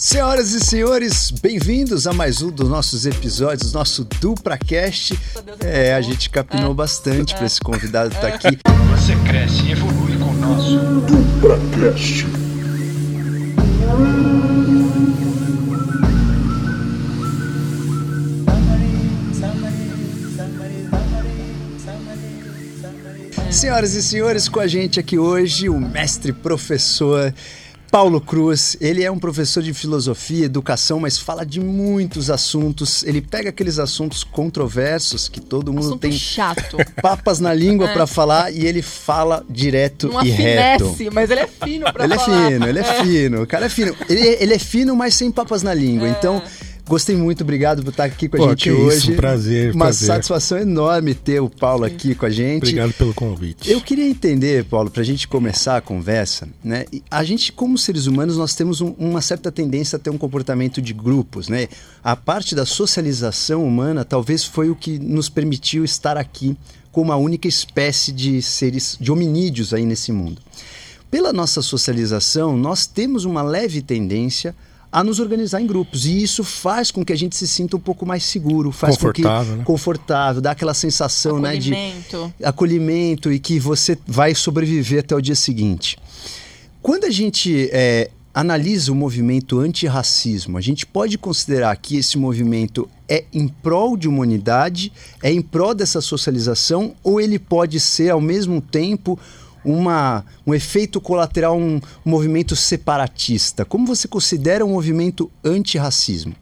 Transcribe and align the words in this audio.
Senhoras 0.00 0.52
e 0.52 0.60
senhores, 0.60 1.30
bem-vindos 1.30 2.06
a 2.06 2.12
mais 2.14 2.40
um 2.40 2.50
dos 2.50 2.66
nossos 2.66 3.04
episódios, 3.04 3.74
nosso 3.74 4.02
DupraCast. 4.18 5.14
É, 5.62 5.92
a 5.92 6.00
gente 6.00 6.30
capinou 6.30 6.72
bastante 6.72 7.34
para 7.34 7.44
esse 7.44 7.60
convidado 7.60 8.14
estar 8.14 8.28
aqui. 8.28 8.58
Você 8.92 9.14
cresce 9.28 9.62
e 9.66 9.72
evolui 9.72 10.16
com 10.16 10.30
o 10.30 10.36
nosso 10.36 10.78
DupraCast. 11.02 12.24
Senhoras 23.50 23.92
e 23.92 24.02
senhores, 24.02 24.48
com 24.48 24.60
a 24.60 24.66
gente 24.66 24.98
aqui 24.98 25.18
hoje 25.18 25.68
o 25.68 25.78
mestre 25.78 26.32
professor 26.32 27.34
Paulo 27.90 28.20
Cruz, 28.20 28.76
ele 28.80 29.02
é 29.02 29.10
um 29.10 29.18
professor 29.18 29.60
de 29.62 29.74
filosofia, 29.74 30.44
educação, 30.46 31.00
mas 31.00 31.18
fala 31.18 31.44
de 31.44 31.58
muitos 31.58 32.30
assuntos. 32.30 33.02
Ele 33.02 33.20
pega 33.20 33.48
aqueles 33.50 33.80
assuntos 33.80 34.22
controversos 34.22 35.28
que 35.28 35.40
todo 35.40 35.72
mundo 35.72 35.86
Assunto 35.86 36.00
tem 36.00 36.12
chato. 36.12 36.76
papas 37.02 37.40
na 37.40 37.52
língua 37.52 37.88
É. 37.90 37.92
para 37.92 38.06
falar 38.06 38.52
e 38.52 38.64
ele 38.64 38.80
fala 38.80 39.44
direto 39.50 40.08
Não 40.08 40.22
e 40.24 40.30
reto. 40.30 40.84
afinesse, 40.84 41.10
mas 41.10 41.30
ele 41.30 41.40
é 41.40 41.46
fino 41.48 41.92
pra 41.92 42.04
Ele 42.04 42.14
é 42.14 42.18
falar. 42.18 42.46
fino, 42.48 42.66
ele 42.68 42.78
é, 42.78 42.84
fino. 43.02 43.42
O 43.42 43.46
cara 43.46 43.66
é 43.66 43.68
fino. 43.68 43.96
Ele, 44.08 44.20
ele 44.40 44.54
é 44.54 44.58
fino, 44.58 44.94
mas 44.94 45.14
sem 45.14 45.30
papas 45.32 45.62
na 45.64 45.74
língua. 45.74 46.08
Então, 46.08 46.40
gostei 46.90 47.16
muito. 47.16 47.42
Obrigado 47.42 47.82
por 47.82 47.90
estar 47.90 48.04
aqui 48.04 48.28
com 48.28 48.36
a 48.36 48.40
Pô, 48.40 48.48
gente 48.50 48.64
que 48.64 48.70
hoje. 48.72 48.96
isso, 48.98 49.12
um 49.12 49.16
prazer, 49.16 49.72
Uma 49.74 49.86
prazer. 49.86 50.06
satisfação 50.08 50.58
enorme 50.58 51.14
ter 51.14 51.40
o 51.40 51.48
Paulo 51.48 51.84
aqui 51.84 52.14
com 52.14 52.26
a 52.26 52.30
gente. 52.30 52.58
Obrigado 52.64 52.92
pelo 52.94 53.14
convite. 53.14 53.70
Eu 53.70 53.80
queria 53.80 54.06
entender, 54.08 54.64
Paulo, 54.64 54.90
para 54.90 55.00
a 55.02 55.04
gente 55.04 55.26
começar 55.28 55.76
a 55.76 55.80
conversa, 55.80 56.48
né? 56.62 56.84
A 57.10 57.22
gente, 57.24 57.52
como 57.52 57.78
seres 57.78 58.06
humanos, 58.06 58.36
nós 58.36 58.54
temos 58.54 58.80
um- 58.80 58.94
uma 58.98 59.20
certa 59.22 59.50
tendência 59.52 59.96
a 59.96 59.98
ter 59.98 60.10
um 60.10 60.18
comportamento 60.18 60.82
de 60.82 60.92
grupos, 60.92 61.48
né? 61.48 61.68
A 62.02 62.14
parte 62.16 62.54
da 62.54 62.66
socialização 62.66 63.64
humana 63.64 64.04
talvez 64.04 64.44
foi 64.44 64.68
o 64.68 64.74
que 64.74 64.98
nos 64.98 65.28
permitiu 65.28 65.84
estar 65.84 66.16
aqui 66.16 66.56
como 66.92 67.12
a 67.12 67.16
única 67.16 67.46
espécie 67.46 68.10
de 68.10 68.42
seres, 68.42 68.98
de 69.00 69.12
hominídeos 69.12 69.72
aí 69.72 69.84
nesse 69.86 70.10
mundo. 70.10 70.42
Pela 71.08 71.32
nossa 71.32 71.62
socialização, 71.62 72.56
nós 72.56 72.86
temos 72.86 73.24
uma 73.24 73.42
leve 73.42 73.80
tendência 73.80 74.50
a 74.50 74.54
nos 75.04 75.20
organizar 75.20 75.60
em 75.60 75.66
grupos 75.66 76.04
e 76.04 76.22
isso 76.22 76.42
faz 76.42 76.90
com 76.90 77.04
que 77.04 77.12
a 77.12 77.16
gente 77.16 77.36
se 77.36 77.46
sinta 77.46 77.76
um 77.76 77.80
pouco 77.80 78.04
mais 78.04 78.24
seguro, 78.24 78.72
faz 78.72 78.96
Confortável, 78.96 79.44
com 79.44 79.52
que 79.52 79.58
né? 79.58 79.64
confortável, 79.64 80.42
dá 80.42 80.50
aquela 80.50 80.74
sensação, 80.74 81.38
né, 81.38 81.56
de 81.56 81.72
Acolhimento. 81.72 82.34
acolhimento 82.42 83.32
e 83.32 83.38
que 83.38 83.60
você 83.60 83.96
vai 84.06 84.34
sobreviver 84.34 85.00
até 85.00 85.14
o 85.14 85.20
dia 85.20 85.36
seguinte. 85.36 85.96
Quando 86.82 87.04
a 87.04 87.10
gente 87.10 87.68
é, 87.72 88.10
analisa 88.32 88.90
o 88.90 88.94
movimento 88.94 89.58
antirracismo, 89.58 90.56
a 90.56 90.60
gente 90.60 90.86
pode 90.86 91.18
considerar 91.18 91.76
que 91.76 91.96
esse 91.96 92.16
movimento 92.16 92.88
é 93.08 93.24
em 93.32 93.48
prol 93.48 93.96
de 93.96 94.08
uma 94.08 94.20
unidade, 94.20 94.92
é 95.22 95.32
em 95.32 95.42
prol 95.42 95.74
dessa 95.74 96.00
socialização, 96.00 96.94
ou 97.02 97.20
ele 97.20 97.38
pode 97.38 97.78
ser, 97.78 98.10
ao 98.10 98.20
mesmo 98.20 98.60
tempo, 98.60 99.18
uma, 99.64 100.24
um 100.46 100.54
efeito 100.54 101.00
colateral, 101.00 101.56
um, 101.56 101.76
um 101.76 102.10
movimento 102.10 102.56
separatista? 102.56 103.64
Como 103.64 103.86
você 103.86 104.08
considera 104.08 104.64
um 104.64 104.70
movimento 104.70 105.30
antirracismo? 105.44 106.34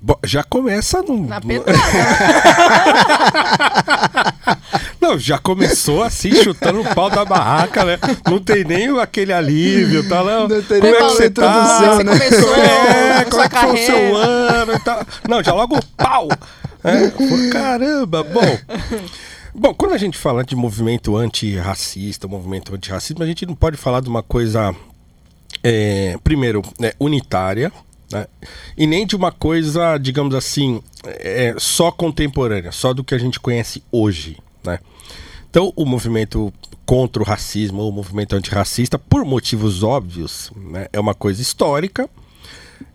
Bom, 0.00 0.14
já 0.24 0.44
começa 0.44 1.02
no. 1.02 1.26
Na 1.26 1.40
pedrada. 1.40 1.76
Não, 5.00 5.18
já 5.18 5.38
começou 5.38 6.04
assim, 6.04 6.30
chutando 6.42 6.80
o 6.80 6.94
pau 6.94 7.10
da 7.10 7.24
barraca, 7.24 7.84
né? 7.84 7.98
Não 8.28 8.38
tem 8.38 8.62
nem 8.62 8.96
aquele 9.00 9.32
alívio, 9.32 10.08
tá 10.08 10.20
lá. 10.20 10.46
Não 10.46 10.48
tem 10.48 10.80
como 10.80 10.82
nem 10.82 10.92
é 10.92 10.96
que 10.96 11.02
você 11.02 11.30
tá? 11.30 11.96
Você 11.96 12.04
né? 12.04 12.12
começou 12.12 12.54
É, 12.54 13.18
a 13.18 13.24
como 13.24 13.42
é 13.42 13.48
que 13.48 13.56
foi 13.56 13.74
o 13.74 13.86
seu 13.86 14.16
ano 14.16 14.74
e 14.74 14.78
tal. 14.80 15.04
Não, 15.28 15.42
já 15.42 15.52
logo 15.52 15.80
pau. 15.96 16.28
É, 16.84 17.10
caramba, 17.50 18.22
bom. 18.22 18.40
Bom, 19.54 19.72
quando 19.72 19.94
a 19.94 19.98
gente 19.98 20.16
fala 20.16 20.44
de 20.44 20.54
movimento 20.54 21.16
antirracista, 21.16 22.28
movimento 22.28 22.74
antirracismo, 22.74 23.22
a 23.22 23.26
gente 23.26 23.46
não 23.46 23.54
pode 23.54 23.76
falar 23.76 24.00
de 24.00 24.08
uma 24.08 24.22
coisa, 24.22 24.74
é, 25.62 26.18
primeiro, 26.22 26.62
né, 26.78 26.92
unitária, 27.00 27.72
né, 28.12 28.26
e 28.76 28.86
nem 28.86 29.06
de 29.06 29.16
uma 29.16 29.32
coisa, 29.32 29.96
digamos 29.96 30.34
assim, 30.34 30.82
é, 31.04 31.54
só 31.58 31.90
contemporânea, 31.90 32.72
só 32.72 32.92
do 32.92 33.02
que 33.02 33.14
a 33.14 33.18
gente 33.18 33.40
conhece 33.40 33.82
hoje. 33.90 34.36
Né? 34.62 34.78
Então, 35.48 35.72
o 35.74 35.86
movimento 35.86 36.52
contra 36.84 37.22
o 37.22 37.26
racismo, 37.26 37.88
o 37.88 37.92
movimento 37.92 38.36
antirracista, 38.36 38.98
por 38.98 39.24
motivos 39.24 39.82
óbvios, 39.82 40.50
né, 40.56 40.88
é 40.92 41.00
uma 41.00 41.14
coisa 41.14 41.40
histórica, 41.40 42.08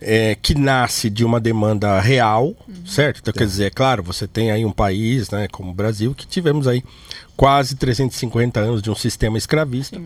é, 0.05 0.35
que 0.35 0.55
nasce 0.55 1.09
de 1.09 1.23
uma 1.25 1.39
demanda 1.39 1.99
real, 1.99 2.55
certo? 2.85 3.19
Então, 3.21 3.33
quer 3.33 3.45
dizer, 3.45 3.65
é 3.65 3.69
claro, 3.69 4.03
você 4.03 4.27
tem 4.27 4.51
aí 4.51 4.65
um 4.65 4.71
país, 4.71 5.29
né, 5.29 5.47
como 5.51 5.71
o 5.71 5.73
Brasil, 5.73 6.13
que 6.13 6.27
tivemos 6.27 6.67
aí 6.67 6.83
quase 7.35 7.75
350 7.75 8.59
anos 8.59 8.81
de 8.81 8.91
um 8.91 8.95
sistema 8.95 9.37
escravista. 9.37 10.01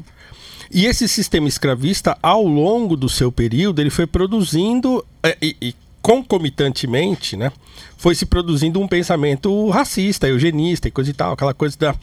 E 0.72 0.86
esse 0.86 1.08
sistema 1.08 1.48
escravista, 1.48 2.18
ao 2.22 2.44
longo 2.44 2.96
do 2.96 3.10
seu 3.10 3.32
período, 3.32 3.80
ele 3.82 3.90
foi 3.90 4.06
produzindo 4.06 5.06
é, 5.24 5.38
e, 5.42 5.56
e 5.62 5.76
concomitantemente, 6.02 7.36
né, 7.36 7.52
foi 7.98 8.16
se 8.16 8.26
produzindo 8.26 8.80
um 8.80 8.88
pensamento 8.88 9.70
racista, 9.70 10.28
eugenista 10.28 10.88
e 10.88 10.92
coisa 10.92 11.10
e 11.10 11.14
tal, 11.14 11.34
aquela 11.34 11.54
coisa 11.54 11.78
da, 11.78 11.96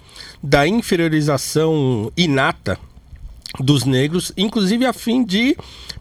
da 0.42 0.66
inferiorização 0.66 2.12
inata 2.16 2.78
dos 3.60 3.84
negros, 3.84 4.32
inclusive 4.36 4.84
a 4.84 4.92
fim 4.92 5.24
de 5.24 5.56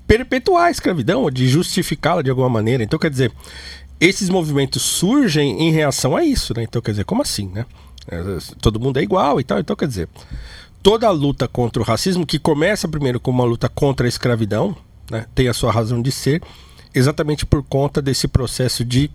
perpetuar 0.07 0.65
a 0.65 0.71
escravidão, 0.71 1.23
ou 1.23 1.31
de 1.31 1.47
justificá-la 1.47 2.21
de 2.21 2.29
alguma 2.29 2.49
maneira. 2.49 2.83
Então, 2.83 2.99
quer 2.99 3.09
dizer, 3.09 3.31
esses 3.99 4.29
movimentos 4.29 4.81
surgem 4.81 5.61
em 5.61 5.71
reação 5.71 6.15
a 6.15 6.23
isso, 6.23 6.53
né? 6.55 6.63
Então, 6.63 6.81
quer 6.81 6.91
dizer, 6.91 7.05
como 7.05 7.21
assim, 7.21 7.47
né? 7.47 7.65
É, 8.07 8.17
Todo 8.61 8.79
mundo 8.79 8.97
é 8.99 9.03
igual 9.03 9.39
e 9.39 9.43
tal. 9.43 9.59
Então, 9.59 9.75
quer 9.75 9.87
dizer, 9.87 10.09
toda 10.81 11.07
a 11.07 11.11
luta 11.11 11.47
contra 11.47 11.81
o 11.81 11.85
racismo, 11.85 12.25
que 12.25 12.37
começa 12.37 12.87
primeiro 12.87 13.19
como 13.19 13.41
uma 13.41 13.47
luta 13.47 13.69
contra 13.69 14.05
a 14.05 14.09
escravidão, 14.09 14.75
né? 15.09 15.25
tem 15.33 15.47
a 15.47 15.53
sua 15.53 15.71
razão 15.71 16.01
de 16.01 16.11
ser, 16.11 16.41
exatamente 16.93 17.45
por 17.45 17.63
conta 17.63 18.01
desse 18.01 18.27
processo 18.27 18.83
de 18.83 19.09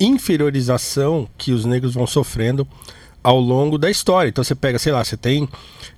inferiorização 0.00 1.28
que 1.38 1.52
os 1.52 1.64
negros 1.64 1.94
vão 1.94 2.06
sofrendo 2.06 2.66
ao 3.24 3.40
longo 3.40 3.78
da 3.78 3.90
história. 3.90 4.28
Então 4.28 4.44
você 4.44 4.54
pega, 4.54 4.78
sei 4.78 4.92
lá, 4.92 5.02
você 5.02 5.16
tem 5.16 5.48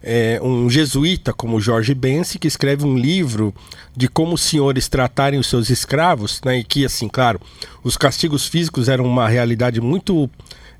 é, 0.01 0.41
um 0.41 0.71
jesuíta 0.71 1.33
como 1.33 1.61
Jorge 1.61 1.93
Bense 1.93 2.39
que 2.39 2.47
escreve 2.47 2.87
um 2.87 2.97
livro 2.97 3.53
de 3.95 4.07
como 4.09 4.35
os 4.35 4.43
senhores 4.43 4.89
tratarem 4.89 5.41
os 5.41 5.49
seus 5.49 5.69
escravos, 5.69 6.41
né? 6.45 6.61
E 6.61 6.65
que, 6.65 6.85
assim, 6.85 7.09
claro, 7.09 7.41
os 7.83 7.97
castigos 7.97 8.47
físicos 8.47 8.89
eram 8.89 9.05
uma 9.05 9.29
realidade 9.29 9.81
muito 9.81 10.31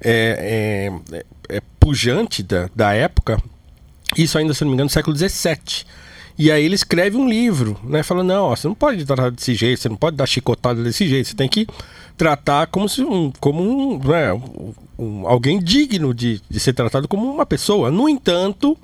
é, 0.01 0.93
é, 1.51 1.57
é, 1.57 1.63
pujante 1.81 2.45
da, 2.45 2.71
da 2.75 2.93
época. 2.93 3.43
Isso 4.17 4.39
ainda, 4.39 4.55
se 4.55 4.63
não 4.63 4.71
me 4.71 4.75
engano, 4.75 4.87
no 4.87 4.91
século 4.91 5.17
XVII. 5.17 5.85
E 6.39 6.53
aí 6.53 6.65
ele 6.65 6.75
escreve 6.75 7.17
um 7.17 7.29
livro, 7.29 7.81
né? 7.83 8.05
Falando, 8.05 8.29
não, 8.29 8.45
ó, 8.45 8.55
você 8.55 8.69
não 8.69 8.75
pode 8.75 9.05
tratar 9.05 9.31
desse 9.31 9.55
jeito, 9.55 9.81
você 9.81 9.89
não 9.89 9.97
pode 9.97 10.17
dar 10.17 10.27
chicotada 10.27 10.83
desse 10.85 11.09
jeito, 11.09 11.29
você 11.29 11.35
tem 11.35 11.49
que 11.49 11.67
tratar 12.17 12.67
como 12.69 12.89
se 12.89 13.03
um, 13.03 13.31
como 13.39 13.63
um, 13.63 13.99
né, 13.99 14.33
um- 14.99 15.27
alguém 15.27 15.59
digno 15.61 16.15
de, 16.15 16.41
de 16.49 16.59
ser 16.61 16.73
tratado 16.73 17.07
como 17.07 17.31
uma 17.31 17.45
pessoa. 17.47 17.91
No 17.91 18.09
entanto, 18.09 18.77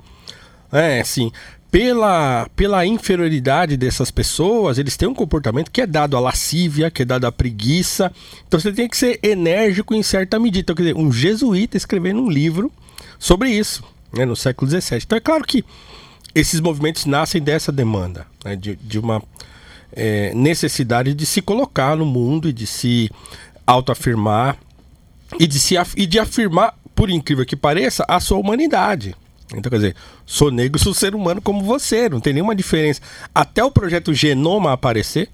é 0.71 1.01
assim, 1.01 1.31
pela, 1.71 2.47
pela 2.55 2.85
inferioridade 2.85 3.75
dessas 3.75 4.11
pessoas, 4.11 4.77
eles 4.77 4.95
têm 4.95 5.07
um 5.07 5.13
comportamento 5.15 5.71
que 5.71 5.81
é 5.81 5.87
dado 5.87 6.15
à 6.15 6.19
lascívia, 6.19 6.91
que 6.91 7.01
é 7.01 7.05
dado 7.05 7.25
à 7.25 7.31
preguiça. 7.31 8.11
Então 8.47 8.59
você 8.59 8.71
tem 8.71 8.87
que 8.87 8.95
ser 8.95 9.19
enérgico 9.23 9.95
em 9.95 10.03
certa 10.03 10.37
medida. 10.39 10.59
Então, 10.61 10.75
quer 10.75 10.83
dizer, 10.83 10.95
um 10.95 11.11
jesuíta 11.11 11.75
escrevendo 11.75 12.21
um 12.21 12.29
livro 12.29 12.71
sobre 13.17 13.49
isso, 13.49 13.83
né, 14.15 14.23
no 14.25 14.35
século 14.35 14.69
XVII. 14.69 14.99
Então 15.03 15.17
é 15.17 15.21
claro 15.21 15.43
que 15.43 15.65
esses 16.35 16.59
movimentos 16.59 17.05
nascem 17.05 17.41
dessa 17.41 17.71
demanda, 17.71 18.27
né, 18.45 18.55
de, 18.55 18.75
de 18.75 18.99
uma 18.99 19.21
é, 19.95 20.33
necessidade 20.33 21.13
de 21.13 21.25
se 21.25 21.41
colocar 21.41 21.95
no 21.95 22.05
mundo 22.05 22.49
e 22.49 22.53
de 22.53 22.65
se 22.67 23.09
autoafirmar 23.65 24.57
e 25.39 25.47
de, 25.47 25.59
se 25.59 25.77
af- 25.77 25.95
e 25.97 26.05
de 26.05 26.19
afirmar, 26.19 26.75
por 26.93 27.09
incrível 27.09 27.45
que 27.45 27.55
pareça, 27.55 28.05
a 28.07 28.19
sua 28.19 28.37
humanidade. 28.37 29.15
Então, 29.55 29.69
quer 29.69 29.75
dizer, 29.77 29.95
sou 30.25 30.51
negro, 30.51 30.79
sou 30.79 30.93
ser 30.93 31.13
humano 31.15 31.41
como 31.41 31.63
você, 31.63 32.09
não 32.09 32.19
tem 32.19 32.33
nenhuma 32.33 32.55
diferença. 32.55 33.01
Até 33.33 33.63
o 33.63 33.71
projeto 33.71 34.13
Genoma 34.13 34.73
aparecer, 34.73 35.29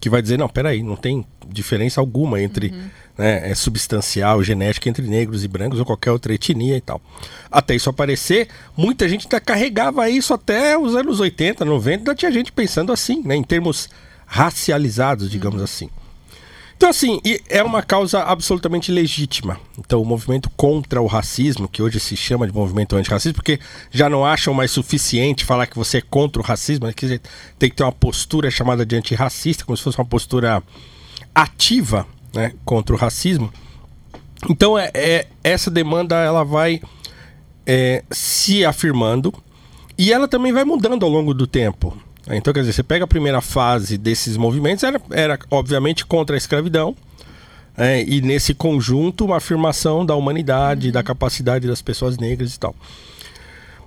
que 0.00 0.08
vai 0.10 0.20
dizer, 0.20 0.38
não, 0.38 0.48
peraí, 0.48 0.82
não 0.82 0.96
tem 0.96 1.24
diferença 1.48 2.00
alguma 2.00 2.40
entre 2.40 2.70
né, 3.16 3.50
é 3.50 3.54
substancial, 3.54 4.42
genética 4.42 4.88
entre 4.88 5.06
negros 5.06 5.44
e 5.44 5.48
brancos 5.48 5.78
ou 5.78 5.84
qualquer 5.84 6.10
outra 6.10 6.34
etnia 6.34 6.76
e 6.76 6.80
tal. 6.80 7.00
Até 7.50 7.74
isso 7.74 7.88
aparecer, 7.88 8.48
muita 8.76 9.08
gente 9.08 9.26
ainda 9.26 9.40
carregava 9.40 10.08
isso 10.10 10.34
até 10.34 10.76
os 10.76 10.94
anos 10.96 11.20
80, 11.20 11.64
90, 11.64 11.96
ainda 11.98 12.14
tinha 12.14 12.30
gente 12.32 12.52
pensando 12.52 12.92
assim, 12.92 13.22
né, 13.24 13.34
em 13.36 13.42
termos 13.42 13.88
racializados, 14.26 15.30
digamos 15.30 15.60
assim. 15.62 15.88
Então, 16.76 16.90
assim, 16.90 17.20
é 17.48 17.62
uma 17.62 17.82
causa 17.82 18.22
absolutamente 18.24 18.90
legítima. 18.90 19.58
Então, 19.78 20.02
o 20.02 20.04
movimento 20.04 20.50
contra 20.50 21.00
o 21.00 21.06
racismo, 21.06 21.68
que 21.68 21.80
hoje 21.80 22.00
se 22.00 22.16
chama 22.16 22.46
de 22.46 22.52
movimento 22.52 22.96
antirracista, 22.96 23.34
porque 23.34 23.60
já 23.90 24.08
não 24.08 24.26
acham 24.26 24.52
mais 24.52 24.70
suficiente 24.70 25.44
falar 25.44 25.66
que 25.66 25.78
você 25.78 25.98
é 25.98 26.02
contra 26.02 26.42
o 26.42 26.44
racismo, 26.44 26.92
que 26.92 27.20
tem 27.58 27.70
que 27.70 27.76
ter 27.76 27.84
uma 27.84 27.92
postura 27.92 28.50
chamada 28.50 28.84
de 28.84 28.96
antirracista, 28.96 29.64
como 29.64 29.76
se 29.76 29.84
fosse 29.84 29.98
uma 29.98 30.04
postura 30.04 30.62
ativa 31.34 32.06
né, 32.34 32.52
contra 32.64 32.94
o 32.94 32.98
racismo. 32.98 33.52
Então, 34.50 34.76
é, 34.76 34.90
é 34.92 35.26
essa 35.42 35.70
demanda 35.70 36.16
ela 36.16 36.44
vai 36.44 36.82
é, 37.66 38.04
se 38.10 38.64
afirmando 38.64 39.32
e 39.96 40.12
ela 40.12 40.28
também 40.28 40.52
vai 40.52 40.64
mudando 40.64 41.04
ao 41.04 41.10
longo 41.10 41.32
do 41.32 41.46
tempo. 41.46 41.96
Então, 42.30 42.52
quer 42.54 42.60
dizer, 42.60 42.72
você 42.72 42.82
pega 42.82 43.04
a 43.04 43.08
primeira 43.08 43.40
fase 43.40 43.98
desses 43.98 44.36
movimentos, 44.36 44.82
era, 44.82 45.00
era 45.10 45.38
obviamente 45.50 46.06
contra 46.06 46.36
a 46.36 46.38
escravidão, 46.38 46.96
é, 47.76 48.02
e 48.02 48.20
nesse 48.20 48.54
conjunto 48.54 49.24
uma 49.24 49.36
afirmação 49.36 50.06
da 50.06 50.14
humanidade, 50.14 50.92
da 50.92 51.02
capacidade 51.02 51.66
das 51.66 51.82
pessoas 51.82 52.16
negras 52.16 52.54
e 52.54 52.58
tal. 52.58 52.74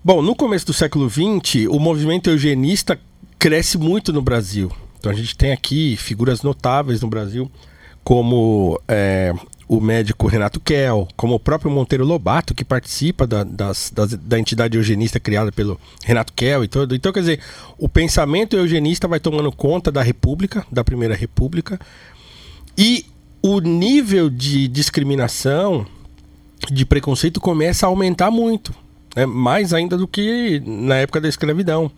Bom, 0.03 0.21
no 0.21 0.35
começo 0.35 0.65
do 0.65 0.73
século 0.73 1.09
XX, 1.09 1.67
o 1.69 1.79
movimento 1.79 2.29
eugenista 2.29 2.99
cresce 3.39 3.77
muito 3.77 4.13
no 4.13 4.21
Brasil. 4.21 4.71
Então 4.99 5.11
a 5.11 5.15
gente 5.15 5.35
tem 5.35 5.51
aqui 5.51 5.95
figuras 5.97 6.41
notáveis 6.41 7.01
no 7.01 7.07
Brasil, 7.07 7.49
como 8.03 8.79
é, 8.87 9.33
o 9.67 9.81
médico 9.81 10.27
Renato 10.27 10.59
Kell, 10.59 11.07
como 11.17 11.35
o 11.35 11.39
próprio 11.39 11.69
Monteiro 11.69 12.05
Lobato, 12.05 12.53
que 12.53 12.63
participa 12.63 13.27
da, 13.27 13.43
das, 13.43 13.91
das, 13.93 14.13
da 14.13 14.39
entidade 14.39 14.77
eugenista 14.77 15.19
criada 15.19 15.51
pelo 15.51 15.79
Renato 16.05 16.31
Kell 16.33 16.63
e 16.63 16.67
todo. 16.67 16.95
Então, 16.95 17.11
quer 17.11 17.19
dizer, 17.19 17.39
o 17.77 17.89
pensamento 17.89 18.55
eugenista 18.55 19.07
vai 19.07 19.19
tomando 19.19 19.51
conta 19.51 19.91
da 19.91 20.01
República, 20.01 20.65
da 20.71 20.83
Primeira 20.83 21.15
República, 21.15 21.79
e 22.77 23.05
o 23.41 23.59
nível 23.59 24.29
de 24.29 24.67
discriminação, 24.69 25.85
de 26.71 26.85
preconceito 26.85 27.41
começa 27.41 27.85
a 27.85 27.89
aumentar 27.89 28.31
muito, 28.31 28.73
né? 29.15 29.25
mais 29.25 29.73
ainda 29.73 29.97
do 29.97 30.07
que 30.07 30.61
na 30.65 30.95
época 30.95 31.19
da 31.19 31.27
escravidão. 31.27 31.91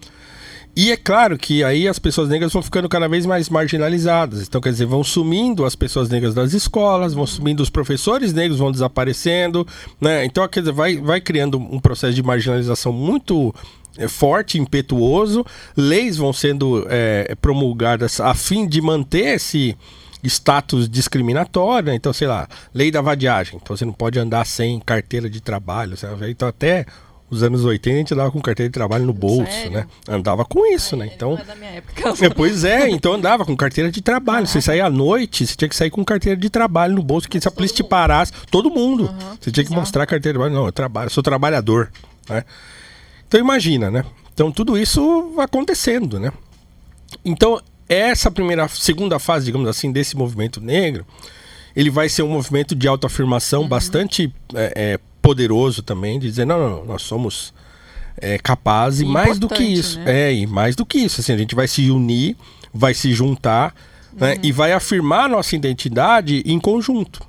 E 0.81 0.93
é 0.93 0.95
claro 0.95 1.37
que 1.37 1.61
aí 1.61 1.89
as 1.89 1.99
pessoas 1.99 2.29
negras 2.29 2.53
vão 2.53 2.61
ficando 2.61 2.87
cada 2.87 3.05
vez 3.05 3.25
mais 3.25 3.49
marginalizadas. 3.49 4.47
Então, 4.47 4.61
quer 4.61 4.69
dizer, 4.69 4.85
vão 4.85 5.03
sumindo 5.03 5.65
as 5.65 5.75
pessoas 5.75 6.07
negras 6.07 6.33
das 6.33 6.53
escolas, 6.53 7.13
vão 7.13 7.27
sumindo 7.27 7.61
os 7.61 7.69
professores 7.69 8.31
negros, 8.31 8.59
vão 8.59 8.71
desaparecendo, 8.71 9.67
né? 9.99 10.23
Então, 10.23 10.47
quer 10.47 10.61
dizer, 10.61 10.71
vai, 10.71 10.95
vai 10.95 11.19
criando 11.19 11.57
um 11.57 11.81
processo 11.81 12.13
de 12.13 12.23
marginalização 12.23 12.93
muito 12.93 13.53
é, 13.97 14.07
forte, 14.07 14.57
impetuoso. 14.57 15.45
Leis 15.75 16.15
vão 16.15 16.31
sendo 16.31 16.87
é, 16.89 17.35
promulgadas 17.41 18.21
a 18.21 18.33
fim 18.33 18.65
de 18.65 18.79
manter 18.79 19.35
esse 19.35 19.75
status 20.23 20.87
discriminatório, 20.87 21.87
né? 21.87 21.95
então 21.95 22.13
sei 22.13 22.27
lá, 22.27 22.47
lei 22.73 22.89
da 22.89 23.01
vadiagem, 23.01 23.59
então 23.61 23.75
você 23.75 23.85
não 23.85 23.93
pode 23.93 24.19
andar 24.19 24.45
sem 24.45 24.77
carteira 24.81 25.29
de 25.29 25.39
trabalho, 25.39 25.95
sabe? 25.95 26.29
então 26.29 26.45
até 26.45 26.85
os 27.29 27.43
anos 27.43 27.63
80 27.63 27.95
a 27.95 27.97
gente 27.99 28.13
andava 28.13 28.31
com 28.31 28.41
carteira 28.41 28.69
de 28.69 28.73
trabalho 28.73 29.05
no 29.05 29.13
bolso, 29.13 29.51
Sério? 29.51 29.71
né? 29.71 29.87
Andava 30.07 30.43
com 30.45 30.65
isso, 30.65 30.95
Ai, 30.95 31.01
né? 31.01 31.11
Então. 31.15 31.31
Não 31.31 31.39
é 31.39 31.43
da 31.43 31.55
minha 31.55 31.71
época. 31.71 32.25
É, 32.25 32.29
pois 32.33 32.63
é, 32.63 32.89
então 32.89 33.13
andava 33.13 33.45
com 33.45 33.55
carteira 33.55 33.91
de 33.91 34.01
trabalho. 34.01 34.47
Você 34.47 34.61
saía 34.61 34.85
à 34.85 34.89
noite, 34.89 35.45
você 35.45 35.55
tinha 35.55 35.69
que 35.69 35.75
sair 35.75 35.89
com 35.89 36.03
carteira 36.03 36.35
de 36.35 36.49
trabalho 36.49 36.95
no 36.95 37.03
bolso, 37.03 37.29
que 37.29 37.39
se 37.39 37.47
a 37.47 37.51
polícia 37.51 37.77
te 37.77 37.83
parasse, 37.83 38.31
todo 38.49 38.69
mundo. 38.69 39.03
Uhum, 39.03 39.37
você 39.39 39.51
tinha 39.51 39.65
que 39.65 39.71
mostrar 39.71 40.03
a 40.03 40.07
carteira 40.07 40.33
de 40.33 40.39
trabalho. 40.39 40.55
Não, 40.59 40.65
eu 40.65 40.71
trabalho, 40.71 41.07
eu 41.07 41.11
sou 41.11 41.23
trabalhador. 41.23 41.91
Né? 42.27 42.43
Então 43.27 43.39
imagina, 43.39 43.91
né? 43.91 44.03
Então 44.33 44.51
tudo 44.51 44.77
isso 44.77 45.33
acontecendo, 45.37 46.19
né? 46.19 46.31
Então, 47.25 47.61
essa 47.87 48.29
primeira, 48.29 48.67
segunda 48.67 49.17
fase, 49.19 49.45
digamos 49.45 49.67
assim, 49.67 49.91
desse 49.91 50.15
movimento 50.15 50.61
negro, 50.61 51.05
ele 51.75 51.89
vai 51.89 52.09
ser 52.09 52.23
um 52.23 52.29
movimento 52.29 52.75
de 52.75 52.87
autoafirmação 52.87 53.63
uhum. 53.63 53.67
bastante 53.67 54.33
é, 54.53 54.73
é, 54.75 54.99
poderoso 55.29 55.83
também 55.83 56.17
de 56.17 56.27
dizer, 56.27 56.43
não, 56.43 56.57
não, 56.57 56.85
nós 56.85 57.03
somos 57.03 57.53
é, 58.17 58.39
capazes 58.39 59.01
e 59.01 59.05
mais 59.05 59.37
do 59.37 59.47
que 59.47 59.61
isso. 59.61 59.99
Né? 59.99 60.29
É, 60.29 60.33
e 60.33 60.47
mais 60.47 60.75
do 60.75 60.83
que 60.83 60.97
isso. 60.97 61.21
Assim, 61.21 61.33
a 61.33 61.37
gente 61.37 61.53
vai 61.53 61.67
se 61.67 61.91
unir, 61.91 62.35
vai 62.73 62.95
se 62.95 63.13
juntar 63.13 63.75
né, 64.11 64.29
uhum. 64.31 64.35
né, 64.35 64.39
e 64.41 64.51
vai 64.51 64.73
afirmar 64.73 65.29
nossa 65.29 65.55
identidade 65.55 66.41
em 66.47 66.59
conjunto. 66.59 67.21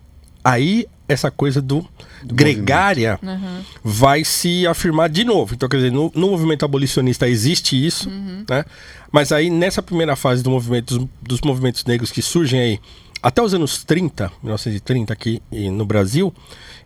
Aí 0.43 0.87
essa 1.06 1.31
coisa 1.31 1.61
do, 1.61 1.87
do 2.23 2.35
gregária 2.35 3.19
uhum. 3.23 3.62
vai 3.85 4.25
se 4.25 4.67
afirmar 4.67 5.11
de 5.11 5.23
novo. 5.23 5.52
Então, 5.52 5.69
quer 5.69 5.76
dizer, 5.76 5.93
no, 5.93 6.11
no 6.14 6.31
movimento 6.31 6.64
abolicionista 6.64 7.29
existe 7.29 7.85
isso, 7.87 8.08
uhum. 8.08 8.47
né? 8.49 8.64
Mas 9.12 9.31
aí, 9.31 9.50
nessa 9.50 9.82
primeira 9.82 10.17
fase 10.17 10.43
do 10.43 10.49
movimento, 10.49 10.97
dos, 10.97 11.08
dos 11.20 11.41
movimentos 11.43 11.85
negros 11.85 12.11
que 12.11 12.23
surgem 12.23 12.61
aí 12.61 12.81
até 13.22 13.43
os 13.43 13.55
anos 13.55 13.84
30, 13.84 14.31
1930 14.43 15.12
aqui 15.12 15.43
no 15.50 15.84
Brasil, 15.84 16.32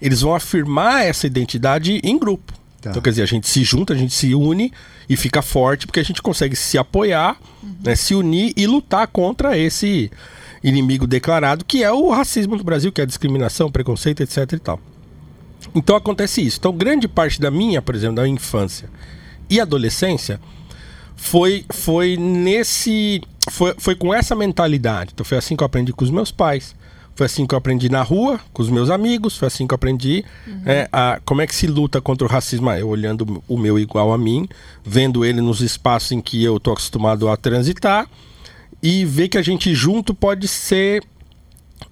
eles 0.01 0.21
vão 0.21 0.35
afirmar 0.35 1.05
essa 1.05 1.27
identidade 1.27 2.01
em 2.03 2.19
grupo. 2.19 2.53
Tá. 2.81 2.91
Então, 2.91 3.01
quer 3.01 3.11
dizer, 3.11 3.23
a 3.23 3.27
gente 3.27 3.49
se 3.49 3.65
junta, 3.65 3.95
a 3.95 3.97
gente 3.97 4.13
se 4.13 4.35
une 4.35 4.73
e 5.09 5.17
fica 5.17 5.41
forte 5.41 5.87
porque 5.87 6.01
a 6.01 6.05
gente 6.05 6.21
consegue 6.21 6.55
se 6.55 6.77
apoiar, 6.77 7.39
uhum. 7.63 7.75
né, 7.83 7.97
se 7.97 8.15
unir 8.15 8.53
e 8.57 8.67
lutar 8.67 9.07
contra 9.07 9.57
esse 9.57 10.11
inimigo 10.63 11.07
declarado 11.07 11.65
que 11.65 11.83
é 11.83 11.93
o 11.93 12.11
racismo 12.11 12.57
no 12.57 12.65
Brasil, 12.65 12.91
que 12.91 13.01
é 13.01 13.05
a 13.05 13.07
discriminação, 13.07 13.71
preconceito, 13.71 14.23
etc 14.23 14.53
e 14.53 14.59
tal. 14.59 14.81
Então 15.75 15.97
acontece 15.97 16.43
isso. 16.43 16.59
Então, 16.59 16.73
grande 16.73 17.09
parte 17.09 17.41
da 17.41 17.51
minha, 17.51 17.81
por 17.81 17.95
exemplo, 17.95 18.17
da 18.17 18.29
infância 18.29 18.89
e 19.49 19.61
adolescência 19.61 20.41
foi 21.17 21.65
foi 21.71 22.17
nesse 22.17 23.23
foi, 23.51 23.75
foi 23.79 23.95
com 23.95 24.13
essa 24.13 24.35
mentalidade. 24.35 25.11
Então 25.15 25.25
foi 25.25 25.39
assim 25.39 25.57
que 25.57 25.63
eu 25.63 25.67
aprendi 25.67 25.93
com 25.93 26.05
os 26.05 26.11
meus 26.11 26.31
pais. 26.31 26.75
Foi 27.17 27.27
assim 27.27 27.47
que 27.47 27.55
eu 27.55 27.59
aprendi 27.59 27.89
na 27.89 28.03
rua, 28.03 28.41
com 28.53 28.61
os 28.61 28.69
meus 28.69 28.91
amigos. 28.91 29.37
Foi 29.37 29.47
assim 29.47 29.67
que 29.67 29.73
eu 29.73 29.77
aprendi 29.77 30.25
uhum. 30.47 30.63
é, 30.67 30.89
a, 30.93 31.21
como 31.25 31.43
é 31.43 31.47
que 31.47 31.55
se 31.55 31.67
luta 31.67 32.01
contra 32.01 32.27
o 32.27 32.31
racismo. 32.31 32.71
Eu 32.73 32.89
olhando 32.89 33.43
o 33.47 33.57
meu 33.57 33.79
igual 33.79 34.13
a 34.13 34.19
mim, 34.19 34.49
vendo 34.85 35.25
ele 35.25 35.41
nos 35.41 35.61
espaços 35.61 36.13
em 36.13 36.21
que 36.21 36.43
eu 36.43 36.57
estou 36.57 36.73
acostumado 36.73 37.29
a 37.29 37.37
transitar 37.37 38.09
e 38.83 39.05
ver 39.05 39.29
que 39.29 39.39
a 39.39 39.43
gente 39.43 39.75
junto 39.75 40.13
pode 40.13 40.49
ser 40.49 41.03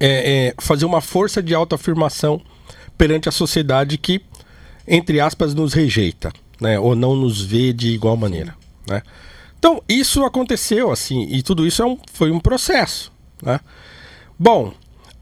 é, 0.00 0.48
é, 0.48 0.54
fazer 0.60 0.84
uma 0.84 1.00
força 1.00 1.42
de 1.42 1.54
autoafirmação 1.54 2.40
perante 2.98 3.28
a 3.28 3.32
sociedade 3.32 3.96
que, 3.96 4.20
entre 4.86 5.20
aspas, 5.20 5.54
nos 5.54 5.72
rejeita, 5.72 6.32
né? 6.60 6.78
Ou 6.78 6.96
não 6.96 7.14
nos 7.14 7.40
vê 7.40 7.72
de 7.72 7.90
igual 7.90 8.16
maneira, 8.16 8.54
né? 8.86 9.02
Então, 9.62 9.80
isso 9.88 10.24
aconteceu 10.24 10.90
assim, 10.90 11.22
e 11.30 11.40
tudo 11.40 11.64
isso 11.64 11.80
é 11.82 11.86
um, 11.86 11.96
foi 12.12 12.32
um 12.32 12.40
processo. 12.40 13.12
Né? 13.40 13.60
Bom, 14.36 14.72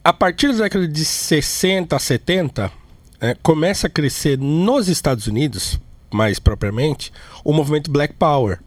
a 0.02 0.14
partir 0.14 0.48
da 0.48 0.62
década 0.64 0.88
de 0.88 1.04
60, 1.04 1.98
70, 1.98 2.72
é, 3.20 3.36
começa 3.42 3.86
a 3.86 3.90
crescer 3.90 4.38
nos 4.38 4.88
Estados 4.88 5.26
Unidos, 5.26 5.78
mais 6.10 6.38
propriamente, 6.38 7.12
o 7.44 7.52
movimento 7.52 7.90
Black 7.90 8.14
Power, 8.14 8.60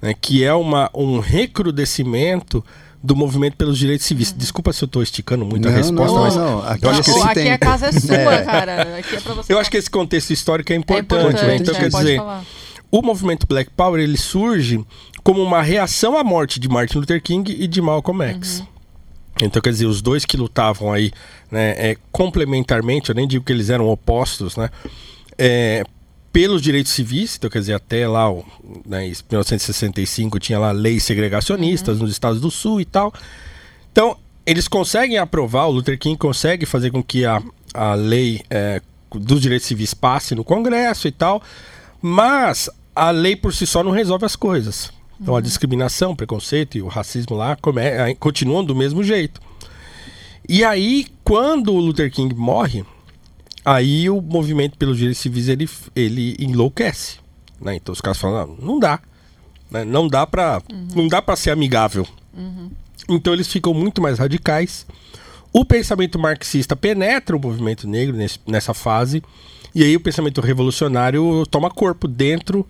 né, 0.00 0.14
que 0.14 0.44
é 0.44 0.54
uma, 0.54 0.88
um 0.94 1.18
recrudescimento 1.18 2.64
do 3.02 3.16
movimento 3.16 3.56
pelos 3.56 3.76
direitos 3.76 4.06
civis. 4.06 4.30
Uhum. 4.30 4.38
Desculpa 4.38 4.72
se 4.72 4.84
eu 4.84 4.86
estou 4.86 5.02
esticando 5.02 5.44
muito 5.44 5.64
não, 5.64 5.74
a 5.74 5.76
resposta, 5.76 6.14
não, 6.14 6.22
mas 6.22 6.36
não, 6.36 6.62
aqui, 6.68 6.86
eu 6.86 6.90
acho 6.90 7.02
que 7.02 7.10
esse... 7.10 7.28
aqui 7.28 7.48
a 7.48 7.58
casa 7.58 7.86
é 7.90 7.92
sua, 7.92 8.14
é. 8.14 8.44
cara. 8.44 8.98
Aqui 8.98 9.16
é 9.16 9.20
pra 9.20 9.34
você 9.34 9.52
eu 9.52 9.58
acho 9.58 9.68
que 9.68 9.76
esse 9.76 9.90
contexto 9.90 10.30
histórico 10.32 10.72
é 10.72 10.76
importante, 10.76 11.14
é 11.14 11.20
importante 11.20 11.46
né? 11.48 11.56
Então, 11.56 11.74
quer 11.74 11.88
dizer, 11.88 12.16
falar 12.18 12.44
o 12.96 13.02
movimento 13.02 13.44
Black 13.44 13.72
Power 13.72 14.00
ele 14.00 14.16
surge 14.16 14.84
como 15.24 15.42
uma 15.42 15.60
reação 15.60 16.16
à 16.16 16.22
morte 16.22 16.60
de 16.60 16.68
Martin 16.68 16.98
Luther 16.98 17.20
King 17.20 17.52
e 17.52 17.66
de 17.66 17.82
Malcolm 17.82 18.22
X. 18.22 18.60
Uhum. 18.60 18.66
Então, 19.42 19.60
quer 19.60 19.70
dizer, 19.70 19.86
os 19.86 20.00
dois 20.00 20.24
que 20.24 20.36
lutavam 20.36 20.92
aí 20.92 21.10
né, 21.50 21.70
é, 21.70 21.96
complementarmente, 22.12 23.08
eu 23.08 23.16
nem 23.16 23.26
digo 23.26 23.44
que 23.44 23.52
eles 23.52 23.68
eram 23.68 23.88
opostos, 23.88 24.56
né? 24.56 24.70
É, 25.36 25.82
pelos 26.32 26.62
direitos 26.62 26.92
civis, 26.92 27.34
então 27.36 27.50
quer 27.50 27.58
dizer, 27.58 27.74
até 27.74 28.06
lá, 28.06 28.32
né, 28.86 29.06
em 29.06 29.10
1965 29.10 30.38
tinha 30.38 30.60
lá 30.60 30.70
leis 30.70 31.02
segregacionistas 31.02 31.96
uhum. 31.96 32.04
nos 32.04 32.12
estados 32.12 32.40
do 32.40 32.48
sul 32.48 32.80
e 32.80 32.84
tal. 32.84 33.12
Então, 33.90 34.16
eles 34.46 34.68
conseguem 34.68 35.18
aprovar, 35.18 35.66
o 35.66 35.72
Luther 35.72 35.98
King 35.98 36.16
consegue 36.16 36.64
fazer 36.64 36.92
com 36.92 37.02
que 37.02 37.24
a, 37.24 37.42
a 37.74 37.94
lei 37.94 38.40
é, 38.48 38.80
dos 39.10 39.40
direitos 39.40 39.66
civis 39.66 39.94
passe 39.94 40.32
no 40.36 40.44
Congresso 40.44 41.08
e 41.08 41.12
tal, 41.12 41.42
mas 42.00 42.70
a 42.94 43.10
lei 43.10 43.34
por 43.36 43.52
si 43.52 43.66
só 43.66 43.82
não 43.82 43.90
resolve 43.90 44.24
as 44.24 44.36
coisas. 44.36 44.92
Então 45.20 45.34
a 45.34 45.38
uhum. 45.38 45.42
discriminação, 45.42 46.12
o 46.12 46.16
preconceito 46.16 46.76
e 46.76 46.82
o 46.82 46.88
racismo 46.88 47.36
lá 47.36 47.56
come, 47.56 47.82
continuam 48.18 48.64
do 48.64 48.74
mesmo 48.74 49.02
jeito. 49.02 49.40
E 50.48 50.62
aí, 50.62 51.06
quando 51.24 51.72
o 51.72 51.78
Luther 51.78 52.10
King 52.10 52.34
morre, 52.34 52.84
aí 53.64 54.10
o 54.10 54.20
movimento 54.20 54.76
pelos 54.76 54.98
direitos 54.98 55.22
civis 55.22 55.48
ele, 55.48 55.68
ele 55.96 56.36
enlouquece. 56.38 57.18
Né? 57.60 57.76
Então 57.76 57.92
os 57.92 58.00
caras 58.00 58.18
falam, 58.18 58.46
não, 58.46 58.66
não 58.66 58.78
dá. 58.78 59.00
Né? 59.70 59.84
Não 59.84 60.06
dá 60.06 60.26
para 60.26 60.60
uhum. 60.70 60.88
não 60.94 61.08
dá 61.08 61.22
para 61.22 61.36
ser 61.36 61.50
amigável. 61.50 62.06
Uhum. 62.36 62.70
Então 63.08 63.32
eles 63.32 63.48
ficam 63.48 63.72
muito 63.72 64.02
mais 64.02 64.18
radicais. 64.18 64.86
O 65.52 65.64
pensamento 65.64 66.18
marxista 66.18 66.74
penetra 66.74 67.36
o 67.36 67.40
movimento 67.40 67.86
negro 67.86 68.16
nesse, 68.16 68.38
nessa 68.46 68.74
fase. 68.74 69.22
E 69.74 69.82
aí 69.82 69.96
o 69.96 70.00
pensamento 70.00 70.40
revolucionário 70.40 71.44
toma 71.50 71.70
corpo 71.70 72.06
dentro 72.06 72.66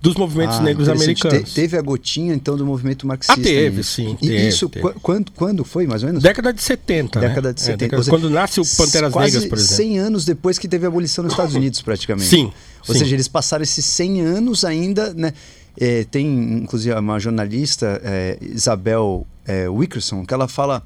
dos 0.00 0.14
movimentos 0.16 0.58
Ah, 0.58 0.62
negros 0.62 0.86
americanos. 0.88 1.48
Te- 1.48 1.54
teve 1.54 1.78
a 1.78 1.80
gotinha, 1.82 2.34
então, 2.34 2.56
do 2.58 2.66
movimento 2.66 3.06
marxista. 3.06 3.32
Ah, 3.32 3.42
teve, 3.42 3.78
nisso. 3.78 3.92
sim, 3.94 4.18
E 4.20 4.28
teve, 4.28 4.48
isso, 4.48 4.68
teve. 4.68 4.86
qu- 4.86 5.00
quando, 5.00 5.32
quando 5.32 5.64
foi, 5.64 5.86
mais 5.86 6.02
ou 6.02 6.08
menos? 6.08 6.22
Década 6.22 6.52
de 6.52 6.62
70, 6.62 7.20
né? 7.20 7.28
Década 7.28 7.54
de 7.54 7.60
É, 7.60 7.64
70. 7.64 7.78
década- 7.78 7.96
Ou 8.00 8.04
seja, 8.04 8.10
quando 8.16 8.28
nasce 8.30 8.60
o 8.60 8.64
Panteras 8.76 9.10
quase 9.12 9.32
Negras, 9.32 9.48
por 9.48 9.56
exemplo. 9.58 9.76
100 9.76 9.98
anos 9.98 10.24
depois 10.26 10.58
que 10.58 10.68
teve 10.68 10.84
a 10.84 10.88
abolição 10.88 11.24
nos 11.24 11.32
Estados 11.32 11.54
Unidos, 11.54 11.80
praticamente. 11.80 12.28
Sim, 12.28 12.52
Ou 12.86 12.94
sim. 12.94 12.98
seja, 13.00 13.16
eles 13.16 13.28
passaram 13.28 13.62
esses 13.62 13.84
100 13.86 14.20
anos 14.20 14.62
ainda, 14.64 15.14
né? 15.14 15.32
É, 15.80 16.04
tem, 16.04 16.26
inclusive, 16.62 16.94
uma 16.96 17.18
jornalista, 17.18 17.98
é, 18.04 18.38
Isabel 18.42 19.26
é, 19.46 19.68
Wickerson, 19.70 20.24
que 20.26 20.34
ela 20.34 20.46
fala 20.46 20.82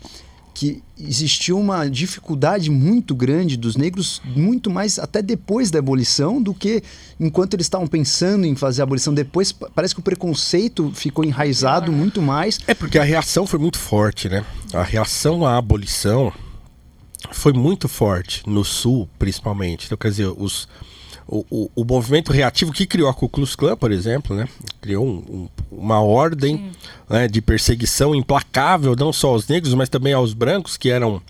que 0.59 0.83
existiu 0.99 1.57
uma 1.57 1.89
dificuldade 1.89 2.69
muito 2.69 3.15
grande 3.15 3.57
dos 3.57 3.77
negros, 3.77 4.21
muito 4.25 4.69
mais 4.69 4.99
até 4.99 5.23
depois 5.23 5.71
da 5.71 5.79
abolição, 5.79 6.43
do 6.43 6.53
que 6.53 6.83
enquanto 7.21 7.55
eles 7.55 7.67
estavam 7.67 7.87
pensando 7.87 8.45
em 8.45 8.57
fazer 8.57 8.83
a 8.83 8.85
abolição. 8.85 9.15
Depois, 9.15 9.53
pa- 9.53 9.71
parece 9.73 9.95
que 9.95 10.01
o 10.01 10.03
preconceito 10.03 10.91
ficou 10.93 11.25
enraizado 11.25 11.93
muito 11.93 12.21
mais. 12.21 12.59
É 12.67 12.75
porque 12.75 12.99
a 12.99 13.05
reação 13.05 13.47
foi 13.47 13.61
muito 13.61 13.79
forte, 13.79 14.29
né? 14.29 14.45
A 14.73 14.83
reação 14.83 15.47
à 15.47 15.57
abolição 15.57 16.33
foi 17.31 17.53
muito 17.53 17.89
forte 17.89 18.43
no 18.45 18.65
Sul, 18.65 19.09
principalmente. 19.17 19.87
Então, 19.87 19.97
quer 19.97 20.09
dizer, 20.11 20.33
os, 20.37 20.67
o, 21.29 21.45
o, 21.51 21.71
o 21.77 21.85
movimento 21.85 22.33
reativo 22.33 22.73
que 22.73 22.87
criou 22.87 23.09
a 23.09 23.13
Ku 23.15 23.29
Klux 23.29 23.55
Klan, 23.55 23.77
por 23.77 23.93
exemplo, 23.93 24.35
né? 24.35 24.49
Criou 24.81 25.07
um- 25.07 25.19
um- 25.29 25.49
uma 25.71 26.01
ordem 26.01 26.71
né, 27.09 27.29
de 27.29 27.43
perseguição 27.43 28.15
implacável, 28.15 28.97
não 28.99 29.13
só 29.13 29.29
aos 29.29 29.47
negros, 29.47 29.75
mas 29.75 29.89
também 29.91 30.13
aos 30.15 30.33
brancos, 30.33 30.77
que 30.77 30.89
eram 30.91 31.21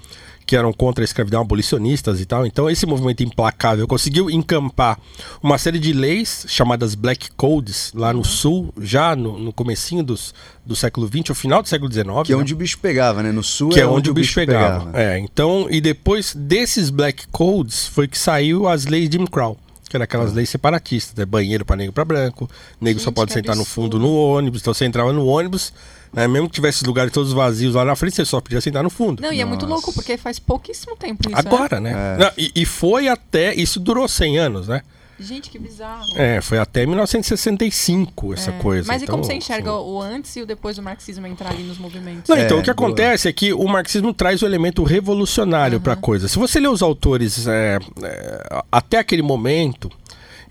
que 0.46 0.56
eram 0.56 0.72
contra 0.72 1.04
a 1.04 1.04
escravidão, 1.04 1.42
abolicionistas 1.42 2.22
e 2.22 2.24
tal. 2.24 2.46
Então 2.46 2.70
esse 2.70 2.86
movimento 2.86 3.22
implacável 3.22 3.86
conseguiu 3.86 4.30
encampar 4.30 4.98
uma 5.42 5.58
série 5.58 5.78
de 5.78 5.92
leis 5.92 6.46
chamadas 6.48 6.94
Black 6.94 7.30
Codes 7.32 7.92
lá 7.94 8.14
no 8.14 8.24
sul, 8.24 8.72
já 8.80 9.14
no, 9.14 9.38
no 9.38 9.52
comecinho 9.52 10.02
dos, 10.02 10.32
do 10.64 10.74
século 10.74 11.06
XX, 11.06 11.28
ao 11.28 11.34
final 11.34 11.60
do 11.62 11.68
século 11.68 11.92
XIX. 11.92 12.06
Que 12.24 12.32
é 12.32 12.36
né? 12.36 12.40
onde 12.40 12.54
o 12.54 12.56
bicho 12.56 12.78
pegava, 12.78 13.22
né? 13.22 13.30
No 13.30 13.42
sul 13.44 13.68
que 13.68 13.78
é 13.78 13.86
onde 13.86 14.08
o 14.10 14.14
bicho 14.14 14.34
pegava. 14.36 14.90
É, 14.98 15.18
então, 15.18 15.66
e 15.70 15.82
depois 15.82 16.34
desses 16.34 16.88
Black 16.88 17.28
Codes 17.28 17.86
foi 17.86 18.08
que 18.08 18.16
saiu 18.18 18.66
as 18.66 18.86
leis 18.86 19.10
Jim 19.12 19.26
Crow, 19.26 19.54
que 19.88 19.96
eram 19.96 20.04
aquelas 20.04 20.32
leis 20.32 20.48
separatistas, 20.48 21.14
né? 21.14 21.24
banheiro 21.24 21.64
para 21.64 21.76
negro 21.76 21.92
para 21.92 22.04
branco, 22.04 22.48
negro 22.80 23.00
só 23.00 23.10
Gente, 23.10 23.16
pode 23.16 23.28
que 23.28 23.34
sentar 23.34 23.56
no 23.56 23.62
absurdo. 23.62 23.96
fundo 23.96 23.98
no 23.98 24.14
ônibus, 24.14 24.60
então 24.60 24.74
você 24.74 24.84
entrava 24.84 25.12
no 25.12 25.26
ônibus, 25.26 25.72
né? 26.12 26.28
mesmo 26.28 26.48
que 26.48 26.54
tivesse 26.54 26.82
os 26.82 26.86
lugares 26.86 27.12
todos 27.12 27.32
vazios 27.32 27.74
lá 27.74 27.84
na 27.84 27.96
frente, 27.96 28.16
você 28.16 28.24
só 28.24 28.40
podia 28.40 28.60
sentar 28.60 28.82
no 28.82 28.90
fundo. 28.90 29.22
Não, 29.22 29.32
e 29.32 29.40
é 29.40 29.44
muito 29.44 29.66
louco, 29.66 29.92
porque 29.92 30.16
faz 30.16 30.38
pouquíssimo 30.38 30.96
tempo 30.96 31.28
isso. 31.28 31.38
Agora, 31.38 31.80
né? 31.80 32.16
É. 32.16 32.18
Não, 32.18 32.32
e, 32.36 32.52
e 32.54 32.66
foi 32.66 33.08
até, 33.08 33.54
isso 33.54 33.80
durou 33.80 34.06
100 34.06 34.38
anos, 34.38 34.68
né? 34.68 34.82
Gente, 35.20 35.50
que 35.50 35.58
bizarro. 35.58 36.04
É, 36.16 36.40
foi 36.40 36.58
até 36.58 36.86
1965 36.86 38.34
essa 38.34 38.50
É. 38.50 38.58
coisa. 38.58 38.86
Mas 38.86 39.02
e 39.02 39.06
como 39.06 39.18
então, 39.18 39.28
você 39.30 39.34
enxerga 39.34 39.70
assim, 39.70 39.80
o 39.80 40.00
antes 40.00 40.36
e 40.36 40.42
o 40.42 40.46
depois 40.46 40.76
do 40.76 40.82
marxismo 40.82 41.26
entrar 41.26 41.50
ali 41.50 41.62
nos 41.64 41.78
movimentos? 41.78 42.28
Não, 42.28 42.36
então 42.38 42.58
É, 42.58 42.60
o 42.60 42.62
que 42.64 42.72
boa. 42.72 42.88
acontece 42.88 43.28
é 43.28 43.32
que 43.32 43.52
o 43.52 43.66
marxismo 43.66 44.14
traz 44.14 44.42
o 44.42 44.46
elemento 44.46 44.82
revolucionário 44.84 45.80
para 45.80 45.94
a 45.94 45.96
coisa. 45.96 46.28
Se 46.28 46.38
você 46.38 46.60
ler 46.60 46.68
os 46.68 46.82
autores 46.82 47.46
é, 47.46 47.78
é, 48.02 48.62
até 48.70 48.98
aquele 48.98 49.22
momento, 49.22 49.90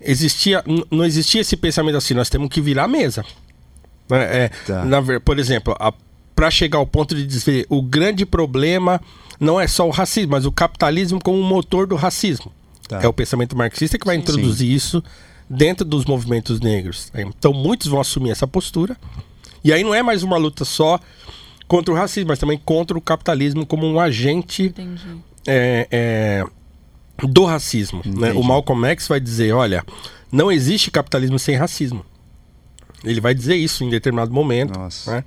existia, 0.00 0.62
não 0.90 1.04
existia 1.04 1.40
esse 1.40 1.56
pensamento 1.56 1.96
assim, 1.96 2.14
nós 2.14 2.28
temos 2.28 2.48
que 2.48 2.60
virar 2.60 2.84
a 2.84 2.88
mesa. 2.88 3.24
Né, 4.10 4.44
é, 4.44 4.48
Tá. 4.66 4.84
na 4.84 5.02
por 5.20 5.38
exemplo, 5.38 5.74
para 6.34 6.50
chegar 6.50 6.78
ao 6.78 6.86
ponto 6.86 7.14
de 7.14 7.26
dizer 7.26 7.66
o 7.68 7.82
grande 7.82 8.24
problema 8.24 9.00
não 9.40 9.60
é 9.60 9.66
só 9.66 9.86
o 9.86 9.90
racismo, 9.90 10.32
mas 10.32 10.44
o 10.44 10.52
capitalismo 10.52 11.18
como 11.22 11.42
motor 11.42 11.86
do 11.86 11.94
racismo. 11.96 12.52
Tá. 12.88 13.02
É 13.02 13.06
o 13.06 13.12
pensamento 13.12 13.56
marxista 13.56 13.98
que 13.98 14.06
vai 14.06 14.16
introduzir 14.16 14.70
isso 14.70 15.02
dentro 15.48 15.84
dos 15.84 16.04
movimentos 16.06 16.58
negros. 16.60 17.10
né? 17.12 17.22
Então 17.38 17.52
muitos 17.52 17.86
vão 17.86 18.00
assumir 18.00 18.30
essa 18.30 18.46
postura. 18.46 18.96
E 19.62 19.72
aí 19.72 19.84
não 19.84 19.94
é 19.94 20.02
mais 20.02 20.22
uma 20.22 20.36
luta 20.36 20.64
só 20.64 20.98
contra 21.66 21.92
o 21.92 21.96
racismo, 21.96 22.28
mas 22.28 22.38
também 22.38 22.58
contra 22.58 22.96
o 22.96 23.00
capitalismo 23.00 23.66
como 23.66 23.86
um 23.86 24.00
agente 24.00 24.74
é, 25.46 25.86
é, 25.90 26.44
do 27.26 27.44
racismo. 27.44 28.02
né? 28.06 28.32
O 28.32 28.42
Malcolm 28.42 28.86
X 28.86 29.06
vai 29.06 29.20
dizer, 29.20 29.52
olha, 29.52 29.84
não 30.32 30.50
existe 30.50 30.90
capitalismo 30.90 31.38
sem 31.38 31.56
racismo. 31.56 32.04
Ele 33.04 33.20
vai 33.20 33.34
dizer 33.34 33.56
isso 33.56 33.84
em 33.84 33.90
determinado 33.90 34.32
momento. 34.32 34.78
Nossa. 34.78 35.10
né? 35.12 35.24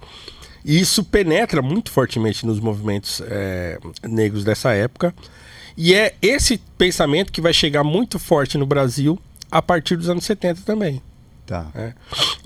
E 0.64 0.80
isso 0.80 1.04
penetra 1.04 1.62
muito 1.62 1.92
fortemente 1.92 2.46
nos 2.46 2.60
movimentos 2.60 3.22
é, 3.26 3.80
negros 4.04 4.44
dessa 4.44 4.74
época. 4.74 5.14
E 5.76 5.94
é 5.94 6.16
esse 6.22 6.58
pensamento 6.78 7.32
que 7.32 7.42
vai 7.42 7.54
chegar 7.54 7.84
muito 7.84 8.20
forte 8.20 8.58
no 8.58 8.66
Brasil 8.66 9.20
a 9.50 9.62
partir 9.62 9.96
dos 9.96 10.10
anos 10.10 10.24
70 10.24 10.62
também. 10.62 11.02
Tá. 11.46 11.68
É. 11.76 11.94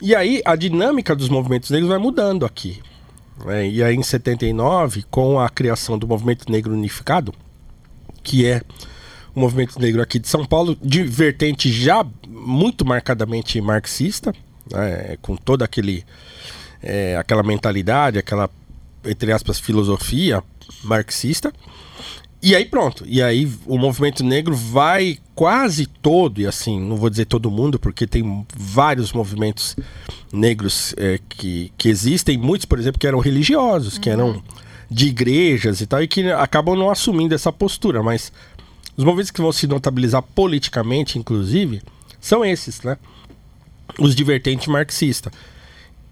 E 0.01 0.15
aí 0.15 0.41
a 0.45 0.55
dinâmica 0.55 1.15
dos 1.15 1.29
movimentos 1.29 1.69
negros 1.69 1.89
vai 1.89 1.99
mudando 1.99 2.45
aqui. 2.45 2.81
né? 3.45 3.67
E 3.67 3.83
aí 3.83 3.95
em 3.95 4.03
79, 4.03 5.03
com 5.09 5.39
a 5.39 5.49
criação 5.49 5.97
do 5.97 6.07
Movimento 6.07 6.51
Negro 6.51 6.73
Unificado, 6.73 7.33
que 8.23 8.45
é 8.45 8.61
o 9.35 9.39
movimento 9.39 9.79
negro 9.79 10.01
aqui 10.01 10.17
de 10.17 10.27
São 10.27 10.45
Paulo, 10.45 10.77
de 10.81 11.03
vertente 11.03 11.71
já 11.71 12.05
muito 12.27 12.85
marcadamente 12.85 13.59
marxista, 13.61 14.33
né? 14.71 15.17
com 15.21 15.35
toda 15.35 15.65
aquele, 15.65 16.03
é, 16.81 17.17
aquela 17.17 17.43
mentalidade, 17.43 18.17
aquela, 18.17 18.49
entre 19.05 19.31
aspas, 19.31 19.59
filosofia 19.59 20.41
marxista. 20.83 21.53
E 22.45 22.55
aí 22.55 22.63
pronto. 22.63 23.03
E 23.07 23.23
aí 23.23 23.51
o 23.65 23.75
movimento 23.75 24.23
negro 24.23 24.55
vai 24.55 25.17
quase 25.33 25.87
todo, 25.87 26.39
e 26.39 26.45
assim, 26.45 26.79
não 26.79 26.95
vou 26.95 27.09
dizer 27.09 27.25
todo 27.25 27.49
mundo, 27.49 27.79
porque 27.79 28.05
tem 28.05 28.45
vários 28.55 29.11
movimentos 29.11 29.75
negros 30.31 30.93
é, 30.95 31.19
que, 31.27 31.71
que 31.75 31.89
existem, 31.89 32.37
muitos, 32.37 32.65
por 32.65 32.77
exemplo, 32.77 32.99
que 32.99 33.07
eram 33.07 33.17
religiosos, 33.17 33.97
que 33.97 34.11
eram 34.11 34.43
de 34.91 35.07
igrejas 35.07 35.81
e 35.81 35.87
tal, 35.87 36.03
e 36.03 36.07
que 36.07 36.31
acabam 36.33 36.77
não 36.77 36.91
assumindo 36.91 37.33
essa 37.33 37.51
postura, 37.51 38.03
mas 38.03 38.31
os 38.95 39.03
movimentos 39.03 39.31
que 39.31 39.41
vão 39.41 39.51
se 39.51 39.65
notabilizar 39.65 40.21
politicamente, 40.21 41.17
inclusive, 41.17 41.81
são 42.21 42.45
esses, 42.45 42.79
né? 42.83 42.99
Os 43.99 44.13
de 44.13 44.23
vertente 44.23 44.69
marxista. 44.69 45.31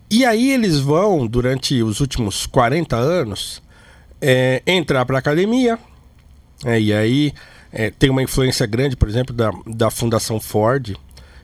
E 0.10 0.26
aí 0.26 0.50
eles 0.50 0.80
vão, 0.80 1.28
durante 1.28 1.84
os 1.84 2.00
últimos 2.00 2.48
40 2.48 2.96
anos, 2.96 3.62
é, 4.20 4.64
entrar 4.66 5.06
para 5.06 5.18
a 5.18 5.20
academia, 5.20 5.78
é, 6.66 6.80
e 6.80 6.94
aí 6.94 7.34
é, 7.72 7.90
tem 7.90 8.10
uma 8.10 8.22
influência 8.22 8.66
grande, 8.66 8.96
por 8.96 9.10
exemplo, 9.10 9.36
da, 9.36 9.52
da 9.66 9.90
Fundação 9.90 10.40
Ford, 10.40 10.96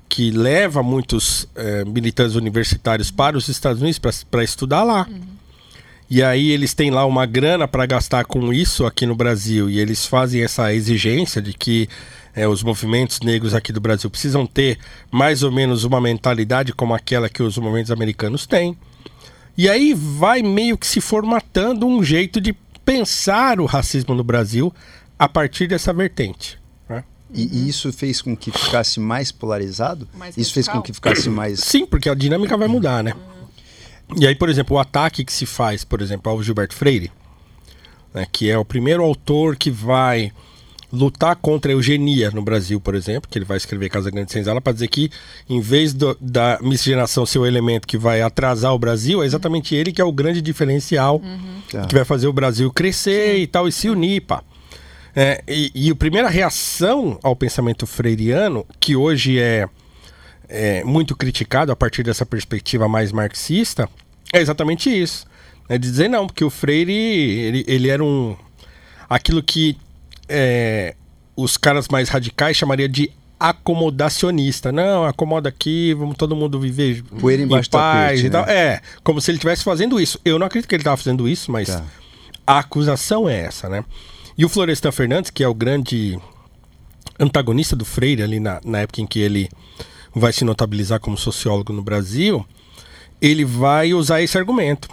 que 0.07 0.31
leva 0.31 0.81
muitos 0.81 1.47
é, 1.55 1.85
militantes 1.85 2.35
universitários 2.35 3.11
para 3.11 3.37
os 3.37 3.47
Estados 3.47 3.81
Unidos 3.81 3.99
para 4.29 4.43
estudar 4.43 4.83
lá. 4.83 5.07
E 6.09 6.23
aí 6.23 6.49
eles 6.49 6.73
têm 6.73 6.89
lá 6.89 7.05
uma 7.05 7.25
grana 7.27 7.67
para 7.67 7.85
gastar 7.85 8.25
com 8.25 8.51
isso 8.51 8.85
aqui 8.85 9.05
no 9.05 9.15
Brasil, 9.15 9.69
e 9.69 9.79
eles 9.79 10.07
fazem 10.07 10.41
essa 10.41 10.73
exigência 10.73 11.39
de 11.39 11.53
que 11.53 11.87
é, 12.35 12.47
os 12.47 12.63
movimentos 12.63 13.19
negros 13.19 13.53
aqui 13.53 13.71
do 13.71 13.79
Brasil 13.79 14.09
precisam 14.09 14.45
ter 14.45 14.79
mais 15.11 15.43
ou 15.43 15.51
menos 15.51 15.83
uma 15.83 16.01
mentalidade 16.01 16.73
como 16.73 16.95
aquela 16.95 17.29
que 17.29 17.43
os 17.43 17.57
movimentos 17.57 17.91
americanos 17.91 18.47
têm. 18.47 18.75
E 19.55 19.69
aí 19.69 19.93
vai 19.93 20.41
meio 20.41 20.77
que 20.77 20.87
se 20.87 21.01
formatando 21.01 21.85
um 21.85 22.03
jeito 22.03 22.39
de 22.41 22.55
pensar 22.83 23.59
o 23.59 23.65
racismo 23.65 24.15
no 24.15 24.23
Brasil 24.23 24.73
a 25.19 25.27
partir 25.29 25.67
dessa 25.67 25.91
vertente. 25.93 26.57
né? 26.89 27.03
E, 27.33 27.43
e 27.65 27.69
isso 27.69 27.91
fez 27.93 28.21
com 28.21 28.35
que 28.35 28.49
ficasse 28.51 28.99
mais 28.99 29.31
polarizado? 29.31 30.07
Mais 30.17 30.35
isso 30.37 30.53
fez 30.53 30.67
com 30.67 30.81
que 30.81 30.93
ficasse 30.93 31.29
mais. 31.29 31.59
Sim, 31.59 31.85
porque 31.85 32.09
a 32.09 32.15
dinâmica 32.15 32.57
vai 32.57 32.67
mudar, 32.69 33.03
né? 33.03 33.13
E 34.17 34.25
aí, 34.25 34.33
por 34.33 34.49
exemplo, 34.49 34.75
o 34.77 34.79
ataque 34.79 35.23
que 35.23 35.31
se 35.31 35.45
faz, 35.45 35.83
por 35.83 36.01
exemplo, 36.01 36.31
ao 36.31 36.41
Gilberto 36.41 36.73
Freire, 36.73 37.11
né, 38.13 38.25
que 38.31 38.49
é 38.49 38.57
o 38.57 38.65
primeiro 38.65 39.03
autor 39.03 39.55
que 39.55 39.69
vai 39.69 40.31
lutar 40.91 41.35
contra 41.35 41.71
a 41.71 41.73
eugenia 41.73 42.31
no 42.31 42.41
Brasil, 42.41 42.81
por 42.81 42.95
exemplo, 42.95 43.29
que 43.29 43.37
ele 43.37 43.45
vai 43.45 43.57
escrever 43.57 43.87
Casa 43.89 44.09
Grande 44.09 44.31
Senzala 44.31 44.59
para 44.59 44.73
dizer 44.73 44.87
que, 44.87 45.11
em 45.47 45.61
vez 45.61 45.93
do- 45.93 46.17
da 46.19 46.57
miscigenação 46.63 47.23
ser 47.27 47.37
o 47.37 47.45
elemento 47.45 47.87
que 47.87 47.95
vai 47.99 48.23
atrasar 48.23 48.73
o 48.73 48.79
Brasil, 48.79 49.21
é 49.21 49.27
exatamente 49.27 49.75
ele 49.75 49.91
que 49.91 50.01
é 50.01 50.03
o 50.03 50.11
grande 50.11 50.41
diferencial 50.41 51.21
Tá. 51.71 51.85
que 51.85 51.93
vai 51.93 52.03
fazer 52.03 52.27
o 52.27 52.33
Brasil 52.33 52.71
crescer 52.71 53.37
e 53.37 53.45
tal, 53.45 53.67
e 53.67 53.71
se 53.71 53.87
unir, 53.87 54.21
pá. 54.21 54.41
É, 55.15 55.43
e, 55.47 55.71
e 55.73 55.89
a 55.91 55.95
primeira 55.95 56.29
reação 56.29 57.19
ao 57.23 57.35
pensamento 57.35 57.85
freiriano, 57.87 58.65
que 58.79 58.95
hoje 58.95 59.39
é, 59.39 59.67
é 60.47 60.83
muito 60.83 61.15
criticado 61.15 61.71
a 61.71 61.75
partir 61.75 62.03
dessa 62.03 62.25
perspectiva 62.25 62.87
mais 62.87 63.11
marxista, 63.11 63.89
é 64.33 64.39
exatamente 64.39 64.89
isso. 64.89 65.25
É 65.67 65.77
de 65.77 65.89
dizer 65.89 66.07
não, 66.07 66.25
porque 66.25 66.43
o 66.43 66.49
Freire, 66.49 66.91
ele, 66.91 67.63
ele 67.67 67.89
era 67.89 68.03
um... 68.03 68.35
Aquilo 69.07 69.41
que 69.43 69.77
é, 70.27 70.95
os 71.35 71.57
caras 71.57 71.87
mais 71.87 72.09
radicais 72.09 72.57
chamariam 72.57 72.87
de 72.87 73.11
acomodacionista. 73.39 74.71
Não, 74.71 75.05
acomoda 75.05 75.47
aqui, 75.49 75.93
vamos 75.93 76.15
todo 76.17 76.35
mundo 76.35 76.59
viver 76.59 77.03
Poeira 77.03 77.43
em 77.43 77.47
paz 77.69 78.23
e 78.23 78.29
tal. 78.29 78.45
né? 78.45 78.53
É, 78.53 78.81
como 79.03 79.21
se 79.21 79.31
ele 79.31 79.37
estivesse 79.37 79.63
fazendo 79.63 79.99
isso. 79.99 80.19
Eu 80.25 80.37
não 80.37 80.45
acredito 80.47 80.67
que 80.67 80.75
ele 80.75 80.81
estava 80.81 80.97
fazendo 80.97 81.27
isso, 81.27 81.51
mas 81.51 81.69
Tá. 81.69 81.83
a 82.45 82.59
acusação 82.59 83.29
é 83.29 83.41
essa, 83.41 83.69
né? 83.69 83.83
E 84.39 84.45
o 84.45 84.47
Florestan 84.47 84.93
Fernandes, 84.93 85.29
que 85.29 85.43
é 85.43 85.47
o 85.49 85.53
grande 85.53 86.17
antagonista 87.19 87.75
do 87.75 87.83
Freire 87.83 88.23
ali 88.23 88.39
na, 88.39 88.61
na 88.63 88.79
época 88.79 89.01
em 89.01 89.05
que 89.05 89.19
ele 89.19 89.49
vai 90.15 90.31
se 90.31 90.45
notabilizar 90.45 91.01
como 91.01 91.17
sociólogo 91.17 91.73
no 91.73 91.81
Brasil, 91.81 92.45
ele 93.21 93.43
vai 93.43 93.93
usar 93.93 94.21
esse 94.21 94.37
argumento. 94.37 94.87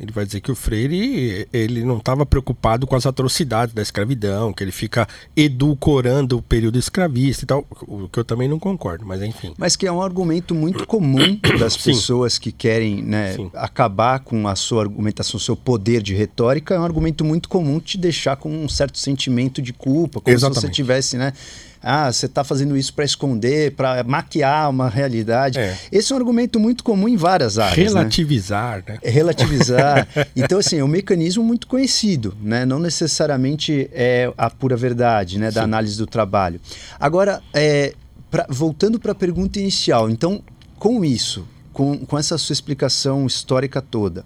Ele 0.00 0.12
vai 0.12 0.24
dizer 0.24 0.40
que 0.40 0.50
o 0.50 0.54
Freire 0.54 1.48
ele 1.52 1.84
não 1.84 1.98
estava 1.98 2.24
preocupado 2.24 2.86
com 2.86 2.94
as 2.94 3.06
atrocidades 3.06 3.74
da 3.74 3.82
escravidão, 3.82 4.52
que 4.52 4.62
ele 4.62 4.72
fica 4.72 5.06
edulcorando 5.36 6.38
o 6.38 6.42
período 6.42 6.78
escravista 6.78 7.44
e 7.44 7.46
tal, 7.46 7.66
o 7.82 8.08
que 8.08 8.18
eu 8.18 8.24
também 8.24 8.48
não 8.48 8.58
concordo, 8.58 9.04
mas 9.04 9.22
enfim. 9.22 9.54
Mas 9.58 9.76
que 9.76 9.86
é 9.86 9.92
um 9.92 10.02
argumento 10.02 10.54
muito 10.54 10.86
comum 10.86 11.38
das 11.58 11.74
Sim. 11.74 11.90
pessoas 11.90 12.38
que 12.38 12.52
querem 12.52 13.02
né, 13.02 13.36
acabar 13.54 14.20
com 14.20 14.46
a 14.46 14.54
sua 14.54 14.82
argumentação, 14.82 15.40
seu 15.40 15.56
poder 15.56 16.02
de 16.02 16.14
retórica, 16.14 16.74
é 16.74 16.78
um 16.78 16.84
argumento 16.84 17.24
muito 17.24 17.48
comum 17.48 17.80
te 17.80 17.98
deixar 17.98 18.36
com 18.36 18.50
um 18.50 18.68
certo 18.68 18.98
sentimento 18.98 19.60
de 19.60 19.72
culpa, 19.72 20.20
como 20.20 20.36
se 20.36 20.40
você 20.40 20.46
Exatamente. 20.46 20.74
tivesse, 20.74 21.16
né? 21.16 21.32
Ah, 21.82 22.12
você 22.12 22.26
está 22.26 22.42
fazendo 22.44 22.76
isso 22.76 22.92
para 22.92 23.04
esconder, 23.04 23.72
para 23.72 24.02
maquiar 24.04 24.68
uma 24.70 24.88
realidade. 24.88 25.58
É. 25.58 25.76
Esse 25.92 26.12
é 26.12 26.16
um 26.16 26.18
argumento 26.18 26.58
muito 26.58 26.82
comum 26.82 27.08
em 27.08 27.16
várias 27.16 27.58
áreas. 27.58 27.76
né? 27.94 28.00
Relativizar, 28.00 28.82
né? 28.86 28.98
É 29.02 29.10
relativizar. 29.10 30.08
então, 30.34 30.58
assim, 30.58 30.78
é 30.78 30.84
um 30.84 30.88
mecanismo 30.88 31.42
muito 31.44 31.66
conhecido, 31.66 32.36
né? 32.42 32.64
Não 32.66 32.78
necessariamente 32.78 33.88
é 33.92 34.32
a 34.36 34.50
pura 34.50 34.76
verdade, 34.76 35.38
né? 35.38 35.50
Da 35.50 35.62
análise 35.62 35.96
do 35.96 36.06
trabalho. 36.06 36.60
Agora, 36.98 37.40
é, 37.54 37.94
pra- 38.30 38.46
voltando 38.48 38.98
para 38.98 39.12
a 39.12 39.14
pergunta 39.14 39.58
inicial, 39.58 40.10
então, 40.10 40.42
com 40.78 41.04
isso, 41.04 41.46
com, 41.72 41.98
com 41.98 42.18
essa 42.18 42.36
sua 42.38 42.52
explicação 42.52 43.26
histórica 43.26 43.80
toda, 43.80 44.24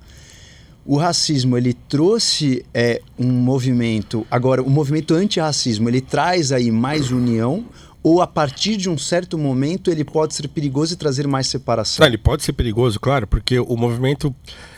o 0.85 0.97
racismo 0.97 1.57
ele 1.57 1.73
trouxe 1.73 2.65
é, 2.75 3.01
um 3.19 3.31
movimento. 3.31 4.27
Agora, 4.31 4.63
o 4.63 4.71
movimento 4.71 5.15
antirracismo 5.15 5.89
ele 5.89 6.01
traz 6.01 6.53
aí 6.53 6.71
mais 6.71 7.11
união 7.11 7.65
ou 8.03 8.21
a 8.21 8.27
partir 8.27 8.77
de 8.77 8.91
um 8.91 8.99
certo 8.99 9.39
momento 9.39 9.91
ele 9.91 10.05
pode 10.05 10.35
ser 10.35 10.49
perigoso 10.49 10.95
e 10.95 10.97
trazer 10.97 11.27
mais 11.29 11.47
separação? 11.47 12.03
Não, 12.03 12.09
ele 12.09 12.19
pode 12.19 12.43
ser 12.43 12.53
perigoso, 12.53 12.99
claro, 12.99 13.27
porque 13.27 13.59
o 13.61 13.77
movimento. 13.77 14.35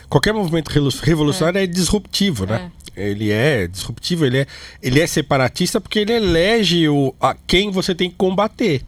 Qualquer 0.07 0.33
movimento 0.33 0.69
revolucionário 1.01 1.59
é, 1.59 1.65
disruptivo, 1.65 2.45
né? 2.45 2.71
Ele 2.95 3.31
é 3.31 3.67
disruptivo, 3.67 4.23
ele 4.25 4.39
é, 4.39 4.47
ele 4.81 5.01
é 5.01 5.07
separatista 5.07 5.81
porque 5.81 5.99
ele 5.99 6.13
elege 6.13 6.87
o, 6.87 7.13
a 7.19 7.35
quem 7.47 7.71
você 7.71 7.95
tem 7.95 8.09
que 8.09 8.15
combater. 8.15 8.83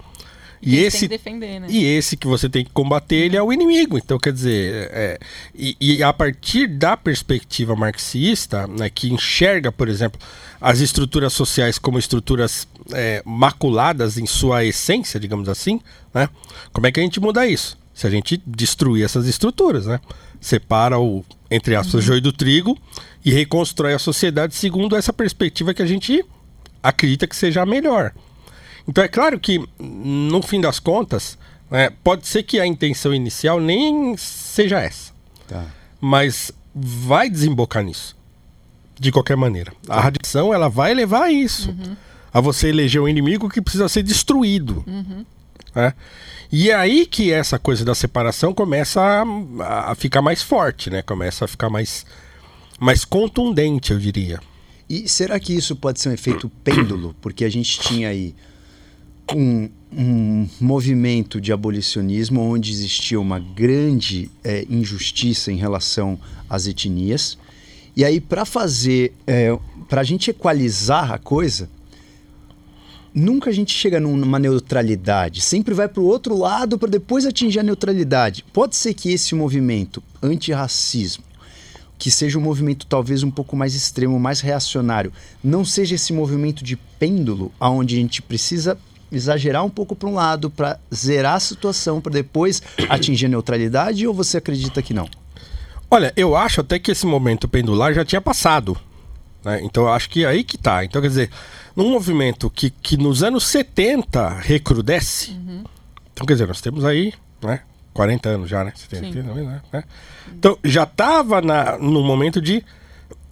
E 0.61 0.77
esse, 0.77 0.99
que 0.99 1.07
defender, 1.07 1.59
né? 1.59 1.67
e 1.69 1.85
esse 1.85 2.17
que 2.17 2.27
você 2.27 2.49
tem 2.49 2.65
que 2.65 2.71
combater, 2.71 3.15
ele 3.15 3.37
é 3.37 3.41
o 3.41 3.53
inimigo. 3.53 3.97
Então, 3.97 4.17
quer 4.17 4.33
dizer, 4.33 4.89
é, 4.91 5.19
e, 5.53 5.75
e 5.79 6.03
a 6.03 6.11
partir 6.11 6.67
da 6.67 6.97
perspectiva 6.97 7.75
marxista, 7.75 8.67
né, 8.67 8.89
que 8.89 9.11
enxerga, 9.13 9.71
por 9.71 9.87
exemplo, 9.87 10.19
as 10.59 10.79
estruturas 10.79 11.33
sociais 11.33 11.77
como 11.77 11.99
estruturas 11.99 12.67
é, 12.91 13.21
maculadas 13.25 14.17
em 14.17 14.25
sua 14.25 14.65
essência, 14.65 15.19
digamos 15.19 15.47
assim, 15.47 15.79
né? 16.13 16.29
Como 16.73 16.87
é 16.87 16.91
que 16.91 16.99
a 16.99 17.03
gente 17.03 17.19
muda 17.19 17.47
isso? 17.47 17.77
Se 17.93 18.07
a 18.07 18.09
gente 18.09 18.41
destruir 18.45 19.03
essas 19.03 19.27
estruturas, 19.27 19.85
né? 19.85 19.99
Separa 20.39 20.99
o, 20.99 21.23
entre 21.49 21.75
aspas, 21.75 22.03
joio 22.03 22.21
do 22.21 22.31
trigo 22.31 22.77
e 23.23 23.31
reconstrói 23.31 23.93
a 23.93 23.99
sociedade 23.99 24.55
segundo 24.55 24.95
essa 24.95 25.13
perspectiva 25.13 25.73
que 25.73 25.81
a 25.81 25.85
gente 25.85 26.23
acredita 26.81 27.27
que 27.27 27.35
seja 27.35 27.61
a 27.61 27.65
melhor. 27.65 28.13
Então 28.87 29.03
é 29.03 29.07
claro 29.07 29.39
que, 29.39 29.61
no 29.79 30.41
fim 30.41 30.61
das 30.61 30.79
contas, 30.79 31.37
né, 31.69 31.89
pode 32.03 32.25
ser 32.27 32.43
que 32.43 32.59
a 32.59 32.65
intenção 32.65 33.13
inicial 33.13 33.59
nem 33.59 34.15
seja 34.17 34.79
essa, 34.79 35.11
Tá. 35.47 35.65
mas 35.99 36.51
vai 36.73 37.29
desembocar 37.29 37.83
nisso, 37.83 38.15
de 38.99 39.11
qualquer 39.11 39.35
maneira. 39.35 39.73
A 39.89 39.99
radiação 39.99 40.53
ela 40.53 40.69
vai 40.69 40.93
levar 40.93 41.23
a 41.23 41.31
isso, 41.31 41.75
a 42.33 42.39
você 42.39 42.69
eleger 42.69 43.01
um 43.01 43.07
inimigo 43.07 43.49
que 43.49 43.61
precisa 43.61 43.89
ser 43.89 44.03
destruído. 44.03 44.83
né? 45.75 45.93
E 46.51 46.69
é 46.69 46.75
aí 46.75 47.05
que 47.05 47.31
essa 47.31 47.59
coisa 47.59 47.83
da 47.83 47.93
separação 47.93 48.53
começa 48.53 49.01
a, 49.01 49.91
a 49.91 49.95
ficar 49.95 50.21
mais 50.21 50.41
forte, 50.41 50.89
né? 50.89 51.01
Começa 51.01 51.43
a 51.43 51.47
ficar 51.47 51.69
mais, 51.69 52.05
mais 52.79 53.03
contundente, 53.03 53.91
eu 53.91 53.99
diria. 53.99 54.39
E 54.89 55.09
será 55.09 55.37
que 55.41 55.53
isso 55.53 55.75
pode 55.75 55.99
ser 55.99 56.07
um 56.07 56.13
efeito 56.13 56.47
pêndulo? 56.63 57.13
Porque 57.21 57.43
a 57.43 57.49
gente 57.49 57.81
tinha 57.81 58.07
aí 58.07 58.33
um, 59.35 59.69
um 59.91 60.47
movimento 60.59 61.39
de 61.41 61.51
abolicionismo 61.51 62.41
onde 62.41 62.71
existia 62.71 63.19
uma 63.19 63.39
grande 63.39 64.29
eh, 64.43 64.65
injustiça 64.69 65.51
em 65.51 65.55
relação 65.55 66.19
às 66.49 66.67
etnias. 66.67 67.37
E 67.95 68.05
aí, 68.05 68.21
para 68.21 68.45
fazer, 68.45 69.11
para 69.89 70.01
a 70.01 70.03
gente 70.03 70.29
equalizar 70.29 71.11
a 71.11 71.17
coisa, 71.17 71.67
nunca 73.11 73.49
a 73.49 73.53
gente 73.53 73.73
chega 73.73 73.99
num- 73.99 74.15
numa 74.15 74.37
neutralidade. 74.37 75.41
Sempre 75.41 75.73
vai 75.73 75.87
para 75.87 76.01
o 76.01 76.05
outro 76.05 76.37
lado 76.37 76.77
para 76.77 76.89
depois 76.89 77.25
atingir 77.25 77.59
a 77.59 77.63
neutralidade. 77.63 78.45
Pode 78.53 78.75
ser 78.75 78.93
que 78.93 79.11
esse 79.11 79.33
movimento 79.33 80.03
antirracismo 80.21 81.23
que 81.97 82.11
seja 82.11 82.37
um 82.37 82.41
movimento 82.41 82.85
talvez 82.85 83.23
um 83.23 83.31
pouco 83.31 83.55
mais 83.55 83.73
extremo, 83.73 84.19
mais 84.19 84.39
reacionário, 84.39 85.11
não 85.43 85.65
seja 85.65 85.95
esse 85.95 86.13
movimento 86.13 86.63
de 86.63 86.75
pêndulo, 86.75 87.51
aonde 87.59 87.95
a 87.95 87.97
gente 87.97 88.21
precisa 88.21 88.77
exagerar 89.11 89.63
um 89.63 89.69
pouco 89.69 89.95
para 89.95 90.09
um 90.09 90.13
lado 90.13 90.49
para 90.49 90.79
zerar 90.93 91.35
a 91.35 91.39
situação 91.39 92.01
para 92.01 92.13
depois 92.13 92.61
atingir 92.89 93.27
a 93.27 93.29
neutralidade 93.29 94.07
ou 94.07 94.13
você 94.13 94.37
acredita 94.37 94.81
que 94.81 94.93
não? 94.93 95.09
Olha, 95.89 96.11
eu 96.15 96.35
acho 96.35 96.61
até 96.61 96.77
que 96.77 96.91
esse 96.91 97.05
momento 97.05 97.47
pendular 97.47 97.93
já 97.93 98.03
tinha 98.03 98.21
passado. 98.21 98.77
né? 99.43 99.61
Então 99.63 99.83
eu 99.83 99.89
acho 99.89 100.09
que 100.09 100.25
é 100.25 100.27
aí 100.27 100.43
que 100.43 100.57
tá. 100.57 100.83
Então, 100.83 101.01
quer 101.01 101.07
dizer, 101.07 101.29
num 101.75 101.89
movimento 101.89 102.49
que, 102.49 102.69
que 102.69 102.97
nos 102.97 103.23
anos 103.23 103.45
70 103.47 104.29
recrudesce. 104.39 105.31
Então, 106.13 106.25
quer 106.25 106.33
dizer, 106.33 106.47
nós 106.47 106.59
temos 106.59 106.83
aí, 106.83 107.13
né? 107.41 107.61
40 107.93 108.29
anos 108.29 108.49
já, 108.49 108.63
né? 108.63 108.73
70, 108.75 109.11
Sim. 109.11 109.21
né? 109.21 109.61
né? 109.71 109.83
Então, 110.35 110.57
já 110.63 110.83
estava 110.83 111.41
no 111.79 112.03
momento 112.03 112.41
de 112.41 112.63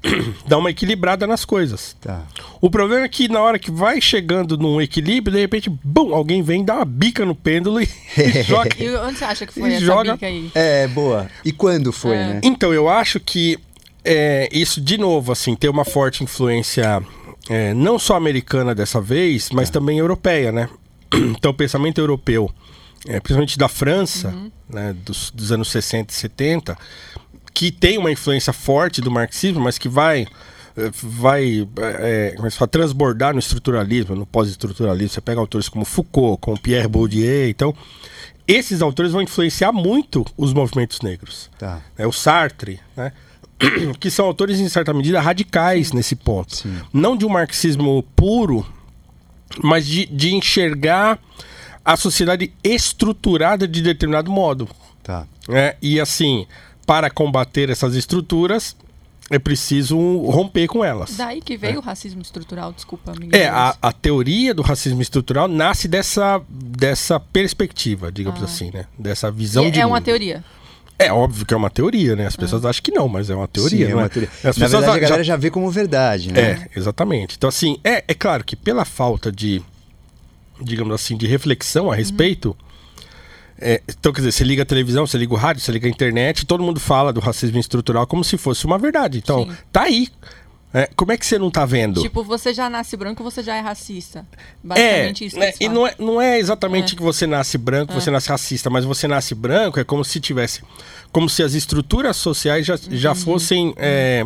dar 0.48 0.58
uma 0.58 0.70
equilibrada 0.70 1.26
nas 1.28 1.44
coisas. 1.46 1.96
Tá. 2.02 2.24
O 2.62 2.70
problema 2.70 3.06
é 3.06 3.10
que 3.10 3.28
na 3.28 3.42
hora 3.42 3.58
que 3.60 3.72
vai 3.72 4.00
chegando 4.02 4.58
num 4.58 4.80
equilíbrio, 4.82 5.34
de 5.36 5.42
repente, 5.42 5.70
bum, 5.84 6.14
alguém 6.14 6.42
vem, 6.42 6.64
dá 6.64 6.76
uma 6.76 6.86
bica 6.86 7.26
no 7.26 7.36
pêndulo 7.36 7.82
e, 7.82 7.88
e 8.18 8.44
joga. 8.44 8.70
E 8.78 8.96
onde 8.98 9.18
você 9.18 9.26
acha 9.26 9.46
que 9.46 9.54
foi 9.54 9.74
essa 9.74 9.86
joga- 9.86 10.14
bica 10.14 10.26
aí? 10.28 10.52
É, 10.54 10.88
boa. 10.88 11.28
E 11.44 11.52
quando 11.52 11.92
foi, 11.92 12.16
É. 12.16 12.28
né? 12.28 12.42
Então, 12.44 12.74
eu 12.74 12.88
acho 12.90 13.20
que 13.20 13.58
é, 14.04 14.48
isso, 14.52 14.80
de 14.80 14.98
novo, 14.98 15.32
assim, 15.32 15.56
tem 15.56 15.70
uma 15.70 15.84
forte 15.86 16.24
influência 16.24 17.02
é, 17.50 17.74
não 17.74 17.98
só 18.00 18.16
americana 18.16 18.74
dessa 18.76 19.02
vez, 19.02 19.50
mas 19.52 19.70
também 19.70 19.98
europeia, 20.00 20.52
né? 20.52 20.70
Então, 21.14 21.52
o 21.52 21.54
pensamento 21.54 22.00
europeu, 22.00 22.52
é, 23.08 23.20
principalmente 23.20 23.58
da 23.58 23.68
França, 23.70 24.34
né, 24.70 24.94
dos, 25.06 25.30
dos 25.32 25.52
anos 25.52 25.70
60 25.70 26.12
e 26.12 26.16
70, 26.16 26.78
que 27.56 27.72
tem 27.72 27.98
uma 27.98 28.12
influência 28.12 28.52
forte 28.52 29.00
do 29.02 29.10
marxismo, 29.10 29.62
mas 29.62 29.78
que 29.78 29.88
vai 29.88 30.28
eh, 30.76 30.92
vai 31.02 31.68
é, 31.78 32.34
como 32.36 32.48
é 32.48 32.52
fala, 32.52 32.68
transbordar 32.68 33.34
no 33.34 33.40
estruturalismo, 33.40 34.14
no 34.14 34.26
pós-estruturalismo. 34.26 35.10
Você 35.10 35.22
pega 35.22 35.40
autores 35.40 35.70
como 35.70 35.86
Foucault, 35.86 36.40
como 36.42 36.60
Pierre 36.60 36.88
Bourdieu, 36.88 37.50
então 37.50 37.74
esses 38.46 38.82
autores 38.82 39.14
vão 39.14 39.22
influenciar 39.22 39.72
muito 39.72 40.24
os 40.38 40.54
movimentos 40.54 41.02
negros 41.02 41.50
Tá. 41.58 41.82
né, 41.98 42.06
o 42.06 42.12
Sartre, 42.12 42.80
né, 42.96 43.14
que 44.00 44.12
são 44.12 44.26
autores 44.26 44.60
em 44.60 44.68
certa 44.68 44.94
medida 44.94 45.22
radicais 45.22 45.94
nesse 45.94 46.16
ponto. 46.16 46.58
Sim. 46.58 46.78
Não 46.94 47.16
de 47.16 47.26
um 47.26 47.30
marxismo 47.30 48.04
puro, 48.16 48.68
mas 49.64 49.88
de, 49.88 50.06
de 50.08 50.36
enxergar 50.36 51.18
a 51.86 51.96
sociedade 51.96 52.52
estruturada 52.62 53.66
de 53.66 53.82
determinado 53.82 54.30
modo. 54.30 54.68
Tá. 55.02 55.26
né? 55.48 55.76
E 55.82 56.02
assim, 56.02 56.46
para 56.86 57.10
combater 57.10 57.70
essas 57.70 57.96
estruturas, 57.96 58.76
é 59.30 59.40
preciso 59.40 59.98
romper 60.30 60.68
com 60.68 60.84
elas. 60.84 61.16
Daí 61.18 61.42
que 61.42 61.58
veio 61.58 61.80
o 61.80 61.82
racismo 61.82 62.22
estrutural, 62.22 62.72
desculpa. 62.72 63.14
É, 63.32 63.48
a, 63.48 63.76
a 63.82 63.92
teoria 63.92 64.54
do 64.54 64.62
racismo 64.62 65.02
estrutural 65.02 65.48
nasce 65.48 65.88
dessa, 65.88 66.42
dessa 66.50 67.20
perspectiva, 67.20 68.12
digamos 68.12 68.44
assim, 68.44 68.70
né? 68.72 68.86
Dessa 69.00 69.32
visão 69.32 69.66
E 69.66 69.72
de 69.72 69.80
é 69.80 69.86
uma 69.86 69.96
mundo. 69.96 70.06
teoria. 70.06 70.44
É 70.98 71.12
óbvio 71.12 71.46
que 71.46 71.54
é 71.54 71.58
uma 71.58 71.70
teoria, 71.70 72.16
né? 72.16 72.26
As 72.28 72.36
pessoas 72.38 72.64
acham 72.64 72.82
que 72.82 72.92
não, 72.92 73.10
mas 73.10 73.30
é 73.30 73.36
uma 73.36 73.48
teoria, 73.48 73.86
Sim, 73.88 73.92
é 73.92 73.96
não 73.96 74.02
uma 74.04 74.10
teoria. 74.10 74.30
As 74.38 74.44
Na 74.44 74.66
pessoas 74.66 74.72
verdade, 74.72 74.90
a 74.92 74.94
já- 74.94 75.00
galera 75.10 75.24
já 75.24 75.36
vê 75.36 75.50
como 75.50 75.70
verdade, 75.72 76.32
né? 76.32 76.40
É, 76.42 76.70
exatamente. 76.76 77.36
Então, 77.36 77.50
assim, 77.50 77.78
é, 77.84 78.04
é 78.08 78.14
claro 78.14 78.44
que 78.46 78.56
pela 78.56 78.86
falta 78.86 79.30
de, 79.32 79.62
digamos 80.62 80.94
assim, 80.94 81.18
de 81.18 81.28
reflexão 81.28 81.92
a 81.92 81.96
respeito. 81.96 82.56
É, 83.60 83.82
então, 83.88 84.12
quer 84.12 84.20
dizer, 84.22 84.32
você 84.34 84.44
liga 84.44 84.64
a 84.64 84.66
televisão, 84.66 85.08
você 85.08 85.18
liga 85.18 85.34
o 85.34 85.38
rádio, 85.38 85.62
você 85.62 85.72
liga 85.72 85.88
a 85.88 85.90
internet, 85.90 86.46
todo 86.46 86.62
mundo 86.64 86.80
fala 86.80 87.14
do 87.14 87.20
racismo 87.20 87.58
estrutural 87.58 88.06
como 88.06 88.24
se 88.24 88.38
fosse 88.38 88.66
uma 88.66 88.78
verdade. 88.78 89.18
Então, 89.18 89.46
Sim. 89.46 89.58
tá 89.72 89.84
aí. 89.84 90.10
É, 90.74 90.90
como 90.94 91.14
é 91.14 91.18
que 91.18 91.26
você 91.26 91.40
não 91.40 91.50
tá 91.50 91.66
vendo? 91.66 92.02
Tipo, 92.02 92.22
você 92.22 92.54
já 92.54 92.70
nasce 92.70 92.98
branco, 92.98 93.24
você 93.24 93.42
já 93.42 93.56
é 93.56 93.62
racista. 93.62 94.28
é, 94.42 94.68
Basicamente 94.68 95.26
isso. 95.26 95.36
que 95.36 95.40
né, 95.40 95.54
e 95.58 95.70
não 95.70 95.88
é, 95.88 95.96
não 95.98 96.22
é 96.22 96.38
exatamente 96.38 96.94
É. 96.94 96.98
que 96.98 97.02
você 97.02 97.26
nasce 97.26 97.58
branco, 97.58 97.94
você 97.94 98.12
nasce 98.12 98.28
racista, 98.28 98.70
mas 98.70 98.84
você 98.84 99.08
nasce 99.08 99.34
branco, 99.34 99.80
é 99.80 99.86
como 99.86 100.04
se 100.04 100.20
tivesse. 100.20 100.62
Como 101.14 101.30
se 101.30 101.42
as 101.42 101.54
estruturas 101.54 102.18
sociais 102.18 102.66
já, 102.66 102.78
já 102.92 103.16
fossem 103.16 103.74
é, 103.78 104.26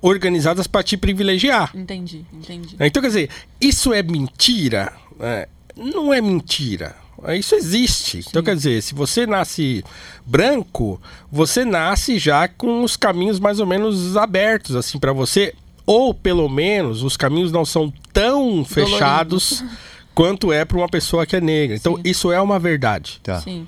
organizadas 0.00 0.66
para 0.66 0.82
te 0.82 0.96
privilegiar. 0.96 1.70
Entendi, 1.74 2.24
entendi. 2.32 2.76
Então, 2.80 3.02
quer 3.02 3.08
dizer, 3.08 3.28
isso 3.60 3.92
é 3.92 4.02
mentira? 4.02 4.94
É, 5.20 5.46
não 5.76 6.14
é 6.14 6.22
mentira. 6.22 6.96
Isso 7.28 7.54
existe. 7.54 8.24
Então, 8.28 8.42
quer 8.42 8.56
dizer, 8.56 8.82
se 8.82 8.94
você 8.94 9.26
nasce 9.26 9.84
branco, 10.24 11.00
você 11.30 11.64
nasce 11.64 12.18
já 12.18 12.48
com 12.48 12.82
os 12.82 12.96
caminhos 12.96 13.38
mais 13.38 13.60
ou 13.60 13.66
menos 13.66 14.16
abertos, 14.16 14.74
assim, 14.76 14.98
para 14.98 15.12
você. 15.12 15.54
Ou, 15.86 16.14
pelo 16.14 16.48
menos, 16.48 17.02
os 17.02 17.16
caminhos 17.16 17.50
não 17.50 17.64
são 17.64 17.92
tão 18.12 18.64
fechados 18.64 19.64
quanto 20.14 20.52
é 20.52 20.64
para 20.64 20.78
uma 20.78 20.88
pessoa 20.88 21.26
que 21.26 21.36
é 21.36 21.40
negra. 21.40 21.76
Então, 21.76 21.96
Sim. 21.96 22.02
isso 22.04 22.32
é 22.32 22.40
uma 22.40 22.58
verdade. 22.58 23.20
Tá. 23.22 23.40
Sim. 23.40 23.66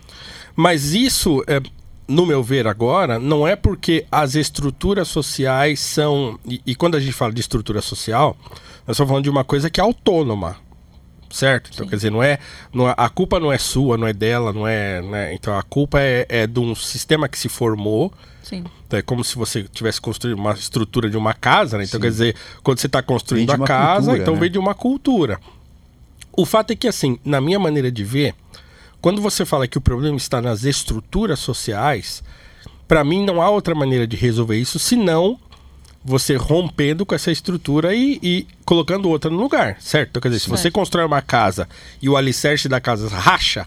Mas 0.54 0.94
isso, 0.94 1.42
é, 1.46 1.60
no 2.06 2.26
meu 2.26 2.42
ver 2.42 2.66
agora, 2.66 3.18
não 3.18 3.46
é 3.46 3.56
porque 3.56 4.06
as 4.10 4.34
estruturas 4.34 5.08
sociais 5.08 5.80
são. 5.80 6.38
E, 6.46 6.60
e 6.66 6.74
quando 6.74 6.96
a 6.96 7.00
gente 7.00 7.12
fala 7.12 7.32
de 7.32 7.40
estrutura 7.40 7.80
social, 7.80 8.36
nós 8.86 8.94
estamos 8.94 9.08
falando 9.08 9.24
de 9.24 9.30
uma 9.30 9.44
coisa 9.44 9.70
que 9.70 9.80
é 9.80 9.82
autônoma. 9.82 10.56
Certo? 11.32 11.70
Então, 11.72 11.86
Sim. 11.86 11.90
quer 11.90 11.96
dizer, 11.96 12.10
não 12.10 12.22
é, 12.22 12.38
não 12.72 12.88
é- 12.88 12.94
A 12.96 13.08
culpa 13.08 13.40
não 13.40 13.50
é 13.50 13.56
sua, 13.58 13.96
não 13.96 14.06
é 14.06 14.12
dela, 14.12 14.52
não 14.52 14.66
é. 14.68 15.00
né? 15.00 15.34
Então 15.34 15.56
a 15.58 15.62
culpa 15.62 15.98
é, 16.00 16.26
é 16.28 16.46
de 16.46 16.60
um 16.60 16.74
sistema 16.74 17.28
que 17.28 17.38
se 17.38 17.48
formou. 17.48 18.12
Sim. 18.42 18.64
Então, 18.86 18.98
é 18.98 19.02
como 19.02 19.24
se 19.24 19.34
você 19.36 19.62
tivesse 19.62 20.00
construído 20.00 20.38
uma 20.38 20.52
estrutura 20.52 21.08
de 21.08 21.16
uma 21.16 21.32
casa, 21.32 21.78
né? 21.78 21.84
Então, 21.84 21.98
Sim. 21.98 22.02
quer 22.02 22.10
dizer, 22.10 22.36
quando 22.62 22.78
você 22.78 22.86
está 22.86 23.02
construindo 23.02 23.50
a 23.50 23.58
casa, 23.58 24.00
cultura, 24.06 24.22
então 24.22 24.34
né? 24.34 24.40
vem 24.40 24.50
de 24.50 24.58
uma 24.58 24.74
cultura. 24.74 25.40
O 26.34 26.44
fato 26.44 26.72
é 26.72 26.76
que, 26.76 26.88
assim, 26.88 27.18
na 27.24 27.40
minha 27.40 27.58
maneira 27.58 27.90
de 27.90 28.04
ver, 28.04 28.34
quando 29.00 29.22
você 29.22 29.44
fala 29.44 29.66
que 29.66 29.78
o 29.78 29.80
problema 29.80 30.16
está 30.16 30.40
nas 30.40 30.64
estruturas 30.64 31.38
sociais, 31.38 32.22
para 32.86 33.02
mim 33.04 33.24
não 33.24 33.40
há 33.40 33.48
outra 33.48 33.74
maneira 33.74 34.06
de 34.06 34.16
resolver 34.16 34.56
isso 34.58 34.78
senão 34.78 35.38
você 36.04 36.36
rompendo 36.36 37.06
com 37.06 37.14
essa 37.14 37.30
estrutura 37.30 37.94
e, 37.94 38.18
e 38.22 38.46
colocando 38.64 39.08
outra 39.08 39.30
no 39.30 39.36
lugar, 39.38 39.76
certo? 39.80 40.10
Então, 40.10 40.22
quer 40.22 40.28
dizer, 40.28 40.40
se 40.40 40.48
você 40.50 40.62
Certo. 40.62 40.74
constrói 40.74 41.04
uma 41.04 41.22
casa 41.22 41.68
e 42.00 42.08
o 42.08 42.16
alicerce 42.16 42.68
da 42.68 42.80
casa 42.80 43.08
racha, 43.08 43.66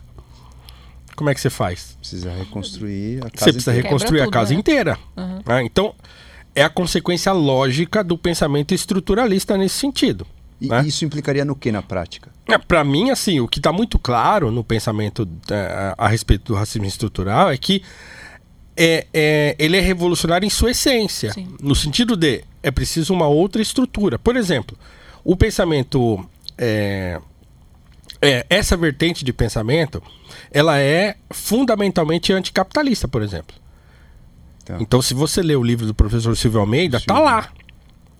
como 1.15 1.29
é 1.29 1.33
que 1.33 1.39
você 1.39 1.49
faz? 1.49 1.95
Precisa 1.99 2.31
reconstruir 2.31 3.19
a 3.19 3.29
casa 3.29 3.45
Você 3.45 3.53
precisa 3.53 3.71
inteira. 3.71 3.87
reconstruir 3.87 4.19
Quebra 4.19 4.29
a 4.29 4.31
casa 4.31 4.47
tudo, 4.47 4.53
né? 4.55 4.59
inteira. 4.59 4.99
Uhum. 5.15 5.39
Ah, 5.45 5.63
então, 5.63 5.95
é 6.53 6.63
a 6.63 6.69
consequência 6.69 7.31
lógica 7.31 8.03
do 8.03 8.17
pensamento 8.17 8.73
estruturalista 8.73 9.57
nesse 9.57 9.75
sentido. 9.75 10.27
E 10.59 10.67
né? 10.67 10.83
isso 10.85 11.03
implicaria 11.05 11.43
no 11.45 11.55
que 11.55 11.71
na 11.71 11.81
prática? 11.81 12.31
É, 12.47 12.57
para 12.57 12.83
mim, 12.83 13.09
assim, 13.11 13.39
o 13.39 13.47
que 13.47 13.59
está 13.59 13.71
muito 13.73 13.97
claro 13.99 14.51
no 14.51 14.63
pensamento 14.63 15.27
a, 15.49 16.05
a 16.05 16.07
respeito 16.07 16.53
do 16.53 16.55
racismo 16.57 16.85
estrutural 16.85 17.49
é 17.49 17.57
que 17.57 17.81
é, 18.77 19.07
é- 19.13 19.55
ele 19.57 19.77
é 19.77 19.79
revolucionário 19.79 20.45
em 20.45 20.49
sua 20.49 20.71
essência. 20.71 21.31
Sim. 21.33 21.55
No 21.61 21.75
sentido 21.75 22.15
de 22.15 22.43
é 22.61 22.71
preciso 22.71 23.13
uma 23.13 23.27
outra 23.27 23.61
estrutura. 23.61 24.17
Por 24.19 24.35
exemplo, 24.35 24.77
o 25.23 25.35
pensamento. 25.35 26.27
é, 26.57 27.19
é, 28.21 28.45
essa 28.49 28.77
vertente 28.77 29.23
de 29.25 29.33
pensamento 29.33 30.01
ela 30.51 30.79
é 30.79 31.15
fundamentalmente 31.31 32.31
anticapitalista, 32.33 33.07
por 33.07 33.21
exemplo. 33.21 33.55
Tá. 34.63 34.77
Então, 34.79 35.01
se 35.01 35.13
você 35.13 35.41
ler 35.41 35.57
o 35.57 35.63
livro 35.63 35.85
do 35.85 35.93
professor 35.93 36.35
Silvio 36.35 36.59
Almeida, 36.59 36.99
tá 36.99 37.19
lá. 37.19 37.49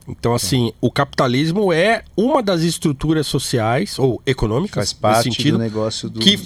Então, 0.08 0.36
assim, 0.36 0.72
o 0.80 0.92
capitalismo 0.92 1.74
é 1.74 2.04
uma 2.16 2.44
das 2.44 2.62
estruturas 2.62 3.26
sociais 3.26 3.98
ou 3.98 4.22
econômicas, 4.26 4.76
Faz 4.76 4.90
nesse 4.90 4.96
parte 5.02 5.24
sentido, 5.24 5.54
do 5.58 5.64
negócio 5.64 6.10
do, 6.10 6.20
que- 6.20 6.38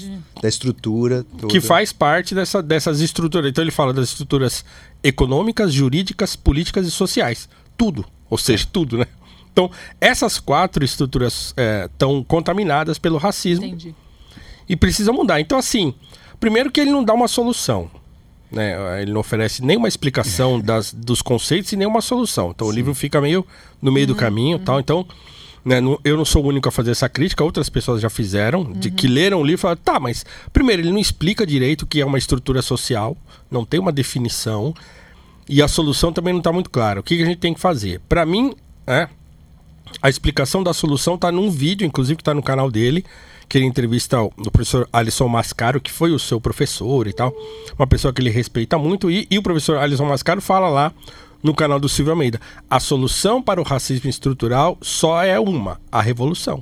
da 0.42 0.48
estrutura 0.48 1.26
toda. 1.38 1.48
que 1.48 1.60
faz 1.60 1.92
parte 1.92 2.34
dessa, 2.34 2.64
dessas 2.64 3.02
estruturas. 3.02 3.50
Então, 3.50 3.62
ele 3.62 3.72
fala 3.72 3.92
das 3.94 4.10
estruturas 4.10 4.64
econômicas, 5.04 5.74
jurídicas, 5.74 6.36
políticas 6.38 6.88
e 6.88 6.92
sociais. 6.92 7.50
Tudo. 7.78 8.06
Ou 8.30 8.38
seja, 8.38 8.66
tudo, 8.72 8.98
né? 8.98 9.06
Então, 9.52 9.70
essas 10.00 10.40
quatro 10.40 10.86
estruturas 10.86 11.54
estão 11.86 12.24
contaminadas 12.24 12.98
pelo 12.98 13.18
racismo 13.18 13.66
Entendi. 13.66 13.94
e 14.70 14.76
precisam 14.76 15.14
mudar. 15.14 15.42
Então, 15.42 15.58
assim, 15.58 15.94
primeiro 16.40 16.72
que 16.72 16.80
ele 16.80 16.92
não 16.92 17.04
dá 17.04 17.14
uma 17.14 17.28
solução. 17.28 17.92
Né? 18.52 19.02
Ele 19.02 19.12
não 19.14 19.22
oferece 19.22 19.64
nenhuma 19.64 19.88
explicação 19.88 20.60
das, 20.62 20.94
dos 20.94 21.22
conceitos 21.22 21.72
e 21.72 21.76
nenhuma 21.76 22.02
solução. 22.02 22.52
Então 22.56 22.68
o 22.68 22.72
livro 22.72 22.94
fica 22.96 23.22
meio 23.22 23.46
no 23.82 23.92
meio 23.92 24.08
do 24.08 24.16
caminho 24.16 24.58
e 24.58 24.60
tal. 24.60 24.80
Então, 24.80 25.06
né, 25.64 25.80
não- 25.80 26.00
eu 26.04 26.18
não 26.18 26.26
sou 26.26 26.44
o 26.44 26.48
único 26.48 26.68
a 26.68 26.72
fazer 26.72 26.92
essa 26.92 27.08
crítica, 27.08 27.44
outras 27.44 27.70
pessoas 27.70 28.02
já 28.02 28.10
fizeram, 28.10 28.72
de 28.74 28.90
que 28.90 29.08
leram 29.08 29.40
o 29.40 29.44
livro 29.44 29.60
e 29.60 29.62
falaram, 29.62 29.82
tá, 29.84 30.00
mas 30.00 30.26
primeiro, 30.52 30.82
ele 30.82 30.92
não 30.92 31.00
explica 31.00 31.46
direito 31.46 31.84
o 31.84 31.88
que 31.88 32.02
é 32.02 32.06
uma 32.06 32.18
estrutura 32.18 32.62
social, 32.62 33.16
não 33.52 33.64
tem 33.66 33.80
uma 33.80 33.92
definição, 33.92 34.74
e 35.48 35.62
a 35.62 35.68
solução 35.68 36.14
também 36.14 36.34
não 36.34 36.40
está 36.40 36.52
muito 36.52 36.70
clara. 36.70 37.00
O 37.00 37.04
que, 37.04 37.18
que 37.18 37.24
a 37.24 37.26
gente 37.26 37.40
tem 37.40 37.54
que 37.54 37.60
fazer? 37.60 38.00
Para 38.08 38.26
mim, 38.26 38.54
é, 38.88 39.08
a 40.02 40.10
explicação 40.10 40.64
da 40.64 40.74
solução 40.74 41.16
está 41.16 41.32
num 41.32 41.50
vídeo, 41.52 41.86
inclusive 41.86 42.16
que 42.18 42.22
está 42.22 42.34
no 42.34 42.42
canal 42.44 42.70
dele, 42.72 43.04
que 43.50 43.58
ele 43.58 43.66
entrevista 43.66 44.22
o, 44.22 44.52
professor 44.52 44.88
Alisson 44.94 45.28
Mascaro, 45.28 45.82
que 45.82 45.92
foi 45.92 46.12
o 46.12 46.20
seu 46.20 46.40
professor 46.40 47.08
e 47.08 47.14
tal, 47.14 47.34
uma 47.78 47.88
pessoa 47.88 48.14
que 48.14 48.22
ele 48.22 48.30
respeita 48.30 48.78
muito, 48.78 49.10
e, 49.10 49.28
e 49.30 49.40
o 49.40 49.44
professor 49.44 49.78
Alisson 49.78 50.06
Mascaro 50.06 50.40
fala 50.40 50.70
lá 50.70 50.94
no 51.42 51.56
canal 51.56 51.80
do 51.80 51.90
Silvio 51.90 52.12
Almeida, 52.12 52.40
a 52.70 52.80
solução 52.80 53.42
para 53.42 53.60
o 53.60 53.64
racismo 53.64 54.10
estrutural 54.10 54.78
só 54.82 55.24
é 55.24 55.40
uma, 55.40 55.82
a 55.92 56.00
revolução. 56.00 56.62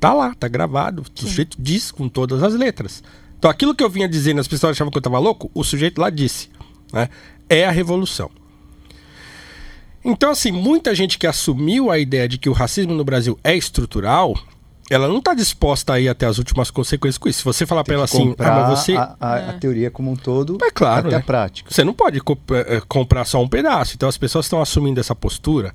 Tá 0.00 0.12
lá, 0.12 0.34
tá 0.34 0.48
gravado, 0.48 1.02
o 1.02 1.20
sujeito 1.20 1.56
diz 1.60 1.92
com 1.92 2.08
todas 2.08 2.42
as 2.42 2.54
letras. 2.54 3.02
Então 3.38 3.50
aquilo 3.50 3.74
que 3.74 3.84
eu 3.84 3.90
vinha 3.90 4.08
dizendo, 4.08 4.40
as 4.40 4.48
pessoas 4.48 4.72
achavam 4.72 4.90
que 4.90 4.98
eu 4.98 5.02
tava 5.02 5.18
louco, 5.18 5.50
o 5.54 5.62
sujeito 5.62 6.00
lá 6.00 6.10
disse, 6.10 6.50
né? 6.92 7.08
É 7.48 7.64
a 7.64 7.70
revolução. 7.70 8.30
Então, 10.04 10.30
assim, 10.30 10.52
muita 10.52 10.94
gente 10.94 11.18
que 11.18 11.26
assumiu 11.26 11.90
a 11.90 11.98
ideia 11.98 12.28
de 12.28 12.36
que 12.36 12.50
o 12.50 12.52
racismo 12.52 12.92
no 12.92 13.04
Brasil 13.04 13.38
é 13.42 13.56
estrutural, 13.56 14.34
ela 14.90 15.08
não 15.08 15.18
está 15.18 15.32
disposta 15.34 15.94
a 15.94 16.00
ir 16.00 16.08
até 16.08 16.26
as 16.26 16.38
últimas 16.38 16.70
consequências 16.70 17.18
com 17.18 17.28
isso. 17.28 17.38
Se 17.40 17.44
você 17.44 17.64
falar 17.66 17.82
para 17.84 17.94
ela 17.94 18.04
assim, 18.04 18.34
ah, 18.38 18.50
mas 18.68 18.78
você. 18.78 18.94
a, 18.96 19.16
a- 19.20 19.50
a 19.50 19.52
teoria 19.54 19.90
como 19.90 20.10
um 20.10 20.16
todo 20.16 20.58
É 20.62 20.70
claro, 20.70 21.06
até 21.08 21.16
né? 21.16 21.22
a 21.22 21.24
prática. 21.24 21.70
Você 21.72 21.82
não 21.84 21.94
pode 21.94 22.20
co- 22.20 22.36
eh, 22.50 22.76
eh, 22.76 22.82
comprar 22.86 23.24
só 23.24 23.42
um 23.42 23.48
pedaço. 23.48 23.94
Então 23.94 24.08
as 24.08 24.18
pessoas 24.18 24.44
estão 24.46 24.60
assumindo 24.60 25.00
essa 25.00 25.14
postura 25.14 25.72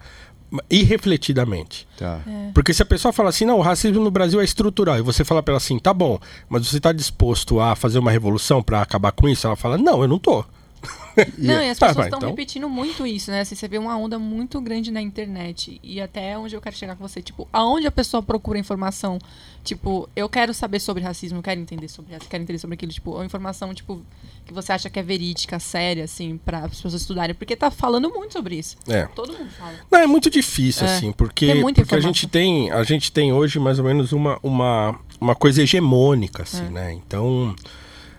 irrefletidamente. 0.69 1.87
Tá. 1.97 2.19
Porque 2.53 2.73
se 2.73 2.81
a 2.81 2.85
pessoa 2.85 3.11
fala 3.13 3.29
assim, 3.29 3.45
não, 3.45 3.57
o 3.59 3.61
racismo 3.61 4.03
no 4.03 4.11
Brasil 4.11 4.39
é 4.41 4.43
estrutural, 4.43 4.97
e 4.97 5.01
você 5.01 5.23
fala 5.23 5.43
para 5.43 5.53
ela 5.53 5.57
assim, 5.57 5.77
tá 5.77 5.93
bom, 5.93 6.19
mas 6.47 6.67
você 6.67 6.77
está 6.77 6.91
disposto 6.91 7.59
a 7.59 7.75
fazer 7.75 7.99
uma 7.99 8.11
revolução 8.11 8.61
para 8.63 8.81
acabar 8.81 9.11
com 9.11 9.27
isso? 9.29 9.45
Ela 9.45 9.55
fala, 9.55 9.77
não, 9.77 10.01
eu 10.01 10.07
não 10.07 10.17
tô. 10.19 10.43
Não, 11.37 11.61
e 11.61 11.69
as 11.69 11.77
Tá, 11.77 11.87
pessoas 11.87 12.05
estão 12.05 12.19
então. 12.19 12.29
repetindo 12.29 12.69
muito 12.69 13.05
isso, 13.05 13.29
né? 13.31 13.41
Assim, 13.41 13.53
você 13.55 13.67
vê 13.67 13.77
uma 13.77 13.97
onda 13.97 14.17
muito 14.17 14.61
grande 14.61 14.89
na 14.91 15.01
internet. 15.01 15.79
E 15.83 15.99
até 15.99 16.37
onde 16.37 16.55
eu 16.55 16.61
quero 16.61 16.75
chegar 16.75 16.95
com 16.95 17.05
você, 17.07 17.21
tipo, 17.21 17.47
aonde 17.51 17.85
a 17.87 17.91
pessoa 17.91 18.23
procura 18.23 18.57
informação? 18.57 19.19
Tipo, 19.63 20.09
eu 20.15 20.29
quero 20.29 20.53
saber 20.53 20.79
sobre 20.79 21.03
racismo, 21.03 21.39
eu 21.39 21.43
quero 21.43 21.59
entender 21.59 21.89
sobre 21.89 22.13
racismo, 22.13 22.29
quero 22.31 22.43
entender 22.43 22.59
sobre 22.59 22.75
aquilo, 22.75 22.91
tipo, 22.91 23.11
ou 23.11 23.23
informação, 23.25 23.73
tipo, 23.73 24.01
que 24.45 24.53
você 24.53 24.71
acha 24.71 24.89
que 24.89 24.97
é 24.97 25.03
verídica, 25.03 25.59
séria, 25.59 26.05
assim, 26.05 26.37
para 26.37 26.59
as 26.59 26.71
pessoas 26.71 26.93
estudarem. 26.93 27.35
Porque 27.35 27.55
tá 27.55 27.69
falando 27.69 28.09
muito 28.09 28.31
sobre 28.31 28.55
isso. 28.55 28.77
É. 28.87 29.05
Todo 29.07 29.33
mundo 29.33 29.49
fala. 29.51 29.73
Não, 29.91 29.99
é 29.99 30.07
muito 30.07 30.29
difícil, 30.29 30.87
É, 30.87 30.95
assim, 30.95 31.11
porque, 31.11 31.53
porque 31.75 31.95
a 31.95 31.99
gente 31.99 32.27
tem, 32.27 32.71
a 32.71 32.83
gente 32.83 33.11
tem 33.11 33.33
hoje 33.33 33.59
mais 33.59 33.77
ou 33.77 33.85
menos 33.85 34.13
uma, 34.13 34.39
uma, 34.41 34.97
uma 35.19 35.35
coisa 35.35 35.61
hegemônica, 35.61 36.43
assim, 36.43 36.65
É. 36.65 36.69
né? 36.69 36.93
Então, 36.93 37.53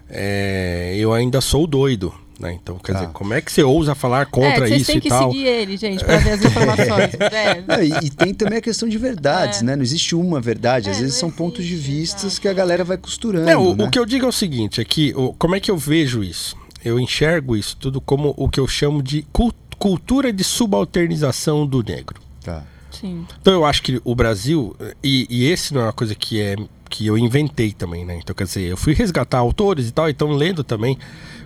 é, 0.09 0.95
eu 0.99 1.13
ainda 1.13 1.41
sou 1.41 1.67
doido, 1.67 2.13
né? 2.41 2.53
Então, 2.61 2.79
quer 2.79 2.93
Tá. 2.95 3.01
dizer, 3.01 3.13
como 3.13 3.35
é 3.35 3.41
que 3.41 3.53
você 3.53 3.63
ousa 3.63 3.95
falar 3.95 4.27
contra 4.27 4.65
é, 4.65 4.69
vocês 4.69 4.83
isso 4.83 4.87
têm 4.93 4.97
e 4.99 5.01
que 5.03 5.09
tal? 5.09 5.31
seguir 5.31 5.47
ele, 5.47 5.77
gente, 5.77 6.05
pra 6.05 6.17
ver 6.17 6.31
as 6.31 6.45
informações. 6.45 7.15
é. 7.33 7.65
Não, 7.67 7.83
e, 7.83 8.07
e 8.07 8.11
tem 8.11 8.33
também 8.35 8.59
a 8.59 8.63
questão 8.63 8.89
de 8.89 8.97
verdades, 8.99 9.61
É. 9.61 9.65
né? 9.65 9.77
Não 9.77 9.83
existe 9.83 10.15
uma 10.17 10.41
verdade. 10.41 10.89
Às 10.91 10.97
É, 10.99 11.01
vezes 11.03 11.17
são 11.17 11.31
pontos 11.31 11.65
de 11.65 11.77
vistas 11.77 12.39
que 12.39 12.49
a 12.49 12.53
galera 12.53 12.83
vai 12.83 12.97
costurando. 12.97 13.49
É, 13.49 13.57
o, 13.57 13.75
né? 13.77 13.85
o 13.85 13.91
que 13.91 13.99
eu 13.99 14.07
digo 14.07 14.25
é 14.27 14.29
o 14.29 14.33
seguinte, 14.33 14.81
é 14.81 14.85
que 14.85 15.13
o- 15.15 15.33
como 15.35 15.55
é 15.55 15.61
que 15.61 15.71
eu 15.71 15.77
vejo 15.77 16.25
isso? 16.25 16.57
Eu 16.85 16.99
enxergo 16.99 17.55
isso 17.57 17.77
tudo 17.79 18.01
como 18.01 18.33
o 18.37 18.49
que 18.49 18.59
eu 18.59 18.67
chamo 18.67 19.03
de 19.03 19.23
cul- 19.33 19.53
cultura 19.79 20.33
de 20.33 20.43
subalternização 20.43 21.67
do 21.67 21.83
negro. 21.83 22.21
Tá. 22.43 22.63
Sim. 22.91 23.27
Então 23.41 23.53
eu 23.53 23.65
acho 23.65 23.83
que 23.83 24.01
o 24.05 24.15
Brasil, 24.15 24.75
e, 25.03 25.27
e 25.31 25.45
esse 25.51 25.73
não 25.73 25.83
é 25.83 25.85
uma 25.85 25.93
coisa 25.93 26.15
que 26.15 26.41
é 26.41 26.57
que 26.89 27.07
eu 27.07 27.17
inventei 27.17 27.71
também, 27.73 28.05
né? 28.05 28.19
Então 28.21 28.35
quer 28.35 28.45
dizer, 28.45 28.63
eu 28.63 28.77
fui 28.77 28.93
resgatar 28.95 29.39
autores 29.39 29.87
e 29.89 29.93
tal, 29.93 30.09
então 30.11 30.33
lendo 30.33 30.65
também 30.65 30.99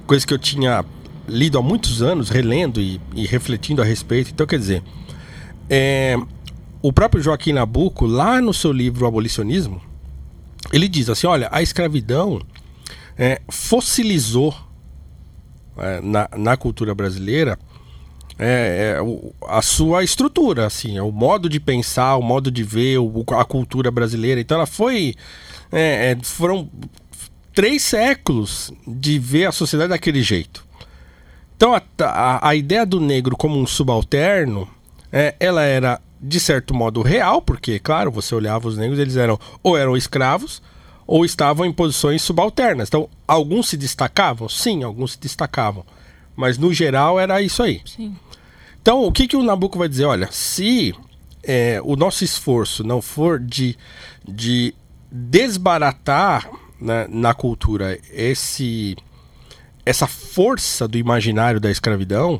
coisas 0.06 0.24
que 0.24 0.32
eu 0.34 0.38
tinha 0.38 0.84
lido 1.28 1.58
há 1.58 1.62
muitos 1.62 2.02
anos, 2.02 2.28
relendo 2.28 2.80
e, 2.80 3.00
e 3.14 3.26
refletindo 3.26 3.80
a 3.80 3.84
respeito. 3.84 4.30
Então 4.30 4.46
quer 4.46 4.58
dizer, 4.58 4.82
é, 5.68 6.16
o 6.82 6.92
próprio 6.92 7.22
Joaquim 7.22 7.52
Nabuco, 7.52 8.06
lá 8.06 8.40
no 8.40 8.52
seu 8.52 8.72
livro 8.72 9.04
O 9.04 9.08
Abolicionismo, 9.08 9.80
ele 10.72 10.88
diz 10.88 11.08
assim, 11.08 11.26
olha, 11.26 11.48
a 11.50 11.62
escravidão 11.62 12.40
é, 13.16 13.40
fossilizou 13.48 14.54
é, 15.78 16.00
na, 16.00 16.28
na 16.36 16.56
cultura 16.56 16.94
brasileira 16.94 17.58
é, 18.38 18.94
é, 18.96 19.02
o- 19.02 19.32
a 19.46 19.62
sua 19.62 20.02
estrutura, 20.02 20.66
assim, 20.66 20.96
é 20.98 21.02
o 21.02 21.12
modo 21.12 21.48
de 21.48 21.60
pensar, 21.60 22.16
o 22.16 22.22
modo 22.22 22.50
de 22.50 22.64
ver 22.64 22.98
o- 22.98 23.24
a 23.30 23.44
cultura 23.44 23.90
brasileira. 23.92 24.40
Então 24.40 24.56
ela 24.56 24.66
foi. 24.66 25.14
é, 25.70 26.16
foram 26.22 26.68
três 27.54 27.82
séculos 27.82 28.72
de 28.86 29.18
ver 29.18 29.46
a 29.46 29.52
sociedade 29.52 29.90
daquele 29.90 30.22
jeito. 30.22 30.66
Então 31.56 31.74
a, 31.74 31.82
a, 32.00 32.48
a 32.48 32.54
ideia 32.54 32.84
do 32.84 33.00
negro 33.00 33.36
como 33.36 33.58
um 33.58 33.66
subalterno, 33.66 34.68
é, 35.12 35.34
ela 35.38 35.62
era 35.62 36.00
de 36.20 36.40
certo 36.40 36.74
modo 36.74 37.02
real, 37.02 37.42
porque, 37.42 37.78
claro, 37.78 38.10
você 38.10 38.34
olhava 38.34 38.66
os 38.66 38.78
negros, 38.78 38.98
eles 38.98 39.16
eram 39.16 39.38
ou 39.62 39.76
eram 39.76 39.96
escravos, 39.96 40.62
ou 41.06 41.24
estavam 41.24 41.66
em 41.66 41.72
posições 41.72 42.22
subalternas. 42.22 42.88
Então, 42.88 43.10
alguns 43.28 43.68
se 43.68 43.76
destacavam? 43.76 44.48
Sim, 44.48 44.82
alguns 44.82 45.12
se 45.12 45.20
destacavam. 45.20 45.84
Mas 46.34 46.56
no 46.56 46.72
geral 46.72 47.20
era 47.20 47.42
isso 47.42 47.62
aí. 47.62 47.82
Sim. 47.84 48.16
Então, 48.80 49.04
o 49.04 49.12
que, 49.12 49.28
que 49.28 49.36
o 49.36 49.42
Nabucco 49.42 49.78
vai 49.78 49.88
dizer? 49.88 50.06
Olha, 50.06 50.28
se 50.32 50.94
é, 51.42 51.78
o 51.84 51.94
nosso 51.94 52.24
esforço 52.24 52.82
não 52.82 53.02
for 53.02 53.38
de, 53.38 53.76
de 54.26 54.74
desbaratar 55.12 56.48
né, 56.84 57.06
na 57.08 57.32
cultura 57.32 57.98
esse, 58.12 58.94
essa 59.86 60.06
força 60.06 60.86
do 60.86 60.98
imaginário 60.98 61.58
da 61.58 61.70
escravidão, 61.70 62.38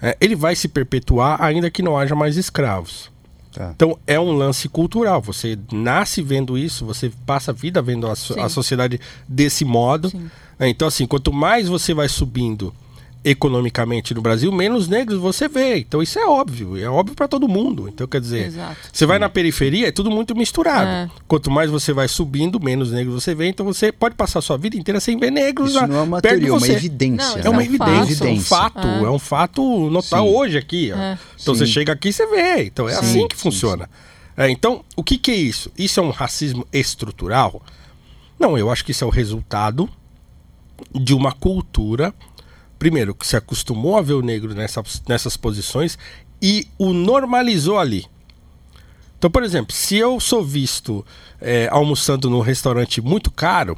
é, 0.00 0.16
ele 0.20 0.36
vai 0.36 0.54
se 0.54 0.68
perpetuar 0.68 1.42
ainda 1.42 1.68
que 1.68 1.82
não 1.82 1.98
haja 1.98 2.14
mais 2.14 2.36
escravos. 2.36 3.10
Tá. 3.52 3.72
Então 3.74 3.98
é 4.06 4.18
um 4.20 4.30
lance 4.30 4.68
cultural. 4.68 5.20
Você 5.22 5.58
nasce 5.72 6.22
vendo 6.22 6.56
isso, 6.56 6.86
você 6.86 7.10
passa 7.26 7.50
a 7.50 7.54
vida 7.54 7.82
vendo 7.82 8.06
a, 8.06 8.14
so- 8.14 8.34
Sim. 8.34 8.40
a 8.40 8.48
sociedade 8.48 9.00
desse 9.26 9.64
modo. 9.64 10.12
Né? 10.56 10.68
Então, 10.68 10.86
assim, 10.86 11.04
quanto 11.06 11.32
mais 11.32 11.66
você 11.66 11.92
vai 11.92 12.08
subindo 12.08 12.72
economicamente 13.24 14.14
no 14.14 14.22
Brasil, 14.22 14.50
menos 14.52 14.88
negros 14.88 15.18
você 15.18 15.48
vê. 15.48 15.78
Então 15.78 16.02
isso 16.02 16.18
é 16.18 16.26
óbvio, 16.26 16.76
é 16.76 16.88
óbvio 16.88 17.14
para 17.14 17.28
todo 17.28 17.48
mundo. 17.48 17.88
Então 17.88 18.06
quer 18.06 18.20
dizer, 18.20 18.46
Exato. 18.46 18.76
você 18.92 19.04
vai 19.06 19.18
na 19.18 19.28
periferia, 19.28 19.88
é 19.88 19.92
tudo 19.92 20.10
muito 20.10 20.34
misturado. 20.34 20.88
É. 20.88 21.10
Quanto 21.26 21.50
mais 21.50 21.70
você 21.70 21.92
vai 21.92 22.08
subindo, 22.08 22.60
menos 22.60 22.90
negros 22.92 23.22
você 23.22 23.34
vê. 23.34 23.48
Então 23.48 23.66
você 23.66 23.90
pode 23.92 24.14
passar 24.14 24.38
a 24.38 24.42
sua 24.42 24.56
vida 24.56 24.76
inteira 24.76 25.00
sem 25.00 25.18
ver 25.18 25.30
negros 25.30 25.70
Isso 25.70 25.80
lá 25.80 25.86
não 25.86 25.96
é 25.96 26.02
uma 26.02 26.20
teoria, 26.22 26.48
é 26.48 26.50
uma 26.52 26.60
você. 26.60 26.72
evidência. 26.72 27.36
Não, 27.36 27.44
É 27.44 27.48
uma 27.50 27.62
É 27.62 27.64
um 27.64 27.68
evidência, 27.68 28.16
fato. 28.16 28.26
é 28.26 28.30
um 28.30 28.40
fato, 28.40 28.88
É. 28.88 29.02
é 29.04 29.10
um 29.10 29.18
fato 29.18 30.02
Sim. 30.02 30.16
hoje 30.18 30.58
aqui. 30.58 30.90
ó. 30.94 30.98
É. 30.98 31.18
Então 31.40 31.54
você 31.54 31.66
Sim. 31.66 31.72
chega 31.72 31.92
aqui 31.92 32.08
e 32.08 32.12
você 32.12 32.26
vê. 32.26 32.64
Então 32.64 32.88
é 32.88 32.92
Sim, 32.94 32.98
assim 33.00 33.28
que 33.28 33.36
sim, 33.36 33.42
funciona. 33.42 33.88
É, 34.36 34.48
então, 34.48 34.84
o 34.94 35.02
que, 35.02 35.18
que 35.18 35.32
é 35.32 35.34
isso? 35.34 35.70
Isso 35.76 35.98
é 35.98 36.02
um 36.02 36.10
racismo 36.10 36.64
estrutural? 36.72 37.60
Não, 38.38 38.56
eu 38.56 38.70
acho 38.70 38.84
que 38.84 38.92
isso 38.92 39.02
é 39.02 39.06
o 39.06 39.10
resultado 39.10 39.88
de 40.94 41.12
uma 41.12 41.32
cultura, 41.32 42.14
primeiro, 42.78 43.14
que 43.14 43.26
se 43.26 43.36
acostumou 43.36 43.96
a 43.96 44.02
ver 44.02 44.14
o 44.14 44.22
negro 44.22 44.54
nessas, 44.54 45.02
nessas 45.08 45.36
posições 45.36 45.98
e 46.40 46.66
o 46.78 46.92
normalizou 46.92 47.78
ali. 47.78 48.06
Então, 49.18 49.30
por 49.30 49.42
exemplo, 49.42 49.74
se 49.74 49.96
eu 49.96 50.20
sou 50.20 50.44
visto 50.44 51.04
é, 51.40 51.68
almoçando 51.72 52.30
num 52.30 52.40
restaurante 52.40 53.00
muito 53.00 53.30
caro, 53.30 53.76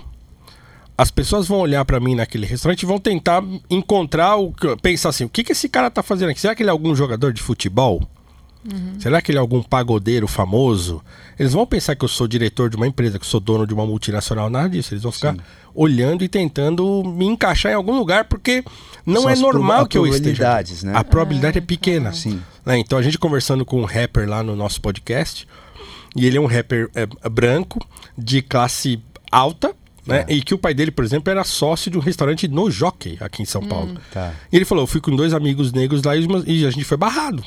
as 0.99 1.11
pessoas 1.11 1.49
vão 1.49 1.61
olhar 1.61 1.83
pra 1.87 1.99
mim 1.99 2.15
naquele 2.15 2.45
restaurante 2.45 2.83
e 2.83 2.87
vão 2.87 2.99
tentar 2.99 3.43
encontrar 3.71 4.37
o 4.37 4.53
que 4.53 4.77
pensar 4.77 5.09
assim, 5.09 5.25
o 5.25 5.31
que 5.31 5.43
que 5.43 5.53
esse 5.53 5.67
cara 5.67 5.91
tá 5.91 6.03
fazendo 6.03 6.29
aqui? 6.29 6.41
Será 6.41 6.55
que 6.55 6.63
ele 6.63 6.69
é 6.69 6.73
algum 6.73 6.95
jogador 6.95 7.33
de 7.33 7.41
futebol? 7.41 8.07
Será 8.99 9.23
que 9.23 9.31
ele 9.31 9.39
é 9.39 9.41
algum 9.41 9.63
pagodeiro 9.63 10.29
famoso? 10.29 11.03
Eles 11.39 11.55
vão 11.55 11.67
pensar 11.67 11.97
que 11.97 12.05
eu 12.05 12.09
sou 12.09 12.29
diretor 12.29 12.69
de 12.69 12.77
uma 12.77 12.87
empresa, 12.87 13.19
que 13.19 13.25
eu 13.25 13.29
sou 13.29 13.41
dono 13.41 13.67
de 13.67 13.73
uma 13.73 13.87
multinacional, 13.87 14.51
nada 14.51 14.69
disso. 14.69 14.93
Eles 14.93 15.03
vão 15.03 15.11
ficar 15.11 15.35
olhando 15.75 16.23
e 16.23 16.29
tentando 16.29 17.03
me 17.03 17.25
encaixar 17.25 17.73
em 17.73 17.75
algum 17.75 17.97
lugar, 17.97 18.27
porque 18.27 18.63
não 19.11 19.23
São 19.23 19.31
é 19.31 19.37
normal 19.37 19.87
que 19.87 19.99
eu 19.99 20.07
esteja. 20.07 20.63
né? 20.85 20.93
A 20.95 21.05
probabilidade 21.05 21.59
é 21.59 21.61
pequena. 21.61 22.13
Sim. 22.13 22.41
né? 22.65 22.79
Então 22.79 22.99
a 22.99 23.03
gente 23.03 23.19
conversando 23.19 23.65
com 23.65 23.81
um 23.81 23.85
rapper 23.85 24.29
lá 24.29 24.43
no 24.43 24.57
nosso 24.57 24.81
podcast, 24.81 25.47
e 26.17 26.27
ele 26.27 26.37
é 26.37 26.41
um 26.41 26.47
rapper 26.47 26.91
é, 26.95 27.07
branco, 27.29 27.79
de 28.17 28.43
classe 28.43 29.01
alta, 29.31 29.75
né? 30.07 30.25
E 30.29 30.43
que 30.43 30.55
o 30.55 30.59
pai 30.59 30.75
dele, 30.75 30.91
por 30.91 31.05
exemplo, 31.05 31.31
era 31.31 31.45
sócio 31.45 31.91
de 31.91 31.99
um 31.99 32.01
restaurante 32.01 32.49
no 32.49 32.71
Jockey, 32.71 33.19
aqui 33.21 33.43
em 33.43 33.47
São 33.47 33.63
Paulo. 33.63 33.97
Tá. 34.11 34.33
E 34.51 34.57
ele 34.57 34.65
falou: 34.65 34.83
eu 34.83 34.87
fui 34.87 35.01
com 35.01 35.15
dois 35.15 35.35
amigos 35.35 35.73
negros 35.73 36.03
lá 36.03 36.17
e 36.17 36.27
e 36.47 36.67
a 36.67 36.71
gente 36.71 36.85
foi 36.85 36.97
barrado. 36.97 37.45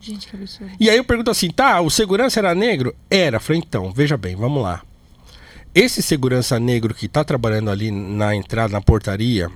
Gente, 0.00 0.28
que 0.28 0.36
absurdo. 0.36 0.72
E 0.78 0.90
aí 0.90 0.98
eu 0.98 1.04
pergunto 1.04 1.30
assim, 1.30 1.48
tá, 1.48 1.80
o 1.80 1.88
segurança 1.88 2.38
era 2.38 2.54
negro? 2.54 2.94
Era. 3.10 3.40
Falei, 3.40 3.62
então, 3.64 3.90
veja 3.90 4.18
bem, 4.18 4.36
vamos 4.36 4.62
lá. 4.62 4.82
Esse 5.74 6.02
segurança 6.02 6.60
negro 6.60 6.94
que 6.94 7.08
tá 7.08 7.24
trabalhando 7.24 7.70
ali 7.70 7.90
na 7.90 8.36
entrada, 8.36 8.72
na 8.72 8.82
portaria, 8.82 9.50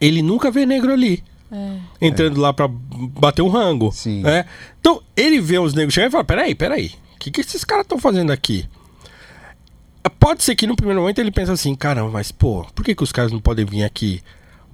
ele 0.00 0.22
nunca 0.22 0.50
vê 0.50 0.64
negro 0.64 0.92
ali. 0.92 1.22
É. 1.52 1.76
Entrando 2.00 2.40
lá 2.40 2.52
pra 2.52 2.68
bater 2.68 3.42
um 3.42 3.48
rango. 3.48 3.90
Sim. 3.92 4.22
né? 4.22 4.44
Então, 4.80 5.02
ele 5.16 5.40
vê 5.40 5.58
os 5.58 5.74
negros 5.74 5.94
chegando 5.94 6.10
e 6.10 6.12
fala, 6.12 6.24
peraí, 6.24 6.54
peraí, 6.54 6.92
o 7.14 7.18
que, 7.18 7.30
que 7.30 7.40
esses 7.40 7.64
caras 7.64 7.84
estão 7.84 7.98
fazendo 7.98 8.30
aqui? 8.30 8.66
Pode 10.18 10.42
ser 10.42 10.54
que 10.54 10.66
no 10.66 10.76
primeiro 10.76 11.00
momento 11.00 11.18
ele 11.18 11.30
pensa 11.30 11.52
assim, 11.52 11.74
caramba, 11.74 12.10
mas 12.10 12.30
pô, 12.32 12.64
por 12.74 12.84
que, 12.84 12.94
que 12.94 13.02
os 13.02 13.12
caras 13.12 13.32
não 13.32 13.40
podem 13.40 13.64
vir 13.64 13.84
aqui? 13.84 14.22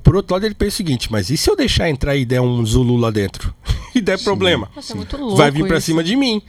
Por 0.02 0.14
outro 0.14 0.34
lado, 0.34 0.46
ele 0.46 0.54
pensa 0.54 0.74
o 0.74 0.76
seguinte, 0.76 1.10
mas 1.10 1.30
e 1.30 1.36
se 1.36 1.50
eu 1.50 1.56
deixar 1.56 1.90
entrar 1.90 2.14
e 2.14 2.24
der 2.24 2.40
um 2.40 2.64
Zulu 2.64 2.96
lá 2.96 3.10
dentro? 3.10 3.52
e 3.94 4.00
der 4.00 4.22
problema? 4.22 4.70
Nossa, 4.74 4.92
é 4.92 4.96
muito 4.96 5.16
louco 5.16 5.36
vai 5.36 5.50
vir 5.50 5.66
pra 5.66 5.78
isso. 5.78 5.86
cima 5.86 6.04
de 6.04 6.14
mim. 6.14 6.40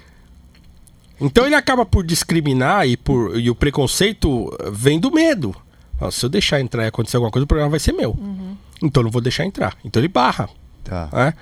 Então 1.19 1.45
ele 1.45 1.55
acaba 1.55 1.83
por 1.83 2.05
discriminar 2.05 2.87
e, 2.87 2.95
por, 2.95 3.39
e 3.39 3.49
o 3.49 3.55
preconceito 3.55 4.55
vem 4.71 4.99
do 4.99 5.11
medo. 5.11 5.55
Ó, 5.99 6.11
se 6.11 6.25
eu 6.25 6.29
deixar 6.29 6.59
entrar 6.59 6.83
e 6.83 6.87
acontecer 6.87 7.17
alguma 7.17 7.31
coisa, 7.31 7.43
o 7.43 7.47
problema 7.47 7.69
vai 7.69 7.79
ser 7.79 7.91
meu. 7.91 8.11
Uhum. 8.11 8.55
Então 8.81 9.01
eu 9.01 9.05
não 9.05 9.11
vou 9.11 9.21
deixar 9.21 9.45
entrar. 9.45 9.75
Então 9.83 9.99
ele 9.99 10.07
barra. 10.07 10.49
Tá. 10.83 11.09
né? 11.11 11.33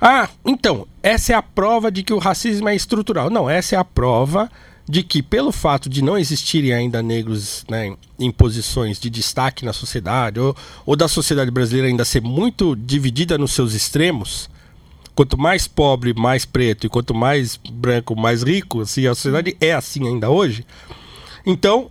Ah, 0.00 0.28
então, 0.44 0.86
essa 1.02 1.32
é 1.32 1.36
a 1.36 1.42
prova 1.42 1.90
de 1.90 2.02
que 2.02 2.12
o 2.12 2.18
racismo 2.18 2.68
é 2.68 2.74
estrutural. 2.74 3.28
Não, 3.28 3.50
essa 3.50 3.76
é 3.76 3.78
a 3.78 3.84
prova 3.84 4.50
de 4.88 5.02
que, 5.02 5.22
pelo 5.22 5.52
fato 5.52 5.88
de 5.88 6.02
não 6.02 6.18
existirem 6.18 6.72
ainda 6.72 7.02
negros 7.02 7.64
né, 7.68 7.94
em 8.18 8.30
posições 8.30 8.98
de 8.98 9.10
destaque 9.10 9.64
na 9.64 9.72
sociedade, 9.72 10.40
ou, 10.40 10.56
ou 10.86 10.96
da 10.96 11.06
sociedade 11.06 11.50
brasileira 11.50 11.86
ainda 11.86 12.04
ser 12.04 12.22
muito 12.22 12.74
dividida 12.74 13.38
nos 13.38 13.52
seus 13.52 13.74
extremos, 13.74 14.50
quanto 15.14 15.38
mais 15.38 15.68
pobre, 15.68 16.14
mais 16.14 16.44
preto, 16.44 16.86
e 16.86 16.90
quanto 16.90 17.14
mais 17.14 17.56
branco, 17.70 18.16
mais 18.16 18.42
rico, 18.42 18.80
assim, 18.80 19.06
a 19.06 19.14
sociedade 19.14 19.56
é 19.60 19.74
assim 19.74 20.08
ainda 20.08 20.30
hoje. 20.30 20.66
Então, 21.46 21.90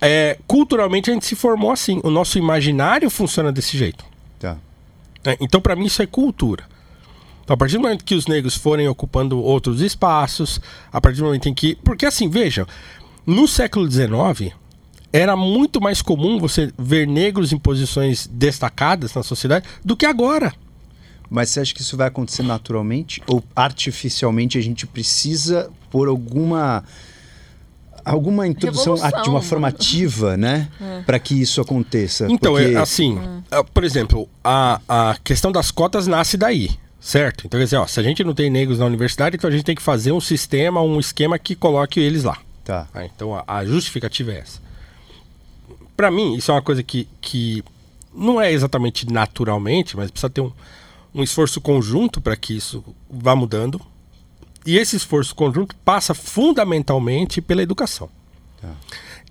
é, 0.00 0.38
culturalmente 0.46 1.10
a 1.10 1.14
gente 1.14 1.26
se 1.26 1.34
formou 1.34 1.70
assim. 1.70 2.00
O 2.04 2.10
nosso 2.10 2.38
imaginário 2.38 3.10
funciona 3.10 3.52
desse 3.52 3.76
jeito. 3.76 4.04
Tá. 4.38 4.56
né? 5.24 5.36
Então, 5.40 5.60
para 5.60 5.74
mim, 5.74 5.86
isso 5.86 6.02
é 6.02 6.06
cultura. 6.06 6.64
Então, 7.42 7.54
a 7.54 7.56
partir 7.56 7.74
do 7.74 7.82
momento 7.82 8.04
que 8.04 8.14
os 8.14 8.26
negros 8.26 8.56
forem 8.56 8.86
ocupando 8.88 9.40
outros 9.40 9.80
espaços, 9.80 10.60
a 10.92 11.00
partir 11.00 11.18
do 11.18 11.24
momento 11.24 11.48
em 11.48 11.54
que. 11.54 11.76
Porque, 11.76 12.06
assim, 12.06 12.28
vejam, 12.28 12.66
no 13.26 13.48
século 13.48 13.90
XIX, 13.90 14.54
era 15.12 15.36
muito 15.36 15.80
mais 15.80 16.02
comum 16.02 16.38
você 16.38 16.72
ver 16.78 17.06
negros 17.06 17.52
em 17.52 17.58
posições 17.58 18.26
destacadas 18.26 19.14
na 19.14 19.22
sociedade 19.22 19.66
do 19.84 19.96
que 19.96 20.06
agora. 20.06 20.52
Mas 21.30 21.50
você 21.50 21.60
acha 21.60 21.74
que 21.74 21.82
isso 21.82 21.96
vai 21.96 22.08
acontecer 22.08 22.42
naturalmente? 22.42 23.22
Ou 23.26 23.42
artificialmente 23.54 24.56
a 24.56 24.60
gente 24.60 24.86
precisa 24.86 25.70
por 25.90 26.08
alguma. 26.08 26.84
Alguma 28.10 28.46
introdução 28.46 28.94
Revolução, 28.94 29.18
a- 29.20 29.22
de 29.22 29.28
uma 29.30 29.42
formativa, 29.42 30.36
né? 30.36 30.68
Para 31.06 31.18
que 31.18 31.40
isso 31.40 31.60
aconteça. 31.60 32.26
Então, 32.30 32.52
Porque- 32.54 32.74
é 32.74 32.76
assim, 32.78 33.18
ah, 33.50 33.62
por 33.64 33.84
exemplo, 33.84 34.28
a, 34.42 34.80
a 34.88 35.16
questão 35.22 35.50
das 35.52 35.70
cotas 35.70 36.06
nasce 36.06 36.36
daí, 36.36 36.70
certo? 37.00 37.46
Então, 37.46 37.58
quer 37.58 37.64
dizer, 37.64 37.76
ó, 37.76 37.86
se 37.86 37.98
a 38.00 38.02
gente 38.02 38.22
não 38.24 38.34
tem 38.34 38.50
negros 38.50 38.78
na 38.78 38.86
universidade, 38.86 39.36
então 39.36 39.48
a 39.48 39.52
gente 39.52 39.64
tem 39.64 39.74
que 39.74 39.82
fazer 39.82 40.12
um 40.12 40.20
sistema, 40.20 40.80
um 40.82 40.98
esquema 41.00 41.38
que 41.38 41.54
coloque 41.54 42.00
eles 42.00 42.24
lá. 42.24 42.38
Tá. 42.64 42.86
Ah, 42.94 43.04
então 43.04 43.34
a, 43.34 43.44
a 43.46 43.64
justificativa 43.64 44.32
é 44.32 44.38
essa. 44.40 44.60
Pra 45.96 46.10
mim, 46.10 46.34
isso 46.36 46.50
é 46.50 46.54
uma 46.54 46.62
coisa 46.62 46.82
que, 46.82 47.08
que 47.20 47.64
não 48.14 48.40
é 48.40 48.52
exatamente 48.52 49.10
naturalmente, 49.10 49.96
mas 49.96 50.10
precisa 50.10 50.30
ter 50.30 50.40
um, 50.40 50.52
um 51.14 51.22
esforço 51.22 51.60
conjunto 51.60 52.20
para 52.20 52.36
que 52.36 52.56
isso 52.56 52.84
vá 53.10 53.34
mudando. 53.34 53.80
E 54.68 54.76
esse 54.76 54.96
esforço 54.96 55.34
conjunto 55.34 55.74
passa 55.76 56.12
fundamentalmente 56.12 57.40
pela 57.40 57.62
educação. 57.62 58.10
Tá. 58.60 58.68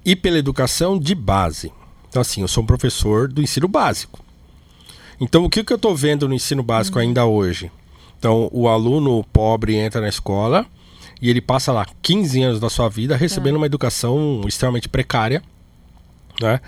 E 0.04 0.16
pela 0.16 0.40
educação 0.40 0.98
de 0.98 1.14
base. 1.14 1.72
Então, 2.10 2.20
assim, 2.20 2.42
eu 2.42 2.48
sou 2.48 2.64
um 2.64 2.66
professor 2.66 3.28
do 3.28 3.40
ensino 3.40 3.68
básico. 3.68 4.20
Então, 5.22 5.46
o 5.46 5.50
que, 5.50 5.64
que 5.64 5.72
eu 5.72 5.76
estou 5.76 5.96
vendo 5.96 6.28
no 6.28 6.34
ensino 6.34 6.64
básico 6.64 6.98
ainda 6.98 7.24
hoje? 7.24 7.72
Então, 8.18 8.50
o 8.52 8.68
aluno 8.68 9.24
pobre 9.32 9.76
entra 9.76 10.02
na 10.02 10.10
escola 10.10 10.66
e 11.22 11.30
ele 11.30 11.40
passa 11.40 11.72
lá 11.72 11.86
15 12.02 12.42
anos 12.42 12.60
da 12.60 12.68
sua 12.68 12.90
vida 12.90 13.16
recebendo 13.16 13.58
uma 13.58 13.68
educação 13.68 14.42
extremamente 14.48 14.90
precária, 14.90 15.44
né? 16.42 16.60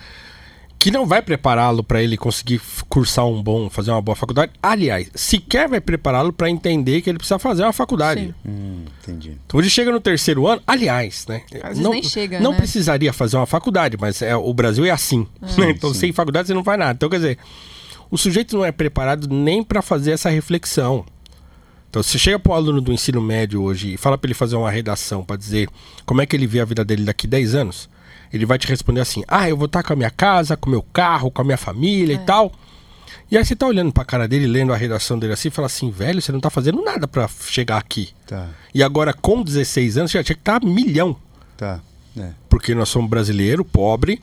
Que 0.80 0.90
não 0.90 1.06
vai 1.06 1.20
prepará-lo 1.20 1.84
para 1.84 2.02
ele 2.02 2.16
conseguir 2.16 2.58
cursar 2.88 3.26
um 3.26 3.42
bom, 3.42 3.68
fazer 3.68 3.90
uma 3.90 4.00
boa 4.00 4.16
faculdade. 4.16 4.50
Aliás, 4.62 5.10
sequer 5.14 5.68
vai 5.68 5.78
prepará-lo 5.78 6.32
para 6.32 6.48
entender 6.48 7.02
que 7.02 7.10
ele 7.10 7.18
precisa 7.18 7.38
fazer 7.38 7.64
uma 7.64 7.72
faculdade. 7.72 8.22
Sim. 8.22 8.34
Hum, 8.50 8.84
entendi. 9.02 9.36
Então 9.46 9.60
ele 9.60 9.68
chega 9.68 9.92
no 9.92 10.00
terceiro 10.00 10.46
ano, 10.46 10.62
aliás, 10.66 11.26
né? 11.28 11.42
Às 11.56 11.68
vezes 11.68 11.82
não, 11.82 11.90
nem 11.90 12.02
chega, 12.02 12.40
não 12.40 12.52
né? 12.52 12.56
precisaria 12.56 13.12
fazer 13.12 13.36
uma 13.36 13.44
faculdade, 13.44 13.98
mas 14.00 14.22
é, 14.22 14.34
o 14.34 14.54
Brasil 14.54 14.86
é 14.86 14.90
assim. 14.90 15.26
né? 15.58 15.70
Então 15.70 15.92
sem 15.92 16.12
faculdade 16.12 16.48
você 16.48 16.54
não 16.54 16.64
faz 16.64 16.78
nada. 16.78 16.92
Então 16.94 17.10
quer 17.10 17.16
dizer, 17.16 17.38
o 18.10 18.16
sujeito 18.16 18.56
não 18.56 18.64
é 18.64 18.72
preparado 18.72 19.28
nem 19.28 19.62
para 19.62 19.82
fazer 19.82 20.12
essa 20.12 20.30
reflexão. 20.30 21.04
Então 21.90 22.02
você 22.02 22.18
chega 22.18 22.38
para 22.38 22.52
um 22.52 22.54
aluno 22.54 22.80
do 22.80 22.90
ensino 22.90 23.20
médio 23.20 23.62
hoje 23.62 23.94
e 23.94 23.96
fala 23.98 24.16
para 24.16 24.28
ele 24.28 24.34
fazer 24.34 24.56
uma 24.56 24.70
redação 24.70 25.22
para 25.24 25.36
dizer 25.36 25.68
como 26.06 26.22
é 26.22 26.26
que 26.26 26.34
ele 26.34 26.46
vê 26.46 26.60
a 26.60 26.64
vida 26.64 26.84
dele 26.84 27.04
daqui 27.04 27.26
10 27.26 27.54
anos, 27.54 27.88
ele 28.32 28.46
vai 28.46 28.58
te 28.58 28.66
responder 28.68 29.00
assim: 29.00 29.22
"Ah, 29.28 29.48
eu 29.48 29.56
vou 29.56 29.66
estar 29.66 29.82
com 29.82 29.92
a 29.92 29.96
minha 29.96 30.10
casa, 30.10 30.56
com 30.56 30.68
o 30.68 30.70
meu 30.70 30.82
carro, 30.92 31.30
com 31.30 31.42
a 31.42 31.44
minha 31.44 31.56
família 31.58 32.14
É. 32.14 32.16
e 32.16 32.18
tal". 32.24 32.52
E 33.30 33.36
aí 33.38 33.44
você 33.44 33.54
tá 33.54 33.66
olhando 33.66 33.92
pra 33.92 34.04
cara 34.04 34.26
dele, 34.26 34.46
lendo 34.46 34.72
a 34.72 34.76
redação 34.76 35.18
dele 35.18 35.32
assim, 35.32 35.48
e 35.48 35.50
fala 35.52 35.66
assim: 35.66 35.90
"Velho, 35.90 36.20
você 36.20 36.32
não 36.32 36.40
tá 36.40 36.50
fazendo 36.50 36.82
nada 36.82 37.06
para 37.06 37.28
chegar 37.46 37.78
aqui". 37.78 38.10
Tá. 38.26 38.48
E 38.74 38.82
agora, 38.82 39.12
com 39.12 39.42
16 39.42 39.96
anos, 39.98 40.10
já 40.10 40.22
tinha 40.22 40.34
que 40.34 40.40
estar 40.42 40.60
milhão. 40.64 41.16
Tá. 41.56 41.80
É. 42.18 42.30
porque 42.48 42.74
nós 42.74 42.88
somos 42.88 43.08
brasileiro, 43.08 43.64
pobre, 43.64 44.20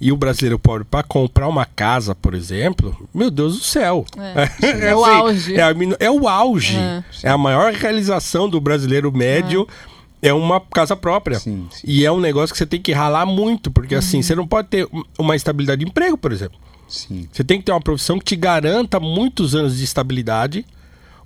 e 0.00 0.12
o 0.12 0.16
brasileiro 0.16 0.56
pobre 0.58 0.84
para 0.84 1.02
comprar 1.02 1.48
uma 1.48 1.64
casa, 1.66 2.14
por 2.14 2.32
exemplo, 2.32 2.96
meu 3.12 3.28
Deus 3.30 3.58
do 3.58 3.64
céu. 3.64 4.04
É. 4.16 4.44
É 4.90 4.94
o 4.94 5.04
auge. 5.04 5.54
É, 5.56 5.62
a 5.62 5.74
é 5.98 6.10
o 6.10 6.28
auge. 6.28 6.76
É. 6.76 7.04
É. 7.24 7.28
a 7.30 7.36
maior 7.36 7.72
realização 7.72 8.48
do 8.48 8.60
brasileiro 8.60 9.10
médio. 9.12 9.66
É 9.90 9.93
uma 10.32 10.60
casa 10.60 10.96
própria. 10.96 11.38
Sim, 11.38 11.66
sim. 11.70 11.82
E 11.84 12.04
é 12.04 12.10
um 12.12 12.20
negócio 12.20 12.52
que 12.52 12.58
você 12.58 12.66
tem 12.66 12.80
que 12.80 12.92
ralar 12.92 13.26
muito, 13.26 13.70
porque 13.70 13.94
assim, 13.94 14.22
você 14.22 14.34
não 14.34 14.46
pode 14.46 14.68
ter 14.68 14.86
um- 14.92 15.02
uma 15.18 15.36
estabilidade 15.36 15.80
de 15.84 15.90
emprego, 15.90 16.16
por 16.16 16.32
exemplo. 16.32 16.58
Sim. 16.88 17.28
Você 17.32 17.42
tem 17.42 17.58
que 17.58 17.64
ter 17.64 17.72
uma 17.72 17.80
profissão 17.80 18.18
que 18.18 18.24
te 18.24 18.36
garanta 18.36 19.00
muitos 19.00 19.54
anos 19.54 19.76
de 19.76 19.84
estabilidade 19.84 20.64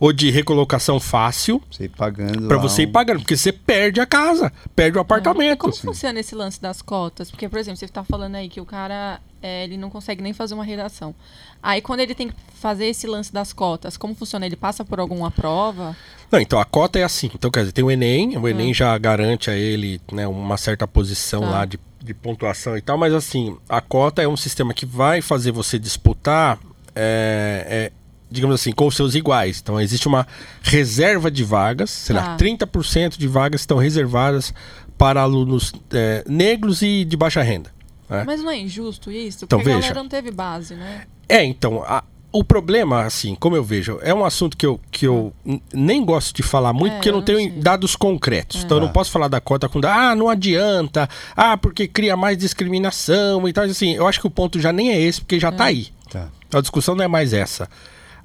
ou 0.00 0.12
de 0.12 0.30
recolocação 0.30 1.00
fácil 1.00 1.60
Você 1.70 1.84
ir 1.84 1.88
pagando. 1.88 2.46
pra 2.48 2.56
você 2.58 2.82
ir 2.82 2.88
um- 2.88 2.92
pagando, 2.92 3.18
porque 3.20 3.36
você 3.36 3.50
perde 3.52 4.00
a 4.00 4.06
casa, 4.06 4.52
perde 4.76 4.96
o 4.96 5.00
apartamento. 5.00 5.58
Como 5.58 5.74
funciona 5.76 6.20
esse 6.20 6.34
lance 6.34 6.60
das 6.60 6.80
cotas? 6.82 7.30
Porque, 7.30 7.48
por 7.48 7.58
exemplo, 7.58 7.78
você 7.78 7.88
tá 7.88 8.04
falando 8.04 8.36
aí 8.36 8.48
que 8.48 8.60
o 8.60 8.64
cara 8.66 9.20
é, 9.42 9.64
ele 9.64 9.76
não 9.76 9.88
consegue 9.90 10.22
nem 10.22 10.32
fazer 10.32 10.54
uma 10.54 10.64
redação. 10.64 11.14
Aí 11.62 11.80
quando 11.80 12.00
ele 12.00 12.14
tem 12.14 12.28
que 12.28 12.34
fazer 12.60 12.86
esse 12.86 13.06
lance 13.06 13.32
das 13.32 13.52
cotas, 13.52 13.96
como 13.96 14.14
funciona? 14.14 14.44
Ele 14.46 14.56
passa 14.56 14.84
por 14.84 14.98
alguma 15.00 15.30
prova? 15.30 15.96
Não, 16.30 16.40
então 16.40 16.58
a 16.58 16.64
cota 16.64 16.98
é 16.98 17.04
assim. 17.04 17.30
Então, 17.34 17.50
quer 17.50 17.60
dizer, 17.60 17.72
tem 17.72 17.84
o 17.84 17.90
Enem, 17.90 18.36
o 18.36 18.46
Ah. 18.46 18.50
Enem 18.50 18.74
já 18.74 18.96
garante 18.98 19.48
a 19.50 19.54
ele 19.56 20.00
né, 20.12 20.26
uma 20.26 20.56
certa 20.56 20.86
posição 20.88 21.40
Tá. 21.42 21.50
lá 21.50 21.64
de, 21.64 21.78
de 22.02 22.12
pontuação 22.14 22.76
e 22.76 22.80
tal, 22.80 22.98
mas 22.98 23.12
assim, 23.14 23.56
a 23.68 23.80
cota 23.80 24.22
é 24.22 24.28
um 24.28 24.36
sistema 24.36 24.74
que 24.74 24.84
vai 24.86 25.20
fazer 25.22 25.50
você 25.52 25.78
disputar, 25.78 26.58
é, 26.94 27.64
é, 27.68 27.92
digamos 28.30 28.54
assim, 28.60 28.72
com 28.72 28.86
os 28.86 28.94
seus 28.96 29.14
iguais. 29.14 29.60
Então, 29.62 29.80
existe 29.80 30.06
uma 30.08 30.26
reserva 30.62 31.30
de 31.30 31.44
vagas, 31.44 31.90
sei 31.90 32.14
lá, 32.16 32.22
Tá. 32.22 32.36
30% 32.36 33.16
de 33.18 33.26
vagas 33.28 33.62
estão 33.62 33.78
reservadas 33.78 34.52
para 34.96 35.20
alunos 35.22 35.72
é, 35.92 36.24
negros 36.26 36.82
e 36.82 37.04
de 37.04 37.16
baixa 37.16 37.42
renda. 37.42 37.70
né? 38.08 38.24
Mas 38.26 38.42
não 38.42 38.50
é 38.50 38.58
injusto 38.58 39.10
isso? 39.10 39.44
Então, 39.44 39.58
Porque 39.58 39.70
a 39.70 39.74
veja. 39.76 39.88
galera 39.88 40.02
não 40.02 40.08
teve 40.08 40.30
base, 40.30 40.74
né? 40.74 41.02
É, 41.28 41.44
então, 41.44 41.82
a- 41.86 42.02
o 42.32 42.42
problema, 42.44 43.02
assim, 43.04 43.34
como 43.34 43.54
eu 43.56 43.62
vejo, 43.64 43.98
é 44.02 44.12
um 44.14 44.24
assunto 44.24 44.56
que 44.56 44.64
eu, 44.66 44.80
que 44.90 45.06
eu 45.06 45.32
n- 45.44 45.62
nem 45.72 46.04
gosto 46.04 46.34
de 46.34 46.42
falar 46.42 46.72
muito, 46.72 46.92
É, 46.92 46.96
porque 46.96 47.08
eu 47.10 47.12
não 47.14 47.22
tenho 47.22 47.38
sei. 47.38 47.50
dados 47.50 47.94
concretos. 47.96 48.62
Então 48.64 48.76
eu 48.76 48.80
não 48.80 48.88
Tá. 48.88 48.94
posso 48.94 49.10
falar 49.10 49.28
da 49.28 49.40
cota 49.40 49.68
com 49.68 49.78
ah, 49.84 50.14
não 50.14 50.28
adianta, 50.28 51.08
ah, 51.36 51.56
porque 51.56 51.86
cria 51.88 52.16
mais 52.16 52.36
discriminação 52.38 53.48
e 53.48 53.52
tal. 53.52 53.64
Assim, 53.64 53.94
eu 53.94 54.06
acho 54.06 54.20
que 54.20 54.26
o 54.26 54.30
ponto 54.30 54.58
já 54.60 54.72
nem 54.72 54.90
é 54.90 55.00
esse, 55.00 55.20
porque 55.20 55.38
já 55.40 55.50
tá 55.52 55.64
aí. 55.64 55.88
Tá. 56.10 56.28
A 56.52 56.60
discussão 56.60 56.94
não 56.94 57.04
é 57.04 57.08
mais 57.08 57.32
essa. 57.32 57.68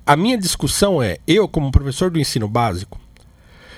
A 0.06 0.16
minha 0.18 0.38
discussão 0.38 1.02
é, 1.02 1.18
eu 1.26 1.48
como 1.48 1.72
professor 1.72 2.12
do 2.12 2.20
ensino 2.20 2.48
básico, 2.48 3.00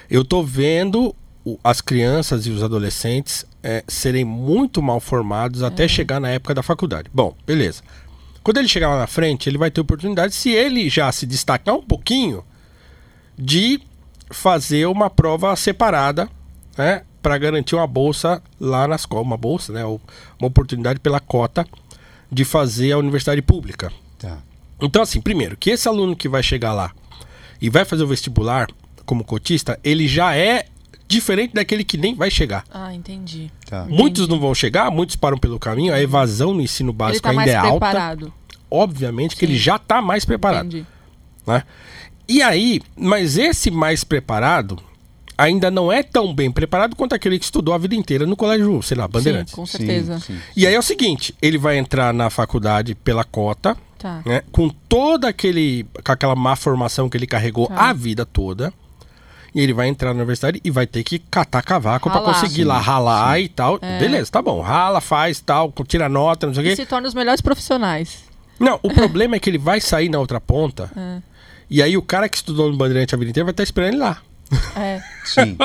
eu 0.10 0.24
tô 0.26 0.42
vendo 0.44 1.16
as 1.64 1.82
crianças 1.82 2.48
e 2.48 2.50
os 2.50 2.64
adolescentes 2.64 3.46
é, 3.62 3.84
serem 3.88 4.26
muito 4.26 4.82
mal 4.82 5.00
formados 5.00 5.62
até 5.62 5.88
chegar 5.88 6.20
na 6.20 6.30
época 6.30 6.56
da 6.56 6.64
faculdade. 6.64 7.10
Bom, 7.14 7.36
beleza. 7.46 7.84
Quando 8.44 8.58
ele 8.58 8.68
chegar 8.68 8.90
lá 8.90 9.00
na 9.00 9.08
frente, 9.08 9.50
ele 9.50 9.58
vai 9.58 9.70
ter 9.70 9.82
oportunidade, 9.82 10.34
se 10.34 10.50
ele 10.50 10.90
já 10.90 11.12
se 11.12 11.26
destacar 11.26 11.76
um 11.76 11.82
pouquinho, 11.82 12.44
de 13.38 13.82
fazer 14.30 14.88
uma 14.88 15.10
prova 15.10 15.56
separada, 15.56 16.30
né, 16.78 17.04
para 17.22 17.38
garantir 17.38 17.76
uma 17.76 17.88
bolsa 17.88 18.42
lá 18.60 18.88
na 18.88 18.96
escola, 18.96 19.22
uma 19.22 19.38
bolsa, 19.38 19.74
né, 19.74 19.84
uma 19.86 20.48
oportunidade 20.48 21.00
pela 21.00 21.20
cota 21.20 21.66
de 22.32 22.46
fazer 22.46 22.92
a 22.92 22.98
universidade 22.98 23.42
pública. 23.42 23.92
Tá. 24.18 24.40
Então, 24.82 25.02
assim, 25.02 25.22
primeiro, 25.22 25.56
que 25.58 25.70
esse 25.70 25.88
aluno 25.88 26.16
que 26.16 26.28
vai 26.28 26.44
chegar 26.44 26.74
lá 26.74 26.92
e 27.62 27.70
vai 27.70 27.86
fazer 27.86 28.04
o 28.04 28.08
vestibular 28.08 28.68
como 29.06 29.24
cotista, 29.24 29.80
ele 29.84 30.08
já 30.08 30.36
é 30.36 30.66
diferente 31.08 31.54
daquele 31.54 31.84
que 31.84 31.98
nem 31.98 32.16
vai 32.16 32.30
chegar. 32.32 32.64
Ah, 32.72 32.94
entendi. 32.94 33.52
Tá. 33.66 33.86
Muitos 33.88 34.28
não 34.28 34.40
vão 34.40 34.54
chegar, 34.56 34.90
muitos 34.92 35.16
param 35.16 35.38
pelo 35.38 35.60
caminho, 35.60 35.94
a 35.94 36.02
evasão 36.02 36.54
no 36.54 36.62
ensino 36.62 36.92
básico 36.92 37.22
tá 37.24 37.30
ainda 37.30 37.42
mais 37.42 37.52
é 37.52 37.56
alta. 37.56 37.70
preparado. 37.72 38.34
Obviamente 38.70 39.36
que 39.36 39.46
Sim. 39.46 39.52
ele 39.54 39.58
já 39.60 39.76
está 39.76 40.02
mais 40.02 40.26
preparado. 40.26 40.66
Entendi. 40.68 40.86
né? 41.46 41.64
E 42.28 42.42
aí, 42.42 42.82
mas 42.98 43.38
esse 43.38 43.70
mais 43.70 44.04
preparado 44.04 44.80
ainda 45.38 45.70
não 45.70 45.92
é 45.92 46.02
tão 46.02 46.34
bem 46.34 46.52
preparado 46.52 46.96
quanto 46.96 47.14
aquele 47.14 47.38
que 47.38 47.46
estudou 47.46 47.74
a 47.74 47.78
vida 47.78 47.94
inteira 47.94 48.26
no 48.26 48.36
colégio, 48.36 48.82
sei 48.82 48.98
lá, 48.98 49.08
Bandeirantes. 49.08 49.52
Sim, 49.52 49.56
com 49.56 49.66
Sim, 49.66 49.78
certeza. 49.78 50.20
sim. 50.20 50.38
E 50.56 50.66
aí 50.66 50.74
é 50.74 50.80
o 50.80 50.82
seguinte, 50.82 51.36
ele 51.42 51.58
vai 51.58 51.78
entrar 51.78 52.12
na 52.14 52.30
faculdade 52.32 52.96
pela 52.96 53.24
cota, 53.24 53.78
Tá. 53.98 54.22
né, 54.26 54.42
com 54.52 54.70
toda 54.70 55.28
aquele 55.30 55.86
com 56.04 56.12
aquela 56.12 56.36
má 56.36 56.56
formação 56.56 57.10
que 57.10 57.18
ele 57.18 57.26
carregou 57.26 57.68
Tá. 57.68 57.90
a 57.90 57.94
vida 57.94 58.26
toda. 58.26 58.74
E 59.54 59.62
ele 59.62 59.74
vai 59.74 59.88
entrar 59.88 60.10
na 60.14 60.18
universidade 60.18 60.60
e 60.66 60.70
vai 60.70 60.86
ter 60.86 61.02
que 61.04 61.18
catar 61.18 61.62
cavaco 61.62 62.10
pra 62.10 62.20
Ralar. 62.20 62.34
conseguir 62.34 62.64
Sim, 62.64 62.64
lá 62.66 62.78
ralar 62.78 63.40
e 63.40 63.48
tal. 63.48 63.80
É. 63.82 64.00
Beleza, 64.00 64.30
tá 64.30 64.42
bom. 64.42 64.60
Rala, 64.60 65.00
faz 65.00 65.40
tal, 65.40 65.72
tira 65.88 66.10
nota, 66.10 66.46
não 66.46 66.54
sei 66.54 66.64
o 66.64 66.68
E 66.68 66.70
quê. 66.72 66.76
se 66.76 66.86
torna 66.86 67.08
os 67.08 67.14
melhores 67.14 67.40
profissionais. 67.40 68.26
Não, 68.60 68.78
o 68.84 68.94
problema 68.94 69.38
é 69.38 69.40
que 69.40 69.50
ele 69.50 69.58
vai 69.58 69.80
sair 69.80 70.10
na 70.10 70.20
outra 70.20 70.42
ponta. 70.42 70.92
É. 70.98 71.22
E 71.70 71.82
aí 71.82 71.96
o 71.98 72.02
cara 72.02 72.28
que 72.30 72.36
estudou 72.38 72.70
no 72.70 72.78
Bandeirante 72.78 73.16
a 73.16 73.18
vida 73.18 73.32
inteira 73.32 73.46
vai 73.46 73.52
estar 73.52 73.64
esperando 73.64 73.94
ele 73.94 73.98
lá. 73.98 74.22
É. 74.76 75.02
Sim. 75.26 75.58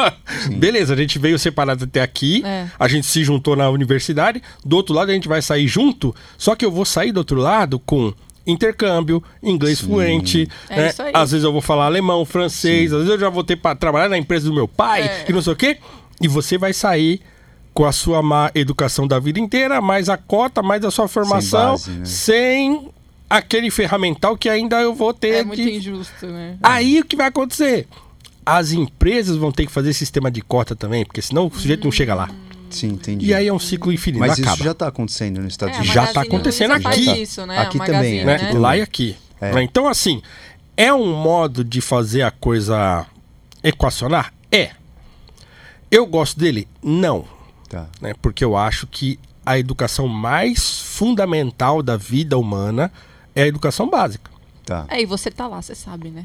Beleza, 0.57 0.95
a 0.95 0.97
gente 0.97 1.19
veio 1.19 1.38
separado 1.38 1.85
até 1.85 2.01
aqui, 2.01 2.43
É. 2.45 2.66
a 2.79 2.88
gente 2.88 3.07
se 3.07 3.23
juntou 3.23 3.55
na 3.57 3.69
universidade, 3.71 4.43
do 4.64 4.77
outro 4.77 4.95
lado 4.95 5.11
a 5.11 5.14
gente 5.14 5.29
vai 5.29 5.43
sair 5.43 5.66
junto, 5.69 6.14
só 6.38 6.55
que 6.55 6.64
eu 6.64 6.71
vou 6.73 6.85
sair 6.85 7.12
do 7.12 7.19
outro 7.19 7.38
lado 7.38 7.79
com 7.79 8.12
intercâmbio, 8.47 9.23
inglês 9.43 9.79
Sim. 9.79 9.87
fluente, 9.87 10.49
É 10.69 10.77
né? 10.77 10.88
isso 10.88 11.03
aí. 11.03 11.12
às 11.14 11.31
vezes 11.31 11.45
eu 11.45 11.53
vou 11.53 11.61
falar 11.61 11.85
alemão, 11.87 12.25
francês, 12.25 12.90
às 12.93 12.99
vezes 13.01 13.12
eu 13.14 13.21
já 13.21 13.29
vou 13.29 13.45
ter 13.45 13.57
para 13.57 13.77
trabalhar 13.77 14.09
na 14.09 14.16
empresa 14.19 14.49
do 14.49 14.55
meu 14.55 14.66
pai 14.66 15.03
É. 15.03 15.25
e 15.29 15.33
não 15.33 15.43
sei 15.43 15.53
o 15.53 15.57
quê, 15.57 15.79
e 16.21 16.27
você 16.27 16.57
vai 16.57 16.73
sair 16.73 17.21
com 17.73 17.85
a 17.85 17.93
sua 17.93 18.23
má 18.23 18.51
educação 18.55 19.07
da 19.07 19.19
vida 19.19 19.38
inteira, 19.38 19.81
mais 19.81 20.09
a 20.09 20.16
cota, 20.16 20.62
mais 20.62 20.85
a 20.85 20.90
sua 20.90 21.07
formação, 21.07 21.73
base, 21.73 21.90
né? 21.90 22.05
sem 22.05 22.88
aquele 23.29 23.71
ferramental 23.71 24.37
que 24.37 24.49
ainda 24.49 24.81
eu 24.81 24.93
vou 24.93 25.14
ter 25.14 25.35
É 25.35 25.45
muito 25.45 25.61
injusto, 25.62 26.27
né? 26.27 26.57
Aí 26.62 26.99
o 26.99 27.05
que 27.05 27.14
vai 27.14 27.27
acontecer? 27.29 27.87
As 28.59 28.73
empresas 28.73 29.37
vão 29.37 29.53
ter 29.53 29.67
que 29.67 29.73
fazer 29.73 29.93
sistema 29.93 30.31
de 30.31 30.41
cota 30.41 30.75
também, 30.75 31.05
porque 31.05 31.23
senão 31.23 31.47
o 31.47 31.51
sujeito 31.53 31.85
não 31.85 31.93
chega 31.93 32.15
lá. 32.15 32.29
Sim, 32.71 32.89
entendi. 32.89 33.27
E 33.27 33.35
aí 33.35 33.49
é 33.49 33.53
um 33.53 33.59
ciclo 33.59 33.93
infinito. 33.93 34.21
Mas 34.21 34.31
não 34.31 34.35
isso 34.35 34.45
acaba. 34.45 34.65
já 34.65 34.71
está 34.73 34.87
acontecendo 34.89 35.41
nos 35.41 35.53
Estados 35.53 35.75
É, 35.75 35.79
Unidos. 35.79 35.95
Já 35.95 36.01
Magazine 36.03 36.15
tá 36.15 36.35
acontecendo 36.37 36.73
aqui. 36.73 37.23
isso, 37.23 37.47
né? 37.47 37.59
Aqui 37.59 37.79
também, 37.79 38.25
né? 38.25 38.39
né? 38.39 38.49
Aqui 38.49 38.57
Lá 38.57 38.77
e 38.77 38.81
aqui. 38.81 39.17
É. 39.41 39.53
Né? 39.53 39.63
Então, 39.63 39.89
assim, 39.89 40.23
é 40.77 40.93
um 40.93 41.13
modo 41.21 41.65
de 41.65 41.81
fazer 41.81 42.23
a 42.23 42.31
coisa 42.31 43.07
equacionar? 43.63 44.33
É. 44.53 44.71
Eu 45.91 46.07
gosto 46.07 46.39
dele? 46.39 46.69
Não. 46.83 47.25
Tá. 47.69 47.87
Né? 48.01 48.15
Porque 48.23 48.45
eu 48.45 48.57
acho 48.57 48.87
que 48.87 49.19
a 49.45 49.59
educação 49.59 50.07
mais 50.07 50.81
fundamental 50.81 51.83
da 51.83 51.97
vida 51.97 52.39
humana 52.39 52.93
é 53.35 53.43
a 53.43 53.47
educação 53.47 53.89
básica. 53.89 54.31
Tá. 54.65 54.85
É, 54.89 55.03
e 55.03 55.07
você 55.07 55.31
tá 55.31 55.49
lá, 55.49 55.61
você 55.61 55.75
sabe, 55.75 56.11
né? 56.11 56.25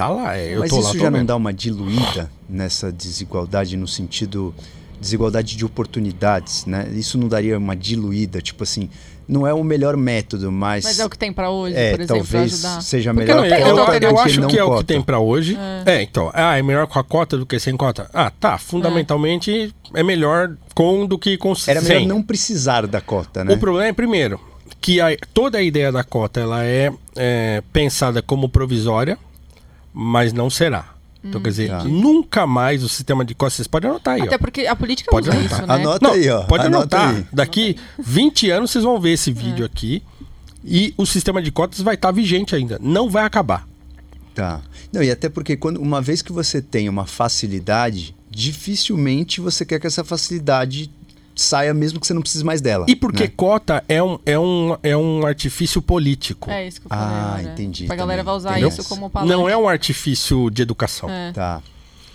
Tá 0.00 0.08
lá, 0.08 0.34
é, 0.34 0.54
eu 0.54 0.60
Mas 0.60 0.70
tô 0.70 0.78
isso 0.78 0.86
lá, 0.88 0.92
tô 0.94 0.98
já 1.00 1.10
não 1.10 1.24
dá 1.26 1.36
uma 1.36 1.52
diluída 1.52 2.30
nessa 2.48 2.90
desigualdade 2.90 3.76
no 3.76 3.86
sentido 3.86 4.54
desigualdade 4.98 5.54
de 5.58 5.64
oportunidades, 5.64 6.64
né? 6.64 6.88
Isso 6.94 7.18
não 7.18 7.28
daria 7.28 7.58
uma 7.58 7.76
diluída, 7.76 8.40
tipo 8.40 8.62
assim, 8.62 8.88
não 9.28 9.46
é 9.46 9.52
o 9.52 9.62
melhor 9.62 9.98
método, 9.98 10.50
mas 10.50 10.84
Mas 10.84 10.98
é 11.00 11.04
o 11.04 11.10
que 11.10 11.18
tem 11.18 11.30
pra 11.30 11.50
hoje, 11.50 11.76
é, 11.76 11.90
por 11.90 12.00
exemplo, 12.00 12.22
talvez 12.22 12.52
ajudar. 12.64 12.80
seja 12.82 13.12
melhor 13.12 13.36
não, 13.36 13.44
eu, 13.44 13.50
cota 13.76 13.92
eu 14.06 14.14
que 14.14 14.20
acho 14.20 14.46
que 14.46 14.58
é 14.58 14.64
o 14.64 14.68
que 14.68 14.72
cota. 14.76 14.84
tem 14.84 15.02
pra 15.02 15.18
hoje. 15.18 15.58
É. 15.84 16.00
então. 16.02 16.30
Ah, 16.32 16.56
é 16.58 16.62
melhor 16.62 16.86
com 16.86 16.98
a 16.98 17.04
cota 17.04 17.36
do 17.36 17.44
que 17.44 17.58
sem 17.58 17.76
cota? 17.76 18.08
Ah, 18.14 18.30
tá. 18.30 18.56
Fundamentalmente 18.56 19.74
é, 19.94 20.02
melhor 20.02 20.56
com 20.74 21.04
do 21.06 21.18
que 21.18 21.36
com 21.36 21.52
Era 21.66 21.80
sem. 21.82 21.96
melhor 22.00 22.08
não 22.14 22.22
precisar 22.22 22.86
da 22.86 23.02
cota, 23.02 23.44
né? 23.44 23.52
O 23.52 23.58
problema 23.58 23.86
é, 23.88 23.92
primeiro, 23.92 24.40
que 24.80 24.98
a- 25.00 25.14
toda 25.34 25.58
a 25.58 25.62
ideia 25.62 25.92
da 25.92 26.02
cota 26.02 26.40
ela 26.40 26.64
é, 26.64 26.90
é, 27.16 27.62
pensada 27.72 28.20
como 28.22 28.48
provisória, 28.48 29.18
mas 29.92 30.32
não 30.32 30.48
será. 30.50 30.94
Então, 31.22 31.40
quer 31.40 31.50
dizer, 31.50 31.68
Tá. 31.68 31.84
nunca 31.84 32.46
mais 32.46 32.82
o 32.82 32.88
sistema 32.88 33.24
de 33.24 33.34
cotas. 33.34 33.54
Vocês 33.54 33.68
podem 33.68 33.90
anotar 33.90 34.14
aí, 34.14 34.22
ó. 34.22 34.24
Até 34.24 34.38
porque 34.38 34.66
a 34.66 34.74
política 34.74 35.10
Pode 35.10 35.28
usa 35.28 35.38
anotar. 35.38 35.58
isso, 35.58 35.66
né? 35.68 35.74
Anota 35.74 36.06
Não, 36.08 36.14
aí, 36.14 36.28
ó. 36.30 36.42
pode 36.44 36.66
Anota 36.66 36.96
anotar. 36.98 37.16
aí. 37.16 37.26
Daqui 37.30 37.76
20 37.98 38.50
anos 38.50 38.70
vocês 38.70 38.84
vão 38.84 38.98
ver 38.98 39.10
esse 39.12 39.28
É. 39.30 39.32
vídeo 39.34 39.66
aqui. 39.66 40.02
E 40.64 40.94
o 40.96 41.04
sistema 41.04 41.42
de 41.42 41.50
cotas 41.50 41.80
vai 41.82 41.94
estar 41.94 42.10
vigente 42.10 42.54
ainda. 42.54 42.78
Não 42.82 43.10
vai 43.10 43.24
acabar. 43.24 43.66
Tá. 44.34 44.60
Não, 44.92 45.02
e 45.02 45.10
até 45.10 45.28
porque 45.28 45.56
quando, 45.56 45.76
uma 45.78 46.00
vez 46.00 46.22
que 46.22 46.32
você 46.32 46.62
tem 46.62 46.88
uma 46.88 47.04
facilidade, 47.06 48.14
dificilmente 48.30 49.40
você 49.40 49.64
quer 49.64 49.78
que 49.80 49.86
essa 49.86 50.04
facilidade 50.04 50.90
saia 51.34 51.72
mesmo 51.72 51.98
que 52.00 52.06
você 52.06 52.12
não 52.14 52.20
precise 52.20 52.44
mais 52.44 52.60
dela. 52.60 52.84
E 52.88 52.94
porque 52.94 53.24
né? 53.24 53.32
cota 53.36 53.82
é 53.88 54.02
um, 54.02 54.18
é, 54.26 54.38
um, 54.38 54.76
é 54.82 54.96
um 54.96 55.24
artifício 55.26 55.80
político. 55.80 56.50
É 56.50 56.66
isso 56.66 56.80
que 56.80 56.86
eu 56.86 56.90
falei. 56.90 57.04
Ah, 57.06 57.34
agora. 57.38 57.42
entendi 57.52 57.86
A 57.90 57.94
galera 57.94 58.22
vai 58.22 58.34
usar 58.34 58.54
Tem 58.54 58.68
isso 58.68 58.84
como 58.88 59.08
palanque. 59.08 59.32
Não 59.32 59.48
é 59.48 59.56
um 59.56 59.68
artifício 59.68 60.50
de 60.50 60.62
educação. 60.62 61.08
É. 61.08 61.32
Tá. 61.32 61.62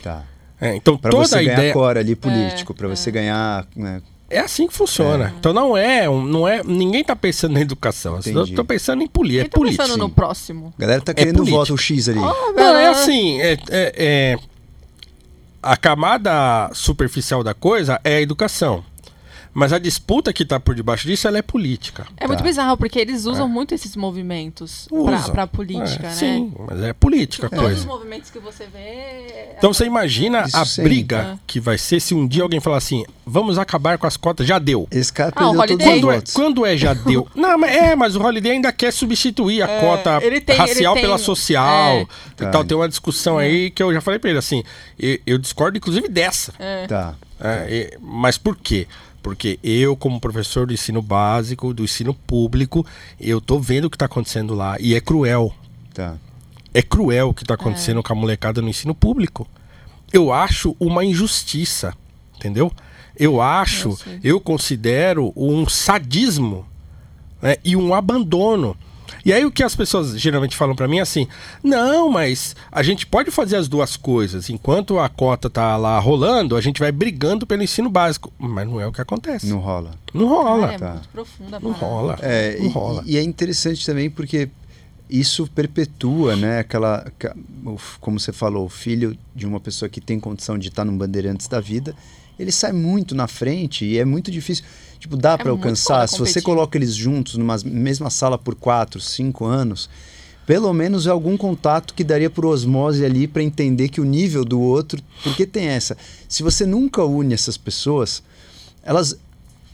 Tá. 0.03 0.23
É, 0.61 0.75
então 0.75 0.97
Pra 0.97 1.11
toda 1.11 1.25
você 1.25 1.35
a 1.35 1.41
ganhar 1.43 1.53
ideia 1.53 1.73
core 1.73 1.99
ali 1.99 2.15
político, 2.15 2.73
pra 2.73 2.87
você 2.87 3.11
ganhar, 3.11 3.67
né? 3.75 4.01
é 4.29 4.39
assim 4.39 4.67
que 4.67 4.73
funciona. 4.73 5.33
Então 5.37 5.53
não 5.53 5.75
é, 5.77 6.09
um- 6.09 6.23
não 6.23 6.47
é, 6.47 6.63
ninguém 6.63 7.03
tá 7.03 7.15
pensando 7.15 7.53
na 7.53 7.61
educação. 7.61 8.13
Eu 8.13 8.19
Entendi. 8.19 8.53
tô 8.55 8.63
pensando 8.63 9.03
em 9.03 9.07
política. 9.07 9.45
É 9.47 9.49
tá 9.49 9.57
político. 9.57 9.83
pensando 9.83 9.99
no 9.99 10.09
próximo? 10.09 10.73
A 10.77 10.81
galera 10.81 11.01
tá 11.01 11.13
querendo 11.13 11.37
político. 11.37 11.57
voto 11.57 11.77
X 11.77 12.09
ali. 12.09 12.19
Não, 12.19 12.75
é 12.75 12.87
assim, 12.87 13.39
é, 13.41 13.53
é- 13.53 13.59
é- 13.69 14.37
a 15.61 15.75
camada 15.75 16.69
superficial 16.73 17.43
da 17.43 17.53
coisa 17.53 17.99
é 18.03 18.17
a 18.17 18.21
educação. 18.21 18.83
Mas 19.57 19.71
a 19.71 19.79
disputa 19.79 20.33
que 20.33 20.43
tá 20.43 20.59
por 20.59 20.75
debaixo 20.75 21.07
disso, 21.07 21.29
ela 21.29 21.37
é 21.37 21.41
política. 21.41 22.05
É 22.17 22.27
muito 22.27 22.39
Tá. 22.39 22.43
bizarro, 22.43 22.75
porque 22.75 22.99
eles 22.99 23.25
usam 23.25 23.47
muito 23.47 23.73
esses 23.73 23.95
movimentos 23.95 24.85
pra, 24.89 24.97
Usa. 24.99 25.31
pra 25.31 25.47
política, 25.47 26.07
É, 26.07 26.09
né? 26.09 26.13
Sim, 26.13 26.53
mas 26.67 26.81
é 26.83 26.91
política 26.91 27.47
a 27.47 27.49
Todos 27.49 27.65
os 27.65 27.71
coisa. 27.71 27.87
movimentos 27.87 28.29
que 28.29 28.37
você 28.37 28.65
vê. 28.67 29.53
Então 29.57 29.73
você 29.73 29.85
imagina 29.85 30.43
Isso 30.43 30.57
a 30.57 30.65
sim. 30.65 30.83
briga 30.83 31.39
que 31.47 31.61
vai 31.61 31.77
ser 31.77 32.01
se 32.01 32.13
um 32.13 32.27
dia 32.27 32.43
alguém 32.43 32.59
falar 32.59 32.75
assim, 32.75 33.05
vamos 33.25 33.57
acabar 33.57 33.97
com 33.97 34.05
as 34.05 34.17
cotas, 34.17 34.45
já 34.45 34.59
deu. 34.59 34.89
Esse 34.91 35.13
cara 35.13 35.31
Ah, 35.33 35.39
perdeu 35.53 35.67
todos 35.77 35.85
Quando 35.85 36.11
é, 36.11 36.21
quando 36.33 36.65
é 36.65 36.75
já 36.75 36.93
deu? 36.93 37.25
Não, 37.33 37.57
mas 37.57 37.71
é, 37.73 37.95
mas 37.95 38.15
o 38.17 38.21
Holiday 38.21 38.51
ainda 38.51 38.73
quer 38.73 38.91
substituir 38.91 39.61
a 39.61 39.67
cota 39.79 40.19
ele 40.21 40.41
tem- 40.41 40.57
racial 40.57 40.93
ele 40.95 41.01
tem- 41.01 41.09
pela 41.09 41.17
social 41.17 41.95
é. 41.99 42.01
e 42.01 42.07
Tá. 42.35 42.49
tal. 42.49 42.65
Tem 42.65 42.75
uma 42.75 42.89
discussão 42.89 43.37
aí 43.37 43.71
que 43.71 43.81
eu 43.81 43.93
já 43.93 44.01
falei 44.01 44.19
pra 44.19 44.29
ele 44.31 44.39
assim, 44.39 44.63
eu, 44.99 45.17
eu 45.25 45.37
discordo 45.37 45.77
inclusive 45.77 46.09
dessa. 46.09 46.53
Tá. 46.89 47.15
É, 47.39 47.67
e- 47.93 47.97
mas 48.01 48.37
por 48.37 48.55
quê? 48.57 48.85
Porque 49.25 49.59
eu, 49.63 49.97
como 49.97 50.19
professor 50.19 50.67
do 50.67 50.73
ensino 50.73 51.01
básico, 51.01 51.73
do 51.73 51.83
ensino 51.83 52.13
público, 52.13 52.85
eu 53.19 53.41
tô 53.41 53.57
vendo 53.57 53.85
o 53.85 53.89
que 53.89 53.97
tá 53.97 54.05
acontecendo 54.05 54.53
lá. 54.53 54.77
E 54.79 54.93
é 54.93 55.01
cruel. 55.01 55.51
Tá. 55.95 56.15
É 56.71 56.83
cruel 56.83 57.29
o 57.29 57.33
que 57.33 57.43
tá 57.43 57.55
acontecendo 57.55 58.03
com 58.03 58.13
a 58.13 58.15
molecada 58.15 58.61
no 58.61 58.69
ensino 58.69 58.93
público. 58.93 59.47
Eu 60.13 60.31
acho 60.31 60.75
uma 60.79 61.03
injustiça, 61.03 61.91
entendeu? 62.35 62.71
Eu 63.17 63.41
acho, 63.41 63.97
Eu 64.23 64.35
eu 64.35 64.39
considero 64.39 65.33
um 65.35 65.67
sadismo 65.67 66.63
né, 67.41 67.55
e 67.65 67.75
um 67.75 67.95
abandono. 67.95 68.77
E 69.25 69.33
aí 69.33 69.43
o 69.43 69.51
que 69.51 69.63
as 69.63 69.75
pessoas 69.75 70.19
geralmente 70.19 70.55
falam 70.55 70.75
pra 70.75 70.87
mim 70.87 70.99
é 70.99 71.01
assim: 71.01 71.27
"Não, 71.63 72.09
mas 72.11 72.55
a 72.71 72.83
gente 72.83 73.07
pode 73.07 73.31
fazer 73.31 73.55
as 73.57 73.67
duas 73.67 73.97
coisas. 73.97 74.49
Enquanto 74.51 74.99
a 74.99 75.09
cota 75.09 75.49
tá 75.49 75.75
lá 75.75 75.97
rolando, 75.97 76.55
a 76.55 76.61
gente 76.61 76.79
vai 76.79 76.91
brigando 76.91 77.47
pelo 77.47 77.63
ensino 77.63 77.89
básico". 77.89 78.31
Mas 78.37 78.67
não 78.67 78.79
é 78.79 78.85
o 78.85 78.91
que 78.91 79.01
acontece. 79.01 79.47
Não 79.47 79.57
rola. 79.59 79.91
Não 80.13 80.27
rola. 80.27 80.67
Ah, 80.69 80.73
é 80.73 80.77
Tá. 80.77 80.91
muito 80.91 81.09
profunda. 81.09 81.59
Não 81.59 81.71
rola. 81.71 82.19
É, 82.21 82.57
não 82.59 82.65
e, 82.65 82.69
rola. 82.69 83.03
e 83.05 83.17
é 83.17 83.23
interessante 83.23 83.83
também 83.83 84.09
porque 84.11 84.47
isso 85.09 85.47
perpetua, 85.53 86.35
né, 86.35 86.59
aquela, 86.59 87.05
como 87.99 88.19
você 88.19 88.31
falou, 88.33 88.65
o 88.65 88.69
filho 88.69 89.17
de 89.35 89.45
uma 89.45 89.59
pessoa 89.59 89.87
que 89.89 90.01
tem 90.01 90.19
condição 90.19 90.57
de 90.57 90.69
estar 90.69 90.83
num 90.85 90.97
bandeirantes 90.97 91.47
da 91.47 91.59
vida, 91.59 91.95
ele 92.39 92.51
sai 92.51 92.71
muito 92.71 93.13
na 93.13 93.27
frente 93.27 93.85
e 93.85 93.99
é 93.99 94.05
muito 94.05 94.31
difícil, 94.31 94.65
tipo, 95.05 95.15
dá 95.17 95.37
para 95.37 95.51
muito 95.51 95.63
alcançar, 95.63 96.07
se 96.07 96.19
você 96.19 96.41
coloca 96.41 96.77
eles 96.77 96.93
juntos 96.95 97.35
numa 97.35 97.55
mesma 97.63 98.09
sala 98.09 98.37
por 98.37 98.55
quatro, 98.55 98.99
cinco 98.99 99.45
anos, 99.45 99.89
pelo 100.45 100.71
menos 100.73 101.07
é 101.07 101.09
algum 101.09 101.37
contato 101.37 101.93
que 101.93 102.03
daria 102.03 102.29
por 102.29 102.45
osmose 102.45 103.03
ali 103.05 103.27
para 103.27 103.41
entender 103.43 103.89
que 103.89 104.01
o 104.01 104.03
nível 104.03 104.43
do 104.43 104.59
outro, 104.59 105.01
porque 105.23 105.45
tem 105.45 105.67
essa, 105.67 105.97
se 106.27 106.43
você 106.43 106.65
nunca 106.65 107.03
une 107.03 107.33
essas 107.33 107.57
pessoas, 107.57 108.21
elas 108.83 109.17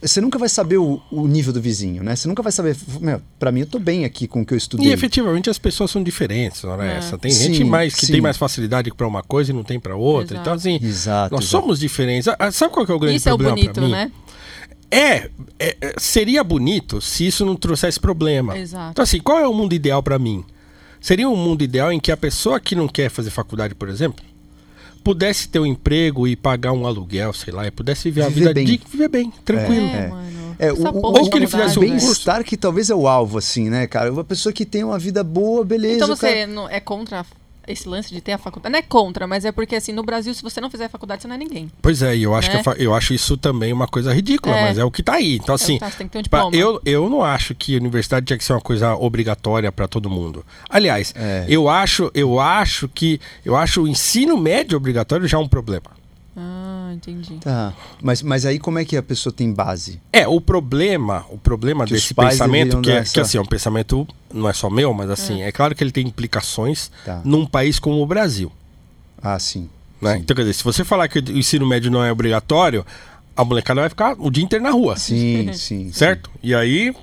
você 0.03 0.19
nunca 0.19 0.39
vai 0.39 0.49
saber 0.49 0.77
o, 0.79 0.99
o 1.11 1.27
nível 1.27 1.53
do 1.53 1.61
vizinho, 1.61 2.03
né? 2.03 2.15
Você 2.15 2.27
nunca 2.27 2.41
vai 2.41 2.51
saber, 2.51 2.75
meu, 2.99 3.21
pra 3.37 3.51
mim 3.51 3.59
eu 3.59 3.67
tô 3.67 3.77
bem 3.77 4.03
aqui 4.03 4.27
com 4.27 4.41
o 4.41 4.45
que 4.45 4.51
eu 4.51 4.57
estudei. 4.57 4.87
E 4.87 4.91
efetivamente 4.91 5.47
as 5.47 5.59
pessoas 5.59 5.91
são 5.91 6.01
diferentes, 6.01 6.63
não 6.63 6.81
é 6.81 6.95
É. 6.95 6.97
essa? 6.97 7.19
Tem 7.19 7.29
Sim, 7.29 7.53
gente 7.53 7.63
mais 7.65 7.93
que 7.93 8.07
sim. 8.07 8.13
tem 8.13 8.19
mais 8.21 8.35
facilidade 8.35 8.89
para 8.91 9.05
uma 9.07 9.21
coisa 9.21 9.51
e 9.51 9.53
não 9.53 9.63
tem 9.63 9.79
para 9.79 9.95
outra. 9.95 10.37
Exato. 10.37 10.41
Então 10.41 10.53
assim, 10.53 10.79
Exato, 10.81 11.35
nós 11.35 11.43
exato. 11.45 11.61
somos 11.61 11.79
diferentes. 11.79 12.27
Ah, 12.39 12.51
Sabe 12.51 12.73
qual 12.73 12.83
que 12.83 12.91
é 12.91 12.95
o 12.95 12.99
grande 12.99 13.17
Isso 13.17 13.29
é 13.29 13.33
o 13.33 13.37
problema 13.37 13.55
bonito, 13.55 13.79
né? 13.89 14.11
É, 14.91 15.29
é, 15.57 15.77
é, 15.79 15.93
seria 15.97 16.43
bonito 16.43 16.99
se 16.99 17.25
isso 17.25 17.45
não 17.45 17.55
trouxesse 17.55 17.99
problema. 17.99 18.57
Exato. 18.57 18.91
Então 18.91 19.03
assim, 19.03 19.19
qual 19.21 19.39
é 19.39 19.47
o 19.47 19.53
mundo 19.53 19.73
ideal 19.73 20.03
para 20.03 20.19
mim? 20.19 20.43
Seria 20.99 21.27
um 21.29 21.35
mundo 21.35 21.63
ideal 21.63 21.91
em 21.93 21.99
que 21.99 22.11
a 22.11 22.17
pessoa 22.17 22.59
que 22.59 22.75
não 22.75 22.87
quer 22.87 23.09
fazer 23.09 23.29
faculdade, 23.31 23.73
por 23.73 23.87
exemplo, 23.89 24.23
pudesse 25.03 25.47
ter 25.49 25.59
um 25.59 25.65
emprego 25.65 26.27
e 26.27 26.35
pagar 26.35 26.73
um 26.73 26.85
aluguel, 26.85 27.33
sei 27.33 27.51
lá, 27.53 27.65
e 27.65 27.71
pudesse 27.71 28.03
viver 28.03 28.23
a 28.23 28.27
Viver 28.27 28.39
vida 28.39 28.53
bem. 28.53 28.65
de 28.65 28.81
viver 28.91 29.07
bem, 29.07 29.33
tranquilo. 29.45 29.87
É, 29.87 29.95
É. 29.97 30.07
mano. 30.09 30.31
É, 30.59 30.71
o, 30.71 30.75
o, 30.75 31.05
ou 31.07 31.23
de 31.23 31.29
que 31.31 31.37
ele 31.37 31.47
fizesse 31.47 31.79
um 31.79 31.81
bem-estar 31.81 32.43
que 32.43 32.55
talvez 32.55 32.87
é 32.91 32.93
o 32.93 33.07
alvo, 33.07 33.39
assim, 33.39 33.67
né, 33.67 33.87
cara? 33.87 34.11
Uma 34.13 34.23
pessoa 34.23 34.53
que 34.53 34.63
tem 34.63 34.83
uma 34.83 34.99
vida 34.99 35.23
boa, 35.23 35.65
beleza. 35.65 35.95
Então 35.95 36.07
você 36.15 36.27
cara- 36.33 36.47
não 36.47 36.69
é 36.69 36.79
contra 36.79 37.25
esse 37.71 37.87
lance 37.87 38.13
de 38.13 38.21
ter 38.21 38.33
a 38.33 38.37
faculdade? 38.37 38.71
Não 38.71 38.79
é 38.79 38.81
contra, 38.81 39.25
mas 39.27 39.45
é 39.45 39.51
porque 39.51 39.75
assim, 39.75 39.91
no 39.91 40.03
Brasil, 40.03 40.33
se 40.33 40.41
você 40.43 40.59
não 40.61 40.69
fizer 40.69 40.89
faculdade, 40.89 41.21
você 41.21 41.27
não 41.27 41.35
é 41.35 41.37
ninguém. 41.37 41.71
Pois 41.81 42.01
é, 42.01 42.15
e 42.15 42.23
eu 42.23 42.35
acho, 42.35 42.51
Né? 42.51 42.61
que 42.63 42.83
eu, 42.83 42.93
acho 42.93 43.13
isso 43.13 43.37
também 43.37 43.71
uma 43.73 43.87
coisa 43.87 44.13
ridícula, 44.13 44.55
É. 44.55 44.63
mas 44.65 44.77
é 44.77 44.83
o 44.83 44.91
que 44.91 45.01
tá 45.03 45.13
aí. 45.13 45.35
Então, 45.35 45.55
assim, 45.55 45.77
tá, 45.79 45.89
você 45.89 45.97
tem 45.97 46.07
que 46.07 46.13
ter 46.13 46.19
um 46.19 46.21
diploma. 46.21 46.55
eu, 46.55 46.81
eu 46.85 47.09
não 47.09 47.23
acho 47.23 47.53
que 47.55 47.75
a 47.75 47.79
universidade 47.79 48.25
tinha 48.25 48.37
que 48.37 48.43
ser 48.43 48.53
uma 48.53 48.61
coisa 48.61 48.95
obrigatória 48.95 49.71
para 49.71 49.87
todo 49.87 50.09
mundo. 50.09 50.45
Aliás, 50.69 51.13
É. 51.15 51.45
eu 51.47 51.69
acho, 51.69 52.11
eu 52.13 52.39
acho 52.39 52.87
que 52.89 53.19
eu 53.45 53.55
acho 53.55 53.83
o 53.83 53.87
ensino 53.87 54.37
médio 54.37 54.77
obrigatório 54.77 55.27
já 55.27 55.37
um 55.39 55.47
problema. 55.47 56.00
Ah, 56.35 56.91
entendi. 56.93 57.35
Tá. 57.41 57.73
Mas, 58.01 58.21
mas 58.21 58.45
aí 58.45 58.57
como 58.57 58.79
é 58.79 58.85
que 58.85 58.95
a 58.95 59.03
pessoa 59.03 59.33
tem 59.33 59.51
base? 59.53 60.01
É, 60.13 60.25
o 60.27 60.39
problema, 60.39 61.25
o 61.29 61.37
problema 61.37 61.85
Que 61.85 61.93
desse 61.93 62.13
pensamento 62.13 62.79
que 62.81 62.89
é, 62.89 63.01
dar 63.01 63.05
que 63.09 63.19
assim, 63.19 63.37
é 63.37 63.41
um 63.41 63.45
pensamento 63.45 64.07
não 64.33 64.47
é 64.47 64.53
só 64.53 64.69
meu, 64.69 64.93
mas 64.93 65.09
assim, 65.09 65.41
é, 65.41 65.51
claro 65.51 65.75
que 65.75 65.83
ele 65.83 65.91
tem 65.91 66.07
implicações 66.07 66.89
Tá. 67.05 67.21
num 67.25 67.45
país 67.45 67.79
como 67.79 68.01
o 68.01 68.05
Brasil, 68.05 68.49
Ah, 69.21 69.37
sim. 69.39 69.69
né? 70.01 70.13
Sim. 70.15 70.19
Então, 70.21 70.35
quer 70.35 70.43
dizer, 70.43 70.53
se 70.53 70.63
você 70.63 70.85
falar 70.85 71.07
que 71.09 71.19
o 71.19 71.37
ensino 71.37 71.65
médio 71.67 71.91
não 71.91 72.01
é 72.03 72.09
obrigatório, 72.11 72.85
a 73.35 73.43
molecada 73.43 73.81
vai 73.81 73.89
ficar 73.89 74.15
o 74.17 74.31
dia 74.31 74.43
inteiro 74.43 74.63
na 74.63 74.71
rua, 74.71 74.95
Sim, 74.97 75.51
sim. 75.53 75.91
certo? 75.91 76.29
E 76.41 76.55
aí 76.55 76.93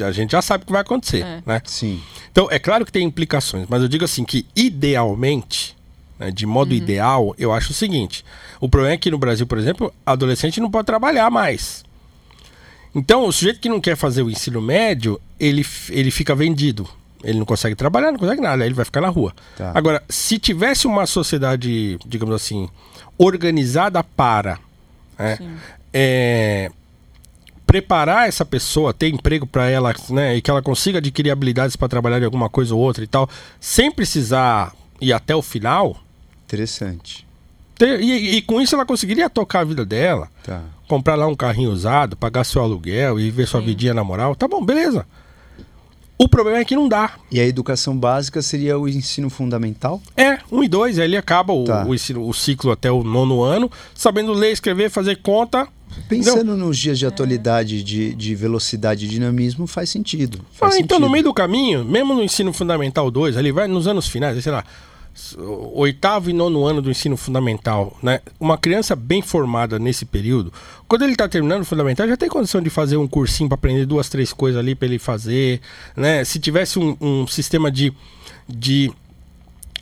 a 0.00 0.12
gente 0.12 0.30
já 0.32 0.40
sabe 0.40 0.62
o 0.62 0.66
que 0.66 0.72
vai 0.72 0.80
acontecer, 0.80 1.22
É. 1.24 1.42
né? 1.44 1.60
Sim. 1.66 2.00
Então, 2.32 2.48
é 2.50 2.58
claro 2.58 2.86
que 2.86 2.92
tem 2.92 3.04
implicações, 3.04 3.66
mas 3.68 3.82
eu 3.82 3.88
digo 3.88 4.04
assim 4.04 4.24
que 4.24 4.46
idealmente, 4.56 5.76
né, 6.18 6.30
de 6.30 6.46
modo 6.46 6.74
ideal, 6.74 7.34
eu 7.38 7.52
acho 7.52 7.70
o 7.70 7.74
seguinte: 7.74 8.24
o 8.60 8.68
problema 8.68 8.94
é 8.94 8.98
que 8.98 9.10
no 9.10 9.18
Brasil, 9.18 9.46
por 9.46 9.58
exemplo, 9.58 9.92
adolescente 10.04 10.60
não 10.60 10.70
pode 10.70 10.86
trabalhar 10.86 11.30
mais. 11.30 11.84
Então, 12.94 13.26
o 13.26 13.32
sujeito 13.32 13.60
que 13.60 13.68
não 13.68 13.80
quer 13.80 13.96
fazer 13.96 14.22
o 14.22 14.30
ensino 14.30 14.60
médio, 14.60 15.20
ele, 15.38 15.64
ele 15.90 16.10
fica 16.10 16.34
vendido. 16.34 16.88
Ele 17.22 17.38
não 17.38 17.44
consegue 17.44 17.74
trabalhar, 17.74 18.12
não 18.12 18.18
consegue 18.18 18.40
nada, 18.40 18.62
aí 18.62 18.68
ele 18.68 18.74
vai 18.74 18.84
ficar 18.84 19.00
na 19.00 19.08
rua. 19.08 19.32
Tá. 19.56 19.72
Agora, 19.74 20.02
se 20.08 20.38
tivesse 20.38 20.86
uma 20.86 21.04
sociedade, 21.04 21.98
digamos 22.06 22.34
assim, 22.34 22.68
organizada 23.16 24.02
para 24.04 24.58
né, 25.18 25.38
é, 25.92 26.70
preparar 27.66 28.28
essa 28.28 28.44
pessoa, 28.44 28.94
ter 28.94 29.08
emprego 29.08 29.46
para 29.46 29.68
ela, 29.68 29.94
né, 30.10 30.36
e 30.36 30.40
que 30.40 30.50
ela 30.50 30.62
consiga 30.62 30.98
adquirir 30.98 31.30
habilidades 31.30 31.76
para 31.76 31.88
trabalhar 31.88 32.20
de 32.20 32.24
alguma 32.24 32.48
coisa 32.48 32.74
ou 32.74 32.80
outra 32.80 33.02
e 33.02 33.06
tal, 33.06 33.28
sem 33.60 33.90
precisar 33.90 34.72
ir 35.00 35.12
até 35.12 35.34
o 35.34 35.42
final, 35.42 35.96
Interessante. 36.48 37.26
ter- 37.76 38.00
e, 38.00 38.36
e 38.38 38.42
com 38.42 38.60
isso 38.60 38.74
ela 38.74 38.84
conseguiria 38.86 39.28
tocar 39.30 39.60
a 39.60 39.64
vida 39.64 39.84
dela, 39.84 40.28
Tá. 40.42 40.62
comprar 40.88 41.14
lá 41.14 41.26
um 41.28 41.34
carrinho 41.36 41.70
usado, 41.70 42.16
pagar 42.16 42.42
seu 42.44 42.62
aluguel 42.62 43.20
e 43.20 43.30
ver 43.30 43.46
sua 43.46 43.60
Sim. 43.60 43.66
vidinha 43.66 43.92
na 43.94 44.02
moral, 44.02 44.34
tá 44.34 44.48
bom, 44.48 44.64
beleza. 44.64 45.06
O 46.20 46.26
problema 46.28 46.58
é 46.58 46.64
que 46.64 46.74
não 46.74 46.88
dá. 46.88 47.12
E 47.30 47.38
a 47.38 47.46
educação 47.46 47.96
básica 47.96 48.42
seria 48.42 48.76
o 48.76 48.88
ensino 48.88 49.30
fundamental? 49.30 50.02
É, 50.16 50.38
um 50.50 50.64
e 50.64 50.68
dois, 50.68 50.98
aí 50.98 51.04
ele 51.04 51.16
acaba 51.16 51.52
o, 51.52 51.62
Tá. 51.64 51.84
o, 51.86 51.94
ensino- 51.94 52.26
o 52.26 52.32
ciclo 52.34 52.72
até 52.72 52.90
o 52.90 53.04
nono 53.04 53.42
ano, 53.42 53.70
sabendo 53.94 54.32
ler, 54.32 54.50
escrever, 54.50 54.90
fazer 54.90 55.16
conta. 55.22 55.68
Pensando 56.08 56.56
nos 56.56 56.76
dias 56.76 56.98
de 56.98 57.06
atualidade, 57.06 57.82
de, 57.84 58.14
de 58.14 58.34
velocidade 58.34 59.04
e 59.04 59.08
dinamismo, 59.08 59.66
faz 59.68 59.88
sentido. 59.90 60.40
Ah, 60.42 60.46
Faz 60.52 60.76
então, 60.76 60.98
no 60.98 61.04
sentido. 61.06 61.12
meio 61.12 61.24
do 61.24 61.32
caminho, 61.34 61.84
mesmo 61.84 62.12
no 62.14 62.22
ensino 62.24 62.52
fundamental 62.52 63.08
2, 63.10 63.36
ali 63.36 63.52
vai 63.52 63.68
nos 63.68 63.86
anos 63.86 64.08
finais, 64.08 64.42
sei 64.42 64.50
lá, 64.52 64.64
oitavo 65.72 66.30
e 66.30 66.32
nono 66.32 66.64
ano 66.64 66.80
do 66.82 66.90
ensino 66.90 67.16
fundamental, 67.16 67.96
né? 68.02 68.20
Uma 68.38 68.56
criança 68.58 68.94
bem 68.96 69.20
formada 69.22 69.78
nesse 69.78 70.04
período, 70.04 70.52
quando 70.86 71.02
ele 71.02 71.12
está 71.12 71.28
terminando 71.28 71.62
o 71.62 71.64
fundamental, 71.64 72.06
já 72.08 72.16
tem 72.16 72.28
condição 72.28 72.60
de 72.60 72.70
fazer 72.70 72.96
um 72.96 73.06
cursinho 73.06 73.48
para 73.48 73.56
aprender 73.56 73.86
duas, 73.86 74.08
três 74.08 74.32
coisas 74.32 74.58
ali 74.58 74.74
para 74.74 74.86
ele 74.88 74.98
fazer, 74.98 75.60
né? 75.96 76.24
Se 76.24 76.38
tivesse 76.38 76.78
um, 76.78 76.96
um 77.00 77.26
sistema 77.26 77.70
de, 77.70 77.92
de 78.48 78.90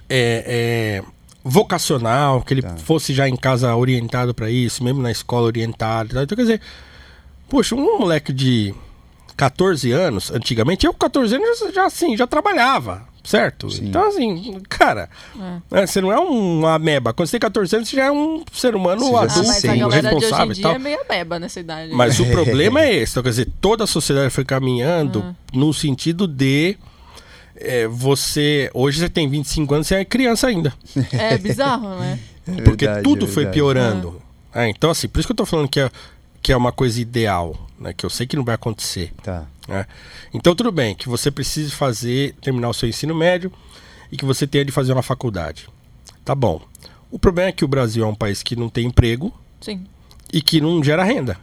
é, 0.08 1.02
é, 1.02 1.04
vocacional, 1.44 2.42
que 2.42 2.54
ele 2.54 2.62
Tá. 2.62 2.76
fosse 2.76 3.12
já 3.14 3.28
em 3.28 3.36
casa 3.36 3.74
orientado 3.74 4.34
para 4.34 4.50
isso, 4.50 4.82
mesmo 4.82 5.00
na 5.02 5.10
escola 5.10 5.46
orientado, 5.46 6.18
então 6.18 6.36
quer 6.36 6.42
dizer, 6.42 6.60
poxa, 7.48 7.74
um 7.74 7.98
moleque 7.98 8.32
de 8.32 8.74
14 9.36 9.92
anos, 9.92 10.30
antigamente, 10.30 10.86
eu 10.86 10.92
com 10.92 10.98
14 10.98 11.34
anos 11.34 11.58
já, 11.58 11.70
já, 11.70 11.86
assim, 11.86 12.16
já 12.16 12.26
trabalhava, 12.26 13.06
certo? 13.26 13.68
Sim. 13.70 13.88
Então, 13.88 14.06
assim, 14.08 14.60
cara, 14.68 15.10
né, 15.70 15.86
você 15.86 16.00
não 16.00 16.10
é 16.12 16.18
um 16.18 16.66
ameba. 16.66 17.12
Quando 17.12 17.26
você 17.28 17.32
tem 17.32 17.40
14 17.40 17.76
anos, 17.76 17.88
você 17.88 17.96
já 17.96 18.04
é 18.06 18.10
um 18.12 18.42
ser 18.52 18.74
humano 18.74 19.00
Você 19.02 19.10
já 19.12 19.18
Ah, 19.18 19.22
adulto, 19.24 19.46
mas 19.48 19.64
a 19.64 19.74
de 19.74 19.84
hoje 19.84 20.00
responsável 20.00 20.46
em 20.46 20.50
e 20.50 20.54
dia 20.54 20.62
tal. 20.62 20.72
é 20.72 20.78
meio 20.78 20.98
beba 21.08 21.38
nessa 21.38 21.60
idade. 21.60 21.92
Mas 21.92 22.20
o 22.20 22.26
problema 22.30 22.80
é 22.82 22.94
esse. 22.94 23.12
Então, 23.12 23.22
quer 23.22 23.30
dizer, 23.30 23.48
toda 23.60 23.84
a 23.84 23.86
sociedade 23.86 24.30
foi 24.30 24.44
caminhando 24.44 25.22
Ah. 25.22 25.34
no 25.52 25.74
sentido 25.74 26.26
de 26.28 26.76
é, 27.56 27.86
você. 27.88 28.70
Hoje 28.74 29.00
você 29.00 29.08
tem 29.08 29.28
25 29.28 29.74
anos, 29.74 29.86
você 29.86 29.96
é 29.96 30.04
criança 30.04 30.46
ainda. 30.46 30.72
É 31.12 31.36
bizarro, 31.38 31.88
né? 31.98 32.18
É 32.46 32.62
Porque 32.62 32.84
verdade, 32.86 33.02
tudo 33.04 33.24
é 33.24 33.28
foi 33.28 33.46
piorando. 33.46 34.22
É, 34.54 34.68
então, 34.68 34.90
assim, 34.90 35.08
por 35.08 35.18
isso 35.18 35.26
que 35.26 35.32
eu 35.32 35.36
tô 35.36 35.44
falando 35.46 35.68
que 35.68 35.80
é, 35.80 35.90
que 36.40 36.52
é 36.52 36.56
uma 36.56 36.70
coisa 36.70 37.00
ideal, 37.00 37.65
né? 37.78 37.92
Que 37.92 38.04
eu 38.04 38.10
sei 38.10 38.26
que 38.26 38.36
não 38.36 38.44
vai 38.44 38.54
acontecer. 38.54 39.12
Tá. 39.22 39.44
né? 39.68 39.86
Então, 40.32 40.54
tudo 40.54 40.70
bem, 40.72 40.94
que 40.94 41.08
você 41.08 41.30
precise 41.30 41.70
fazer, 41.70 42.34
terminar 42.40 42.68
o 42.68 42.74
seu 42.74 42.88
ensino 42.88 43.14
médio 43.14 43.52
e 44.10 44.16
que 44.16 44.24
você 44.24 44.46
tenha 44.46 44.64
de 44.64 44.72
fazer 44.72 44.92
uma 44.92 45.02
faculdade. 45.02 45.68
Tá 46.24 46.34
bom. 46.34 46.60
O 47.10 47.18
problema 47.18 47.48
é 47.50 47.52
que 47.52 47.64
o 47.64 47.68
Brasil 47.68 48.04
é 48.04 48.06
um 48.06 48.14
país 48.14 48.42
que 48.42 48.56
não 48.56 48.68
tem 48.68 48.86
emprego 48.86 49.32
Sim. 49.60 49.86
e 50.32 50.40
que 50.42 50.60
não 50.60 50.82
gera 50.82 51.04
renda. 51.04 51.38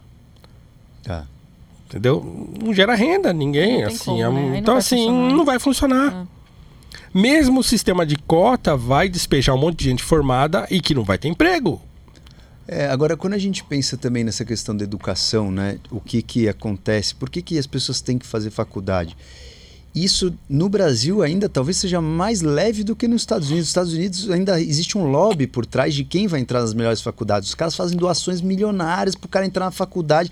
Tá. 1.04 1.26
Entendeu? 1.88 2.50
Não 2.62 2.74
gera 2.74 2.96
renda, 2.96 3.32
ninguém. 3.32 3.82
Não 3.82 3.88
assim, 3.88 4.06
como, 4.06 4.22
é 4.22 4.30
um- 4.30 4.50
né? 4.52 4.58
Então, 4.58 4.76
assim, 4.76 4.98
funcionar. 5.06 5.34
não 5.36 5.46
vai 5.46 5.60
funcionar. 5.60 6.28
Mesmo 7.14 7.60
o 7.60 7.64
sistema 7.64 8.06
de 8.06 8.16
cota 8.18 8.76
vai 8.76 9.08
despejar 9.08 9.56
um 9.56 9.60
monte 9.60 9.78
de 9.80 9.86
gente 9.86 10.04
formada 10.04 10.66
e 10.72 10.82
que 10.82 10.96
não 10.96 11.04
vai 11.04 11.18
ter 11.18 11.28
emprego. 11.28 11.80
É, 12.68 12.88
agora, 12.88 13.18
quando 13.18 13.34
a 13.34 13.38
gente 13.38 13.64
pensa 13.64 13.98
também 13.98 14.24
nessa 14.24 14.46
questão 14.46 14.76
da 14.76 14.84
educação, 14.84 15.52
né, 15.52 15.80
o 15.92 16.00
que, 16.00 16.22
que 16.22 16.48
acontece, 16.48 17.14
por 17.14 17.30
que, 17.30 17.42
que 17.42 17.58
as 17.58 17.68
pessoas 17.68 18.00
têm 18.00 18.18
que 18.18 18.26
fazer 18.26 18.52
faculdade? 18.52 19.18
Isso 19.94 20.34
no 20.50 20.70
Brasil 20.70 21.22
ainda 21.22 21.48
talvez 21.48 21.78
seja 21.78 22.02
mais 22.02 22.42
leve 22.42 22.84
do 22.84 22.96
que 22.96 23.08
nos 23.08 23.22
Estados 23.22 23.50
Unidos. 23.50 23.66
Nos 23.66 23.70
Estados 23.70 23.94
Unidos 23.94 24.32
ainda 24.32 24.60
existe 24.60 24.98
um 24.98 25.06
lobby 25.06 25.46
por 25.46 25.68
trás 25.68 25.94
de 25.94 26.04
quem 26.04 26.26
vai 26.26 26.40
entrar 26.40 26.62
nas 26.62 26.74
melhores 26.74 27.00
faculdades. 27.00 27.50
Os 27.50 27.56
caras 27.56 27.76
fazem 27.76 27.96
doações 27.96 28.42
milionárias 28.42 29.14
para 29.14 29.28
o 29.28 29.30
cara 29.30 29.46
entrar 29.46 29.66
na 29.66 29.72
faculdade. 29.72 30.32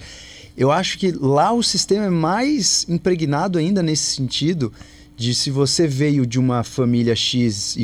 Eu 0.57 0.71
acho 0.71 0.97
que 0.97 1.11
lá 1.11 1.51
o 1.53 1.61
sistema 1.61 2.05
é 2.05 2.09
mais 2.09 2.87
impregnado 2.89 3.59
ainda 3.59 3.83
nesse 3.83 4.15
sentido 4.15 4.73
de 5.21 5.35
se 5.35 5.51
você 5.51 5.87
veio 5.87 6.25
de 6.25 6.39
uma 6.39 6.63
família 6.63 7.15
XYZ 7.15 7.77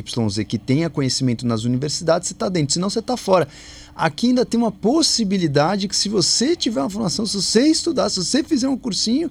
que 0.48 0.58
tenha 0.58 0.90
conhecimento 0.90 1.46
nas 1.46 1.66
universidades, 1.66 2.28
você 2.28 2.34
está 2.34 2.50
dentro, 2.50 2.74
senão 2.74 2.90
você 2.90 2.98
está 2.98 3.16
fora. 3.16 3.48
Aqui 3.96 4.30
ainda 4.30 4.44
tem 4.44 4.60
uma 4.60 4.72
possibilidade 4.72 5.88
que 5.88 5.96
se 5.96 6.10
você 6.10 6.56
tiver 6.56 6.82
uma 6.82 6.90
formação, 6.90 7.28
se 7.28 7.40
você 7.40 7.68
estudar, 7.68 8.10
se 8.10 8.18
você 8.18 8.44
fizer 8.44 8.68
um 8.68 8.76
cursinho, 8.76 9.30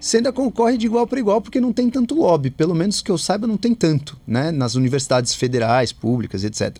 você 0.00 0.16
ainda 0.16 0.32
concorre 0.32 0.76
de 0.76 0.86
igual 0.86 1.06
para 1.06 1.20
igual, 1.20 1.40
porque 1.40 1.60
não 1.60 1.72
tem 1.72 1.88
tanto 1.88 2.16
lobby. 2.16 2.50
Pelo 2.50 2.74
menos 2.74 3.00
que 3.00 3.10
eu 3.10 3.16
saiba, 3.16 3.46
não 3.46 3.56
tem 3.56 3.72
tanto, 3.72 4.16
né? 4.26 4.50
Nas 4.50 4.74
universidades 4.74 5.32
federais, 5.32 5.92
públicas, 5.92 6.42
etc. 6.42 6.76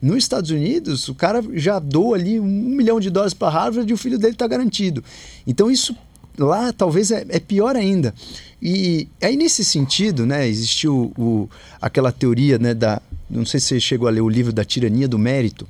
Nos 0.00 0.16
Estados 0.16 0.50
Unidos, 0.50 1.08
o 1.08 1.14
cara 1.14 1.44
já 1.52 1.78
doa 1.78 2.16
ali 2.16 2.40
um 2.40 2.46
milhão 2.46 2.98
de 2.98 3.10
dólares 3.10 3.34
para 3.34 3.50
Harvard 3.50 3.90
e 3.90 3.94
o 3.94 3.98
filho 3.98 4.18
dele 4.18 4.32
está 4.32 4.46
garantido. 4.46 5.04
Então 5.46 5.70
isso 5.70 5.94
lá 6.38 6.72
talvez 6.72 7.10
é, 7.10 7.24
é 7.28 7.40
pior 7.40 7.76
ainda. 7.76 8.14
E 8.60 9.08
aí 9.22 9.36
nesse 9.36 9.64
sentido, 9.64 10.24
né, 10.26 10.46
existiu 10.48 11.12
o, 11.18 11.48
aquela 11.80 12.10
teoria, 12.10 12.58
né, 12.58 12.74
da, 12.74 13.00
não 13.28 13.44
sei 13.44 13.60
se 13.60 13.66
você 13.66 13.80
chegou 13.80 14.08
a 14.08 14.10
ler 14.10 14.22
o 14.22 14.28
livro 14.28 14.52
da 14.52 14.64
tirania 14.64 15.06
do 15.06 15.18
mérito, 15.18 15.66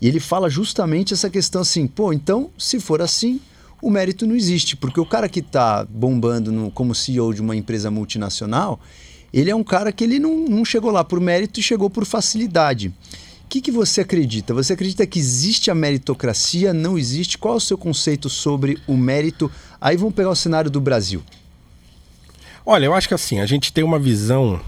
e 0.00 0.08
ele 0.08 0.18
fala 0.18 0.50
justamente 0.50 1.14
essa 1.14 1.30
questão 1.30 1.62
assim, 1.62 1.86
pô, 1.86 2.12
então 2.12 2.50
se 2.58 2.80
for 2.80 3.00
assim, 3.00 3.40
o 3.80 3.90
mérito 3.90 4.26
não 4.26 4.36
existe, 4.36 4.76
porque 4.76 5.00
o 5.00 5.06
cara 5.06 5.28
que 5.28 5.40
está 5.40 5.84
bombando 5.84 6.52
no, 6.52 6.70
como 6.70 6.94
CEO 6.94 7.34
de 7.34 7.40
uma 7.40 7.56
empresa 7.56 7.90
multinacional, 7.90 8.80
ele 9.32 9.50
é 9.50 9.56
um 9.56 9.64
cara 9.64 9.90
que 9.90 10.04
ele 10.04 10.18
não, 10.18 10.44
não 10.44 10.64
chegou 10.64 10.90
lá 10.90 11.02
por 11.02 11.20
mérito 11.20 11.58
e 11.58 11.62
chegou 11.62 11.90
por 11.90 12.04
facilidade. 12.04 12.88
O 13.44 13.48
que, 13.48 13.60
que 13.60 13.70
você 13.70 14.00
acredita? 14.00 14.54
Você 14.54 14.72
acredita 14.72 15.06
que 15.06 15.18
existe 15.18 15.70
a 15.70 15.74
meritocracia? 15.74 16.72
Não 16.72 16.96
existe? 16.96 17.36
Qual 17.36 17.54
é 17.54 17.56
o 17.56 17.60
seu 17.60 17.76
conceito 17.76 18.30
sobre 18.30 18.78
o 18.86 18.96
mérito? 18.96 19.50
Aí 19.82 19.96
vamos 19.96 20.14
pegar 20.14 20.30
o 20.30 20.36
cenário 20.36 20.70
do 20.70 20.80
Brasil. 20.80 21.22
Olha, 22.64 22.86
eu 22.86 22.94
acho 22.94 23.08
que 23.08 23.14
assim, 23.14 23.40
a 23.40 23.46
gente 23.46 23.72
tem 23.72 23.82
uma 23.82 23.98
visão. 23.98 24.60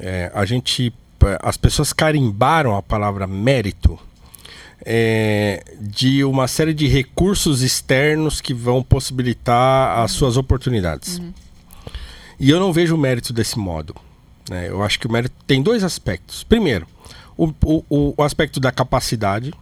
é, 0.00 0.32
a 0.34 0.44
gente. 0.46 0.92
é, 1.24 1.38
As 1.42 1.56
pessoas 1.58 1.92
carimbaram 1.92 2.74
a 2.74 2.82
palavra 2.82 3.26
mérito 3.26 3.98
é, 4.84 5.62
de 5.78 6.24
uma 6.24 6.48
série 6.48 6.72
de 6.72 6.86
recursos 6.88 7.60
externos 7.62 8.40
que 8.40 8.54
vão 8.54 8.82
possibilitar 8.82 9.98
as 10.00 10.12
suas 10.12 10.36
oportunidades. 10.38 11.20
E 12.40 12.48
eu 12.50 12.58
não 12.58 12.72
vejo 12.72 12.94
o 12.94 12.98
mérito 12.98 13.32
desse 13.32 13.58
modo. 13.58 13.94
né? 14.50 14.68
Eu 14.70 14.82
acho 14.82 14.98
que 14.98 15.06
o 15.06 15.12
mérito 15.12 15.34
tem 15.46 15.62
dois 15.62 15.84
aspectos. 15.84 16.42
Primeiro, 16.42 16.86
o, 17.36 17.52
o- 17.64 17.84
o- 17.88 18.14
o 18.16 18.22
aspecto 18.22 18.58
da 18.58 18.72
capacidade. 18.72 19.52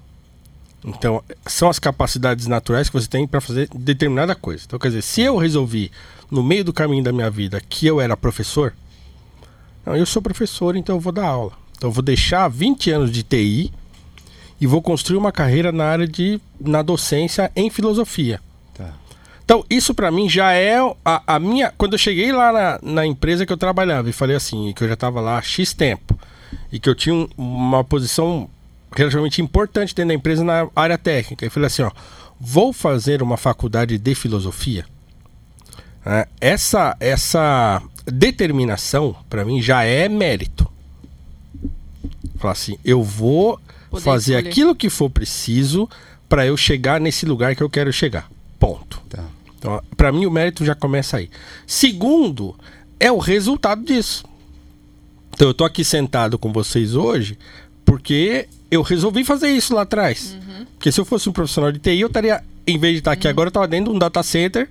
Então, 0.84 1.22
são 1.46 1.68
as 1.68 1.78
capacidades 1.78 2.46
naturais 2.46 2.88
que 2.88 2.94
você 2.98 3.08
tem 3.08 3.26
para 3.26 3.40
fazer 3.40 3.68
determinada 3.74 4.34
coisa. 4.34 4.64
Então, 4.66 4.78
quer 4.78 4.88
dizer, 4.88 5.02
se 5.02 5.20
eu 5.20 5.36
resolvi 5.36 5.90
no 6.30 6.42
meio 6.42 6.64
do 6.64 6.72
caminho 6.72 7.04
da 7.04 7.12
minha 7.12 7.28
vida 7.30 7.60
que 7.60 7.86
eu 7.86 8.00
era 8.00 8.16
professor, 8.16 8.72
não, 9.84 9.94
eu 9.96 10.06
sou 10.06 10.22
professor, 10.22 10.76
então 10.76 10.96
eu 10.96 11.00
vou 11.00 11.12
dar 11.12 11.26
aula. 11.26 11.52
Então, 11.76 11.88
eu 11.90 11.92
vou 11.92 12.02
deixar 12.02 12.48
20 12.48 12.90
anos 12.90 13.10
de 13.10 13.22
TI 13.22 13.72
e 14.60 14.66
vou 14.66 14.80
construir 14.82 15.16
uma 15.18 15.32
carreira 15.32 15.70
na 15.72 15.84
área 15.84 16.06
de 16.06 16.40
na 16.60 16.82
docência 16.82 17.50
em 17.56 17.68
filosofia. 17.70 18.40
Tá. 18.74 18.94
Então, 19.44 19.64
isso 19.68 19.94
pra 19.94 20.10
mim 20.10 20.28
já 20.28 20.52
é 20.52 20.76
a, 21.04 21.34
a 21.34 21.38
minha. 21.38 21.72
Quando 21.76 21.94
eu 21.94 21.98
cheguei 21.98 22.30
lá 22.32 22.52
na, 22.52 22.78
na 22.82 23.06
empresa 23.06 23.44
que 23.44 23.52
eu 23.52 23.56
trabalhava 23.56 24.08
e 24.08 24.12
falei 24.12 24.36
assim, 24.36 24.72
que 24.74 24.84
eu 24.84 24.88
já 24.88 24.94
estava 24.94 25.20
lá 25.20 25.38
há 25.38 25.42
X 25.42 25.72
tempo 25.74 26.18
e 26.72 26.78
que 26.78 26.88
eu 26.88 26.94
tinha 26.94 27.14
um- 27.14 27.28
uma 27.36 27.82
posição 27.82 28.48
relativamente 28.95 29.41
importante 29.43 29.95
dentro 29.95 30.09
da 30.09 30.14
empresa 30.14 30.45
na 30.45 30.68
área 30.74 30.99
técnica, 30.99 31.45
eu 31.45 31.51
falei 31.51 31.66
assim: 31.68 31.82
ó, 31.82 31.91
vou 32.41 32.72
fazer 32.72 33.22
uma 33.22 33.36
faculdade 33.36 33.99
de 33.99 34.14
filosofia. 34.14 34.84
né? 36.05 36.26
essa, 36.41 36.97
essa 37.01 37.82
determinação, 38.07 39.14
pra 39.28 39.45
mim, 39.45 39.61
já 39.62 39.84
é 39.84 40.09
mérito. 40.09 40.70
Falar 42.36 42.53
assim, 42.53 42.78
eu 42.84 43.03
vou 43.03 43.61
Poder 43.91 44.05
fazer 44.05 44.34
escolher. 44.34 44.49
aquilo 44.49 44.74
que 44.74 44.88
for 44.88 45.11
preciso 45.11 45.88
para 46.28 46.47
eu 46.47 46.57
chegar 46.57 47.01
nesse 47.01 47.26
lugar 47.26 47.55
que 47.55 47.62
eu 47.62 47.68
quero 47.68 47.93
chegar. 47.93 48.30
Ponto. 48.59 49.03
Tá. 49.11 49.24
Então, 49.59 49.82
para 49.97 50.11
mim, 50.11 50.24
o 50.26 50.30
mérito 50.30 50.64
já 50.64 50.74
começa 50.74 51.18
aí. 51.18 51.28
Segundo, 51.66 52.57
é 52.99 53.12
o 53.12 53.18
resultado 53.18 53.84
disso. 53.84 54.24
Então, 55.34 55.49
eu 55.49 55.55
tô 55.55 55.64
aqui 55.64 55.84
sentado 55.84 56.38
com 56.38 56.53
vocês 56.53 56.95
hoje 56.95 57.38
porque 57.84 58.49
eu 58.70 58.82
resolvi 58.82 59.24
fazer 59.24 59.50
isso 59.50 59.74
lá 59.74 59.82
atrás. 59.82 60.36
Porque 60.74 60.92
se 60.92 61.00
eu 61.00 61.04
fosse 61.04 61.28
um 61.28 61.32
profissional 61.32 61.70
de 61.72 61.78
TI, 61.78 62.00
eu 62.00 62.06
estaria, 62.06 62.42
em 62.66 62.78
vez 62.78 62.94
de 62.94 62.98
estar 63.00 63.12
aqui 63.12 63.28
agora, 63.28 63.48
eu 63.48 63.50
estava 63.50 63.68
dentro 63.68 63.90
de 63.90 63.96
um 63.96 63.98
data 63.98 64.22
center, 64.22 64.68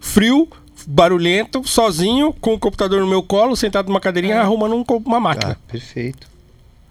frio, 0.00 0.48
barulhento, 0.86 1.66
sozinho, 1.66 2.32
com 2.32 2.54
o 2.54 2.58
computador 2.58 3.00
no 3.00 3.06
meu 3.06 3.22
colo, 3.22 3.56
sentado 3.56 3.88
numa 3.88 4.00
cadeirinha, 4.00 4.40
arrumando 4.40 4.74
um 4.74 4.84
uma 5.04 5.20
máquina. 5.20 5.54
Tá, 5.54 5.60
perfeito. 5.68 6.26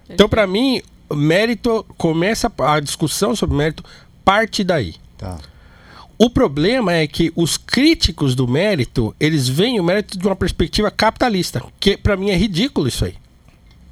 Então, 0.09 0.27
para 0.27 0.45
mim, 0.45 0.81
mérito 1.11 1.85
começa 1.97 2.51
a 2.59 2.79
discussão 2.79 3.35
sobre 3.35 3.55
mérito 3.55 3.83
parte 4.23 4.63
daí. 4.63 4.95
Tá. 5.17 5.37
O 6.17 6.29
problema 6.29 6.93
é 6.93 7.07
que 7.07 7.31
os 7.35 7.57
críticos 7.57 8.35
do 8.35 8.47
mérito, 8.47 9.15
eles 9.19 9.47
veem 9.47 9.79
o 9.79 9.83
mérito 9.83 10.17
de 10.17 10.25
uma 10.27 10.35
perspectiva 10.35 10.91
capitalista, 10.91 11.63
que 11.79 11.97
para 11.97 12.15
mim 12.15 12.29
é 12.29 12.35
ridículo 12.35 12.87
isso 12.87 13.05
aí. 13.05 13.15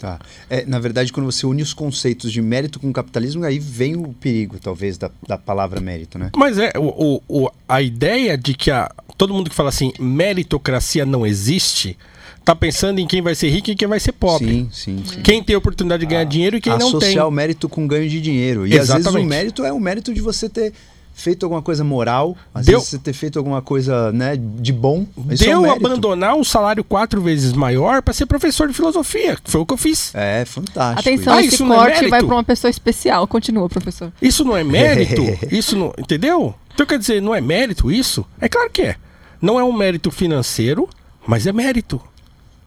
Tá. 0.01 0.17
É, 0.49 0.65
na 0.65 0.79
verdade, 0.79 1.13
quando 1.13 1.27
você 1.31 1.45
une 1.45 1.61
os 1.61 1.75
conceitos 1.75 2.31
de 2.31 2.41
mérito 2.41 2.79
com 2.79 2.91
capitalismo, 2.91 3.43
aí 3.45 3.59
vem 3.59 3.95
o 3.95 4.11
perigo, 4.13 4.57
talvez, 4.59 4.97
da, 4.97 5.11
da 5.27 5.37
palavra 5.37 5.79
mérito, 5.79 6.17
né? 6.17 6.31
Mas 6.35 6.57
é 6.57 6.71
o, 6.75 7.21
o- 7.29 7.51
a 7.69 7.83
ideia 7.83 8.35
de 8.35 8.55
que 8.55 8.71
a, 8.71 8.89
todo 9.15 9.31
mundo 9.31 9.47
que 9.47 9.55
fala 9.55 9.69
assim, 9.69 9.93
meritocracia 9.99 11.05
não 11.05 11.23
existe, 11.23 11.95
tá 12.43 12.55
pensando 12.55 12.97
em 12.97 13.05
quem 13.05 13.21
vai 13.21 13.35
ser 13.35 13.49
rico 13.49 13.69
e 13.69 13.75
quem 13.75 13.87
vai 13.87 13.99
ser 13.99 14.13
pobre. 14.13 14.47
Sim, 14.47 14.69
sim, 14.71 15.03
sim. 15.05 15.21
Quem 15.21 15.43
tem 15.43 15.55
oportunidade 15.55 15.99
de 15.99 16.07
ganhar 16.07 16.23
dinheiro 16.23 16.57
e 16.57 16.61
quem 16.61 16.71
não 16.73 16.79
tem. 16.79 16.87
Associar 16.97 17.27
o 17.27 17.31
mérito 17.31 17.69
com 17.69 17.85
ganho 17.85 18.09
de 18.09 18.19
dinheiro. 18.19 18.65
E 18.65 18.73
às 18.73 18.87
vezes 18.87 19.01
Exatamente. 19.05 19.25
o 19.25 19.29
mérito 19.29 19.63
é 19.63 19.71
o 19.71 19.79
mérito 19.79 20.11
de 20.11 20.19
você 20.21 20.49
ter 20.49 20.73
feito 21.13 21.45
alguma 21.45 21.61
coisa 21.61 21.83
moral, 21.83 22.35
às 22.53 22.65
Deu- 22.65 22.79
vezes 22.79 22.89
você 22.91 22.97
ter 22.97 23.13
feito 23.13 23.37
alguma 23.37 23.61
coisa 23.61 24.11
né, 24.11 24.35
de 24.37 24.71
bom. 24.73 25.05
Isso 25.29 25.43
é 25.43 25.47
Deu 25.47 25.59
um 25.59 25.61
mérito. 25.63 25.85
abandonar 25.85 26.35
um 26.35 26.43
salário 26.43 26.83
quatro 26.83 27.21
vezes 27.21 27.53
maior 27.53 28.01
para 28.01 28.13
ser 28.13 28.25
professor 28.25 28.67
de 28.67 28.73
filosofia, 28.73 29.35
que 29.43 29.51
foi 29.51 29.61
o 29.61 29.65
que 29.65 29.73
eu 29.73 29.77
fiz. 29.77 30.13
É, 30.15 30.43
fantástico. 30.45 30.99
Atenção, 30.99 31.33
Ah, 31.33 31.39
esse 31.41 31.55
isso 31.55 31.65
não 31.65 31.75
é 31.75 31.91
corte 31.91 32.07
vai 32.09 32.23
para 32.23 32.35
uma 32.35 32.43
pessoa 32.43 32.69
especial. 32.71 33.27
Continua, 33.27 33.69
professor. 33.69 34.11
Isso 34.21 34.43
não 34.43 34.57
é 34.57 34.63
mérito? 34.63 35.21
isso 35.53 35.75
não. 35.77 35.93
Entendeu? 35.97 36.55
Então 36.73 36.85
quer 36.85 36.97
dizer, 36.97 37.21
não 37.21 37.35
é 37.35 37.41
mérito 37.41 37.91
isso? 37.91 38.25
É 38.39 38.47
claro 38.49 38.69
que 38.71 38.81
é. 38.81 38.95
Não 39.41 39.59
é 39.59 39.63
um 39.63 39.73
mérito 39.73 40.09
financeiro, 40.11 40.87
mas 41.27 41.45
é 41.45 41.51
mérito. 41.51 42.01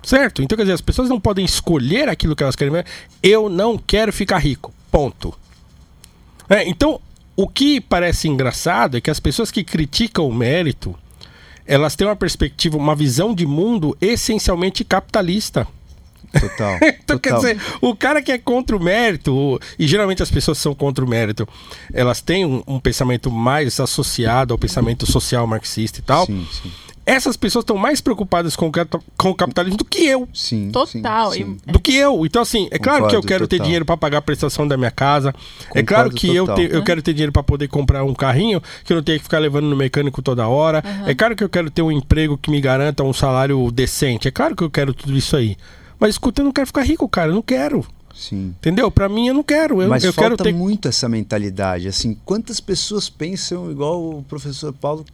Certo? 0.03 0.43
Então 0.43 0.55
quer 0.57 0.65
dizer, 0.65 0.75
as 0.75 0.81
pessoas 0.83 1.09
não 1.09 1.19
podem 1.19 1.45
escolher 1.45 2.09
aquilo 2.09 2.37
que 2.37 2.43
elas 2.43 2.55
querem. 2.55 2.85
Eu 3.23 3.49
não 3.49 3.79
quero 3.79 4.13
ficar 4.13 4.39
rico. 4.39 4.73
Ponto. 4.93 5.35
É, 6.49 6.69
então, 6.69 7.01
o 7.37 7.49
que 7.49 7.81
parece 7.81 8.29
engraçado 8.29 8.97
é 8.97 9.01
que 9.01 9.11
as 9.11 9.21
pessoas 9.21 9.51
que 9.51 9.65
criticam 9.65 10.29
o 10.29 10.35
mérito, 10.35 10.95
elas 11.67 11.97
têm 11.97 12.07
uma 12.07 12.17
perspectiva, 12.17 12.77
uma 12.77 12.95
visão 12.95 13.35
de 13.35 13.47
mundo 13.47 13.97
essencialmente 14.01 14.85
capitalista. 14.85 15.67
Total. 16.41 16.79
Então, 17.05 17.19
quer 17.19 17.35
total. 17.35 17.55
dizer, 17.55 17.61
o 17.83 17.95
cara 17.95 18.23
que 18.23 18.33
é 18.33 18.39
contra 18.39 18.75
o 18.75 18.83
mérito, 18.83 19.61
e 19.79 19.87
geralmente 19.87 20.23
as 20.23 20.31
pessoas 20.31 20.57
que 20.57 20.63
são 20.63 20.75
contra 20.75 21.05
o 21.05 21.09
mérito, 21.09 21.47
elas 21.93 22.23
têm 22.23 22.47
um, 22.47 22.63
um 22.67 22.81
pensamento 22.81 23.31
mais 23.31 23.79
associado 23.79 24.55
ao 24.55 24.59
pensamento 24.59 25.05
social 25.11 25.47
marxista 25.47 25.99
e 25.99 26.03
tal. 26.03 26.25
Sim, 26.25 26.47
sim. 26.51 26.73
Essas 27.07 27.37
pessoas 27.37 27.63
estão 27.65 27.77
mais 27.77 28.01
preocupadas 28.01 28.57
com 28.57 28.69
o, 28.69 28.73
com 29.19 29.31
o 29.31 29.35
capitalismo 29.35 29.77
do 29.77 29.85
que 29.85 30.07
eu. 30.07 30.27
Sim, 30.33 30.71
Total. 30.73 31.33
sim, 31.33 31.39
sim. 31.45 31.57
Do 31.67 31.79
que 31.79 31.95
eu. 31.95 32.25
Então, 32.25 32.41
assim, 32.41 32.67
é 32.71 32.79
claro 32.79 33.01
que 33.09 33.15
eu 33.15 33.21
Concordo, 33.21 33.27
quero 33.29 33.47
ter 33.47 33.57
total. 33.57 33.65
dinheiro 33.67 33.85
para 33.85 33.97
pagar 33.97 34.19
a 34.19 34.23
prestação 34.23 34.67
da 34.67 34.77
minha 34.77 34.91
casa. 34.91 35.29
é 35.31 35.33
Concordo 35.83 35.85
claro 35.87 36.11
que 36.11 36.35
eu, 36.35 36.47
total. 36.47 36.57
te- 36.67 36.75
eu 36.75 36.83
quero 36.83 37.03
ter 37.03 37.13
dinheiro 37.13 37.33
para 37.33 37.43
poder 37.43 37.69
comprar 37.69 38.05
um 38.05 38.15
carrinho 38.15 38.63
que 38.85 38.93
eu 38.93 38.97
não 38.97 39.03
tenha 39.05 39.19
que 39.19 39.25
ficar 39.25 39.39
levando 39.39 39.67
no 39.67 39.77
mecânico 39.77 40.23
toda 40.23 40.49
hora. 40.49 40.83
É 41.07 41.15
claro 41.15 41.37
que 41.37 41.45
eu 41.45 41.49
quero 41.49 41.71
ter 41.71 41.83
um 41.83 41.93
emprego 41.93 42.39
que 42.39 42.51
me 42.51 42.61
garanta 42.61 43.05
um 43.05 43.13
salário 43.13 43.71
decente. 43.71 44.27
É 44.29 44.31
claro 44.31 44.57
que 44.57 44.63
eu 44.65 44.71
quero 44.71 44.95
tudo 44.95 45.15
isso 45.17 45.37
aí. 45.37 45.57
Mas 46.01 46.11
escuta, 46.15 46.41
eu 46.41 46.45
não 46.47 46.53
quero 46.53 46.67
ficar 46.67 46.83
rico, 46.83 47.07
cara. 47.09 47.31
Eu 47.31 47.35
não 47.35 47.43
quero. 47.43 47.85
Sim. 48.15 48.55
Entendeu? 48.59 48.91
Pra 48.91 49.09
mim, 49.09 49.29
eu 49.29 49.35
não 49.35 49.43
quero. 49.43 49.83
Eu, 49.83 49.89
Mas 49.89 50.05
eu 50.05 50.13
falta 50.13 50.31
quero 50.37 50.43
ter. 50.43 50.55
muito 50.55 50.89
essa 50.89 51.09
mentalidade. 51.09 51.87
Assim, 51.89 52.17
quantas 52.25 52.61
pessoas 52.61 53.11
pensam 53.11 53.71
igual 53.71 54.01
o 54.03 54.23
professor 54.23 54.73
Paulo 54.73 55.05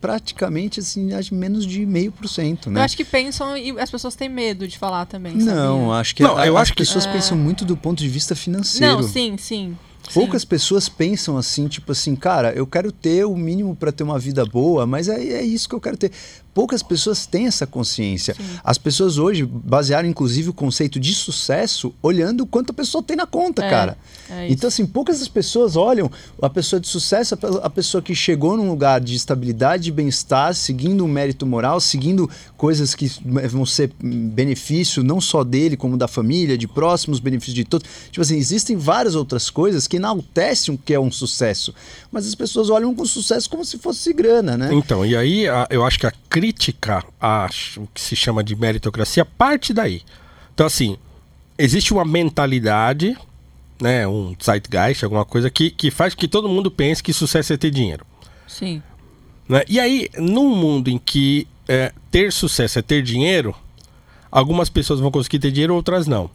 praticamente 0.00 0.80
assim, 0.80 1.12
acho 1.12 1.34
menos 1.34 1.66
de 1.66 1.84
meio 1.86 2.10
por 2.12 2.28
cento, 2.28 2.70
né? 2.70 2.80
Eu 2.80 2.84
acho 2.84 2.96
que 2.96 3.04
pensam 3.04 3.56
e 3.56 3.78
as 3.80 3.90
pessoas 3.90 4.14
têm 4.14 4.28
medo 4.28 4.66
de 4.66 4.78
falar 4.78 5.06
também. 5.06 5.34
Não, 5.34 5.80
sabia? 5.88 5.94
acho 6.00 6.14
que 6.16 6.22
Não, 6.22 6.36
a- 6.36 6.46
eu 6.46 6.56
as 6.56 6.62
acho 6.62 6.72
que- 6.72 6.78
pessoas 6.78 7.06
É. 7.06 7.12
pensam 7.12 7.36
muito 7.36 7.64
do 7.64 7.76
ponto 7.76 7.98
de 7.98 8.08
vista 8.08 8.34
financeiro. 8.34 8.94
Não, 8.96 9.02
sim, 9.02 9.36
sim. 9.36 9.76
Poucas 10.12 10.42
sim. 10.42 10.48
pessoas 10.48 10.88
pensam 10.88 11.36
assim, 11.38 11.68
tipo 11.68 11.92
assim, 11.92 12.16
cara, 12.16 12.52
eu 12.52 12.66
quero 12.66 12.90
ter 12.90 13.24
o 13.24 13.36
mínimo 13.36 13.76
para 13.76 13.92
ter 13.92 14.02
uma 14.02 14.18
vida 14.18 14.44
boa, 14.44 14.84
mas 14.84 15.08
é, 15.08 15.14
é 15.16 15.42
isso 15.42 15.68
que 15.68 15.74
eu 15.76 15.80
quero 15.80 15.96
ter. 15.96 16.10
Poucas 16.54 16.82
pessoas 16.82 17.24
têm 17.26 17.46
essa 17.46 17.66
consciência. 17.66 18.36
As 18.62 18.76
pessoas 18.76 19.16
hoje 19.18 19.44
basearam, 19.44 20.08
inclusive, 20.08 20.50
o 20.50 20.52
conceito 20.52 21.00
de 21.00 21.14
sucesso 21.14 21.94
olhando 22.02 22.44
quanto 22.44 22.70
a 22.70 22.74
pessoa 22.74 23.02
tem 23.02 23.16
na 23.16 23.26
conta, 23.26 23.64
É, 23.64 23.70
cara. 23.70 23.96
é 24.28 24.50
então, 24.50 24.68
assim, 24.68 24.84
poucas 24.84 25.20
das 25.20 25.28
pessoas 25.28 25.76
olham 25.76 26.10
a 26.40 26.50
pessoa 26.50 26.78
de 26.78 26.88
sucesso, 26.88 27.34
a 27.34 27.36
pe- 27.36 27.46
a 27.62 27.70
pessoa 27.70 28.02
que 28.02 28.14
chegou 28.14 28.56
num 28.56 28.68
lugar 28.68 29.00
de 29.00 29.14
estabilidade 29.14 29.88
e 29.88 29.92
bem-estar, 29.92 30.54
seguindo 30.54 31.04
um 31.04 31.08
mérito 31.08 31.46
moral, 31.46 31.80
seguindo 31.80 32.28
coisas 32.56 32.94
que 32.94 33.10
vão 33.50 33.64
ser 33.64 33.90
benefício 34.00 35.02
não 35.02 35.20
só 35.20 35.42
dele, 35.44 35.76
como 35.76 35.96
da 35.96 36.08
família, 36.08 36.56
de 36.56 36.68
próximos, 36.68 37.18
benefícios 37.18 37.54
de 37.54 37.64
todos. 37.64 37.88
Tipo 38.10 38.20
assim, 38.20 38.36
existem 38.36 38.76
várias 38.76 39.14
outras 39.14 39.50
coisas 39.50 39.86
que 39.86 39.96
enaltecem 39.96 40.74
o 40.74 40.78
que 40.78 40.94
é 40.94 41.00
um 41.00 41.10
sucesso. 41.10 41.74
Mas 42.10 42.26
as 42.26 42.34
pessoas 42.34 42.70
olham 42.70 42.94
com 42.94 43.04
sucesso 43.04 43.48
como 43.48 43.64
se 43.64 43.78
fosse 43.78 44.12
grana, 44.12 44.56
né? 44.56 44.70
Então, 44.72 45.04
e 45.04 45.16
aí 45.16 45.44
eu 45.70 45.84
acho 45.84 45.98
que 45.98 46.06
a 46.06 46.12
crítica 46.42 47.04
a 47.20 47.48
o 47.76 47.86
que 47.94 48.00
se 48.00 48.16
chama 48.16 48.42
de 48.42 48.56
meritocracia 48.56 49.24
parte 49.24 49.72
daí. 49.72 50.02
Então, 50.52 50.66
assim, 50.66 50.96
existe 51.56 51.94
uma 51.94 52.04
mentalidade, 52.04 53.16
né, 53.80 54.08
um 54.08 54.34
zeitgeist, 54.42 55.04
alguma 55.04 55.24
coisa 55.24 55.48
que, 55.48 55.70
que 55.70 55.88
faz 55.88 56.16
que 56.16 56.26
todo 56.26 56.48
mundo 56.48 56.68
pense 56.68 57.00
que 57.00 57.12
sucesso 57.12 57.52
é 57.52 57.56
ter 57.56 57.70
dinheiro. 57.70 58.04
Sim. 58.48 58.82
né? 59.48 59.62
E 59.68 59.78
aí, 59.78 60.08
num 60.18 60.48
mundo 60.48 60.88
em 60.88 60.98
que 60.98 61.46
é, 61.68 61.92
ter 62.10 62.32
sucesso 62.32 62.80
é 62.80 62.82
ter 62.82 63.04
dinheiro, 63.04 63.54
algumas 64.28 64.68
pessoas 64.68 64.98
vão 64.98 65.12
conseguir 65.12 65.38
ter 65.38 65.52
dinheiro, 65.52 65.76
outras 65.76 66.08
não. 66.08 66.28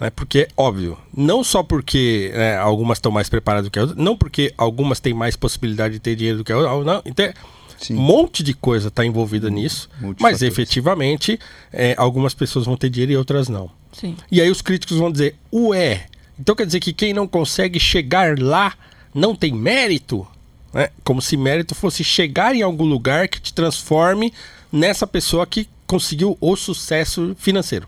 Né? 0.00 0.10
Porque, 0.10 0.48
óbvio, 0.56 0.98
não 1.16 1.44
só 1.44 1.62
porque 1.62 2.32
né, 2.34 2.56
algumas 2.58 2.98
estão 2.98 3.12
mais 3.12 3.28
preparadas 3.28 3.66
do 3.66 3.70
que 3.70 3.78
as 3.78 3.90
outras, 3.90 4.04
não 4.04 4.16
porque 4.16 4.52
algumas 4.58 4.98
têm 4.98 5.14
mais 5.14 5.36
possibilidade 5.36 5.94
de 5.94 6.00
ter 6.00 6.16
dinheiro 6.16 6.38
do 6.38 6.44
que 6.44 6.52
as 6.52 6.58
outras, 6.58 6.84
não, 6.84 7.00
então, 7.06 7.32
Sim. 7.78 7.94
um 7.96 8.00
monte 8.00 8.42
de 8.42 8.54
coisa 8.54 8.88
está 8.88 9.04
envolvida 9.04 9.50
nisso, 9.50 9.88
mas 10.20 10.40
efetivamente 10.42 11.38
é, 11.72 11.94
algumas 11.98 12.34
pessoas 12.34 12.64
vão 12.66 12.76
ter 12.76 12.88
dinheiro 12.90 13.12
e 13.12 13.16
outras 13.16 13.48
não. 13.48 13.70
Sim. 13.92 14.16
E 14.30 14.40
aí 14.40 14.50
os 14.50 14.60
críticos 14.62 14.96
vão 14.98 15.10
dizer, 15.12 15.34
ué, 15.52 16.06
então 16.38 16.54
quer 16.54 16.66
dizer 16.66 16.80
que 16.80 16.92
quem 16.92 17.12
não 17.14 17.26
consegue 17.26 17.78
chegar 17.80 18.38
lá 18.38 18.74
não 19.14 19.34
tem 19.34 19.52
mérito? 19.52 20.26
Né? 20.72 20.88
Como 21.04 21.22
se 21.22 21.36
mérito 21.36 21.74
fosse 21.74 22.02
chegar 22.04 22.54
em 22.54 22.62
algum 22.62 22.84
lugar 22.84 23.28
que 23.28 23.40
te 23.40 23.52
transforme 23.54 24.32
nessa 24.72 25.06
pessoa 25.06 25.46
que 25.46 25.68
conseguiu 25.86 26.36
o 26.40 26.56
sucesso 26.56 27.34
financeiro. 27.38 27.86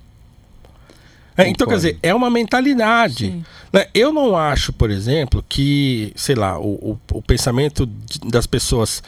É, 1.37 1.47
então, 1.49 1.69
quer 1.69 1.77
dizer, 1.77 1.99
é 2.03 2.13
uma 2.13 2.29
mentalidade. 2.31 3.45
Né? 3.73 3.87
Eu 3.95 4.13
não 4.13 4.37
acho, 4.37 4.73
por 4.73 4.91
exemplo, 4.91 5.45
que, 5.49 6.13
sei 6.17 6.35
lá, 6.35 6.59
o, 6.59 6.99
o- 7.13 7.19
o 7.19 7.23
pensamento 7.23 7.87
de- 7.87 8.19
das 8.29 8.45
pessoas 8.47 9.03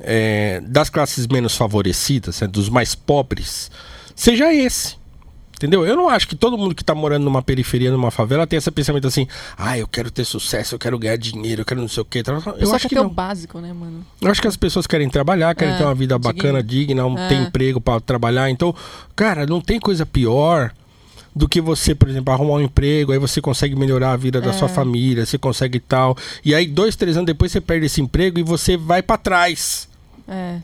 é, 0.00 0.60
das 0.64 0.88
classes 0.90 1.26
menos 1.26 1.56
favorecidas, 1.56 2.40
né, 2.40 2.46
dos 2.46 2.68
mais 2.68 2.94
pobres, 2.94 3.70
seja 4.14 4.52
esse. 4.52 4.96
Entendeu? 5.56 5.84
Eu 5.84 5.96
não 5.96 6.08
acho 6.08 6.28
que 6.28 6.36
todo 6.36 6.56
mundo 6.56 6.72
que 6.72 6.84
tá 6.84 6.94
morando 6.94 7.24
numa 7.24 7.42
periferia, 7.42 7.90
numa 7.90 8.12
favela, 8.12 8.46
tem 8.46 8.56
esse 8.56 8.70
pensamento 8.70 9.08
assim: 9.08 9.26
ah, 9.56 9.76
eu 9.76 9.88
quero 9.88 10.08
ter 10.08 10.24
sucesso, 10.24 10.76
eu 10.76 10.78
quero 10.78 10.96
ganhar 10.96 11.16
dinheiro, 11.18 11.62
eu 11.62 11.64
quero 11.64 11.80
não 11.80 11.88
sei 11.88 12.00
o 12.00 12.04
quê. 12.04 12.22
Eu 12.60 12.72
acho 12.72 12.88
que 12.88 12.94
não. 12.94 13.06
o 13.06 13.10
básico, 13.10 13.58
né, 13.58 13.72
mano? 13.72 14.06
Eu 14.20 14.30
acho 14.30 14.40
que 14.40 14.46
as 14.46 14.56
pessoas 14.56 14.86
querem 14.86 15.08
trabalhar, 15.10 15.52
querem 15.56 15.74
É, 15.74 15.78
ter 15.78 15.82
uma 15.82 15.96
vida 15.96 16.16
bacana, 16.16 16.62
digna, 16.62 17.04
um, 17.04 17.18
É. 17.18 17.26
ter 17.26 17.34
emprego 17.34 17.80
para 17.80 18.00
trabalhar. 18.00 18.48
Então, 18.50 18.72
cara, 19.16 19.46
não 19.46 19.60
tem 19.60 19.80
coisa 19.80 20.06
pior 20.06 20.70
do 21.34 21.48
que 21.48 21.60
você, 21.60 21.92
por 21.92 22.08
exemplo, 22.08 22.32
arrumar 22.32 22.54
um 22.54 22.60
emprego, 22.62 23.10
aí 23.10 23.18
você 23.18 23.40
consegue 23.40 23.74
melhorar 23.74 24.12
a 24.12 24.16
vida 24.16 24.40
da 24.40 24.50
É. 24.50 24.52
sua 24.52 24.68
família, 24.68 25.26
você 25.26 25.38
consegue 25.38 25.80
tal. 25.80 26.16
E 26.44 26.54
aí, 26.54 26.68
dois, 26.68 26.94
três 26.94 27.16
anos 27.16 27.26
depois, 27.26 27.50
você 27.50 27.60
perde 27.60 27.86
esse 27.86 28.00
emprego 28.00 28.38
e 28.38 28.44
você 28.44 28.76
vai 28.76 29.02
para 29.02 29.18
trás. 29.18 29.87
É. 30.28 30.60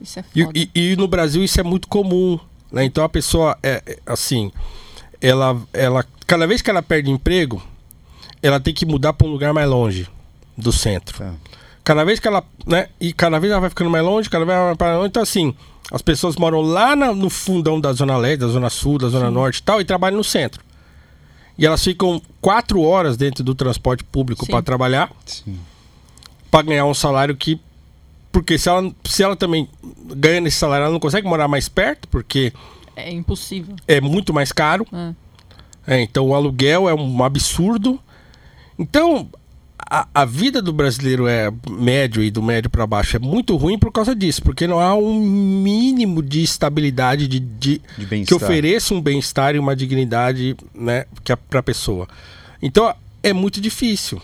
Isso 0.00 0.18
é 0.18 0.24
E, 0.34 0.44
foda. 0.44 0.58
e- 0.58 0.70
e 0.74 0.96
no 0.96 1.06
Brasil 1.08 1.42
isso 1.42 1.58
é 1.60 1.62
muito 1.62 1.88
comum. 1.88 2.38
Né? 2.70 2.84
Então 2.84 3.02
a 3.04 3.08
pessoa, 3.08 3.56
é, 3.62 3.82
é, 3.86 3.98
assim, 4.06 4.50
ela, 5.20 5.56
ela, 5.72 6.04
cada 6.26 6.46
vez 6.46 6.60
que 6.60 6.68
ela 6.68 6.82
perde 6.82 7.10
emprego, 7.10 7.62
ela 8.42 8.60
tem 8.60 8.74
que 8.74 8.84
mudar 8.84 9.12
para 9.12 9.26
um 9.26 9.30
lugar 9.30 9.52
mais 9.54 9.68
longe 9.68 10.06
do 10.56 10.72
centro. 10.72 11.18
Tá. 11.18 11.32
Cada 11.84 12.04
vez 12.04 12.18
que 12.18 12.26
ela, 12.26 12.44
né? 12.66 12.88
E 13.00 13.12
cada 13.12 13.38
vez 13.38 13.50
ela 13.52 13.60
vai 13.60 13.70
ficando 13.70 13.88
mais 13.88 14.04
longe, 14.04 14.28
cada 14.28 14.44
vez 14.44 14.56
ela 14.56 14.66
vai 14.68 14.76
para 14.76 14.96
longe. 14.96 15.08
Então, 15.08 15.22
assim, 15.22 15.54
as 15.90 16.02
pessoas 16.02 16.34
moram 16.36 16.60
lá 16.60 16.96
na- 16.96 17.14
no 17.14 17.30
fundão 17.30 17.80
da 17.80 17.92
Zona 17.92 18.16
Leste, 18.16 18.40
da 18.40 18.48
Zona 18.48 18.68
Sul, 18.68 18.98
da 18.98 19.08
Zona 19.08 19.30
Norte 19.30 19.58
e 19.58 19.62
tal, 19.62 19.80
e 19.80 19.84
trabalham 19.84 20.16
no 20.18 20.24
centro. 20.24 20.60
E 21.56 21.64
elas 21.64 21.82
ficam 21.82 22.20
quatro 22.40 22.82
horas 22.82 23.16
dentro 23.16 23.42
do 23.44 23.54
transporte 23.54 24.02
público 24.04 24.44
Sim. 24.44 24.50
para 24.50 24.62
trabalhar, 24.62 25.10
Sim. 25.24 25.58
para 26.50 26.62
ganhar 26.66 26.84
um 26.84 26.92
salário 26.94 27.34
que. 27.36 27.58
Porque 28.36 28.58
se 28.58 28.68
ela, 28.68 28.92
se 29.04 29.22
ela 29.22 29.34
também 29.34 29.66
ganha 30.14 30.46
esse 30.46 30.58
salário, 30.58 30.82
ela 30.84 30.92
não 30.92 31.00
consegue 31.00 31.26
morar 31.26 31.48
mais 31.48 31.70
perto, 31.70 32.06
porque 32.08 32.52
É 32.94 33.10
impossível. 33.10 33.74
é 33.88 33.98
muito 33.98 34.34
mais 34.34 34.52
caro. 34.52 34.86
É. 34.92 35.14
É, 35.94 36.02
então 36.02 36.26
o 36.26 36.34
aluguel 36.34 36.86
é 36.86 36.94
um 36.94 37.24
absurdo. 37.24 37.98
Então 38.78 39.26
a, 39.78 40.06
a 40.14 40.24
vida 40.26 40.60
do 40.60 40.70
brasileiro 40.72 41.26
é 41.26 41.50
médio 41.70 42.22
e 42.22 42.30
do 42.30 42.42
médio 42.42 42.68
para 42.68 42.86
baixo 42.86 43.16
é 43.16 43.18
muito 43.18 43.56
ruim 43.56 43.78
por 43.78 43.90
causa 43.90 44.14
disso, 44.14 44.42
porque 44.42 44.66
não 44.66 44.78
há 44.80 44.94
um 44.94 45.18
mínimo 45.18 46.22
de 46.22 46.42
estabilidade 46.42 47.26
de, 47.28 47.40
de- 47.40 47.80
De 47.96 48.24
que 48.24 48.34
ofereça 48.34 48.92
um 48.92 49.00
bem-estar 49.00 49.54
e 49.54 49.58
uma 49.58 49.74
dignidade, 49.74 50.54
né, 50.74 51.06
que 51.24 51.34
para 51.34 51.60
a 51.60 51.62
pessoa. 51.62 52.06
Então 52.60 52.94
é 53.22 53.32
muito 53.32 53.60
difícil. 53.62 54.20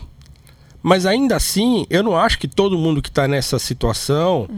Mas 0.85 1.05
ainda 1.05 1.37
assim, 1.37 1.85
eu 1.89 2.03
não 2.03 2.15
acho 2.17 2.37
que 2.37 2.45
todo 2.47 2.77
mundo 2.77 3.01
que 3.01 3.07
está 3.07 3.25
nessa 3.25 3.57
situação 3.57 4.49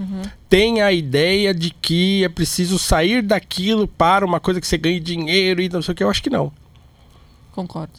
tenha 0.50 0.88
a 0.88 0.92
ideia 0.92 1.54
de 1.54 1.70
que 1.70 2.24
é 2.24 2.30
preciso 2.30 2.80
sair 2.80 3.22
daquilo 3.22 3.88
para 3.88 4.26
uma 4.26 4.40
coisa 4.40 4.60
que 4.60 4.66
você 4.66 4.76
ganhe 4.78 5.00
dinheiro 5.00 5.62
e 5.62 5.70
não 5.70 5.84
sei 5.84 5.92
o 5.92 5.96
que. 5.96 6.04
Eu 6.04 6.10
acho 6.10 6.24
que 6.24 6.30
não. 6.32 6.52
Concordo. 7.52 7.94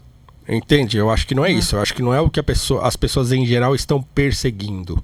Entende? 0.49 0.97
Eu 0.97 1.09
acho 1.09 1.27
que 1.27 1.35
não 1.37 1.45
é 1.45 1.53
isso. 1.53 1.77
Eu 1.77 1.81
acho 1.81 1.95
que 1.95 2.03
não 2.03 2.12
é 2.12 2.20
o 2.20 2.29
que 2.29 2.41
a 2.41 2.43
pessoa, 2.43 2.87
as 2.87 2.97
pessoas 2.97 3.31
em 3.31 3.47
geral 3.47 3.74
estão 3.77 4.03
perseguindo. 4.03 5.03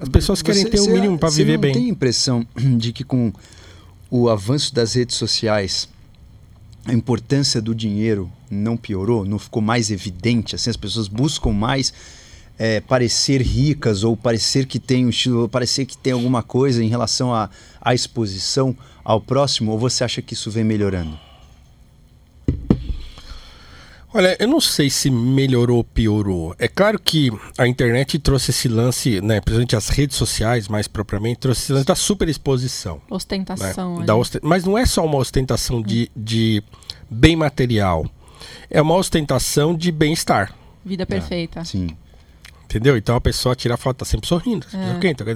As 0.00 0.08
pessoas 0.08 0.40
querem 0.42 0.62
Você- 0.62 0.70
ter 0.70 0.80
o 0.80 0.84
você- 0.84 0.92
mínimo 0.92 1.18
para 1.18 1.30
você 1.30 1.44
viver 1.44 1.52
não 1.54 1.60
bem. 1.60 1.72
tem 1.74 1.88
impressão 1.88 2.46
de 2.56 2.92
que 2.92 3.04
com 3.04 3.30
o 4.10 4.28
avanço 4.30 4.74
das 4.74 4.94
redes 4.94 5.16
sociais 5.16 5.88
a 6.86 6.92
importância 6.92 7.62
do 7.62 7.74
dinheiro 7.74 8.30
não 8.50 8.76
piorou, 8.76 9.24
não 9.24 9.38
ficou 9.38 9.62
mais 9.62 9.90
evidente, 9.90 10.54
assim 10.54 10.68
as 10.70 10.76
pessoas 10.76 11.08
buscam 11.08 11.50
mais 11.52 11.92
é, 12.58 12.80
parecer 12.80 13.40
ricas 13.42 14.04
ou 14.04 14.16
parecer 14.16 14.66
que 14.66 14.78
tem 14.78 15.04
um 15.06 15.08
estilo, 15.10 15.42
ou 15.42 15.48
parecer 15.48 15.84
que 15.86 15.96
tem 15.96 16.12
alguma 16.12 16.42
coisa 16.42 16.82
em 16.82 16.88
relação 16.88 17.32
à 17.34 17.48
à 17.80 17.92
exposição 17.94 18.74
ao 19.04 19.20
próximo, 19.20 19.72
ou 19.72 19.78
você 19.78 20.02
acha 20.04 20.22
que 20.22 20.32
isso 20.34 20.50
vem 20.50 20.64
melhorando? 20.64 21.18
Olha, 24.16 24.36
eu 24.38 24.46
não 24.46 24.60
sei 24.60 24.88
se 24.88 25.10
melhorou 25.10 25.78
ou 25.78 25.84
piorou. 25.84 26.54
É 26.56 26.68
claro 26.68 27.00
que 27.00 27.32
a 27.58 27.66
internet 27.66 28.16
trouxe 28.20 28.52
esse 28.52 28.68
lance, 28.68 29.20
né? 29.20 29.40
Principalmente 29.40 29.74
as 29.74 29.88
redes 29.88 30.16
sociais, 30.16 30.68
mais 30.68 30.86
propriamente, 30.86 31.40
trouxe 31.40 31.62
esse 31.64 31.72
lance 31.72 31.84
da 31.86 31.96
superexposição. 31.96 32.94
né? 32.96 33.00
Ostentação. 33.10 34.04
Da 34.04 34.12
ali. 34.12 34.20
osten- 34.20 34.40
Mas 34.44 34.64
não 34.64 34.78
é 34.78 34.86
só 34.86 35.04
uma 35.04 35.18
ostentação 35.18 35.82
de, 35.82 36.08
de 36.14 36.62
bem 37.10 37.34
material. 37.34 38.08
É 38.70 38.80
uma 38.80 38.94
ostentação 38.94 39.74
de 39.74 39.90
bem-estar. 39.90 40.54
Vida 40.84 41.04
perfeita. 41.04 41.64
Sim. 41.64 41.88
Entendeu? 42.64 42.96
Então 42.96 43.14
a 43.14 43.20
pessoa 43.20 43.54
tira 43.54 43.74
a 43.74 43.76
foto, 43.76 43.98
tá 43.98 44.04
sempre 44.04 44.26
sorrindo. 44.28 44.66
Ok? 44.96 45.10
Então, 45.10 45.26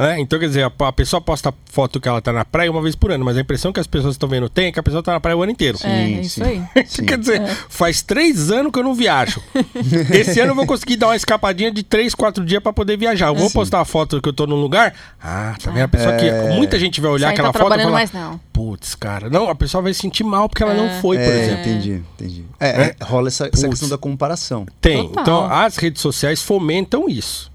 né? 0.00 0.20
então, 0.20 0.38
quer 0.38 0.46
dizer, 0.46 0.62
a, 0.64 0.72
a 0.86 0.92
pessoa 0.92 1.20
posta 1.20 1.52
foto 1.66 2.00
que 2.00 2.08
ela 2.08 2.20
tá 2.20 2.32
na 2.32 2.44
praia 2.44 2.70
uma 2.70 2.82
vez 2.82 2.94
por 2.94 3.10
ano, 3.12 3.24
mas 3.24 3.36
a 3.36 3.40
impressão 3.40 3.72
que 3.72 3.80
as 3.80 3.86
pessoas 3.86 4.14
estão 4.14 4.28
vendo 4.28 4.48
tem 4.48 4.66
é 4.66 4.72
que 4.72 4.80
a 4.80 4.82
pessoa 4.82 5.02
tá 5.02 5.12
na 5.12 5.20
praia 5.20 5.36
o 5.36 5.42
ano 5.42 5.52
inteiro. 5.52 5.76
É, 5.78 5.80
Sim, 5.80 5.88
é 6.16 6.20
isso 6.20 6.44
sim. 6.44 6.66
aí. 6.74 6.84
Quer 7.06 7.18
dizer, 7.18 7.46
faz 7.68 8.02
três 8.02 8.50
anos 8.50 8.72
que 8.72 8.78
eu 8.78 8.82
não 8.84 8.94
viajo. 8.94 9.40
Esse 10.10 10.40
ano 10.40 10.52
eu 10.52 10.54
vou 10.54 10.66
conseguir 10.66 10.96
dar 10.96 11.08
uma 11.08 11.16
escapadinha 11.16 11.70
de 11.70 11.82
três, 11.82 12.14
quatro 12.14 12.44
dias 12.44 12.62
pra 12.62 12.72
poder 12.72 12.96
viajar. 12.96 13.28
Eu 13.28 13.34
vou 13.34 13.48
Sim. 13.48 13.54
postar 13.54 13.80
a 13.80 13.84
foto 13.84 14.20
que 14.20 14.28
eu 14.28 14.32
tô 14.32 14.46
num 14.46 14.56
lugar. 14.60 14.94
Ah, 15.22 15.54
tá 15.62 15.70
vendo? 15.70 15.84
A 15.84 15.88
pessoa 15.88 16.16
que. 16.16 16.26
É. 16.26 16.50
Muita 16.54 16.78
gente 16.78 17.00
vai 17.00 17.10
olhar 17.10 17.28
Isso 17.28 17.34
aquela 17.40 17.52
tá 17.52 17.58
foto 17.58 17.74
e 17.74 17.78
falar. 17.78 17.90
mais 17.92 18.12
não. 18.12 18.40
Putz, 18.52 18.94
cara. 18.94 19.28
Não, 19.30 19.48
a 19.48 19.54
pessoa 19.54 19.82
vai 19.82 19.92
se 19.94 20.00
sentir 20.00 20.24
mal 20.24 20.48
porque 20.48 20.62
ela 20.62 20.74
não 20.74 20.86
É. 20.86 21.00
foi, 21.00 21.16
por 21.18 21.24
É, 21.24 21.44
exemplo. 21.44 21.60
entendi, 21.60 22.02
entendi. 22.14 22.44
É, 22.58 22.68
é, 22.68 22.96
rola 23.02 23.28
essa, 23.28 23.48
essa 23.52 23.68
questão 23.68 23.88
da 23.88 23.98
comparação. 23.98 24.66
Tem. 24.80 25.06
Total. 25.08 25.22
Então, 25.22 25.50
as 25.52 25.76
redes 25.76 26.00
sociais 26.02 26.42
fomentam 26.42 27.08
isso. 27.08 27.49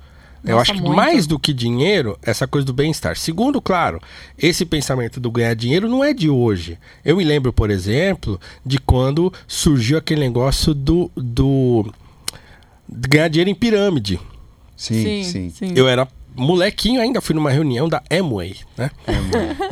Eu 0.45 0.59
acho 0.59 0.73
que 0.73 0.81
muito. 0.81 0.95
mais 0.95 1.25
do 1.25 1.39
que 1.39 1.53
dinheiro, 1.53 2.17
essa 2.21 2.47
coisa 2.47 2.65
do 2.65 2.73
bem-estar. 2.73 3.17
Segundo, 3.17 3.61
claro, 3.61 4.01
esse 4.37 4.65
pensamento 4.65 5.19
do 5.19 5.31
ganhar 5.31 5.53
dinheiro 5.55 5.89
não 5.89 6.03
é 6.03 6.13
de 6.13 6.29
hoje. 6.29 6.77
Eu 7.03 7.17
me 7.17 7.23
lembro, 7.23 7.51
por 7.51 7.69
exemplo, 7.69 8.39
de 8.65 8.79
quando 8.79 9.33
surgiu 9.47 9.97
aquele 9.97 10.21
negócio 10.21 10.73
do, 10.73 11.11
do 11.15 11.91
ganhar 12.87 13.27
dinheiro 13.27 13.49
em 13.49 13.55
pirâmide. 13.55 14.19
Sim, 14.75 15.23
sim. 15.23 15.49
sim. 15.49 15.73
Eu 15.75 15.87
era 15.87 16.07
molequinho 16.35 17.01
ainda, 17.01 17.21
fui 17.21 17.33
numa 17.35 17.49
reunião 17.49 17.87
da 17.87 18.01
Amway, 18.11 18.55
né? 18.77 18.91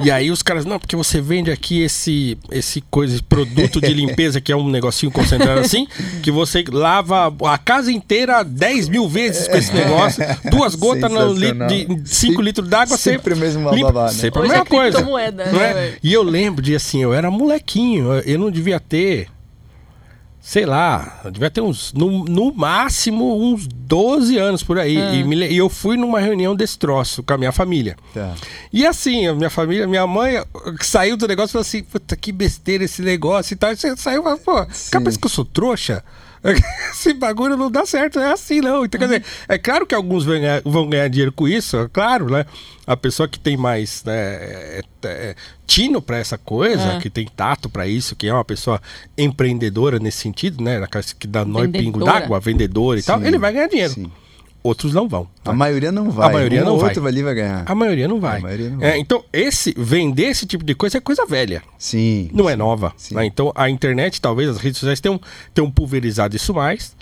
E 0.01 0.09
aí 0.11 0.31
os 0.31 0.41
caras, 0.41 0.65
não, 0.65 0.79
porque 0.79 0.95
você 0.95 1.19
vende 1.21 1.51
aqui 1.51 1.81
esse, 1.83 2.37
esse 2.51 2.81
coisa, 2.89 3.13
esse 3.15 3.23
produto 3.23 3.79
de 3.81 3.93
limpeza 3.93 4.39
que 4.41 4.51
é 4.51 4.55
um 4.55 4.69
negocinho 4.69 5.11
concentrado 5.11 5.59
assim, 5.59 5.87
que 6.21 6.31
você 6.31 6.63
lava 6.71 7.33
a 7.45 7.57
casa 7.57 7.91
inteira 7.91 8.43
10 8.43 8.89
mil 8.89 9.07
vezes 9.07 9.47
com 9.47 9.57
esse 9.57 9.73
negócio, 9.73 10.23
duas 10.49 10.75
gotas 10.75 11.11
no 11.11 11.33
litro 11.33 11.67
de 11.67 11.87
5 12.05 12.33
Sim. 12.35 12.41
litros 12.41 12.67
d'água, 12.69 12.97
você 12.97 13.11
Sempre 13.13 13.33
o 13.33 13.37
mesmo 13.37 13.69
limpa- 13.71 13.91
babá, 13.91 14.05
né? 14.07 14.13
Sempre 14.13 14.39
a 14.39 14.43
mesma 14.43 14.57
é 14.57 14.65
coisa. 14.65 15.01
né, 15.01 15.43
é? 15.69 15.73
velho? 15.73 15.97
E 16.01 16.13
eu 16.13 16.23
lembro 16.23 16.61
de 16.61 16.75
assim, 16.75 17.01
eu 17.01 17.13
era 17.13 17.29
molequinho, 17.29 18.13
eu 18.25 18.39
não 18.39 18.49
devia 18.49 18.79
ter 18.79 19.27
sei 20.45 20.65
lá, 20.65 21.21
eu 21.23 21.31
devia 21.31 21.49
ter 21.49 21.61
uns, 21.61 21.93
no, 21.93 22.25
no 22.25 22.53
máximo, 22.53 23.41
uns 23.41 23.65
12 23.65 24.37
anos 24.37 24.61
por 24.61 24.77
aí. 24.77 25.01
Ah. 25.01 25.15
E, 25.15 25.23
me 25.23 25.37
e 25.37 25.55
eu 25.55 25.69
fui 25.69 25.95
numa 25.95 26.19
reunião 26.19 26.53
desse 26.53 26.77
troço 26.77 27.23
com 27.23 27.33
a 27.33 27.37
minha 27.37 27.53
família. 27.53 27.95
Tá. 28.13 28.35
E 28.71 28.85
assim, 28.85 29.25
a 29.25 29.33
minha 29.33 29.49
família, 29.49 29.87
minha 29.87 30.05
mãe 30.05 30.35
eh, 30.35 30.45
saiu 30.81 31.15
do 31.15 31.29
negócio 31.29 31.51
e 31.51 31.53
falou 31.53 31.61
assim: 31.61 31.81
puta, 31.81 32.17
que 32.17 32.33
besteira 32.33 32.83
esse 32.83 33.01
negócio 33.01 33.53
e 33.53 33.55
tal. 33.55 33.71
E 33.71 33.77
você 33.77 33.95
saiu 33.95 34.19
e 34.19 34.23
falou, 34.23 34.37
pô, 34.39 34.67
cabeça 34.91 35.17
que 35.17 35.25
eu 35.25 35.29
sou 35.29 35.45
trouxa? 35.45 36.03
Esse 36.91 37.13
bagulho 37.13 37.55
não 37.57 37.71
dá 37.71 37.85
certo, 37.85 38.19
é 38.19 38.31
assim 38.31 38.59
não. 38.61 38.83
Então, 38.85 38.99
quer 38.99 39.05
dizer, 39.05 39.23
é 39.47 39.57
claro 39.57 39.85
que 39.85 39.95
alguns 39.95 40.25
vão 40.25 40.35
ganhar, 40.39 40.61
vão 40.65 40.89
ganhar 40.89 41.07
dinheiro 41.07 41.31
com 41.31 41.47
isso, 41.47 41.77
é 41.77 41.87
claro, 41.91 42.29
né? 42.29 42.45
A 42.85 42.97
pessoa 42.97 43.27
que 43.29 43.39
tem 43.39 43.55
mais 43.55 44.03
né, 44.03 44.13
é, 44.13 44.81
é, 45.05 45.35
tino 45.65 46.01
pra 46.01 46.17
essa 46.17 46.37
coisa, 46.37 46.83
É. 46.93 46.99
que 46.99 47.09
tem 47.09 47.25
tato 47.25 47.69
pra 47.69 47.87
isso, 47.87 48.15
que 48.15 48.27
é 48.27 48.33
uma 48.33 48.43
pessoa 48.43 48.81
empreendedora 49.17 49.99
nesse 49.99 50.17
sentido, 50.17 50.61
né? 50.63 50.79
Naquela 50.79 51.03
Que 51.17 51.27
dá 51.27 51.45
nó 51.45 51.63
e 51.63 51.67
pingo 51.69 51.99
Vendedora. 51.99 52.19
d'água, 52.19 52.39
vendedor 52.39 52.97
e 52.97 53.03
tal, 53.03 53.19
Sim, 53.19 53.27
ele 53.27 53.37
vai 53.37 53.53
ganhar 53.53 53.67
dinheiro. 53.67 53.93
sim. 53.93 54.11
Outros 54.63 54.93
não 54.93 55.09
vão. 55.09 55.27
A 55.43 55.51
maioria 55.51 55.91
não 55.91 56.09
vai. 56.09 56.29
A 56.29 56.31
maioria 56.31 56.61
um 56.61 56.65
não 56.65 56.77
vai. 56.77 56.87
outro 56.89 57.05
ali 57.05 57.21
vai 57.21 57.35
ganhar. 57.35 57.63
A 57.65 57.75
maioria 57.75 58.07
não 58.07 58.19
vai. 58.21 58.39
Maioria 58.39 58.69
não 58.69 58.81
É, 58.81 58.91
vai. 58.91 58.99
então, 58.99 59.21
esse 59.33 59.73
vender 59.77 60.27
esse 60.27 60.45
tipo 60.45 60.63
de 60.63 60.73
coisa 60.73 60.99
é 60.99 61.01
coisa 61.01 61.25
velha. 61.25 61.61
Sim. 61.77 62.29
Não 62.33 62.49
é 62.49 62.55
nova. 62.55 62.93
Sim. 62.95 63.15
né? 63.15 63.25
Então 63.25 63.51
a 63.53 63.69
internet, 63.69 64.21
talvez, 64.21 64.49
as 64.49 64.57
redes 64.57 64.79
sociais 64.79 65.01
tenham, 65.01 65.19
tenham 65.53 65.69
pulverizado 65.69 66.33
isso 66.35 66.53
mais. 66.53 66.95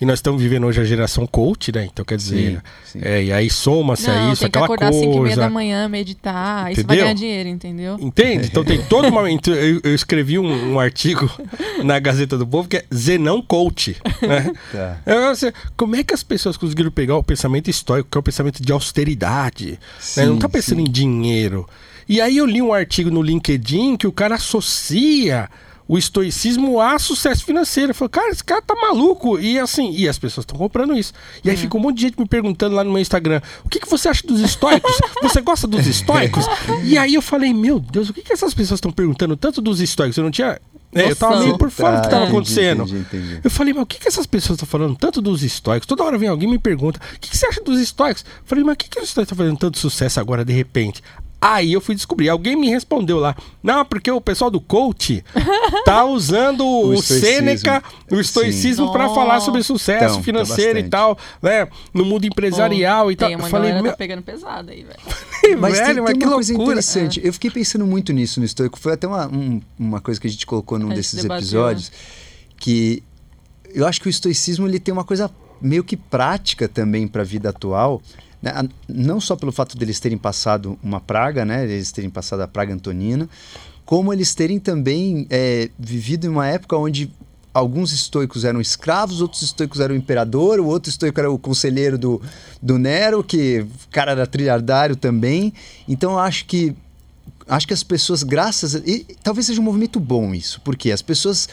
E 0.00 0.04
nós 0.06 0.18
estamos 0.20 0.40
vivendo 0.40 0.64
hoje 0.64 0.80
a 0.80 0.84
geração 0.84 1.26
coach, 1.26 1.72
né? 1.72 1.88
Então 1.92 2.04
quer 2.04 2.16
dizer, 2.16 2.62
sim. 2.84 3.00
é, 3.02 3.24
e 3.24 3.32
aí 3.32 3.50
soma-se 3.50 4.08
a 4.08 4.14
Não, 4.14 4.32
isso, 4.32 4.42
tem 4.42 4.50
que 4.50 4.56
aquela 4.58 4.66
acordar 4.66 4.90
às 4.90 4.94
5 4.96 5.04
e 5.12 5.20
meia 5.20 5.36
da 5.36 5.42
coisa. 5.42 5.50
manhã, 5.50 5.88
meditar. 5.88 6.66
Aí 6.66 6.74
você 6.76 6.82
vai 6.84 6.96
Entendeu? 6.96 7.04
ganhar 7.04 7.14
dinheiro, 7.14 7.48
entendeu? 7.48 7.96
Entende? 8.00 8.46
Então 8.46 8.64
tem 8.64 8.80
todo 8.84 9.08
uma. 9.08 9.28
então, 9.30 9.52
Eu, 9.54 9.80
eu 9.82 9.94
escrevi 9.94 10.38
um, 10.38 10.74
um 10.74 10.78
artigo 10.80 11.28
na 11.84 11.98
Gazeta 11.98 12.38
do 12.38 12.46
Povo 12.46 12.68
que 12.68 12.76
é 12.76 12.84
Zenão 12.94 13.42
Coach. 13.42 13.96
Né? 14.22 14.52
Tá. 14.70 14.98
Eu, 15.04 15.28
assim, 15.30 15.50
como 15.76 15.96
é 15.96 16.04
que 16.04 16.14
as 16.14 16.22
pessoas 16.22 16.56
conseguiram 16.56 16.90
pegar 16.92 17.16
o 17.16 17.22
pensamento 17.24 17.68
estoico, 17.68 18.08
que 18.10 18.16
é 18.16 18.20
o 18.20 18.22
pensamento 18.22 18.62
de 18.62 18.70
austeridade? 18.72 19.70
né? 19.72 19.78
Sim, 19.98 20.26
Não 20.26 20.38
tá 20.38 20.48
pensando 20.48 20.78
sim. 20.78 20.86
em 20.86 20.90
dinheiro. 20.90 21.68
E 22.08 22.20
aí 22.20 22.36
eu 22.38 22.46
li 22.46 22.62
um 22.62 22.72
artigo 22.72 23.10
no 23.10 23.20
LinkedIn 23.20 23.96
que 23.96 24.06
o 24.06 24.12
cara 24.12 24.36
associa 24.36 25.48
o 25.88 25.96
estoicismo 25.96 26.78
a 26.80 26.98
sucesso 26.98 27.44
financeiro. 27.44 27.94
Falei, 27.94 28.10
cara, 28.10 28.28
esse 28.30 28.44
cara 28.44 28.60
tá 28.60 28.74
maluco. 28.74 29.38
E 29.40 29.58
assim, 29.58 29.90
e 29.92 30.06
as 30.06 30.18
pessoas 30.18 30.42
estão 30.44 30.56
comprando 30.58 30.94
isso. 30.96 31.14
E 31.42 31.48
aí 31.48 31.56
Hum. 31.56 31.60
fica 31.60 31.76
um 31.76 31.80
monte 31.80 31.96
de 31.96 32.02
gente 32.02 32.20
me 32.20 32.26
perguntando 32.26 32.76
lá 32.76 32.84
no 32.84 32.90
meu 32.92 33.00
Instagram: 33.00 33.40
o 33.64 33.68
que, 33.70 33.80
que 33.80 33.88
você 33.88 34.08
acha 34.08 34.26
dos 34.26 34.40
estoicos? 34.40 34.92
Você 35.22 35.40
gosta 35.40 35.66
dos 35.66 35.86
estoicos? 35.88 36.44
e 36.84 36.98
aí 36.98 37.14
eu 37.14 37.22
falei, 37.22 37.54
meu 37.54 37.80
Deus, 37.80 38.10
o 38.10 38.12
que, 38.12 38.20
que 38.22 38.32
essas 38.32 38.52
pessoas 38.52 38.78
estão 38.78 38.92
perguntando 38.92 39.36
tanto 39.36 39.60
dos 39.62 39.80
estoicos? 39.80 40.16
Eu 40.18 40.24
não 40.24 40.30
tinha. 40.30 40.60
É, 40.94 41.10
eu 41.10 41.16
tava 41.16 41.40
meio 41.40 41.58
por 41.58 41.70
fora 41.70 41.96
do 41.96 42.02
que 42.02 42.08
tava 42.08 42.22
entendi, 42.24 42.36
acontecendo. 42.36 42.82
entendi, 42.84 42.98
entendi. 43.00 43.40
Eu 43.44 43.50
falei, 43.50 43.74
mas 43.74 43.82
o 43.82 43.86
que, 43.86 43.98
que 43.98 44.08
essas 44.08 44.24
pessoas 44.24 44.56
estão 44.56 44.66
falando 44.66 44.96
tanto 44.96 45.20
dos 45.20 45.42
estoicos? 45.42 45.86
Toda 45.86 46.02
hora 46.02 46.16
vem 46.16 46.30
alguém 46.30 46.48
e 46.48 46.52
me 46.52 46.58
pergunta, 46.58 46.98
o 47.14 47.20
que, 47.20 47.28
que 47.28 47.36
você 47.36 47.46
acha 47.46 47.60
dos 47.62 47.78
estoicos? 47.78 48.24
Eu 48.24 48.42
falei, 48.46 48.64
mas 48.64 48.72
o 48.72 48.76
que, 48.78 48.88
que 48.88 48.98
os 48.98 49.04
estoicos 49.04 49.30
estão 49.30 49.36
fazendo 49.44 49.58
tanto 49.58 49.78
sucesso 49.78 50.18
agora 50.18 50.46
de 50.46 50.52
repente? 50.54 51.02
Aí 51.40 51.72
eu 51.72 51.80
fui 51.80 51.94
descobrir, 51.94 52.28
alguém 52.28 52.56
me 52.56 52.68
respondeu 52.68 53.20
lá, 53.20 53.36
não, 53.62 53.84
porque 53.84 54.10
o 54.10 54.20
pessoal 54.20 54.50
do 54.50 54.60
coach 54.60 55.24
tá 55.84 56.02
usando 56.04 56.66
o, 56.66 56.94
estoicismo. 56.94 57.20
Sêneca, 57.20 57.82
o 58.10 58.18
estoicismo 58.18 58.90
para 58.90 59.08
falar 59.10 59.38
sobre 59.38 59.62
sucesso 59.62 60.04
Então, 60.04 60.16
tá 60.16 60.22
financeiro 60.24 60.80
e 60.80 60.88
tal, 60.88 61.16
né? 61.40 61.68
No 61.94 62.04
mundo 62.04 62.24
empresarial 62.26 63.12
e 63.12 63.14
tal. 63.14 63.28
Tem 63.28 63.34
Eu 63.34 63.38
uma 63.38 63.48
falei, 63.48 63.72
meu, 63.72 63.92
tá 63.92 63.96
pegando 63.96 64.20
pesado 64.22 64.72
aí, 64.72 64.82
velho. 64.82 64.98
Mas 65.60 65.74
tem, 65.78 65.84
velho, 65.86 66.02
mas 66.02 66.10
tem 66.12 66.18
que 66.18 66.26
uma 66.26 66.34
coisa 66.34 66.52
loucura. 66.52 66.72
interessante. 66.80 67.20
Eu 67.24 67.32
fiquei 67.32 67.50
pensando 67.52 67.86
muito 67.86 68.12
nisso 68.12 68.40
no 68.40 68.46
estoico. 68.46 68.76
Foi 68.76 68.94
até 68.94 69.06
uma, 69.06 69.28
um- 69.28 69.60
uma 69.78 70.00
coisa 70.00 70.20
que 70.20 70.26
a 70.26 70.30
gente 70.30 70.44
colocou 70.44 70.76
num 70.76 70.90
A 70.90 70.94
desses 70.94 71.22
debateu, 71.22 71.38
episódios. 71.44 71.92
Que 72.56 73.00
eu 73.72 73.86
acho 73.86 74.00
que 74.00 74.08
o 74.08 74.10
estoicismo 74.10 74.66
ele 74.66 74.80
tem 74.80 74.92
uma 74.92 75.04
coisa 75.04 75.30
meio 75.60 75.84
que 75.84 75.96
prática 75.96 76.68
também 76.68 77.06
para 77.08 77.22
a 77.22 77.24
vida 77.24 77.48
atual. 77.50 78.02
né? 78.42 78.52
Não 78.88 79.20
só 79.20 79.36
pelo 79.36 79.52
fato 79.52 79.76
deles 79.76 80.00
terem 80.00 80.18
passado 80.18 80.78
uma 80.82 81.00
praga, 81.00 81.44
né? 81.44 81.64
Eles 81.64 81.92
terem 81.92 82.10
passado 82.10 82.40
a 82.40 82.48
praga 82.48 82.72
antonina, 82.72 83.28
como 83.84 84.12
eles 84.12 84.34
terem 84.34 84.58
também 84.58 85.26
é, 85.30 85.70
vivido 85.78 86.26
em 86.26 86.28
uma 86.28 86.46
época 86.46 86.76
onde 86.76 87.10
alguns 87.52 87.92
estoicos 87.92 88.44
eram 88.44 88.60
escravos, 88.60 89.20
outros 89.20 89.42
estoicos 89.42 89.80
eram 89.80 89.94
o 89.94 89.98
imperador, 89.98 90.60
o 90.60 90.66
outro 90.66 90.90
estoico 90.90 91.18
era 91.18 91.30
o 91.30 91.38
conselheiro 91.38 91.98
do, 91.98 92.22
do 92.62 92.78
Nero, 92.78 93.24
que 93.24 93.66
cara 93.90 94.12
era 94.12 94.26
trilhardário 94.26 94.94
também. 94.94 95.52
Então 95.88 96.12
eu 96.12 96.18
acho 96.18 96.44
que 96.46 96.74
acho 97.48 97.66
que 97.66 97.72
as 97.72 97.82
pessoas, 97.82 98.22
graças 98.22 98.74
a, 98.74 98.78
e 98.80 99.06
talvez 99.22 99.46
seja 99.46 99.60
um 99.60 99.64
movimento 99.64 99.98
bom 99.98 100.34
isso, 100.34 100.60
porque 100.62 100.92
as 100.92 101.02
pessoas 101.02 101.48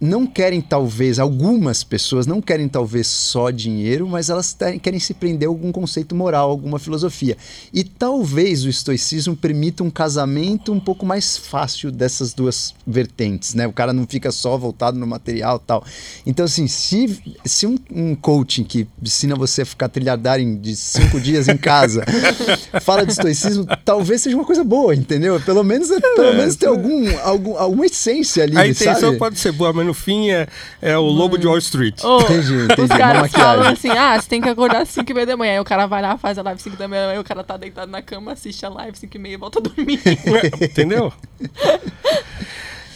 não 0.00 0.24
querem 0.24 0.60
talvez, 0.60 1.18
algumas 1.18 1.82
pessoas 1.82 2.28
não 2.28 2.40
querem 2.40 2.68
talvez 2.68 3.08
só 3.08 3.50
dinheiro, 3.50 4.06
mas 4.06 4.30
elas 4.30 4.56
querem 4.80 5.00
se 5.00 5.12
prender 5.12 5.48
a 5.48 5.50
algum 5.50 5.72
conceito 5.72 6.14
moral, 6.14 6.48
alguma 6.48 6.78
filosofia. 6.78 7.36
E 7.74 7.82
talvez 7.82 8.64
o 8.64 8.68
estoicismo 8.68 9.34
permita 9.34 9.82
um 9.82 9.90
casamento 9.90 10.72
um 10.72 10.78
pouco 10.78 11.04
mais 11.04 11.36
fácil 11.36 11.90
dessas 11.90 12.32
duas 12.32 12.72
vertentes, 12.86 13.54
né? 13.54 13.66
O 13.66 13.72
cara 13.72 13.92
não 13.92 14.06
fica 14.06 14.30
só 14.30 14.56
voltado 14.56 14.96
no 14.96 15.08
material 15.08 15.58
tal. 15.58 15.84
Então, 16.24 16.44
assim, 16.44 16.68
se, 16.68 17.18
se 17.44 17.66
um, 17.66 17.76
um 17.92 18.14
coaching 18.14 18.62
que 18.62 18.86
ensina 19.02 19.34
você 19.34 19.62
a 19.62 19.66
ficar 19.66 19.88
trilhardário 19.88 20.56
de 20.56 20.76
cinco 20.76 21.20
dias 21.20 21.48
em 21.48 21.56
casa 21.56 22.04
fala 22.80 23.04
de 23.04 23.10
estoicismo, 23.10 23.66
talvez 23.84 24.22
seja 24.22 24.36
uma 24.36 24.44
coisa 24.44 24.62
boa, 24.62 24.94
entendeu? 24.94 25.40
Pelo 25.40 25.64
menos, 25.64 25.88
pelo 25.88 26.34
menos 26.34 26.54
tem 26.54 26.68
algum, 26.68 27.18
algum, 27.24 27.56
alguma 27.56 27.86
essência 27.86 28.44
ali, 28.44 28.56
a 28.56 28.68
intenção 28.68 29.00
sabe? 29.00 29.18
pode 29.18 29.36
ser 29.36 29.47
boa, 29.52 29.72
mas 29.72 29.86
no 29.86 29.94
fim 29.94 30.30
é, 30.30 30.46
é 30.80 30.96
o 30.98 31.02
lobo 31.02 31.36
de 31.38 31.46
Wall 31.46 31.58
Street. 31.58 32.02
Ô, 32.04 32.20
Entendi, 32.20 32.54
entendi. 32.64 32.82
Os 32.82 32.90
Uma 32.90 32.98
caras 32.98 33.22
maquiagem. 33.22 33.30
falam 33.56 33.72
assim, 33.72 33.88
ah, 33.90 34.20
você 34.20 34.28
tem 34.28 34.40
que 34.40 34.48
acordar 34.48 34.82
às 34.82 34.88
5 34.90 35.10
e 35.10 35.14
meia 35.14 35.26
da 35.26 35.36
manhã. 35.36 35.52
Aí 35.54 35.60
o 35.60 35.64
cara 35.64 35.86
vai 35.86 36.02
lá, 36.02 36.16
faz 36.18 36.38
a 36.38 36.42
live 36.42 36.56
às 36.58 36.62
5 36.62 36.76
da 36.76 36.88
manhã, 36.88 37.10
aí 37.10 37.18
o 37.18 37.24
cara 37.24 37.42
tá 37.44 37.56
deitado 37.56 37.90
na 37.90 38.02
cama, 38.02 38.32
assiste 38.32 38.64
a 38.64 38.68
live 38.68 38.96
5 38.98 39.16
e 39.16 39.18
meia 39.20 39.34
e 39.34 39.36
volta 39.36 39.58
a 39.58 39.62
dormir. 39.62 40.00
Entendeu? 40.60 41.12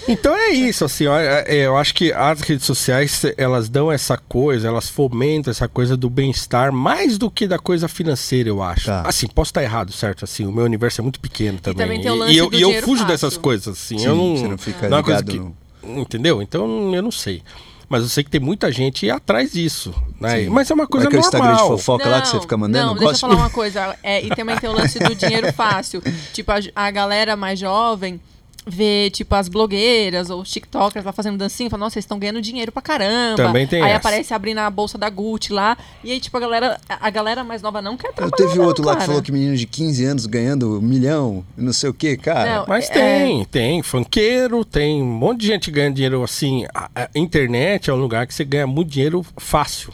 Então 0.08 0.36
é 0.36 0.50
isso, 0.50 0.84
assim, 0.84 1.06
é- 1.06 1.44
é, 1.46 1.56
eu 1.66 1.76
acho 1.76 1.94
que 1.94 2.12
as 2.12 2.40
redes 2.40 2.66
sociais, 2.66 3.22
elas 3.36 3.68
dão 3.68 3.90
essa 3.90 4.16
coisa, 4.16 4.66
elas 4.66 4.88
fomentam 4.88 5.48
essa 5.52 5.68
coisa 5.68 5.96
do 5.96 6.10
bem-estar 6.10 6.72
mais 6.72 7.16
do 7.16 7.30
que 7.30 7.46
da 7.46 7.56
coisa 7.56 7.86
financeira, 7.86 8.48
eu 8.48 8.60
acho. 8.60 8.86
Tá. 8.86 9.02
Assim, 9.06 9.28
posso 9.28 9.50
estar 9.50 9.62
errado, 9.62 9.92
certo? 9.92 10.24
Assim, 10.24 10.44
o 10.44 10.50
meu 10.50 10.64
universo 10.64 11.00
é 11.00 11.02
muito 11.02 11.20
pequeno 11.20 11.60
também. 11.60 11.86
também 11.86 12.00
tem 12.02 12.10
o 12.10 12.16
lance 12.16 12.32
e 12.34 12.36
eu, 12.36 12.50
do 12.50 12.56
e 12.56 12.62
eu 12.62 12.72
fujo 12.82 13.02
fácil. 13.02 13.06
dessas 13.06 13.36
coisas, 13.36 13.68
assim. 13.68 13.96
Sim, 13.98 14.06
eu 14.06 14.16
não, 14.16 14.36
você 14.36 14.48
não 14.48 14.58
fica 14.58 14.86
é 14.86 14.88
uma 14.88 15.02
coisa 15.04 15.20
ligado 15.20 15.54
que, 15.54 15.61
Entendeu? 15.82 16.42
Então 16.42 16.94
eu 16.94 17.02
não 17.02 17.10
sei. 17.10 17.42
Mas 17.88 18.02
eu 18.02 18.08
sei 18.08 18.24
que 18.24 18.30
tem 18.30 18.40
muita 18.40 18.72
gente 18.72 19.10
atrás 19.10 19.52
disso, 19.52 19.92
né? 20.18 20.48
Mas 20.48 20.70
é 20.70 20.74
uma 20.74 20.86
coisa 20.86 21.08
que 21.08 21.14
é 21.14 21.18
o 21.18 21.20
Instagram 21.20 21.52
de 21.52 21.58
normal. 21.58 21.78
fofoca 21.78 22.08
lá 22.08 22.22
que 22.22 22.28
você 22.28 22.40
fica 22.40 22.56
mandando? 22.56 22.86
Não, 22.86 22.94
deixa 22.94 23.12
eu 23.12 23.18
falar 23.18 23.34
uma 23.34 23.50
coisa. 23.50 23.98
É, 24.02 24.22
e 24.22 24.30
também 24.30 24.56
tem 24.56 24.70
o 24.70 24.72
lance 24.72 24.98
do 24.98 25.14
dinheiro 25.14 25.52
fácil. 25.52 26.02
Tipo, 26.32 26.52
a, 26.52 26.58
a 26.74 26.90
galera 26.90 27.36
mais 27.36 27.58
jovem 27.58 28.18
vê, 28.66 29.10
tipo, 29.10 29.34
as 29.34 29.48
blogueiras 29.48 30.30
ou 30.30 30.40
os 30.42 30.50
tiktokers 30.50 31.04
lá 31.04 31.12
fazendo 31.12 31.36
dancinha 31.36 31.66
e 31.66 31.70
fala, 31.70 31.80
nossa, 31.84 31.96
eles 31.98 32.04
estão 32.04 32.18
ganhando 32.18 32.40
dinheiro 32.40 32.70
pra 32.70 32.80
caramba. 32.80 33.36
Também 33.36 33.66
tem 33.66 33.82
Aí 33.82 33.90
essa. 33.90 33.98
aparece 33.98 34.32
abrindo 34.32 34.58
a 34.58 34.70
bolsa 34.70 34.96
da 34.96 35.10
Gucci 35.10 35.52
lá. 35.52 35.76
E 36.04 36.12
aí, 36.12 36.20
tipo, 36.20 36.36
a 36.36 36.40
galera, 36.40 36.80
a 36.88 37.10
galera 37.10 37.42
mais 37.42 37.60
nova 37.62 37.82
não 37.82 37.96
quer 37.96 38.08
Eu 38.08 38.12
trabalhar. 38.14 38.36
teve 38.36 38.58
não, 38.58 38.64
outro 38.66 38.84
lá 38.84 38.96
que 38.96 39.06
falou 39.06 39.20
que 39.22 39.32
menino 39.32 39.56
de 39.56 39.66
15 39.66 40.04
anos 40.04 40.26
ganhando 40.26 40.78
um 40.78 40.80
milhão, 40.80 41.44
não 41.56 41.72
sei 41.72 41.90
o 41.90 41.94
que, 41.94 42.16
cara. 42.16 42.58
Não, 42.60 42.64
Mas 42.68 42.88
É. 42.90 42.92
tem, 42.92 43.44
tem 43.46 43.82
funkeiro, 43.82 44.64
tem 44.64 45.02
um 45.02 45.06
monte 45.06 45.40
de 45.40 45.46
gente 45.48 45.70
ganhando 45.70 45.94
dinheiro 45.94 46.22
assim. 46.22 46.64
A, 46.74 46.88
a 46.94 47.08
internet 47.16 47.90
é 47.90 47.92
um 47.92 48.00
lugar 48.00 48.26
que 48.26 48.34
você 48.34 48.44
ganha 48.44 48.66
muito 48.66 48.90
dinheiro 48.90 49.24
fácil, 49.36 49.92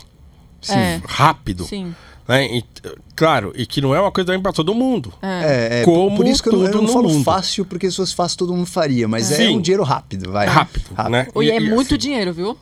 Sim. 0.60 0.74
É. 0.76 1.00
rápido. 1.06 1.64
Sim. 1.64 1.94
Né? 2.28 2.46
E, 2.58 2.64
claro, 3.16 3.52
e 3.56 3.64
que 3.64 3.80
não 3.80 3.94
é 3.94 4.00
uma 4.00 4.12
coisa 4.12 4.26
também 4.26 4.42
pra 4.42 4.52
todo 4.52 4.74
mundo. 4.74 5.12
É, 5.22 5.80
é, 5.80 5.84
Como 5.84 6.14
por 6.16 6.26
isso 6.26 6.42
que 6.42 6.50
eu 6.50 6.52
não, 6.52 6.64
eu 6.66 6.70
tudo 6.70 6.82
não 6.86 6.92
falo 6.92 7.08
mundo. 7.08 7.24
fácil, 7.24 7.64
porque 7.64 7.90
se 7.90 7.96
fosse 7.96 8.14
fácil 8.14 8.36
todo 8.38 8.52
mundo 8.54 8.66
faria, 8.66 9.08
mas 9.08 9.32
é 9.32 9.36
Sim. 9.36 9.56
um 9.56 9.60
dinheiro 9.62 9.82
rápido, 9.82 10.30
vai. 10.30 10.46
Rápido, 10.46 10.84
né? 11.10 11.26
E, 11.40 11.50
é 11.50 11.54
E- 11.58 11.64
e, 11.64 11.70
muito 11.70 11.86
assim, 11.94 11.96
dinheiro, 11.96 12.32
viu? 12.34 12.56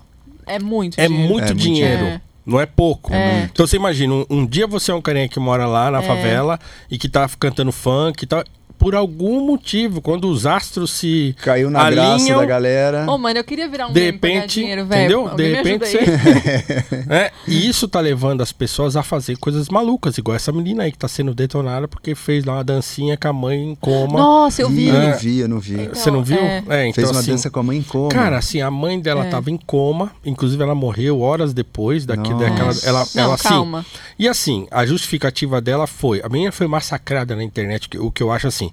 É 0.47 0.61
muito 0.61 1.01
É 1.01 1.09
dinheiro. 1.09 1.29
muito 1.29 1.45
É 1.45 1.47
muito 1.49 1.61
dinheiro. 1.63 1.99
dinheiro. 1.99 2.21
Não 2.47 2.61
é 2.61 2.67
pouco. 2.67 3.13
É. 3.13 3.49
Então 3.53 3.67
você 3.67 3.75
imagina, 3.75 4.15
um, 4.15 4.25
um 4.31 4.47
dia 4.47 4.69
você 4.69 4.93
é 4.93 4.95
um 4.95 5.03
carinha 5.03 5.29
que 5.29 5.41
mora 5.41 5.67
lá 5.67 5.91
na 5.91 6.01
favela 6.01 6.61
e 6.89 6.97
que 6.97 7.09
tá 7.09 7.29
cantando 7.41 7.73
funk 7.73 8.23
e 8.23 8.27
tal. 8.29 8.45
Por 8.87 8.95
algum 8.95 9.45
motivo, 9.45 10.01
quando 10.01 10.29
os 10.29 10.47
astros 10.47 10.93
se 10.93 11.35
Caiu 11.43 11.69
na 11.69 11.91
graça 11.91 12.13
alinham, 12.15 12.39
da 12.39 12.45
galera. 12.47 13.05
Ô, 13.11 13.19
mano, 13.19 13.37
eu 13.37 13.43
queria 13.43 13.67
virar 13.69 13.89
um 13.89 13.93
de 13.93 13.99
repente, 14.01 14.61
dinheiro, 14.61 14.87
velho. 14.87 15.01
entendeu? 15.01 15.29
Alguém 15.29 15.49
De 15.49 15.55
repente 15.57 15.87
você. 15.89 15.99
É, 17.11 17.33
e 17.49 17.69
isso 17.69 17.89
tá 17.89 17.99
levando 17.99 18.43
as 18.43 18.53
pessoas 18.53 18.95
a 18.97 19.03
fazer 19.03 19.37
coisas 19.39 19.69
malucas, 19.69 20.17
igual 20.19 20.37
essa 20.37 20.53
menina 20.53 20.85
aí 20.85 20.93
que 20.93 20.99
tá 20.99 21.09
sendo 21.09 21.35
detonada 21.35 21.89
porque 21.89 22.15
fez 22.15 22.45
lá 22.45 22.55
uma 22.55 22.63
dancinha 22.65 23.17
com 23.17 23.27
a 23.27 23.33
mãe 23.33 23.71
em 23.71 23.75
coma. 23.75 24.21
Nossa, 24.21 24.63
eu 24.63 24.69
vi. 24.69 24.85
Ih, 24.85 24.89
eu 24.89 24.95
É. 24.97 25.09
não 25.11 25.19
vi, 25.19 25.39
eu 25.41 25.49
não 25.49 25.59
vi. 25.59 25.75
Então, 25.81 25.95
Você 25.97 26.11
não 26.13 26.23
viu? 26.23 26.39
é. 26.39 26.63
É, 26.69 26.83
então 26.87 26.95
Fez 26.95 27.11
uma 27.11 27.19
assim, 27.21 27.33
dança 27.33 27.51
com 27.51 27.59
a 27.59 27.63
mãe 27.65 27.79
em 27.79 27.83
coma. 27.83 28.09
Cara, 28.11 28.39
assim, 28.39 28.61
a 28.61 28.71
mãe 28.71 29.01
dela 29.01 29.27
É. 29.27 29.29
tava 29.31 29.51
em 29.51 29.57
coma, 29.57 30.13
inclusive 30.25 30.63
ela 30.63 30.77
morreu 30.77 31.21
horas 31.21 31.53
depois 31.53 32.07
daqui, 32.07 32.31
Nossa. 32.31 32.45
daquela. 32.45 32.73
Ela, 32.85 33.07
Não, 33.17 33.23
ela 33.25 33.35
assim. 33.35 33.49
calma. 33.49 33.85
E 34.17 34.29
assim, 34.29 34.69
a 34.71 34.87
justificativa 34.87 35.61
dela 35.61 35.89
foi: 35.89 36.21
a 36.23 36.29
menina 36.29 36.53
foi 36.53 36.69
massacrada 36.69 37.35
na 37.35 37.43
internet, 37.43 37.89
o 37.99 38.13
que 38.13 38.23
eu 38.23 38.31
acho 38.31 38.47
assim. 38.47 38.71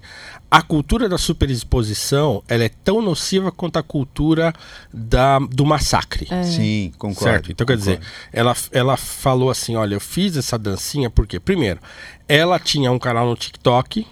A 0.50 0.62
cultura 0.62 1.08
da 1.08 1.18
superexposição 1.18 2.42
ela 2.48 2.64
é 2.64 2.68
tão 2.68 3.02
nociva 3.02 3.50
quanto 3.50 3.76
a 3.78 3.82
cultura 3.82 4.52
da, 4.92 5.38
do 5.40 5.64
massacre. 5.66 6.28
Sim, 6.44 6.92
concordo. 6.96 7.24
Certo? 7.30 7.52
Então, 7.52 7.66
quer 7.66 7.76
dizer, 7.76 7.96
concordo. 7.96 8.14
ela, 8.32 8.56
ela 8.70 8.96
falou 8.96 9.50
assim: 9.50 9.74
olha, 9.74 9.94
eu 9.94 10.00
fiz 10.00 10.36
essa 10.36 10.58
dancinha 10.58 11.10
porque, 11.10 11.40
primeiro, 11.40 11.80
ela 12.28 12.58
tinha 12.58 12.92
um 12.92 12.98
canal 12.98 13.26
no 13.26 13.36
TikTok. 13.36 14.06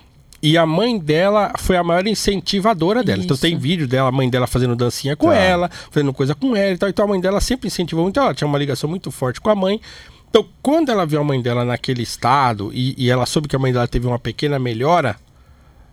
E 0.44 0.58
a 0.58 0.66
mãe 0.66 0.98
dela 0.98 1.52
foi 1.56 1.76
a 1.76 1.84
maior 1.84 2.04
incentivadora 2.04 3.04
dela. 3.04 3.22
Então 3.22 3.36
Isso. 3.36 3.42
tem 3.42 3.56
vídeo 3.56 3.86
dela, 3.86 4.08
a 4.08 4.12
mãe 4.12 4.28
dela 4.28 4.48
fazendo 4.48 4.74
dancinha 4.74 5.14
com 5.14 5.28
Tá. 5.28 5.36
ela, 5.36 5.70
fazendo 5.88 6.12
coisa 6.12 6.34
com 6.34 6.56
ela 6.56 6.72
e 6.72 6.76
tal. 6.76 6.88
Então 6.88 7.04
a 7.04 7.08
mãe 7.08 7.20
dela 7.20 7.40
sempre 7.40 7.68
incentivou 7.68 8.02
muito. 8.02 8.18
Ela 8.18 8.34
tinha 8.34 8.48
uma 8.48 8.58
ligação 8.58 8.90
muito 8.90 9.12
forte 9.12 9.40
com 9.40 9.50
a 9.50 9.54
mãe. 9.54 9.80
Então, 10.28 10.44
quando 10.60 10.90
ela 10.90 11.06
viu 11.06 11.20
a 11.20 11.24
mãe 11.24 11.40
dela 11.40 11.64
naquele 11.64 12.02
estado 12.02 12.72
e, 12.74 12.92
e 12.98 13.08
ela 13.08 13.24
soube 13.24 13.46
que 13.46 13.54
a 13.54 13.58
mãe 13.58 13.72
dela 13.72 13.86
teve 13.86 14.04
uma 14.06 14.18
pequena 14.18 14.58
melhora, 14.58 15.14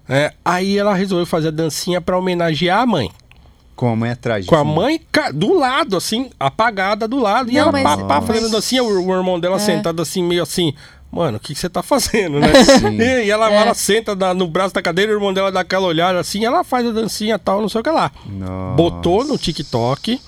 né, 0.10 0.32
aí 0.43 0.78
ela 0.78 0.93
resolveu 0.93 1.26
fazer 1.26 1.47
a 1.47 1.51
dancinha 1.51 2.01
para 2.01 2.18
homenagear 2.18 2.82
a 2.82 2.86
mãe. 2.86 3.10
Com 3.76 3.89
a 3.89 3.95
mãe 3.95 4.10
atrás. 4.12 4.45
Com 4.45 4.55
a 4.55 4.64
mãe 4.66 4.99
do 5.34 5.53
lado, 5.57 5.95
assim, 5.95 6.30
apagada 6.38 7.07
do 7.07 7.18
lado. 7.18 7.49
e 7.49 7.53
Não, 7.53 7.62
ela 7.62 7.72
mas- 7.72 7.84
pá, 7.84 7.97
pá, 7.97 8.16
mas- 8.20 8.26
fazendo 8.28 8.49
dancinha, 8.49 8.84
o, 8.84 9.07
o 9.07 9.14
irmão 9.16 9.39
dela 9.39 9.55
É. 9.55 9.60
sentado 9.60 10.01
assim, 10.01 10.22
meio 10.22 10.43
assim. 10.43 10.74
Mano, 11.12 11.38
o 11.38 11.39
que 11.39 11.53
que 11.53 11.60
você 11.60 11.70
tá 11.70 11.82
fazendo, 11.82 12.39
né? 12.39 12.47
Sim. 12.66 12.97
e, 12.99 13.26
e 13.26 13.32
ela, 13.32 13.49
É. 13.49 13.55
ela 13.55 13.74
senta 13.74 14.14
na- 14.16 14.34
no 14.34 14.47
braço 14.47 14.76
da 14.76 14.82
cadeira, 14.82 15.12
o 15.12 15.16
irmão 15.16 15.34
dela 15.34 15.49
dá 15.51 15.62
aquela 15.62 15.88
olhada 15.88 16.20
assim, 16.20 16.43
ela 16.43 16.64
faz 16.64 16.86
a 16.86 16.91
dancinha 16.91 17.36
e 17.36 17.39
tal, 17.39 17.62
não 17.62 17.70
sei 17.70 17.80
o 17.80 17.84
que 17.84 17.89
lá. 17.89 18.12
Nossa. 18.26 18.76
Botou 18.76 19.24
no 19.24 19.38
TikTok. 19.38 20.20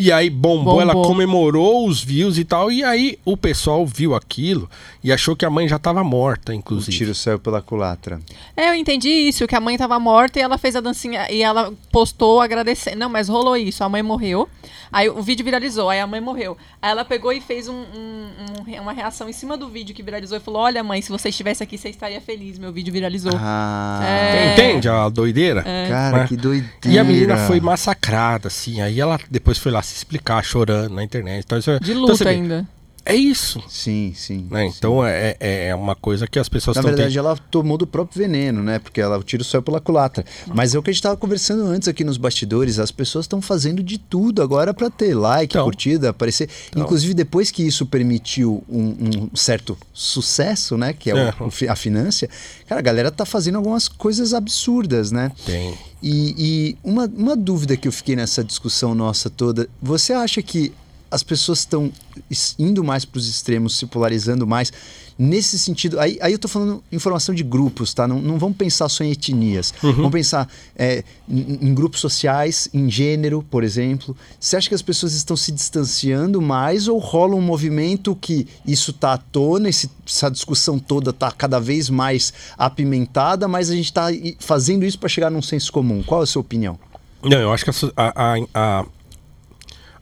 E 0.00 0.10
aí 0.12 0.30
bombou, 0.30 0.64
Bombou. 0.76 0.80
ela 0.80 0.92
comemorou 0.94 1.86
os 1.86 2.02
views 2.02 2.38
e 2.38 2.44
tal. 2.44 2.70
E 2.72 2.82
aí 2.82 3.18
o 3.24 3.36
pessoal 3.36 3.86
viu 3.86 4.14
aquilo 4.14 4.68
e 5.04 5.12
achou 5.12 5.36
que 5.36 5.44
a 5.44 5.50
mãe 5.50 5.68
já 5.68 5.78
tava 5.78 6.02
morta, 6.02 6.52
O 6.52 6.54
inclusive. 6.54 6.96
tiro 6.96 7.14
saiu 7.14 7.38
pela 7.38 7.60
culatra. 7.60 8.20
É, 8.56 8.70
eu 8.70 8.74
entendi 8.74 9.08
isso, 9.08 9.46
que 9.46 9.54
a 9.54 9.60
mãe 9.60 9.76
tava 9.76 9.98
morta 9.98 10.38
e 10.38 10.42
ela 10.42 10.56
fez 10.58 10.74
a 10.76 10.80
dancinha 10.80 11.30
e 11.30 11.42
ela 11.42 11.72
postou 11.92 12.40
agradecendo. 12.40 12.96
Não, 12.98 13.08
mas 13.08 13.28
rolou 13.28 13.56
isso, 13.56 13.84
a 13.84 13.88
mãe 13.88 14.02
morreu. 14.02 14.48
Aí 14.92 15.08
o 15.08 15.22
vídeo 15.22 15.44
viralizou, 15.44 15.88
aí 15.88 16.00
a 16.00 16.06
mãe 16.06 16.20
morreu. 16.20 16.56
Aí 16.82 16.90
ela 16.90 17.04
pegou 17.04 17.32
e 17.32 17.40
fez 17.40 17.68
um- 17.68 17.74
um- 17.74 18.30
um- 18.66 18.80
uma 18.80 18.92
reação 18.92 19.28
em 19.28 19.32
cima 19.32 19.56
do 19.56 19.68
vídeo 19.68 19.94
que 19.94 20.02
viralizou 20.02 20.36
e 20.36 20.40
falou: 20.40 20.62
Olha, 20.62 20.82
mãe, 20.82 21.00
se 21.02 21.10
você 21.10 21.28
estivesse 21.28 21.62
aqui, 21.62 21.76
você 21.78 21.90
estaria 21.90 22.20
feliz. 22.20 22.58
Meu 22.58 22.72
vídeo 22.72 22.92
viralizou. 22.92 23.32
Ah, 23.36 24.00
É. 24.02 24.52
Entende 24.52 24.88
a 24.88 25.08
doideira? 25.08 25.62
cara, 25.62 26.18
Né? 26.18 26.26
que 26.26 26.36
doideira. 26.36 26.70
E 26.86 26.98
a 26.98 27.04
menina 27.04 27.36
foi 27.46 27.60
massacrada, 27.60 28.48
assim. 28.48 28.80
Aí 28.80 28.98
ela 29.00 29.18
depois 29.30 29.58
foi 29.58 29.70
lá 29.70 29.82
se 29.90 29.96
explicar, 29.96 30.42
chorando 30.44 30.94
na 30.94 31.02
internet. 31.04 31.44
Então, 31.44 31.58
isso 31.58 31.70
é- 31.70 31.78
De 31.78 31.90
então 31.92 32.02
luta 32.02 32.24
vê, 32.24 32.30
ainda. 32.30 32.66
É 33.04 33.14
isso. 33.14 33.62
Sim, 33.68 34.12
sim. 34.14 34.46
Né? 34.50 34.68
sim. 34.68 34.74
Então 34.78 35.04
é, 35.04 35.36
é, 35.40 35.68
é 35.68 35.74
uma 35.74 35.94
coisa 35.94 36.26
que 36.26 36.38
as 36.38 36.48
pessoas 36.48 36.76
Na 36.76 36.80
estão 36.82 36.94
verdade, 36.94 37.18
ela 37.18 37.36
tomou 37.50 37.78
do 37.78 37.86
próprio 37.86 38.18
veneno, 38.22 38.62
né? 38.62 38.78
Porque 38.78 39.00
ela, 39.00 39.16
o 39.18 39.22
tiro 39.22 39.42
saiu 39.42 39.62
pela 39.62 39.80
culatra. 39.80 40.24
Mas 40.46 40.74
é 40.74 40.78
o 40.78 40.82
que 40.82 40.90
a 40.90 40.92
gente 40.92 41.00
estava 41.00 41.16
conversando 41.16 41.64
antes 41.64 41.88
aqui 41.88 42.04
nos 42.04 42.16
bastidores. 42.16 42.78
As 42.78 42.90
pessoas 42.90 43.24
estão 43.24 43.40
fazendo 43.40 43.82
de 43.82 43.98
tudo 43.98 44.42
agora 44.42 44.74
para 44.74 44.90
ter 44.90 45.14
like, 45.14 45.54
Então. 45.54 45.64
curtida, 45.64 46.10
aparecer. 46.10 46.48
Inclusive, 46.76 47.14
depois 47.14 47.50
que 47.50 47.62
isso 47.66 47.86
permitiu 47.86 48.62
um, 48.68 49.28
um 49.32 49.36
certo 49.36 49.76
sucesso, 49.92 50.76
né? 50.76 50.92
Que 50.92 51.10
é, 51.10 51.14
É. 51.14 51.34
o 51.40 51.50
a 51.70 51.76
finância, 51.76 52.28
cara, 52.66 52.80
a 52.80 52.82
galera 52.82 53.10
tá 53.10 53.24
fazendo 53.24 53.56
algumas 53.56 53.88
coisas 53.88 54.32
absurdas, 54.34 55.10
né? 55.12 55.30
Tem. 55.44 55.74
E, 56.02 56.34
e 56.38 56.76
uma, 56.82 57.06
uma 57.06 57.36
dúvida 57.36 57.76
que 57.76 57.86
eu 57.86 57.92
fiquei 57.92 58.16
nessa 58.16 58.42
discussão 58.42 58.94
nossa 58.94 59.28
toda: 59.28 59.68
você 59.82 60.12
acha 60.12 60.42
que 60.42 60.72
as 61.10 61.22
pessoas 61.22 61.60
estão 61.60 61.90
es- 62.30 62.54
indo 62.58 62.82
mais 62.84 63.04
para 63.04 63.18
os 63.18 63.28
extremos, 63.28 63.76
se 63.76 63.86
polarizando 63.86 64.46
mais? 64.46 64.72
Nesse 65.18 65.58
sentido, 65.58 66.00
aí, 66.00 66.16
aí 66.22 66.32
eu 66.32 66.38
tô 66.38 66.48
falando 66.48 66.82
informação 66.90 67.34
de 67.34 67.42
grupos, 67.42 67.92
tá? 67.92 68.08
Não, 68.08 68.22
não 68.22 68.38
vamos 68.38 68.56
pensar 68.56 68.88
só 68.88 69.04
em 69.04 69.10
etnias. 69.10 69.74
Vamos 69.82 70.10
pensar 70.12 70.48
é, 70.74 71.04
em, 71.28 71.58
em 71.68 71.74
grupos 71.74 72.00
sociais, 72.00 72.70
em 72.72 72.90
gênero, 72.90 73.42
por 73.50 73.62
exemplo. 73.62 74.16
Você 74.38 74.56
acha 74.56 74.66
que 74.68 74.74
as 74.74 74.80
pessoas 74.80 75.12
estão 75.12 75.36
se 75.36 75.52
distanciando 75.52 76.40
mais 76.40 76.88
ou 76.88 76.98
rola 76.98 77.34
um 77.34 77.42
movimento 77.42 78.16
que 78.18 78.46
isso 78.66 78.94
tá 78.94 79.12
à 79.12 79.18
tona, 79.18 79.68
esse- 79.68 79.90
essa 80.06 80.30
discussão 80.30 80.78
toda 80.78 81.12
tá 81.12 81.30
cada 81.30 81.60
vez 81.60 81.90
mais 81.90 82.32
apimentada, 82.56 83.46
mas 83.46 83.68
a 83.68 83.74
gente 83.74 83.86
está 83.86 84.06
fazendo 84.38 84.86
isso 84.86 84.98
para 84.98 85.08
chegar 85.08 85.30
num 85.30 85.42
senso 85.42 85.70
comum? 85.70 86.02
Qual 86.02 86.22
é 86.22 86.24
a 86.24 86.26
sua 86.26 86.40
opinião? 86.40 86.78
Não, 87.22 87.36
eu 87.38 87.52
acho 87.52 87.64
que 87.64 87.70
a 87.70 87.74
a, 87.96 88.36
a, 88.54 88.86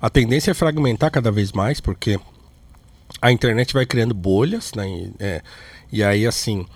a, 0.00 0.10
tendência 0.10 0.50
é 0.50 0.54
fragmentar 0.54 1.10
cada 1.10 1.30
vez 1.30 1.52
mais, 1.52 1.80
porque 1.80 2.18
a 3.20 3.32
internet 3.32 3.72
vai 3.72 3.86
criando 3.86 4.14
bolhas, 4.14 4.72
né? 4.74 4.88
E, 4.88 5.12
é, 5.18 5.42
e 5.90 6.02
aí, 6.02 6.26
assim, 6.26 6.66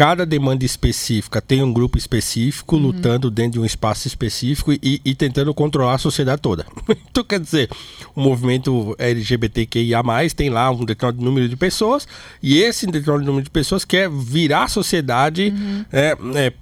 cada 0.00 0.24
demanda 0.24 0.64
específica 0.64 1.42
tem 1.42 1.62
um 1.62 1.70
grupo 1.70 1.98
específico 1.98 2.78
lutando 2.78 3.30
dentro 3.30 3.52
de 3.52 3.60
um 3.60 3.66
espaço 3.66 4.08
específico 4.08 4.72
e, 4.72 4.98
e 5.04 5.14
tentando 5.14 5.52
controlar 5.52 5.96
a 5.96 5.98
sociedade 5.98 6.40
toda. 6.40 6.64
então, 6.88 7.22
quer 7.22 7.38
dizer, 7.38 7.68
o 8.16 8.20
movimento 8.22 8.96
LGBTQIA, 8.98 10.00
tem 10.34 10.48
lá 10.48 10.70
um 10.70 10.86
determinado 10.86 11.22
número 11.22 11.46
de 11.50 11.54
pessoas, 11.56 12.08
e 12.42 12.60
esse 12.62 12.86
determinado 12.86 13.26
número 13.26 13.44
de 13.44 13.50
pessoas 13.50 13.84
quer 13.84 14.08
virar 14.08 14.64
a 14.64 14.68
sociedade 14.68 15.52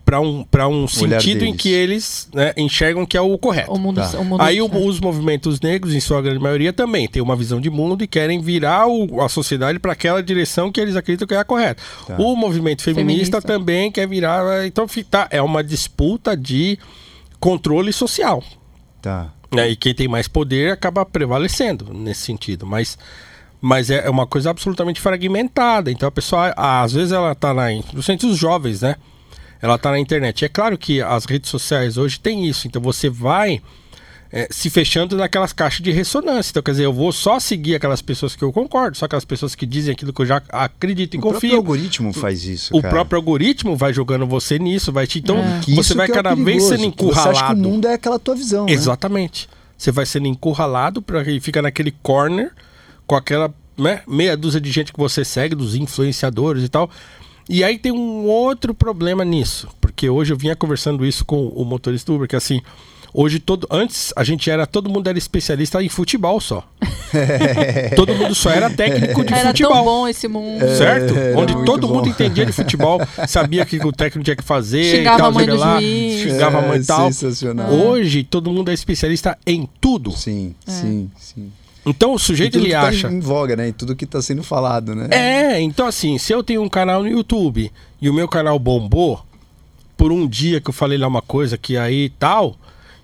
para 0.08 0.20
um, 0.22 0.42
pra 0.42 0.66
um 0.66 0.88
sentido 0.88 1.42
em 1.42 1.48
deles. 1.50 1.60
que 1.60 1.68
eles 1.68 2.28
né, 2.32 2.54
enxergam 2.56 3.04
que 3.04 3.14
é 3.14 3.20
o 3.20 3.36
correto. 3.36 3.70
O 3.70 3.78
mundo, 3.78 3.96
Tá. 4.00 4.18
o 4.18 4.24
mundo 4.24 4.40
Aí 4.42 4.58
o- 4.62 4.86
os 4.86 5.00
movimentos 5.00 5.60
negros, 5.60 5.92
em 5.94 6.00
sua 6.00 6.22
grande 6.22 6.38
maioria, 6.38 6.72
também 6.72 7.06
têm 7.06 7.20
uma 7.20 7.36
visão 7.36 7.60
de 7.60 7.68
mundo 7.68 8.02
e 8.02 8.06
querem 8.06 8.40
virar 8.40 8.86
o- 8.86 9.20
a 9.20 9.28
sociedade 9.28 9.78
para 9.78 9.92
aquela 9.92 10.22
direção 10.22 10.72
que 10.72 10.80
eles 10.80 10.96
acreditam 10.96 11.28
que 11.28 11.34
é 11.34 11.36
a 11.38 11.44
correta. 11.44 11.82
Tá. 12.06 12.16
O 12.18 12.34
movimento 12.34 12.80
feminista, 12.82 13.38
Feminista. 13.38 13.42
também 13.42 13.92
quer 13.92 14.08
virar. 14.08 14.66
Então 14.66 14.88
fi- 14.88 15.04
tá, 15.04 15.28
é 15.30 15.42
uma 15.42 15.62
disputa 15.62 16.34
de 16.34 16.78
controle 17.38 17.92
social. 17.92 18.42
Tá. 19.02 19.30
né? 19.52 19.68
E 19.70 19.76
quem 19.76 19.94
tem 19.94 20.08
mais 20.08 20.26
poder 20.26 20.72
acaba 20.72 21.04
prevalecendo 21.06 21.92
nesse 21.94 22.22
sentido. 22.22 22.66
Mas, 22.66 22.96
mas 23.60 23.90
é 23.90 24.06
é 24.06 24.10
uma 24.10 24.26
coisa 24.26 24.50
absolutamente 24.50 25.00
fragmentada. 25.00 25.90
Então 25.90 26.08
a 26.08 26.12
pessoa, 26.12 26.52
às 26.56 26.92
vezes, 26.92 27.12
ela 27.12 27.34
tá 27.34 27.52
na. 27.54 27.66
Principalmente 27.66 28.26
os 28.26 28.36
jovens, 28.38 28.80
né? 28.82 28.96
Ela 29.60 29.76
tá 29.78 29.90
na 29.90 29.98
internet. 29.98 30.44
É 30.44 30.48
claro 30.48 30.78
que 30.78 31.00
as 31.02 31.24
redes 31.24 31.50
sociais 31.50 31.96
hoje 31.96 32.18
tem 32.20 32.46
isso. 32.46 32.66
Então 32.66 32.80
você 32.80 33.08
vai 33.10 33.60
é, 34.30 34.46
se 34.50 34.68
fechando 34.70 35.16
naquelas 35.16 35.52
caixas 35.52 35.80
de 35.82 35.90
ressonância. 35.90 36.50
Então, 36.50 36.62
quer 36.62 36.72
dizer, 36.72 36.84
eu 36.84 36.92
vou 36.92 37.10
só 37.12 37.40
seguir 37.40 37.74
aquelas 37.74 38.02
pessoas 38.02 38.36
que 38.36 38.42
eu 38.44 38.52
concordo, 38.52 38.96
só 38.96 39.06
aquelas 39.06 39.24
pessoas 39.24 39.54
que 39.54 39.64
dizem 39.64 39.92
aquilo 39.92 40.12
que 40.12 40.20
eu 40.22 40.26
já 40.26 40.42
acredito 40.50 41.14
e 41.14 41.18
O 41.18 41.20
próprio 41.20 41.40
confio. 41.40 41.56
algoritmo 41.56 42.12
faz 42.12 42.44
isso. 42.44 42.76
O 42.76 42.82
cara. 42.82 42.94
próprio 42.94 43.16
algoritmo 43.16 43.74
vai 43.76 43.92
jogando 43.92 44.26
você 44.26 44.58
nisso, 44.58 44.92
vai 44.92 45.06
te. 45.06 45.18
Então, 45.18 45.38
É. 45.38 45.60
Você 45.74 45.94
vai 45.94 46.06
que 46.06 46.12
é 46.12 46.20
o 46.20 46.22
cada 46.22 46.34
vez 46.34 46.62
sendo 46.64 46.92
que 46.92 47.04
Você 47.04 47.18
acha 47.20 47.22
que 47.22 47.28
o 47.28 47.32
encurralado. 47.32 47.60
mundo 47.60 47.88
é 47.88 47.94
aquela 47.94 48.18
tua 48.18 48.34
visão, 48.34 48.66
né? 48.66 48.72
Exatamente. 48.72 49.48
Você 49.76 49.90
vai 49.90 50.04
sendo 50.04 50.26
encurralado 50.26 51.00
para 51.00 51.24
fica 51.40 51.62
naquele 51.62 51.92
corner 52.02 52.52
com 53.06 53.14
aquela 53.14 53.52
né, 53.78 54.02
meia 54.06 54.36
dúzia 54.36 54.60
de 54.60 54.70
gente 54.70 54.92
que 54.92 54.98
você 54.98 55.24
segue, 55.24 55.54
dos 55.54 55.74
influenciadores 55.74 56.64
e 56.64 56.68
tal. 56.68 56.90
E 57.48 57.64
aí 57.64 57.78
tem 57.78 57.90
um 57.92 58.26
outro 58.26 58.74
problema 58.74 59.24
nisso, 59.24 59.68
porque 59.80 60.08
hoje 60.08 60.32
eu 60.32 60.36
vinha 60.36 60.54
conversando 60.54 61.04
isso 61.06 61.24
com 61.24 61.46
o 61.48 61.64
motorista 61.64 62.12
Uber, 62.12 62.28
que 62.28 62.36
assim, 62.36 62.60
hoje 63.14 63.38
todo 63.40 63.66
antes 63.70 64.12
a 64.14 64.22
gente 64.22 64.50
era 64.50 64.66
todo 64.66 64.90
mundo 64.90 65.08
era 65.08 65.16
especialista 65.16 65.82
em 65.82 65.88
futebol 65.88 66.40
só. 66.40 66.62
todo 67.96 68.14
mundo 68.14 68.34
só 68.34 68.50
era 68.50 68.68
técnico 68.68 69.24
de 69.24 69.32
Era 69.32 69.48
futebol. 69.48 69.72
tão 69.72 69.84
bom 69.84 70.08
esse 70.08 70.28
mundo. 70.28 70.60
Certo? 70.76 71.16
Era 71.16 71.38
Onde 71.38 71.64
todo 71.64 71.88
bom. 71.88 71.94
mundo 71.94 72.08
entendia 72.10 72.44
de 72.44 72.52
futebol, 72.52 73.00
sabia 73.26 73.62
o 73.62 73.66
que 73.66 73.76
o 73.78 73.92
técnico 73.92 74.24
tinha 74.24 74.36
que 74.36 74.44
fazer, 74.44 74.84
Xingava 74.96 75.16
e 75.16 75.18
tal, 75.20 75.28
a 75.28 75.32
mãe 75.32 75.46
do 75.46 75.56
lá, 75.56 75.80
juiz. 75.80 76.20
xingava 76.22 76.58
a 76.58 76.62
mãe 76.62 76.78
É, 76.78 76.80
e 76.82 76.84
tal. 76.84 77.12
sensacional. 77.12 77.72
Hoje 77.72 78.24
todo 78.24 78.50
mundo 78.52 78.70
é 78.70 78.74
especialista 78.74 79.38
em 79.46 79.66
tudo. 79.80 80.12
Sim, 80.12 80.54
sim, 80.66 81.10
sim. 81.16 81.50
Então 81.88 82.12
o 82.12 82.18
sujeito 82.18 82.52
tudo 82.52 82.62
ele 82.62 82.74
que 82.74 82.80
tá 82.80 82.88
acha. 82.88 83.08
em 83.08 83.20
voga, 83.20 83.56
né? 83.56 83.68
E 83.68 83.72
tudo 83.72 83.96
que 83.96 84.06
tá 84.06 84.20
sendo 84.20 84.42
falado, 84.42 84.94
né? 84.94 85.08
É, 85.10 85.60
então 85.60 85.86
assim, 85.86 86.18
se 86.18 86.32
eu 86.32 86.42
tenho 86.42 86.62
um 86.62 86.68
canal 86.68 87.02
no 87.02 87.08
YouTube 87.08 87.70
e 88.00 88.08
o 88.08 88.14
meu 88.14 88.28
canal 88.28 88.58
bombou 88.58 89.24
por 89.96 90.12
um 90.12 90.26
dia 90.26 90.60
que 90.60 90.70
eu 90.70 90.74
falei 90.74 90.98
lá 90.98 91.06
uma 91.06 91.22
coisa 91.22 91.58
que 91.58 91.76
aí 91.76 92.10
tal, 92.10 92.56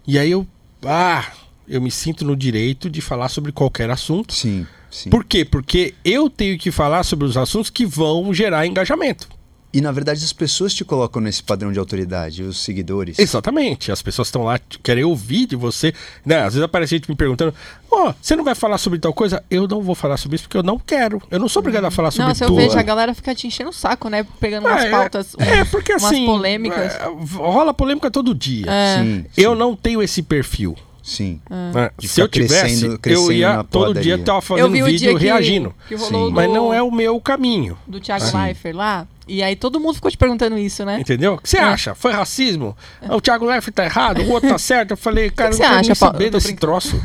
e 0.06 0.18
aí 0.18 0.30
eu 0.30 0.46
ah, 0.84 1.24
eu 1.66 1.80
me 1.80 1.90
sinto 1.90 2.24
no 2.24 2.36
direito 2.36 2.90
de 2.90 3.00
falar 3.00 3.28
sobre 3.28 3.52
qualquer 3.52 3.90
assunto. 3.90 4.34
Sim, 4.34 4.66
sim. 4.90 5.10
Por 5.10 5.24
quê? 5.24 5.44
Porque 5.44 5.94
eu 6.04 6.28
tenho 6.28 6.58
que 6.58 6.70
falar 6.70 7.02
sobre 7.02 7.26
os 7.26 7.36
assuntos 7.36 7.70
que 7.70 7.86
vão 7.86 8.32
gerar 8.32 8.66
engajamento. 8.66 9.28
E 9.74 9.80
na 9.80 9.90
verdade 9.90 10.24
as 10.24 10.32
pessoas 10.32 10.72
te 10.72 10.84
colocam 10.84 11.20
nesse 11.20 11.42
padrão 11.42 11.72
de 11.72 11.78
autoridade, 11.80 12.42
os 12.44 12.58
seguidores. 12.58 13.18
Exatamente. 13.18 13.90
As 13.90 14.00
pessoas 14.00 14.28
estão 14.28 14.44
lá, 14.44 14.58
querem 14.82 15.02
ouvir 15.04 15.46
de 15.46 15.56
você. 15.56 15.92
Né? 16.24 16.36
Às 16.38 16.54
vezes 16.54 16.62
aparece 16.62 16.94
gente 16.96 17.10
me 17.10 17.16
perguntando: 17.16 17.52
Ó, 17.90 18.14
você 18.22 18.36
não 18.36 18.44
vai 18.44 18.54
falar 18.54 18.78
sobre 18.78 18.98
tal 19.00 19.12
coisa? 19.12 19.42
Eu 19.50 19.66
não 19.66 19.82
vou 19.82 19.94
falar 19.96 20.16
sobre 20.16 20.36
isso 20.36 20.44
porque 20.44 20.56
eu 20.56 20.62
não 20.62 20.78
quero. 20.78 21.20
Eu 21.30 21.40
não 21.40 21.48
sou 21.48 21.60
obrigado 21.60 21.84
a 21.86 21.90
falar 21.90 22.10
sobre 22.12 22.28
Nossa, 22.28 22.44
eu 22.44 22.54
vejo 22.54 22.78
a 22.78 22.82
galera 22.82 23.12
ficar 23.14 23.34
te 23.34 23.46
enchendo 23.48 23.70
o 23.70 23.72
saco, 23.72 24.08
né? 24.08 24.24
Pegando 24.38 24.66
umas 24.68 24.84
É, 24.84 24.90
pautas, 24.90 25.34
é, 25.38 25.62
uns- 25.62 25.68
porque 25.70 25.92
umas 25.92 26.04
assim. 26.04 26.24
polêmicas. 26.24 26.94
é, 26.94 27.08
rola 27.36 27.74
polêmica 27.74 28.10
todo 28.10 28.32
dia. 28.34 28.66
É. 28.70 28.98
Sim, 29.02 29.24
Eu 29.36 29.54
não 29.56 29.74
tenho 29.74 30.00
esse 30.00 30.22
perfil. 30.22 30.76
Sim. 31.04 31.40
né? 31.48 31.90
De 31.98 32.08
Se 32.08 32.20
eu 32.20 32.26
tivesse, 32.28 32.96
crescendo- 32.98 33.28
eu 33.28 33.30
ia 33.32 33.62
todo 33.62 34.00
dia 34.00 34.16
tava 34.18 34.38
Eu 34.38 34.42
fazendo 34.42 34.72
vídeo 34.86 35.16
que, 35.18 35.24
reagindo. 35.24 35.74
que 35.86 35.94
rolou 35.94 36.24
Sim. 36.26 36.30
do, 36.30 36.32
Mas 36.34 36.50
não 36.50 36.72
é 36.74 36.82
o 36.82 36.90
meu 36.90 37.20
caminho. 37.20 37.76
do 37.86 38.00
Thiago 38.00 38.24
Sim. 38.24 38.36
Leifert 38.36 38.74
lá. 38.74 39.06
E 39.26 39.42
aí 39.42 39.56
todo 39.56 39.80
mundo 39.80 39.94
ficou 39.94 40.10
te 40.10 40.18
perguntando 40.18 40.58
isso, 40.58 40.84
né? 40.84 41.00
Entendeu? 41.00 41.34
O 41.34 41.38
que 41.38 41.48
você 41.48 41.56
É. 41.56 41.62
acha? 41.62 41.94
Foi 41.94 42.12
racismo? 42.12 42.76
O 43.08 43.20
Thiago 43.22 43.46
Leifert 43.46 43.74
tá 43.74 43.84
errado, 43.84 44.20
o 44.22 44.30
outro 44.30 44.50
tá 44.50 44.58
certo. 44.58 44.90
Eu 44.92 44.96
falei, 44.98 45.30
cara, 45.32 45.48
que 45.50 45.54
eu 45.54 45.56
você 45.56 45.62
não 45.62 45.68
quero 45.70 45.80
acha, 45.80 45.94
saber 45.94 46.26
Eu 46.26 46.30
desse 46.32 46.54
troço. 46.56 46.96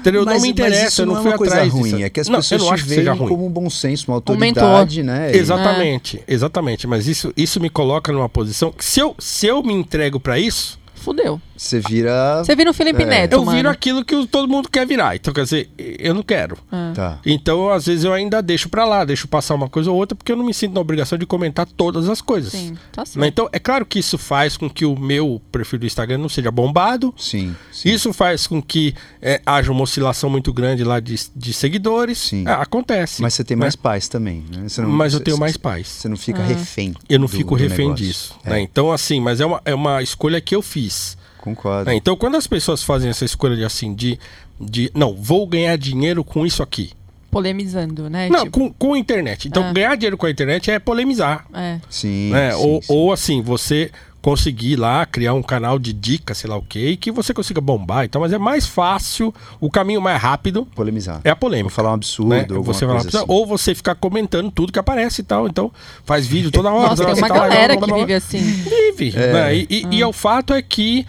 Entendeu? 0.00 0.24
não 0.24 0.32
Mas- 0.32 0.42
me 0.42 0.48
mas 0.48 0.50
interessa, 0.58 0.88
isso 0.88 1.02
eu 1.02 1.06
não, 1.06 1.12
não 1.14 1.20
é 1.20 1.22
fui 1.22 1.30
uma 1.30 1.38
coisa 1.38 1.54
atrás 1.54 1.72
ruim, 1.72 1.82
disso. 1.92 2.02
é 2.04 2.10
que 2.10 2.18
as 2.20 2.28
não, 2.28 2.38
pessoas 2.40 2.60
eu 2.60 2.66
não 2.66 2.74
acho 2.74 2.82
que 2.82 2.88
seja 2.88 3.02
veem 3.12 3.16
ruim. 3.20 3.28
como 3.28 3.46
um 3.46 3.50
bom 3.50 3.70
senso, 3.70 4.10
uma 4.10 4.16
Um 4.16 4.36
mentor. 4.36 4.64
autoridade, 4.64 5.02
né? 5.04 5.30
E- 5.32 5.36
Exatamente, 5.38 6.22
exatamente. 6.26 6.86
Mas 6.88 7.06
isso, 7.06 7.32
isso 7.36 7.60
me 7.60 7.70
coloca 7.70 8.10
numa 8.12 8.28
posição 8.28 8.72
que 8.72 8.84
se 8.84 8.98
eu, 8.98 9.14
se 9.20 9.46
eu 9.46 9.62
me 9.62 9.72
entrego 9.72 10.18
pra 10.18 10.38
isso, 10.40 10.80
Fudeu. 10.96 11.40
Você 11.62 11.78
vira. 11.78 12.42
Você 12.44 12.56
vira 12.56 12.70
o 12.70 12.74
Felipe 12.74 13.04
É. 13.04 13.06
Neto, 13.06 13.32
eu 13.34 13.44
mano. 13.44 13.56
viro 13.56 13.68
aquilo 13.70 14.04
que 14.04 14.26
todo 14.26 14.48
mundo 14.48 14.68
quer 14.68 14.84
virar. 14.84 15.14
Então, 15.14 15.32
quer 15.32 15.44
dizer, 15.44 15.70
eu 15.78 16.12
não 16.12 16.22
quero. 16.22 16.58
Tá. 16.92 17.20
Então, 17.24 17.70
às 17.70 17.86
vezes, 17.86 18.02
eu 18.04 18.12
ainda 18.12 18.42
deixo 18.42 18.68
pra 18.68 18.84
lá, 18.84 19.04
deixo 19.04 19.28
passar 19.28 19.54
uma 19.54 19.68
coisa 19.68 19.88
ou 19.88 19.96
outra, 19.96 20.16
porque 20.16 20.32
eu 20.32 20.36
não 20.36 20.44
me 20.44 20.52
sinto 20.52 20.74
na 20.74 20.80
obrigação 20.80 21.16
de 21.16 21.24
comentar 21.24 21.64
todas 21.66 22.08
as 22.08 22.20
coisas. 22.20 22.52
Sim, 22.52 22.76
tá 22.90 23.06
certo. 23.06 23.24
Então, 23.24 23.48
é 23.52 23.60
claro 23.60 23.86
que 23.86 24.00
isso 24.00 24.18
faz 24.18 24.56
com 24.56 24.68
que 24.68 24.84
o 24.84 24.98
meu 24.98 25.40
perfil 25.52 25.78
do 25.78 25.86
Instagram 25.86 26.18
não 26.18 26.28
seja 26.28 26.50
bombado. 26.50 27.14
Sim. 27.16 27.54
sim. 27.70 27.90
Isso 27.90 28.12
faz 28.12 28.46
com 28.48 28.60
que 28.60 28.92
é, 29.20 29.40
haja 29.46 29.70
uma 29.70 29.82
oscilação 29.82 30.28
muito 30.28 30.52
grande 30.52 30.82
lá 30.82 30.98
de, 30.98 31.14
de 31.36 31.52
seguidores. 31.52 32.18
Sim. 32.18 32.44
Ah, 32.46 32.56
acontece. 32.62 33.22
Mas 33.22 33.34
você 33.34 33.44
tem 33.44 33.56
né? 33.56 33.60
mais 33.60 33.76
paz 33.76 34.08
também, 34.08 34.44
né? 34.50 34.68
Você 34.68 34.80
não- 34.82 34.90
Mas 34.90 35.14
eu 35.14 35.20
tenho 35.20 35.38
mais 35.38 35.56
paz. 35.56 35.86
Você 35.86 36.08
não 36.08 36.14
Ah. 36.16 36.18
fica 36.18 36.42
refém. 36.42 36.92
Eu 37.08 37.20
não 37.20 37.26
do- 37.26 37.32
fico 37.32 37.54
refém 37.54 37.86
negócio. 37.86 38.04
disso. 38.04 38.34
É, 38.44 38.50
né? 38.50 38.60
Então, 38.60 38.90
assim, 38.90 39.20
mas 39.20 39.40
é 39.40 39.46
uma, 39.46 39.62
é 39.64 39.72
uma 39.74 40.02
escolha 40.02 40.40
que 40.40 40.56
eu 40.56 40.60
fiz. 40.60 41.16
Concordo. 41.42 41.90
né? 41.90 41.94
Então, 41.96 42.16
quando 42.16 42.36
as 42.36 42.46
pessoas 42.46 42.82
fazem 42.82 43.10
essa 43.10 43.24
escolha 43.26 43.54
de 43.56 43.64
assim, 43.64 43.92
de, 43.94 44.18
de 44.58 44.90
não, 44.94 45.14
vou 45.14 45.46
ganhar 45.46 45.76
dinheiro 45.76 46.24
com 46.24 46.46
isso 46.46 46.62
aqui. 46.62 46.92
Polemizando, 47.30 48.08
né? 48.10 48.28
Não, 48.28 48.44
Tipo, 48.44 48.58
com, 48.58 48.72
com 48.72 48.94
a 48.94 48.98
internet. 48.98 49.48
Então, 49.48 49.64
Ah. 49.64 49.72
ganhar 49.72 49.96
dinheiro 49.96 50.16
com 50.18 50.26
a 50.26 50.30
internet 50.30 50.70
é 50.70 50.78
polemizar. 50.78 51.46
é. 51.54 51.78
Sim. 51.90 52.30
né? 52.30 52.52
sim, 52.52 52.56
ou, 52.58 52.82
sim. 52.82 52.92
ou 52.92 53.12
assim, 53.12 53.40
você 53.42 53.90
conseguir 54.20 54.76
lá 54.76 55.04
criar 55.04 55.34
um 55.34 55.42
canal 55.42 55.80
de 55.80 55.92
dicas, 55.92 56.38
sei 56.38 56.48
lá 56.48 56.56
o 56.56 56.62
quê, 56.62 56.90
e 56.90 56.96
que 56.96 57.10
você 57.10 57.34
consiga 57.34 57.60
bombar 57.60 58.04
e 58.04 58.08
tal, 58.08 58.22
mas 58.22 58.32
é 58.32 58.38
mais 58.38 58.64
fácil, 58.66 59.34
o 59.60 59.68
caminho 59.68 60.00
mais 60.00 60.22
rápido 60.22 60.64
Polemizar. 60.76 61.20
é 61.24 61.30
a 61.30 61.32
Vou 61.34 61.40
polêmica. 61.40 61.74
falar 61.74 61.90
um 61.90 61.94
absurdo. 61.94 62.28
né? 62.28 62.40
alguma 62.42 62.62
Você 62.62 62.86
coisa 62.86 63.08
assim. 63.18 63.24
Ou 63.26 63.44
você 63.44 63.74
ficar 63.74 63.96
comentando 63.96 64.48
tudo 64.52 64.72
que 64.72 64.78
aparece 64.78 65.22
e 65.22 65.24
tal. 65.24 65.48
Então, 65.48 65.72
faz 66.04 66.24
vídeo 66.24 66.52
toda 66.52 66.70
hora. 66.72 66.90
Nossa, 66.90 67.04
tem 67.04 67.14
uma 67.14 67.28
galera 67.28 67.76
que 67.76 67.92
vive 67.94 68.14
assim. 68.14 68.38
Vive. 68.38 69.10
né? 69.16 69.56
E, 69.56 69.66
e- 69.68 69.86
e 69.96 70.04
o 70.04 70.12
fato 70.12 70.52
é 70.54 70.62
que 70.62 71.04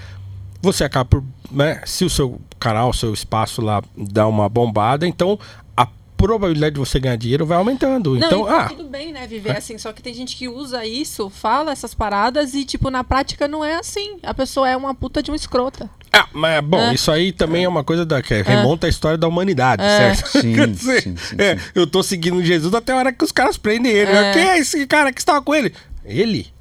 você 0.63 0.83
acaba 0.85 1.05
por. 1.05 1.23
Né? 1.51 1.81
Se 1.85 2.03
o 2.05 2.09
seu 2.09 2.41
canal, 2.59 2.89
o 2.89 2.93
seu 2.93 3.13
espaço 3.13 3.61
lá 3.61 3.83
dá 3.95 4.25
uma 4.25 4.47
bombada, 4.49 5.05
então 5.05 5.37
a 5.77 5.85
probabilidade 6.17 6.73
de 6.75 6.79
você 6.79 6.99
ganhar 6.99 7.17
dinheiro 7.17 7.45
vai 7.45 7.57
aumentando. 7.57 8.11
Não, 8.17 8.25
então, 8.25 8.47
ah, 8.47 8.69
tudo 8.69 8.85
bem, 8.85 9.11
né, 9.11 9.27
viver 9.27 9.57
assim. 9.57 9.77
Só 9.77 9.91
que 9.91 10.01
tem 10.01 10.13
gente 10.13 10.35
que 10.37 10.47
usa 10.47 10.85
isso, 10.85 11.29
fala 11.29 11.71
essas 11.73 11.93
paradas 11.93 12.53
e, 12.53 12.63
tipo, 12.63 12.89
na 12.89 13.03
prática 13.03 13.47
não 13.47 13.63
é 13.63 13.75
assim. 13.75 14.17
A 14.23 14.33
pessoa 14.33 14.67
é 14.69 14.75
uma 14.77 14.95
puta 14.95 15.21
de 15.21 15.29
um 15.29 15.35
escrota. 15.35 15.89
ah, 16.13 16.27
mas 16.31 16.63
bom, 16.63 16.79
É. 16.79 16.93
isso 16.93 17.11
aí 17.11 17.31
também 17.33 17.65
é 17.65 17.67
uma 17.67 17.83
coisa 17.83 18.05
da, 18.05 18.21
que 18.21 18.41
remonta 18.41 18.87
à 18.87 18.89
história 18.89 19.17
da 19.17 19.27
humanidade, 19.27 19.83
É. 19.83 20.15
certo? 20.15 20.39
Sim, 20.41 20.53
dizer, 20.71 21.01
sim, 21.01 21.17
sim, 21.17 21.35
é, 21.37 21.57
sim. 21.57 21.63
eu 21.75 21.85
tô 21.85 22.01
seguindo 22.01 22.41
Jesus 22.43 22.73
até 22.73 22.93
a 22.93 22.95
hora 22.95 23.11
que 23.11 23.23
os 23.25 23.31
caras 23.33 23.57
prendem 23.57 23.91
ele. 23.91 24.11
É. 24.11 24.31
Quem 24.31 24.43
é 24.43 24.57
esse 24.59 24.87
cara 24.87 25.11
que 25.11 25.19
estava 25.19 25.41
com 25.41 25.53
ele? 25.53 25.73
Ele? 26.05 26.52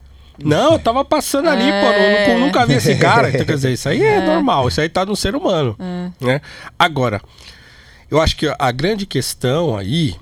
Não, 0.43 0.73
eu 0.73 0.79
tava 0.79 1.05
passando 1.05 1.49
ali, 1.49 1.69
É. 1.69 2.25
pô, 2.35 2.39
nunca 2.41 2.65
vi 2.67 2.75
esse 2.75 2.97
cara. 2.97 3.29
Então, 3.29 3.45
quer 3.45 3.55
dizer, 3.55 3.73
isso 3.73 3.89
aí 3.89 4.03
é, 4.03 4.21
normal, 4.27 4.69
isso 4.69 4.81
aí 4.81 4.89
tá 4.89 5.05
no 5.05 5.15
ser 5.17 5.35
humano. 5.35 5.77
Né? 6.21 6.41
Agora, 6.79 7.21
eu 8.11 8.21
acho 8.21 8.37
que 8.37 8.47
a 8.59 8.73
grande 8.73 9.05
questão 9.07 9.77
aí, 9.77 10.15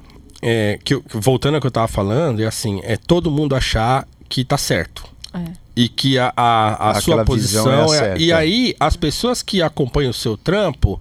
é, 0.42 0.78
que 0.84 0.94
eu- 0.94 1.04
voltando 1.14 1.54
ao 1.56 1.60
que 1.60 1.66
eu 1.66 1.70
tava 1.70 1.88
falando, 1.88 2.42
é 2.42 2.46
assim, 2.46 2.80
é 2.84 2.96
todo 2.96 3.30
mundo 3.30 3.54
achar 3.54 4.06
que 4.28 4.44
tá 4.44 4.58
certo. 4.58 5.04
É. 5.32 5.38
E 5.76 5.88
que 5.88 6.18
a, 6.18 6.32
a, 6.36 6.90
a 6.90 7.00
sua 7.00 7.16
visão 7.24 7.24
posição 7.24 7.94
é 7.94 8.14
é. 8.14 8.18
E 8.18 8.32
aí, 8.32 8.74
as 8.80 8.96
pessoas 8.96 9.42
que 9.42 9.62
acompanham 9.62 10.10
o 10.10 10.14
seu 10.14 10.36
trampo, 10.36 11.00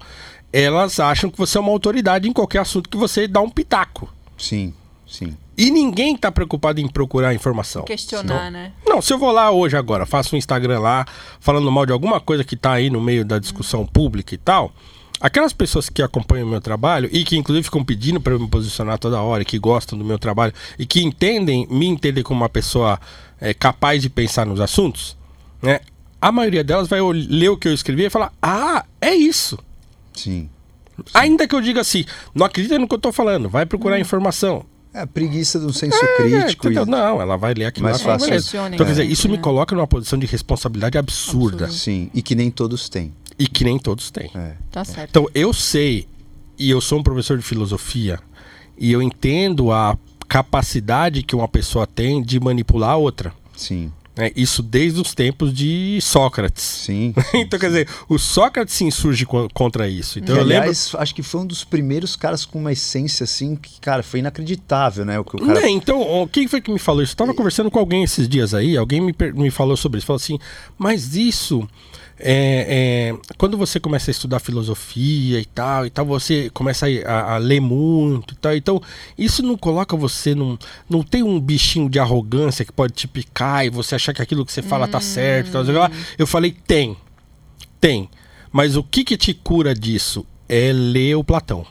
elas 0.53 0.99
acham 0.99 1.29
que 1.29 1.37
você 1.37 1.57
é 1.57 1.61
uma 1.61 1.71
autoridade 1.71 2.29
em 2.29 2.33
qualquer 2.33 2.59
assunto 2.59 2.87
que 2.89 2.95
você 2.97 3.27
dá 3.27 3.41
um 3.41 3.49
pitaco. 3.49 4.07
Sim, 4.37 4.73
sim. 5.07 5.35
E 5.59 5.69
ninguém 5.69 6.15
tá 6.15 6.31
preocupado 6.31 6.79
em 6.79 6.87
procurar 6.87 7.33
informação. 7.33 7.83
Questionar, 7.83 8.49
né? 8.49 8.71
Não, 8.87 9.01
se 9.01 9.11
eu 9.11 9.17
vou 9.17 9.29
lá 9.29 9.51
hoje 9.51 9.75
agora, 9.75 10.05
faço 10.05 10.33
um 10.33 10.37
Instagram 10.37 10.79
lá, 10.79 11.05
falando 11.41 11.69
mal 11.69 11.85
de 11.85 11.91
alguma 11.91 12.21
coisa 12.21 12.45
que 12.45 12.55
tá 12.55 12.71
aí 12.71 12.89
no 12.89 13.01
meio 13.01 13.25
da 13.25 13.37
discussão 13.37 13.85
pública 13.85 14.33
e 14.33 14.37
tal, 14.37 14.71
aquelas 15.19 15.51
pessoas 15.51 15.89
que 15.89 16.01
acompanham 16.01 16.47
o 16.47 16.49
meu 16.49 16.61
trabalho 16.61 17.09
e 17.11 17.25
que 17.25 17.35
inclusive 17.35 17.65
ficam 17.65 17.83
pedindo 17.83 18.21
para 18.21 18.31
eu 18.31 18.39
me 18.39 18.47
posicionar 18.47 18.97
toda 18.97 19.21
hora, 19.21 19.43
que 19.43 19.59
gostam 19.59 19.99
do 19.99 20.05
meu 20.05 20.17
trabalho 20.17 20.53
e 20.77 20.85
que 20.85 21.03
entendem, 21.03 21.67
me 21.69 21.87
entendem 21.87 22.23
como 22.23 22.39
uma 22.39 22.47
pessoa 22.47 22.97
é, 23.41 23.53
capaz 23.53 24.01
de 24.01 24.09
pensar 24.09 24.45
nos 24.45 24.61
assuntos, 24.61 25.17
né? 25.61 25.81
A 26.21 26.31
maioria 26.31 26.63
delas 26.63 26.87
vai 26.87 27.01
ler 27.01 27.49
o 27.49 27.57
que 27.57 27.67
eu 27.67 27.73
escrevi 27.73 28.05
e 28.05 28.09
falar: 28.09 28.31
"Ah, 28.41 28.85
é 29.01 29.13
isso". 29.13 29.59
Sim. 30.13 30.49
Ainda 31.13 31.45
que 31.45 31.53
eu 31.53 31.59
diga 31.59 31.81
assim: 31.81 32.05
"Não 32.33 32.45
acredita 32.45 32.79
no 32.79 32.87
que 32.87 32.95
eu 32.95 32.99
tô 32.99 33.11
falando, 33.11 33.49
vai 33.49 33.65
procurar 33.65 33.99
informação". 33.99 34.65
É 34.93 35.01
a 35.01 35.07
preguiça 35.07 35.59
do 35.59 35.71
senso 35.71 35.97
É, 36.03 36.17
crítico. 36.17 36.65
entendeu? 36.67 36.83
e- 36.83 36.89
Não, 36.89 37.21
ela 37.21 37.37
vai 37.37 37.53
ler 37.53 37.65
aquilo 37.65 37.83
Mais 37.85 38.01
lá 38.01 38.17
fácil. 38.17 38.33
Então, 38.33 38.77
quer 38.77 38.85
dizer, 38.91 39.03
né? 39.05 39.11
isso 39.11 39.29
me 39.29 39.35
É. 39.35 39.39
coloca 39.39 39.75
numa 39.75 39.85
posição 39.87 40.17
de 40.17 40.25
responsabilidade 40.25 40.97
absurda. 40.97 41.65
Absurdo. 41.65 41.73
Sim, 41.79 42.09
e 42.13 42.21
que 42.21 42.33
nem 42.33 42.49
todos 42.49 42.89
têm. 42.89 43.13
E 43.37 43.47
que 43.47 43.63
nem 43.63 43.77
todos 43.77 44.09
têm. 44.09 44.31
É. 44.33 44.53
Tá 44.71 44.83
certo. 44.83 45.09
Então, 45.11 45.27
eu 45.35 45.53
sei, 45.53 46.07
e 46.57 46.69
eu 46.71 46.81
sou 46.81 46.99
um 46.99 47.03
professor 47.03 47.37
de 47.37 47.43
filosofia, 47.43 48.19
e 48.77 48.91
eu 48.91 49.01
entendo 49.01 49.71
a 49.71 49.95
capacidade 50.27 51.21
que 51.23 51.35
uma 51.35 51.47
pessoa 51.47 51.85
tem 51.85 52.21
de 52.23 52.39
manipular 52.39 52.91
a 52.91 52.95
outra. 52.97 53.31
Sim, 53.55 53.91
né? 54.19 54.31
Isso 54.35 54.61
desde 54.61 54.99
os 55.01 55.13
tempos 55.15 55.53
de 55.53 55.97
Sócrates. 56.01 56.63
sim. 56.63 57.13
então, 57.33 57.59
quer 57.59 57.67
dizer, 57.67 57.87
o 58.07 58.17
Sócrates 58.19 58.73
se 58.75 58.83
insurge 58.83 59.25
co- 59.25 59.47
contra 59.53 59.87
isso. 59.89 60.19
Então, 60.19 60.35
E, 60.35 60.39
eu 60.39 60.43
lembro. 60.43 60.63
aliás, 60.63 60.91
acho 60.95 61.15
que 61.15 61.23
foi 61.23 61.41
um 61.41 61.45
dos 61.45 61.63
primeiros 61.63 62.15
caras 62.15 62.45
com 62.45 62.59
uma 62.59 62.71
essência 62.71 63.23
assim 63.23 63.55
que, 63.55 63.79
cara, 63.79 64.03
foi 64.03 64.19
inacreditável, 64.19 65.05
né? 65.05 65.17
O 65.19 65.23
que 65.23 65.35
o 65.35 65.39
cara. 65.39 65.61
Né, 65.61 65.69
então, 65.69 66.27
quem 66.31 66.47
foi 66.47 66.61
que 66.61 66.71
me 66.71 66.79
falou 66.79 67.01
isso? 67.01 67.13
Eu 67.13 67.17
tava 67.17 67.33
conversando 67.33 67.71
com 67.71 67.79
alguém 67.79 68.03
esses 68.03 68.27
dias 68.27 68.53
aí, 68.53 68.75
alguém 68.77 68.99
me, 69.01 69.15
me 69.33 69.49
falou 69.49 69.75
sobre 69.77 69.97
isso. 69.99 70.07
Falou 70.07 70.17
assim, 70.17 70.37
mas 70.77 71.15
isso. 71.15 71.67
É, 72.19 73.11
é, 73.13 73.33
quando 73.37 73.57
você 73.57 73.79
começa 73.79 74.09
a 74.09 74.13
estudar 74.13 74.39
filosofia 74.39 75.39
e 75.39 75.45
tal, 75.45 75.85
e 75.85 75.89
tal, 75.89 76.05
você 76.05 76.49
começa 76.53 76.85
a, 76.85 76.89
a- 77.11 77.33
a 77.35 77.37
ler 77.37 77.59
muito 77.61 78.33
e 78.33 78.37
tal. 78.37 78.55
Então, 78.55 78.81
isso 79.17 79.41
não 79.41 79.57
coloca 79.57 79.95
você 79.95 80.35
num. 80.35 80.57
Não 80.89 81.01
tem 81.03 81.23
um 81.23 81.39
bichinho 81.39 81.89
de 81.89 81.99
arrogância 81.99 82.65
que 82.65 82.71
pode 82.71 82.93
te 82.93 83.07
picar 83.07 83.65
e 83.65 83.69
você 83.69 83.95
achar 83.95 84.13
que 84.13 84.21
aquilo 84.21 84.45
que 84.45 84.51
você 84.51 84.61
fala 84.61 84.87
tá 84.87 84.99
certo 84.99 85.51
tal. 85.51 85.65
sei 85.65 85.73
lá. 85.73 85.89
Eu 86.17 86.27
falei, 86.27 86.51
tem. 86.67 86.95
Tem. 87.79 88.09
Mas 88.51 88.75
o 88.75 88.83
que 88.83 89.03
que 89.03 89.15
te 89.17 89.33
cura 89.33 89.73
disso? 89.73 90.25
É 90.47 90.71
ler 90.73 91.15
o 91.15 91.23
Platão. 91.23 91.65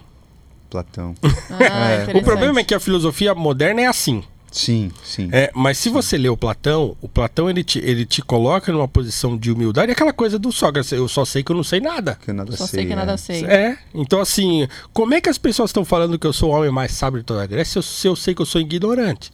Platão. 0.70 1.14
Ah, 1.22 2.06
O 2.16 2.22
problema 2.22 2.60
é 2.60 2.64
que 2.64 2.74
a 2.74 2.80
filosofia 2.80 3.34
moderna 3.34 3.80
é 3.82 3.86
assim. 3.86 4.22
Sim, 4.50 4.90
sim. 5.04 5.28
É, 5.32 5.50
mas 5.54 5.78
se 5.78 5.88
você 5.88 6.16
lê 6.16 6.28
o 6.28 6.36
Platão, 6.36 6.96
o 7.00 7.08
Platão 7.08 7.48
ele 7.50 7.62
te, 7.62 7.78
ele 7.78 8.06
te 8.06 8.22
coloca 8.22 8.72
numa 8.72 8.88
posição 8.88 9.36
de 9.36 9.52
humildade, 9.52 9.90
é 9.90 9.92
aquela 9.92 10.12
coisa 10.12 10.38
do 10.38 10.50
Sócrates, 10.50 10.92
eu 10.92 11.06
só 11.08 11.24
sei 11.24 11.42
que 11.42 11.52
eu 11.52 11.56
não 11.56 11.64
sei 11.64 11.80
nada. 11.80 12.18
Que 12.24 12.30
eu 12.30 12.34
nada 12.34 12.56
Só 12.56 12.66
sei. 12.66 12.80
sei 12.80 12.88
que 12.88 12.94
nada 12.94 13.12
é. 13.12 13.16
sei. 13.16 13.44
É, 13.44 13.78
então 13.94 14.20
assim, 14.20 14.66
como 14.92 15.14
é 15.14 15.20
que 15.20 15.28
as 15.28 15.38
pessoas 15.38 15.70
estão 15.70 15.84
falando 15.84 16.18
que 16.18 16.26
eu 16.26 16.32
sou 16.32 16.50
o 16.50 16.54
homem 16.54 16.70
mais 16.70 16.92
sábio 16.92 17.20
de 17.20 17.26
toda 17.26 17.42
a 17.42 17.46
Grécia 17.46 17.68
se 17.72 17.78
eu, 17.78 17.82
se 17.82 18.08
eu 18.08 18.16
sei 18.16 18.34
que 18.34 18.42
eu 18.42 18.46
sou 18.46 18.60
ignorante? 18.60 19.30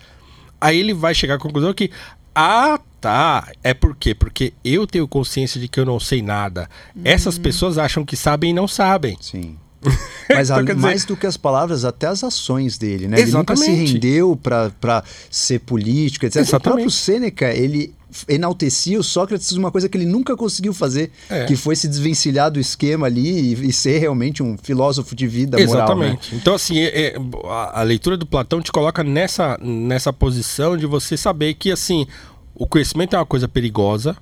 Aí 0.61 0.79
ele 0.79 0.95
vai 0.95 1.15
chegar 1.15 1.35
à 1.35 1.39
conclusão 1.39 1.73
que, 1.75 1.91
ah, 2.35 2.81
tá, 3.01 3.53
é 3.63 3.75
por 3.75 3.95
quê? 3.95 4.15
Porque 4.15 4.53
eu 4.65 4.87
tenho 4.87 5.07
consciência 5.07 5.61
de 5.61 5.69
que 5.69 5.79
eu 5.79 5.85
não 5.85 6.01
sei 6.01 6.23
nada. 6.23 6.69
Essas 7.05 7.39
pessoas 7.39 7.77
acham 7.79 8.05
que 8.05 8.17
sabem 8.17 8.51
e 8.51 8.55
não 8.55 8.67
sabem. 8.67 9.17
Sim. 9.21 9.59
Mas 10.29 10.49
Então, 10.51 10.59
a- 10.59 10.63
dizer- 10.63 10.77
mais 10.77 11.05
do 11.05 11.17
que 11.17 11.27
as 11.27 11.37
palavras, 11.37 11.85
até 11.85 12.07
as 12.07 12.25
ações 12.25 12.79
dele, 12.79 13.07
né? 13.09 13.21
Ele 13.21 13.31
nunca 13.33 13.55
se 13.57 13.65
Exatamente. 13.65 13.93
rendeu 13.93 14.37
pra 14.37 14.71
pra 14.81 15.05
ser 15.31 15.61
político, 15.61 16.25
etc. 16.27 16.37
O 16.37 16.41
Exatamente. 16.41 16.63
próprio 16.63 16.91
Sêneca, 16.91 17.53
ele 17.53 17.93
enaltecia 18.29 18.99
o 18.99 19.03
Sócrates 19.03 19.51
uma 19.53 19.73
coisa 19.73 19.89
que 19.89 19.99
ele 19.99 20.07
nunca 20.07 20.37
conseguiu 20.37 20.73
fazer, 20.73 21.11
É. 21.29 21.47
que 21.47 21.57
foi 21.57 21.75
se 21.75 21.89
desvencilhar 21.89 22.49
do 22.51 22.61
esquema 22.61 23.07
ali 23.07 23.53
e, 23.55 23.69
e 23.69 23.73
ser 23.73 23.99
realmente 23.99 24.41
um 24.43 24.57
filósofo 24.57 25.17
de 25.17 25.27
vida 25.27 25.59
moral. 25.59 25.97
né? 25.99 26.07
Exatamente. 26.07 26.35
Então, 26.37 26.55
assim, 26.55 26.79
é- 26.79 27.07
é- 27.09 27.17
a, 27.45 27.81
a 27.81 27.83
leitura 27.83 28.17
do 28.17 28.25
Platão 28.25 28.63
te 28.63 28.71
coloca 28.71 29.03
nessa, 29.03 29.59
nessa 29.61 30.13
posição 30.13 30.77
de 30.77 30.87
você 30.87 31.17
saber 31.17 31.55
que, 31.55 31.73
assim, 31.73 32.07
o 32.55 32.67
conhecimento 32.69 33.17
é 33.17 33.19
uma 33.19 33.27
coisa 33.27 33.49
perigosa. 33.49 34.17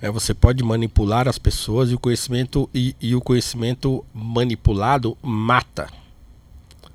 É, 0.00 0.10
você 0.10 0.32
pode 0.32 0.62
manipular 0.62 1.26
as 1.26 1.38
pessoas 1.38 1.90
e 1.90 1.94
o 1.94 1.98
conhecimento 1.98 2.70
e, 2.72 2.94
e 3.00 3.14
o 3.14 3.20
conhecimento 3.20 4.04
manipulado 4.14 5.18
mata. 5.20 5.88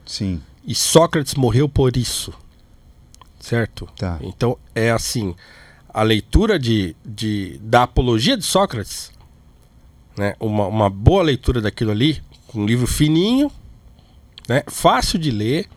Sim, 0.05 0.41
E 0.65 0.73
Sócrates 0.73 1.35
morreu 1.35 1.67
por 1.67 1.97
isso. 1.97 2.33
Certo? 3.39 3.89
Tá. 3.97 4.19
Então 4.21 4.57
é 4.73 4.89
assim, 4.91 5.35
a 5.93 6.01
leitura 6.01 6.57
de, 6.57 6.95
de, 7.05 7.59
da 7.61 7.83
apologia 7.83 8.37
de 8.37 8.43
Sócrates, 8.43 9.11
né? 10.17 10.35
uma, 10.39 10.67
uma 10.67 10.89
boa 10.89 11.23
leitura 11.23 11.61
daquilo 11.61 11.91
ali, 11.91 12.21
um 12.55 12.65
livro 12.65 12.87
fininho, 12.87 13.51
né? 14.47 14.63
fácil 14.67 15.19
de 15.19 15.29
ler. 15.29 15.67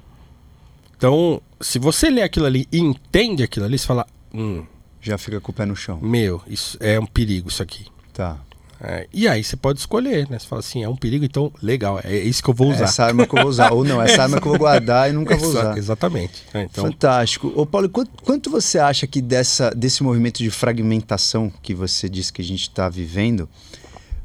Então, 0.97 1.43
se 1.61 1.79
você 1.79 2.09
lê 2.09 2.23
aquilo 2.23 2.47
ali 2.47 2.69
e 2.71 2.79
entende 2.79 3.43
aquilo 3.43 3.67
ali, 3.67 3.79
você 3.79 3.87
fala, 3.87 4.07
hum, 4.33 4.65
já 5.07 5.19
fica 5.19 5.41
com 5.41 5.53
o 5.53 5.55
pé 5.55 5.65
no 5.65 5.77
chão. 5.77 5.99
meu, 6.01 6.43
isso 6.47 6.77
é 6.81 6.99
um 6.99 7.07
perigo 7.07 7.49
isso 7.49 7.63
aqui. 7.63 7.87
Tá. 8.13 8.39
É, 8.81 9.07
e 9.13 9.27
aí 9.27 9.43
você 9.43 9.57
pode 9.57 9.79
escolher, 9.79 10.29
né? 10.29 10.39
Você 10.39 10.47
fala 10.47 10.61
assim, 10.61 10.83
é 10.83 10.89
um 10.89 10.97
perigo, 10.97 11.25
então 11.25 11.51
legal, 11.63 11.99
é 12.05 12.15
isso 12.17 12.43
que 12.43 12.51
eu 12.51 12.55
vou 12.55 12.71
usar. 12.71 12.85
Essa 12.85 13.05
arma 13.05 13.27
que 13.27 13.35
eu 13.35 13.41
vou 13.41 13.51
usar. 13.51 13.73
Ou 13.73 13.85
não, 13.85 14.01
essa 14.03 14.21
arma 14.25 14.41
que 14.41 14.47
eu 14.47 14.51
vou 14.51 14.59
guardar 14.59 15.09
e 15.09 15.13
nunca 15.13 15.37
vou 15.37 15.49
usar. 15.49 15.77
Exatamente. 15.79 16.43
É, 16.53 16.65
então, 16.65 16.85
Fantástico. 16.85 17.53
Ô 17.57 17.65
Paulo, 17.65 17.89
quanto, 17.89 18.11
quanto 18.23 18.51
você 18.51 18.79
acha 18.79 19.07
que 19.07 19.23
dessa, 19.23 19.71
desse 19.71 20.03
movimento 20.03 20.39
de 20.39 20.51
fragmentação 20.51 21.51
que 21.63 21.75
você 21.75 22.09
disse 22.09 22.33
que 22.33 22.43
a 22.43 22.45
gente 22.45 22.63
está 22.63 22.89
vivendo, 22.89 23.49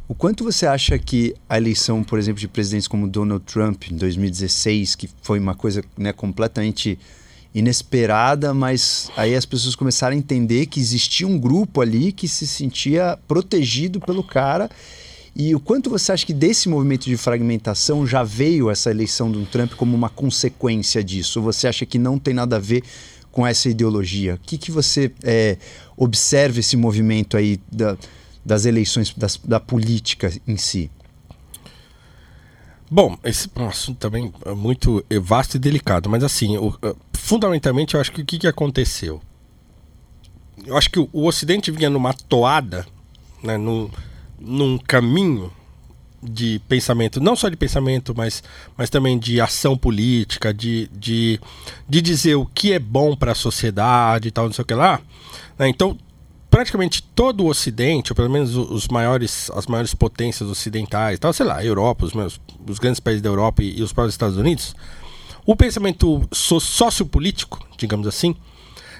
o 0.07 0.13
quanto 0.13 0.43
você 0.43 0.67
acha 0.67 0.99
que 0.99 1.33
a 1.47 1.55
eleição, 1.55 2.03
por 2.03 2.19
exemplo, 2.19 2.41
de 2.41 2.47
presidentes 2.47 2.87
como 2.87 3.07
Donald 3.07 3.45
Trump 3.45 3.83
em 3.89 3.95
2016, 3.95 4.95
que 4.95 5.09
foi 5.21 5.39
uma 5.39 5.55
coisa 5.55 5.81
né, 5.97 6.11
completamente 6.11 6.99
inesperada, 7.53 8.53
mas 8.53 9.09
aí 9.17 9.35
as 9.35 9.45
pessoas 9.45 9.75
começaram 9.75 10.15
a 10.15 10.17
entender 10.17 10.65
que 10.67 10.79
existia 10.79 11.27
um 11.27 11.37
grupo 11.37 11.81
ali 11.81 12.11
que 12.11 12.27
se 12.27 12.47
sentia 12.47 13.17
protegido 13.27 13.99
pelo 13.99 14.23
cara. 14.23 14.69
E 15.35 15.55
o 15.55 15.59
quanto 15.59 15.89
você 15.89 16.11
acha 16.11 16.25
que 16.25 16.33
desse 16.33 16.67
movimento 16.67 17.05
de 17.05 17.15
fragmentação 17.15 18.05
já 18.05 18.21
veio 18.23 18.69
essa 18.69 18.89
eleição 18.91 19.31
do 19.31 19.45
Trump 19.45 19.73
como 19.73 19.95
uma 19.95 20.09
consequência 20.09 21.03
disso? 21.03 21.39
Ou 21.39 21.45
você 21.45 21.67
acha 21.67 21.85
que 21.85 21.97
não 21.97 22.17
tem 22.19 22.33
nada 22.33 22.57
a 22.57 22.59
ver 22.59 22.83
com 23.31 23.47
essa 23.47 23.69
ideologia? 23.69 24.35
O 24.35 24.39
que, 24.39 24.57
que 24.57 24.71
você 24.71 25.11
é, 25.23 25.57
observa 25.95 26.59
esse 26.59 26.75
movimento 26.75 27.37
aí 27.37 27.59
da- 27.71 27.97
das 28.45 28.65
eleições, 28.65 29.13
das- 29.15 29.37
da 29.43 29.59
política 29.59 30.31
em 30.47 30.57
si? 30.57 30.89
Bom, 32.89 33.17
esse 33.23 33.49
é 33.55 33.61
um 33.61 33.67
assunto 33.69 33.97
também 33.99 34.33
muito 34.57 35.01
vasto 35.21 35.55
e 35.55 35.59
delicado, 35.59 36.09
mas 36.09 36.23
assim, 36.25 36.57
o- 36.57 36.75
fundamentalmente 37.21 37.93
eu 37.93 38.01
acho 38.01 38.11
que 38.11 38.21
o 38.21 38.25
que, 38.25 38.39
que 38.39 38.47
aconteceu? 38.47 39.21
Eu 40.65 40.75
acho 40.75 40.89
que 40.89 40.99
o, 40.99 41.09
o 41.13 41.27
Ocidente 41.27 41.71
vinha 41.71 41.89
numa 41.89 42.13
toada, 42.13 42.85
né, 43.43 43.57
num, 43.57 43.89
num 44.39 44.77
caminho 44.77 45.51
de 46.21 46.61
pensamento, 46.67 47.19
não 47.19 47.35
só 47.35 47.49
de 47.49 47.55
pensamento, 47.55 48.13
mas, 48.15 48.43
mas 48.77 48.89
também 48.89 49.17
de 49.17 49.39
ação 49.39 49.77
política, 49.77 50.53
de, 50.53 50.87
de, 50.93 51.39
de 51.87 52.01
dizer 52.01 52.35
o 52.35 52.45
que 52.45 52.73
é 52.73 52.79
bom 52.79 53.15
para 53.15 53.31
a 53.31 53.35
sociedade 53.35 54.27
e 54.27 54.31
tal, 54.31 54.45
não 54.45 54.53
sei 54.53 54.61
o 54.63 54.65
que 54.65 54.73
lá. 54.73 54.99
né? 55.57 55.67
Então, 55.67 55.97
praticamente 56.49 57.01
todo 57.01 57.43
o 57.43 57.47
Ocidente, 57.47 58.11
ou 58.11 58.15
pelo 58.15 58.29
menos 58.29 58.55
os 58.55 58.87
maiores, 58.87 59.49
as 59.55 59.65
maiores 59.67 59.95
potências 59.95 60.47
ocidentais, 60.49 61.17
tal, 61.17 61.33
sei 61.33 61.45
lá, 61.45 61.63
Europa, 61.63 62.05
os, 62.05 62.13
meus, 62.13 62.39
os 62.67 62.77
grandes 62.77 62.99
países 62.99 63.21
da 63.21 63.29
Europa 63.29 63.63
e, 63.63 63.79
e 63.79 63.81
os 63.81 63.93
próprios 63.93 64.13
Estados 64.13 64.37
Unidos, 64.37 64.75
o 65.45 65.55
pensamento 65.55 66.27
so, 66.31 66.59
sociopolítico, 66.59 67.59
digamos 67.77 68.07
assim, 68.07 68.35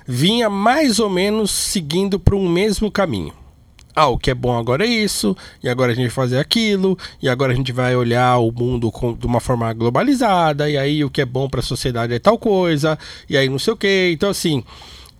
vinha 0.07 0.49
mais 0.49 0.99
ou 0.99 1.09
menos 1.09 1.51
seguindo 1.51 2.19
para 2.19 2.35
um 2.35 2.49
mesmo 2.49 2.91
caminho. 2.91 3.33
Ah, 3.93 4.07
o 4.07 4.17
que 4.17 4.31
é 4.31 4.33
bom 4.33 4.57
agora 4.57 4.85
é 4.85 4.89
isso, 4.89 5.35
e 5.61 5.67
agora 5.67 5.91
a 5.91 5.95
gente 5.95 6.05
vai 6.05 6.11
fazer 6.11 6.39
aquilo, 6.39 6.97
e 7.21 7.27
agora 7.27 7.51
a 7.51 7.55
gente 7.55 7.73
vai 7.73 7.93
olhar 7.95 8.37
o 8.37 8.49
mundo 8.51 8.89
com- 8.89 9.13
de 9.13 9.25
uma 9.25 9.41
forma 9.41 9.71
globalizada, 9.73 10.69
e 10.69 10.77
aí 10.77 11.03
o 11.03 11.09
que 11.09 11.21
é 11.21 11.25
bom 11.25 11.49
para 11.49 11.59
a 11.59 11.63
sociedade 11.63 12.13
é 12.13 12.19
tal 12.19 12.37
coisa, 12.37 12.97
e 13.29 13.37
aí 13.37 13.49
não 13.49 13.59
sei 13.59 13.73
o 13.73 13.77
que. 13.77 14.11
Então, 14.13 14.29
assim, 14.29 14.63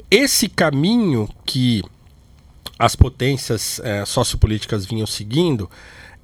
esse 0.09 0.47
caminho 0.47 1.27
que 1.45 1.83
as 2.79 2.95
potências 2.95 3.79
eh, 3.83 4.05
sociopolíticas 4.05 4.85
vinham 4.85 5.05
seguindo, 5.05 5.69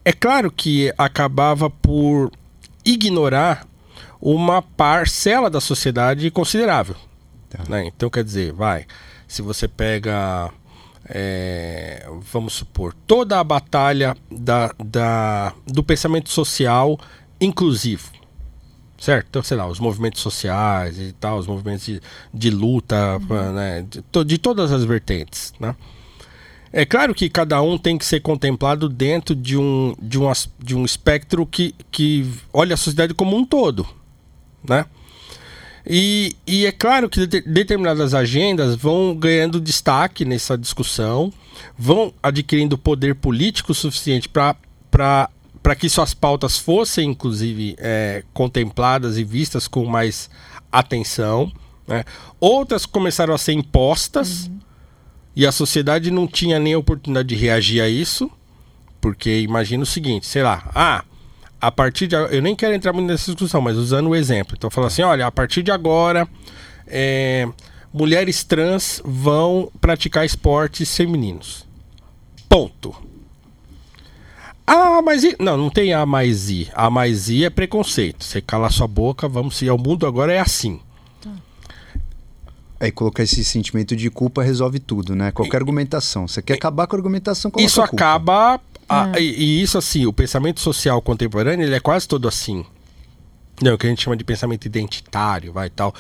é 0.06 0.14
claro 0.14 0.50
que 0.50 0.92
acabava 0.98 1.70
por 1.70 2.32
ignorar 2.86 3.68
uma 4.22 4.62
parcela 4.62 5.50
da 5.50 5.62
sociedade 5.62 6.30
considerável. 6.32 6.96
Tá. 7.50 7.64
né? 7.70 7.86
Então, 7.86 8.10
quer 8.10 8.24
dizer, 8.24 8.52
vai, 8.52 8.86
se 9.28 9.42
você 9.42 9.68
pega, 9.68 10.50
eh, 11.08 12.06
vamos 12.32 12.54
supor, 12.54 12.94
toda 13.06 13.40
a 13.40 13.44
batalha 13.44 14.16
da, 14.32 14.74
da, 14.84 15.54
do 15.66 15.84
pensamento 15.84 16.30
social 16.30 17.00
inclusivo, 17.40 18.12
certo? 18.98 19.28
Então, 19.30 19.44
sei 19.44 19.56
lá, 19.58 19.68
os 19.68 19.80
movimentos 19.80 20.22
sociais 20.22 20.98
e 21.00 21.14
tal, 21.14 21.38
os 21.38 21.48
movimentos 21.48 21.86
de, 21.86 22.02
de 22.34 22.50
luta, 22.50 23.20
né? 23.54 23.86
de, 23.90 24.02
to- 24.02 24.26
de 24.26 24.38
todas 24.38 24.72
as 24.72 24.84
vertentes, 24.84 25.54
né? 25.60 25.76
É 26.74 26.86
claro 26.86 27.16
que 27.16 27.30
cada 27.30 27.62
um 27.62 27.78
tem 27.78 27.98
que 27.98 28.06
ser 28.06 28.20
contemplado 28.20 28.90
dentro 28.90 29.34
de 29.34 29.56
um, 29.58 29.96
de 30.02 30.20
um, 30.20 30.30
de 30.60 30.76
um 30.76 30.84
espectro 30.84 31.46
que, 31.46 31.74
que 31.90 32.30
olha 32.52 32.74
a 32.74 32.78
sociedade 32.78 33.14
como 33.14 33.38
um 33.38 33.46
todo, 33.46 33.88
né? 34.68 34.86
E, 35.90 36.36
e 36.46 36.66
é 36.66 36.72
claro 36.72 37.10
que 37.10 37.26
de- 37.26 37.42
determinadas 37.42 38.14
agendas 38.14 38.76
vão 38.76 39.16
ganhando 39.16 39.60
destaque 39.62 40.26
nessa 40.26 40.58
discussão, 40.58 41.32
vão 41.78 42.14
adquirindo 42.22 42.78
poder 42.78 43.16
político 43.16 43.74
suficiente 43.74 44.28
para 44.28 44.58
que 45.78 45.88
suas 45.90 46.14
pautas 46.14 46.58
fossem, 46.58 47.10
inclusive, 47.12 47.76
é, 47.78 48.24
contempladas 48.34 49.18
e 49.18 49.24
vistas 49.24 49.68
com 49.68 49.86
mais 49.86 50.30
atenção. 50.72 51.52
né? 51.88 52.04
Outras 52.40 52.86
começaram 52.86 53.34
a 53.34 53.38
ser 53.38 53.54
impostas 53.54 54.52
e 55.34 55.46
a 55.46 55.52
sociedade 55.54 56.12
não 56.12 56.28
tinha 56.28 56.60
nem 56.60 56.74
a 56.74 56.80
oportunidade 56.80 57.30
de 57.30 57.36
reagir 57.36 57.80
a 57.82 57.88
isso, 57.88 58.30
porque 59.00 59.40
imagina 59.40 59.84
o 59.84 59.86
seguinte, 59.86 60.26
sei 60.28 60.44
lá, 60.44 60.70
ah, 60.76 61.06
a 61.60 61.72
partir 61.72 62.08
de 62.08 62.16
agora, 62.16 62.36
eu 62.36 62.42
nem 62.42 62.56
quero 62.56 62.74
entrar 62.74 62.94
muito 62.94 63.08
nessa 63.08 63.32
discussão, 63.32 63.62
mas 63.62 63.78
usando 63.78 64.10
o 64.10 64.16
exemplo, 64.16 64.56
então 64.58 64.70
falando 64.70 64.88
assim, 64.88 65.02
olha, 65.02 65.26
a 65.26 65.32
partir 65.32 65.64
de 65.64 65.72
agora, 65.72 66.28
é, 66.86 67.48
mulheres 67.92 68.44
trans 68.44 69.02
vão 69.04 69.72
praticar 69.82 70.26
esportes 70.26 70.96
femininos. 70.96 71.66
Ponto. 72.48 72.96
Ah, 74.66 75.02
mas 75.02 75.24
I. 75.24 75.36
Não, 75.40 75.56
não 75.56 75.70
tem 75.70 75.94
A 75.94 76.06
mais 76.06 76.50
I. 76.50 76.70
A 76.74 76.90
mais 76.90 77.30
I 77.30 77.46
é 77.46 77.50
preconceito. 77.50 78.26
Você 78.26 78.42
cala 78.42 78.70
sua 78.70 78.88
boca, 78.88 79.28
vamos 79.28 79.56
seguir. 79.56 79.72
O 79.72 79.78
mundo 79.78 80.06
agora 80.06 80.34
é 80.34 80.40
assim. 80.40 80.82
Aí 82.80 82.92
colocar 82.92 83.24
esse 83.24 83.44
sentimento 83.44 83.96
de 83.96 84.10
culpa 84.10 84.44
resolve 84.44 84.78
tudo, 84.78 85.16
né? 85.16 85.32
Qualquer 85.32 85.58
argumentação. 85.58 86.28
Você 86.28 86.44
quer 86.44 86.54
acabar 86.54 86.86
com 86.86 86.96
a 86.96 87.00
argumentação, 87.00 87.50
coloca 87.50 87.66
isso 87.66 87.82
a 87.82 87.88
culpa. 88.88 89.02
acaba. 89.04 89.18
a- 89.18 89.20
e, 89.22 89.34
e 89.36 89.62
isso, 89.62 89.78
assim, 89.78 90.06
o 90.06 90.14
pensamento 90.14 90.60
social 90.60 91.02
contemporâneo, 91.02 91.66
ele 91.66 91.76
é 91.76 91.80
quase 91.80 92.08
todo 92.08 92.28
assim. 92.28 92.66
Não, 93.62 93.74
o 93.74 93.78
que 93.78 93.88
a 93.88 93.90
gente 93.90 94.04
chama 94.04 94.16
de 94.16 94.24
pensamento 94.24 94.66
identitário, 94.66 95.52
vai 95.52 95.70
tal. 95.70 95.94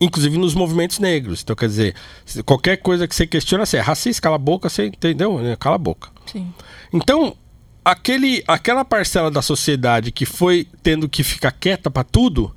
Inclusive 0.00 0.36
nos 0.38 0.54
movimentos 0.54 0.98
negros. 0.98 1.42
Então, 1.42 1.54
quer 1.54 1.68
dizer, 1.68 1.94
qualquer 2.44 2.78
coisa 2.78 3.06
que 3.06 3.14
você 3.14 3.26
questiona, 3.26 3.64
você 3.64 3.76
é 3.76 3.80
racista, 3.80 4.22
cala 4.22 4.36
a 4.36 4.38
boca, 4.38 4.68
você 4.68 4.86
entendeu? 4.86 5.38
Cala 5.58 5.76
a 5.76 5.78
boca. 5.78 6.08
Sim. 6.26 6.52
Então, 6.92 7.36
aquele, 7.84 8.42
aquela 8.48 8.84
parcela 8.84 9.30
da 9.30 9.40
sociedade 9.42 10.10
que 10.10 10.24
foi 10.26 10.66
tendo 10.82 11.08
que 11.08 11.22
ficar 11.22 11.52
quieta 11.52 11.90
pra 11.90 12.02
tudo, 12.02 12.54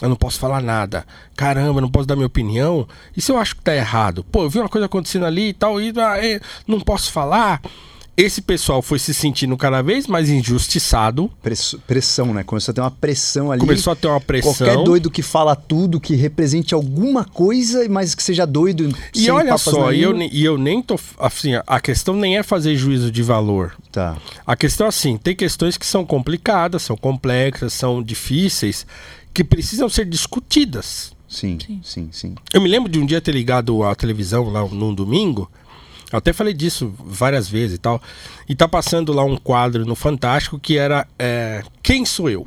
eu 0.00 0.08
não 0.08 0.16
posso 0.16 0.38
falar 0.38 0.62
nada. 0.62 1.04
Caramba, 1.36 1.80
não 1.80 1.90
posso 1.90 2.06
dar 2.06 2.16
minha 2.16 2.26
opinião. 2.26 2.88
E 3.16 3.20
se 3.20 3.30
eu 3.30 3.36
acho 3.38 3.56
que 3.56 3.62
tá 3.62 3.74
errado? 3.74 4.24
Pô, 4.24 4.44
eu 4.44 4.50
vi 4.50 4.58
uma 4.58 4.68
coisa 4.68 4.86
acontecendo 4.86 5.26
ali 5.26 5.48
e 5.48 5.52
tal, 5.52 5.80
e 5.80 5.90
ah, 5.98 6.40
não 6.66 6.80
posso 6.80 7.12
falar. 7.12 7.60
Esse 8.14 8.42
pessoal 8.42 8.82
foi 8.82 8.98
se 8.98 9.14
sentindo 9.14 9.56
cada 9.56 9.80
vez 9.80 10.06
mais 10.06 10.28
injustiçado. 10.28 11.30
Press- 11.42 11.76
pressão, 11.86 12.34
né? 12.34 12.44
Começou 12.44 12.72
a 12.72 12.74
ter 12.74 12.80
uma 12.82 12.90
pressão 12.90 13.50
ali. 13.50 13.60
Começou 13.60 13.92
a 13.92 13.96
ter 13.96 14.06
uma 14.06 14.20
pressão. 14.20 14.52
Qualquer 14.54 14.84
doido 14.84 15.10
que 15.10 15.22
fala 15.22 15.56
tudo, 15.56 15.98
que 15.98 16.14
represente 16.14 16.74
alguma 16.74 17.24
coisa, 17.24 17.88
mas 17.88 18.14
que 18.14 18.22
seja 18.22 18.46
doido. 18.46 18.94
E 19.14 19.20
sem 19.20 19.30
olha 19.30 19.46
papas 19.46 19.62
só, 19.62 19.92
e 19.92 20.02
eu, 20.02 20.14
e 20.20 20.44
eu 20.44 20.58
nem 20.58 20.82
tô. 20.82 21.00
Assim, 21.18 21.52
a 21.66 21.80
questão 21.80 22.14
nem 22.14 22.36
é 22.36 22.42
fazer 22.42 22.76
juízo 22.76 23.10
de 23.10 23.22
valor. 23.22 23.74
Tá. 23.90 24.16
A 24.46 24.54
questão 24.56 24.84
é 24.86 24.88
assim, 24.90 25.16
tem 25.16 25.34
questões 25.34 25.78
que 25.78 25.86
são 25.86 26.04
complicadas, 26.04 26.82
são 26.82 26.96
complexas, 26.98 27.72
são 27.72 28.02
difíceis, 28.02 28.86
que 29.32 29.42
precisam 29.42 29.88
ser 29.88 30.04
discutidas. 30.04 31.12
Sim, 31.26 31.56
Sim. 31.66 31.80
sim, 31.82 32.08
sim. 32.12 32.34
Eu 32.52 32.60
me 32.60 32.68
lembro 32.68 32.92
de 32.92 32.98
um 32.98 33.06
dia 33.06 33.22
ter 33.22 33.32
ligado 33.32 33.82
a 33.84 33.94
televisão 33.94 34.50
lá 34.50 34.66
num 34.66 34.94
domingo. 34.94 35.50
Eu 36.12 36.18
até 36.18 36.32
falei 36.32 36.52
disso 36.52 36.94
várias 36.98 37.48
vezes 37.48 37.76
e 37.76 37.78
tal. 37.78 38.00
E 38.46 38.54
tá 38.54 38.68
passando 38.68 39.12
lá 39.12 39.24
um 39.24 39.36
quadro 39.36 39.86
no 39.86 39.94
Fantástico 39.94 40.58
que 40.58 40.76
era 40.76 41.08
é, 41.18 41.64
Quem 41.82 42.04
sou 42.04 42.28
eu? 42.28 42.46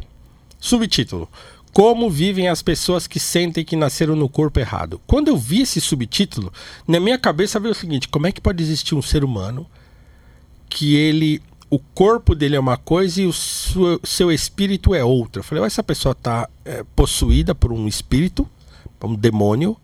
Subtítulo. 0.59 1.27
Como 1.73 2.09
vivem 2.09 2.47
as 2.47 2.61
pessoas 2.61 3.05
que 3.05 3.19
sentem 3.19 3.65
que 3.65 3.75
nasceram 3.75 4.15
no 4.15 4.29
corpo 4.29 4.59
errado. 4.59 5.01
Quando 5.05 5.27
eu 5.27 5.35
vi 5.35 5.63
esse 5.63 5.81
subtítulo, 5.81 6.53
na 6.87 6.99
minha 6.99 7.17
cabeça 7.17 7.59
veio 7.59 7.73
o 7.73 7.75
seguinte: 7.75 8.07
como 8.07 8.27
é 8.27 8.31
que 8.31 8.39
pode 8.39 8.63
existir 8.63 8.95
um 8.95 9.01
ser 9.01 9.23
humano 9.23 9.67
que 10.69 10.95
ele. 10.95 11.41
O 11.67 11.79
corpo 11.79 12.35
dele 12.35 12.55
é 12.55 12.59
uma 12.59 12.77
coisa 12.77 13.21
e 13.21 13.25
o 13.25 13.33
seu, 13.33 13.99
seu 14.03 14.31
espírito 14.31 14.93
é 14.93 15.03
outra? 15.03 15.39
Eu 15.39 15.43
falei, 15.43 15.63
essa 15.65 15.83
pessoa 15.83 16.13
tá 16.13 16.47
é, 16.63 16.85
possuída 16.95 17.55
por 17.55 17.73
um 17.73 17.87
espírito, 17.87 18.47
um 19.03 19.15
demônio, 19.15 19.75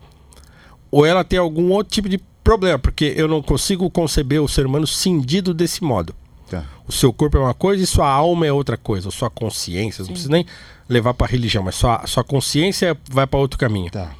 ou 0.90 1.04
ela 1.04 1.24
tem 1.24 1.38
algum 1.38 1.72
outro 1.72 1.92
tipo 1.92 2.08
de 2.08 2.18
problema, 2.42 2.78
porque 2.78 3.12
eu 3.16 3.28
não 3.28 3.42
consigo 3.42 3.88
conceber 3.90 4.42
o 4.42 4.48
ser 4.48 4.66
humano 4.66 4.86
cindido 4.86 5.54
desse 5.54 5.82
modo. 5.82 6.14
Tá. 6.50 6.64
O 6.86 6.92
seu 6.92 7.12
corpo 7.12 7.36
é 7.36 7.40
uma 7.40 7.54
coisa 7.54 7.82
e 7.82 7.86
sua 7.86 8.08
alma 8.08 8.46
é 8.46 8.52
outra 8.52 8.76
coisa, 8.76 9.08
ou 9.08 9.12
sua 9.12 9.30
consciência, 9.30 10.02
não 10.02 10.10
precisa 10.10 10.30
nem 10.30 10.46
levar 10.88 11.14
para 11.14 11.26
religião, 11.26 11.62
mas 11.62 11.74
sua, 11.74 12.06
sua 12.06 12.24
consciência 12.24 12.96
vai 13.10 13.26
para 13.26 13.38
outro 13.38 13.58
caminho. 13.58 13.90
Tá. 13.90 14.12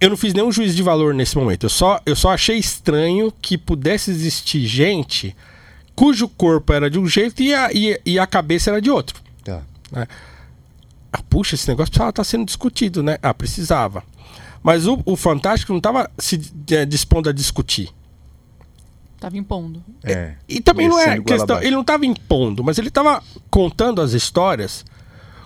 Eu 0.00 0.10
não 0.10 0.16
fiz 0.16 0.32
nenhum 0.32 0.52
juízo 0.52 0.76
de 0.76 0.82
valor 0.82 1.12
nesse 1.12 1.36
momento. 1.36 1.64
Eu 1.64 1.70
só, 1.70 2.00
eu 2.06 2.14
só 2.14 2.30
achei 2.30 2.56
estranho 2.56 3.32
que 3.42 3.58
pudesse 3.58 4.10
existir 4.10 4.64
gente 4.64 5.34
cujo 5.96 6.28
corpo 6.28 6.72
era 6.72 6.88
de 6.88 6.96
um 6.96 7.08
jeito 7.08 7.42
e 7.42 7.52
a, 7.52 7.72
e, 7.72 8.00
e 8.06 8.18
a 8.18 8.26
cabeça 8.26 8.70
era 8.70 8.80
de 8.80 8.88
outro. 8.88 9.20
Tá. 9.42 9.62
Ah, 11.12 11.22
puxa, 11.28 11.56
esse 11.56 11.66
negócio 11.66 11.90
precisava 11.90 12.10
estar 12.10 12.24
sendo 12.24 12.44
discutido, 12.44 13.02
né? 13.02 13.18
Ah, 13.20 13.34
precisava. 13.34 14.04
Mas 14.62 14.86
o, 14.86 15.00
o 15.04 15.16
Fantástico 15.16 15.72
não 15.72 15.78
estava 15.78 16.10
se 16.18 16.40
eh, 16.70 16.84
dispondo 16.84 17.28
a 17.28 17.32
discutir. 17.32 17.90
Tava 19.20 19.36
impondo. 19.36 19.82
É. 20.04 20.34
E 20.48 20.60
também 20.60 20.88
não 20.88 20.98
é 20.98 21.20
questão. 21.20 21.60
Ele 21.60 21.72
não 21.72 21.80
estava 21.80 22.06
impondo, 22.06 22.62
mas 22.62 22.78
ele 22.78 22.88
estava 22.88 23.22
contando 23.50 24.00
as 24.00 24.12
histórias 24.12 24.84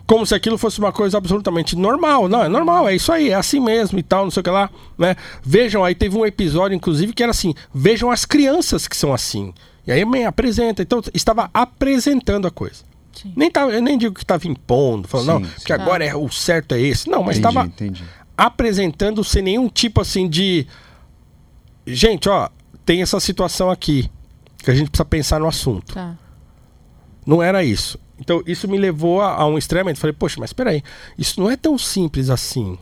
como 0.06 0.26
se 0.26 0.34
aquilo 0.34 0.59
fosse 0.59 0.78
uma 0.78 0.93
coisa 0.93 1.16
absolutamente 1.16 1.74
normal. 1.74 2.28
Não, 2.28 2.43
é 2.43 2.48
normal, 2.48 2.89
é 2.89 2.94
isso 2.94 3.10
aí, 3.10 3.30
é 3.30 3.34
assim 3.34 3.60
mesmo 3.60 3.98
e 3.98 4.02
tal, 4.02 4.24
não 4.24 4.30
sei 4.30 4.40
o 4.40 4.44
que 4.44 4.51
lá. 4.51 4.68
Né? 4.98 5.16
Vejam, 5.43 5.82
aí 5.82 5.94
teve 5.94 6.16
um 6.16 6.26
episódio, 6.26 6.74
inclusive, 6.74 7.14
que 7.14 7.22
era 7.22 7.30
assim: 7.30 7.55
vejam 7.74 8.10
as 8.10 8.24
crianças 8.24 8.86
que 8.86 8.97
são 8.97 9.14
assim. 9.14 9.55
E 9.86 9.93
aí 9.93 10.05
me 10.05 10.24
apresenta. 10.24 10.82
Então, 10.82 11.01
estava 11.14 11.51
apresentando 11.52 12.47
a 12.47 12.51
coisa. 12.51 12.84
Sim. 13.12 13.32
Nem 13.36 13.51
tava, 13.51 13.72
eu 13.72 13.82
nem 13.82 13.97
digo 13.97 14.14
que 14.14 14.22
estava 14.22 14.47
impondo, 14.47 15.06
falando, 15.06 15.44
Sim, 15.44 15.51
não, 15.51 15.59
sim. 15.59 15.64
que 15.64 15.72
agora 15.72 16.05
é, 16.05 16.14
o 16.14 16.28
certo 16.30 16.74
é 16.74 16.80
esse. 16.80 17.09
Não, 17.09 17.22
mas 17.22 17.39
entendi, 17.39 17.48
estava 17.48 17.66
entendi. 17.66 18.05
Apresentando 18.36 19.22
sem 19.24 19.42
nenhum 19.42 19.68
tipo 19.68 20.00
assim 20.00 20.28
de. 20.28 20.66
Gente, 21.86 22.28
ó, 22.28 22.48
tem 22.84 23.02
essa 23.02 23.18
situação 23.20 23.70
aqui. 23.70 24.10
Que 24.59 24.70
a 24.70 24.74
gente 24.74 24.90
precisa 24.90 25.04
pensar 25.04 25.40
no 25.40 25.48
assunto. 25.48 25.94
Tá. 25.94 26.16
Não 27.26 27.42
era 27.42 27.64
isso. 27.64 27.98
Então, 28.18 28.40
isso 28.46 28.68
me 28.68 28.78
levou 28.78 29.20
a, 29.20 29.34
a 29.34 29.46
um 29.46 29.59
extremamente. 29.59 29.98
Falei, 29.98 30.14
poxa, 30.14 30.36
mas 30.38 30.52
peraí, 30.52 30.82
isso 31.18 31.40
não 31.40 31.50
é 31.50 31.56
tão 31.56 31.76
simples 31.76 32.30
assim. 32.30 32.78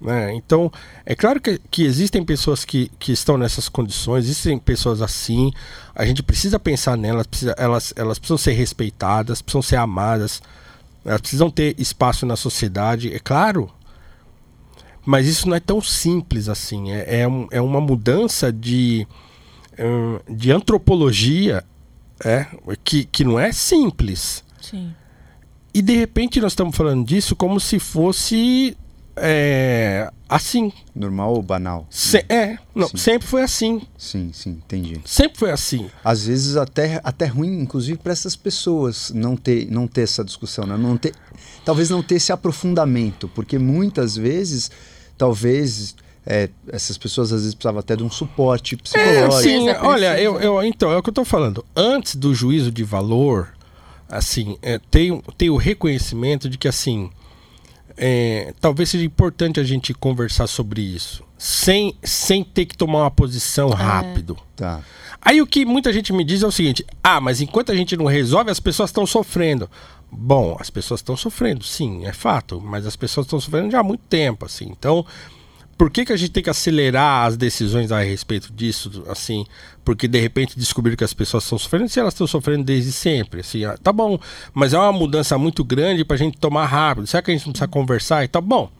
Né? 0.00 0.34
Então, 0.34 0.70
é 1.04 1.14
claro 1.14 1.40
que, 1.40 1.58
que 1.70 1.84
existem 1.84 2.22
pessoas 2.24 2.64
que, 2.64 2.90
que 2.98 3.10
estão 3.10 3.36
nessas 3.36 3.68
condições, 3.68 4.24
existem 4.24 4.58
pessoas 4.58 5.02
assim. 5.02 5.50
A 5.94 6.04
gente 6.04 6.22
precisa 6.22 6.58
pensar 6.58 6.96
nelas, 6.96 7.26
precisa, 7.26 7.54
elas, 7.58 7.92
elas 7.96 8.18
precisam 8.18 8.38
ser 8.38 8.52
respeitadas, 8.52 9.42
precisam 9.42 9.62
ser 9.62 9.76
amadas, 9.76 10.42
elas 11.04 11.20
precisam 11.20 11.50
ter 11.50 11.74
espaço 11.78 12.26
na 12.26 12.36
sociedade, 12.36 13.12
é 13.12 13.18
claro. 13.18 13.70
Mas 15.10 15.26
isso 15.26 15.48
não 15.48 15.56
é 15.56 15.60
tão 15.60 15.80
simples 15.80 16.50
assim. 16.50 16.92
É, 16.92 17.20
é, 17.20 17.26
um- 17.28 17.48
é 17.50 17.60
uma 17.62 17.80
mudança 17.80 18.52
de, 18.52 19.06
hum, 19.78 20.18
de 20.28 20.52
antropologia 20.52 21.64
é, 22.22 22.46
que, 22.84 23.04
que 23.04 23.24
não 23.24 23.38
é 23.40 23.50
simples. 23.50 24.44
Sim. 24.60 24.92
E 25.72 25.80
de 25.80 25.96
repente 25.96 26.38
nós 26.42 26.52
estamos 26.52 26.76
falando 26.76 27.06
disso 27.06 27.34
como 27.34 27.58
se 27.58 27.78
fosse 27.78 28.76
é, 29.16 30.10
assim. 30.28 30.70
Normal 30.94 31.32
ou 31.34 31.42
banal? 31.42 31.86
Se- 31.88 32.24
é, 32.28 32.58
não, 32.74 32.88
Sim. 32.88 32.96
sempre 32.98 33.26
foi 33.26 33.42
assim. 33.42 33.80
Sim, 33.96 34.30
sim, 34.34 34.50
entendi. 34.50 35.00
Sempre 35.06 35.38
foi 35.38 35.50
assim. 35.50 35.88
Às 36.04 36.26
vezes 36.26 36.54
até, 36.56 37.00
até 37.02 37.24
ruim, 37.24 37.60
inclusive, 37.60 37.98
para 37.98 38.12
essas 38.12 38.36
pessoas 38.36 39.10
não 39.14 39.36
ter, 39.36 39.70
não 39.70 39.86
ter 39.88 40.02
essa 40.02 40.22
discussão, 40.22 40.66
né? 40.66 40.76
não 40.76 40.98
ter, 40.98 41.14
talvez 41.64 41.88
não 41.88 42.02
ter 42.02 42.16
esse 42.16 42.30
aprofundamento, 42.30 43.26
porque 43.34 43.58
muitas 43.58 44.14
vezes, 44.16 44.70
talvez, 45.18 45.94
é, 46.24 46.48
essas 46.72 46.96
pessoas 46.96 47.32
às 47.32 47.40
vezes 47.40 47.54
precisavam 47.54 47.80
até 47.80 47.96
de 47.96 48.02
um 48.04 48.10
suporte 48.10 48.74
É, 48.74 48.78
psicológico. 48.78 49.32
sim, 49.42 49.64
Precisa, 49.64 49.84
olha, 49.86 50.20
eu, 50.20 50.40
eu, 50.40 50.62
então, 50.62 50.90
é 50.92 50.96
o 50.96 51.02
que 51.02 51.10
eu 51.10 51.14
tô 51.14 51.24
falando. 51.24 51.64
Antes 51.76 52.14
do 52.16 52.34
juízo 52.34 52.70
de 52.70 52.84
valor, 52.84 53.48
assim, 54.08 54.56
é, 54.62 54.78
tem, 54.90 55.10
o- 55.10 55.22
tem 55.36 55.50
o 55.50 55.56
reconhecimento 55.56 56.48
de 56.48 56.56
que, 56.56 56.68
assim, 56.68 57.10
é, 57.96 58.54
talvez 58.60 58.88
seja 58.90 59.04
importante 59.04 59.58
a 59.58 59.64
gente 59.64 59.92
conversar 59.92 60.46
sobre 60.46 60.80
isso, 60.80 61.24
sem, 61.36 61.94
sem 62.02 62.44
ter 62.44 62.64
que 62.66 62.76
tomar 62.76 63.00
uma 63.00 63.10
posição 63.10 63.70
rápido. 63.70 64.36
Tá. 64.54 64.80
Aí 65.20 65.42
o 65.42 65.46
que 65.46 65.64
muita 65.64 65.92
gente 65.92 66.12
me 66.12 66.22
diz 66.22 66.42
é 66.42 66.46
o 66.46 66.52
seguinte: 66.52 66.86
ah, 67.02 67.20
mas 67.20 67.40
enquanto 67.40 67.72
a 67.72 67.74
gente 67.74 67.96
não 67.96 68.06
resolve, 68.06 68.50
as 68.52 68.60
pessoas 68.60 68.90
estão 68.90 69.04
sofrendo. 69.04 69.68
Bom, 70.10 70.56
as 70.58 70.70
pessoas 70.70 71.00
estão 71.00 71.16
sofrendo, 71.16 71.62
sim, 71.64 72.06
é 72.06 72.12
fato, 72.12 72.60
mas 72.60 72.86
as 72.86 72.96
pessoas 72.96 73.26
estão 73.26 73.40
sofrendo 73.40 73.70
já 73.70 73.80
há 73.80 73.82
muito 73.82 74.02
tempo, 74.08 74.46
assim. 74.46 74.66
Então, 74.70 75.04
por 75.76 75.90
que, 75.90 76.04
que 76.04 76.12
a 76.12 76.16
gente 76.16 76.32
tem 76.32 76.42
que 76.42 76.50
acelerar 76.50 77.26
as 77.26 77.36
decisões 77.36 77.92
a 77.92 78.00
respeito 78.00 78.52
disso, 78.52 79.04
assim? 79.08 79.46
Porque 79.84 80.08
de 80.08 80.18
repente 80.18 80.58
descobrir 80.58 80.96
que 80.96 81.04
as 81.04 81.14
pessoas 81.14 81.44
estão 81.44 81.58
sofrendo, 81.58 81.88
se 81.88 82.00
elas 82.00 82.14
estão 82.14 82.26
sofrendo 82.26 82.64
desde 82.64 82.90
sempre, 82.90 83.40
assim, 83.40 83.64
ah, 83.64 83.78
tá 83.80 83.92
bom, 83.92 84.18
mas 84.52 84.72
é 84.72 84.78
uma 84.78 84.92
mudança 84.92 85.38
muito 85.38 85.62
grande 85.62 86.04
pra 86.04 86.16
gente 86.16 86.36
tomar 86.36 86.66
rápido. 86.66 87.06
Será 87.06 87.22
que 87.22 87.30
a 87.30 87.34
gente 87.34 87.46
não 87.46 87.52
precisa 87.52 87.68
conversar 87.68 88.24
e 88.24 88.28
tal? 88.28 88.42
Bom, 88.42 88.70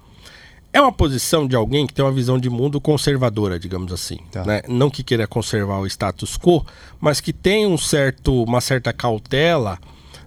é 0.73 0.81
uma 0.81 0.93
posição 0.93 1.47
de 1.47 1.55
alguém 1.55 1.87
que 1.87 1.95
tem 1.95 2.05
uma 2.05 2.11
visão 2.11 2.39
de 2.39 2.51
mundo 2.51 2.81
conservadora, 2.81 3.59
digamos 3.59 3.93
assim. 3.93 4.19
Tá. 4.33 4.45
né? 4.45 4.63
Não 4.67 4.91
que 4.91 5.05
queira 5.05 5.27
conservar 5.27 5.79
o 5.79 5.87
status 5.87 6.37
quo, 6.37 6.67
mas 7.01 7.21
que 7.21 7.33
tem 7.33 7.67
um 7.67 7.79
certo, 7.79 8.43
uma 8.43 8.61
certa 8.61 8.93
cautela 8.93 9.79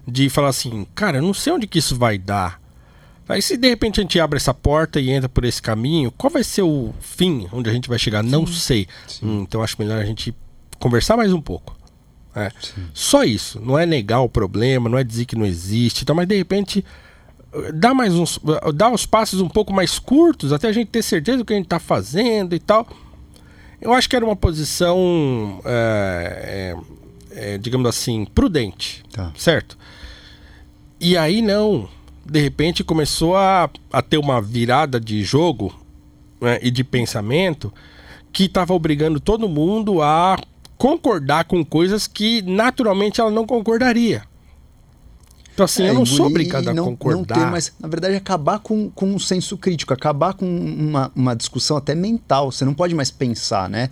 de 0.06 0.28
falar 0.28 0.48
assim, 0.48 0.86
cara, 0.94 1.18
eu 1.18 1.22
não 1.22 1.34
sei 1.34 1.52
onde 1.52 1.66
que 1.66 1.78
isso 1.78 1.96
vai 1.96 2.18
dar. 2.18 2.60
Aí 3.28 3.40
se 3.40 3.56
de 3.56 3.68
repente 3.68 4.00
a 4.00 4.02
gente 4.02 4.20
abre 4.20 4.36
essa 4.36 4.52
porta 4.52 5.00
e 5.00 5.10
entra 5.10 5.28
por 5.28 5.44
esse 5.44 5.62
caminho, 5.62 6.10
qual 6.10 6.30
vai 6.30 6.44
ser 6.44 6.62
o 6.62 6.92
fim 7.00 7.48
onde 7.52 7.70
a 7.70 7.72
gente 7.72 7.88
vai 7.88 7.98
chegar? 7.98 8.22
Não 8.22 8.46
sei. 8.46 8.86
Hum, 9.22 9.42
então 9.42 9.62
acho 9.62 9.76
melhor 9.78 10.00
a 10.00 10.04
gente 10.04 10.34
conversar 10.78 11.16
mais 11.16 11.32
um 11.32 11.40
pouco. 11.40 11.76
É. 12.34 12.50
Só 12.92 13.24
isso. 13.24 13.60
Não 13.60 13.78
é 13.78 13.86
negar 13.86 14.20
o 14.20 14.28
problema, 14.28 14.88
não 14.88 14.98
é 14.98 15.04
dizer 15.04 15.24
que 15.24 15.36
não 15.36 15.46
existe, 15.46 16.04
tá? 16.04 16.12
mas 16.12 16.26
de 16.26 16.36
repente 16.36 16.84
dá 17.74 17.92
mais 17.92 18.14
uns 18.14 18.40
dá 18.74 18.90
os 18.90 19.04
passos 19.04 19.40
um 19.40 19.48
pouco 19.48 19.72
mais 19.72 19.98
curtos 19.98 20.52
até 20.52 20.68
a 20.68 20.72
gente 20.72 20.88
ter 20.88 21.02
certeza 21.02 21.38
do 21.38 21.44
que 21.44 21.52
a 21.52 21.56
gente 21.56 21.66
está 21.66 21.78
fazendo 21.78 22.54
e 22.54 22.58
tal 22.58 22.88
eu 23.78 23.92
acho 23.92 24.08
que 24.08 24.16
era 24.16 24.24
uma 24.24 24.34
posição 24.34 25.60
é, 25.64 26.74
é, 27.30 27.58
digamos 27.58 27.86
assim 27.86 28.24
prudente 28.24 29.02
Tá. 29.12 29.30
certo 29.36 29.76
e 31.02 31.16
aí 31.16 31.42
não 31.42 31.88
de 32.24 32.40
repente 32.40 32.84
começou 32.84 33.36
a, 33.36 33.68
a 33.92 34.00
ter 34.00 34.16
uma 34.16 34.40
virada 34.40 35.00
de 35.00 35.24
jogo 35.24 35.74
né, 36.40 36.58
e 36.62 36.70
de 36.70 36.84
pensamento 36.84 37.72
que 38.32 38.44
estava 38.44 38.72
obrigando 38.72 39.18
todo 39.18 39.48
mundo 39.48 40.00
a 40.00 40.38
concordar 40.78 41.44
com 41.44 41.64
coisas 41.64 42.06
que 42.06 42.40
naturalmente 42.42 43.20
ela 43.20 43.30
não 43.30 43.44
concordaria 43.44 44.22
então 45.52 45.64
assim, 45.64 45.82
É, 45.82 45.90
eu 45.90 45.94
não 45.94 46.06
sou 46.06 46.26
obrigado 46.26 46.68
a 46.68 46.74
não, 46.74 46.84
concordar. 46.84 47.36
Não 47.36 47.44
ter, 47.44 47.50
mas 47.50 47.72
na 47.78 47.88
verdade 47.88 48.16
acabar 48.16 48.58
com, 48.58 48.90
com 48.90 49.06
um 49.06 49.18
senso 49.18 49.58
crítico, 49.58 49.92
acabar 49.92 50.32
com 50.32 50.46
uma, 50.46 51.12
uma 51.14 51.36
discussão 51.36 51.76
até 51.76 51.94
mental. 51.94 52.50
Você 52.50 52.64
não 52.64 52.72
pode 52.72 52.94
mais 52.94 53.10
pensar, 53.10 53.68
né? 53.68 53.90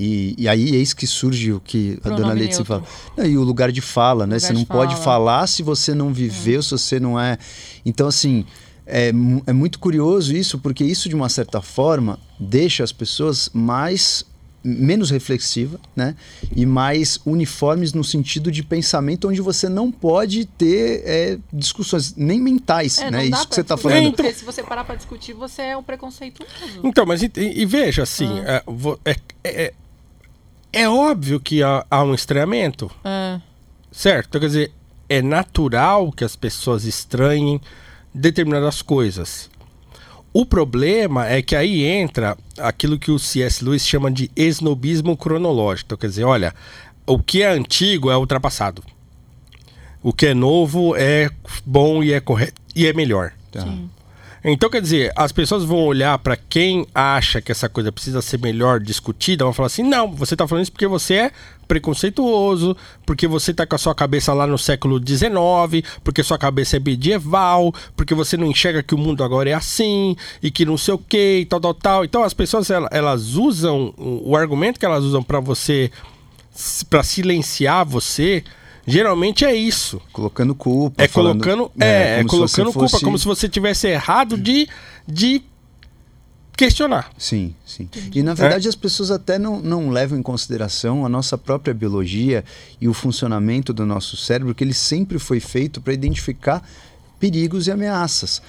E, 0.00 0.34
e 0.38 0.48
aí 0.48 0.76
eis 0.76 0.94
que 0.94 1.08
surge 1.08 1.52
o 1.52 1.58
que 1.58 1.94
a 1.98 2.02
Pronome 2.02 2.22
dona 2.22 2.32
Leite 2.34 2.50
neutro. 2.54 2.64
fala. 2.66 2.84
Não, 3.16 3.26
e 3.26 3.36
o 3.36 3.42
lugar 3.42 3.72
de 3.72 3.80
fala, 3.80 4.28
né? 4.28 4.38
Você 4.38 4.52
não 4.52 4.60
de 4.60 4.66
pode 4.66 4.92
fala. 4.92 5.04
falar 5.04 5.46
se 5.48 5.60
você 5.60 5.92
não 5.92 6.12
viveu, 6.14 6.62
se 6.62 6.70
você 6.70 7.00
não 7.00 7.18
é. 7.18 7.36
Então, 7.84 8.06
assim, 8.06 8.46
é, 8.86 9.08
é 9.46 9.52
muito 9.52 9.80
curioso 9.80 10.36
isso, 10.36 10.56
porque 10.60 10.84
isso, 10.84 11.08
de 11.08 11.16
uma 11.16 11.28
certa 11.28 11.60
forma, 11.60 12.16
deixa 12.38 12.84
as 12.84 12.92
pessoas 12.92 13.50
mais 13.52 14.24
menos 14.62 15.10
reflexiva, 15.10 15.80
né? 15.96 16.14
E 16.54 16.66
mais 16.66 17.18
uniformes 17.24 17.92
no 17.92 18.04
sentido 18.04 18.50
de 18.52 18.62
pensamento, 18.62 19.28
onde 19.28 19.40
você 19.40 19.68
não 19.68 19.90
pode 19.90 20.44
ter 20.44 21.02
é, 21.06 21.38
discussões 21.52 22.14
nem 22.16 22.40
mentais, 22.40 22.98
É, 22.98 23.10
né? 23.10 23.24
Isso 23.26 23.48
que 23.48 23.54
você 23.54 23.60
está 23.62 23.76
falando. 23.76 24.12
Porque 24.12 24.32
se 24.32 24.44
você 24.44 24.62
parar 24.62 24.84
pra 24.84 24.94
discutir, 24.96 25.32
você 25.32 25.62
é 25.62 25.76
um 25.76 25.82
preconceituoso. 25.82 26.52
Então, 26.84 27.04
mas 27.06 27.22
e, 27.22 27.30
e 27.36 27.64
veja 27.66 28.02
assim, 28.02 28.28
é, 28.40 28.62
vo- 28.66 28.98
é, 29.04 29.16
é, 29.44 29.72
é 30.72 30.88
óbvio 30.88 31.40
que 31.40 31.62
há, 31.62 31.84
há 31.90 32.02
um 32.02 32.14
estranhamento, 32.14 32.90
É. 33.04 33.40
certo? 33.90 34.28
Então, 34.28 34.40
quer 34.40 34.46
dizer, 34.48 34.72
é 35.08 35.22
natural 35.22 36.12
que 36.12 36.24
as 36.24 36.36
pessoas 36.36 36.84
estranhem 36.84 37.60
determinadas 38.14 38.82
coisas. 38.82 39.50
O 40.32 40.44
problema 40.44 41.26
é 41.26 41.40
que 41.40 41.56
aí 41.56 41.84
entra 41.84 42.36
aquilo 42.58 42.98
que 42.98 43.10
o 43.10 43.18
C.S. 43.18 43.64
Lewis 43.64 43.86
chama 43.86 44.10
de 44.10 44.30
esnobismo 44.36 45.16
cronológico. 45.16 45.86
Então, 45.88 45.98
quer 45.98 46.08
dizer, 46.08 46.24
olha, 46.24 46.54
o 47.06 47.18
que 47.18 47.42
é 47.42 47.48
antigo 47.48 48.10
é 48.10 48.16
ultrapassado. 48.16 48.82
O 50.02 50.12
que 50.12 50.26
é 50.26 50.34
novo 50.34 50.94
é 50.96 51.30
bom 51.64 52.02
e 52.04 52.12
é 52.12 52.20
correto 52.20 52.60
e 52.76 52.86
é 52.86 52.92
melhor. 52.92 53.32
Tá. 53.50 53.66
Então, 54.44 54.70
quer 54.70 54.80
dizer, 54.80 55.12
as 55.16 55.32
pessoas 55.32 55.64
vão 55.64 55.78
olhar 55.78 56.18
para 56.18 56.36
quem 56.36 56.86
acha 56.94 57.40
que 57.40 57.50
essa 57.50 57.68
coisa 57.68 57.90
precisa 57.90 58.22
ser 58.22 58.38
melhor 58.38 58.80
discutida, 58.80 59.44
vão 59.44 59.52
falar 59.52 59.66
assim: 59.66 59.82
não, 59.82 60.12
você 60.12 60.36
tá 60.36 60.46
falando 60.46 60.62
isso 60.62 60.72
porque 60.72 60.86
você 60.86 61.14
é 61.14 61.32
preconceituoso, 61.66 62.76
porque 63.04 63.28
você 63.28 63.52
tá 63.52 63.66
com 63.66 63.74
a 63.74 63.78
sua 63.78 63.94
cabeça 63.94 64.32
lá 64.32 64.46
no 64.46 64.56
século 64.56 64.98
XIX, 64.98 65.86
porque 66.02 66.22
sua 66.22 66.38
cabeça 66.38 66.78
é 66.78 66.80
medieval, 66.80 67.74
porque 67.94 68.14
você 68.14 68.36
não 68.36 68.46
enxerga 68.46 68.82
que 68.82 68.94
o 68.94 68.98
mundo 68.98 69.22
agora 69.22 69.50
é 69.50 69.54
assim, 69.54 70.16
e 70.42 70.50
que 70.50 70.64
não 70.64 70.78
sei 70.78 70.94
o 70.94 70.98
que, 70.98 71.46
tal, 71.48 71.60
tal, 71.60 71.74
tal. 71.74 72.04
Então, 72.04 72.24
as 72.24 72.32
pessoas 72.32 72.70
elas, 72.70 73.34
usam 73.34 73.92
o 73.98 74.34
argumento 74.34 74.80
que 74.80 74.86
elas 74.86 75.04
usam 75.04 75.22
para 75.22 75.40
você, 75.40 75.90
para 76.88 77.02
silenciar 77.02 77.84
você. 77.84 78.42
Geralmente 78.88 79.44
é 79.44 79.54
isso. 79.54 80.00
Colocando 80.12 80.54
culpa. 80.54 81.02
É 81.02 81.08
falando- 81.08 81.42
colocando, 81.42 81.70
é, 81.80 82.20
é 82.20 82.22
você 82.22 82.28
colocando 82.28 82.72
culpa, 82.72 82.88
fosse- 82.88 83.04
como 83.04 83.18
se 83.18 83.24
você 83.24 83.48
tivesse 83.48 83.86
errado 83.86 84.36
de, 84.38 84.68
de 85.06 85.42
questionar. 86.56 87.10
Sim, 87.16 87.54
sim. 87.64 87.88
E 88.14 88.22
na 88.22 88.34
verdade 88.34 88.66
as 88.68 88.74
pessoas 88.74 89.10
até 89.10 89.38
não, 89.38 89.60
não 89.60 89.90
levam 89.90 90.18
em 90.18 90.22
consideração 90.22 91.06
a 91.06 91.08
nossa 91.08 91.38
própria 91.38 91.72
biologia 91.72 92.44
e 92.80 92.88
o 92.88 92.94
funcionamento 92.94 93.72
do 93.72 93.86
nosso 93.86 94.16
cérebro, 94.16 94.54
que 94.54 94.64
ele 94.64 94.74
sempre 94.74 95.18
foi 95.18 95.38
feito 95.38 95.80
para 95.80 95.92
identificar 95.92 96.66
perigos 97.18 97.66
e 97.66 97.70
ameaças. 97.70 98.40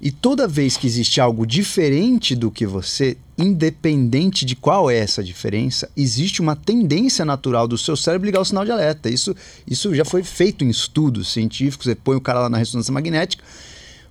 E 0.00 0.10
toda 0.10 0.48
vez 0.48 0.76
que 0.76 0.86
existe 0.86 1.20
algo 1.20 1.46
diferente 1.46 2.34
do 2.34 2.50
que 2.50 2.66
você, 2.66 3.16
independente 3.38 4.44
de 4.44 4.56
qual 4.56 4.90
é 4.90 4.96
essa 4.96 5.22
diferença, 5.22 5.90
existe 5.96 6.40
uma 6.40 6.56
tendência 6.56 7.24
natural 7.24 7.68
do 7.68 7.78
seu 7.78 7.96
cérebro 7.96 8.26
ligar 8.26 8.40
o 8.40 8.44
sinal 8.44 8.64
de 8.64 8.70
alerta. 8.70 9.08
Isso, 9.08 9.34
isso 9.66 9.94
já 9.94 10.04
foi 10.04 10.22
feito 10.22 10.64
em 10.64 10.68
estudos 10.68 11.32
científicos. 11.32 11.86
Você 11.86 11.94
põe 11.94 12.16
o 12.16 12.20
cara 12.20 12.40
lá 12.40 12.48
na 12.48 12.58
ressonância 12.58 12.92
magnética, 12.92 13.44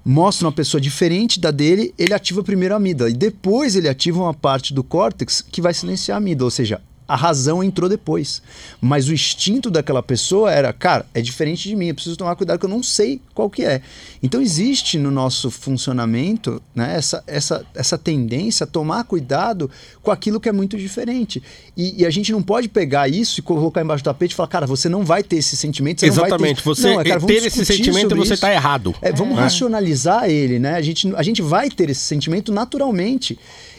mostra 0.03 0.47
uma 0.47 0.53
pessoa 0.53 0.81
diferente 0.81 1.39
da 1.39 1.51
dele, 1.51 1.93
ele 1.97 2.13
ativa 2.13 2.43
primeiro 2.43 2.73
a 2.73 2.77
amígdala 2.77 3.09
e 3.09 3.13
depois 3.13 3.75
ele 3.75 3.87
ativa 3.87 4.21
uma 4.21 4.33
parte 4.33 4.73
do 4.73 4.83
córtex 4.83 5.41
que 5.41 5.61
vai 5.61 5.73
silenciar 5.73 6.15
a 6.15 6.19
amígdala, 6.19 6.47
ou 6.47 6.51
seja, 6.51 6.81
a 7.11 7.15
razão 7.15 7.61
entrou 7.61 7.89
depois. 7.89 8.41
Mas 8.79 9.09
o 9.09 9.13
instinto 9.13 9.69
daquela 9.69 10.01
pessoa 10.01 10.49
era, 10.49 10.71
cara, 10.71 11.05
é 11.13 11.21
diferente 11.21 11.67
de 11.67 11.75
mim, 11.75 11.87
eu 11.87 11.93
preciso 11.93 12.15
tomar 12.15 12.37
cuidado 12.37 12.57
que 12.57 12.65
eu 12.65 12.69
não 12.69 12.81
sei 12.81 13.19
qual 13.35 13.49
que 13.49 13.65
é. 13.65 13.81
Então 14.23 14.41
existe 14.41 14.97
no 14.97 15.11
nosso 15.11 15.51
funcionamento 15.51 16.61
né, 16.73 16.95
essa, 16.95 17.21
essa, 17.27 17.65
essa 17.75 17.97
tendência 17.97 18.63
a 18.63 18.67
tomar 18.67 19.03
cuidado 19.03 19.69
com 20.01 20.09
aquilo 20.09 20.39
que 20.39 20.47
é 20.47 20.53
muito 20.53 20.77
diferente. 20.77 21.43
E, 21.75 22.01
e 22.01 22.05
a 22.05 22.09
gente 22.09 22.31
não 22.31 22.41
pode 22.41 22.69
pegar 22.69 23.09
isso 23.09 23.41
e 23.41 23.43
colocar 23.43 23.81
embaixo 23.81 24.03
do 24.03 24.05
tapete 24.05 24.31
e 24.31 24.35
falar, 24.35 24.47
cara, 24.47 24.65
você 24.65 24.87
não 24.87 25.03
vai 25.03 25.21
ter 25.21 25.35
esse 25.35 25.57
sentimento, 25.57 25.99
você 25.99 26.05
Exatamente. 26.05 26.31
não 26.31 26.39
vai 26.39 26.55
ter... 26.55 26.63
Você 26.63 26.93
Não, 26.93 27.01
é, 27.01 27.03
cara, 27.03 27.19
ter 27.19 27.45
esse 27.45 27.65
sentimento 27.65 28.15
você 28.15 28.35
isso. 28.35 28.41
tá 28.41 28.53
errado. 28.53 28.95
É, 29.01 29.11
vamos 29.11 29.37
racionalizar 29.37 30.29
ele, 30.29 30.59
né? 30.59 30.75
A 30.75 30.81
gente, 30.81 31.13
a 31.13 31.23
gente 31.23 31.41
vai 31.41 31.69
ter 31.69 31.89
esse 31.89 32.01
sentimento 32.01 32.53
naturalmente. 32.53 33.37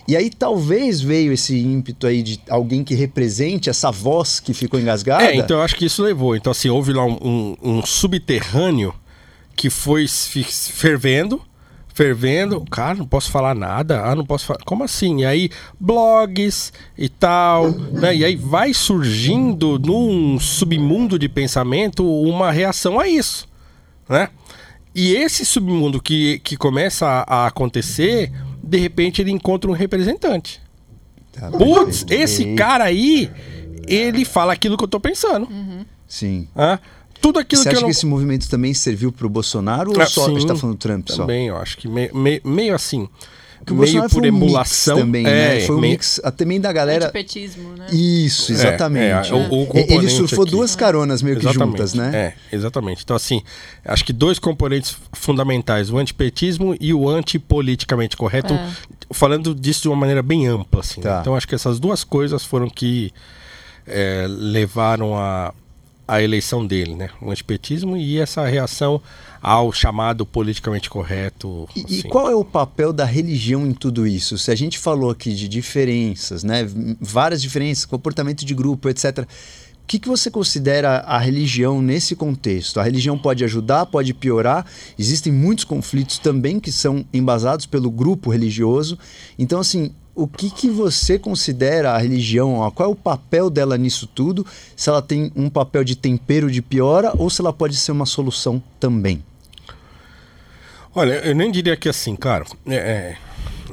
E 0.09 0.17
aí 0.17 0.31
talvez 0.31 1.01
veio 1.01 1.33
esse 1.33 1.57
ímpeto 1.59 2.07
aí 2.07 2.23
de 2.23 2.41
alguém 2.49 2.83
que 2.83 2.95
represente 2.95 3.71
essa 3.71 3.91
voz 3.91 4.41
que 4.41 4.53
ficou 4.53 4.79
engasgada. 4.81 5.25
É, 5.25 5.37
então 5.37 5.59
eu 5.59 5.63
acho 5.63 5.77
que 5.77 5.85
isso 5.85 6.03
levou. 6.03 6.35
Então, 6.35 6.51
assim, 6.51 6.69
houve 6.69 6.93
lá 6.93 7.05
um, 7.05 7.19
um- 7.23 7.57
um 7.63 7.87
subterrâneo 7.87 8.93
que 9.55 9.71
foi 9.71 10.07
fervendo, 10.09 11.41
fervendo. 11.95 12.65
Cara, 12.71 12.95
não 12.95 13.07
posso 13.07 13.31
falar 13.31 13.55
nada. 13.55 14.03
Ah, 14.03 14.15
não 14.17 14.25
posso 14.25 14.47
falar. 14.47 14.61
Como 14.65 14.83
assim? 14.83 15.21
E 15.21 15.25
aí, 15.27 15.51
blogs 15.79 16.73
e 16.99 17.09
tal. 17.09 17.71
Né? 17.71 18.17
E 18.17 18.25
aí 18.25 18.35
vai 18.37 18.73
surgindo 18.75 19.79
num 19.79 20.39
submundo 20.41 21.19
de 21.19 21.29
pensamento 21.29 22.05
uma 22.23 22.51
reação 22.51 22.99
a 22.99 23.07
isso. 23.07 23.47
Né? 24.09 24.29
E 24.95 25.15
esse 25.15 25.45
submundo 25.45 26.01
que, 26.03 26.39
que 26.41 26.57
começa 26.57 27.07
a, 27.07 27.45
a 27.45 27.47
acontecer, 27.47 28.33
de 28.63 28.79
repente 28.79 29.21
ele 29.21 29.31
encontra 29.31 29.71
um 29.71 29.75
representante. 29.75 30.61
Tá, 31.33 31.51
Putz, 31.51 32.05
esse 32.11 32.55
cara 32.55 32.85
aí, 32.85 33.31
ele 33.87 34.25
fala 34.25 34.53
aquilo 34.53 34.77
que 34.77 34.85
eu 34.85 34.89
tô 34.89 35.01
pensando. 35.01 35.49
Sim. 36.07 36.47
Hã? 36.57 36.79
Tudo 37.21 37.39
aquilo 37.39 37.63
Você 37.63 37.69
que 37.69 37.75
acha 37.75 37.79
eu 37.79 37.83
não... 37.83 37.89
que 37.89 37.97
esse 37.97 38.05
movimento 38.07 38.49
também 38.51 38.75
serviu 38.75 39.13
pro 39.13 39.29
Bolsonaro 39.29 39.93
ou 39.93 40.01
Ah, 40.01 40.07
só 40.07 40.27
a 40.27 40.29
gente 40.31 40.41
sim, 40.43 40.47
tá 40.49 40.57
falando 40.57 40.77
do 40.77 40.79
Trump 40.79 41.09
só? 41.09 41.19
Também, 41.19 41.47
eu 41.49 41.57
acho 41.57 41.79
que 41.79 41.87
me- 41.89 42.11
me- 42.13 42.41
meio 42.45 42.75
assim. 42.75 43.09
O 43.71 43.75
meio 43.75 44.03
por 44.03 44.11
foi 44.11 44.21
um 44.31 44.33
mix 44.33 44.45
emulação. 44.45 44.99
também, 44.99 45.27
é, 45.27 45.31
né? 45.31 45.61
Foi 45.61 45.77
um 45.77 45.81
meio- 45.81 45.93
mix 45.93 46.21
também 46.37 46.61
da 46.61 46.73
galera. 46.73 47.05
Antipetismo, 47.05 47.75
né? 47.77 47.87
Isso, 47.93 48.51
exatamente. 48.53 49.31
é, 49.31 49.35
o- 49.35 49.39
o 49.39 49.55
Ele 49.61 49.67
componente 49.67 50.13
surfou 50.13 50.43
aqui. 50.43 50.51
duas 50.51 50.75
caronas 50.75 51.23
meio 51.23 51.37
que 51.39 51.47
Exatamente. 51.47 51.71
juntas, 51.79 51.95
né? 51.95 52.11
É, 52.15 52.57
exatamente. 52.57 53.03
Então, 53.05 53.15
assim, 53.15 53.43
acho 53.85 54.05
que 54.05 54.13
dois 54.13 54.39
componentes 54.39 54.97
fundamentais: 55.13 55.91
o 55.91 55.99
antipetismo 55.99 56.77
e 56.81 56.93
o 56.93 57.09
antipoliticamente 57.09 58.17
correto. 58.17 58.53
É. 58.55 58.69
Falando 59.13 59.55
disso 59.55 59.83
de 59.83 59.89
uma 59.89 59.97
maneira 59.97 60.23
bem 60.23 60.47
ampla, 60.47 60.81
assim. 60.81 61.01
né? 61.01 61.11
Tá. 61.11 61.19
Então, 61.21 61.37
acho 61.37 61.47
que 61.47 61.55
essas 61.55 61.79
duas 61.79 62.03
coisas 62.03 62.45
foram 62.45 62.69
que 62.69 63.13
é, 63.87 64.27
levaram 64.29 65.17
a, 65.17 65.53
a 66.07 66.23
eleição 66.23 66.67
dele, 66.67 66.95
né? 66.95 67.11
O 67.21 67.31
antipetismo 67.31 67.97
e 67.97 68.19
essa 68.19 68.45
reação 68.47 69.01
ao 69.41 69.73
chamado 69.73 70.25
politicamente 70.25 70.89
correto. 70.89 71.69
E, 71.75 71.81
e 71.81 71.99
assim. 71.99 72.09
qual 72.09 72.31
é 72.31 72.35
o 72.35 72.45
papel 72.45 72.93
da 72.93 73.05
religião 73.05 73.67
em 73.67 73.73
tudo 73.73 74.07
isso? 74.07 74.39
Se 74.39 74.51
a 74.51 74.55
gente 74.55 74.79
falou 74.79 75.11
aqui 75.11 75.33
de 75.35 75.49
diferenças, 75.49 76.45
né, 76.45 76.67
várias 77.01 77.43
diferenças, 77.43 77.85
comportamento 77.85 78.45
de 78.45 78.55
grupo, 78.55 78.89
etc. 78.89 79.27
O 79.83 79.87
que, 79.93 79.99
que 79.99 80.09
você 80.09 80.31
considera 80.31 80.99
a 81.01 81.19
religião 81.19 81.83
nesse 81.83 82.15
contexto? 82.15 82.79
A 82.79 82.85
religião 82.85 83.19
pode 83.19 83.45
ajudar, 83.45 83.85
pode 83.87 84.15
piorar. 84.15 84.65
Existem 84.99 85.33
muitos 85.33 85.65
conflitos 85.65 86.19
também 86.19 86.61
que 86.61 86.71
são 86.71 87.05
embasados 87.13 87.67
pelo 87.67 87.91
grupo 87.91 88.31
religioso. 88.31 88.97
Então, 89.39 89.59
assim, 89.61 89.93
o 90.15 90.27
que, 90.27 90.51
que 90.51 90.69
você 90.69 91.19
considera 91.19 91.93
a 91.93 91.99
religião? 91.99 92.57
ó? 92.57 92.71
Qual 92.71 92.89
é 92.89 92.93
o 92.93 92.97
papel 92.97 93.49
dela 93.49 93.79
nisso 93.79 94.07
tudo? 94.07 94.47
Se 94.77 94.89
ela 94.89 95.01
tem 95.01 95.33
um 95.35 95.49
papel 95.49 95.83
de 95.85 95.97
tempero 95.97 96.51
de 96.51 96.61
piora 96.61 97.13
ou 97.17 97.31
se 97.31 97.41
ela 97.41 97.53
pode 97.53 97.77
ser 97.77 97.93
uma 97.93 98.07
solução 98.07 98.63
também? 98.79 99.23
Olha, 100.95 101.15
eu 101.27 101.35
nem 101.35 101.51
diria 101.51 101.77
que 101.77 101.89
assim, 101.89 102.15
claro. 102.15 102.45
é, 102.67 102.75
é, 102.77 103.19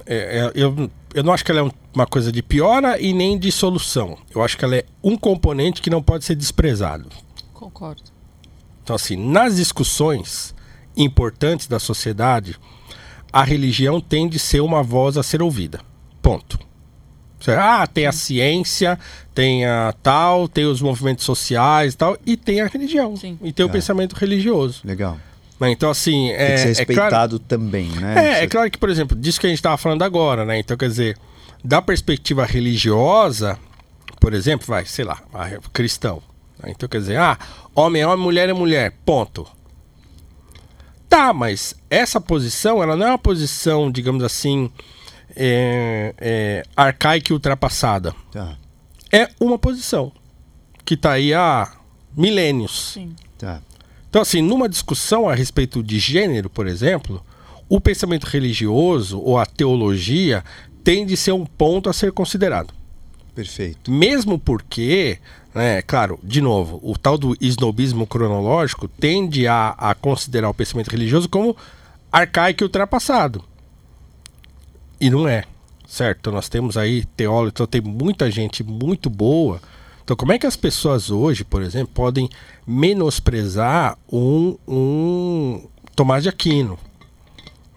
é, 0.05 0.15
é, 0.39 0.51
eu, 0.55 0.89
eu 1.13 1.23
não 1.23 1.33
acho 1.33 1.43
que 1.43 1.51
ela 1.51 1.59
é 1.59 1.63
um- 1.63 1.71
uma 1.93 2.07
coisa 2.07 2.31
de 2.31 2.41
piora 2.41 2.99
e 3.01 3.11
nem 3.13 3.37
de 3.37 3.51
solução. 3.51 4.17
Eu 4.33 4.41
acho 4.41 4.57
que 4.57 4.63
ela 4.63 4.75
é 4.77 4.85
um 5.03 5.17
componente 5.17 5.81
que 5.81 5.89
não 5.89 6.01
pode 6.01 6.23
ser 6.23 6.35
desprezado. 6.35 7.09
Concordo. 7.53 8.03
Então, 8.83 8.95
assim, 8.95 9.17
nas 9.17 9.57
discussões 9.57 10.55
importantes 10.95 11.67
da 11.67 11.79
sociedade, 11.79 12.55
a 13.33 13.43
religião 13.43 13.99
tem 13.99 14.27
de 14.29 14.39
ser 14.39 14.61
uma 14.61 14.81
voz 14.81 15.17
a 15.17 15.23
ser 15.23 15.41
ouvida. 15.41 15.81
Ponto. 16.29 16.59
Ah, 17.47 17.87
tem 17.87 18.05
a 18.05 18.11
ciência, 18.11 18.99
tem 19.33 19.65
a 19.65 19.93
tal, 20.03 20.47
tem 20.47 20.65
os 20.65 20.81
movimentos 20.81 21.23
sociais 21.23 21.93
e 21.93 21.97
tal, 21.97 22.17
e 22.25 22.35
tem 22.37 22.61
a 22.61 22.67
religião. 22.67 23.15
Sim. 23.15 23.39
E 23.41 23.51
tem 23.51 23.65
o 23.65 23.69
Tá. 23.69 23.73
pensamento 23.73 24.13
religioso. 24.13 24.81
Legal. 24.83 25.17
Então, 25.61 25.89
assim, 25.89 26.27
Tem 26.27 26.35
é, 26.35 26.51
que 26.51 26.57
ser 26.57 26.63
é 26.65 26.67
respeitado 26.67 27.09
claro, 27.09 27.39
também, 27.39 27.87
né? 27.89 28.39
é, 28.39 28.43
é 28.43 28.47
claro 28.47 28.69
que, 28.69 28.77
por 28.77 28.89
exemplo, 28.89 29.17
disso 29.17 29.39
que 29.39 29.45
a 29.47 29.49
gente 29.49 29.59
estava 29.59 29.77
falando 29.77 30.03
agora, 30.03 30.45
né? 30.45 30.59
Então, 30.59 30.77
quer 30.77 30.87
dizer, 30.87 31.17
da 31.63 31.81
perspectiva 31.81 32.45
religiosa, 32.45 33.57
por 34.21 34.33
exemplo, 34.33 34.67
vai, 34.67 34.85
sei 34.85 35.03
lá, 35.03 35.21
cristão. 35.73 36.21
Então, 36.65 36.87
quer 36.87 36.99
dizer, 36.99 37.17
ah, 37.17 37.37
homem 37.75 38.01
é 38.01 38.07
homem, 38.07 38.23
mulher 38.23 38.47
é 38.49 38.53
mulher, 38.53 38.93
ponto. 39.05 39.45
Tá, 41.09 41.33
mas 41.33 41.73
essa 41.89 42.21
posição, 42.21 42.83
ela 42.83 42.95
não 42.95 43.07
é 43.07 43.09
uma 43.09 43.17
posição, 43.17 43.91
digamos 43.91 44.23
assim, 44.23 44.69
é, 45.41 46.13
é, 46.17 46.63
arcaica 46.75 47.31
e 47.31 47.33
ultrapassada. 47.33 48.13
Tá, 48.29 48.57
É 49.09 49.29
uma 49.39 49.57
posição 49.57 50.11
que 50.83 50.95
está 50.95 51.13
aí 51.13 51.33
há 51.33 51.71
milênios. 52.15 52.91
Sim. 52.93 53.15
tá. 53.37 53.61
Então, 54.09 54.21
assim, 54.21 54.41
numa 54.41 54.67
discussão 54.67 55.29
a 55.29 55.35
respeito 55.35 55.81
de 55.81 55.97
gênero, 55.99 56.49
por 56.49 56.67
exemplo, 56.67 57.23
o 57.69 57.79
pensamento 57.79 58.25
religioso 58.25 59.19
ou 59.19 59.37
a 59.37 59.45
teologia 59.45 60.43
tem 60.83 61.05
de 61.05 61.15
ser 61.15 61.31
um 61.31 61.45
ponto 61.45 61.89
a 61.89 61.93
ser 61.93 62.11
considerado. 62.11 62.73
Perfeito. 63.35 63.91
Mesmo 63.91 64.39
porque, 64.39 65.19
né, 65.53 65.81
claro, 65.83 66.19
de 66.23 66.41
novo, 66.41 66.79
o 66.83 66.97
tal 66.97 67.17
do 67.17 67.37
snobismo 67.39 68.07
cronológico 68.07 68.87
tende 68.87 69.47
a, 69.47 69.75
a 69.77 69.93
considerar 69.93 70.49
o 70.49 70.53
pensamento 70.53 70.89
religioso 70.89 71.29
como 71.29 71.55
arcaico 72.11 72.63
e 72.63 72.65
ultrapassado. 72.65 73.45
E 74.99 75.09
não 75.09 75.27
é, 75.27 75.45
certo? 75.87 76.31
Nós 76.31 76.49
temos 76.49 76.75
aí 76.75 77.05
teólogos, 77.15 77.51
então 77.51 77.65
tem 77.65 77.81
muita 77.81 78.29
gente 78.29 78.63
muito 78.63 79.09
boa. 79.09 79.61
Então, 80.03 80.17
como 80.17 80.31
é 80.31 80.39
que 80.39 80.47
as 80.47 80.55
pessoas 80.55 81.09
hoje, 81.09 81.43
por 81.43 81.61
exemplo, 81.61 81.93
podem 81.93 82.29
menosprezar 82.65 83.97
um, 84.11 84.57
um 84.67 85.67
Tomás 85.95 86.23
de 86.23 86.29
Aquino? 86.29 86.77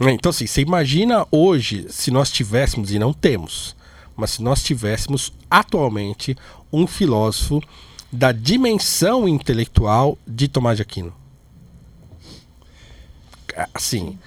Né? 0.01 0.13
Então, 0.13 0.31
assim, 0.31 0.47
você 0.47 0.63
imagina 0.63 1.27
hoje, 1.31 1.87
se 1.91 2.11
nós 2.11 2.31
tivéssemos, 2.31 2.91
e 2.91 2.99
não 2.99 3.13
temos, 3.13 3.77
mas 4.17 4.33
se 4.33 4.43
nós 4.43 4.63
tivéssemos 4.63 5.33
atualmente 5.51 6.37
um 6.73 6.87
filósofo 6.87 7.63
da 8.11 8.33
dimensão 8.33 9.29
intelectual 9.29 10.19
de 10.27 10.49
Tomás 10.49 10.77
de 10.77 10.83
Aquino. 10.83 11.15
Assim, 13.75 14.19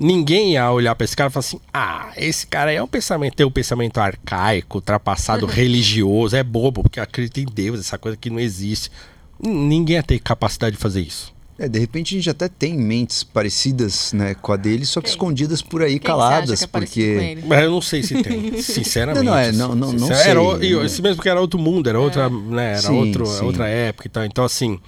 ninguém 0.00 0.54
ia 0.54 0.72
olhar 0.72 0.94
para 0.94 1.04
esse 1.04 1.14
cara 1.14 1.28
e 1.28 1.32
falar 1.32 1.40
assim: 1.40 1.60
ah, 1.72 2.10
esse 2.16 2.46
cara 2.46 2.72
é 2.72 2.82
um 2.82 2.88
pensamento, 2.88 3.36
tem 3.36 3.46
um 3.46 3.50
pensamento 3.50 4.00
arcaico, 4.00 4.78
ultrapassado, 4.78 5.44
religioso, 5.44 6.34
é 6.34 6.42
bobo, 6.42 6.82
porque 6.82 6.98
acredita 6.98 7.40
em 7.40 7.44
Deus, 7.44 7.80
essa 7.80 7.98
coisa 7.98 8.16
que 8.16 8.30
não 8.30 8.40
existe. 8.40 8.90
Ninguém 9.38 9.96
ia 9.96 10.02
ter 10.02 10.18
capacidade 10.18 10.76
de 10.76 10.82
fazer 10.82 11.02
isso. 11.02 11.32
É, 11.62 11.68
de 11.68 11.78
repente 11.78 12.14
a 12.14 12.18
gente 12.18 12.30
até 12.30 12.48
tem 12.48 12.72
mentes 12.72 13.22
parecidas 13.22 14.14
né, 14.14 14.34
com 14.34 14.50
a 14.50 14.56
dele, 14.56 14.86
só 14.86 14.98
que 14.98 15.04
Quem? 15.08 15.10
escondidas 15.12 15.60
por 15.60 15.82
aí, 15.82 15.98
Quem 15.98 16.00
caladas, 16.00 16.62
é 16.62 16.66
porque. 16.66 17.36
Mas 17.46 17.62
eu 17.64 17.70
não 17.70 17.82
sei 17.82 18.02
se 18.02 18.22
tem, 18.22 18.56
sinceramente. 18.62 19.26
Não, 19.26 19.32
não, 19.34 19.38
é, 19.38 19.52
não- 19.52 19.74
não- 19.74 19.92
não 19.92 20.06
era 20.10 20.40
sei, 20.58 20.70
e 20.70 20.74
né? 20.74 20.86
esse 20.86 21.02
mesmo 21.02 21.20
que 21.22 21.28
era 21.28 21.38
outro 21.38 21.58
mundo, 21.58 21.86
era 21.86 22.00
outra, 22.00 22.30
né, 22.30 22.70
era 22.78 22.80
Sim, 22.80 22.94
outro, 22.94 23.26
sim. 23.26 23.44
outra 23.44 23.68
época 23.68 24.06
e 24.06 24.10
tal. 24.10 24.24
Então, 24.24 24.42
assim. 24.42 24.80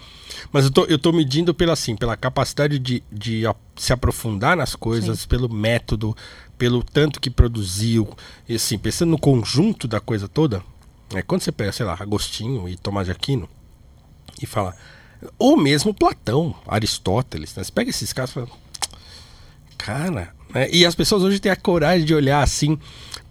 Mas 0.51 0.65
eu 0.65 0.71
tô, 0.71 0.87
eu 0.87 0.99
tô 0.99 1.13
medindo 1.13 1.53
pela, 1.53 1.75
assim, 1.75 1.95
pela 1.95 2.17
capacidade 2.17 2.79
de, 2.79 3.03
de 3.13 3.47
a- 3.47 3.55
se 3.77 3.93
aprofundar 3.93 4.57
nas 4.57 4.75
coisas, 4.75 5.27
pelo 5.27 5.53
método, 5.53 6.17
pelo 6.57 6.83
tanto 6.83 7.21
que 7.21 7.29
produziu. 7.29 8.09
E 8.49 8.55
assim, 8.55 8.79
pensando 8.79 9.11
no 9.11 9.19
conjunto 9.19 9.87
da 9.87 10.01
coisa 10.01 10.27
toda, 10.27 10.63
é, 11.15 11.21
quando 11.21 11.43
você 11.43 11.53
pega, 11.53 11.71
sei 11.71 11.85
lá, 11.85 11.99
Agostinho 12.01 12.67
e 12.67 12.77
Tomás 12.79 13.07
de 13.09 13.13
Aquino 13.13 13.47
e 14.41 14.47
fala. 14.47 14.75
Ou 15.39 15.57
mesmo 15.57 15.95
Platão, 15.95 16.55
Aristóteles, 16.67 17.55
né? 17.55 17.65
Você 17.65 17.73
pega 17.73 17.91
esses 17.91 18.13
caras 18.13 18.31
e 18.31 18.35
fala. 18.35 18.49
Cara, 19.79 20.35
né? 20.55 20.69
e 20.71 20.87
as 20.87 20.95
pessoas 20.95 21.23
hoje 21.23 21.41
têm 21.41 21.51
a 21.51 21.57
coragem 21.57 22.07
de 22.07 22.15
olhar 22.15 22.43
assim 22.43 22.79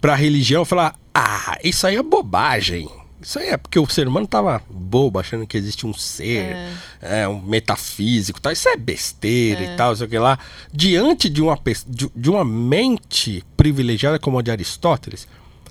pra 0.00 0.14
religião 0.14 0.62
e 0.62 0.66
falar: 0.66 0.98
ah, 1.14 1.58
isso 1.62 1.86
aí 1.86 1.96
é 1.96 2.02
bobagem. 2.02 2.88
Isso 3.20 3.38
aí 3.38 3.50
é 3.50 3.56
porque 3.56 3.78
o 3.78 3.88
ser 3.88 4.08
humano 4.08 4.26
tava 4.26 4.60
bobo, 4.68 5.20
achando 5.20 5.46
que 5.46 5.56
existe 5.56 5.86
um 5.86 5.94
ser, 5.94 6.56
é. 7.00 7.28
um 7.28 7.40
metafísico, 7.40 8.40
tal. 8.40 8.52
Isso 8.52 8.68
é 8.68 8.76
besteira 8.76 9.62
e 9.62 9.76
tal, 9.76 9.94
sei 9.94 10.06
o 10.06 10.10
que 10.10 10.18
lá. 10.18 10.38
Diante 10.72 11.28
de 11.28 11.40
uma, 11.40 11.56
de, 11.86 12.10
de 12.14 12.30
uma 12.30 12.44
mente 12.44 13.44
privilegiada 13.56 14.18
como 14.18 14.40
a 14.40 14.42
de 14.42 14.50
Aristóteles, 14.50 15.28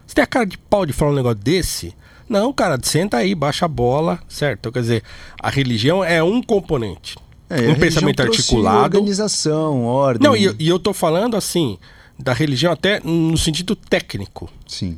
você 0.08 0.16
tem 0.16 0.24
a 0.24 0.28
cara 0.28 0.46
de 0.46 0.58
pau 0.58 0.86
de 0.86 0.94
falar 0.94 1.12
um 1.12 1.16
negócio 1.16 1.40
desse? 1.40 1.94
Não, 2.32 2.54
cara, 2.54 2.80
senta 2.82 3.18
aí, 3.18 3.36
baixa 3.36 3.66
a 3.66 3.68
bola, 3.68 4.20
certo? 4.30 4.60
Então, 4.60 4.72
quer 4.72 4.82
dizer, 4.82 5.04
a 5.42 5.50
religião 5.50 6.02
é 6.04 6.24
um 6.24 6.42
componente. 6.42 7.18
É, 7.50 7.68
um 7.70 7.76
pensamento 7.76 8.22
articulado. 8.22 8.84
Organização, 8.98 9.84
ordem. 9.84 10.26
Não, 10.26 10.38
e, 10.38 10.46
eu- 10.46 10.56
e 10.58 10.70
eu 10.70 10.80
tô 10.80 10.94
falando 10.94 11.36
assim, 11.36 11.78
da 12.18 12.32
religião 12.32 12.72
até 12.72 13.02
no 13.02 13.38
sentido 13.38 13.76
técnico, 13.76 14.50
Sim. 14.66 14.98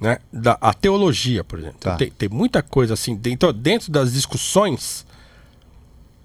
né? 0.00 0.18
Da, 0.32 0.58
a 0.60 0.74
teologia, 0.74 1.44
por 1.44 1.60
exemplo. 1.60 1.78
Tá. 1.78 1.94
Tem, 1.94 2.10
tem 2.10 2.28
muita 2.28 2.60
coisa 2.62 2.94
assim, 2.94 3.14
dentro, 3.14 3.52
dentro 3.52 3.92
das 3.92 4.12
discussões, 4.12 5.06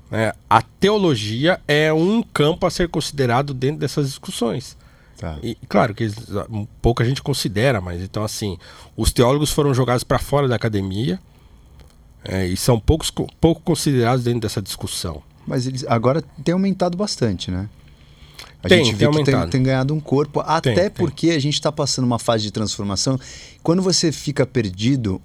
né? 0.09 0.33
a 0.49 0.63
teologia 0.63 1.61
é 1.67 1.93
um 1.93 2.23
campo 2.23 2.65
a 2.65 2.71
ser 2.71 2.89
considerado 2.89 3.53
dentro 3.53 3.79
dessas 3.79 4.07
discussões. 4.07 4.75
Tá. 5.19 5.37
E 5.43 5.55
claro 5.67 5.93
que 5.93 6.09
um 6.49 6.65
pouca 6.81 7.03
gente 7.03 7.21
considera, 7.21 7.81
mas 7.81 8.01
então 8.01 8.23
assim, 8.23 8.57
os 8.95 9.11
teólogos 9.11 9.51
foram 9.51 9.73
jogados 9.73 10.03
para 10.03 10.17
fora 10.17 10.47
da 10.47 10.55
academia 10.55 11.19
é, 12.23 12.47
e 12.47 12.55
são 12.55 12.79
poucos, 12.79 13.09
co- 13.09 13.27
pouco 13.39 13.61
considerados 13.61 14.23
dentro 14.23 14.39
dessa 14.39 14.61
discussão. 14.61 15.21
Mas 15.45 15.67
eles 15.67 15.85
agora 15.87 16.23
tem 16.43 16.53
aumentado 16.53 16.95
bastante, 16.97 17.51
né? 17.51 17.67
A 18.63 18.67
Tem, 18.69 18.83
gente 18.85 18.97
tem 18.97 19.09
vê 19.11 19.17
que 19.17 19.23
tem, 19.31 19.49
tem 19.49 19.63
ganhado 19.63 19.93
um 19.93 19.99
corpo, 19.99 20.41
até 20.41 20.73
tem. 20.73 20.89
porque 20.91 21.31
a 21.31 21.39
gente 21.39 21.53
está 21.55 21.71
passando 21.71 22.05
uma 22.05 22.19
fase 22.19 22.43
de 22.43 22.51
transformação. 22.51 23.19
Quando 23.63 23.81
você 23.81 24.11
fica 24.11 24.45
perdido, 24.45 25.21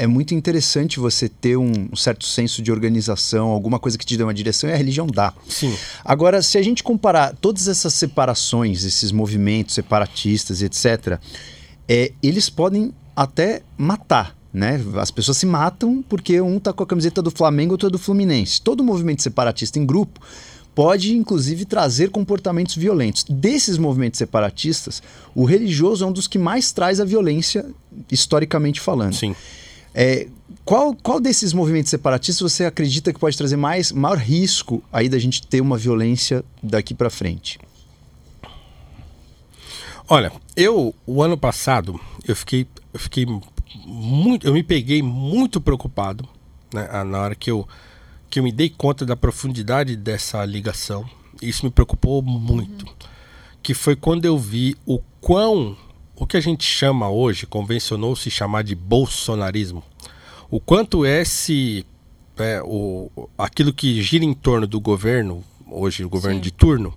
é 0.00 0.06
muito 0.06 0.34
interessante 0.34 0.98
você 0.98 1.28
ter 1.28 1.58
um, 1.58 1.88
um 1.92 1.96
certo 1.96 2.24
senso 2.24 2.62
de 2.62 2.72
organização, 2.72 3.48
alguma 3.48 3.78
coisa 3.78 3.98
que 3.98 4.06
te 4.06 4.16
dê 4.16 4.22
uma 4.22 4.32
direção, 4.32 4.70
e 4.70 4.72
a 4.72 4.76
religião 4.76 5.06
dá. 5.06 5.34
Sim. 5.46 5.76
Agora, 6.02 6.40
se 6.40 6.56
a 6.56 6.62
gente 6.62 6.82
comparar 6.82 7.36
todas 7.38 7.68
essas 7.68 7.92
separações, 7.92 8.82
esses 8.82 9.12
movimentos 9.12 9.74
separatistas, 9.74 10.62
etc., 10.62 11.20
é, 11.86 12.12
eles 12.22 12.48
podem 12.48 12.94
até 13.14 13.60
matar. 13.76 14.34
Né? 14.50 14.80
As 14.96 15.10
pessoas 15.10 15.36
se 15.36 15.44
matam 15.44 16.02
porque 16.08 16.40
um 16.40 16.58
tá 16.58 16.72
com 16.72 16.82
a 16.82 16.86
camiseta 16.86 17.20
do 17.20 17.30
Flamengo, 17.30 17.72
outro 17.72 17.88
é 17.88 17.90
do 17.90 17.98
Fluminense. 17.98 18.62
Todo 18.62 18.82
movimento 18.82 19.22
separatista 19.22 19.78
em 19.78 19.84
grupo 19.84 20.18
pode, 20.74 21.14
inclusive, 21.14 21.66
trazer 21.66 22.08
comportamentos 22.08 22.74
violentos. 22.74 23.22
Desses 23.28 23.76
movimentos 23.76 24.16
separatistas, 24.16 25.02
o 25.34 25.44
religioso 25.44 26.04
é 26.04 26.08
um 26.08 26.12
dos 26.12 26.26
que 26.26 26.38
mais 26.38 26.72
traz 26.72 27.00
a 27.00 27.04
violência, 27.04 27.66
historicamente 28.10 28.80
falando. 28.80 29.14
Sim. 29.14 29.34
É, 29.94 30.28
qual, 30.64 30.94
qual 30.94 31.20
desses 31.20 31.52
movimentos 31.52 31.90
separatistas 31.90 32.52
você 32.52 32.64
acredita 32.64 33.12
que 33.12 33.18
pode 33.18 33.36
trazer 33.36 33.56
mais 33.56 33.90
maior 33.92 34.18
risco 34.18 34.82
aí 34.92 35.08
da 35.08 35.18
gente 35.18 35.46
ter 35.46 35.60
uma 35.60 35.76
violência 35.76 36.44
daqui 36.62 36.94
para 36.94 37.10
frente? 37.10 37.58
Olha, 40.08 40.32
eu 40.56 40.94
o 41.06 41.22
ano 41.22 41.36
passado 41.36 42.00
eu 42.26 42.34
fiquei 42.34 42.66
eu 42.92 42.98
fiquei 42.98 43.26
muito 43.86 44.46
eu 44.46 44.52
me 44.52 44.62
peguei 44.62 45.02
muito 45.02 45.60
preocupado 45.60 46.28
né, 46.74 46.88
na 47.04 47.20
hora 47.20 47.34
que 47.34 47.50
eu 47.50 47.66
que 48.28 48.38
eu 48.38 48.44
me 48.44 48.52
dei 48.52 48.70
conta 48.70 49.04
da 49.04 49.16
profundidade 49.16 49.96
dessa 49.96 50.44
ligação. 50.44 51.04
Isso 51.42 51.64
me 51.64 51.70
preocupou 51.70 52.22
muito. 52.22 52.86
Que 53.60 53.74
foi 53.74 53.96
quando 53.96 54.24
eu 54.24 54.38
vi 54.38 54.76
o 54.86 55.00
quão 55.20 55.76
o 56.20 56.26
que 56.26 56.36
a 56.36 56.40
gente 56.40 56.64
chama 56.64 57.08
hoje, 57.08 57.46
convencionou 57.46 58.14
se 58.14 58.30
chamar 58.30 58.62
de 58.62 58.74
bolsonarismo. 58.74 59.82
O 60.50 60.60
quanto 60.60 61.06
esse 61.06 61.84
é, 62.38 62.60
o, 62.62 63.10
aquilo 63.38 63.72
que 63.72 64.02
gira 64.02 64.24
em 64.24 64.34
torno 64.34 64.66
do 64.66 64.80
governo, 64.80 65.42
hoje 65.66 66.04
o 66.04 66.08
governo 66.08 66.36
Sim. 66.38 66.42
de 66.42 66.50
turno, 66.50 66.94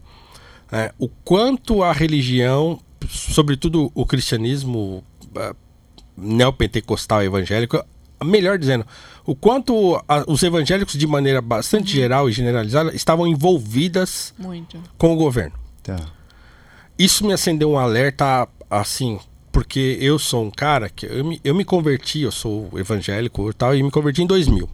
é, 0.71 0.93
o 0.99 1.07
quanto 1.07 1.83
a 1.83 1.91
religião, 1.91 2.79
sobretudo 3.09 3.91
o 3.95 4.05
cristianismo 4.05 5.03
é, 5.35 5.53
neopentecostal 6.17 7.23
evangélico, 7.23 7.83
melhor 8.23 8.57
dizendo, 8.57 8.85
o 9.25 9.35
quanto 9.35 9.95
a- 10.07 10.23
os 10.27 10.41
evangélicos, 10.43 10.95
de 10.97 11.05
maneira 11.07 11.41
bastante 11.41 11.91
geral 11.91 12.29
e 12.29 12.33
generalizada, 12.33 12.93
estavam 12.95 13.27
envolvidas 13.27 14.33
Muito. 14.37 14.81
com 14.97 15.13
o 15.13 15.15
governo. 15.17 15.53
Tá. 15.81 15.97
Isso 16.97 17.25
me 17.25 17.33
acendeu 17.33 17.71
um 17.71 17.77
alerta, 17.77 18.47
assim, 18.81 19.19
porque 19.51 19.97
eu 20.01 20.17
sou 20.19 20.43
um 20.45 20.51
cara 20.51 20.89
que 20.89 21.05
eu 21.05 21.23
me, 21.25 21.39
eu 21.43 21.53
me 21.55 21.63
converti, 21.65 22.21
eu 22.21 22.31
sou 22.31 22.69
evangélico 22.77 23.49
e 23.49 23.53
tal, 23.53 23.75
e 23.75 23.81
me 23.83 23.91
converti 23.91 24.21
em 24.23 24.27
2000. 24.27 24.69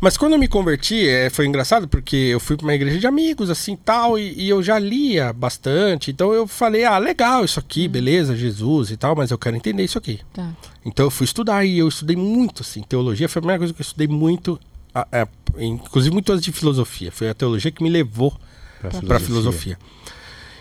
Mas 0.00 0.16
quando 0.16 0.34
eu 0.34 0.38
me 0.38 0.46
converti, 0.46 1.08
é, 1.08 1.28
foi 1.28 1.44
engraçado 1.46 1.88
porque 1.88 2.14
eu 2.14 2.38
fui 2.38 2.56
para 2.56 2.64
uma 2.66 2.74
igreja 2.74 3.00
de 3.00 3.06
amigos, 3.08 3.50
assim 3.50 3.74
tal, 3.74 4.16
e, 4.16 4.32
e 4.44 4.48
eu 4.48 4.62
já 4.62 4.78
lia 4.78 5.32
bastante. 5.32 6.12
Então 6.12 6.32
eu 6.32 6.46
falei, 6.46 6.84
ah, 6.84 6.98
legal 6.98 7.44
isso 7.44 7.58
aqui, 7.58 7.88
beleza, 7.88 8.36
Jesus 8.36 8.92
e 8.92 8.96
tal, 8.96 9.16
mas 9.16 9.32
eu 9.32 9.38
quero 9.38 9.56
entender 9.56 9.82
isso 9.82 9.98
aqui. 9.98 10.20
Tá. 10.32 10.52
Então 10.84 11.06
eu 11.06 11.10
fui 11.10 11.24
estudar 11.24 11.64
e 11.64 11.78
eu 11.78 11.88
estudei 11.88 12.14
muito, 12.14 12.62
assim. 12.62 12.80
Teologia 12.82 13.28
foi 13.28 13.40
a 13.40 13.42
primeira 13.42 13.58
coisa 13.58 13.74
que 13.74 13.80
eu 13.80 13.84
estudei 13.84 14.06
muito, 14.06 14.60
a- 14.94 15.08
a- 15.10 15.28
inclusive 15.58 16.12
muito 16.12 16.30
antes 16.32 16.44
de 16.44 16.52
filosofia. 16.52 17.10
Foi 17.10 17.28
a 17.28 17.34
teologia 17.34 17.72
que 17.72 17.82
me 17.82 17.90
levou 17.90 18.30
Pra 18.80 18.90
para 18.90 19.18
filosofia. 19.18 19.26
filosofia. 19.26 19.78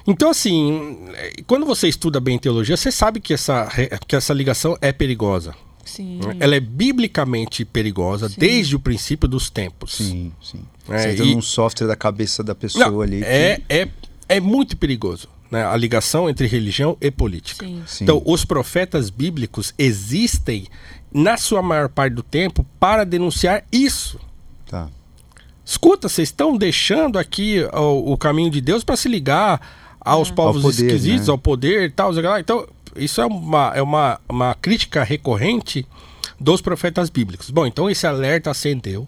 Então, 0.08 0.30
assim, 0.30 0.98
quando 1.46 1.66
você 1.66 1.88
estuda 1.88 2.20
bem 2.20 2.40
teologia, 2.40 2.78
você 2.78 2.92
sabe 2.92 3.20
que 3.20 3.34
essa, 3.34 3.70
que 4.08 4.16
essa 4.16 4.34
ligação 4.34 4.78
é 4.82 4.92
perigosa. 4.94 5.54
Sim. 5.84 6.20
Ela 6.40 6.56
é 6.56 6.60
biblicamente 6.60 7.64
perigosa 7.66 8.28
Sim. 8.30 8.36
desde 8.38 8.76
o 8.76 8.80
princípio 8.80 9.28
dos 9.28 9.50
tempos. 9.50 9.96
Sim, 9.96 10.32
sim. 10.42 10.60
É, 10.90 10.98
Você 11.00 11.10
entra 11.12 11.26
e- 11.26 11.36
num 11.36 11.42
software 11.42 11.88
da 11.88 11.96
cabeça 11.96 12.44
da 12.44 12.54
pessoa 12.56 12.86
Não, 12.90 13.02
ali. 13.02 13.20
que- 13.20 13.26
é, 13.26 13.62
é, 13.70 13.88
é 14.28 14.40
muito 14.40 14.76
perigoso 14.78 15.30
né? 15.50 15.66
a 15.66 15.76
ligação 15.78 16.30
entre 16.30 16.46
religião 16.48 16.98
e 17.00 17.10
política. 17.10 17.66
Sim. 17.66 17.84
Sim. 17.88 18.04
Então, 18.04 18.22
os 18.26 18.44
profetas 18.44 19.10
bíblicos 19.10 19.74
existem, 19.78 20.68
na 21.14 21.38
sua 21.38 21.62
maior 21.62 21.88
parte 21.90 22.14
do 22.14 22.24
tempo, 22.24 22.66
para 22.80 23.06
denunciar 23.06 23.64
isso. 23.72 24.20
Tá. 24.70 24.90
Escuta, 25.64 26.08
vocês 26.10 26.30
estão 26.30 26.58
deixando 26.58 27.18
aqui 27.18 27.60
o, 27.74 28.14
o 28.14 28.18
caminho 28.18 28.50
de 28.52 28.60
Deus 28.62 28.84
para 28.84 28.98
se 28.98 29.08
ligar 29.08 29.87
aos 30.08 30.32
povos 30.32 30.64
Ao 30.64 30.72
poder, 30.72 30.86
esquisitos, 30.86 31.28
né? 31.28 31.32
ao 31.32 31.38
poder 31.38 31.84
e 31.84 31.90
tal. 31.92 32.14
Então, 32.40 32.68
isso 32.96 33.22
é 33.22 33.26
uma, 33.26 33.72
é 33.76 33.82
uma, 33.82 34.20
uma 34.28 34.56
crítica 34.56 35.04
recorrente 35.04 35.86
dos 36.40 36.62
profetas 36.62 37.10
bíblicos. 37.10 37.50
Bom, 37.50 37.66
então 37.66 37.90
esse 37.90 38.06
alerta 38.08 38.52
acendeu. 38.52 39.08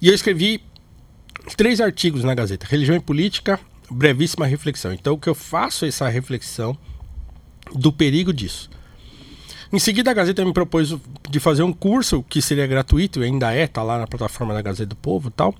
E 0.00 0.08
eu 0.08 0.14
escrevi 0.14 0.60
três 1.56 1.80
artigos 1.80 2.24
na 2.24 2.34
Gazeta: 2.34 2.66
Religião 2.68 2.96
e 2.96 3.00
Política, 3.00 3.58
brevíssima 3.90 4.46
reflexão. 4.46 4.92
Então, 4.92 5.14
o 5.14 5.18
que 5.18 5.28
eu 5.28 5.34
faço 5.34 5.84
é 5.84 5.88
essa 5.88 6.08
reflexão 6.08 6.76
do 7.74 7.92
perigo 7.92 8.32
disso. 8.32 8.70
Em 9.72 9.78
seguida, 9.78 10.10
a 10.10 10.14
Gazeta 10.14 10.44
me 10.44 10.52
propôs 10.52 10.94
de 11.28 11.40
fazer 11.40 11.62
um 11.62 11.72
curso 11.72 12.22
que 12.28 12.40
seria 12.40 12.66
gratuito, 12.66 13.20
e 13.20 13.24
ainda 13.24 13.52
é, 13.52 13.66
tá 13.66 13.82
lá 13.82 13.98
na 13.98 14.06
plataforma 14.06 14.54
da 14.54 14.62
Gazeta 14.62 14.86
do 14.86 14.96
Povo 14.96 15.28
e 15.28 15.32
tal. 15.32 15.54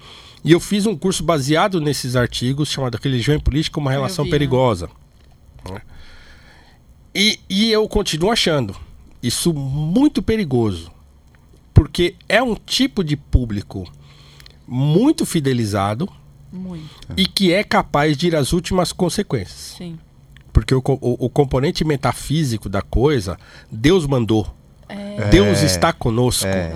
E 0.45 0.53
eu 0.53 0.61
fiz 0.61 0.85
um 0.87 0.95
curso 0.97 1.23
baseado 1.23 1.81
nesses 1.81 2.15
artigos, 2.17 2.69
chamado 2.69 2.97
Religião 3.03 3.35
e 3.37 3.41
Política, 3.41 3.81
uma 3.81 3.91
relação 3.91 4.25
vi, 4.25 4.31
né? 4.31 4.35
perigosa. 4.39 4.91
né? 5.71 5.81
E, 7.15 7.39
e 7.49 7.71
eu 7.73 7.89
continuo 7.89 8.31
achando 8.31 8.77
isso 9.23 9.55
muito 9.55 10.23
perigoso, 10.23 10.91
porque 11.73 12.15
é 12.29 12.43
um 12.43 12.55
tipo 12.55 13.03
de 13.03 13.17
público 13.17 13.91
muito 14.67 15.25
fidelizado 15.25 16.09
Muito, 16.53 16.85
e 17.17 17.27
que 17.27 17.53
é 17.53 17.65
capaz 17.65 18.17
de 18.17 18.27
ir 18.27 18.37
às 18.37 18.53
últimas 18.53 18.93
consequências. 18.93 19.75
sim. 19.79 19.99
Porque 20.53 20.73
o, 20.73 20.79
o- 20.87 21.25
o 21.27 21.29
componente 21.29 21.85
metafísico 21.85 22.69
da 22.69 22.81
coisa, 22.81 23.37
Deus 23.73 24.07
mandou. 24.07 24.55
É, 24.89 25.29
Deus 25.31 25.63
está 25.63 25.93
conosco. 25.93 26.47
É, 26.47 26.73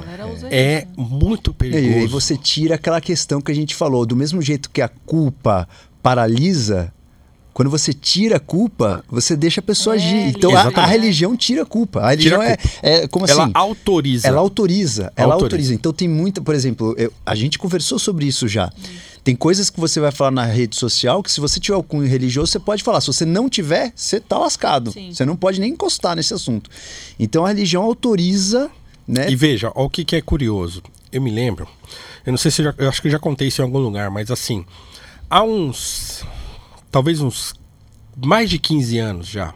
é 0.51 0.79
isso. 0.79 0.87
né? 0.87 0.89
muito 0.97 1.51
E 1.51 1.55
perigoso. 1.55 1.99
aí 1.99 2.07
você 2.07 2.37
tira 2.37 2.75
aquela 2.77 3.01
questão 3.01 3.41
que 3.41 3.51
a 3.53 3.55
gente 3.55 3.75
falou, 3.75 4.05
do 4.07 4.17
mesmo 4.17 4.41
jeito 4.43 4.71
que 4.71 4.81
a 4.83 4.89
culpa 4.89 5.69
paralisa, 6.03 6.93
quando 7.59 7.71
você 7.71 7.93
tira 7.93 8.37
a 8.37 8.39
culpa, 8.41 9.05
você 9.11 9.37
deixa 9.37 9.59
a 9.59 9.63
pessoa 9.65 9.97
É, 9.97 9.99
agir. 9.99 10.29
Então 10.29 10.57
a, 10.57 10.69
a 10.69 10.87
religião 10.87 11.37
tira 11.37 11.63
a 11.63 11.67
culpa. 11.67 11.99
A 12.03 12.11
religião 12.11 12.39
Tira 12.41 12.53
a 12.83 12.89
é, 12.89 13.03
é 13.03 13.09
como 13.09 13.25
assim? 13.25 13.35
Ela 13.35 13.51
autoriza. 13.53 14.29
Ela 14.29 14.39
autoriza, 14.41 15.13
ela 15.17 15.35
Autoriza. 15.35 15.45
autoriza. 15.57 15.75
Então 15.75 15.93
tem 15.93 16.07
muita, 16.07 16.41
por 16.41 16.55
exemplo, 16.55 16.95
eu- 16.97 17.13
a 17.27 17.35
gente 17.35 17.59
conversou 17.59 17.99
sobre 17.99 18.27
isso 18.27 18.47
já. 18.47 18.71
Tem 19.25 19.35
coisas 19.35 19.71
que 19.71 19.81
você 19.81 19.99
vai 19.99 20.13
falar 20.13 20.31
na 20.31 20.45
rede 20.45 20.77
social 20.77 21.21
que 21.21 21.33
se 21.33 21.41
você 21.41 21.59
tiver 21.59 21.77
o 21.77 21.83
cunho 21.83 22.09
religioso, 22.09 22.53
você 22.53 22.61
pode 22.61 22.85
falar. 22.85 23.01
Se 23.01 23.09
você 23.09 23.25
não 23.27 23.49
tiver, 23.49 23.93
você 23.93 24.21
tá 24.21 24.39
lascado. 24.39 24.93
Sim. 24.93 25.13
Você 25.13 25.25
não 25.25 25.35
pode 25.35 25.59
nem 25.61 25.73
encostar 25.73 26.15
nesse 26.15 26.33
assunto. 26.33 26.71
Então 27.19 27.45
a 27.45 27.49
religião 27.49 27.83
autoriza, 27.83 28.71
né? 29.07 29.29
E 29.29 29.35
veja, 29.35 29.73
o 29.75 29.91
que, 29.91 30.05
que 30.05 30.15
é 30.15 30.21
curioso. 30.23 30.81
Eu 31.11 31.21
me 31.21 31.31
lembro, 31.33 31.67
eu 32.25 32.31
não 32.31 32.39
sei 32.39 32.53
se 32.53 32.63
eu, 32.63 32.67
já, 32.67 32.75
eu 32.79 32.89
acho 32.89 33.03
que 33.03 33.09
eu 33.09 33.13
já 33.13 33.19
contei 33.19 33.49
isso 33.49 33.61
em 33.61 33.65
algum 33.65 33.81
lugar, 33.81 34.11
mas 34.13 34.31
assim, 34.31 34.65
há 35.29 35.43
uns. 35.43 36.23
Talvez 36.91 37.21
uns. 37.21 37.55
Mais 38.25 38.51
de 38.51 38.59
15 38.59 38.99
anos 38.99 39.27
já. 39.29 39.55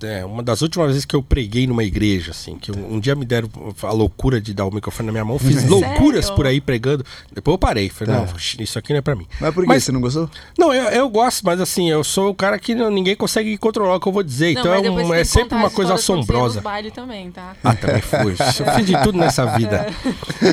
É, 0.00 0.24
uma 0.24 0.44
das 0.44 0.62
últimas 0.62 0.86
vezes 0.90 1.04
que 1.04 1.16
eu 1.16 1.22
preguei 1.24 1.66
numa 1.66 1.82
igreja, 1.82 2.30
assim, 2.30 2.56
que 2.56 2.70
um, 2.70 2.94
um 2.94 3.00
dia 3.00 3.16
me 3.16 3.24
deram 3.24 3.48
a 3.82 3.90
loucura 3.90 4.40
de 4.40 4.54
dar 4.54 4.64
o 4.64 4.70
microfone 4.72 5.06
na 5.08 5.12
minha 5.12 5.24
mão, 5.24 5.40
fiz 5.40 5.56
Sério? 5.60 5.70
loucuras 5.70 6.30
por 6.30 6.46
aí 6.46 6.60
pregando. 6.60 7.04
Depois 7.32 7.54
eu 7.54 7.58
parei, 7.58 7.88
falei, 7.88 8.14
Tá. 8.14 8.20
não, 8.26 8.36
isso 8.64 8.78
aqui 8.78 8.92
não 8.92 8.98
é 8.98 9.02
pra 9.02 9.16
mim. 9.16 9.26
Mas 9.40 9.52
por 9.52 9.62
que 9.64 9.68
Mas- 9.68 9.82
você 9.82 9.90
não 9.90 10.00
gostou? 10.00 10.30
Não, 10.56 10.72
eu, 10.72 10.84
eu 10.90 11.08
gosto, 11.10 11.44
mas 11.44 11.60
assim, 11.60 11.90
eu 11.90 12.04
sou 12.04 12.30
o 12.30 12.34
cara 12.34 12.60
que 12.60 12.76
não- 12.76 12.92
ninguém 12.92 13.16
consegue 13.16 13.58
controlar 13.58 13.96
o 13.96 14.00
que 14.00 14.06
eu 14.06 14.12
vou 14.12 14.22
dizer. 14.22 14.54
Não, 14.54 14.60
então 14.60 14.72
é, 14.72 14.88
um- 14.88 15.14
é 15.14 15.24
sempre 15.24 15.58
uma 15.58 15.68
coisa 15.68 15.94
assombrosa. 15.94 16.60
baile 16.60 16.92
também, 16.92 17.32
tá? 17.32 17.56
Ah, 17.64 17.74
também 17.74 18.00
fui. 18.00 18.36
Eu 18.64 18.74
fiz 18.76 18.86
de 18.86 19.02
tudo 19.02 19.18
nessa 19.18 19.46
vida. 19.58 19.92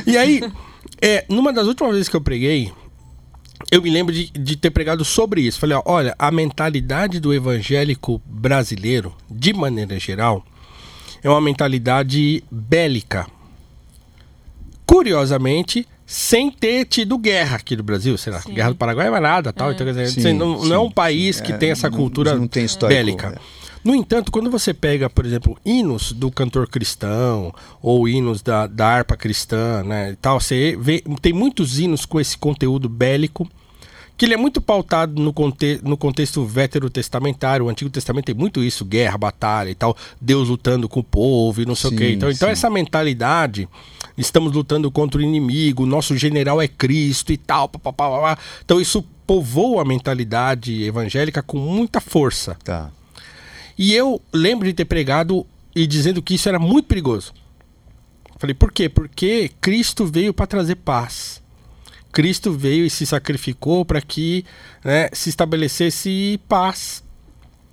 E 0.08 0.18
aí, 0.18 0.42
é, 1.00 1.24
numa 1.30 1.54
das 1.54 1.68
últimas 1.68 1.92
vezes 1.94 2.10
que 2.10 2.16
eu 2.16 2.22
preguei, 2.22 2.74
eu 3.72 3.82
me 3.82 3.90
lembro 3.90 4.14
de, 4.14 4.30
de 4.30 4.56
ter 4.56 4.70
pregado 4.70 5.04
sobre 5.04 5.42
isso. 5.42 5.60
Falei, 5.60 5.78
ó, 5.78 5.84
olha, 5.86 6.16
a 6.18 6.32
mentalidade 6.32 7.20
do 7.20 7.34
evangélico 7.34 8.22
brasileiro, 8.26 9.16
de 9.30 9.54
maneira 9.54 9.98
geral, 10.00 10.46
é 11.24 11.30
uma 11.30 11.42
mentalidade 11.42 12.44
bélica. 12.52 13.28
Curiosamente, 14.86 15.88
sem 16.06 16.52
ter 16.52 16.86
tido 16.86 17.18
guerra 17.18 17.56
aqui 17.58 17.76
no 17.76 17.84
Brasil, 17.84 18.18
sei 18.18 18.32
lá, 18.34 18.40
Sim. 18.42 18.54
guerra 18.54 18.70
do 18.70 18.76
Paraguai 18.76 19.10
não 19.10 19.18
é 19.18 19.20
nada, 19.20 19.52
tal. 19.52 19.72
Então, 19.72 19.86
quer 19.86 19.92
dizer, 19.94 20.08
Sim, 20.10 20.20
assim, 20.20 20.34
não, 20.34 20.64
não 20.64 20.76
é 20.76 20.80
um 20.80 20.88
sim, 20.88 20.94
país 20.94 21.36
sim. 21.38 21.44
que 21.44 21.54
É, 21.54 21.58
tem 21.58 21.72
essa 21.72 21.90
não- 21.90 21.98
cultura 21.98 22.36
não 22.36 22.48
tem 22.48 22.64
histórico, 22.66 22.98
bélica. 22.98 23.28
é. 23.36 23.66
No 23.84 23.94
entanto, 23.94 24.32
quando 24.32 24.50
você 24.50 24.74
pega, 24.74 25.08
por 25.10 25.26
exemplo, 25.28 25.56
hinos 25.64 26.12
do 26.12 26.32
cantor 26.32 26.68
cristão 26.68 27.54
ou 27.82 28.08
hinos 28.10 28.42
da, 28.42 28.66
da 28.66 28.88
harpa 28.88 29.16
cristã, 29.16 29.84
né, 29.84 30.12
e 30.12 30.16
tal, 30.16 30.40
você 30.40 30.76
vê, 30.80 31.04
tem 31.22 31.32
muitos 31.34 31.78
hinos 31.80 32.04
com 32.04 32.20
esse 32.20 32.36
conteúdo 32.36 32.90
bélico 32.90 33.48
que 34.18 34.26
ele 34.26 34.34
é 34.34 34.38
muito 34.38 34.60
pautado 34.62 35.22
no, 35.22 35.32
conte 35.34 35.80
no 35.84 35.96
contexto 35.98 36.44
veterotestamentário. 36.46 37.66
O 37.66 37.70
Antigo 37.70 37.90
Testamento 37.92 38.26
tem 38.26 38.34
muito 38.36 38.64
isso, 38.64 38.86
guerra, 38.86 39.18
batalha 39.18 39.70
e 39.70 39.76
tal, 39.76 39.96
Deus 40.22 40.50
lutando 40.50 40.88
com 40.90 41.02
o 41.02 41.04
povo 41.04 41.62
e 41.62 41.66
não 41.66 41.76
sei 41.76 41.90
o 41.90 41.92
Sim, 41.92 41.98
quê. 41.98 42.12
Então, 42.14 42.32
então 42.32 42.48
sim. 42.48 42.52
essa 42.54 42.70
mentalidade, 42.70 43.68
estamos 44.18 44.52
lutando 44.54 44.90
contra 44.90 45.20
o 45.20 45.24
inimigo, 45.24 45.86
nosso 45.86 46.16
general 46.18 46.62
é 46.62 46.68
Cristo 46.68 47.32
e 47.32 47.38
tal, 47.38 47.68
pá, 47.68 47.80
pá, 47.80 47.94
pá, 47.94 48.10
pá, 48.10 48.22
pá. 48.36 48.42
então 48.64 48.80
isso 48.80 49.04
povoa 49.26 49.82
a 49.82 49.86
mentalidade 49.86 50.84
evangélica 50.84 51.42
com 51.42 51.58
muita 51.58 52.00
força. 52.00 52.58
Tá. 52.64 52.92
E 53.78 53.94
eu 53.94 54.22
lembro 54.34 54.68
de 54.68 54.74
ter 54.74 54.86
pregado 54.86 55.46
e 55.76 55.86
dizendo 55.86 56.22
que 56.22 56.36
isso 56.36 56.48
era 56.48 56.60
muito 56.60 56.88
perigoso. 56.88 57.34
Falei, 58.38 58.54
por 58.54 58.72
quê? 58.72 58.88
Porque 58.88 59.52
Cristo 59.60 60.06
veio 60.06 60.34
para 60.34 60.48
trazer 60.48 60.76
paz. 60.76 61.42
Cristo 62.12 62.52
veio 62.52 62.86
e 62.86 62.90
se 62.90 63.06
sacrificou 63.06 63.84
para 63.84 64.02
que 64.02 64.46
né, 64.84 65.10
se 65.12 65.30
estabelecesse 65.30 66.40
paz. 66.48 67.04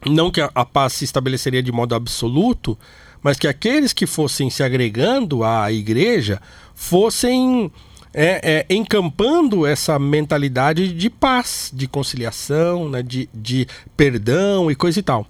Não 0.05 0.33
que 0.33 0.41
a, 0.41 0.51
a 0.53 0.65
paz 0.65 0.95
se 0.95 1.05
estabeleceria 1.05 1.63
de 1.63 1.71
modo 1.71 1.95
absoluto, 1.95 2.77
mas 3.23 3.39
que 3.39 3.47
aqueles 3.47 3.93
que 3.93 4.07
fossem 4.07 4.51
se 4.51 4.63
agregando 4.63 5.45
à 5.45 5.71
igreja 5.71 6.41
fossem 6.75 7.71
é, 8.13 8.67
é, 8.69 8.75
encampando 8.75 9.65
essa 9.65 9.99
mentalidade 9.99 10.93
de 10.93 11.09
paz, 11.09 11.71
de 11.73 11.87
conciliação, 11.87 12.89
né, 12.89 13.03
de, 13.03 13.29
de 13.33 13.67
perdão 13.97 14.71
e 14.71 14.75
coisa 14.75 14.99
e 14.99 15.03
tal. 15.03 15.27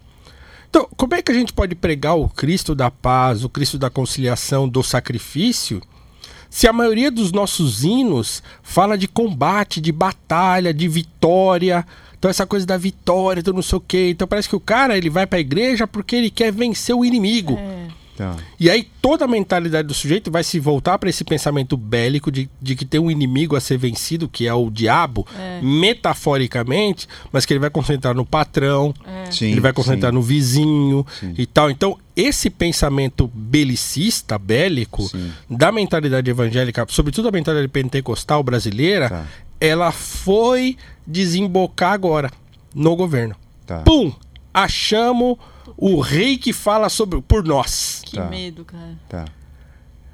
Então, 0.69 0.89
como 0.97 1.15
é 1.15 1.21
que 1.21 1.31
a 1.31 1.35
gente 1.35 1.53
pode 1.53 1.75
pregar 1.75 2.17
o 2.17 2.29
Cristo 2.29 2.75
da 2.75 2.91
paz, 2.91 3.45
o 3.45 3.49
Cristo 3.49 3.79
da 3.79 3.91
conciliação, 3.91 4.67
do 4.67 4.83
sacrifício, 4.83 5.83
se 6.49 6.67
a 6.67 6.73
maioria 6.73 7.11
dos 7.11 7.31
nossos 7.31 7.85
hinos 7.85 8.43
fala 8.63 8.97
de 8.97 9.07
combate, 9.07 9.81
de 9.81 9.93
batalha, 9.93 10.73
de 10.73 10.89
vitória, 10.89 11.87
então 12.19 12.31
essa 12.31 12.47
coisa 12.47 12.65
da 12.65 12.77
vitória, 12.77 13.43
do 13.43 13.53
não 13.53 13.63
sei 13.63 13.79
o 13.79 13.81
quê. 13.81 14.11
Então 14.11 14.29
parece 14.29 14.49
que 14.49 14.55
o 14.55 14.61
cara 14.61 14.97
ele 14.97 15.11
vai 15.11 15.27
para 15.27 15.39
a 15.39 15.41
igreja 15.41 15.87
porque 15.87 16.15
ele 16.15 16.31
quer 16.31 16.53
vencer 16.53 16.95
o 16.95 17.05
inimigo. 17.05 17.59
É. 17.59 17.82
Tá. 18.17 18.37
E 18.61 18.69
aí 18.69 18.87
toda 19.01 19.25
a 19.25 19.29
mentalidade 19.29 19.89
do 19.89 19.95
sujeito 19.95 20.31
vai 20.31 20.45
se 20.45 20.61
voltar 20.61 20.99
para 20.99 21.09
esse 21.09 21.25
pensamento 21.25 21.77
bélico 21.79 22.31
de, 22.31 22.49
de 22.61 22.77
que 22.77 22.85
tem 22.85 23.01
um 23.01 23.11
inimigo 23.11 23.57
a 23.57 23.61
ser 23.61 23.79
vencido, 23.79 24.29
que 24.29 24.47
é 24.47 24.53
o 24.53 24.71
diabo, 24.71 25.27
É. 25.39 25.61
metaforicamente, 25.63 27.09
mas 27.33 27.47
que 27.47 27.53
ele 27.53 27.61
vai 27.61 27.71
concentrar 27.71 28.15
no 28.15 28.25
patrão, 28.27 28.93
Sim, 29.31 29.47
ele 29.53 29.61
vai 29.61 29.73
concentrar 29.73 30.11
sim. 30.13 30.15
no 30.15 30.23
vizinho 30.23 31.07
Sim. 31.21 31.35
e 31.39 31.47
tal. 31.47 31.71
Então, 31.71 31.99
esse 32.15 32.51
pensamento 32.51 33.31
belicista, 33.33 34.39
bélico, 34.39 35.03
Sim. 35.05 35.33
da 35.49 35.73
mentalidade 35.73 36.31
evangélica, 36.31 36.85
sobretudo 36.91 37.29
a 37.29 37.33
mentalidade 37.33 37.69
pentecostal 37.69 38.43
brasileira, 38.43 39.09
Tá. 39.09 39.25
ela 39.61 39.91
foi 39.91 40.77
desembocar 41.07 41.93
agora 41.93 42.31
no 42.75 42.95
governo. 42.95 43.35
Tá. 43.67 43.79
Pum! 43.79 44.13
Achamos 44.53 45.39
o 45.85 46.01
rei 46.01 46.39
que 46.39 46.53
fala 46.53 46.89
sobre 46.89 47.21
por 47.21 47.43
nós. 47.45 48.03
Que 48.05 48.17
Tá. 48.17 48.27
medo, 48.27 48.65
cara. 48.65 48.99
Tá. 49.09 49.25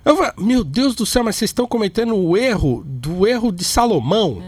Falei, 0.03 0.33
meu 0.39 0.65
Deus 0.65 0.95
do 0.95 1.05
céu, 1.05 1.23
mas 1.23 1.37
vocês 1.37 1.51
estão 1.51 1.67
cometendo 1.67 2.17
o 2.17 2.37
erro 2.37 2.83
do 2.87 3.27
erro 3.27 3.53
de 3.53 3.63
Salomão. 3.65 4.43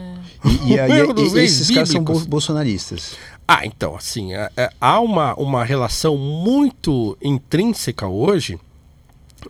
E, 0.65 0.73
e 0.73 0.79
dos 1.13 1.33
e- 1.35 1.37
reis 1.37 1.53
esses 1.61 1.71
caras 1.75 1.91
são 1.91 2.03
bolsonaristas. 2.03 3.15
Ah, 3.47 3.67
então, 3.67 3.95
assim, 3.95 4.33
é- 4.33 4.51
é- 4.57 4.71
há 4.81 4.99
uma, 5.01 5.35
uma 5.35 5.63
relação 5.65 6.17
muito 6.17 7.19
intrínseca 7.21 8.07
hoje 8.07 8.59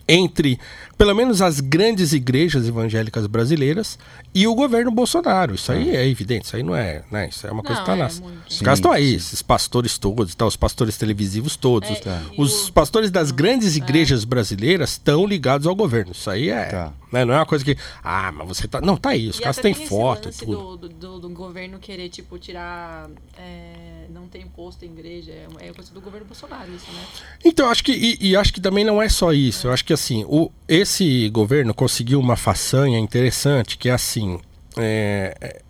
entre, 0.08 0.58
pelo 0.98 1.14
menos, 1.14 1.40
as 1.42 1.60
grandes 1.60 2.12
igrejas 2.12 2.66
evangélicas 2.68 3.26
brasileiras 3.26 3.98
e 4.34 4.46
o 4.46 4.54
governo 4.54 4.90
Bolsonaro. 4.90 5.54
Isso 5.54 5.72
aí 5.72 5.94
é 5.94 6.06
evidente, 6.08 6.46
isso 6.46 6.56
aí 6.56 6.62
não 6.62 6.74
é, 6.76 7.02
né? 7.10 7.28
Isso 7.28 7.46
é 7.46 7.50
uma 7.50 7.62
coisa 7.62 7.80
Não, 7.80 7.86
que 7.86 7.90
tá 7.92 7.96
é 7.96 8.02
nas... 8.02 8.22
Os 8.48 8.60
caras 8.60 8.78
estão 8.78 8.92
aí, 8.92 9.14
esses 9.14 9.42
pastores 9.42 9.98
todos, 9.98 10.34
tá, 10.34 10.46
os 10.46 10.56
pastores 10.56 10.96
televisivos 10.96 11.56
todos. 11.56 11.88
É, 11.88 11.92
os- 11.92 12.00
Tá. 12.00 12.22
Os 12.38 12.68
o- 12.68 12.72
pastores 12.72 13.10
das 13.10 13.30
grandes 13.30 13.76
igrejas 13.76 14.24
brasileiras 14.24 14.92
estão 14.92 15.26
ligados 15.26 15.66
ao 15.66 15.74
governo. 15.74 16.12
Isso 16.12 16.30
aí 16.30 16.48
é. 16.50 16.64
Tá. 16.66 16.92
né, 17.12 17.24
Não 17.24 17.34
é 17.34 17.38
uma 17.38 17.46
coisa 17.46 17.64
que. 17.64 17.76
Ah, 18.02 18.32
mas 18.32 18.48
você 18.48 18.66
tá. 18.68 18.80
Não, 18.80 18.96
tá 18.96 19.10
aí. 19.10 19.28
Os 19.28 19.38
caras 19.40 19.56
têm 19.58 19.72
esse 19.72 19.86
foto 19.86 20.24
e 20.24 20.26
lance 20.26 20.44
tudo. 20.44 20.76
do, 20.76 20.88
do, 20.88 21.18
do 21.20 21.28
governo 21.30 21.78
querer, 21.78 22.08
tipo, 22.08 22.38
tirar. 22.38 23.08
é, 23.38 23.99
não 24.10 24.26
ter 24.26 24.40
imposto 24.40 24.84
em 24.84 24.88
igreja. 24.88 25.32
É, 25.32 25.68
é 25.68 25.72
coisa 25.72 25.92
do 25.92 26.00
governo 26.00 26.26
Bolsonaro, 26.26 26.70
isso, 26.74 26.90
né? 26.92 27.04
Então, 27.44 27.68
acho 27.70 27.82
que. 27.84 27.92
E, 27.92 28.30
e 28.30 28.36
acho 28.36 28.52
que 28.52 28.60
também 28.60 28.84
não 28.84 29.00
é 29.00 29.08
só 29.08 29.32
isso. 29.32 29.68
Eu 29.68 29.72
acho 29.72 29.84
que 29.84 29.92
assim, 29.92 30.24
o, 30.28 30.50
esse 30.68 31.28
governo 31.30 31.72
conseguiu 31.72 32.20
uma 32.20 32.36
façanha 32.36 32.98
interessante, 32.98 33.78
que 33.78 33.88
é 33.88 33.92
assim. 33.92 34.38
é, 34.76 35.34
é, 35.40 35.62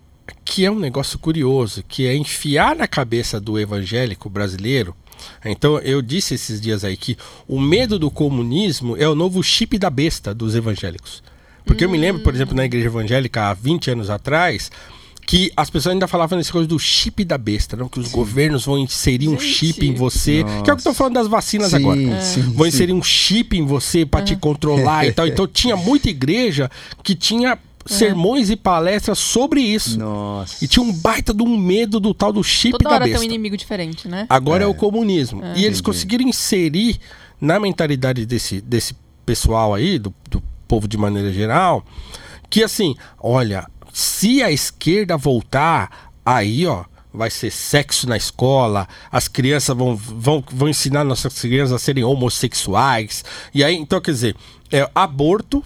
que 0.45 0.65
é 0.65 0.71
um 0.71 0.79
negócio 0.79 1.19
curioso, 1.19 1.85
que 1.87 2.07
é 2.07 2.17
enfiar 2.17 2.75
na 2.75 2.89
cabeça 2.89 3.41
do 3.41 3.59
evangélico 3.59 4.29
brasileiro. 4.29 4.95
Então, 5.45 5.79
eu 5.79 6.01
disse 6.01 6.35
esses 6.35 6.61
dias 6.61 6.85
aí 6.85 6.97
que 6.97 7.17
o 7.47 7.61
medo 7.61 7.99
do 7.99 8.11
comunismo 8.11 8.97
é 8.97 9.09
o 9.09 9.15
novo 9.15 9.43
chip 9.43 9.79
da 9.79 9.91
besta 9.91 10.35
dos 10.35 10.55
evangélicos. 10.55 11.23
Porque 11.65 11.85
eu 11.85 11.91
me 11.91 11.99
lembro, 11.99 12.23
por 12.23 12.35
exemplo, 12.35 12.55
na 12.55 12.65
igreja 12.65 12.87
evangélica 12.87 13.51
há 13.51 13.55
20 13.55 13.91
anos 13.93 14.11
atrás, 14.11 14.73
que 15.31 15.52
as 15.57 15.70
pessoas 15.70 15.93
ainda 15.93 16.09
falavam 16.09 16.36
nesse 16.36 16.51
coisa 16.51 16.66
do 16.66 16.77
chip 16.77 17.24
da 17.24 17.39
besta, 17.39 17.77
não? 17.77 17.89
que 17.89 18.01
os 18.01 18.11
governos 18.11 18.65
vão 18.65 18.77
inserir 18.77 19.28
um 19.28 19.39
chip 19.39 19.86
em 19.86 19.94
você, 19.94 20.43
que 20.65 20.69
é 20.69 20.73
o 20.73 20.77
que 20.77 20.81
estão 20.81 20.93
falando 20.93 21.15
das 21.15 21.28
vacinas 21.28 21.70
Sim, 21.70 21.77
agora. 21.77 22.20
sim, 22.20 22.43
Vão 22.43 22.65
sim. 22.65 22.69
inserir 22.69 22.93
um 22.93 23.01
chip 23.01 23.57
em 23.57 23.65
você 23.65 24.05
pra 24.05 24.23
te 24.23 24.35
controlar 24.35 25.07
e 25.07 25.12
tal. 25.12 25.20
Então 25.31 25.47
tinha 25.47 25.77
muita 25.77 26.11
igreja 26.11 26.69
que 27.05 27.15
tinha 27.15 27.57
sermões 27.86 28.51
e 28.51 28.57
palestras 28.57 29.20
sobre 29.20 29.61
isso. 29.61 29.97
Nossa. 30.01 30.65
E 30.65 30.66
tinha 30.66 30.82
um 30.82 30.93
baita 30.93 31.32
de 31.32 31.44
um 31.44 31.57
medo 31.57 32.01
do 32.01 32.12
tal 32.12 32.32
do 32.32 32.43
chip 32.43 32.73
Toda 32.73 32.90
da 32.90 32.94
hora 32.97 33.05
tem 33.05 33.12
um 33.12 33.19
besta. 33.19 33.24
inimigo 33.27 33.57
diferente, 33.57 34.09
né? 34.09 34.27
Agora 34.28 34.65
é, 34.65 34.66
o 34.66 34.74
comunismo. 34.74 35.43
E 35.44 35.44
eles 35.65 35.78
Entendi. 35.78 35.82
conseguiram 35.85 36.28
inserir 36.28 36.98
na 37.40 37.61
mentalidade 37.61 38.27
desse, 38.27 38.61
desse 38.61 38.97
pessoal 39.24 39.74
aí, 39.74 39.97
do, 39.97 40.12
do 40.28 40.43
povo 40.66 40.89
de 40.89 40.98
maneira 40.98 41.32
geral, 41.32 41.86
que 42.51 42.65
assim, 42.65 42.97
olha, 43.20 43.65
se 43.93 44.43
a 44.43 44.51
esquerda 44.51 45.17
voltar, 45.17 46.12
aí, 46.25 46.67
ó, 46.67 46.85
vai 47.12 47.31
ser 47.31 47.51
sexo 47.51 48.09
na 48.09 48.17
escola, 48.17 48.89
as 49.11 49.29
crianças 49.29 49.77
vão, 49.77 49.97
vão, 49.97 50.45
vão 50.53 50.69
ensinar 50.69 51.05
nossas 51.05 51.39
crianças 51.41 51.73
a 51.73 51.79
serem 51.79 52.05
homossexuais. 52.05 53.25
E 53.55 53.65
aí, 53.65 53.75
então, 53.75 54.01
quer 54.01 54.12
dizer, 54.12 54.37
é 54.71 54.89
aborto 54.95 55.65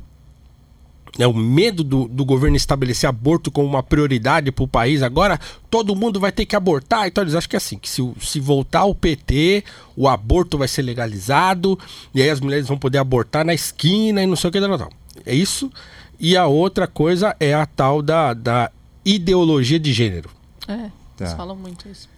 é 1.19 1.27
o 1.27 1.35
medo 1.35 1.85
do, 1.85 2.09
do 2.09 2.25
governo 2.25 2.57
estabelecer 2.57 3.09
aborto 3.09 3.51
como 3.51 3.69
uma 3.69 3.83
prioridade 3.83 4.51
para 4.51 4.65
o 4.65 4.69
país. 4.69 5.03
Agora 5.03 5.39
todo 5.71 5.95
mundo 5.95 6.19
vai 6.19 6.33
ter 6.33 6.45
que 6.45 6.57
abortar. 6.57 7.07
Então 7.07 7.23
eles 7.23 7.35
acham 7.35 7.49
que 7.49 7.57
é 7.57 7.59
assim, 7.59 7.79
que 7.79 7.89
se, 7.89 8.03
se 8.21 8.41
voltar 8.41 8.85
o 8.85 8.95
PT, 8.95 9.65
o 9.97 10.09
aborto 10.09 10.59
vai 10.59 10.67
ser 10.67 10.83
legalizado 10.83 11.79
e 12.15 12.21
aí 12.21 12.31
as 12.31 12.41
mulheres 12.41 12.67
vão 12.67 12.77
poder 12.77 12.99
abortar 12.99 13.45
na 13.45 13.55
esquina 13.55 14.23
e 14.23 14.27
não 14.27 14.37
sei 14.37 14.51
o 14.51 14.53
que. 14.53 14.61
Não, 14.61 14.77
não. 14.77 14.91
É 15.25 15.35
isso. 15.35 15.71
E 16.19 16.37
a 16.37 16.47
outra 16.47 16.87
coisa 16.87 17.35
é 17.41 17.53
a 17.55 17.67
tal 17.67 18.01
da, 18.03 18.33
da 18.35 18.71
ideologia 19.05 19.79
de 19.79 19.93
gênero. 19.93 20.31
É, 20.69 20.91
Tá. 21.17 21.27
eles 21.27 21.35
falam 21.35 21.55
muito 21.57 21.89
isso. 21.89 22.09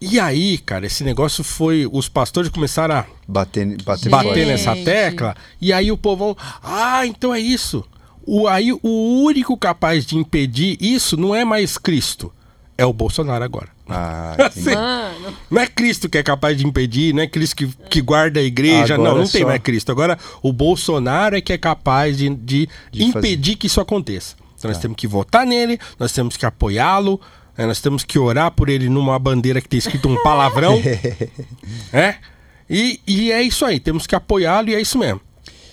E 0.00 0.20
aí, 0.20 0.58
cara, 0.58 0.86
esse 0.86 1.02
negócio 1.02 1.42
foi. 1.42 1.88
Os 1.90 2.08
pastores 2.08 2.48
começaram 2.50 2.94
a 2.94 3.06
Bater, 3.26 3.82
bater, 3.82 4.08
bater 4.08 4.46
nessa 4.46 4.76
tecla. 4.76 5.34
E 5.60 5.72
aí 5.72 5.90
o 5.90 5.98
povão, 5.98 6.36
ah, 6.62 7.04
então 7.04 7.34
é 7.34 7.40
isso. 7.40 7.84
O, 8.24 8.46
aí 8.46 8.72
o 8.72 9.22
único 9.24 9.56
capaz 9.56 10.06
de 10.06 10.16
impedir 10.16 10.76
isso 10.80 11.16
não 11.16 11.34
é 11.34 11.44
mais 11.44 11.76
Cristo, 11.76 12.32
é 12.78 12.86
o 12.86 12.92
Bolsonaro 12.92 13.42
agora. 13.44 13.68
Ah, 13.88 14.36
entendi. 14.50 14.62
Sim. 14.70 14.74
Mano, 14.76 15.36
Não 15.50 15.60
é 15.60 15.66
Cristo 15.66 16.08
que 16.08 16.16
é 16.16 16.22
capaz 16.22 16.56
de 16.56 16.64
impedir, 16.66 17.12
não 17.12 17.22
é 17.22 17.26
Cristo 17.26 17.56
que, 17.56 17.66
que 17.90 18.00
guarda 18.00 18.38
a 18.38 18.42
igreja, 18.42 18.94
Agora 18.94 19.10
não, 19.10 19.18
não 19.18 19.26
tem 19.28 19.40
só- 19.42 19.48
mais 19.48 19.60
Cristo. 19.60 19.90
Agora 19.90 20.16
o 20.40 20.52
Bolsonaro 20.52 21.36
é 21.36 21.40
que 21.40 21.52
é 21.52 21.58
capaz 21.58 22.16
de, 22.16 22.28
de, 22.30 22.68
De 22.92 23.02
impedir 23.02 23.56
que 23.56 23.66
isso 23.66 23.80
aconteça. 23.80 24.36
Então 24.56 24.70
nós 24.70 24.78
temos 24.78 24.96
que 24.96 25.06
votar 25.06 25.44
nele, 25.44 25.78
nós 25.98 26.12
temos 26.12 26.36
que 26.36 26.46
apoiá-lo, 26.46 27.20
né, 27.56 27.66
nós 27.66 27.80
temos 27.80 28.04
que 28.04 28.18
orar 28.18 28.50
por 28.52 28.68
ele 28.68 28.88
numa 28.88 29.18
bandeira 29.18 29.60
que 29.60 29.68
tem 29.68 29.78
escrito 29.78 30.08
um 30.08 30.20
palavrão. 30.22 30.80
É? 31.92 32.16
E, 32.70 33.00
e 33.06 33.32
é 33.32 33.42
isso 33.42 33.64
aí, 33.64 33.80
temos 33.80 34.06
que 34.06 34.14
apoiá-lo 34.14 34.68
e 34.68 34.74
é 34.74 34.80
isso 34.80 34.98
mesmo. 34.98 35.20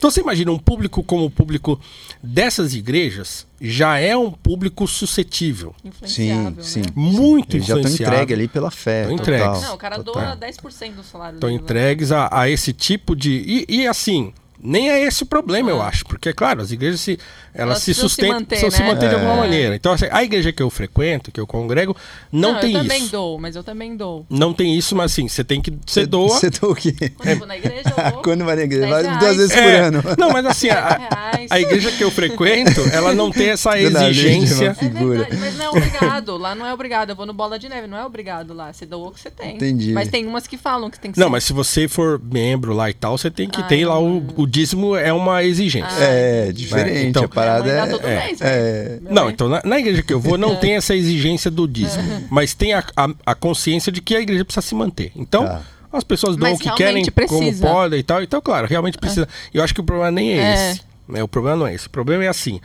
Então 0.06 0.12
você 0.12 0.22
imagina 0.22 0.52
um 0.52 0.60
público 0.60 1.02
como 1.02 1.26
o 1.26 1.32
público 1.32 1.82
dessas 2.22 2.76
igrejas 2.76 3.48
já 3.60 3.98
é 3.98 4.16
um 4.16 4.30
público 4.30 4.88
suscetível, 4.88 5.74
influenciável, 5.84 6.64
Sim, 6.64 6.70
sim. 6.70 6.80
né? 6.82 6.86
muito 6.96 7.58
Eles 7.58 7.66
já 7.66 7.76
estão 7.76 7.92
entregues 7.92 8.38
ali 8.38 8.48
pela 8.48 8.70
fé. 8.70 9.08
Tão 9.08 9.18
total, 9.18 9.34
entregues. 9.36 9.62
Não, 9.64 9.74
o 9.74 9.78
cara 9.80 9.96
total. 10.04 10.38
doa 10.38 10.48
10% 10.48 10.94
do 10.94 11.04
salário 11.04 11.38
Estão 11.38 11.50
dele. 11.50 11.60
lá. 11.60 11.64
entregues 11.66 12.12
a, 12.12 12.30
a 12.32 12.48
esse 12.48 12.72
tipo 12.72 13.16
de. 13.16 13.32
E, 13.32 13.66
e, 13.68 13.88
assim, 13.88 14.32
nem 14.66 14.90
é 14.90 15.04
esse 15.04 15.24
o 15.24 15.26
problema, 15.26 15.70
eu 15.70 15.82
acho. 15.82 16.06
Porque, 16.06 16.34
claro, 16.34 16.62
as 16.62 16.72
igrejas 16.72 17.00
se, 17.02 17.12
elas, 17.54 17.70
Elas 17.70 17.78
se 17.80 17.86
precisam 17.86 18.10
se 18.10 18.16
sustentam, 18.16 18.34
manter, 18.40 18.48
precisam 18.60 18.72
se 18.72 18.82
né? 18.82 18.88
manter 18.88 19.10
de 19.10 19.16
alguma 19.16 19.34
É. 19.34 19.38
maneira. 19.38 19.76
Então, 19.76 19.94
assim, 19.94 20.06
a 20.12 20.24
igreja 20.24 20.52
que 20.52 20.62
eu 20.62 20.70
frequento, 20.70 21.32
que 21.32 21.40
eu 21.40 21.48
congrego, 21.48 21.96
não, 22.32 22.60
tem 22.60 22.74
eu 22.74 22.82
também 22.82 23.02
isso. 23.04 23.12
dou, 23.12 23.40
mas 23.40 23.56
eu 23.56 23.64
também 23.64 23.96
dou. 23.96 24.26
Não 24.30 24.54
tem 24.54 24.76
isso, 24.78 24.96
mas 24.96 25.12
assim, 25.12 25.28
você 25.28 25.44
tem 25.44 25.62
que. 25.62 25.72
Você 25.86 26.06
doa. 26.06 26.30
Você 26.30 26.50
doa 26.50 26.72
o 26.72 26.76
quê? 26.76 26.94
Quando 27.16 27.30
eu 27.30 27.38
vou 27.38 27.48
na 27.48 27.58
igreja, 27.58 27.84
eu 27.98 28.12
dou. 28.12 28.22
Quando 28.24 28.44
vai 28.46 28.56
na 28.56 28.64
igreja? 28.64 28.88
10 28.88 29.06
Vai 29.06 29.18
duas 29.20 29.38
vezes 29.38 29.54
por 29.56 29.62
É, 29.64 29.80
ano. 29.80 30.04
Não, 30.18 30.32
mas 30.32 30.46
assim, 30.46 30.70
a, 30.70 31.00
a 31.50 31.60
igreja 31.60 31.92
que 31.92 32.04
eu 32.04 32.12
frequento, 32.12 32.82
ela 32.92 33.14
não 33.14 33.32
tem 33.32 33.50
essa 33.50 33.78
exigência. 33.80 34.76
É 34.82 34.90
verdade, 34.90 35.38
mas 35.38 35.56
não 35.58 35.66
é 35.66 35.70
obrigado. 35.70 36.38
Lá 36.38 36.56
não 36.56 36.66
é 36.66 36.74
obrigado. 36.74 37.10
Eu 37.12 37.16
vou 37.16 37.26
no 37.26 37.34
Bola 37.34 37.58
de 37.60 37.70
Neve, 37.70 37.88
não 37.88 37.98
é 37.98 38.06
obrigado 38.06 38.54
lá. 38.54 38.72
Você 38.74 38.86
doa 38.86 39.10
o 39.10 39.12
que 39.12 39.20
você 39.20 39.30
tem. 39.32 39.56
Entendi. 39.56 39.94
Mas 39.94 40.10
tem 40.10 40.26
umas 40.26 40.48
que 40.48 40.58
falam 40.58 40.90
que 40.90 41.00
tem 41.00 41.12
que 41.12 41.20
Não, 41.20 41.28
ser. 41.28 41.32
mas 41.32 41.44
se 41.44 41.54
você 41.54 41.88
for 41.88 42.20
membro 42.22 42.74
lá 42.74 42.90
e 42.90 42.94
tal, 42.94 43.18
você 43.18 43.30
tem 43.32 43.48
que 43.50 43.62
Ah, 43.62 43.64
ter 43.66 43.86
lá 43.86 43.98
o, 44.00 44.20
não. 44.22 44.34
o 44.38 44.48
dízimo 44.60 44.96
é 44.96 45.12
uma 45.12 45.44
exigência. 45.44 45.88
É, 46.00 46.52
diferente. 46.52 47.08
Então- 47.08 47.24
a 47.24 47.28
parada 47.28 47.70
é. 47.70 47.78
é, 47.80 48.26
mês, 48.28 48.42
é, 48.42 48.98
Minha 49.02 49.14
Não, 49.14 49.30
então 49.30 49.50
na, 49.50 49.62
na 49.66 49.80
igreja 49.80 50.02
que 50.02 50.14
eu 50.14 50.20
vou 50.20 50.38
não 50.38 50.56
tem 50.56 50.74
essa 50.76 50.96
exigência 50.96 51.52
do 51.52 51.68
dízimo, 51.68 52.28
mas 52.30 52.54
tem 52.54 52.74
a, 52.74 52.84
a, 52.96 53.10
a 53.26 53.36
consciência 53.36 53.92
de 53.92 54.02
que 54.02 54.16
a 54.16 54.22
igreja 54.22 54.46
precisa 54.46 54.66
se 54.66 54.74
manter. 54.76 55.12
Então, 55.16 55.44
Tá. 55.46 55.62
as 55.92 56.04
pessoas 56.04 56.36
dão 56.38 56.50
Mas 56.50 56.60
o 56.60 56.64
que 56.64 56.70
querem, 56.72 57.04
realmente 57.04 57.12
como 57.12 57.40
precisa. 57.42 57.68
podem 57.68 58.00
e 58.00 58.04
tal. 58.04 58.24
Então, 58.24 58.42
claro, 58.42 58.68
realmente 58.68 58.98
precisa. 58.98 59.28
Eu 59.54 59.64
acho 59.64 59.74
que 59.74 59.82
o 59.82 59.84
problema 59.84 60.12
nem 60.12 60.32
é, 60.32 60.38
É. 60.42 60.72
esse. 60.72 60.82
né? 61.08 61.22
O 61.24 61.28
problema 61.28 61.58
não 61.58 61.68
é 61.68 61.74
esse. 61.76 61.88
O 61.88 61.90
problema 61.90 62.24
é 62.24 62.28
assim: 62.28 62.60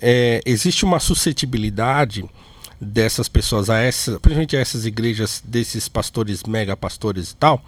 é, 0.00 0.40
existe 0.46 0.84
uma 0.84 0.98
suscetibilidade 0.98 2.24
dessas 2.80 3.28
pessoas 3.28 3.70
a 3.70 3.78
essas, 3.78 4.18
principalmente 4.18 4.56
a 4.56 4.60
essas 4.60 4.84
igrejas 4.84 5.42
desses 5.44 5.88
pastores, 5.88 6.42
mega 6.44 6.76
pastores 6.76 7.30
e 7.30 7.36
tal, 7.36 7.62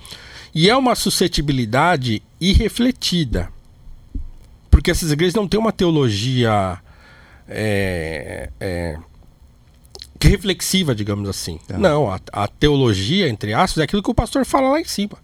e 0.55 0.69
é 0.69 0.77
uma 0.77 0.95
suscetibilidade 0.95 2.23
irrefletida. 2.41 3.49
Porque 4.77 4.91
essas 4.91 5.11
igrejas 5.11 5.35
não 5.35 5.49
têm 5.49 5.59
uma 5.59 5.73
teologia 5.73 6.79
é, 7.49 8.51
é, 8.61 8.99
que 10.19 10.29
reflexiva, 10.29 10.95
digamos 10.95 11.31
assim. 11.31 11.59
Tá. 11.67 11.79
Não, 11.79 12.13
a, 12.13 12.21
a 12.31 12.47
teologia, 12.47 13.27
entre 13.27 13.55
aspas, 13.55 13.81
é 13.81 13.85
aquilo 13.85 14.03
que 14.03 14.11
o 14.11 14.15
pastor 14.15 14.45
fala 14.45 14.69
lá 14.69 14.79
em 14.79 14.85
cima. 14.85 15.17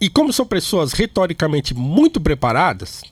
E 0.00 0.10
como 0.10 0.32
são 0.32 0.44
pessoas 0.44 0.92
retoricamente 0.92 1.72
muito 1.72 2.20
preparadas, 2.20 3.02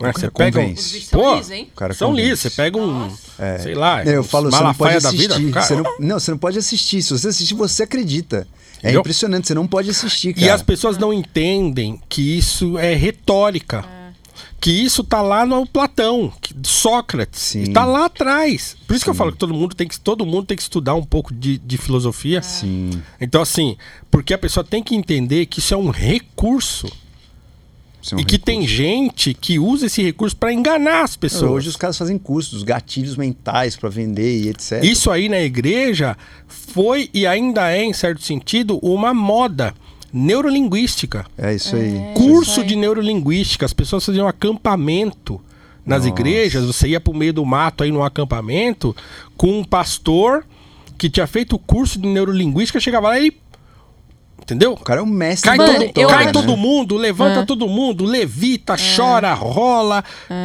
né, 0.00 0.12
você 0.14 0.30
pega 0.30 0.60
um, 0.60 0.74
pô, 1.10 1.66
cara 1.74 1.92
são 1.92 2.14
lisos, 2.14 2.38
você 2.38 2.50
pega 2.50 2.78
um, 2.78 3.12
sei 3.60 3.74
lá, 3.74 4.04
Eu 4.04 4.22
falo, 4.22 4.48
você 4.48 4.58
não 4.58 4.62
Malafaia 4.62 4.92
pode 4.92 5.02
da 5.02 5.08
assistir. 5.08 5.38
vida, 5.40 5.52
cara. 5.52 5.66
Você 5.66 5.74
não, 5.74 5.98
não, 5.98 6.20
você 6.20 6.30
não 6.30 6.38
pode 6.38 6.56
assistir. 6.56 7.02
Se 7.02 7.18
você 7.18 7.26
assistir, 7.26 7.54
você 7.54 7.82
acredita. 7.82 8.46
É 8.76 8.78
Entendeu? 8.78 9.00
impressionante, 9.00 9.48
você 9.48 9.54
não 9.54 9.66
pode 9.66 9.90
assistir, 9.90 10.34
cara. 10.34 10.46
E 10.46 10.50
as 10.50 10.62
pessoas 10.62 10.96
não 10.96 11.12
entendem 11.12 12.00
que 12.08 12.38
isso 12.38 12.78
é 12.78 12.94
retórica. 12.94 13.98
Que 14.60 14.70
isso 14.70 15.02
tá 15.02 15.22
lá 15.22 15.46
no 15.46 15.66
Platão, 15.66 16.32
que- 16.40 16.54
Sócrates. 16.64 17.40
Sim. 17.40 17.62
Está 17.62 17.84
lá 17.84 18.04
atrás. 18.06 18.76
Por 18.86 18.94
isso 18.94 19.04
que 19.04 19.10
eu 19.10 19.14
falo 19.14 19.32
que 19.32 19.38
todo 19.38 19.54
mundo 19.54 19.74
tem 19.74 19.88
que, 19.88 19.98
todo 19.98 20.26
mundo 20.26 20.46
tem 20.46 20.56
que 20.56 20.62
estudar 20.62 20.94
um 20.94 21.02
pouco 21.04 21.32
de, 21.32 21.56
de 21.58 21.78
filosofia. 21.78 22.42
Sim. 22.42 22.90
Então, 23.20 23.40
assim, 23.40 23.76
porque 24.10 24.34
a 24.34 24.38
pessoa 24.38 24.62
tem 24.62 24.82
que 24.82 24.94
entender 24.94 25.46
que 25.46 25.60
isso 25.60 25.72
é 25.72 25.76
um 25.76 25.88
recurso. 25.90 26.86
é 28.12 28.16
um 28.16 28.20
e 28.20 28.24
que 28.24 28.38
tem 28.38 28.60
recurso. 28.60 28.76
gente 28.76 29.34
que 29.34 29.58
usa 29.58 29.86
esse 29.86 30.02
recurso 30.02 30.36
para 30.36 30.52
enganar 30.52 31.04
as 31.04 31.16
pessoas. 31.16 31.50
Hoje 31.50 31.68
os 31.70 31.76
caras 31.76 31.96
fazem 31.96 32.18
cursos, 32.18 32.62
gatilhos 32.62 33.16
mentais 33.16 33.76
pra 33.76 33.88
vender 33.88 34.42
e 34.42 34.48
etc. 34.50 34.82
Isso 34.84 35.10
aí 35.10 35.28
na 35.28 35.40
igreja 35.40 36.16
foi 36.46 37.08
e 37.14 37.26
ainda 37.26 37.70
é, 37.70 37.82
em 37.82 37.92
certo 37.92 38.22
sentido, 38.22 38.78
uma 38.82 39.14
moda 39.14 39.74
neurolinguística. 40.12 41.26
É 41.36 41.54
isso 41.54 41.76
aí. 41.76 41.96
É. 41.96 42.12
Curso 42.14 42.50
isso 42.52 42.60
aí. 42.60 42.66
de 42.66 42.76
neurolinguística. 42.76 43.64
As 43.66 43.72
pessoas 43.72 44.04
faziam 44.04 44.26
acampamento 44.28 45.40
nas 45.84 46.04
Nossa. 46.04 46.08
igrejas. 46.08 46.64
Você 46.64 46.88
ia 46.88 47.00
pro 47.00 47.14
meio 47.14 47.32
do 47.32 47.44
mato 47.44 47.82
aí 47.84 47.90
num 47.90 48.02
acampamento 48.02 48.94
com 49.36 49.58
um 49.60 49.64
pastor 49.64 50.44
que 50.98 51.08
tinha 51.08 51.26
feito 51.26 51.56
o 51.56 51.58
curso 51.58 51.98
de 51.98 52.06
neurolinguística, 52.08 52.78
chegava 52.80 53.08
lá 53.08 53.18
e. 53.20 53.32
Entendeu? 54.42 54.72
O 54.72 54.76
cara 54.76 55.00
é 55.00 55.02
um 55.02 55.06
mestre 55.06 55.48
Cai, 55.48 55.56
Mano, 55.58 55.92
todo, 55.92 56.08
cai 56.08 56.24
né? 56.26 56.32
todo 56.32 56.56
mundo, 56.56 56.96
levanta 56.96 57.40
É. 57.40 57.44
todo 57.44 57.68
mundo, 57.68 58.04
levita, 58.04 58.74
chora, 58.96 59.32
rola. 59.32 60.02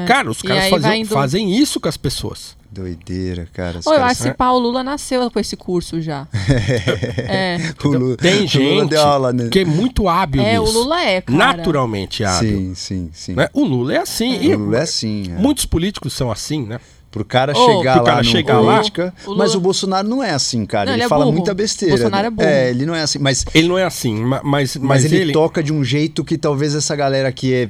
Cara, 0.07 0.29
os 0.29 0.41
caras 0.43 0.69
faziam- 0.69 0.93
indo- 0.95 1.07
fazem 1.09 1.55
isso 1.57 1.79
com 1.79 1.87
as 1.89 1.97
pessoas. 1.97 2.55
Doideira, 2.75 3.47
cara. 3.53 3.79
os 3.79 3.85
caras- 3.85 4.17
se 4.17 4.33
pá, 4.33 4.51
o 4.51 4.59
Lula 4.59 4.83
nasceu 4.83 5.31
com 5.31 5.39
esse 5.39 5.55
curso 5.55 6.01
já. 6.01 6.27
é. 7.29 7.57
O 7.83 7.87
Lula- 7.87 8.17
Tem 8.17 8.33
o 8.33 8.37
Lula 8.39 8.47
gente 8.47 8.89
deu 8.89 9.01
aula, 9.01 9.31
né? 9.33 9.47
que 9.49 9.59
é 9.59 9.65
muito 9.65 10.09
hábil 10.09 10.41
É, 10.41 10.59
o 10.59 10.63
nisso. 10.63 10.73
Lula 10.79 11.01
é, 11.01 11.21
cara. 11.21 11.37
Naturalmente 11.37 12.23
hábil. 12.23 12.49
Sim, 12.49 12.75
sim, 12.75 13.09
sim. 13.13 13.33
né? 13.33 13.47
O 13.53 13.63
Lula 13.63 13.93
é 13.93 13.97
assim. 13.99 14.41
E 14.41 14.53
O 14.53 14.59
Lula 14.59 14.79
é 14.79 14.81
assim. 14.81 15.23
é. 15.31 15.39
Muitos 15.39 15.65
políticos 15.65 16.13
são 16.13 16.29
assim, 16.31 16.65
né? 16.65 16.79
Pro 17.15 17.23
cara 17.23 17.53
Ô, 17.57 17.65
chegar 17.65 17.93
pro 17.93 18.01
lá 18.03 18.09
cara 18.09 18.17
no 18.17 18.23
chegar 18.25 18.59
lá, 18.59 18.73
política. 18.73 19.13
o 19.25 19.29
Lula- 19.29 19.43
Mas 19.45 19.55
o 19.55 19.59
Bolsonaro 19.61 20.05
não 20.05 20.21
é 20.21 20.31
assim, 20.31 20.65
cara. 20.65 20.87
Não, 20.87 20.91
ele, 20.91 20.97
ele 20.99 21.05
é 21.05 21.07
fala 21.07 21.23
burro. 21.23 21.37
muita 21.37 21.53
besteira. 21.53 21.95
Bolsonaro 21.95 22.23
né? 22.23 22.27
é 22.27 22.29
burro. 22.29 22.47
É, 22.49 22.69
ele 22.71 22.85
não 22.85 22.93
é 22.93 23.01
assim. 23.03 23.19
Mas, 23.19 23.45
Ele 23.55 23.69
não 23.69 23.77
é 23.77 23.85
assim, 23.85 24.15
ma- 24.15 24.41
mas, 24.43 24.75
mas, 24.75 24.85
mas, 24.85 25.05
ele, 25.05 25.15
ele. 25.17 25.31
toca 25.31 25.63
de 25.63 25.71
um 25.71 25.81
jeito 25.81 26.25
que 26.25 26.37
talvez 26.37 26.75
essa 26.75 26.93
galera 26.93 27.31
que 27.31 27.53
é. 27.53 27.69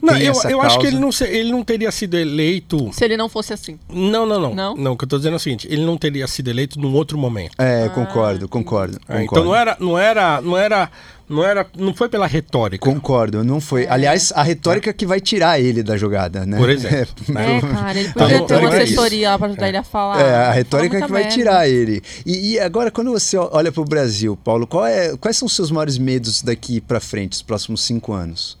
Não, 0.00 0.14
tem 0.14 0.22
eu, 0.26 0.30
essa 0.30 0.48
eu 0.48 0.60
acho 0.62 0.78
que 0.78 0.86
ele 0.86 0.98
não, 1.00 1.10
ele 1.26 1.50
não 1.50 1.64
teria 1.64 1.90
sido 1.90 2.16
eleito. 2.16 2.88
Se 2.92 3.04
ele 3.04 3.16
não 3.16 3.28
fosse 3.28 3.52
assim. 3.52 3.80
Não, 3.92 4.24
não, 4.24 4.38
não. 4.40 4.54
Não? 4.54 4.76
Não, 4.76 4.92
o 4.92 4.96
que 4.96 5.02
eu 5.02 5.08
tô 5.08 5.16
dizendo 5.16 5.32
é 5.32 5.36
o 5.38 5.40
seguinte: 5.40 5.66
ele 5.68 5.84
não 5.84 5.96
teria 5.96 6.28
sido 6.28 6.48
eleito 6.48 6.78
num 6.80 6.94
outro 6.94 7.18
momento. 7.18 7.52
É, 7.58 7.88
concordo, 7.88 8.48
concordo. 8.48 8.96
É, 9.08 9.18
concordo. 9.18 9.24
então 9.24 9.44
não 9.44 9.56
era, 9.56 9.76
não 9.80 9.98
era, 9.98 10.40
não 10.40 10.56
era, 10.56 10.88
Não, 11.28 11.44
era, 11.44 11.66
não 11.76 11.92
foi 11.92 12.08
pela 12.08 12.26
retórica. 12.26 12.84
Concordo, 12.90 13.44
não 13.44 13.60
foi. 13.60 13.86
Aliás, 13.86 14.32
a 14.34 14.42
retórica 14.42 14.92
que 14.94 15.04
vai 15.04 15.20
tirar 15.20 15.60
ele 15.60 15.82
da 15.82 15.96
jogada, 15.96 16.46
né? 16.46 16.56
Por 16.56 16.70
exemplo. 16.70 17.14
É, 17.38 17.60
cara, 17.60 17.98
ele 18.00 18.12
poderia 18.12 18.12
ter 18.12 18.54
uma 18.54 18.60
retórica 18.60 18.76
é 18.76 18.82
assessoria 18.84 19.30
lá 19.30 19.38
pra 19.38 19.46
ajudar 19.48 19.68
ele 19.68 19.76
a 19.76 19.82
falar. 19.82 20.20
É, 20.20 20.34
a 20.46 20.52
retórica 20.52 21.02
que 21.02 21.12
vai 21.12 21.22
merda. 21.24 21.34
tirar 21.36 21.68
ele. 21.68 22.02
E, 22.24 22.52
e 22.54 22.58
agora, 22.60 22.90
quando 22.90 23.10
você 23.12 23.36
olha 23.36 23.70
para 23.70 23.80
o 23.82 23.84
Brasil, 23.84 24.36
Paulo, 24.42 24.66
qual 24.66 24.86
é- 24.86 25.16
quais 25.18 25.36
são 25.36 25.44
os 25.46 25.52
seus 25.54 25.70
maiores 25.70 25.98
medos 25.98 26.40
daqui 26.42 26.80
para 26.80 26.98
frente, 27.00 27.32
os 27.34 27.42
próximos 27.42 27.82
cinco 27.84 28.12
anos? 28.14 28.56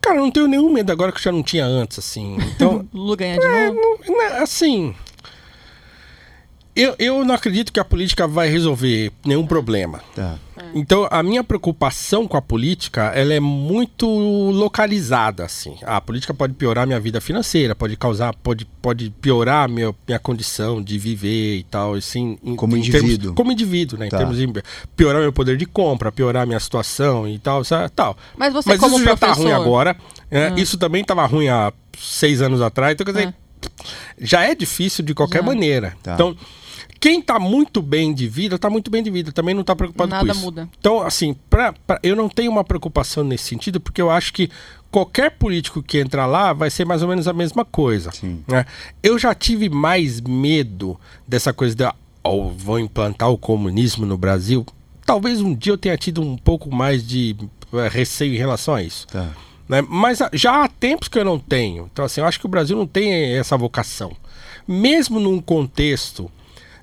Cara, 0.00 0.16
eu 0.16 0.22
não 0.22 0.30
tenho 0.30 0.46
nenhum 0.46 0.72
medo 0.72 0.90
agora 0.92 1.10
que 1.12 1.18
eu 1.18 1.22
já 1.22 1.32
não 1.32 1.42
tinha 1.42 1.64
antes, 1.64 1.98
assim. 1.98 2.36
Então, 2.54 2.86
Lula 2.92 3.16
ganhar 3.16 3.38
de 3.38 3.46
É, 3.46 3.70
novo. 3.70 3.80
não- 3.80 4.16
não- 4.16 4.42
assim. 4.42 4.94
Eu, 6.80 6.94
eu 6.98 7.24
não 7.24 7.34
acredito 7.34 7.72
que 7.72 7.80
a 7.80 7.84
política 7.84 8.28
vai 8.28 8.48
resolver 8.48 9.10
nenhum 9.26 9.44
problema. 9.46 10.00
Tá. 10.14 10.36
Então, 10.74 11.08
a 11.10 11.22
minha 11.22 11.42
preocupação 11.42 12.28
com 12.28 12.36
a 12.36 12.42
política, 12.42 13.06
ela 13.14 13.32
é 13.34 13.40
muito 13.40 14.06
localizada, 14.06 15.44
assim. 15.44 15.76
A 15.82 16.00
política 16.00 16.34
pode 16.34 16.54
piorar 16.54 16.86
minha 16.86 17.00
vida 17.00 17.20
financeira, 17.20 17.74
pode 17.74 17.96
causar, 17.96 18.34
pode, 18.34 18.64
pode 18.82 19.10
piorar 19.20 19.68
meu, 19.68 19.94
minha 20.06 20.18
condição 20.18 20.82
de 20.82 20.98
viver 20.98 21.56
e 21.58 21.62
tal, 21.64 21.94
assim. 21.94 22.38
em- 22.44 22.54
Como 22.54 22.76
em 22.76 22.80
indivíduo. 22.80 23.08
termos- 23.18 23.34
como 23.36 23.52
indivíduo, 23.52 23.98
né? 23.98 24.06
Em 24.06 24.10
Tá. 24.10 24.18
termos 24.18 24.36
de 24.36 24.46
piorar 24.96 25.22
meu 25.22 25.32
poder 25.32 25.56
de 25.56 25.66
compra, 25.66 26.12
piorar 26.12 26.46
minha 26.46 26.60
situação 26.60 27.26
e 27.28 27.38
tal, 27.38 27.64
sabe, 27.64 27.90
tal. 27.90 28.16
Mas 28.36 28.52
você, 28.52 28.68
Mas 28.70 28.80
como 28.80 28.96
isso 28.96 29.04
já 29.04 29.16
tá 29.16 29.26
professor... 29.28 29.42
ruim 29.42 29.52
agora. 29.52 29.96
né? 30.30 30.54
Isso 30.56 30.76
também 30.78 31.02
tava 31.02 31.24
ruim 31.26 31.48
há 31.48 31.72
seis 31.98 32.40
anos 32.42 32.60
atrás. 32.60 32.92
Então, 32.94 33.04
quer 33.04 33.12
dizer, 33.12 33.34
já 34.20 34.42
é 34.44 34.54
difícil 34.54 35.04
de 35.04 35.14
qualquer 35.14 35.40
Já. 35.40 35.46
maneira. 35.46 35.96
Tá. 36.02 36.14
Então, 36.14 36.36
quem 37.00 37.22
tá 37.22 37.38
muito 37.38 37.80
bem 37.80 38.12
de 38.12 38.26
vida, 38.28 38.58
tá 38.58 38.68
muito 38.68 38.90
bem 38.90 39.02
de 39.02 39.10
vida. 39.10 39.30
Também 39.32 39.54
não 39.54 39.62
tá 39.62 39.74
preocupado 39.76 40.10
Nada 40.10 40.26
com 40.26 40.32
isso. 40.32 40.40
muda. 40.40 40.68
Então, 40.78 41.00
assim, 41.02 41.34
pra, 41.48 41.72
pra- 41.72 42.00
eu 42.02 42.16
não 42.16 42.28
tenho 42.28 42.50
uma 42.50 42.64
preocupação 42.64 43.22
nesse 43.24 43.44
sentido, 43.44 43.78
porque 43.80 44.00
eu 44.02 44.10
acho 44.10 44.32
que 44.32 44.50
qualquer 44.90 45.30
político 45.32 45.82
que 45.82 45.98
entrar 45.98 46.26
lá 46.26 46.52
vai 46.52 46.70
ser 46.70 46.84
mais 46.84 47.02
ou 47.02 47.08
menos 47.08 47.28
a 47.28 47.32
mesma 47.32 47.64
coisa. 47.64 48.10
Sim. 48.10 48.42
né? 48.48 48.64
Eu 49.02 49.18
já 49.18 49.34
tive 49.34 49.68
mais 49.68 50.20
medo 50.20 50.98
dessa 51.26 51.52
coisa 51.52 51.74
de 51.74 51.84
oh, 52.24 52.48
vão 52.50 52.78
implantar 52.78 53.30
o 53.30 53.38
comunismo 53.38 54.04
no 54.04 54.18
Brasil. 54.18 54.66
Talvez 55.06 55.40
um 55.40 55.54
dia 55.54 55.72
eu 55.72 55.78
tenha 55.78 55.96
tido 55.96 56.20
um 56.20 56.36
pouco 56.36 56.74
mais 56.74 57.06
de 57.06 57.36
eh, 57.72 57.88
receio 57.88 58.34
em 58.34 58.38
relação 58.38 58.74
a 58.74 58.82
isso. 58.82 59.06
Tá. 59.06 59.30
né? 59.68 59.82
Mas 59.88 60.20
ah, 60.20 60.28
já 60.32 60.64
há 60.64 60.68
tempos 60.68 61.08
que 61.08 61.18
eu 61.18 61.24
não 61.24 61.38
tenho. 61.38 61.88
Então, 61.92 62.04
assim, 62.04 62.20
eu 62.20 62.26
acho 62.26 62.38
que 62.40 62.44
o 62.46 62.48
Brasil 62.50 62.76
não 62.76 62.86
tem 62.86 63.12
essa 63.36 63.56
vocação. 63.56 64.12
Mesmo 64.66 65.18
num 65.20 65.40
contexto 65.40 66.30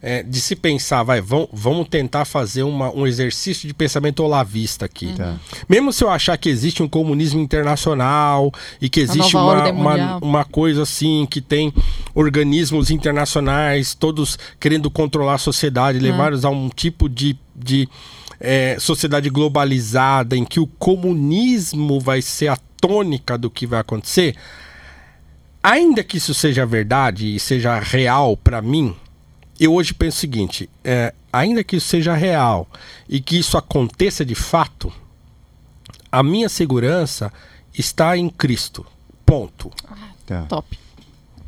eh, 0.07 0.21
de 0.21 0.39
se 0.39 0.55
pensar, 0.55 1.01
vai, 1.01 1.19
vão, 1.19 1.49
vamos 1.51 1.87
tentar 1.89 2.25
fazer 2.25 2.61
uma- 2.61 2.91
um 2.93 3.07
exercício 3.07 3.67
de 3.67 3.73
pensamento 3.73 4.21
olavista 4.23 4.85
aqui. 4.85 5.11
Tá. 5.17 5.35
Mesmo 5.67 5.91
se 5.91 6.03
eu 6.03 6.11
achar 6.11 6.37
que 6.37 6.47
existe 6.47 6.83
um 6.83 6.87
comunismo 6.87 7.39
internacional 7.41 8.51
e 8.79 8.87
que 8.87 8.99
existe 8.99 9.35
uma, 9.35 9.69
uma, 9.71 10.17
uma 10.17 10.45
coisa 10.45 10.83
assim, 10.83 11.25
que 11.27 11.41
tem 11.41 11.73
organismos 12.13 12.91
internacionais, 12.91 13.95
todos 13.95 14.37
querendo 14.59 14.91
controlar 14.91 15.33
a 15.33 15.37
sociedade, 15.39 15.97
levar-nos 15.97 16.45
a 16.45 16.51
um 16.51 16.69
tipo 16.69 17.09
de, 17.09 17.35
de 17.55 17.89
eh, 18.39 18.77
sociedade 18.79 19.27
globalizada 19.31 20.37
em 20.37 20.45
que 20.45 20.59
o 20.59 20.67
comunismo 20.67 21.99
vai 21.99 22.21
ser 22.21 22.49
a 22.49 22.57
tônica 22.79 23.37
do 23.39 23.49
que 23.49 23.65
vai 23.65 23.79
acontecer. 23.79 24.35
Ainda 25.63 26.03
que 26.03 26.17
isso 26.17 26.33
seja 26.33 26.63
verdade 26.63 27.35
e 27.35 27.39
seja 27.39 27.79
real 27.79 28.37
para 28.37 28.61
mim, 28.61 28.95
eu 29.59 29.73
hoje 29.73 29.93
penso 29.93 30.17
o 30.17 30.19
seguinte: 30.19 30.69
é, 30.83 31.13
ainda 31.31 31.63
que 31.63 31.77
isso 31.77 31.87
seja 31.87 32.13
real 32.13 32.67
e 33.07 33.19
que 33.19 33.37
isso 33.37 33.57
aconteça 33.57 34.25
de 34.25 34.35
fato, 34.35 34.91
a 36.11 36.21
minha 36.23 36.49
segurança 36.49 37.31
está 37.73 38.17
em 38.17 38.29
Cristo. 38.29 38.85
Ponto. 39.25 39.71
Tá. 40.25 40.43
Top. 40.43 40.77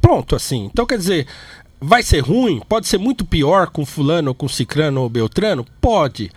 Pronto, 0.02 0.36
assim. 0.36 0.66
Então 0.66 0.86
quer 0.86 0.98
dizer, 0.98 1.28
vai 1.80 2.02
ser 2.04 2.20
ruim? 2.20 2.62
Pode 2.68 2.88
ser 2.88 2.98
muito 2.98 3.26
pior 3.26 3.70
com 3.70 3.86
fulano 3.86 4.30
ou 4.30 4.36
com 4.36 4.48
cicrano 4.48 5.02
ou 5.02 5.10
beltrano? 5.10 5.66
Pode. 5.80 6.32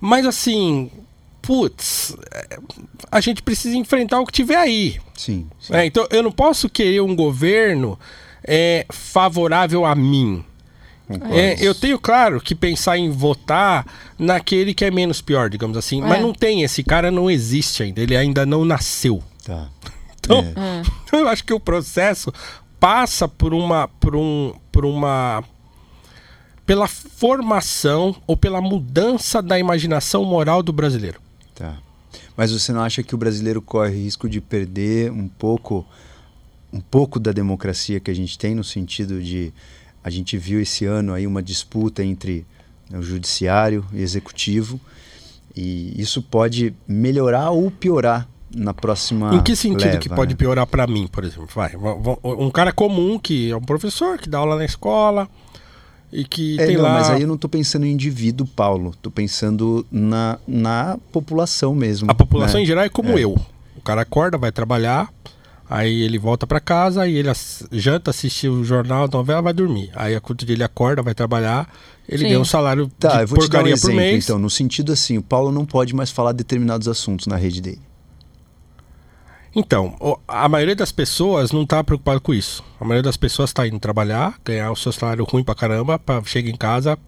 Mas 0.00 0.26
assim, 0.26 0.90
putz, 1.42 2.16
é, 2.32 2.58
a 3.10 3.20
gente 3.20 3.42
precisa 3.42 3.76
enfrentar 3.76 4.20
o 4.20 4.26
que 4.26 4.32
tiver 4.32 4.56
aí. 4.56 5.00
Sim. 5.14 5.48
sim. 5.58 5.74
É, 5.74 5.86
então 5.86 6.06
eu 6.10 6.22
não 6.22 6.32
posso 6.32 6.68
querer 6.68 7.00
um 7.00 7.14
governo 7.14 7.98
é, 8.42 8.86
favorável 8.90 9.84
a 9.84 9.94
mim. 9.94 10.44
É, 11.30 11.56
eu 11.64 11.74
tenho, 11.74 11.98
claro, 11.98 12.40
que 12.40 12.54
pensar 12.54 12.98
em 12.98 13.10
votar 13.10 13.86
naquele 14.18 14.74
que 14.74 14.84
é 14.84 14.90
menos 14.90 15.20
pior, 15.20 15.48
digamos 15.48 15.76
assim. 15.76 16.00
Mas 16.00 16.18
É. 16.18 16.20
não 16.20 16.32
tem, 16.32 16.62
esse 16.62 16.82
cara 16.82 17.10
não 17.10 17.30
existe 17.30 17.82
ainda, 17.82 18.00
ele 18.00 18.16
ainda 18.16 18.44
não 18.44 18.64
nasceu. 18.64 19.22
Tá. 19.44 19.68
Então, 20.18 20.40
É. 20.40 20.82
eu 21.16 21.28
acho 21.28 21.44
que 21.44 21.54
o 21.54 21.60
processo 21.60 22.32
passa 22.80 23.28
por 23.28 23.54
uma, 23.54 23.86
por 23.86 24.16
um, 24.16 24.52
por 24.72 24.84
uma, 24.84 25.44
pela 26.66 26.88
formação 26.88 28.16
ou 28.26 28.36
pela 28.36 28.60
mudança 28.60 29.40
da 29.40 29.56
imaginação 29.56 30.24
moral 30.24 30.64
do 30.64 30.72
brasileiro. 30.72 31.20
Tá. 31.54 31.78
Mas 32.36 32.50
você 32.50 32.72
não 32.72 32.80
acha 32.82 33.04
que 33.04 33.14
o 33.14 33.18
brasileiro 33.18 33.62
corre 33.62 33.94
risco 34.02 34.28
de 34.28 34.40
perder 34.40 35.12
um 35.12 35.28
pouco 35.28 35.86
um 36.72 36.80
pouco 36.80 37.20
da 37.20 37.30
democracia 37.30 38.00
que 38.00 38.10
a 38.10 38.14
gente 38.14 38.36
tem 38.36 38.52
no 38.54 38.64
sentido 38.64 39.22
de 39.22 39.52
a 40.06 40.10
gente 40.10 40.38
viu 40.38 40.60
esse 40.60 40.84
ano 40.84 41.12
aí 41.12 41.26
uma 41.26 41.42
disputa 41.42 42.04
entre 42.04 42.46
né, 42.88 42.96
o 42.96 43.02
judiciário 43.02 43.84
e 43.92 44.00
executivo 44.00 44.78
e 45.54 46.00
isso 46.00 46.22
pode 46.22 46.72
melhorar 46.86 47.50
ou 47.50 47.70
piorar 47.70 48.28
na 48.54 48.72
próxima 48.72 49.34
em 49.34 49.42
que 49.42 49.56
sentido 49.56 49.86
leva, 49.88 49.98
que 49.98 50.08
pode 50.08 50.34
né? 50.34 50.36
piorar 50.38 50.64
para 50.66 50.86
mim, 50.86 51.08
por 51.08 51.24
exemplo? 51.24 51.48
Vai, 51.54 51.70
va- 51.76 51.94
va- 51.94 52.18
um 52.22 52.50
cara 52.50 52.72
comum 52.72 53.18
que 53.18 53.50
é 53.50 53.56
um 53.56 53.60
professor 53.60 54.16
que 54.16 54.28
dá 54.28 54.38
aula 54.38 54.54
na 54.56 54.64
escola 54.64 55.28
e 56.12 56.24
que 56.24 56.56
É, 56.60 56.66
tem 56.66 56.76
não, 56.76 56.84
lá 56.84 56.92
mas 56.92 57.10
aí 57.10 57.22
eu 57.22 57.26
não 57.28 57.34
estou 57.34 57.50
pensando 57.50 57.84
em 57.84 57.90
indivíduo, 57.90 58.46
Paulo. 58.46 58.90
Estou 58.90 59.10
pensando 59.10 59.84
na, 59.90 60.38
na 60.46 60.96
população 61.10 61.74
mesmo. 61.74 62.08
a 62.08 62.14
população 62.14 62.58
né? 62.58 62.62
em 62.62 62.66
geral 62.66 62.84
é 62.84 62.88
como 62.88 63.18
É. 63.18 63.24
eu. 63.24 63.36
O 63.76 63.80
cara 63.82 64.02
acorda, 64.02 64.38
vai 64.38 64.52
trabalhar, 64.52 65.12
aí 65.68 66.02
ele 66.02 66.18
volta 66.18 66.46
para 66.46 66.60
casa, 66.60 67.02
aí 67.02 67.16
ele 67.16 67.30
janta, 67.72 68.10
assiste 68.10 68.48
o 68.48 68.64
jornal, 68.64 69.08
novela, 69.12 69.42
vai 69.42 69.52
dormir. 69.52 69.90
Aí 69.94 70.14
a 70.14 70.20
dia 70.34 70.54
ele 70.54 70.64
acorda, 70.64 71.02
vai 71.02 71.14
trabalhar, 71.14 71.68
ele 72.08 72.18
Sim. 72.18 72.24
ganha 72.28 72.40
um 72.40 72.44
salário 72.44 72.90
Tá, 72.98 73.16
de 73.16 73.22
eu 73.22 73.26
vou 73.28 73.38
te 73.38 73.48
dar 73.50 73.58
um 73.58 73.62
porcaria 73.62 73.74
por 73.76 73.90
exemplo, 73.90 73.96
mês. 73.96 74.24
então, 74.24 74.38
no 74.38 74.48
sentido 74.50 74.92
assim, 74.92 75.18
o 75.18 75.22
Paulo 75.22 75.50
não 75.50 75.64
pode 75.64 75.94
mais 75.94 76.10
falar 76.10 76.32
determinados 76.32 76.86
assuntos 76.88 77.26
na 77.26 77.36
rede 77.36 77.60
dele. 77.60 77.80
Então, 79.58 79.96
a 80.28 80.46
maioria 80.50 80.76
das 80.76 80.92
pessoas 80.92 81.50
não 81.50 81.64
tá 81.64 81.82
preocupado 81.82 82.20
com 82.20 82.34
isso. 82.34 82.62
A 82.78 82.84
maioria 82.84 83.02
das 83.04 83.16
pessoas 83.16 83.54
tá 83.54 83.66
indo 83.66 83.78
trabalhar, 83.78 84.38
ganhar 84.44 84.70
o 84.70 84.76
seu 84.76 84.92
salário 84.92 85.24
ruim 85.24 85.42
pra 85.42 85.54
caramba, 85.54 85.98
pra, 85.98 86.22
chega 86.24 86.50
em 86.50 86.56
casa, 86.56 86.98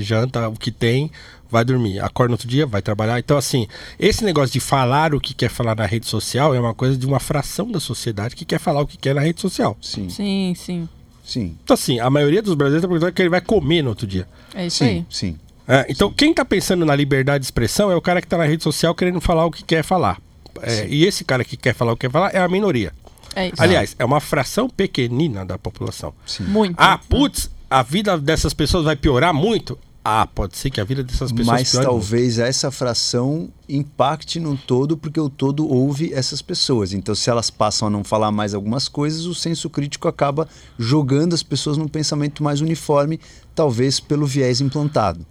janta 0.00 0.48
o 0.48 0.54
que 0.54 0.70
tem, 0.70 1.10
vai 1.50 1.64
dormir. 1.64 2.00
Acorda 2.00 2.28
no 2.28 2.34
outro 2.34 2.48
dia, 2.48 2.66
vai 2.66 2.82
trabalhar. 2.82 3.18
Então, 3.18 3.36
assim, 3.36 3.66
esse 3.98 4.24
negócio 4.24 4.52
de 4.52 4.60
falar 4.60 5.14
o 5.14 5.20
que 5.20 5.34
quer 5.34 5.48
falar 5.50 5.74
na 5.74 5.86
rede 5.86 6.06
social 6.06 6.54
é 6.54 6.60
uma 6.60 6.74
coisa 6.74 6.96
de 6.96 7.06
uma 7.06 7.18
fração 7.20 7.70
da 7.70 7.80
sociedade 7.80 8.36
que 8.36 8.44
quer 8.44 8.58
falar 8.58 8.80
o 8.82 8.86
que 8.86 8.96
quer 8.98 9.14
na 9.14 9.20
rede 9.20 9.40
social. 9.40 9.76
Sim, 9.80 10.08
Sim, 10.08 10.54
sim. 10.56 10.88
sim, 11.24 11.56
Então, 11.64 11.74
assim, 11.74 11.98
a 12.00 12.08
maioria 12.10 12.42
dos 12.42 12.54
brasileiros 12.54 12.82
tá 12.82 12.88
perguntando 12.88 13.12
que 13.12 13.22
ele 13.22 13.28
vai 13.30 13.40
comer 13.40 13.82
no 13.82 13.90
outro 13.90 14.06
dia. 14.06 14.26
É 14.54 14.66
isso 14.66 14.78
sim, 14.78 14.84
aí. 14.84 15.06
sim. 15.10 15.38
É, 15.66 15.86
então, 15.90 16.10
quem 16.10 16.32
tá 16.32 16.44
pensando 16.44 16.84
na 16.86 16.96
liberdade 16.96 17.42
de 17.42 17.46
expressão 17.46 17.90
é 17.90 17.96
o 17.96 18.00
cara 18.00 18.22
que 18.22 18.26
tá 18.26 18.38
na 18.38 18.44
rede 18.44 18.62
social 18.62 18.94
querendo 18.94 19.20
falar 19.20 19.44
o 19.44 19.50
que 19.50 19.62
quer 19.62 19.82
falar. 19.82 20.18
É, 20.62 20.86
e 20.88 21.04
esse 21.04 21.24
cara 21.24 21.44
que 21.44 21.56
quer 21.56 21.74
falar 21.74 21.92
o 21.92 21.96
que 21.96 22.06
quer 22.06 22.12
falar 22.12 22.34
é 22.34 22.38
a 22.38 22.48
minoria. 22.48 22.92
É 23.36 23.46
isso. 23.48 23.56
Aliás, 23.58 23.94
é 23.98 24.04
uma 24.04 24.18
fração 24.20 24.68
pequenina 24.68 25.44
da 25.44 25.58
população. 25.58 26.12
Muito. 26.40 26.74
Ah, 26.78 26.98
putz, 27.08 27.50
a 27.70 27.82
vida 27.82 28.16
dessas 28.18 28.54
pessoas 28.54 28.84
vai 28.84 28.96
piorar 28.96 29.32
muito? 29.34 29.78
Ah, 30.10 30.26
pode 30.26 30.56
ser 30.56 30.70
que 30.70 30.80
a 30.80 30.84
vida 30.84 31.04
dessas 31.04 31.30
pessoas 31.30 31.46
Mas 31.46 31.70
piore 31.70 31.84
muito. 31.86 32.00
talvez 32.00 32.38
essa 32.38 32.70
fração 32.70 33.50
impacte 33.68 34.40
no 34.40 34.56
todo, 34.56 34.96
porque 34.96 35.20
o 35.20 35.28
todo 35.28 35.68
ouve 35.68 36.14
essas 36.14 36.40
pessoas. 36.40 36.94
Então, 36.94 37.14
se 37.14 37.28
elas 37.28 37.50
passam 37.50 37.88
a 37.88 37.90
não 37.90 38.02
falar 38.02 38.32
mais 38.32 38.54
algumas 38.54 38.88
coisas, 38.88 39.26
o 39.26 39.34
senso 39.34 39.68
crítico 39.68 40.08
acaba 40.08 40.48
jogando 40.78 41.34
as 41.34 41.42
pessoas 41.42 41.76
num 41.76 41.86
pensamento 41.86 42.42
mais 42.42 42.62
uniforme, 42.62 43.20
talvez 43.54 44.00
pelo 44.00 44.26
viés 44.26 44.62
implantado. 44.62 45.26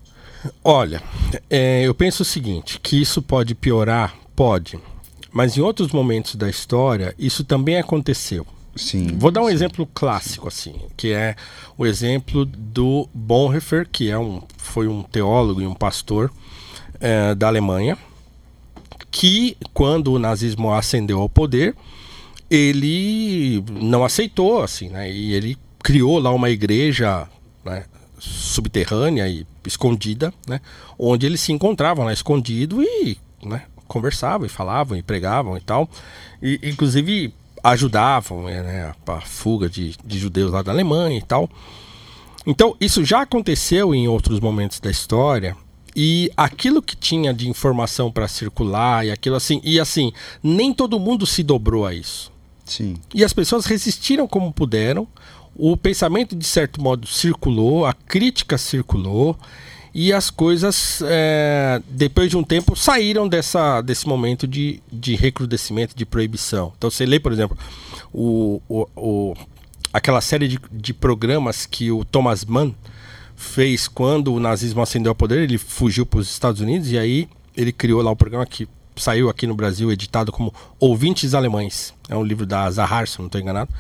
Olha, 0.64 1.02
é, 1.50 1.82
eu 1.82 1.96
penso 1.96 2.22
o 2.22 2.26
seguinte, 2.26 2.80
que 2.80 3.02
isso 3.02 3.20
pode 3.20 3.56
piorar? 3.56 4.14
Pode. 4.36 4.80
Mas 5.32 5.58
em 5.58 5.62
outros 5.62 5.92
momentos 5.92 6.36
da 6.36 6.48
história, 6.48 7.16
isso 7.18 7.44
também 7.44 7.78
aconteceu. 7.78 8.46
Sim. 8.78 9.08
Vou 9.18 9.32
dar 9.32 9.42
um 9.42 9.50
exemplo 9.50 9.88
clássico, 9.94 10.48
assim, 10.48 10.76
que 10.96 11.12
é 11.12 11.36
o 11.78 11.86
exemplo 11.86 12.46
do 12.46 13.08
Bonhoeffer, 13.14 13.88
que 13.92 14.10
é 14.10 14.18
um, 14.18 14.42
foi 14.58 14.88
um 14.88 15.04
teólogo 15.04 15.62
e 15.62 15.68
um 15.68 15.74
pastor 15.74 16.32
eh, 17.00 17.36
da 17.36 17.48
Alemanha, 17.48 17.98
que 19.12 19.58
quando 19.74 20.14
o 20.14 20.20
nazismo 20.20 20.74
ascendeu 20.74 21.20
ao 21.20 21.30
poder, 21.30 21.76
ele 22.50 23.64
não 23.72 24.04
aceitou, 24.04 24.62
assim, 24.62 24.90
né? 24.90 25.12
E 25.12 25.34
ele 25.34 25.58
criou 25.84 26.20
lá 26.20 26.32
uma 26.32 26.50
igreja 26.50 27.28
né, 27.64 27.86
subterrânea 28.20 29.28
e 29.28 29.46
escondida, 29.66 30.34
né? 30.48 30.62
Onde 30.98 31.26
eles 31.26 31.42
se 31.42 31.52
encontravam 31.52 32.06
lá 32.06 32.14
escondido 32.14 32.82
e 32.82 33.18
né, 33.44 33.64
conversavam 33.88 34.46
e 34.46 34.50
falavam 34.50 34.98
e 34.98 35.04
pregavam 35.04 35.58
e 35.58 35.62
tal. 35.62 35.90
E, 36.42 36.60
inclusive 36.64 37.34
ajudavam 37.72 38.44
né, 38.44 38.94
a 39.06 39.22
fuga 39.22 39.70
de, 39.70 39.96
de 40.04 40.18
judeus 40.18 40.52
lá 40.52 40.62
da 40.62 40.72
Alemanha 40.72 41.18
e 41.18 41.22
tal. 41.22 41.50
Então, 42.46 42.76
isso 42.80 43.04
já 43.04 43.22
aconteceu 43.22 43.94
em 43.94 44.08
outros 44.08 44.40
momentos 44.40 44.80
da 44.80 44.90
história. 44.90 45.56
E 45.96 46.32
aquilo 46.38 46.82
que 46.82 46.96
tinha 46.96 47.34
de 47.34 47.50
informação 47.50 48.12
para 48.12 48.28
circular 48.28 49.06
e 49.06 49.12
aquilo 49.12 49.36
assim, 49.36 49.60
e 49.64 49.80
assim, 49.80 50.14
nem 50.44 50.72
todo 50.72 51.00
mundo 51.00 51.26
se 51.26 51.44
dobrou 51.44 51.86
a 51.86 51.94
isso. 51.94 52.32
Sim. 52.64 52.96
E 53.14 53.24
as 53.24 53.34
pessoas 53.34 53.66
resistiram 53.66 54.28
como 54.28 54.54
puderam. 54.54 55.08
O 55.56 55.76
pensamento, 55.76 56.36
de 56.36 56.46
certo 56.46 56.82
modo, 56.82 57.08
circulou, 57.08 57.86
a 57.86 57.94
crítica 57.94 58.58
circulou, 58.58 59.36
e 60.00 60.14
as 60.14 60.30
coisas, 60.30 61.02
é, 61.08 61.82
depois 61.90 62.30
de 62.30 62.38
um 62.38 62.44
tempo, 62.44 62.76
saíram 62.76 63.28
dessa, 63.28 63.82
desse 63.82 64.08
momento 64.08 64.48
de, 64.48 64.80
de 64.94 65.16
recrudescimento, 65.16 65.96
de 65.96 66.06
proibição. 66.06 66.72
Então, 66.78 66.92
você 66.92 67.04
lê, 67.04 67.20
por 67.20 67.32
exemplo, 67.32 67.58
o, 68.14 68.62
o, 68.70 68.88
o 68.96 69.34
aquela 69.92 70.22
série 70.22 70.48
de, 70.48 70.60
de 70.72 70.94
programas 70.94 71.66
que 71.66 71.90
o 71.90 72.06
Thomas 72.06 72.46
Mann 72.46 72.76
fez 73.36 73.88
quando 73.88 74.32
o 74.36 74.40
nazismo 74.40 74.84
ascendeu 74.84 75.10
ao 75.10 75.16
poder, 75.16 75.40
ele 75.40 75.58
fugiu 75.58 76.06
para 76.06 76.20
os 76.20 76.30
Estados 76.30 76.62
Unidos 76.62 76.92
e 76.92 77.00
aí 77.00 77.28
ele 77.56 77.72
criou 77.72 78.04
lá 78.04 78.12
o 78.12 78.16
programa 78.16 78.46
que 78.46 78.70
saiu 78.96 79.32
aqui 79.32 79.48
no 79.48 79.56
Brasil, 79.56 79.92
editado 79.92 80.32
como 80.32 80.54
Ouvintes 80.80 81.34
Alemães. 81.34 81.92
É 82.08 82.16
um 82.16 82.24
livro 82.24 82.46
da 82.46 82.70
Zahar, 82.70 83.08
se 83.08 83.18
não 83.18 83.26
estou 83.26 83.42
enganado. 83.42 83.74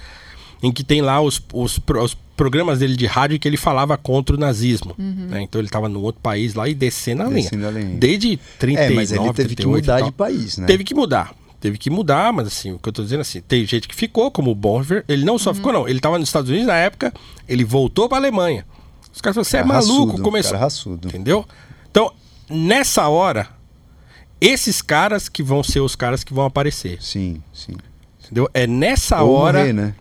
Em 0.61 0.71
que 0.71 0.83
tem 0.83 1.01
lá 1.01 1.21
os, 1.21 1.41
os, 1.53 1.79
os, 2.01 2.17
programas 2.35 2.79
dele 2.79 2.95
de 2.95 3.05
rádio 3.07 3.39
que 3.39 3.47
ele 3.47 3.57
falava 3.57 3.97
contra 3.97 4.35
o 4.35 4.39
nazismo. 4.39 4.93
Uhum. 4.97 5.27
Né? 5.29 5.41
Então 5.41 5.59
ele 5.59 5.67
estava 5.67 5.89
num 5.89 6.01
outro 6.01 6.21
país 6.21 6.53
lá 6.53 6.67
e 6.69 6.75
descendo 6.75 7.23
a 7.23 7.25
linha. 7.25 7.41
Descendo 7.41 7.67
a 7.67 7.71
linha. 7.71 7.97
Desde 7.97 8.37
39, 8.59 8.93
É, 8.93 8.95
mas 8.95 9.11
ele 9.11 9.33
teve 9.33 9.49
que 9.49 9.55
38 9.55 9.81
mudar 9.81 10.01
de 10.01 10.11
país, 10.11 10.57
né? 10.57 10.67
Teve 10.67 10.83
que 10.83 10.93
mudar. 10.93 11.33
Teve 11.59 11.77
que 11.79 11.89
mudar, 11.89 12.31
mas 12.31 12.47
assim, 12.47 12.71
o 12.71 12.77
que 12.77 12.87
eu 12.89 12.93
tô 12.93 13.01
dizendo 13.01 13.21
assim, 13.21 13.41
tem 13.41 13.65
gente 13.65 13.87
que 13.87 13.95
ficou, 13.95 14.29
como 14.29 14.51
o 14.51 14.55
Bonhoeffer, 14.55 15.03
ele 15.07 15.25
não 15.25 15.33
Uhum. 15.33 15.39
só 15.39 15.53
ficou, 15.53 15.73
não, 15.73 15.87
ele 15.87 15.99
tava 15.99 16.19
nos 16.19 16.29
Estados 16.29 16.49
Unidos 16.49 16.67
na 16.67 16.75
época, 16.75 17.11
ele 17.49 17.63
voltou 17.63 18.07
pra 18.07 18.19
Alemanha. 18.19 18.63
Os 19.11 19.19
caras 19.19 19.35
falaram, 19.35 19.49
você 19.49 19.57
é 19.57 19.63
maluco, 19.63 20.05
raçudo, 20.11 20.23
começou. 20.23 20.51
cara 20.51 20.63
raçudo. 20.63 21.07
Entendeu? 21.07 21.43
Então, 21.89 22.13
nessa 22.47 23.07
hora, 23.07 23.47
esses 24.39 24.81
caras 24.83 25.27
que 25.27 25.41
vão 25.41 25.63
ser 25.63 25.79
os 25.79 25.95
caras 25.95 26.23
que 26.23 26.33
vão 26.33 26.45
aparecer. 26.45 27.01
Sim, 27.01 27.41
sim. 27.51 27.73
Entendeu? 28.23 28.47
É 28.53 28.67
nessa 28.67 29.23
Ou 29.23 29.33
hora. 29.33 29.59
morrer, 29.59 29.73
né? 29.73 29.95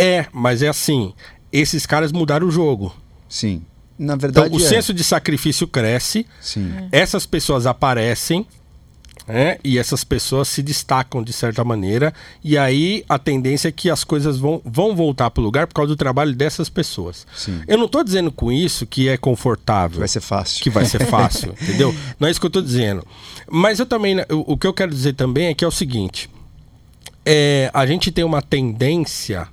É, 0.00 0.26
mas 0.32 0.62
é 0.62 0.68
assim, 0.68 1.12
esses 1.52 1.84
caras 1.84 2.10
mudaram 2.12 2.46
o 2.46 2.50
jogo. 2.50 2.94
Sim. 3.28 3.62
Na 3.98 4.14
Então, 4.14 4.18
verdade, 4.18 4.54
o 4.54 4.58
é. 4.58 4.60
senso 4.66 4.94
de 4.94 5.04
sacrifício 5.04 5.66
cresce, 5.68 6.26
Sim. 6.40 6.72
essas 6.90 7.26
pessoas 7.26 7.66
aparecem, 7.66 8.46
né? 9.28 9.58
E 9.62 9.78
essas 9.78 10.02
pessoas 10.02 10.48
se 10.48 10.62
destacam 10.62 11.22
de 11.22 11.32
certa 11.34 11.62
maneira, 11.62 12.14
e 12.42 12.56
aí 12.56 13.04
a 13.08 13.18
tendência 13.18 13.68
é 13.68 13.72
que 13.72 13.90
as 13.90 14.02
coisas 14.02 14.38
vão, 14.38 14.62
vão 14.64 14.96
voltar 14.96 15.30
para 15.30 15.42
o 15.42 15.44
lugar 15.44 15.66
por 15.66 15.74
causa 15.74 15.88
do 15.88 15.96
trabalho 15.96 16.34
dessas 16.34 16.70
pessoas. 16.70 17.26
Sim. 17.36 17.60
Eu 17.68 17.76
não 17.76 17.84
estou 17.84 18.02
dizendo 18.02 18.32
com 18.32 18.50
isso 18.50 18.86
que 18.86 19.06
é 19.08 19.18
confortável. 19.18 19.98
Vai 19.98 20.08
ser 20.08 20.22
fácil. 20.22 20.62
que 20.62 20.70
vai 20.70 20.86
ser 20.86 21.04
fácil, 21.06 21.54
entendeu? 21.60 21.94
Não 22.18 22.26
é 22.26 22.30
isso 22.30 22.40
que 22.40 22.46
eu 22.46 22.50
tô 22.50 22.62
dizendo. 22.62 23.06
Mas 23.50 23.78
eu 23.78 23.84
também, 23.86 24.16
o, 24.30 24.54
o 24.54 24.56
que 24.56 24.66
eu 24.66 24.72
quero 24.72 24.90
dizer 24.90 25.12
também 25.12 25.48
é 25.48 25.54
que 25.54 25.62
é 25.64 25.68
o 25.68 25.70
seguinte: 25.70 26.30
é, 27.24 27.70
a 27.74 27.84
gente 27.86 28.10
tem 28.10 28.24
uma 28.24 28.40
tendência 28.40 29.46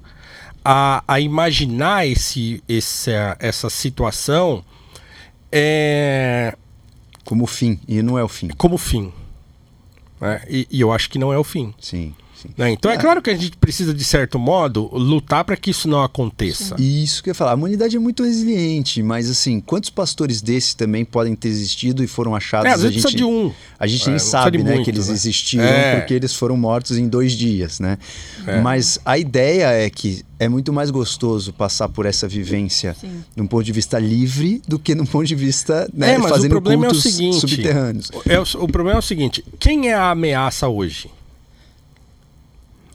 a, 0.69 1.01
a 1.07 1.17
imaginar 1.21 2.05
esse, 2.05 2.61
esse, 2.67 3.09
essa 3.39 3.69
situação 3.69 4.65
é, 5.49 6.57
Como 7.23 7.47
fim. 7.47 7.79
E 7.87 8.01
não 8.01 8.19
é 8.19 8.23
o 8.23 8.27
fim. 8.27 8.49
como 8.49 8.77
fim. 8.77 9.13
né? 10.19 10.43
E, 10.49 10.67
e 10.69 10.81
eu 10.81 10.91
acho 10.91 11.09
que 11.09 11.17
não 11.17 11.31
é 11.31 11.37
o 11.37 11.43
fim. 11.43 11.73
Sim, 11.79 12.13
sim. 12.41 12.49
né? 12.57 12.71
Então 12.71 12.91
é. 12.91 12.97
claro 12.97 13.21
que 13.21 13.29
a 13.29 13.35
gente 13.35 13.57
precisa, 13.57 13.93
de 13.93 14.03
certo 14.03 14.37
modo, 14.39 14.89
lutar 14.93 15.43
para 15.43 15.55
que 15.57 15.71
isso 15.71 15.87
não 15.87 16.03
aconteça. 16.03 16.75
Isso 16.79 17.21
que 17.23 17.29
eu 17.29 17.31
ia 17.31 17.35
falar. 17.35 17.51
A 17.51 17.55
humanidade 17.55 17.95
é 17.95 17.99
muito 17.99 18.23
resiliente, 18.23 19.01
mas 19.03 19.29
assim, 19.29 19.59
quantos 19.59 19.89
pastores 19.89 20.41
desses 20.41 20.73
também 20.73 21.03
podem 21.03 21.35
ter 21.35 21.49
existido 21.49 22.03
e 22.03 22.07
foram 22.07 22.35
achados? 22.35 22.65
É, 22.65 22.69
às 22.73 22.79
a 22.79 22.83
vezes 22.83 22.93
gente, 22.95 23.01
precisa 23.03 23.17
de 23.17 23.23
um. 23.23 23.51
A 23.79 23.87
gente 23.87 24.07
É, 24.07 24.09
nem 24.09 24.19
sabe, 24.19 24.57
de 24.57 24.63
né, 24.63 24.71
muito, 24.71 24.85
que 24.85 24.91
eles 24.91 25.07
né? 25.07 25.13
existiram 25.13 25.63
É. 25.63 25.99
porque 25.99 26.13
eles 26.13 26.33
foram 26.33 26.57
mortos 26.57 26.97
em 26.97 27.07
dois 27.07 27.33
dias, 27.33 27.79
né? 27.79 27.97
É. 28.45 28.61
Mas 28.61 28.99
a 29.05 29.17
ideia 29.17 29.67
é 29.71 29.89
que 29.89 30.23
é 30.39 30.47
muito 30.47 30.71
mais 30.71 30.91
gostoso 30.91 31.51
passar 31.51 31.89
por 31.89 32.05
essa 32.05 32.27
vivência 32.27 32.95
Sim. 32.99 33.23
num 33.35 33.47
ponto 33.47 33.63
de 33.63 33.71
vista 33.71 33.97
livre 33.97 34.61
do 34.67 34.77
que 34.77 34.93
num 34.93 35.05
ponto 35.05 35.25
de 35.25 35.33
vista 35.35 35.89
né, 35.93 36.13
é, 36.13 36.17
mas 36.17 36.29
fazendo 36.29 36.51
o 36.51 36.61
problema 36.61 36.85
é 36.85 36.89
o 36.89 36.95
seguinte. 36.95 37.39
subterrâneos. 37.39 38.11
é 38.27 38.39
o, 38.39 38.43
o 38.63 38.67
problema 38.67 38.97
é 38.97 38.99
o 38.99 39.03
seguinte: 39.03 39.43
quem 39.59 39.89
é 39.89 39.93
a 39.95 40.11
ameaça 40.11 40.67
hoje? 40.67 41.09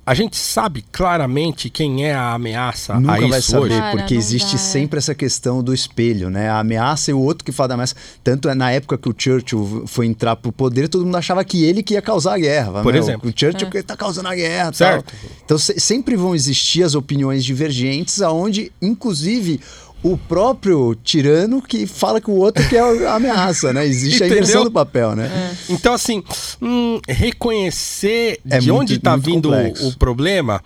A 0.04 0.14
gente 0.14 0.36
sabe 0.36 0.84
claramente 0.90 1.70
quem 1.70 2.04
é 2.04 2.12
a 2.12 2.32
ameaça 2.32 2.98
Nunca 2.98 3.12
a 3.12 3.18
isso 3.20 3.28
vai 3.28 3.40
saber, 3.40 3.62
hoje. 3.66 3.78
Cara, 3.78 3.96
porque 3.96 4.14
existe 4.14 4.48
dá, 4.50 4.54
é. 4.56 4.58
sempre 4.58 4.98
essa 4.98 5.14
questão 5.14 5.62
do 5.62 5.72
espelho, 5.72 6.28
né? 6.28 6.48
A 6.50 6.58
ameaça 6.58 7.12
e 7.12 7.14
o 7.14 7.20
outro 7.20 7.44
que 7.44 7.52
fala 7.52 7.68
da 7.68 7.74
ameaça. 7.74 7.94
Tanto 8.24 8.48
é 8.48 8.54
na 8.54 8.72
época 8.72 8.98
que 8.98 9.08
o 9.08 9.14
Churchill 9.16 9.84
foi 9.86 10.06
entrar 10.06 10.34
pro 10.34 10.50
poder, 10.50 10.88
todo 10.88 11.04
mundo 11.04 11.16
achava 11.16 11.44
que 11.44 11.62
ele 11.64 11.84
que 11.84 11.94
ia 11.94 12.02
causar 12.02 12.34
a 12.34 12.38
guerra. 12.38 12.82
Por 12.82 12.92
"Meu, 12.92 13.00
exemplo. 13.00 13.30
O 13.30 13.32
Churchill 13.38 13.70
que 13.70 13.80
tá 13.80 13.96
causando 13.96 14.26
a 14.28 14.34
guerra. 14.34 14.72
Certo. 14.72 15.04
Tal. 15.12 15.30
Então 15.44 15.56
se- 15.58 15.78
sempre 15.78 16.16
vão 16.16 16.34
existir 16.34 16.82
as 16.82 16.96
opiniões 16.96 17.44
divergentes, 17.44 18.20
aonde, 18.20 18.72
inclusive. 18.82 19.60
O 20.02 20.16
próprio 20.18 20.96
tirano 20.96 21.62
que 21.62 21.86
fala 21.86 22.20
que 22.20 22.28
o 22.30 22.34
outro 22.34 22.66
que 22.68 22.76
é 22.76 22.80
a 23.06 23.14
ameaça, 23.14 23.72
né? 23.72 23.86
Existe 23.86 24.24
a 24.24 24.26
inversão 24.26 24.64
do 24.64 24.70
papel, 24.70 25.14
né? 25.14 25.30
Então, 25.70 25.94
assim, 25.94 26.24
hum, 26.60 27.00
reconhecer 27.08 28.40
É 28.50 28.58
de 28.58 28.68
muito- 28.70 28.80
onde 28.82 28.94
está 28.96 29.16
vindo 29.16 29.50
o 29.52 29.96
problema 29.96 30.60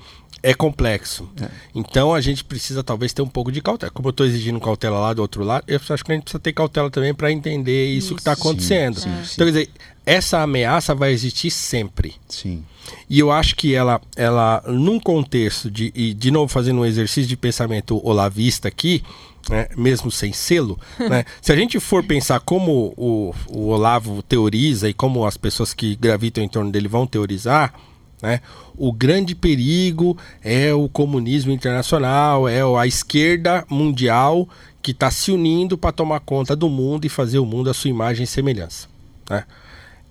é 0.46 0.54
complexo. 0.54 1.28
Então 1.74 2.14
a 2.14 2.20
gente 2.20 2.44
precisa 2.44 2.84
talvez 2.84 3.12
ter 3.12 3.20
um 3.20 3.26
pouco 3.26 3.50
de 3.50 3.60
cautela. 3.60 3.90
Como 3.90 4.06
eu 4.06 4.10
estou 4.10 4.24
exigindo 4.24 4.60
cautela 4.60 4.96
lá 5.00 5.12
do 5.12 5.20
outro 5.20 5.42
lado, 5.42 5.64
eu 5.66 5.76
acho 5.76 6.04
que 6.04 6.12
a 6.12 6.14
gente 6.14 6.22
precisa 6.22 6.38
ter 6.38 6.52
cautela 6.52 6.88
também 6.88 7.12
para 7.12 7.32
entender 7.32 7.88
isso, 7.88 8.14
que 8.14 8.20
está 8.20 8.32
Isso. 8.32 8.42
acontecendo. 8.42 9.00
Sim, 9.00 9.10
sim. 9.24 9.32
Então, 9.34 9.44
quer 9.44 9.52
dizer, 9.52 9.70
essa 10.06 10.40
ameaça 10.40 10.94
vai 10.94 11.10
existir 11.10 11.50
sempre. 11.50 12.14
Sim. 12.28 12.64
E 13.10 13.18
eu 13.18 13.32
acho 13.32 13.56
que 13.56 13.74
ela, 13.74 14.00
ela 14.14 14.62
num 14.68 15.00
contexto 15.00 15.68
de, 15.68 15.92
e 15.92 16.14
de 16.14 16.30
novo 16.30 16.46
fazendo 16.46 16.82
um 16.82 16.86
exercício 16.86 17.28
de 17.28 17.36
pensamento 17.36 18.00
olavista 18.06 18.68
aqui, 18.68 19.02
né, 19.50 19.66
mesmo 19.76 20.12
sem 20.12 20.32
selo, 20.32 20.78
né, 21.10 21.24
se 21.42 21.50
a 21.50 21.56
gente 21.56 21.80
for 21.80 22.04
pensar 22.04 22.38
como 22.38 22.94
o, 22.96 23.34
o 23.48 23.66
Olavo 23.66 24.22
teoriza 24.22 24.88
e 24.88 24.94
como 24.94 25.26
as 25.26 25.36
pessoas 25.36 25.74
que 25.74 25.96
gravitam 25.96 26.44
em 26.44 26.48
torno 26.48 26.70
dele 26.70 26.86
vão 26.86 27.04
teorizar, 27.04 27.74
né, 28.22 28.40
o 28.76 28.92
grande 28.92 29.34
perigo 29.34 30.16
é 30.42 30.72
o 30.72 30.88
comunismo 30.88 31.52
internacional, 31.52 32.48
é 32.48 32.60
a 32.78 32.86
esquerda 32.86 33.64
mundial 33.68 34.48
que 34.82 34.92
está 34.92 35.10
se 35.10 35.30
unindo 35.32 35.76
para 35.76 35.92
tomar 35.92 36.20
conta 36.20 36.54
do 36.56 36.68
mundo 36.68 37.04
e 37.04 37.08
fazer 37.08 37.38
o 37.38 37.46
mundo 37.46 37.68
à 37.70 37.74
sua 37.74 37.90
imagem 37.90 38.24
e 38.24 38.26
semelhança. 38.26 38.88
né? 39.28 39.44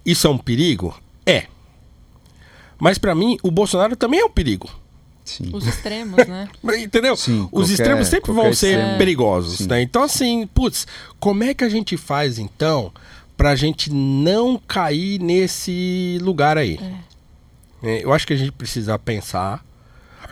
Isso 0.06 0.28
é 0.28 0.30
um 0.30 0.38
perigo? 0.38 0.94
É. 1.26 1.46
Mas 2.80 2.98
para 2.98 3.16
mim, 3.16 3.38
o 3.42 3.50
Bolsonaro 3.50 3.96
também 3.96 4.20
é 4.20 4.26
um 4.26 4.30
perigo. 4.30 4.70
Sim. 5.24 5.50
Os 5.54 5.66
extremos, 5.66 6.18
né? 6.28 6.48
Entendeu? 6.78 7.16
Sim, 7.16 7.44
Os 7.46 7.50
qualquer- 7.50 7.72
extremos 7.72 8.08
sempre 8.10 8.32
vão 8.32 8.54
ser 8.54 8.78
extremo. 8.78 8.98
perigosos, 8.98 9.58
Sim. 9.60 9.68
né? 9.68 9.82
Então, 9.82 10.04
assim, 10.04 10.46
putz, 10.54 10.86
como 11.20 11.44
é 11.44 11.54
que 11.54 11.64
a 11.64 11.70
gente 11.70 11.98
faz, 11.98 12.38
então, 12.38 12.92
pra 13.36 13.56
gente 13.56 13.92
não 13.92 14.62
cair 14.68 15.20
nesse 15.20 16.20
lugar 16.22 16.58
aí? 16.60 16.78
É, 16.80 16.94
Eu 18.02 18.14
acho 18.14 18.26
que 18.28 18.34
a 18.34 18.38
gente 18.38 18.52
precisa 18.52 18.98
pensar. 19.00 19.64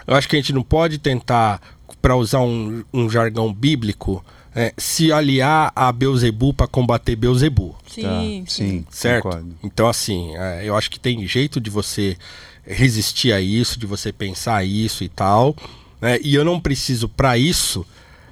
Eu 0.08 0.16
acho 0.16 0.28
que 0.28 0.36
a 0.36 0.40
gente 0.40 0.54
não 0.54 0.64
pode 0.64 0.98
tentar, 0.98 1.62
para 2.02 2.16
usar 2.16 2.42
um, 2.42 2.84
um 2.94 3.10
jargão 3.10 3.54
bíblico, 3.54 4.24
é, 4.56 4.74
se 4.78 5.12
aliar 5.12 5.72
a 5.76 5.92
Beuzebu 5.92 6.54
para 6.54 6.68
combater 6.68 7.16
Beuzebu. 7.16 7.76
Sim, 7.88 8.02
Tá, 8.02 8.20
sim. 8.20 8.46
sim, 8.48 8.86
Certo? 8.90 9.24
concordo. 9.24 9.56
Então, 9.64 9.88
assim, 9.88 10.36
é, 10.36 10.62
eu 10.66 10.76
acho 10.76 10.90
que 10.92 11.00
tem 11.00 11.26
jeito 11.28 11.60
de 11.62 11.70
você 11.70 12.18
resistir 12.66 13.34
a 13.34 13.42
isso, 13.42 13.80
de 13.80 13.86
você 13.86 14.12
pensar 14.12 14.64
isso 14.64 15.04
e 15.04 15.10
tal. 15.10 15.56
né? 16.02 16.20
E 16.22 16.36
eu 16.36 16.44
não 16.46 16.60
preciso, 16.60 17.08
para 17.10 17.38
isso, 17.38 17.86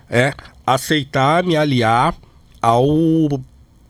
é, 0.10 0.34
aceitar 0.66 1.44
me 1.44 1.56
aliar 1.56 2.16
ao 2.62 2.88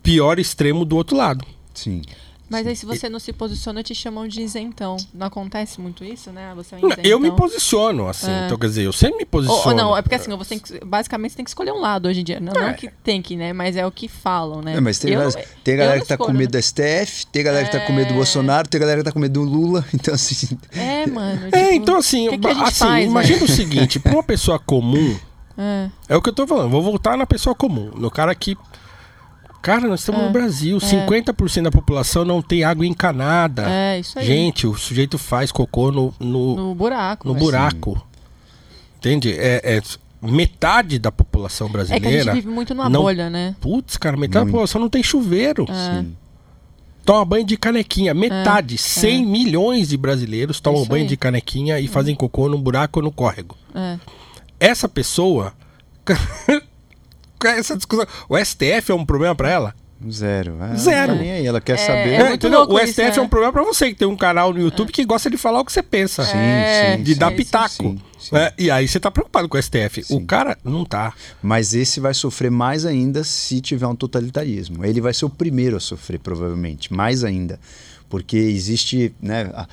pior 0.02 0.40
extremo 0.40 0.86
do 0.86 0.96
outro 0.96 1.16
lado. 1.18 1.46
Sim. 1.74 2.02
Mas 2.52 2.68
aí 2.68 2.76
se 2.76 2.86
você 2.86 3.08
não 3.10 3.18
se 3.20 3.32
posiciona, 3.32 3.82
te 3.82 3.96
chamam 3.96 4.28
de 4.28 4.42
isentão. 4.42 4.98
Não 5.14 5.28
acontece 5.28 5.80
muito 5.80 6.04
isso, 6.04 6.32
né? 6.32 6.52
Você 6.56 6.76
é 6.76 6.78
um 6.78 6.82
Não, 6.82 6.90
isentão. 6.90 7.10
Eu 7.12 7.20
me 7.20 7.32
posiciono, 7.32 8.08
assim. 8.10 8.30
É. 8.30 8.46
Então, 8.46 8.58
quer 8.58 8.68
dizer, 8.68 8.84
eu 8.86 8.92
sempre 8.94 9.18
me 9.20 9.24
Ou, 9.24 9.28
posiciono. 9.28 9.62
ou 9.70 9.74
não, 9.74 9.98
é 9.98 10.02
porque 10.02 10.16
assim, 10.16 10.30
você 10.36 10.50
tem 10.50 10.60
que, 10.60 10.86
basicamente 10.86 11.32
você 11.32 11.38
tem 11.38 11.46
que 11.46 11.50
escolher 11.52 11.72
um 11.72 11.80
lado 11.80 12.08
hoje 12.10 12.20
em 12.22 12.24
dia. 12.24 12.40
Não, 12.40 12.54
não 12.54 12.68
É. 12.68 12.74
que 12.74 12.90
tem 13.04 13.22
que, 13.22 13.36
né? 13.38 13.54
Mas 13.54 13.76
é 13.78 13.86
o 13.86 13.92
que 13.92 14.08
falam, 14.08 14.62
né? 14.62 14.76
É, 14.76 14.82
mas 14.82 15.00
tem, 15.00 15.12
Eu 15.14 15.18
várias- 15.20 15.36
não- 15.36 15.44
tem 15.64 15.78
galera 15.78 15.96
não 15.96 16.02
que 16.04 16.08
tá 16.10 16.18
com 16.18 16.24
escolho, 16.26 16.38
medo 16.38 16.54
né? 16.54 16.60
do 16.60 16.64
STF, 16.64 17.26
tem 17.28 17.44
galera 17.44 17.66
que 17.66 17.72
tá 17.72 17.80
com 17.86 17.94
medo 17.94 18.08
do 18.10 18.14
É. 18.14 18.18
Bolsonaro, 18.18 18.68
tem 18.68 18.80
galera 18.82 19.00
que 19.00 19.06
tá 19.06 19.12
com 19.12 19.20
medo 19.20 19.34
do 19.44 19.50
Lula. 19.50 19.86
Então, 19.94 20.14
assim. 20.14 20.58
É, 20.72 21.08
mano. 21.08 21.48
É, 21.52 21.62
tipo, 21.64 21.74
então 21.76 21.98
assim, 21.98 22.30
que 22.30 22.38
que 22.38 22.48
assim 22.48 22.86
faz, 22.86 23.06
né? 23.06 23.12
imagina 23.12 23.44
o 23.46 23.48
seguinte, 23.48 24.00
para 24.00 24.12
uma 24.12 24.24
pessoa 24.24 24.60
comum, 24.60 25.18
É. 25.58 25.90
É 26.10 26.16
o 26.16 26.22
que 26.22 26.30
eu 26.30 26.34
tô 26.34 26.48
falando. 26.48 26.72
Vou 26.72 26.82
voltar 26.82 27.16
na 27.18 27.26
pessoa 27.28 27.54
comum. 27.54 27.92
No 27.96 28.10
cara 28.10 28.34
que. 28.34 28.58
Cara, 29.62 29.88
nós 29.88 30.00
estamos 30.00 30.22
É, 30.22 30.26
no 30.26 30.32
Brasil. 30.32 30.78
50% 30.80 31.64
da 31.64 31.72
população 31.72 32.26
não 32.26 32.42
tem 32.42 32.64
água 32.64 32.86
encanada. 32.86 33.64
É, 33.70 34.00
isso 34.00 34.18
aí. 34.18 34.26
Gente, 34.26 34.66
o 34.66 34.74
sujeito 34.76 35.18
faz 35.18 35.52
cocô 35.52 35.92
no, 35.92 36.14
no, 36.20 36.56
No 36.56 36.76
buraco. 36.76 37.28
no 37.28 37.34
velho. 37.34 37.46
buraco. 37.46 38.08
Entende? 38.98 39.32
É, 39.38 39.78
é 39.78 39.82
metade 40.22 40.98
da 41.00 41.12
população 41.12 41.68
É 41.68 41.70
que 41.70 41.78
a 41.78 41.80
brasileira. 41.80 42.24
gente 42.24 42.34
vive 42.34 42.48
muito 42.50 42.74
numa 42.74 42.90
não- 42.90 43.02
bolha, 43.04 43.30
né? 43.30 43.56
Putz, 43.60 43.98
cara, 43.98 44.16
metade 44.18 44.40
Muito. 44.40 44.48
da 44.48 44.52
população 44.52 44.82
não 44.82 44.90
tem 44.90 45.02
chuveiro. 45.04 45.66
É. 45.70 45.74
Sim. 46.02 46.16
Toma 47.04 47.26
banho 47.26 47.44
de 47.46 47.58
canequinha. 47.58 48.14
Metade, 48.14 48.78
100 48.78 49.26
milhões 49.26 49.90
de 49.90 49.98
brasileiros 49.98 50.60
tomam 50.60 50.82
Isso 50.82 50.90
banho 50.90 51.04
aí. 51.04 51.08
de 51.10 51.18
canequinha 51.18 51.80
e 51.80 51.88
fazem 51.88 52.16
cocô 52.16 52.48
no 52.48 52.60
buraco 52.60 53.00
ou 53.00 53.04
no 53.04 53.12
córrego. 53.12 53.58
É. 53.74 53.98
Essa 54.60 54.88
pessoa. 54.88 55.54
Essa 57.48 57.76
discussão. 57.76 58.06
O 58.30 58.38
STF 58.38 58.92
é 58.92 58.96
um 58.96 59.06
problema 59.06 59.36
pra 59.36 59.50
ela? 59.50 59.76
Zero. 60.10 60.58
Ah, 60.60 60.74
Zero. 60.76 61.12
Não 61.12 61.18
tá 61.18 61.22
nem 61.24 61.32
aí, 61.32 61.46
ela 61.46 61.62
quer 61.62 61.74
É, 61.74 61.78
saber. 61.78 62.10
é 62.20 62.34
entendeu? 62.34 62.60
louco 62.62 62.74
O 62.74 62.80
isso, 62.80 62.94
STF 62.94 63.02
é 63.04 63.16
né? 63.18 63.22
um 63.22 63.28
problema 63.28 63.54
pra 63.54 63.62
você 63.64 63.90
que 63.90 63.96
tem 63.96 64.08
um 64.08 64.18
canal 64.18 64.52
no 64.52 64.60
YouTube 64.60 64.92
que 64.92 65.06
gosta 65.06 65.30
de 65.30 65.38
falar 65.38 65.60
o 65.60 65.66
que 65.66 65.72
você 65.72 65.84
pensa. 65.84 66.24
Sim, 66.26 66.38
É, 66.38 66.96
sim, 66.98 67.04
De 67.04 67.14
sim. 67.14 67.20
dar 67.20 67.30
sim, 67.30 67.36
pitaco. 67.36 67.70
sim, 67.84 68.02
sim. 68.18 68.36
E 68.58 68.72
aí 68.72 68.88
você 68.88 69.00
tá 69.00 69.12
preocupado 69.12 69.48
com 69.48 69.58
o 69.58 69.62
STF. 69.62 70.04
O 70.10 70.26
cara 70.26 70.58
não 70.64 70.84
tá. 70.84 71.14
Mas 71.40 71.76
esse 71.76 72.00
vai 72.00 72.16
sofrer 72.16 72.50
mais 72.50 72.84
ainda 72.84 73.24
se 73.24 73.62
tiver 73.62 73.86
um 73.86 73.96
totalitarismo. 73.96 74.84
Ele 74.84 75.00
vai 75.00 75.14
ser 75.14 75.26
o 75.26 75.30
primeiro 75.30 75.78
a 75.78 75.80
sofrer, 75.80 76.20
provavelmente, 76.20 76.92
mais 76.92 77.24
ainda. 77.24 77.60
Porque 78.10 78.38
existe. 78.38 79.14
Né, 79.22 79.52
a- 79.54 79.68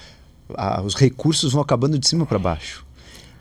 a- 0.54 0.82
os 0.82 0.94
recursos 0.94 1.52
vão 1.54 1.62
acabando 1.62 1.98
de 1.98 2.06
cima 2.06 2.26
para 2.26 2.38
baixo. 2.38 2.84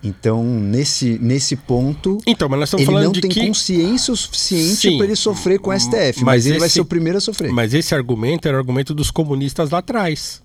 Então, 0.08 0.44
nesse, 0.44 1.18
nesse 1.20 1.56
ponto, 1.56 2.18
Então, 2.26 2.48
mas 2.48 2.60
nós 2.60 2.70
estamos 2.70 2.84
ele 2.84 2.92
falando 2.92 3.06
não 3.06 3.12
de 3.12 3.22
tem 3.22 3.30
que. 3.32 3.46
consciência 3.48 4.14
o 4.14 4.18
suficiente 4.18 4.96
para 4.98 5.06
ele 5.06 5.16
sofrer 5.16 5.60
com 5.60 5.70
o 5.70 5.74
STF. 5.80 6.24
Mas, 6.24 6.24
Mas 6.24 6.46
ele 6.46 6.60
vai 6.60 6.68
esse- 6.68 6.76
ser 6.76 6.82
o 6.82 6.86
primeiro 6.86 7.18
a 7.18 7.22
sofrer. 7.22 7.52
Mas 7.52 7.74
esse 7.74 7.94
argumento 7.94 8.48
era 8.48 8.56
o 8.56 8.60
argumento 8.60 8.94
dos 8.94 9.12
comunistas 9.12 9.70
lá 9.72 9.80
atrás. 9.80 10.42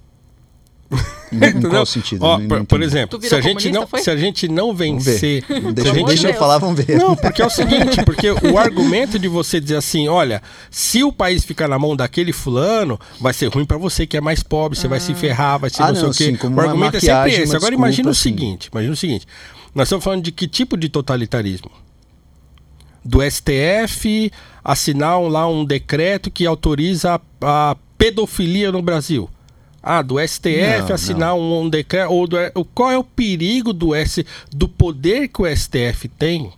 Em 1.33 1.61
qual 1.69 1.87
sentido? 1.87 2.23
Ó, 2.25 2.39
Não- 2.39 2.49
por, 2.49 2.59
não 2.59 2.65
por 2.65 2.83
exemplo, 2.83 3.21
se 3.23 3.35
a, 3.35 3.41
gente 3.41 3.71
não, 3.71 3.87
foi? 3.87 4.01
se 4.01 4.11
a 4.11 4.17
gente 4.17 4.49
não 4.49 4.75
Vamos 4.75 5.05
ver. 5.05 5.13
vencer. 5.13 5.45
Deixa, 5.73 5.83
se 5.83 5.89
a 5.89 5.95
gente 5.95 6.01
de 6.01 6.05
deixa 6.07 6.27
eu 6.27 6.31
Deus. 6.33 6.39
falar, 6.39 6.59
vamos 6.59 6.85
ver. 6.85 6.97
Não, 6.99 7.17
porque 7.17 7.41
é 7.43 7.47
o 7.47 7.51
seguinte, 7.51 8.05
porque 8.05 8.31
o 8.31 8.59
argumento 8.59 9.19
de 9.19 9.29
você 9.29 9.59
dizer 9.61 9.77
assim, 9.77 10.09
olha, 10.09 10.43
se 10.71 11.03
o 11.03 11.13
país 11.13 11.45
ficar 11.45 11.69
na 11.69 11.79
mão 11.79 11.97
daquele 11.97 12.33
fulano, 12.33 12.99
vai 13.21 13.33
ser 13.33 13.47
ruim 13.49 13.65
pra 13.65 13.79
você 13.79 14.07
que 14.07 14.17
é 14.17 14.21
mais 14.21 14.43
pobre, 14.43 14.79
você 14.79 14.87
vai 14.89 15.01
se 15.01 15.15
ferrar, 15.15 15.59
vai 15.59 15.71
ser 15.71 15.83
Ah, 15.83 15.89
não, 15.89 15.95
sei 15.95 16.03
não, 16.05 16.11
o 16.11 16.15
quê. 16.15 16.25
sim, 16.25 16.37
como 16.37 16.57
o 16.57 16.61
argumento 16.61 16.97
é 16.97 17.01
sempre 17.01 17.31
esse. 17.31 17.43
Agora 17.43 17.59
desculpa, 17.59 17.75
imagina 17.75 18.11
o 18.11 18.15
sim. 18.15 18.23
seguinte, 18.23 18.69
imagina 18.73 18.93
o 18.93 18.97
seguinte. 18.97 19.27
Nós 19.75 19.89
estamos 19.89 20.05
falando 20.05 20.23
de 20.23 20.31
que 20.33 20.47
tipo 20.47 20.77
de 20.77 20.89
totalitarismo? 20.89 21.71
Do 23.05 23.21
STF 23.23 24.31
assinar 24.63 25.19
um- 25.19 25.27
lá 25.29 25.49
um 25.49 25.65
decreto 25.65 26.31
que 26.31 26.47
autoriza 26.47 27.21
a, 27.41 27.71
a 27.71 27.77
pedofilia 27.99 28.71
no 28.71 28.81
Brasil. 28.81 29.29
Ah, 29.83 30.01
do 30.01 30.17
STF 30.21 30.89
Não, 30.89 30.95
assinar 30.95 31.35
um, 31.35 31.63
um 31.63 31.69
decreto. 31.69 32.11
Ou 32.13 32.27
do, 32.29 32.37
o- 32.55 32.65
qual 32.65 32.91
é 32.93 32.97
o 32.99 33.03
perigo 33.05 33.73
do, 33.73 33.95
S, 33.95 34.25
do 34.55 34.69
poder 34.69 35.29
que 35.29 35.43
o 35.43 35.47
STF 35.57 36.07
tem 36.09 36.53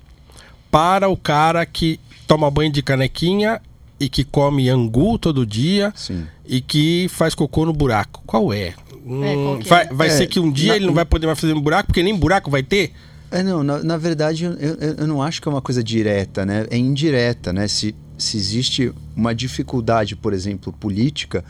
para 0.71 1.09
o 1.09 1.17
cara 1.17 1.65
que 1.65 1.99
toma 2.27 2.51
banho 2.51 2.71
de 2.73 2.83
canequinha 2.83 3.61
e 3.99 4.09
que 4.09 4.25
come 4.25 4.69
angu 4.69 5.19
todo 5.19 5.47
dia 5.47 5.93
Sim. 5.97 6.27
e 6.45 6.61
que 6.61 7.07
faz 7.09 7.35
cocô 7.35 7.65
no 7.65 7.73
buraco? 7.73 8.23
Qual 8.27 8.53
é? 8.53 8.75
Hum, 9.07 9.21
qual 9.45 9.59
que 9.59 9.67
é? 9.67 9.71
vai 9.71 9.87
vai 9.89 10.07
É, 10.09 10.11
ser 10.11 10.27
que 10.27 10.41
um 10.41 10.51
dia 10.51 10.71
na- 10.71 10.77
ele 10.77 10.87
não 10.87 10.95
vai 10.95 11.05
poder 11.05 11.27
mais 11.27 11.39
fazer 11.41 11.53
um 11.55 11.61
buraco, 11.61 11.87
porque 11.89 12.03
nem 12.03 12.15
buraco 12.15 12.51
vai 12.51 12.63
ter? 12.63 12.93
É, 13.31 13.43
não, 13.43 13.63
na, 13.65 13.83
na 13.83 13.97
verdade, 13.97 14.45
eu, 14.45 14.53
eu, 14.55 14.75
eu 14.99 15.07
não 15.07 15.23
acho 15.23 15.41
que 15.41 15.49
é 15.49 15.51
uma 15.51 15.63
coisa 15.63 15.83
direta, 15.83 16.45
né? 16.45 16.67
É 16.71 16.77
indireta, 16.77 17.53
né? 17.53 17.67
Se, 17.69 17.95
se 18.19 18.37
existe 18.37 18.93
uma 19.17 19.35
dificuldade, 19.35 20.15
por 20.15 20.33
exemplo, 20.33 20.73
política, 20.73 21.45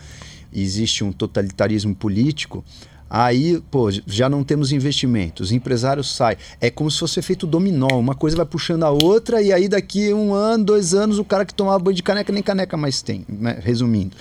existe 0.61 1.03
um 1.03 1.11
totalitarismo 1.11 1.95
político, 1.95 2.63
aí, 3.09 3.61
pô, 3.69 3.89
já 3.91 4.27
não 4.27 4.43
temos 4.43 4.71
investimento, 4.71 5.43
os 5.43 5.51
empresários 5.51 6.13
saem. 6.15 6.37
É 6.59 6.69
como 6.69 6.89
se 6.89 6.99
fosse 6.99 7.19
efeito 7.19 7.45
dominó, 7.45 7.87
uma 7.99 8.15
coisa 8.15 8.35
vai 8.35 8.45
puxando 8.45 8.83
a 8.83 8.89
outra, 8.89 9.41
e 9.41 9.53
aí 9.53 9.67
daqui 9.67 10.13
um 10.13 10.33
ano, 10.33 10.63
dois 10.63 10.93
anos, 10.93 11.19
o 11.19 11.23
cara 11.23 11.45
que 11.45 11.53
tomava 11.53 11.79
banho 11.79 11.95
de 11.95 12.03
caneca 12.03 12.33
nem 12.33 12.43
caneca 12.43 12.75
mais 12.75 13.01
tem, 13.01 13.25
né? 13.29 13.59
resumindo. 13.61 14.15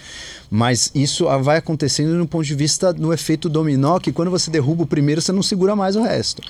Mas 0.51 0.90
isso 0.94 1.24
vai 1.43 1.56
acontecendo 1.56 2.15
no 2.15 2.28
ponto 2.28 2.44
de 2.44 2.55
vista 2.55 2.93
no 2.93 3.12
efeito 3.12 3.48
dominó, 3.48 3.98
que 3.98 4.12
quando 4.12 4.31
você 4.31 4.51
derruba 4.51 4.85
o 4.85 4.86
primeiro, 4.86 5.20
você 5.20 5.32
não 5.32 5.43
segura 5.43 5.74
mais 5.74 5.97
o 5.97 6.02
resto. 6.02 6.43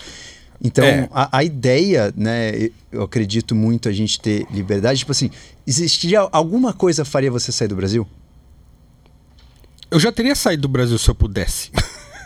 Então, 0.62 0.85
É. 0.85 1.09
a, 1.12 1.39
a 1.39 1.44
ideia, 1.44 2.12
né, 2.16 2.70
eu 2.90 3.02
acredito 3.02 3.55
muito 3.55 3.89
a 3.89 3.93
gente 3.93 4.20
ter 4.20 4.47
liberdade, 4.51 5.01
tipo 5.01 5.12
assim, 5.12 5.31
existiria 5.66 6.20
alguma 6.32 6.73
coisa 6.73 7.05
faria 7.05 7.31
você 7.31 7.51
sair 7.51 7.69
do 7.69 7.77
Brasil? 7.77 8.06
Eu 9.94 10.00
já 10.00 10.10
teria 10.10 10.34
saído 10.34 10.62
do 10.62 10.68
Brasil 10.68 10.98
se 10.98 11.08
eu 11.08 11.14
pudesse. 11.14 11.70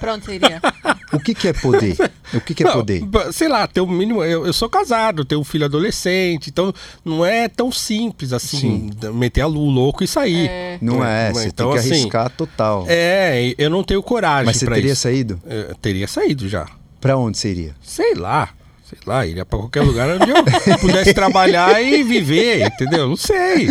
Você 0.00 0.34
iria? 0.34 0.60
O 1.10 1.18
que, 1.18 1.34
que 1.34 1.48
é 1.48 1.54
poder? 1.54 1.96
O 2.34 2.40
que, 2.40 2.54
que 2.54 2.62
é 2.62 2.66
Não, 2.66 2.74
poder? 2.74 3.02
Sei 3.32 3.48
lá, 3.48 3.66
ter 3.66 3.80
o 3.80 3.86
mínimo. 3.86 4.22
Eu, 4.22 4.46
eu 4.46 4.52
sou 4.52 4.68
casado, 4.68 5.24
tenho 5.24 5.40
um 5.40 5.44
filho 5.44 5.64
adolescente, 5.64 6.50
então 6.50 6.72
não 7.02 7.24
é 7.24 7.48
tão 7.48 7.72
simples 7.72 8.34
assim, 8.34 8.90
Sim. 9.00 9.10
meter 9.14 9.40
a 9.40 9.46
lu 9.46 9.70
louco 9.70 10.04
e 10.04 10.06
sair. 10.06 10.48
É. 10.48 10.78
Não 10.82 11.02
é, 11.02 11.32
você 11.32 11.48
então, 11.48 11.70
tem 11.72 11.80
que 11.80 11.86
assim, 11.86 12.00
arriscar 12.02 12.30
total. 12.30 12.84
É, 12.88 13.54
eu 13.56 13.70
não 13.70 13.82
tenho 13.82 14.02
coragem 14.02 14.44
Mas 14.44 14.58
você 14.58 14.66
pra 14.66 14.74
teria 14.74 14.92
isso. 14.92 15.00
saído? 15.00 15.40
Eu 15.46 15.74
teria 15.76 16.06
saído 16.06 16.46
já. 16.46 16.66
Pra 17.00 17.16
onde 17.16 17.38
você 17.38 17.50
iria? 17.50 17.74
Sei 17.80 18.14
lá. 18.14 18.50
Sei 18.84 18.98
lá, 19.06 19.26
iria 19.26 19.46
pra 19.46 19.58
qualquer 19.58 19.80
lugar 19.82 20.08
onde 20.10 20.30
eu 20.30 20.78
pudesse 20.78 21.14
trabalhar 21.14 21.82
e 21.82 22.02
viver, 22.02 22.66
entendeu? 22.66 23.08
Não 23.08 23.16
sei. 23.16 23.66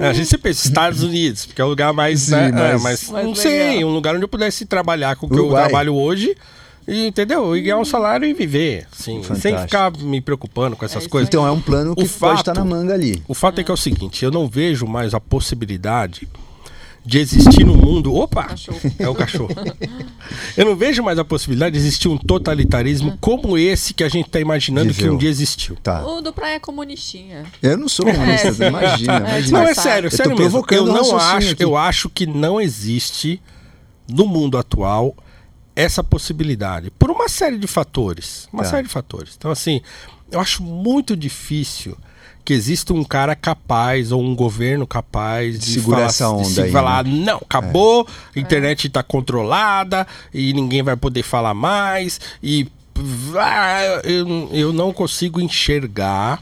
É, 0.00 0.08
A 0.08 0.12
gente 0.12 0.26
sempre 0.28 0.50
pensa 0.50 0.66
Estados 0.66 1.02
Unidos, 1.02 1.46
porque 1.46 1.60
é 1.60 1.64
o 1.64 1.68
lugar 1.68 1.92
mais. 1.92 2.20
Sim, 2.22 2.30
né, 2.32 2.72
é, 2.72 2.78
mas- 2.78 3.08
mas 3.10 3.24
não 3.24 3.34
sei, 3.34 3.74
legal. 3.76 3.90
um 3.90 3.94
lugar 3.94 4.14
onde 4.14 4.24
eu 4.24 4.28
pudesse 4.28 4.64
trabalhar 4.64 5.14
com 5.16 5.26
o 5.26 5.28
que 5.28 5.34
eu 5.36 5.40
Uruguai. 5.44 5.64
trabalho 5.64 5.94
hoje. 5.94 6.34
E, 6.88 7.06
entendeu? 7.06 7.54
E 7.56 7.60
ganhar 7.62 7.76
um 7.76 7.84
salário 7.84 8.26
e 8.26 8.32
viver. 8.32 8.86
Sim, 8.90 9.22
sem 9.38 9.56
ficar 9.58 9.92
me 9.98 10.20
preocupando 10.20 10.74
com 10.74 10.84
essas 10.84 11.02
isso 11.02 11.10
coisas. 11.10 11.28
Então 11.28 11.46
é 11.46 11.50
um 11.50 11.60
plano 11.60 11.94
que 11.94 12.02
O 12.02 12.06
pode 12.08 12.18
fato- 12.18 12.38
estar 12.40 12.54
na 12.54 12.64
manga 12.64 12.94
ali. 12.94 13.22
O 13.28 13.34
fato 13.34 13.60
é 13.60 13.62
que 13.64 13.70
é 13.70 13.74
o 13.74 13.76
seguinte, 13.76 14.24
eu 14.24 14.30
não 14.30 14.48
vejo 14.48 14.86
mais 14.86 15.14
a 15.14 15.20
possibilidade 15.20 16.26
de 17.04 17.18
existir 17.18 17.64
no 17.64 17.74
mundo. 17.76 18.14
Opa! 18.14 18.44
Cachorro. 18.44 18.78
É 18.98 19.08
o 19.08 19.14
cachorro. 19.14 19.50
eu 20.56 20.64
não 20.66 20.76
vejo 20.76 21.02
mais 21.02 21.18
a 21.18 21.24
possibilidade 21.24 21.72
de 21.72 21.78
existir 21.78 22.08
um 22.08 22.18
totalitarismo 22.18 23.16
como 23.20 23.56
esse 23.56 23.94
que 23.94 24.04
a 24.04 24.08
gente 24.08 24.26
está 24.26 24.38
imaginando 24.40 24.88
que 24.88 24.98
Viveu. 24.98 25.14
um 25.14 25.18
dia 25.18 25.30
existiu. 25.30 25.76
Tá. 25.82 26.04
O 26.06 26.20
do 26.20 26.32
Praia 26.32 26.56
é 26.56 26.58
comunistinha. 26.60 27.44
Eu 27.62 27.76
não 27.78 27.88
sou 27.88 28.04
comunista, 28.06 28.48
É, 28.48 28.68
imagina, 28.68 29.18
imagina. 29.28 29.58
Não, 29.60 29.66
é 29.66 29.74
sério, 29.74 30.06
Eu 30.08 30.10
sério 30.10 30.36
mesmo. 30.36 30.64
Eu 30.70 30.86
não 30.86 31.16
acho, 31.16 31.52
aqui. 31.52 31.64
eu 31.64 31.76
acho 31.76 32.10
que 32.10 32.26
não 32.26 32.60
existe 32.60 33.40
no 34.08 34.26
mundo 34.26 34.58
atual 34.58 35.14
essa 35.74 36.04
possibilidade 36.04 36.90
por 36.98 37.10
uma 37.10 37.28
série 37.28 37.56
de 37.56 37.66
fatores, 37.66 38.46
uma 38.52 38.62
Tá. 38.64 38.70
série 38.70 38.82
de 38.86 38.92
fatores. 38.92 39.34
Então 39.38 39.50
assim, 39.50 39.80
eu 40.30 40.38
acho 40.38 40.62
muito 40.62 41.16
difícil 41.16 41.96
que 42.44 42.52
exista 42.52 42.92
um 42.92 43.04
cara 43.04 43.34
capaz 43.34 44.12
ou 44.12 44.22
um 44.22 44.34
governo 44.34 44.86
capaz 44.86 45.58
de, 45.58 45.72
segurar 45.72 45.96
falar, 45.98 46.08
essa 46.08 46.28
onda 46.30 46.42
de 46.42 46.54
se 46.54 46.62
aí, 46.62 46.70
falar, 46.72 47.04
né? 47.04 47.24
não, 47.24 47.36
acabou, 47.38 48.06
a 48.34 48.38
internet 48.38 48.86
está 48.86 49.02
controlada 49.02 50.06
e 50.32 50.52
ninguém 50.52 50.82
vai 50.82 50.96
poder 50.96 51.22
falar 51.22 51.54
mais 51.54 52.20
e 52.42 52.66
ah, 53.38 54.00
eu, 54.04 54.48
eu 54.52 54.72
não 54.72 54.92
consigo 54.92 55.40
enxergar 55.40 56.40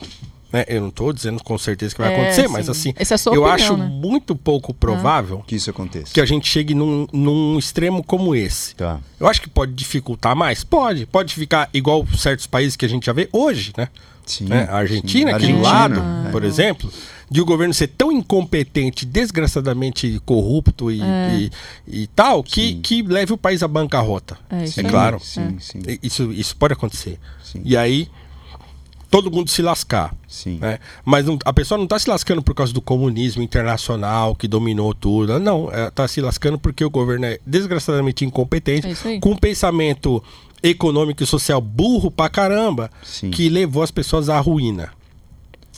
né? 0.52 0.64
Eu 0.66 0.80
não 0.80 0.88
estou 0.88 1.12
dizendo 1.12 1.42
com 1.42 1.58
certeza 1.58 1.94
que 1.94 2.00
vai 2.00 2.12
É, 2.12 2.16
acontecer, 2.16 2.48
mas 2.48 2.64
sim. 2.66 2.70
assim, 2.70 2.94
Essa 2.96 3.14
é 3.14 3.18
sua 3.18 3.34
eu 3.34 3.42
opinião, 3.44 3.54
acho 3.54 3.76
né? 3.76 3.84
muito 3.86 4.34
pouco 4.34 4.72
provável 4.72 5.44
Que 5.46 5.56
isso 5.56 5.68
aconteça. 5.70 6.12
que 6.12 6.20
a 6.20 6.26
gente 6.26 6.48
chegue 6.48 6.74
num, 6.74 7.06
num 7.12 7.58
extremo 7.58 8.02
como 8.02 8.34
esse. 8.34 8.74
Tá. 8.74 8.98
Eu 9.20 9.26
acho 9.26 9.42
que 9.42 9.48
pode 9.48 9.72
dificultar 9.72 10.34
mais? 10.34 10.64
Pode. 10.64 11.06
Pode 11.06 11.34
ficar 11.34 11.68
igual 11.74 12.06
certos 12.16 12.46
países 12.46 12.76
que 12.76 12.84
a 12.86 12.88
gente 12.88 13.06
já 13.06 13.12
vê 13.12 13.28
hoje, 13.32 13.72
né? 13.76 13.88
Sim. 14.28 14.44
né? 14.44 14.66
A 14.70 14.76
Argentina, 14.76 15.30
sim. 15.30 15.36
aqui 15.36 15.52
do 15.52 15.60
lado, 15.60 16.00
é. 16.26 16.30
por 16.30 16.44
exemplo, 16.44 16.90
de 17.30 17.40
o 17.40 17.44
governo 17.44 17.74
ser 17.74 17.88
tão 17.88 18.10
incompetente, 18.10 19.04
desgraçadamente 19.04 20.20
corrupto 20.24 20.90
e, 20.90 21.00
e, 21.02 21.50
e 21.86 22.06
tal, 22.08 22.42
que, 22.42 22.68
Sim. 22.68 22.80
que 22.82 23.02
leve 23.02 23.32
o 23.32 23.36
país 23.38 23.62
à 23.62 23.68
bancarrota. 23.68 24.38
É 24.50 24.64
É 24.80 24.82
claro. 24.84 25.20
Sim, 25.20 25.56
sim. 25.60 25.80
Isso, 26.02 26.32
isso 26.32 26.56
pode 26.56 26.72
acontecer. 26.72 27.18
Sim. 27.44 27.60
E 27.64 27.76
aí, 27.76 28.08
todo 29.10 29.30
mundo 29.30 29.50
se 29.50 29.62
lascar. 29.62 30.14
Sim. 30.26 30.58
né? 30.58 30.78
Mas 31.04 31.24
não- 31.26 31.38
a 31.44 31.52
pessoa 31.52 31.76
não 31.78 31.84
está 31.84 31.98
se 31.98 32.08
lascando 32.08 32.42
por 32.42 32.54
causa 32.54 32.72
do 32.72 32.80
comunismo 32.80 33.42
internacional 33.42 34.34
que 34.34 34.46
dominou 34.48 34.94
tudo. 34.94 35.38
Não, 35.38 35.68
está 35.88 36.06
se 36.08 36.20
lascando 36.20 36.58
porque 36.58 36.84
o 36.84 36.90
governo 36.90 37.26
é 37.26 37.38
desgraçadamente 37.46 38.24
incompetente, 38.24 38.86
É 38.86 39.18
com 39.20 39.30
um 39.32 39.36
pensamento 39.36 40.22
econômico 40.62 41.22
e 41.22 41.26
social 41.26 41.60
burro 41.60 42.10
pra 42.10 42.28
caramba, 42.28 42.90
Sim. 43.04 43.30
que 43.30 43.48
levou 43.48 43.82
as 43.82 43.90
pessoas 43.90 44.28
à 44.28 44.38
ruína. 44.40 44.90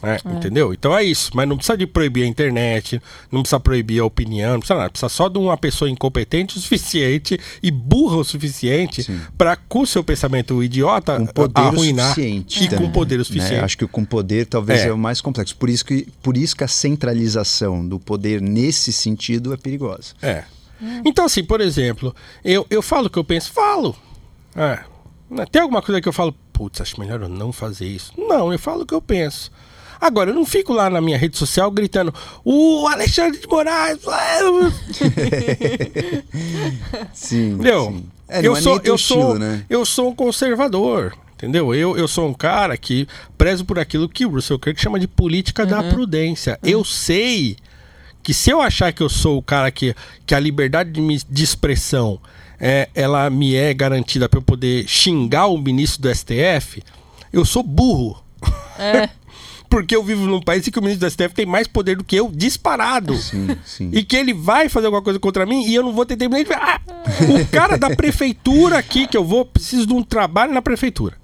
É, 0.03 0.17
Entendeu? 0.35 0.73
Então 0.73 0.97
é 0.97 1.05
isso. 1.05 1.31
Mas 1.35 1.47
não 1.47 1.59
precisa 1.59 1.77
de 1.77 1.87
proibir 1.87 2.25
a 2.25 2.27
internet, 2.27 3.03
não 3.31 3.43
precisa 3.43 3.61
proibir 3.61 4.01
a 4.01 4.05
opinião, 4.07 4.53
não 4.55 4.61
precisa 4.61 4.79
nada. 4.79 4.89
Precisa 4.89 5.11
só 5.11 5.29
de 5.29 5.37
uma 5.37 5.59
pessoa 5.59 5.91
incompetente 5.91 6.57
o 6.57 6.61
suficiente 6.61 7.39
e 7.63 7.71
burra 7.71 8.17
o 8.17 8.25
suficiente 8.25 9.07
para, 9.37 9.57
com 9.57 9.81
o 9.81 9.87
seu 9.87 10.03
pensamento 10.03 10.65
idiota, 10.65 11.19
Com 11.19 11.27
poder 11.27 11.61
arruinar. 11.61 12.07
o 12.07 12.15
suficiente. 12.15 12.65
E 12.65 12.69
com 12.69 12.77
também, 12.77 12.91
poder 12.93 13.15
o 13.17 13.19
né? 13.19 13.25
suficiente. 13.25 13.63
Acho 13.63 13.77
que 13.77 13.87
com 13.87 14.03
poder 14.03 14.47
talvez 14.47 14.81
É. 14.81 14.87
é. 14.89 14.93
o 14.93 14.97
mais 14.97 15.21
complexo. 15.21 15.55
Por 15.57 15.69
isso, 15.69 15.85
que, 15.85 16.09
por 16.23 16.35
isso 16.35 16.57
que 16.57 16.65
a 16.65 16.69
centralização 16.69 17.87
do 17.87 17.99
poder 18.01 18.41
nesse 18.41 18.95
sentido 18.95 19.53
é 19.53 19.57
perigosa. 19.59 20.15
É. 20.23 20.45
Então, 21.05 21.27
assim, 21.27 21.45
por 21.45 21.61
exemplo, 21.61 22.15
eu, 22.43 22.67
eu 22.71 22.81
falo 22.81 23.09
o 23.09 23.11
que 23.11 23.19
eu 23.19 23.25
penso, 23.25 23.53
falo. 23.53 23.95
É. 24.55 24.81
Né, 25.31 25.47
Tem 25.51 25.63
alguma 25.63 25.81
coisa 25.81 26.01
que 26.01 26.09
eu 26.09 26.13
falo, 26.13 26.35
putz, 26.53 26.81
acho 26.81 26.99
melhor 26.99 27.23
eu 27.23 27.29
não 27.29 27.53
fazer 27.53 27.87
isso. 27.87 28.13
Não, 28.17 28.53
eu 28.53 28.59
falo 28.59 28.83
o 28.83 28.87
que 28.87 28.95
eu 28.95 29.03
penso. 29.03 29.51
Agora, 30.01 30.31
eu 30.31 30.35
não 30.35 30.47
fico 30.47 30.73
lá 30.73 30.89
na 30.89 31.01
minha 31.01 31.19
rede 31.19 31.37
social 31.37 31.71
gritando, 31.71 32.13
o 32.43 32.87
Alexandre 32.89 33.39
de 33.39 33.47
Moraes. 33.47 34.01
Sim. 37.13 37.53
Entendeu? 37.53 37.93
sim. 37.93 38.07
É, 38.27 38.47
eu, 38.47 38.57
é 38.57 38.61
sou, 38.61 38.81
eu, 38.83 38.97
sou, 38.97 39.19
estilo, 39.19 39.39
né? 39.39 39.65
eu 39.69 39.85
sou 39.85 40.09
um 40.09 40.15
conservador. 40.15 41.13
Entendeu? 41.35 41.75
Eu, 41.75 41.97
eu 41.97 42.07
sou 42.07 42.29
um 42.29 42.35
cara 42.35 42.77
que 42.77 43.09
prezo 43.37 43.65
por 43.65 43.79
aquilo 43.79 44.09
que 44.09 44.25
o 44.27 44.31
Russell 44.31 44.59
Kirk 44.59 44.81
chama 44.81 45.01
de 45.01 45.09
política 45.09 45.65
da 45.67 45.83
prudência. 45.83 46.59
Eu 46.63 46.85
sei 46.85 47.57
que 48.23 48.35
se 48.35 48.51
eu 48.51 48.61
achar 48.61 48.93
que 48.93 49.03
eu 49.03 49.09
sou 49.09 49.39
o 49.39 49.43
cara 49.43 49.71
que, 49.71 49.95
que 50.27 50.35
a 50.35 50.41
liberdade 50.41 50.91
de, 50.91 51.25
de 51.25 51.45
expressão 51.45 52.21
é, 52.61 52.89
ela 52.95 53.29
me 53.31 53.55
é 53.55 53.73
garantida 53.73 54.29
para 54.29 54.39
eu 54.39 54.43
poder 54.43 54.87
xingar 54.89 55.47
o 55.47 55.57
ministro 55.59 56.03
do 56.03 56.15
STF, 56.15 56.83
eu 57.33 57.45
sou 57.45 57.63
burro. 57.63 58.23
É. 58.79 59.09
Porque 59.71 59.95
eu 59.95 60.03
vivo 60.03 60.27
num 60.27 60.41
país 60.41 60.67
em 60.67 60.71
que 60.73 60.81
o 60.81 60.83
ministro 60.83 61.07
do 61.07 61.11
STF 61.13 61.33
tem 61.33 61.47
mais 61.47 61.69
poder 61.69 61.97
do 61.97 62.03
que 62.03 62.17
eu, 62.17 62.29
disparado. 62.35 63.15
Sim, 63.17 63.57
sim. 63.65 63.89
E 63.93 64.03
que 64.03 64.17
ele 64.17 64.35
vai 64.35 64.69
fazer 64.69 64.87
alguma 64.87 65.01
coisa 65.03 65.21
contra 65.21 65.47
mim 65.47 65.65
e 65.65 65.73
eu 65.77 65.85
não 65.85 65.93
vou 65.93 66.05
ter 66.05 66.17
tempo 66.17 66.35
nem 66.35 66.45
de. 66.45 66.53
Ah, 66.53 66.81
o 67.41 67.47
cara 67.47 67.79
da 67.79 67.89
prefeitura 67.95 68.79
aqui 68.79 69.07
que 69.07 69.17
eu 69.17 69.25
vou, 69.25 69.45
preciso 69.45 69.87
de 69.87 69.93
um 69.95 70.03
trabalho 70.03 70.53
na 70.53 70.61
prefeitura. 70.61 71.17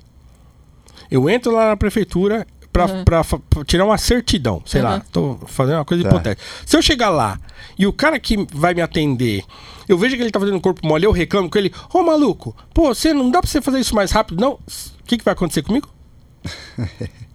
Eu 1.10 1.28
entro 1.28 1.50
lá 1.52 1.68
na 1.70 1.76
prefeitura 1.76 2.46
pra, 2.72 2.86
pra, 3.04 3.24
fa- 3.24 3.40
pra 3.50 3.64
tirar 3.64 3.84
uma 3.84 3.98
certidão. 3.98 4.62
Sei 4.64 4.80
lá, 4.80 4.94
Uhum. 4.96 5.02
tô 5.10 5.38
fazendo 5.48 5.78
uma 5.78 5.84
coisa 5.84 6.04
Tá. 6.04 6.08
hipotética. 6.10 6.42
Se 6.64 6.76
eu 6.76 6.82
chegar 6.82 7.10
lá 7.10 7.40
e 7.76 7.84
o 7.84 7.92
cara 7.92 8.16
que 8.20 8.36
vai 8.52 8.74
me 8.74 8.80
atender, 8.80 9.42
eu 9.88 9.98
vejo 9.98 10.16
que 10.16 10.22
ele 10.22 10.30
tá 10.30 10.40
fazendo 10.40 10.60
corpo 10.60 10.86
mole, 10.86 11.04
eu 11.04 11.12
reclamo 11.12 11.50
com 11.50 11.58
ele, 11.58 11.72
ô 11.92 12.02
maluco, 12.02 12.56
pô, 12.72 12.94
você 12.94 13.12
não 13.12 13.30
dá 13.30 13.40
pra 13.40 13.50
você 13.50 13.60
fazer 13.60 13.80
isso 13.80 13.94
mais 13.94 14.10
rápido, 14.10 14.40
não? 14.40 14.52
O 14.52 14.60
que, 15.06 15.18
que 15.18 15.24
vai 15.24 15.32
acontecer 15.32 15.62
comigo? 15.62 15.88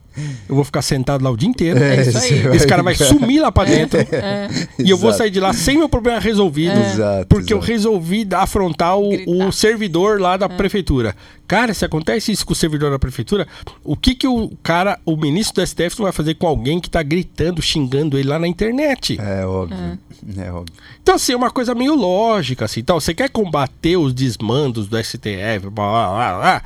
Eu 0.48 0.56
vou 0.56 0.64
ficar 0.64 0.82
sentado 0.82 1.24
lá 1.24 1.30
o 1.30 1.38
dia 1.38 1.48
inteiro. 1.48 1.82
É 1.82 2.02
isso 2.02 2.18
aí. 2.18 2.42
você 2.42 2.56
Esse 2.58 2.68
cara 2.68 2.84
vai 2.84 2.96
sumir 2.96 3.42
lá 3.42 3.52
pra 3.52 3.66
dentro. 3.66 4.00
É. 4.00 4.50
E 4.80 4.90
eu 4.90 4.98
vou 4.98 5.14
sair 5.14 5.30
de 5.30 5.40
lá 5.40 5.54
sem 5.54 5.78
meu 5.78 5.88
problema 5.88 6.20
resolvido. 6.20 6.78
Exato, 6.78 7.28
Porque 7.28 7.54
eu 7.54 7.58
exato. 7.58 7.72
resolvi 7.72 8.28
afrontar 8.34 8.98
o, 8.98 9.48
o 9.48 9.52
servidor 9.52 10.20
lá 10.20 10.36
da 10.38 10.50
prefeitura. 10.50 11.16
Cara, 11.48 11.74
se 11.74 11.84
acontece 11.84 12.32
isso 12.32 12.46
com 12.46 12.54
o 12.54 12.56
servidor 12.56 12.92
da 12.92 13.00
prefeitura, 13.00 13.48
o 13.84 13.96
que 13.96 14.16
que 14.16 14.28
o 14.28 14.52
cara, 14.64 14.98
o 15.06 15.18
ministro 15.18 15.62
do 15.62 15.68
STF 15.68 16.00
não 16.00 16.04
vai 16.04 16.14
fazer 16.14 16.36
com 16.36 16.48
alguém 16.48 16.80
que 16.80 16.90
tá 16.90 17.04
gritando, 17.04 17.62
xingando 17.62 18.18
ele 18.18 18.30
lá 18.30 18.40
na 18.40 18.48
internet? 18.48 19.20
É 19.20 19.46
óbvio. 19.46 20.00
É 20.38 20.52
óbvio. 20.52 20.74
Então, 21.02 21.16
assim, 21.16 21.34
é 21.34 21.36
uma 21.36 21.52
coisa 21.52 21.76
meio 21.76 21.96
lógica, 21.96 22.66
assim. 22.66 22.80
Então, 22.80 23.00
você 23.00 23.14
quer 23.14 23.30
combater 23.30 23.98
os 23.98 24.14
desmandos 24.14 24.88
do 24.88 24.98
STF, 25.04 25.70
blá, 25.70 25.70
blá, 25.72 26.10
blá, 26.10 26.38
blá, 26.38 26.64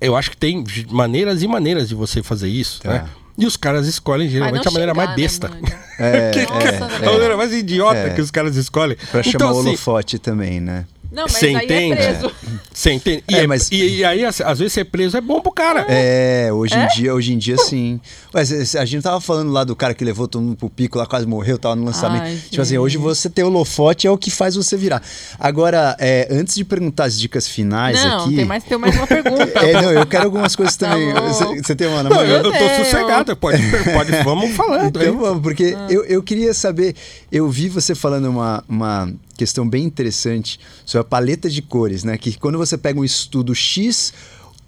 eu 0.00 0.16
acho 0.16 0.30
que 0.30 0.36
tem 0.36 0.62
maneiras 0.90 1.42
e 1.42 1.48
maneiras 1.48 1.88
de 1.88 1.94
você 1.94 2.22
fazer 2.22 2.48
isso, 2.48 2.80
Tá. 2.82 2.90
né? 2.90 3.04
E 3.38 3.44
os 3.44 3.54
caras 3.56 3.86
escolhem 3.86 4.30
geralmente 4.30 4.66
a 4.66 4.70
maneira 4.70 4.94
mais 4.94 5.10
né, 5.10 5.16
besta. 5.16 5.48
mano? 5.48 5.62
É, 5.98 6.30
Que- 6.32 6.46
que- 6.46 6.52
velho. 6.52 6.84
a 7.08 7.12
maneira 7.12 7.36
mais 7.36 7.52
idiota 7.52 7.98
É. 7.98 8.10
que 8.14 8.20
os 8.22 8.30
caras 8.30 8.56
escolhem. 8.56 8.96
Pra 9.10 9.22
chamar 9.22 9.34
então, 9.34 9.48
o 9.48 9.58
assim, 9.60 9.68
holofote 9.68 10.18
também, 10.18 10.58
né? 10.58 10.86
Não, 11.16 11.22
mas 11.24 11.32
Você 11.32 11.46
aí 11.46 11.64
entende? 11.64 11.92
é 11.94 12.12
preso. 12.12 12.32
Você 12.72 12.92
entende? 12.92 13.24
E, 13.28 13.34
É, 13.34 13.38
é- 13.44 13.46
mas- 13.46 13.68
e, 13.72 13.96
e 13.96 14.04
aí, 14.04 14.22
às 14.24 14.38
às 14.42 14.58
vezes, 14.58 14.74
ser 14.74 14.84
preso 14.84 15.16
é 15.16 15.20
bom 15.20 15.40
pro 15.40 15.50
cara. 15.50 15.86
É, 15.88 16.50
hoje 16.52 16.74
em 16.76 16.86
dia, 16.88 17.14
hoje 17.14 17.32
em 17.32 17.38
dia 17.38 17.56
sim. 17.56 17.98
Mas 18.34 18.76
a 18.76 18.84
gente 18.84 19.02
tava 19.02 19.18
falando 19.18 19.50
lá 19.50 19.64
do 19.64 19.74
cara 19.74 19.94
que 19.94 20.04
levou 20.04 20.28
todo 20.28 20.42
mundo 20.42 20.56
pro 20.56 20.68
pico, 20.68 20.98
lá 20.98 21.06
quase 21.06 21.26
morreu, 21.26 21.56
tava 21.58 21.74
no 21.74 21.86
lançamento. 21.86 22.24
Ai, 22.24 22.38
tipo 22.50 22.60
assim, 22.60 22.76
hoje 22.76 22.98
você 22.98 23.30
ter 23.30 23.42
holofote 23.44 24.06
é 24.06 24.10
o 24.10 24.18
que 24.18 24.30
faz 24.30 24.54
você 24.56 24.76
virar. 24.76 25.02
Agora, 25.40 25.96
é, 25.98 26.28
antes 26.30 26.54
de 26.54 26.64
perguntar 26.66 27.04
as 27.04 27.18
dicas 27.18 27.48
finais 27.48 28.02
Não, 28.04 28.24
aqui. 28.26 28.36
tem 28.36 28.44
mais, 28.44 28.62
tem 28.64 28.76
mais 28.78 28.94
uma 28.94 29.06
pergunta. 29.06 29.46
É, 29.66 29.72
não, 29.80 29.90
eu 29.92 30.06
quero 30.06 30.24
algumas 30.24 30.54
coisas 30.54 30.76
Tá 30.76 30.90
também. 30.90 31.14
Você 31.14 31.44
você 31.62 31.74
tem 31.74 31.86
uma 31.88 32.02
na 32.02 32.10
Não, 32.10 32.16
mão? 32.16 32.26
eu, 32.26 32.42
eu 32.42 32.52
tô 32.52 32.84
sossegado. 32.84 33.34
Pode, 33.36 33.58
pode, 33.94 34.12
vamos 34.22 34.50
falando. 34.54 34.98
aí. 34.98 35.06
Então 35.08 35.18
vamos, 35.18 35.42
porque 35.42 35.74
Ah. 35.76 35.86
eu, 35.88 36.04
eu 36.04 36.22
queria 36.22 36.52
saber, 36.52 36.94
eu 37.32 37.48
vi 37.48 37.68
você 37.70 37.94
falando 37.94 38.26
uma, 38.28 38.62
uma 38.68 39.10
questão 39.36 39.68
bem 39.68 39.84
interessante 39.84 40.58
sobre 40.84 41.06
a 41.06 41.08
paleta 41.08 41.48
de 41.48 41.62
cores, 41.62 42.04
né? 42.04 42.16
Que 42.16 42.38
quando 42.38 42.58
você 42.58 42.76
pega 42.78 42.98
um 42.98 43.04
estudo 43.04 43.54
X, 43.54 44.12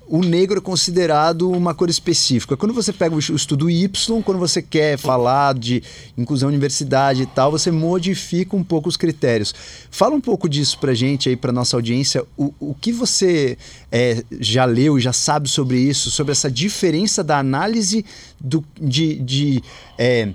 o 0.09 0.23
negro 0.23 0.59
é 0.59 0.61
considerado 0.61 1.51
uma 1.51 1.75
cor 1.75 1.91
específica. 1.91 2.57
Quando 2.57 2.73
você 2.73 2.93
pega 2.93 3.15
o 3.15 3.19
estudo 3.19 3.69
Y, 3.69 4.23
quando 4.23 4.39
você 4.39 4.63
quer 4.63 4.97
falar 4.97 5.55
de 5.55 5.83
inclusão 6.17 6.49
universidade 6.49 7.23
e 7.23 7.27
tal, 7.27 7.51
você 7.51 7.71
modifica 7.71 8.57
um 8.57 8.65
pouco 8.65 8.89
os 8.89 8.97
critérios. 8.97 9.55
Fala 9.91 10.15
um 10.15 10.21
pouco 10.21 10.49
disso 10.49 10.79
pra 10.79 10.95
gente 10.95 11.29
aí, 11.29 11.37
pra 11.37 11.53
nossa 11.53 11.77
audiência. 11.77 12.25
O, 12.37 12.55
o 12.59 12.75
que 12.75 12.91
você 12.91 13.59
é, 13.93 14.25
já 14.41 14.65
leu, 14.65 14.99
já 14.99 15.13
sabe 15.13 15.49
sobre 15.49 15.79
isso, 15.79 16.11
sobre 16.11 16.33
essa 16.33 16.51
diferença 16.51 17.23
da 17.23 17.39
análise 17.39 18.05
do, 18.41 18.65
de, 18.81 19.17
de 19.17 19.63
é, 19.99 20.33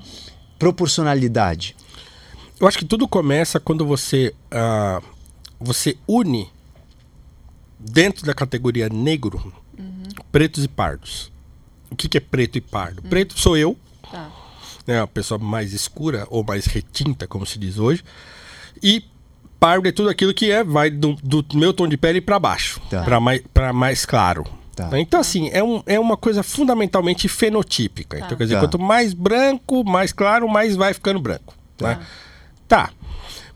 proporcionalidade? 0.60 1.76
Eu 2.64 2.68
acho 2.69 2.77
que 2.77 2.85
tudo 2.85 3.10
começa 3.10 3.60
quando 3.60 3.85
você, 3.85 4.34
ah, 4.49 5.02
você 5.60 5.98
une 6.07 6.49
dentro 7.77 8.26
da 8.26 8.34
categoria 8.34 8.88
negro 8.88 9.53
pretos 10.31 10.64
e 10.64 10.68
pardos. 10.69 11.30
O 11.91 11.95
que, 11.98 12.07
que 12.07 12.18
é 12.18 12.22
preto 12.22 12.57
e 12.57 12.61
pardo? 12.61 13.02
Preto 13.02 13.38
sou 13.38 13.57
eu, 13.57 13.77
Tá. 14.10 14.31
né, 14.88 15.02
a 15.02 15.06
pessoa 15.07 15.38
mais 15.38 15.73
escura 15.73 16.26
ou 16.30 16.41
mais 16.41 16.65
retinta, 16.65 17.27
como 17.27 17.45
se 17.45 17.60
diz 17.60 17.77
hoje. 17.77 18.02
E 18.81 19.03
pardo 19.60 19.85
é 19.90 19.91
tudo 19.91 20.07
aquilo 20.07 20.34
que 20.34 20.49
é 20.49 20.64
vai 20.64 20.90
do, 20.90 21.15
do 21.22 21.45
meu 21.56 21.73
tom 21.73 21.85
de 21.85 21.98
pele 21.98 22.22
para 22.22 22.40
baixo, 22.40 22.80
Tá. 22.90 23.03
para 23.03 23.19
mais, 23.19 23.41
pra 23.53 23.73
mais 23.73 24.06
claro. 24.06 24.45
Tá. 24.73 24.88
Né? 24.88 25.02
Então, 25.02 25.19
assim, 25.19 25.49
é, 25.52 25.61
um, 25.61 25.84
é 25.85 25.99
uma 25.99 26.15
coisa 26.15 26.41
fundamentalmente 26.41 27.27
fenotípica. 27.27 28.19
Então, 28.19 28.38
quer 28.38 28.45
dizer, 28.45 28.56
Tá. 28.56 28.61
quanto 28.61 28.80
mais 28.80 29.14
branco, 29.14 29.84
mais 29.84 30.14
claro, 30.14 30.48
mais 30.48 30.77
vai 30.77 30.94
ficando 30.94 31.19
branco. 31.19 31.53
Né? 31.81 31.99
Tá. 32.68 32.91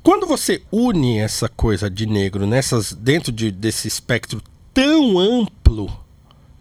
Quando 0.04 0.26
você 0.26 0.62
une 0.72 1.18
essa 1.18 1.50
coisa 1.50 1.90
de 1.90 2.06
negro 2.06 2.46
nessas 2.48 2.94
dentro 2.94 3.32
de, 3.32 3.52
desse 3.52 3.88
espectro 3.88 4.42
tão 4.74 5.18
amplo 5.20 5.92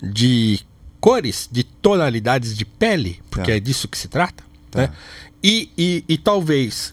de 0.03 0.61
cores, 1.01 1.49
de 1.51 1.63
tonalidades 1.63 2.57
de 2.57 2.65
pele, 2.65 3.21
porque 3.31 3.51
Tá. 3.53 3.57
é 3.57 3.61
disso 3.61 3.87
que 3.89 3.97
se 3.97 4.09
trata, 4.09 4.43
né? 4.75 4.91
E, 5.43 5.71
e, 5.79 6.05
e 6.09 6.19
talvez 6.19 6.93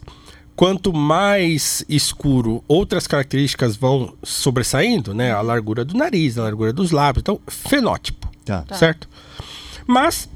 quanto 0.55 0.93
mais 0.93 1.83
escuro 1.89 2.63
outras 2.67 3.07
características 3.07 3.75
vão 3.75 4.13
sobressaindo, 4.21 5.13
né? 5.13 5.31
A 5.31 5.41
largura 5.41 5.83
do 5.83 5.95
nariz, 5.97 6.37
a 6.37 6.43
largura 6.43 6.71
dos 6.71 6.91
lábios, 6.91 7.21
então 7.21 7.39
fenótipo, 7.47 8.29
Tá. 8.45 8.63
certo? 8.75 9.09
Mas 9.87 10.29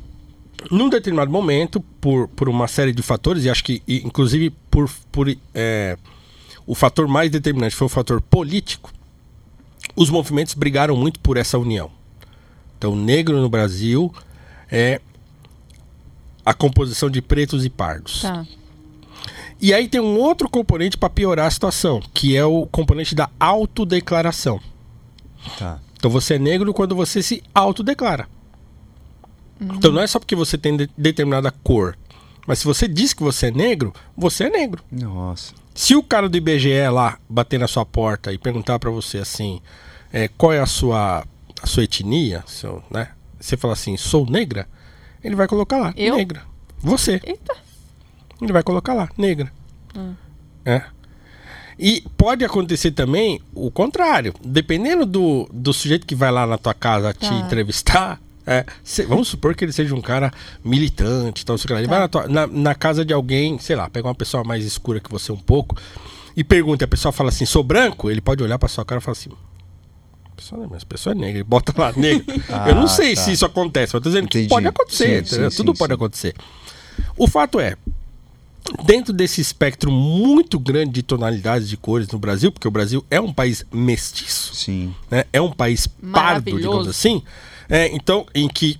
num 0.71 0.89
determinado 0.89 1.31
momento, 1.31 1.79
por, 1.79 2.27
por 2.29 2.49
uma 2.49 2.67
série 2.67 2.91
de 2.91 3.01
fatores, 3.01 3.45
e 3.45 3.49
acho 3.49 3.63
que 3.63 3.81
e, 3.87 3.97
inclusive 4.05 4.49
por, 4.71 4.89
por 5.11 5.35
é, 5.53 5.97
o 6.65 6.75
fator 6.75 7.07
mais 7.07 7.31
determinante 7.31 7.75
foi 7.75 7.85
o 7.85 7.89
fator 7.89 8.21
político, 8.21 8.91
os 9.95 10.09
movimentos 10.09 10.53
brigaram 10.53 10.95
muito 10.95 11.19
por 11.19 11.37
essa 11.37 11.57
união. 11.57 11.89
Então, 12.77 12.95
negro 12.95 13.41
no 13.41 13.49
Brasil 13.49 14.13
é 14.69 15.01
a 16.45 16.53
composição 16.53 17.09
de 17.09 17.21
pretos 17.21 17.65
e 17.65 17.69
pardos. 17.69 18.21
Tá. 18.21 18.45
E 19.59 19.73
aí 19.73 19.87
tem 19.87 19.99
um 19.99 20.17
outro 20.17 20.47
componente 20.47 20.97
para 20.97 21.09
piorar 21.09 21.47
a 21.47 21.51
situação, 21.51 21.99
que 22.13 22.37
é 22.37 22.45
o 22.45 22.67
componente 22.67 23.15
da 23.15 23.29
autodeclaração. 23.39 24.59
Tá. 25.57 25.79
Então 25.95 26.11
você 26.11 26.35
é 26.35 26.39
negro 26.39 26.73
quando 26.73 26.95
você 26.95 27.23
se 27.23 27.41
autodeclara. 27.55 28.29
Então 29.59 29.91
não 29.91 30.01
é 30.01 30.07
só 30.07 30.19
porque 30.19 30.35
você 30.35 30.57
tem 30.57 30.75
de- 30.77 30.89
determinada 30.97 31.51
cor. 31.63 31.97
Mas 32.45 32.59
se 32.59 32.65
você 32.65 32.87
diz 32.87 33.13
que 33.13 33.21
você 33.23 33.47
é 33.47 33.51
negro, 33.51 33.93
você 34.15 34.45
é 34.45 34.49
negro. 34.49 34.81
Nossa. 34.91 35.53
Se 35.75 35.95
o 35.95 36.01
cara 36.03 36.27
do 36.29 36.37
IBGE 36.37 36.87
lá 36.91 37.17
bater 37.29 37.59
na 37.59 37.67
sua 37.67 37.85
porta 37.85 38.31
e 38.31 38.37
perguntar 38.37 38.79
pra 38.79 38.89
você 38.89 39.17
assim, 39.19 39.61
é, 40.13 40.27
qual 40.27 40.53
é 40.53 40.59
a 40.59 40.65
sua, 40.65 41.23
a 41.61 41.67
sua 41.67 41.83
etnia, 41.83 42.43
seu, 42.47 42.81
né? 42.89 43.09
Você 43.39 43.55
fala 43.57 43.73
assim, 43.73 43.95
sou 43.97 44.25
negra, 44.25 44.67
ele 45.23 45.35
vai 45.35 45.47
colocar 45.47 45.77
lá, 45.77 45.93
Eu? 45.97 46.15
negra. 46.15 46.41
Você. 46.79 47.19
Eita. 47.23 47.55
Ele 48.41 48.53
vai 48.53 48.63
colocar 48.63 48.93
lá, 48.93 49.09
negra. 49.17 49.51
É. 50.65 50.83
E 51.79 52.03
pode 52.17 52.43
acontecer 52.43 52.91
também 52.91 53.39
o 53.53 53.69
contrário. 53.69 54.33
Dependendo 54.43 55.05
do, 55.05 55.47
do 55.53 55.71
sujeito 55.73 56.07
que 56.07 56.15
vai 56.15 56.31
lá 56.31 56.45
na 56.47 56.57
tua 56.57 56.73
casa 56.73 57.13
te 57.13 57.27
Tá. 57.29 57.35
entrevistar, 57.35 58.19
É, 58.49 58.65
se- 58.81 59.03
vamos 59.03 59.27
supor 59.27 59.53
que 59.53 59.65
ele 59.65 59.73
seja 59.73 59.93
um 59.93 59.99
cara 59.99 60.31
militante, 60.63 61.43
então, 61.43 61.57
sei 61.57 61.73
lá, 61.73 61.79
ele 61.81 61.87
vai 61.89 61.99
na, 62.29 62.47
na- 62.47 62.73
casa 62.75 63.03
de 63.03 63.13
alguém, 63.13 63.59
sei 63.59 63.75
lá, 63.75 63.89
pega 63.89 64.07
uma 64.07 64.15
pessoa 64.15 64.41
mais 64.41 64.63
escura 64.63 65.01
que 65.01 65.11
você 65.11 65.33
um 65.33 65.37
pouco 65.37 65.75
e 66.35 66.45
pergunta, 66.45 66.83
e 66.83 66.85
a 66.85 66.87
pessoa 66.87 67.11
fala 67.11 67.27
assim, 67.29 67.45
sou 67.45 67.61
branco, 67.61 68.09
ele 68.09 68.21
pode 68.21 68.41
olhar 68.41 68.57
pra 68.57 68.69
sua 68.69 68.85
cara 68.85 69.01
e 69.01 69.03
falar 69.03 69.17
assim, 69.17 69.31
"A 70.31 70.35
pessoa, 70.37 70.63
é- 70.63 70.67
mas 70.69 70.83
a 70.83 70.85
pessoa 70.85 71.11
é 71.13 71.15
negra, 71.17 71.37
ele 71.39 71.43
bota 71.43 71.73
lá 71.77 71.91
negro. 71.97 72.25
Eu 72.65 72.75
não 72.75 72.83
Ah, 72.85 72.87
sei 72.87 73.15
tá. 73.15 73.21
se 73.23 73.33
isso 73.33 73.45
acontece, 73.45 73.87
mas 73.93 73.95
eu 73.95 74.01
tô 74.01 74.09
dizendo 74.09 74.29
que 74.29 74.37
Entendi. 74.37 74.49
pode 74.49 74.65
acontecer, 74.67 75.25
Sim, 75.27 75.49
sim, 75.49 75.55
tudo 75.57 75.73
sim, 75.73 75.77
pode 75.77 75.91
acontecer. 75.93 76.33
O 77.17 77.27
fato 77.27 77.59
é, 77.59 77.75
dentro 78.85 79.11
desse 79.11 79.41
espectro 79.41 79.91
muito 79.91 80.57
grande 80.57 80.91
de 80.91 81.03
tonalidades 81.03 81.67
de 81.67 81.75
cores 81.75 82.07
no 82.09 82.17
Brasil, 82.19 82.49
porque 82.51 82.67
o 82.67 82.71
Brasil 82.71 83.03
é 83.11 83.19
um 83.19 83.33
país 83.33 83.65
mestiço, 83.73 84.55
Sim. 84.55 84.95
né? 85.11 85.25
É 85.33 85.41
um 85.41 85.51
país 85.51 85.85
pardo, 86.13 86.55
digamos 86.55 86.87
assim. 86.87 87.21
É, 87.69 87.87
então, 87.93 88.25
em 88.33 88.47
que 88.47 88.79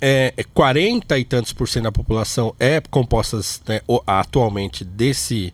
é, 0.00 0.32
é 0.36 0.44
40 0.44 1.18
e 1.18 1.24
tantos 1.24 1.52
por 1.52 1.68
cento 1.68 1.84
da 1.84 1.92
população 1.92 2.54
é 2.58 2.80
composta 2.80 3.40
né, 3.66 3.80
atualmente 4.06 4.84
desse 4.84 5.52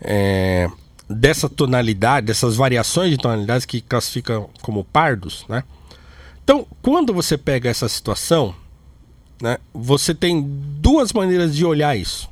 é, 0.00 0.68
dessa 1.08 1.48
tonalidade, 1.48 2.26
dessas 2.26 2.56
variações 2.56 3.10
de 3.10 3.16
tonalidades 3.16 3.64
que 3.64 3.80
classificam 3.80 4.50
como 4.60 4.84
pardos, 4.84 5.44
né? 5.48 5.62
Então, 6.42 6.66
quando 6.80 7.12
você 7.12 7.36
pega 7.36 7.68
essa 7.68 7.88
situação, 7.88 8.54
né, 9.42 9.58
você 9.74 10.14
tem 10.14 10.40
duas 10.80 11.12
maneiras 11.12 11.54
de 11.56 11.64
olhar 11.64 11.96
isso. 11.96 12.28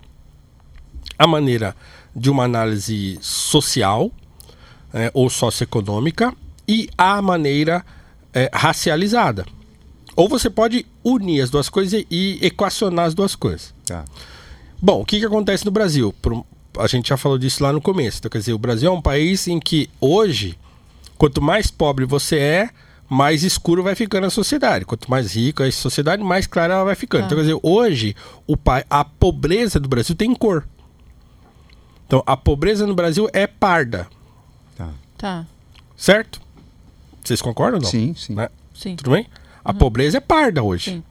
A 1.18 1.26
maneira 1.26 1.74
de 2.14 2.30
uma 2.30 2.44
análise 2.44 3.18
social 3.20 4.10
é, 4.92 5.10
ou 5.12 5.28
socioeconômica 5.28 6.32
e 6.66 6.88
a 6.96 7.20
maneira 7.20 7.84
é, 8.32 8.48
racializada. 8.52 9.44
Ou 10.16 10.28
você 10.28 10.48
pode 10.48 10.86
unir 11.02 11.40
as 11.42 11.50
duas 11.50 11.68
coisas 11.68 12.04
e 12.10 12.38
equacionar 12.40 13.06
as 13.06 13.14
duas 13.14 13.34
coisas. 13.34 13.74
Tá. 13.84 14.04
Bom, 14.80 15.00
o 15.00 15.04
que, 15.04 15.18
que 15.18 15.24
acontece 15.26 15.64
no 15.64 15.70
Brasil? 15.70 16.14
A 16.78 16.86
gente 16.86 17.08
já 17.08 17.16
falou 17.16 17.38
disso 17.38 17.62
lá 17.62 17.72
no 17.72 17.80
começo. 17.80 18.18
Então, 18.18 18.30
quer 18.30 18.38
dizer, 18.38 18.52
o 18.52 18.58
Brasil 18.58 18.90
é 18.90 18.94
um 18.94 19.00
país 19.02 19.46
em 19.48 19.58
que 19.58 19.88
hoje, 20.00 20.58
quanto 21.16 21.40
mais 21.42 21.70
pobre 21.70 22.04
você 22.04 22.38
é, 22.38 22.70
mais 23.08 23.42
escuro 23.44 23.82
vai 23.82 23.94
ficando 23.94 24.26
a 24.26 24.30
sociedade. 24.30 24.84
Quanto 24.84 25.10
mais 25.10 25.34
rico 25.34 25.62
é 25.62 25.68
a 25.68 25.72
sociedade, 25.72 26.22
mais 26.22 26.46
clara 26.46 26.74
ela 26.74 26.84
vai 26.84 26.94
ficando. 26.94 27.24
Então, 27.26 27.36
quer 27.36 27.42
dizer, 27.44 27.58
hoje 27.62 28.14
o 28.46 28.56
pa- 28.56 28.84
a 28.88 29.04
pobreza 29.04 29.78
do 29.80 29.88
Brasil 29.88 30.14
tem 30.14 30.34
cor. 30.34 30.66
Então, 32.06 32.22
a 32.26 32.36
pobreza 32.36 32.86
no 32.86 32.94
Brasil 32.94 33.28
é 33.32 33.46
parda, 33.46 34.06
Tá. 34.76 34.90
Tá. 35.16 35.46
certo? 35.96 36.40
Vocês 37.22 37.40
concordam 37.40 37.78
ou 37.78 37.82
não? 37.82 37.90
Sim, 37.90 38.14
sim. 38.16 38.34
Né? 38.34 38.48
Sim. 38.74 38.96
Tudo 38.96 39.10
bem? 39.12 39.26
A 39.64 39.72
pobreza 39.72 40.18
é 40.18 40.20
parda 40.20 40.62
hoje. 40.62 40.90
Sim. 40.92 41.02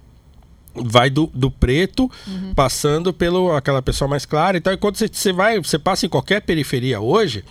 Vai 0.75 1.09
do, 1.09 1.27
do 1.33 1.51
preto, 1.51 2.09
passando 2.55 3.13
pelo 3.13 3.55
aquela 3.55 3.81
pessoa 3.81 4.07
mais 4.07 4.25
clara. 4.25 4.57
Então, 4.57 4.75
quando 4.77 4.95
você, 4.95 5.07
você 5.07 5.31
vai, 5.31 5.59
você 5.59 5.77
passa 5.77 6.05
em 6.05 6.09
qualquer 6.09 6.41
periferia 6.41 6.99
hoje, 6.99 7.43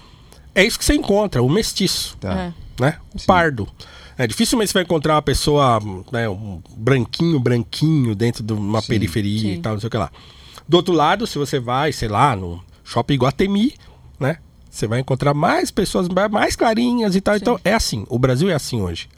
é 0.55 0.65
isso 0.65 0.79
que 0.79 0.85
você 0.85 0.95
encontra, 0.95 1.43
o 1.43 1.49
mestiço, 1.49 2.16
Tá. 2.19 2.33
É. 2.35 2.53
né? 2.81 2.99
O 3.15 3.24
pardo. 3.24 3.69
É, 4.19 4.27
dificilmente 4.27 4.70
você 4.70 4.74
vai 4.74 4.83
encontrar 4.83 5.15
uma 5.15 5.23
pessoa, 5.23 5.81
né, 6.12 6.29
um 6.29 6.61
branquinho, 6.77 7.41
branquinho 7.41 8.15
dentro 8.15 8.43
de 8.43 8.53
uma 8.53 8.81
Sim. 8.81 8.89
periferia 8.89 9.41
Sim. 9.41 9.53
e 9.55 9.59
tal, 9.59 9.73
não 9.74 9.81
sei 9.81 9.87
o 9.87 9.91
que 9.91 9.97
lá. 9.97 10.11
Do 10.69 10.77
outro 10.77 10.93
lado, 10.93 11.27
se 11.27 11.39
você 11.39 11.59
vai, 11.59 11.93
sei 11.93 12.09
lá, 12.09 12.37
no 12.37 12.62
shopping 12.85 13.16
Guatemi, 13.16 13.74
né? 14.19 14.39
Você 14.70 14.87
vai 14.87 15.01
encontrar 15.01 15.35
mais 15.35 15.70
pessoas 15.70 16.09
mais 16.31 16.57
clarinhas 16.57 17.15
e 17.15 17.20
tal. 17.20 17.37
Então, 17.37 17.61
é 17.65 17.74
assim. 17.74 18.07
O 18.09 18.19
Brasil 18.19 18.49
é 18.49 18.55
assim 18.55 18.81
hoje. 18.81 19.09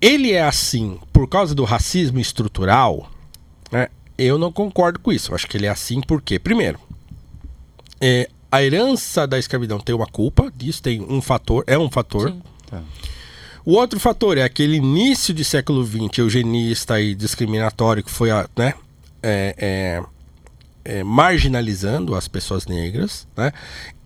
Ele 0.00 0.32
é 0.32 0.42
assim 0.42 0.98
por 1.12 1.28
causa 1.28 1.54
do 1.54 1.64
racismo 1.64 2.18
estrutural, 2.18 3.10
né? 3.70 3.88
Eu 4.18 4.38
não 4.38 4.50
concordo 4.50 4.98
com 4.98 5.12
isso. 5.12 5.30
Eu 5.30 5.34
acho 5.34 5.46
que 5.46 5.56
ele 5.56 5.66
é 5.66 5.70
assim 5.70 6.00
porque, 6.00 6.38
primeiro, 6.38 6.78
é, 8.00 8.28
a 8.50 8.62
herança 8.62 9.26
da 9.26 9.38
escravidão 9.38 9.78
tem 9.78 9.94
uma 9.94 10.06
culpa, 10.06 10.52
disso 10.54 10.82
tem 10.82 11.02
um 11.02 11.20
fator, 11.20 11.64
é 11.66 11.78
um 11.78 11.90
fator. 11.90 12.34
Tá. 12.70 12.82
O 13.64 13.72
outro 13.72 13.98
fator 13.98 14.38
é 14.38 14.42
aquele 14.42 14.76
início 14.76 15.34
de 15.34 15.44
século 15.44 15.84
XX 15.84 16.18
eugenista 16.18 17.00
e 17.00 17.14
discriminatório 17.14 18.02
que 18.02 18.10
foi 18.10 18.30
a, 18.30 18.48
né, 18.56 18.74
é, 19.22 19.54
é, 19.58 20.02
é, 20.84 21.02
marginalizando 21.02 22.14
as 22.14 22.28
pessoas 22.28 22.64
negras, 22.66 23.26
né? 23.36 23.52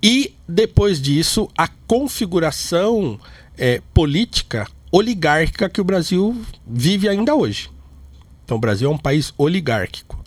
E 0.02 0.34
depois 0.48 1.00
disso 1.00 1.46
a 1.56 1.68
configuração 1.86 3.20
é, 3.58 3.82
política 3.92 4.66
oligárquica 4.90 5.68
que 5.68 5.80
o 5.80 5.84
Brasil 5.84 6.36
vive 6.66 7.08
ainda 7.08 7.34
hoje. 7.34 7.70
Então 8.44 8.56
o 8.56 8.60
Brasil 8.60 8.90
é 8.90 8.92
um 8.94 8.98
país 8.98 9.32
oligárquico. 9.38 10.18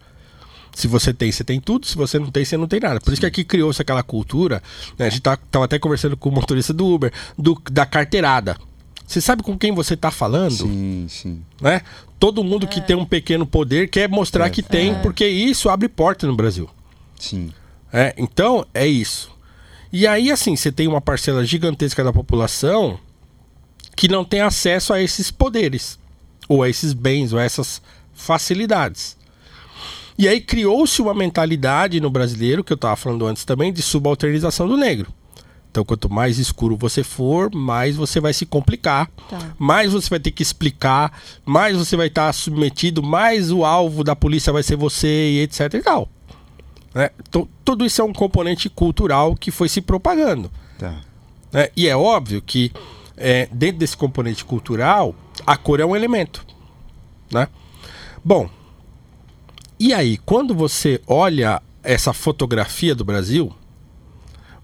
Se 0.73 0.87
você 0.87 1.13
tem, 1.13 1.31
você 1.31 1.43
tem 1.43 1.59
tudo. 1.59 1.85
Se 1.85 1.95
você 1.95 2.17
não 2.17 2.31
tem, 2.31 2.43
você 2.43 2.57
não 2.57 2.67
tem 2.67 2.79
nada. 2.79 2.99
Por 2.99 3.11
isso 3.13 3.19
que 3.19 3.25
aqui 3.27 3.43
criou-se 3.43 3.81
aquela 3.81 4.01
cultura. 4.01 4.61
né, 4.97 5.05
a 5.05 5.09
gente 5.09 5.21
tá, 5.21 5.37
tava 5.37 5.65
até 5.65 5.77
conversando 5.77 6.17
com 6.17 6.29
o 6.29 6.31
motorista 6.31 6.73
do 6.73 6.87
Uber, 6.87 7.11
do, 7.37 7.61
da 7.71 7.85
carteirada. 7.85 8.57
Você 9.05 9.21
sabe 9.21 9.43
com 9.43 9.57
quem 9.57 9.71
você 9.71 9.95
tá 9.95 10.09
falando? 10.09 10.55
Sim, 10.55 11.05
sim. 11.09 11.41
né? 11.61 11.81
Todo 12.17 12.43
mundo 12.43 12.65
que 12.67 12.81
tem 12.81 12.95
um 12.95 13.05
pequeno 13.05 13.45
poder 13.45 13.89
quer 13.89 14.09
mostrar 14.09 14.47
É. 14.47 14.49
que 14.49 14.63
tem, 14.63 14.95
porque 15.01 15.27
isso 15.27 15.69
abre 15.69 15.87
porta 15.89 16.25
no 16.25 16.35
Brasil. 16.35 16.69
Sim. 17.19 17.51
É, 17.91 18.15
então, 18.17 18.65
é 18.73 18.87
isso. 18.87 19.29
E 19.91 20.07
aí, 20.07 20.31
assim, 20.31 20.55
você 20.55 20.71
tem 20.71 20.87
uma 20.87 21.01
parcela 21.01 21.45
gigantesca 21.45 22.03
da 22.03 22.11
população 22.11 22.97
que 23.95 24.07
não 24.07 24.23
tem 24.25 24.41
acesso 24.41 24.93
a 24.93 25.01
esses 25.01 25.29
poderes, 25.31 25.99
ou 26.47 26.63
a 26.63 26.69
esses 26.69 26.93
bens, 26.93 27.33
ou 27.33 27.39
a 27.39 27.43
essas 27.43 27.81
facilidades. 28.13 29.17
E 30.17 30.27
aí 30.27 30.39
criou-se 30.39 31.01
uma 31.01 31.13
mentalidade 31.13 31.99
no 31.99 32.09
brasileiro, 32.09 32.63
que 32.63 32.71
eu 32.71 32.75
estava 32.75 32.95
falando 32.95 33.25
antes 33.25 33.43
também, 33.45 33.73
de 33.73 33.81
subalternização 33.81 34.67
do 34.67 34.77
negro. 34.77 35.11
Então, 35.71 35.83
quanto 35.83 36.07
mais 36.07 36.37
escuro 36.37 36.77
você 36.77 37.03
for, 37.03 37.49
mais 37.53 37.95
você 37.95 38.19
vai 38.19 38.31
se 38.31 38.45
complicar, 38.45 39.09
Tá. 39.27 39.55
mais 39.57 39.91
você 39.91 40.07
vai 40.07 40.19
ter 40.19 40.29
que 40.29 40.43
explicar, 40.43 41.19
mais 41.43 41.75
você 41.75 41.97
vai 41.97 42.07
estar 42.07 42.31
submetido, 42.31 43.01
mais 43.01 43.51
o 43.51 43.65
alvo 43.65 44.03
da 44.03 44.15
polícia 44.15 44.53
vai 44.53 44.61
ser 44.61 44.75
você 44.75 45.31
e 45.31 45.39
etc 45.41 45.73
e 45.73 45.81
tal. 45.81 46.07
né? 46.93 47.09
Então, 47.27 47.49
tudo 47.65 47.83
isso 47.83 47.99
é 47.99 48.05
um 48.05 48.13
componente 48.13 48.69
cultural 48.69 49.35
que 49.35 49.49
foi 49.49 49.67
se 49.67 49.81
propagando. 49.81 50.51
Tá. 50.77 50.93
né? 51.51 51.69
E 51.75 51.87
é 51.87 51.97
óbvio 51.97 52.39
que 52.39 52.71
é, 53.17 53.47
dentro 53.51 53.79
desse 53.79 53.95
componente 53.95 54.43
cultural, 54.43 55.15
a 55.45 55.57
cor 55.57 55.79
é 55.79 55.85
um 55.85 55.95
elemento. 55.95 56.45
Né? 57.31 57.47
Bom, 58.23 58.49
e 59.79 59.93
aí, 59.93 60.17
quando 60.17 60.53
você 60.53 61.01
olha 61.07 61.61
essa 61.83 62.13
fotografia 62.13 62.95
do 62.95 63.03
Brasil, 63.03 63.53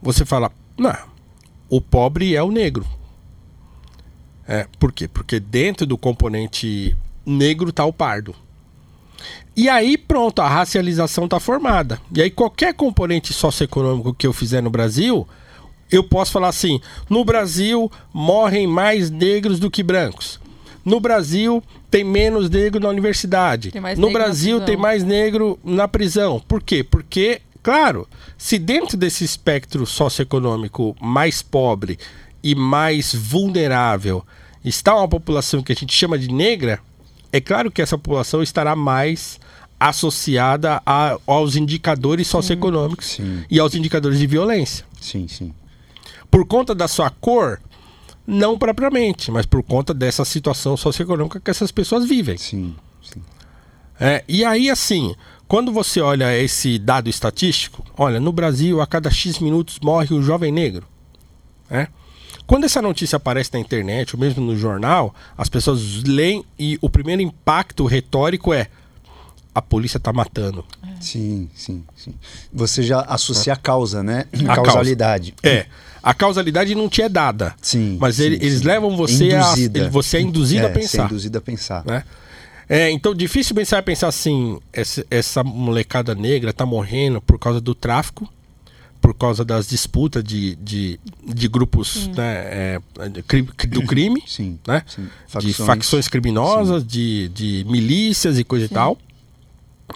você 0.02 0.26
fala, 0.26 0.52
não, 0.78 0.96
o 1.70 1.82
pobre 1.82 2.36
é 2.36 2.42
o 2.42 2.52
negro. 2.52 2.86
É, 4.48 4.66
por 4.80 4.92
quê? 4.92 5.08
Porque 5.08 5.40
dentro 5.40 5.86
do 5.86 5.98
componente 5.98 6.96
negro 7.26 7.70
está 7.70 7.86
o 7.86 7.94
pardo. 7.94 8.34
E 9.56 9.68
aí, 9.68 9.98
pronto, 9.98 10.42
a 10.42 10.48
racialização 10.48 11.26
está 11.26 11.40
formada. 11.40 12.00
E 12.16 12.22
aí, 12.22 12.32
qualquer 12.32 12.74
componente 12.74 13.34
socioeconômico 13.34 14.14
que 14.14 14.26
eu 14.26 14.32
fizer 14.32 14.62
no 14.62 14.70
Brasil, 14.70 15.28
eu 15.92 16.04
posso 16.04 16.32
falar 16.32 16.50
assim: 16.50 16.80
no 17.10 17.24
Brasil 17.26 17.92
morrem 18.14 18.68
mais 18.68 19.10
negros 19.10 19.60
do 19.60 19.70
que 19.72 19.82
brancos. 19.84 20.40
No 20.86 21.00
Brasil 21.00 21.62
tem 21.92 22.04
menos 22.04 22.50
negro 22.50 22.80
na 22.80 22.90
universidade. 22.90 23.72
No 23.98 24.12
Brasil 24.12 24.62
tem 24.62 24.78
mais 24.78 25.04
negro 25.04 25.60
na 25.64 25.88
prisão. 25.88 26.42
Por 26.48 26.62
quê? 26.64 26.84
Porque, 26.84 27.42
claro, 27.62 28.08
se 28.38 28.58
dentro 28.58 28.96
desse 28.98 29.24
espectro 29.24 29.86
socioeconômico 29.86 30.96
mais 31.02 31.42
pobre 31.42 32.00
e 32.42 32.56
mais 32.56 33.14
vulnerável 33.14 34.24
está 34.64 34.96
uma 34.96 35.08
população 35.08 35.62
que 35.62 35.72
a 35.72 35.76
gente 35.76 35.94
chama 35.94 36.18
de 36.18 36.32
negra, 36.32 36.80
é 37.32 37.40
claro 37.42 37.70
que 37.72 37.82
essa 37.82 37.98
população 37.98 38.42
estará 38.42 38.76
mais 38.76 39.40
associada 39.80 40.82
a- 40.86 41.18
aos 41.26 41.56
indicadores 41.56 42.28
socioeconômicos 42.28 43.06
Sim. 43.08 43.44
e 43.50 43.60
aos 43.60 43.74
indicadores 43.76 44.20
de 44.20 44.28
violência. 44.28 44.86
Sim, 45.00 45.28
sim. 45.28 45.54
Por 46.30 46.46
conta 46.46 46.76
da 46.76 46.88
sua 46.88 47.10
cor, 47.10 47.60
não 48.26 48.58
propriamente, 48.58 49.32
mas 49.32 49.46
por 49.46 49.64
conta 49.64 49.94
dessa 49.94 50.24
situação 50.24 50.78
socioeconômica 50.78 51.40
que 51.40 51.50
essas 51.50 51.72
pessoas 51.72 52.06
vivem. 52.08 52.38
Sim, 52.38 52.76
sim. 53.02 53.22
É, 54.00 54.24
e 54.28 54.46
aí, 54.46 54.70
assim, 54.70 55.16
quando 55.48 55.72
você 55.72 56.00
olha 56.00 56.38
esse 56.38 56.78
dado 56.78 57.10
estatístico, 57.10 57.84
olha, 57.98 58.20
no 58.20 58.32
Brasil, 58.32 58.80
a 58.82 58.88
cada 58.88 59.10
X 59.10 59.40
minutos 59.40 59.80
morre 59.82 60.16
um 60.16 60.22
jovem 60.22 60.52
negro. 60.52 60.88
né? 61.70 61.88
Quando 62.46 62.64
essa 62.64 62.82
notícia 62.82 63.18
aparece 63.18 63.52
na 63.54 63.60
internet, 63.60 64.16
ou 64.16 64.20
mesmo 64.20 64.44
no 64.44 64.58
jornal, 64.58 65.14
as 65.38 65.50
pessoas 65.50 66.04
leem 66.04 66.44
e 66.58 66.80
o 66.82 66.90
primeiro 66.90 67.22
impacto 67.22 67.86
retórico 67.86 68.54
é: 68.54 68.70
a 69.54 69.62
polícia 69.62 70.00
tá 70.00 70.14
matando. 70.14 70.64
Sim, 71.00 71.50
sim, 71.56 71.84
sim. 71.96 72.14
Você 72.54 72.84
já 72.84 73.02
associa 73.02 73.54
a 73.54 73.56
causa, 73.56 74.04
né? 74.04 74.26
A 74.48 74.56
Causalidade. 74.56 75.34
É. 75.44 75.66
A 76.02 76.14
causalidade 76.14 76.74
não 76.76 76.88
te 76.88 77.02
é 77.02 77.10
dada. 77.10 77.54
Sim. 77.62 77.98
Mas 78.00 78.16
sim, 78.16 78.24
ele- 78.24 78.36
eles 78.38 78.60
sim. 78.60 78.66
levam 78.68 78.96
você 78.96 79.32
a- 79.34 79.42
Induzida. 79.52 79.80
ele- 79.80 79.90
você 79.90 80.18
é 80.18 80.22
induzido 80.22 80.66
a 80.66 80.70
É, 80.70 80.74
Você 80.74 80.78
é 80.78 80.82
pensar. 80.82 81.06
induzido 81.06 81.38
a 81.38 81.42
pensar. 81.42 81.86
né? 81.86 82.04
É, 82.70 82.90
então, 82.92 83.14
dificilmente 83.16 83.68
você 83.68 83.76
vai 83.76 83.82
pensar 83.82 84.08
assim: 84.08 84.60
essa, 84.72 85.06
essa 85.10 85.44
molecada 85.44 86.14
negra 86.16 86.54
tá 86.54 86.66
morrendo 86.66 87.20
por 87.20 87.38
causa 87.40 87.60
do 87.60 87.74
tráfico, 87.76 88.32
por 89.02 89.14
causa 89.16 89.44
das 89.44 89.68
disputas 89.68 90.24
de, 90.24 90.56
de, 90.58 91.00
de 91.28 91.48
grupos 91.48 92.08
né, 92.10 92.34
é, 92.46 92.80
de 93.10 93.68
do 93.68 93.82
crime, 93.88 94.22
Sim. 94.28 94.60
né? 94.68 94.84
sim. 94.88 95.08
de 95.40 95.52
facções 95.54 96.08
criminosas, 96.08 96.86
de, 96.86 97.30
de 97.30 97.66
milícias 97.68 98.38
e 98.38 98.44
coisa 98.44 98.66
e 98.66 98.70
tal. 98.70 98.98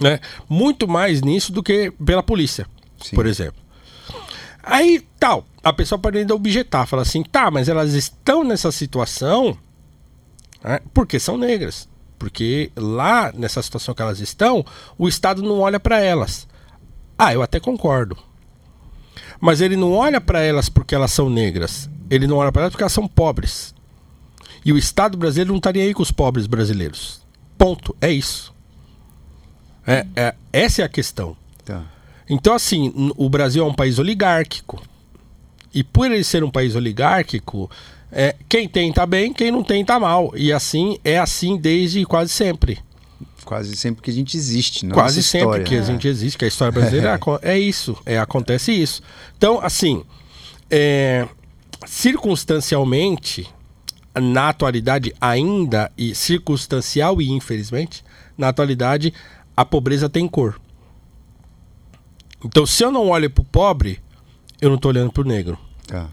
Né? 0.00 0.20
Muito 0.48 0.88
mais 0.88 1.22
nisso 1.22 1.52
do 1.52 1.62
que 1.62 1.92
pela 2.04 2.22
polícia, 2.22 2.66
Sim. 3.02 3.14
por 3.14 3.26
exemplo. 3.26 3.62
Aí, 4.62 5.06
tal, 5.18 5.46
a 5.62 5.72
pessoa 5.72 5.98
pode 5.98 6.18
ainda 6.18 6.34
objetar, 6.34 6.86
falar 6.86 7.02
assim, 7.02 7.22
tá, 7.22 7.50
mas 7.50 7.68
elas 7.68 7.92
estão 7.92 8.42
nessa 8.42 8.72
situação 8.72 9.56
né, 10.64 10.80
porque 10.94 11.20
são 11.20 11.36
negras. 11.36 11.86
Porque 12.18 12.72
lá, 12.74 13.30
nessa 13.34 13.60
situação 13.60 13.94
que 13.94 14.00
elas 14.00 14.20
estão, 14.20 14.64
o 14.96 15.06
Estado 15.06 15.42
não 15.42 15.60
olha 15.60 15.78
para 15.78 16.00
elas. 16.00 16.48
Ah, 17.18 17.34
eu 17.34 17.42
até 17.42 17.60
concordo. 17.60 18.16
Mas 19.38 19.60
ele 19.60 19.76
não 19.76 19.92
olha 19.92 20.20
para 20.20 20.40
elas 20.40 20.70
porque 20.70 20.94
elas 20.94 21.12
são 21.12 21.28
negras. 21.28 21.90
Ele 22.08 22.26
não 22.26 22.38
olha 22.38 22.50
para 22.50 22.62
elas 22.62 22.72
porque 22.72 22.82
elas 22.82 22.92
são 22.92 23.06
pobres. 23.06 23.74
E 24.64 24.72
o 24.72 24.78
Estado 24.78 25.18
brasileiro 25.18 25.50
não 25.50 25.58
estaria 25.58 25.82
aí 25.82 25.92
com 25.92 26.02
os 26.02 26.10
pobres 26.10 26.46
brasileiros. 26.46 27.20
Ponto. 27.58 27.94
É 28.00 28.10
isso. 28.10 28.53
É, 29.86 30.06
é- 30.16 30.34
essa 30.52 30.82
é 30.82 30.84
a 30.84 30.88
questão. 30.88 31.36
Tá. 31.64 31.82
Então, 32.28 32.54
assim, 32.54 33.12
o 33.16 33.28
Brasil 33.28 33.64
é 33.64 33.66
um 33.66 33.74
país 33.74 33.98
oligárquico. 33.98 34.82
E 35.74 35.82
por 35.82 36.10
ele 36.10 36.24
ser 36.24 36.44
um 36.44 36.50
país 36.50 36.74
oligárquico, 36.74 37.70
é, 38.10 38.36
quem 38.48 38.68
tem 38.68 38.92
tá 38.92 39.04
bem, 39.04 39.32
quem 39.32 39.50
não 39.50 39.64
tem 39.64 39.84
tá 39.84 39.98
mal. 39.98 40.32
E 40.36 40.52
assim 40.52 40.98
é 41.04 41.18
assim 41.18 41.56
desde 41.56 42.04
quase 42.06 42.30
sempre. 42.30 42.78
Quase 43.44 43.76
sempre 43.76 44.00
que 44.00 44.10
a 44.10 44.14
gente 44.14 44.36
existe, 44.36 44.86
não 44.86 44.94
quase 44.94 45.22
sempre 45.22 45.48
história. 45.48 45.64
que 45.64 45.76
a 45.76 45.82
gente 45.82 46.08
existe, 46.08 46.38
que 46.38 46.44
a 46.46 46.48
história 46.48 46.72
brasileira 46.72 47.18
é, 47.42 47.52
é 47.52 47.58
isso, 47.58 47.98
é 48.06 48.18
acontece 48.18 48.72
isso. 48.72 49.02
Então, 49.36 49.60
assim, 49.60 50.02
é, 50.70 51.28
circunstancialmente, 51.86 53.46
na 54.14 54.48
atualidade 54.48 55.12
ainda 55.20 55.90
e 55.98 56.14
circunstancial 56.14 57.20
e 57.20 57.30
infelizmente, 57.30 58.04
na 58.38 58.48
atualidade 58.48 59.12
a 59.56 59.64
pobreza 59.64 60.08
tem 60.08 60.28
cor. 60.28 60.60
Então, 62.44 62.66
se 62.66 62.82
eu 62.84 62.90
não 62.90 63.08
olho 63.08 63.30
pro 63.30 63.44
pobre, 63.44 64.00
eu 64.60 64.68
não 64.70 64.78
tô 64.78 64.88
olhando 64.88 65.12
pro 65.12 65.24
negro. 65.24 65.58
Tá. 65.86 66.08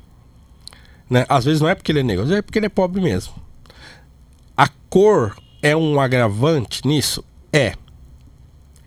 Né? 1.10 1.26
Às 1.28 1.46
vezes 1.46 1.62
não 1.62 1.68
é 1.68 1.76
porque 1.76 1.92
ele 1.92 2.00
é 2.00 2.04
negro, 2.04 2.24
às 2.24 2.30
vezes 2.30 2.40
é 2.40 2.42
porque 2.42 2.60
ele 2.60 2.68
é 2.68 2.70
pobre 2.70 3.02
mesmo. 3.02 3.34
A 4.56 4.70
cor 4.90 5.36
é 5.62 5.76
um 5.76 6.00
agravante 6.00 6.88
nisso? 6.88 7.24
É. 7.52 7.74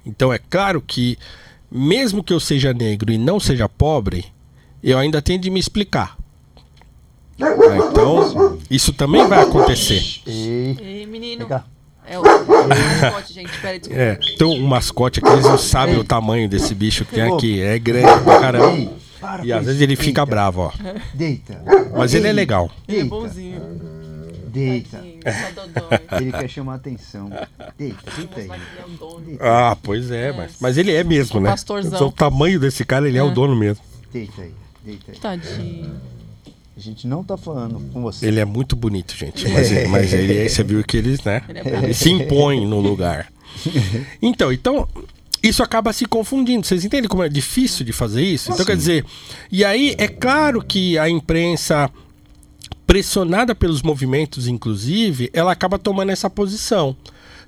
Então 0.06 0.32
é 0.32 0.38
claro 0.38 0.80
que, 0.80 1.18
mesmo 1.70 2.24
que 2.24 2.32
eu 2.32 2.40
seja 2.40 2.72
negro 2.72 3.12
e 3.12 3.18
não 3.18 3.38
seja 3.38 3.68
pobre, 3.68 4.24
eu 4.82 4.98
ainda 4.98 5.20
tenho 5.20 5.38
de 5.38 5.50
me 5.50 5.60
explicar. 5.60 6.16
Ah, 7.40 7.46
Então, 7.90 8.58
isso 8.70 8.92
também 8.92 9.26
vai 9.26 9.42
acontecer. 9.42 10.02
E... 10.26 10.76
Ei, 10.80 11.06
menino. 11.06 11.46
Cá. 12.04 12.12
É 12.12 12.18
o 12.18 12.22
mascote, 12.22 13.32
gente. 13.32 13.58
Peraí, 13.58 13.78
desculpa. 13.78 14.02
É, 14.02 14.18
então 14.34 14.50
o 14.50 14.62
mascote 14.62 15.20
aqui, 15.20 15.28
eles 15.28 15.44
não 15.44 15.58
sabem 15.58 15.96
o 15.98 16.04
tamanho 16.04 16.48
desse 16.48 16.74
bicho 16.74 17.04
que 17.04 17.14
tem 17.14 17.22
aqui. 17.22 17.60
É 17.60 17.78
grande 17.78 18.22
pra 18.22 18.40
caramba. 18.40 18.72
Ei, 18.72 18.90
para 19.20 19.44
E 19.44 19.52
às 19.52 19.66
vezes 19.66 19.80
ele 19.80 19.96
fica 19.96 20.24
bravo, 20.24 20.62
ó. 20.62 20.72
Deita. 21.14 21.62
Mas 21.96 22.14
ele 22.14 22.28
é 22.28 22.32
legal. 22.32 22.70
Ele 22.86 23.00
é 23.00 23.04
bonzinho. 23.04 23.60
Deita. 24.46 25.02
Dodói. 25.54 26.00
Ele 26.20 26.32
quer 26.32 26.48
chamar 26.48 26.74
atenção. 26.74 27.28
Deita, 27.76 27.98
deita 28.16 28.40
aí. 28.40 28.50
É. 28.50 29.48
Ah, 29.48 29.76
pois 29.82 30.10
é, 30.10 30.32
mas, 30.32 30.52
mas 30.60 30.78
ele 30.78 30.92
é 30.92 31.02
mesmo, 31.02 31.40
né? 31.40 31.50
Pastorzão. 31.50 32.08
O 32.08 32.12
tamanho 32.12 32.60
desse 32.60 32.84
cara, 32.84 33.08
ele 33.08 33.18
é, 33.18 33.22
o 33.22 33.30
dono 33.30 33.56
mesmo. 33.56 33.82
Deita 34.12 34.42
aí. 34.42 34.54
Deita 34.84 35.10
aí. 35.10 35.18
Tadinho. 35.18 36.00
A 36.84 36.90
gente 36.90 37.06
não 37.06 37.24
tá 37.24 37.36
falando 37.38 37.80
com 37.92 38.02
você. 38.02 38.26
Ele 38.26 38.40
é 38.40 38.44
muito 38.44 38.76
bonito, 38.76 39.16
gente. 39.16 39.48
Mas, 39.48 39.72
ele- 39.72 39.88
mas 39.88 40.12
ele, 40.12 40.46
você 40.48 40.62
viu 40.62 40.84
que 40.84 40.98
ele, 40.98 41.18
né? 41.24 41.42
Ele 41.48 41.58
é. 41.60 41.84
Ele 41.84 41.94
se 41.94 42.10
impõe 42.10 42.66
no 42.66 42.78
lugar. 42.78 43.32
Então, 44.20 44.52
então, 44.52 44.86
isso 45.42 45.62
acaba 45.62 45.94
se 45.94 46.04
confundindo. 46.04 46.66
Vocês 46.66 46.84
entendem 46.84 47.08
como 47.08 47.22
é 47.22 47.28
difícil 47.30 47.86
de 47.86 47.92
fazer 47.92 48.22
isso? 48.22 48.52
Então, 48.52 48.66
quer 48.66 48.76
dizer, 48.76 49.02
e 49.50 49.64
aí 49.64 49.94
é 49.96 50.08
claro 50.08 50.62
que 50.62 50.98
a 50.98 51.08
imprensa, 51.08 51.90
pressionada 52.86 53.54
pelos 53.54 53.80
movimentos, 53.82 54.46
inclusive, 54.46 55.30
ela 55.32 55.52
acaba 55.52 55.78
tomando 55.78 56.10
essa 56.10 56.28
posição. 56.28 56.94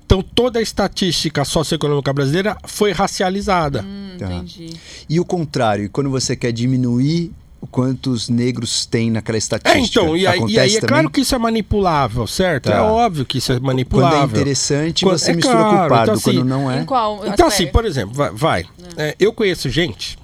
Então, 0.05 0.21
toda 0.21 0.57
a 0.57 0.61
estatística 0.61 1.43
socioeconômica 1.45 2.11
brasileira 2.13 2.57
foi 2.65 2.91
racializada. 2.91 3.83
Hum, 3.83 4.15
Tá. 4.17 4.33
entendi. 4.33 4.69
E 5.07 5.19
o 5.19 5.25
contrário, 5.25 5.89
quando 5.91 6.09
você 6.09 6.35
quer 6.35 6.51
diminuir 6.51 7.31
quantos 7.71 8.29
negros 8.29 8.85
tem 8.85 9.09
naquela 9.11 9.37
estatística. 9.37 9.77
É, 9.79 9.81
então, 10.03 10.15
e 10.15 10.25
aí, 10.27 10.39
e 10.47 10.59
aí 10.59 10.71
é 10.71 10.79
também? 10.79 10.87
claro 10.87 11.09
que 11.09 11.21
isso 11.21 11.33
é 11.35 11.37
manipulável, 11.37 12.25
certo? 12.27 12.65
Tá. 12.69 12.75
É 12.77 12.81
óbvio 12.81 13.25
que 13.25 13.39
isso 13.39 13.51
é 13.51 13.55
Quando 13.55 13.65
manipulável. 13.65 14.19
é 14.19 14.23
interessante, 14.41 15.03
Quando- 15.05 15.17
você 15.17 15.31
é 15.31 15.35
mistura 15.35 15.57
claro, 15.57 15.69
com 15.77 15.85
o 15.85 15.89
pardo. 15.89 16.11
então, 16.11 16.21
quando 16.21 16.37
assim, 16.39 16.47
não 16.47 16.71
é. 16.71 16.85
Qual 16.85 17.25
Então, 17.27 17.47
assim, 17.47 17.67
por 17.67 17.85
exemplo, 17.85 18.13
vai. 18.13 18.31
vai. 18.31 18.65
É, 18.95 19.15
eu 19.19 19.33
conheço 19.33 19.69
gente. 19.69 20.17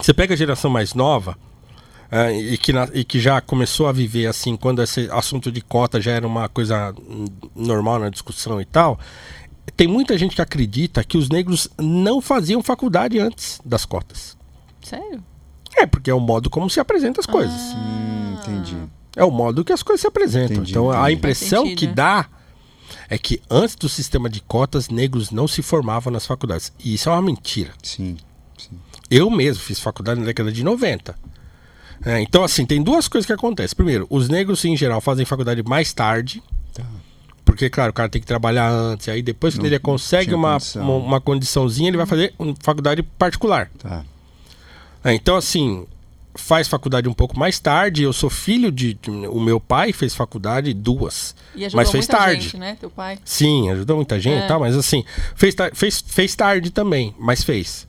Você 0.00 0.12
pega 0.12 0.34
a 0.34 0.36
geração 0.36 0.70
mais 0.70 0.92
nova 0.94 1.36
é, 2.10 2.32
e, 2.38 2.58
que 2.58 2.72
na- 2.72 2.88
e 2.92 3.04
que 3.04 3.18
já 3.20 3.40
começou 3.40 3.86
a 3.88 3.92
viver 3.92 4.26
assim, 4.26 4.56
quando 4.56 4.82
esse 4.82 5.08
assunto 5.10 5.50
de 5.50 5.60
cota 5.60 6.00
já 6.00 6.12
era 6.12 6.26
uma 6.26 6.48
coisa 6.48 6.94
normal 7.56 7.98
na 7.98 8.08
discussão 8.10 8.60
e 8.60 8.64
tal. 8.64 8.98
Tem 9.76 9.88
muita 9.88 10.16
gente 10.18 10.36
que 10.36 10.42
acredita 10.42 11.02
que 11.02 11.16
os 11.16 11.28
negros 11.30 11.68
não 11.78 12.20
faziam 12.20 12.62
faculdade 12.62 13.18
antes 13.18 13.58
das 13.64 13.84
cotas. 13.84 14.36
Sério? 14.82 15.22
É, 15.76 15.86
porque 15.86 16.10
é 16.10 16.14
o 16.14 16.20
modo 16.20 16.48
como 16.48 16.68
se 16.70 16.80
apresentam 16.80 17.20
as 17.20 17.26
coisas. 17.26 17.60
Hum, 17.74 18.36
entendi. 18.40 18.76
É 19.16 19.24
o 19.24 19.30
modo 19.30 19.64
que 19.64 19.72
as 19.72 19.82
coisas 19.82 20.00
se 20.00 20.06
apresentam. 20.06 20.56
Entendi, 20.56 20.70
então 20.72 20.90
a 20.90 21.02
entendi. 21.02 21.18
impressão 21.18 21.62
Faz 21.62 21.70
sentido, 21.70 21.78
que 21.78 21.94
dá 21.94 22.28
é 23.08 23.18
que 23.18 23.40
antes 23.50 23.74
do 23.76 23.88
sistema 23.88 24.28
de 24.28 24.40
cotas, 24.40 24.88
negros 24.88 25.30
não 25.30 25.46
se 25.46 25.62
formavam 25.62 26.12
nas 26.12 26.26
faculdades. 26.26 26.72
E 26.82 26.94
isso 26.94 27.08
é 27.08 27.12
uma 27.12 27.22
mentira. 27.22 27.72
Sim. 27.82 28.16
sim. 28.58 28.78
Eu 29.10 29.30
mesmo 29.30 29.62
fiz 29.62 29.78
faculdade 29.78 30.20
na 30.20 30.26
década 30.26 30.50
de 30.50 30.64
90. 30.64 31.14
É, 32.04 32.20
então, 32.20 32.42
assim, 32.42 32.66
tem 32.66 32.82
duas 32.82 33.08
coisas 33.08 33.26
que 33.26 33.32
acontecem. 33.32 33.76
Primeiro, 33.76 34.06
os 34.10 34.28
negros, 34.28 34.64
em 34.64 34.76
geral, 34.76 35.00
fazem 35.00 35.24
faculdade 35.24 35.62
mais 35.62 35.92
tarde. 35.92 36.42
Tá. 36.72 36.84
Porque, 37.44 37.70
claro, 37.70 37.90
o 37.90 37.94
cara 37.94 38.08
tem 38.08 38.20
que 38.20 38.26
trabalhar 38.26 38.70
antes. 38.70 39.08
Aí 39.08 39.22
depois, 39.22 39.54
quando 39.54 39.62
Não 39.62 39.68
ele 39.68 39.78
consegue 39.78 40.34
uma, 40.34 40.54
condição. 40.54 40.82
uma, 40.82 41.06
uma 41.06 41.20
condiçãozinha, 41.20 41.88
ele 41.88 41.96
vai 41.96 42.06
fazer 42.06 42.34
uma 42.38 42.54
faculdade 42.60 43.02
particular. 43.02 43.70
Tá. 43.78 44.04
É, 45.04 45.12
então, 45.14 45.36
assim, 45.36 45.86
faz 46.34 46.66
faculdade 46.66 47.08
um 47.08 47.12
pouco 47.12 47.38
mais 47.38 47.58
tarde. 47.58 48.02
Eu 48.02 48.12
sou 48.12 48.30
filho 48.30 48.72
de. 48.72 48.94
de- 48.94 49.10
o 49.10 49.38
meu 49.40 49.60
pai 49.60 49.92
fez 49.92 50.14
faculdade 50.14 50.72
duas. 50.72 51.34
E 51.54 51.64
ajudou 51.64 51.76
Mas 51.80 51.90
fez 51.90 52.06
muita 52.06 52.16
tarde. 52.18 52.42
gente, 52.42 52.56
né? 52.56 52.76
Teu 52.80 52.90
pai. 52.90 53.18
Sim, 53.24 53.70
ajudou 53.70 53.96
muita 53.96 54.18
gente 54.18 54.40
É. 54.42 54.44
e 54.44 54.48
tal, 54.48 54.58
mas 54.60 54.76
assim, 54.76 55.04
fez, 55.36 55.54
fez, 55.74 56.02
fez 56.06 56.34
tarde 56.34 56.70
também, 56.70 57.14
mas 57.18 57.44
fez. 57.44 57.86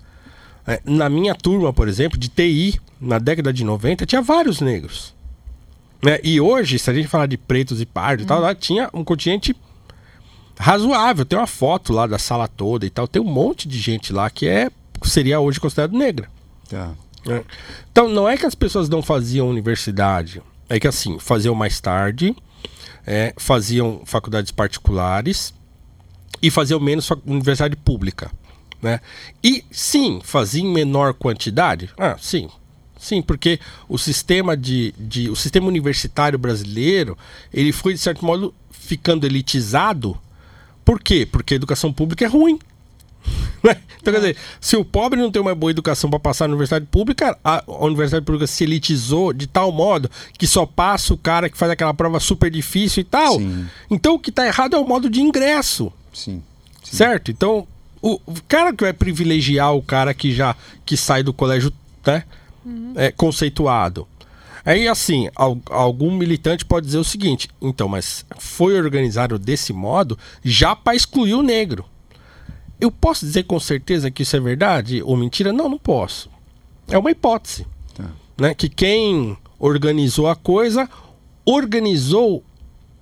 É, 0.67 0.81
na 0.83 1.09
minha 1.09 1.33
turma, 1.35 1.71
por 1.71 1.87
exemplo, 1.87 2.17
de 2.19 2.27
TI, 2.27 2.79
na 2.99 3.17
década 3.19 3.53
de 3.53 3.63
90, 3.63 4.05
tinha 4.05 4.21
vários 4.21 4.59
negros. 4.61 5.13
Né? 6.03 6.19
E 6.23 6.41
hoje, 6.41 6.77
se 6.77 6.89
a 6.89 6.93
gente 6.93 7.07
falar 7.07 7.27
de 7.27 7.37
pretos 7.37 7.79
e 7.81 7.85
pardos 7.85 8.25
e 8.25 8.27
tal, 8.27 8.39
lá 8.41 8.53
tinha 8.53 8.89
um 8.93 9.03
contingente 9.03 9.55
razoável. 10.59 11.25
Tem 11.25 11.37
uma 11.37 11.47
foto 11.47 11.93
lá 11.93 12.07
da 12.07 12.17
sala 12.19 12.47
toda 12.47 12.85
e 12.85 12.89
tal. 12.89 13.07
Tem 13.07 13.21
um 13.21 13.25
monte 13.25 13.67
de 13.67 13.79
gente 13.79 14.11
lá 14.13 14.29
que 14.29 14.47
é 14.47 14.69
seria 15.03 15.39
hoje 15.39 15.59
considerado 15.59 15.93
negra. 15.97 16.29
Tá. 16.69 16.91
Né? 17.25 17.43
Então, 17.91 18.07
não 18.07 18.27
é 18.27 18.37
que 18.37 18.45
as 18.45 18.55
pessoas 18.55 18.87
não 18.87 19.01
faziam 19.01 19.49
universidade. 19.49 20.41
É 20.69 20.79
que 20.79 20.87
assim, 20.87 21.19
faziam 21.19 21.53
mais 21.53 21.79
tarde, 21.79 22.35
é, 23.05 23.33
faziam 23.37 24.01
faculdades 24.05 24.51
particulares 24.51 25.53
e 26.41 26.49
faziam 26.49 26.79
menos 26.79 27.09
universidade 27.25 27.75
pública. 27.75 28.31
Né? 28.81 28.99
E 29.43 29.63
sim, 29.71 30.21
faziam 30.23 30.71
menor 30.71 31.13
quantidade? 31.13 31.89
Ah, 31.97 32.17
sim. 32.19 32.49
Sim, 32.97 33.21
porque 33.21 33.59
o 33.87 33.97
sistema 33.97 34.55
de, 34.55 34.93
de 34.97 35.29
o 35.29 35.35
sistema 35.35 35.67
universitário 35.67 36.39
brasileiro, 36.39 37.17
ele 37.53 37.71
foi 37.71 37.93
de 37.93 37.99
certo 37.99 38.25
modo 38.25 38.53
ficando 38.71 39.25
elitizado. 39.25 40.17
Por 40.83 40.99
quê? 40.99 41.27
Porque 41.29 41.53
a 41.53 41.57
educação 41.57 41.91
pública 41.91 42.25
é 42.25 42.27
ruim. 42.27 42.59
Né? 43.65 43.77
Então, 43.99 44.13
quer 44.13 44.19
dizer, 44.19 44.37
se 44.61 44.77
o 44.77 44.85
pobre 44.85 45.19
não 45.19 45.31
tem 45.31 45.41
uma 45.41 45.55
boa 45.55 45.71
educação 45.71 46.07
para 46.07 46.19
passar 46.19 46.47
na 46.47 46.53
universidade 46.53 46.85
pública, 46.85 47.35
a 47.43 47.63
a 47.67 47.85
universidade 47.85 48.23
pública 48.23 48.45
se 48.45 48.63
elitizou 48.63 49.33
de 49.33 49.47
tal 49.47 49.71
modo 49.71 50.07
que 50.37 50.45
só 50.45 50.67
passa 50.67 51.15
o 51.15 51.17
cara 51.17 51.49
que 51.49 51.57
faz 51.57 51.71
aquela 51.71 51.91
prova 51.91 52.19
super 52.19 52.51
difícil 52.51 53.01
e 53.01 53.03
tal. 53.03 53.39
Sim. 53.39 53.65
Então, 53.89 54.13
o 54.13 54.19
que 54.19 54.29
está 54.29 54.45
errado 54.45 54.75
é 54.75 54.79
o 54.79 54.87
modo 54.87 55.09
de 55.09 55.19
ingresso. 55.19 55.91
Sim. 56.13 56.43
Sim. 56.83 56.95
Certo? 56.95 57.31
Então, 57.31 57.67
o 58.03 58.21
o 58.27 58.33
cara 58.47 58.71
que 58.71 58.83
vai 58.83 58.93
privilegiar 58.93 59.73
o 59.73 59.81
cara 59.81 60.13
que 60.13 60.31
já 60.31 60.55
que 60.85 60.95
sai 60.95 61.23
do 61.23 61.33
colégio 61.33 61.73
né, 62.05 62.23
é, 62.95 63.11
conceituado. 63.11 64.07
Aí, 64.63 64.87
assim, 64.87 65.27
al- 65.35 65.57
algum 65.71 66.11
militante 66.15 66.63
pode 66.65 66.85
dizer 66.85 66.99
o 66.99 67.03
seguinte: 67.03 67.49
então, 67.59 67.87
mas 67.87 68.23
foi 68.37 68.77
organizado 68.77 69.39
desse 69.39 69.73
modo 69.73 70.17
já 70.43 70.75
para 70.75 70.95
excluir 70.95 71.33
o 71.33 71.41
negro. 71.41 71.83
Eu 72.79 72.91
posso 72.91 73.25
dizer 73.25 73.43
com 73.43 73.59
certeza 73.59 74.11
que 74.11 74.23
isso 74.23 74.35
é 74.35 74.39
verdade 74.39 75.01
ou 75.01 75.15
mentira? 75.15 75.53
Não, 75.53 75.69
não 75.69 75.77
posso. 75.77 76.29
É 76.87 76.97
uma 76.97 77.11
hipótese. 77.11 77.65
Tá. 77.93 78.09
Né? 78.37 78.53
Que 78.53 78.69
quem 78.69 79.37
organizou 79.59 80.27
a 80.27 80.35
coisa 80.35 80.89
organizou, 81.45 82.43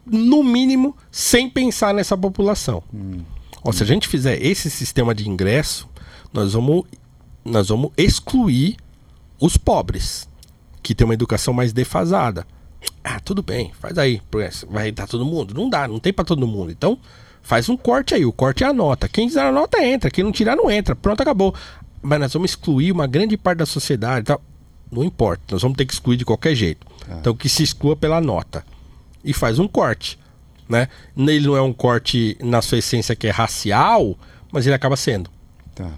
no 0.06 0.44
mínimo, 0.44 0.96
sem 1.10 1.50
pensar 1.50 1.94
nessa 1.94 2.18
população. 2.18 2.84
Ó, 3.64 3.72
se 3.72 3.84
a 3.84 3.86
gente 3.86 4.08
fizer 4.08 4.42
esse 4.44 4.70
sistema 4.70 5.16
de 5.16 5.30
ingresso, 5.30 5.88
nós 6.34 6.54
vamos, 6.54 6.84
nós 7.46 7.70
vamos 7.70 7.92
excluir 7.98 8.76
os 9.40 9.56
pobres, 9.56 10.28
que 10.82 10.94
tem 10.94 11.06
uma 11.06 11.14
educação 11.14 11.54
mais 11.54 11.72
defasada. 11.72 12.46
Ah, 13.02 13.20
tudo 13.20 13.42
bem, 13.42 13.72
faz 13.80 13.98
aí. 13.98 14.22
Vai 14.70 14.92
dar 14.92 15.08
todo 15.08 15.26
mundo? 15.26 15.54
Não 15.54 15.70
dá, 15.70 15.88
não 15.88 16.00
tem 16.00 16.12
pra 16.12 16.26
todo 16.26 16.46
mundo. 16.46 16.72
Então, 16.72 17.00
faz 17.44 17.70
um 17.70 17.78
corte 17.78 18.16
aí. 18.16 18.26
O 18.26 18.32
corte 18.32 18.64
é 18.64 18.68
a 18.68 18.74
nota. 18.74 19.08
Quem 19.08 19.28
quiser 19.28 19.44
a 19.44 19.52
nota, 19.52 19.84
entra. 19.84 20.10
Quem 20.10 20.24
não 20.24 20.32
tirar, 20.32 20.56
não 20.56 20.72
entra. 20.72 20.96
Pronto, 20.96 21.22
acabou. 21.22 21.54
Mas 22.02 22.20
nós 22.20 22.34
vamos 22.34 22.52
excluir 22.52 22.92
uma 22.92 23.06
grande 23.06 23.38
parte 23.38 23.60
da 23.60 23.66
sociedade. 23.66 24.26
tal. 24.26 24.42
Não 24.92 25.04
importa, 25.04 25.42
nós 25.52 25.62
vamos 25.62 25.76
ter 25.78 25.86
que 25.86 25.94
excluir 25.94 26.18
de 26.18 26.26
qualquer 26.26 26.54
jeito. 26.56 26.86
Então, 27.20 27.36
que 27.36 27.50
se 27.50 27.64
exclua 27.64 27.96
pela 27.96 28.22
nota. 28.22 28.64
E 29.24 29.34
faz 29.34 29.58
um 29.60 29.68
corte. 29.68 30.20
Né? 30.70 30.88
Ele 31.18 31.48
não 31.48 31.56
é 31.58 31.62
um 31.62 31.74
corte 31.74 32.38
na 32.42 32.62
sua 32.62 32.78
essência 32.78 33.16
que 33.16 33.28
é 33.28 33.30
racial, 33.32 34.18
mas 34.52 34.66
ele 34.66 34.76
acaba 34.76 34.96
sendo. 34.96 35.30
Tá. 35.76 35.90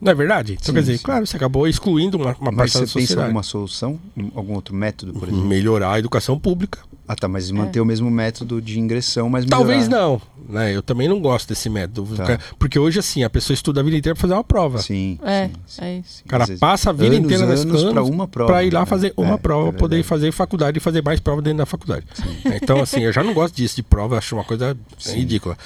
Não 0.00 0.10
é 0.12 0.14
verdade? 0.14 0.52
Então, 0.54 0.66
Sim, 0.66 0.72
quer 0.74 0.80
dizer, 0.80 0.98
sim. 0.98 1.02
claro, 1.04 1.26
você 1.26 1.36
acabou 1.36 1.66
excluindo 1.66 2.16
uma, 2.18 2.36
uma 2.40 2.50
Mas 2.52 2.56
parte 2.56 2.72
você 2.72 2.78
da 2.78 2.84
pensa 2.86 2.98
em 2.98 3.02
sociedade. 3.02 3.26
alguma 3.26 3.42
solução? 3.42 4.00
Algum 4.34 4.54
outro 4.54 4.74
método, 4.74 5.12
por 5.14 5.28
exemplo? 5.28 5.46
Melhorar 5.46 5.92
a 5.92 5.98
educação 5.98 6.38
pública. 6.38 6.80
Ah, 7.12 7.16
tá, 7.16 7.28
mas 7.28 7.50
manter 7.50 7.78
o 7.80 7.84
mesmo 7.84 8.10
método 8.10 8.60
de 8.62 8.80
ingressão, 8.80 9.28
mas 9.28 9.44
Talvez 9.44 9.86
melhorar. 9.86 10.06
não, 10.08 10.22
né? 10.48 10.74
Eu 10.74 10.82
também 10.82 11.08
não 11.08 11.20
gosto 11.20 11.48
desse 11.50 11.68
método. 11.68 12.16
Tá. 12.16 12.38
Porque 12.58 12.78
hoje, 12.78 12.98
assim, 12.98 13.22
a 13.22 13.28
pessoa 13.28 13.52
estuda 13.52 13.80
a 13.80 13.82
vida 13.84 13.96
inteira 13.98 14.14
pra 14.14 14.22
fazer 14.22 14.32
uma 14.32 14.42
prova. 14.44 14.78
Sim. 14.78 15.18
É, 15.22 15.48
sim, 15.48 15.52
sim, 15.66 15.82
é 15.84 15.98
isso. 15.98 16.08
sim. 16.16 16.22
O 16.24 16.28
cara 16.28 16.46
passa 16.58 16.88
a 16.88 16.92
vida 16.92 17.14
anos, 17.16 17.26
inteira 17.26 17.44
na 17.44 17.52
anos 17.52 17.64
escola 17.66 17.92
pra 17.92 18.02
uma 18.02 18.26
prova. 18.26 18.50
pra 18.52 18.64
ir 18.64 18.72
lá 18.72 18.80
né? 18.80 18.86
fazer 18.86 19.12
uma 19.16 19.34
É, 19.34 19.36
prova, 19.36 19.68
é 19.68 19.72
poder 19.72 20.02
fazer 20.02 20.32
faculdade 20.32 20.78
e 20.78 20.80
fazer 20.80 21.04
mais 21.04 21.20
prova 21.20 21.42
dentro 21.42 21.58
da 21.58 21.66
faculdade. 21.66 22.06
Então, 22.46 22.80
assim, 22.80 23.00
eu 23.00 23.12
já 23.12 23.22
não 23.22 23.34
gosto 23.34 23.54
disso 23.54 23.76
de 23.76 23.82
prova, 23.82 24.16
acho 24.16 24.34
uma 24.34 24.44
coisa 24.44 24.74
ridícula. 25.06 25.56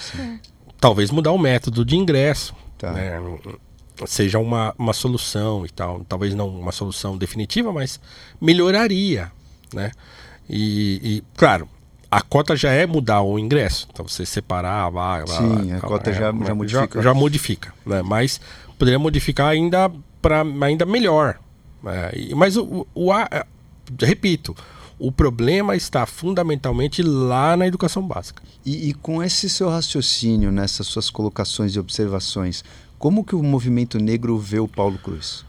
Talvez 0.81 1.11
mudar 1.13 1.31
o 1.31 1.39
método 1.39 1.85
de 1.85 1.97
ingresso. 1.97 2.55
Tá. 2.77 2.93
né? 2.93 3.21
Seja 4.07 4.39
uma, 4.39 4.75
uma 4.79 4.93
solução 4.93 5.65
e 5.65 5.71
tal. 5.71 6.05
Talvez 6.09 6.35
não 6.35 6.49
uma 6.49 6.73
solução 6.73 7.17
definitiva, 7.17 7.73
mas 7.73 8.01
melhoraria. 8.41 9.31
Né? 9.73 9.91
E, 10.49 11.01
e, 11.03 11.25
claro, 11.37 11.69
a 12.11 12.21
cota 12.23 12.55
já 12.57 12.71
é 12.71 12.87
mudar 12.87 13.21
o 13.23 13.39
ingresso. 13.39 13.89
Então 13.93 14.07
você 14.07 14.25
separar 14.25 14.85
a 14.87 14.91
vaga. 14.91 15.27
Sim, 15.27 15.73
a 15.73 15.81
cota 15.81 16.13
já- 16.13 16.21
já 16.21 16.33
mas 16.33 16.57
modifica. 16.57 17.03
Já, 17.03 17.15
modifica. 17.15 17.75
Né? 17.85 18.03
Mas 18.03 18.41
poderia 18.79 18.99
modificar 18.99 19.49
ainda 19.49 19.91
para 20.23 20.43
ainda 20.63 20.87
melhor. 20.87 21.39
É, 21.85 22.35
mas 22.35 22.57
o, 22.57 22.87
o- 22.95 23.07
o 23.07 23.13
é, 23.15 23.45
repito, 24.03 24.57
o 24.99 25.13
problema 25.13 25.77
está 25.77 26.07
fundamentalmente 26.07 27.03
lá 27.03 27.57
na 27.57 27.67
educação 27.67 28.03
básica. 28.07 28.43
E, 28.65 28.89
e 28.91 28.95
com 28.95 29.23
esse 29.23 29.49
seu 29.51 29.69
raciocínio 29.69 30.51
nessas 30.51 30.87
suas 30.87 31.11
colocações 31.11 31.75
e 31.77 31.79
observações, 31.79 32.65
como 32.99 33.23
que 33.25 33.37
o 33.37 33.43
movimento 33.43 33.99
negro 33.99 34.39
vê 34.39 34.59
o 34.59 34.67
Paulo 34.67 34.99
Cruz? 34.99 35.45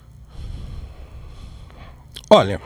Olha, 2.29 2.59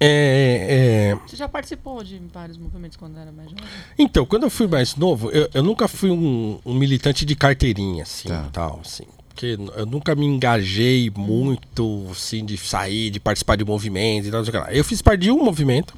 é, 0.00 1.12
é, 1.12 1.14
Você 1.26 1.36
já 1.36 1.48
participou 1.48 2.02
de 2.02 2.20
vários 2.32 2.56
movimentos 2.58 2.96
quando 2.96 3.18
era 3.18 3.30
mais 3.32 3.50
jovem? 3.50 3.64
então, 3.98 4.24
quando 4.26 4.44
eu 4.44 4.50
fui 4.50 4.66
mais 4.66 4.96
novo, 4.96 5.30
eu, 5.30 5.48
eu 5.54 5.62
nunca 5.62 5.86
fui 5.88 6.10
um, 6.10 6.58
um 6.64 6.74
militante 6.74 7.24
de 7.24 7.34
carteirinha, 7.36 8.02
assim, 8.04 8.28
Tá. 8.28 8.48
tal, 8.52 8.80
assim. 8.84 9.04
Porque 9.28 9.58
eu 9.76 9.84
nunca 9.86 10.14
me 10.14 10.24
engajei 10.26 11.10
muito, 11.16 12.06
assim, 12.12 12.44
de 12.44 12.56
sair, 12.56 13.10
de 13.10 13.18
participar 13.18 13.56
de 13.56 13.64
movimentos 13.64 14.28
e 14.28 14.30
tal, 14.30 14.42
lá. 14.60 14.72
Eu 14.72 14.84
fiz 14.84 15.02
parte 15.02 15.22
de 15.22 15.30
um 15.32 15.42
movimento, 15.44 15.92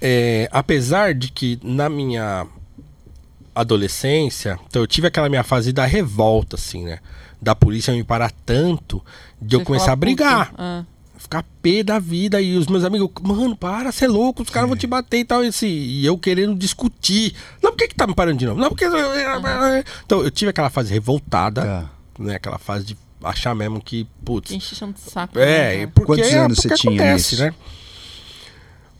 é, 0.00 0.48
apesar 0.50 1.12
de 1.14 1.30
que 1.30 1.58
na 1.62 1.88
minha 1.90 2.46
adolescência, 3.54 4.58
então 4.66 4.82
eu 4.82 4.86
tive 4.86 5.06
aquela 5.06 5.28
minha 5.28 5.42
fase 5.42 5.72
da 5.72 5.84
revolta, 5.84 6.56
assim, 6.56 6.84
né? 6.84 6.98
Da 7.40 7.54
polícia 7.54 7.92
me 7.92 8.02
parar 8.04 8.30
tanto 8.46 9.04
de 9.40 9.56
eu 9.56 9.60
Você 9.60 9.64
começar 9.66 9.84
fala, 9.86 9.92
a 9.92 9.96
brigar 9.96 10.50
"Puta, 10.50 10.62
ah, 10.62 10.84
ficar 11.22 11.44
pé 11.62 11.82
da 11.82 11.98
vida 11.98 12.40
e 12.40 12.56
os 12.56 12.66
meus 12.66 12.84
amigos, 12.84 13.08
mano, 13.22 13.56
para, 13.56 13.90
você 13.92 14.04
é 14.04 14.08
louco, 14.08 14.42
os 14.42 14.50
caras 14.50 14.68
vão 14.68 14.76
te 14.76 14.86
bater 14.86 15.18
e 15.20 15.24
tal, 15.24 15.44
e, 15.44 15.48
assim, 15.48 15.66
e 15.68 16.04
eu 16.04 16.18
querendo 16.18 16.54
discutir. 16.54 17.34
Não, 17.62 17.70
por 17.70 17.78
que, 17.78 17.88
que 17.88 17.94
tá 17.94 18.06
me 18.06 18.14
parando 18.14 18.38
de 18.38 18.46
novo? 18.46 18.60
Não, 18.60 18.68
porque. 18.68 18.84
Então, 20.04 20.22
eu 20.22 20.30
tive 20.30 20.50
aquela 20.50 20.70
fase 20.70 20.92
revoltada, 20.92 21.62
Tá. 21.62 21.90
né? 22.18 22.34
Aquela 22.36 22.58
fase 22.58 22.84
de 22.84 22.96
achar 23.22 23.54
mesmo 23.54 23.80
que, 23.80 24.06
putz. 24.24 24.50
que 24.50 24.56
encheção 24.56 24.90
de 24.92 25.00
saco. 25.00 25.38
É, 25.38 25.78
né, 25.78 25.86
porque 25.94 26.06
Quantos 26.12 26.32
é 26.32 26.38
anos 26.38 26.56
porque 26.60 26.68
você 26.76 26.80
tinha 26.82 26.94
acontece, 26.94 27.34
nisso? 27.34 27.44
né? 27.44 27.54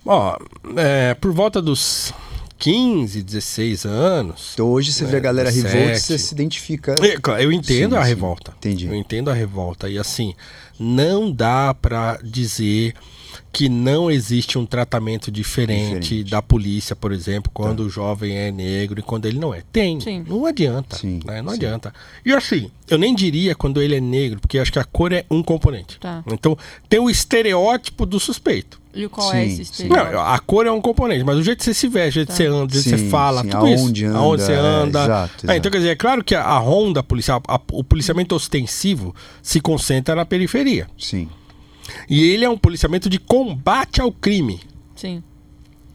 Ó, 0.05 0.37
é, 0.77 1.15
por 1.15 1.33
volta 1.33 1.61
dos 1.63 2.13
15, 2.59 3.23
16 3.23 3.85
anos. 3.85 4.51
Então 4.55 4.69
hoje 4.69 4.93
você 4.93 5.05
vê 5.05 5.17
a 5.17 5.21
galera 5.21 5.51
17. 5.51 5.75
revolta 5.75 5.97
e 5.97 6.01
você 6.01 6.19
se 6.19 6.35
identifica. 6.35 6.95
É, 7.01 7.45
eu 7.45 7.53
entendo 7.53 7.93
Sim, 7.95 7.99
a 7.99 8.03
sim. 8.03 8.09
revolta. 8.09 8.53
Entendi. 8.59 8.87
Eu 8.87 8.95
entendo 8.95 9.31
a 9.31 9.35
revolta. 9.35 9.89
E 9.89 9.99
assim, 9.99 10.35
não 10.79 11.31
dá 11.31 11.75
pra 11.75 12.19
dizer 12.23 12.95
que 13.53 13.69
não 13.69 14.11
existe 14.11 14.59
um 14.59 14.65
tratamento 14.65 15.31
diferente, 15.31 16.01
Diferente. 16.01 16.31
da 16.31 16.41
polícia, 16.41 16.97
por 16.97 17.13
exemplo, 17.13 17.51
quando 17.53 17.81
o 17.81 17.91
jovem 17.91 18.35
é 18.37 18.51
negro 18.51 18.99
e 19.01 19.03
quando 19.03 19.27
ele 19.27 19.39
não 19.39 19.55
é. 19.55 19.63
Tem. 19.71 20.01
Sim. 20.01 20.25
Não 20.27 20.47
adianta. 20.47 20.97
Sim, 20.97 21.21
né? 21.25 21.43
Não 21.43 21.51
sim. 21.51 21.57
adianta. 21.57 21.93
E 22.25 22.33
assim, 22.33 22.71
eu 22.89 22.97
nem 22.97 23.15
diria 23.15 23.55
quando 23.55 23.81
ele 23.81 23.95
é 23.95 24.01
negro, 24.01 24.41
porque 24.41 24.59
acho 24.59 24.73
que 24.73 24.79
a 24.79 24.85
cor 24.85 25.13
é 25.13 25.25
um 25.31 25.43
componente. 25.43 25.99
Tá. 25.99 26.25
Então, 26.27 26.57
tem 26.89 26.99
o 26.99 27.11
estereótipo 27.11 28.07
do 28.07 28.19
suspeito. 28.19 28.81
E 28.95 29.09
qual 29.09 29.33
é 29.33 29.47
Sim, 29.49 29.63
esse 29.63 29.65
sim. 29.75 29.89
Não, 29.89 30.21
a 30.21 30.39
cor 30.39 30.67
é 30.67 30.71
um 30.71 30.81
componente, 30.81 31.25
mas 31.25 31.39
o 31.39 31.43
jeito 31.43 31.59
que 31.61 31.65
você 31.65 31.73
se 31.73 31.89
veste, 31.89 32.11
o 32.11 32.13
jeito 32.21 32.29
que 32.29 32.35
você 32.35 32.47
anda, 32.47 32.67
o 32.67 32.69
jeito 32.71 32.85
que 32.85 32.99
você 33.03 33.09
fala, 33.09 33.43
sim, 33.43 33.49
tudo 33.49 33.69
isso. 33.69 33.83
aonde 33.85 34.05
anda, 34.05 34.19
aonde 34.19 34.43
você 34.43 34.53
é, 34.53 34.57
anda. 34.57 35.03
exato, 35.05 35.13
Ah, 35.13 35.39
exato. 35.45 35.53
então, 35.59 35.73
quer 35.73 35.79
dizer, 35.79 35.91
é 35.91 35.97
claro 35.97 36.23
que 36.23 36.35
a, 36.35 36.43
a 36.43 36.59
ronda 36.59 37.03
policial, 37.03 37.43
a- 37.49 37.61
o 37.73 37.83
policiamento 37.83 38.35
ostensivo 38.35 39.15
se 39.43 39.61
concentra 39.61 40.15
na 40.15 40.27
periferia. 40.27 40.87
Sim. 40.99 41.29
E 42.09 42.23
ele 42.23 42.45
é 42.45 42.51
um 42.51 42.59
policiamento 42.59 43.09
de 43.09 43.19
combate 43.19 44.01
ao 44.01 44.13
crime. 44.13 44.61
Sim. 44.95 45.23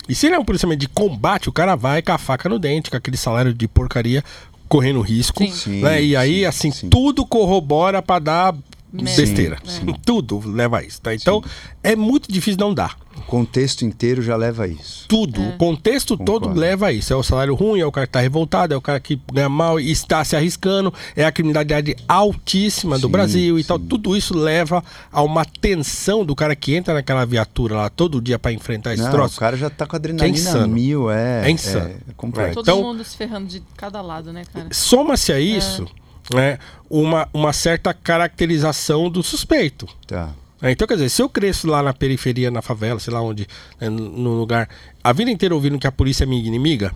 E 0.09 0.15
se 0.15 0.25
ele 0.25 0.35
é 0.35 0.39
um 0.39 0.45
policiamento 0.45 0.79
de 0.81 0.87
combate, 0.87 1.49
o 1.49 1.51
cara 1.51 1.75
vai 1.75 2.01
com 2.01 2.11
a 2.13 2.17
faca 2.17 2.49
no 2.49 2.57
dente, 2.57 2.89
com 2.89 2.97
aquele 2.97 3.17
salário 3.17 3.53
de 3.53 3.67
porcaria 3.67 4.23
correndo 4.67 5.01
risco. 5.01 5.43
Sim. 5.43 5.51
Sim, 5.51 5.81
né? 5.81 6.01
E 6.03 6.15
aí, 6.15 6.39
sim, 6.39 6.45
assim, 6.45 6.71
sim. 6.71 6.89
tudo 6.89 7.25
corrobora 7.25 8.01
pra 8.01 8.17
dar 8.19 8.55
Merda. 8.91 9.22
besteira. 9.22 9.57
Sim, 9.65 9.93
Tudo 10.05 10.41
leva 10.45 10.80
a 10.80 10.84
isso, 10.84 11.01
tá? 11.01 11.14
Então, 11.14 11.43
é 11.84 11.95
muito 11.95 12.31
difícil 12.31 12.59
não 12.59 12.73
dar. 12.73 12.97
O 13.18 13.22
contexto 13.22 13.84
inteiro 13.84 14.22
já 14.22 14.35
leva 14.35 14.64
a 14.64 14.68
isso. 14.68 15.05
Tudo, 15.07 15.41
o 15.41 15.57
contexto 15.57 16.15
todo 16.15 16.41
Concordo. 16.41 16.59
leva 16.59 16.88
a 16.88 16.93
isso. 16.93 17.11
É 17.11 17.15
o 17.15 17.23
salário 17.23 17.53
ruim, 17.55 17.80
é 17.81 17.85
o 17.85 17.91
cara 17.91 18.05
que 18.07 18.14
tá 18.14 18.19
revoltado, 18.22 18.73
é 18.73 18.77
o 18.77 18.81
cara 18.81 18.99
que 18.99 19.19
ganha 19.34 19.49
mal 19.49 19.80
e 19.80 19.91
está 19.91 20.23
se 20.23 20.35
arriscando, 20.35 20.93
é 21.15 21.26
a 21.26 21.31
criminalidade 21.31 21.95
altíssima 22.07 22.97
do 22.97 23.07
Sim, 23.07 23.11
Brasil 23.11 23.59
e 23.59 23.64
tal. 23.64 23.80
sim. 23.80 23.85
Tudo 23.88 24.15
isso 24.15 24.38
leva 24.38 24.84
a 25.11 25.22
uma 25.23 25.43
tensão 25.43 26.23
do 26.23 26.35
cara 26.35 26.55
que 26.55 26.76
entra 26.76 26.93
naquela 26.93 27.26
viatura 27.26 27.76
lá 27.76 27.89
todo 27.89 28.22
dia 28.22 28.38
pra 28.39 28.51
enfrentar 28.53 28.93
esse 28.93 29.03
Não, 29.03 29.11
troço. 29.11 29.35
o 29.35 29.39
cara 29.39 29.57
já 29.57 29.69
tá 29.69 29.85
com 29.88 29.95
é 29.95 29.97
adrenalina 29.97 30.38
insano. 30.38 30.68
mil, 30.73 31.09
é. 31.11 31.47
É 31.47 31.51
insano. 31.51 31.89
É, 31.89 32.14
complexo. 32.15 32.53
Todo 32.55 32.64
Então- 32.69 32.81
mundo 32.84 33.03
se 33.03 33.18
ferrando 33.18 33.47
de 33.47 33.61
cada 33.76 33.99
lado, 34.01 34.31
né, 34.31 34.43
cara? 34.53 34.68
Soma-se 34.72 35.34
a 35.34 35.39
isso 35.39 35.88
né, 36.33 36.57
uma, 36.89 37.27
uma 37.33 37.53
certa 37.53 37.93
caracterização 37.93 39.09
do 39.09 39.23
suspeito. 39.23 39.87
Tá. 40.05 40.29
É, 40.61 40.71
Então, 40.71 40.87
quer 40.87 40.95
dizer, 40.95 41.09
se 41.09 41.21
eu 41.21 41.29
cresço 41.29 41.67
lá 41.67 41.81
na 41.83 41.93
periferia, 41.93 42.49
na 42.51 42.61
favela, 42.61 42.99
sei 42.99 43.13
lá 43.13 43.21
onde, 43.21 43.47
né, 43.79 43.89
no 43.89 44.33
lugar, 44.39 44.67
a 45.03 45.13
vida 45.13 45.29
inteira 45.31 45.53
ouvindo 45.53 45.77
que 45.79 45.87
a 45.87 45.91
polícia 45.91 46.23
é 46.23 46.27
minha 46.27 46.43
inimiga, 46.45 46.91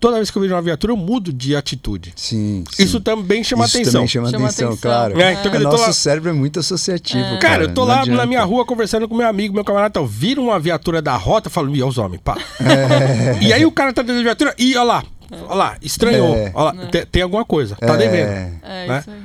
toda 0.00 0.16
vez 0.16 0.30
que 0.30 0.36
eu 0.38 0.42
vejo 0.42 0.54
uma 0.54 0.60
viatura, 0.62 0.92
eu 0.92 0.96
mudo 0.96 1.32
de 1.32 1.54
atitude. 1.56 2.12
Sim. 2.16 2.64
sim. 2.70 2.82
Isso 2.82 3.00
também 3.00 3.42
chama 3.44 3.64
Isso 3.66 3.76
atenção. 3.76 3.92
também 3.92 4.08
chama, 4.08 4.30
Chama 4.30 4.44
atenção, 4.46 4.68
atenção. 4.68 4.90
claro. 4.90 5.20
É, 5.20 5.32
então, 5.32 5.46
o 5.46 5.50
dizer, 5.52 5.64
nosso 5.64 5.82
lá- 5.86 5.92
cérebro 5.92 6.30
é 6.30 6.32
muito 6.32 6.60
associativo, 6.60 7.22
cara. 7.24 7.38
Cara, 7.38 7.62
eu 7.64 7.74
tô 7.74 7.84
lá 7.84 8.00
adianta. 8.00 8.16
na 8.20 8.26
minha 8.26 8.42
rua 8.44 8.64
conversando 8.66 9.08
com 9.08 9.14
meu 9.14 9.26
amigo, 9.28 9.54
meu 9.54 9.64
camarada, 9.64 9.92
tal, 9.94 10.06
vira 10.06 10.40
uma 10.40 10.58
viatura 10.58 11.00
da 11.02 11.14
rota, 11.16 11.48
eu 11.48 11.50
falo, 11.50 11.70
olha 11.72 11.86
os 11.86 11.98
homens, 11.98 12.20
pá. 12.24 12.36
E 13.40 13.52
aí 13.52 13.64
o 13.64 13.72
cara 13.72 13.92
tá 13.92 14.02
dentro 14.02 14.16
da 14.16 14.22
viatura, 14.22 14.54
ih, 14.58 14.76
olha 14.76 14.82
lá, 14.84 15.04
olha 15.42 15.54
lá, 15.54 15.76
estranhou, 15.82 16.34
É. 16.36 16.50
olha 16.54 16.80
lá, 16.80 16.86
tem, 16.86 17.06
tem 17.06 17.22
alguma 17.22 17.44
coisa, 17.44 17.76
tá 17.76 17.94
É, 17.94 17.96
devendo. 17.96 18.28
É, 18.28 18.86
né? 18.86 18.98
isso 19.00 19.10
aí. 19.10 19.22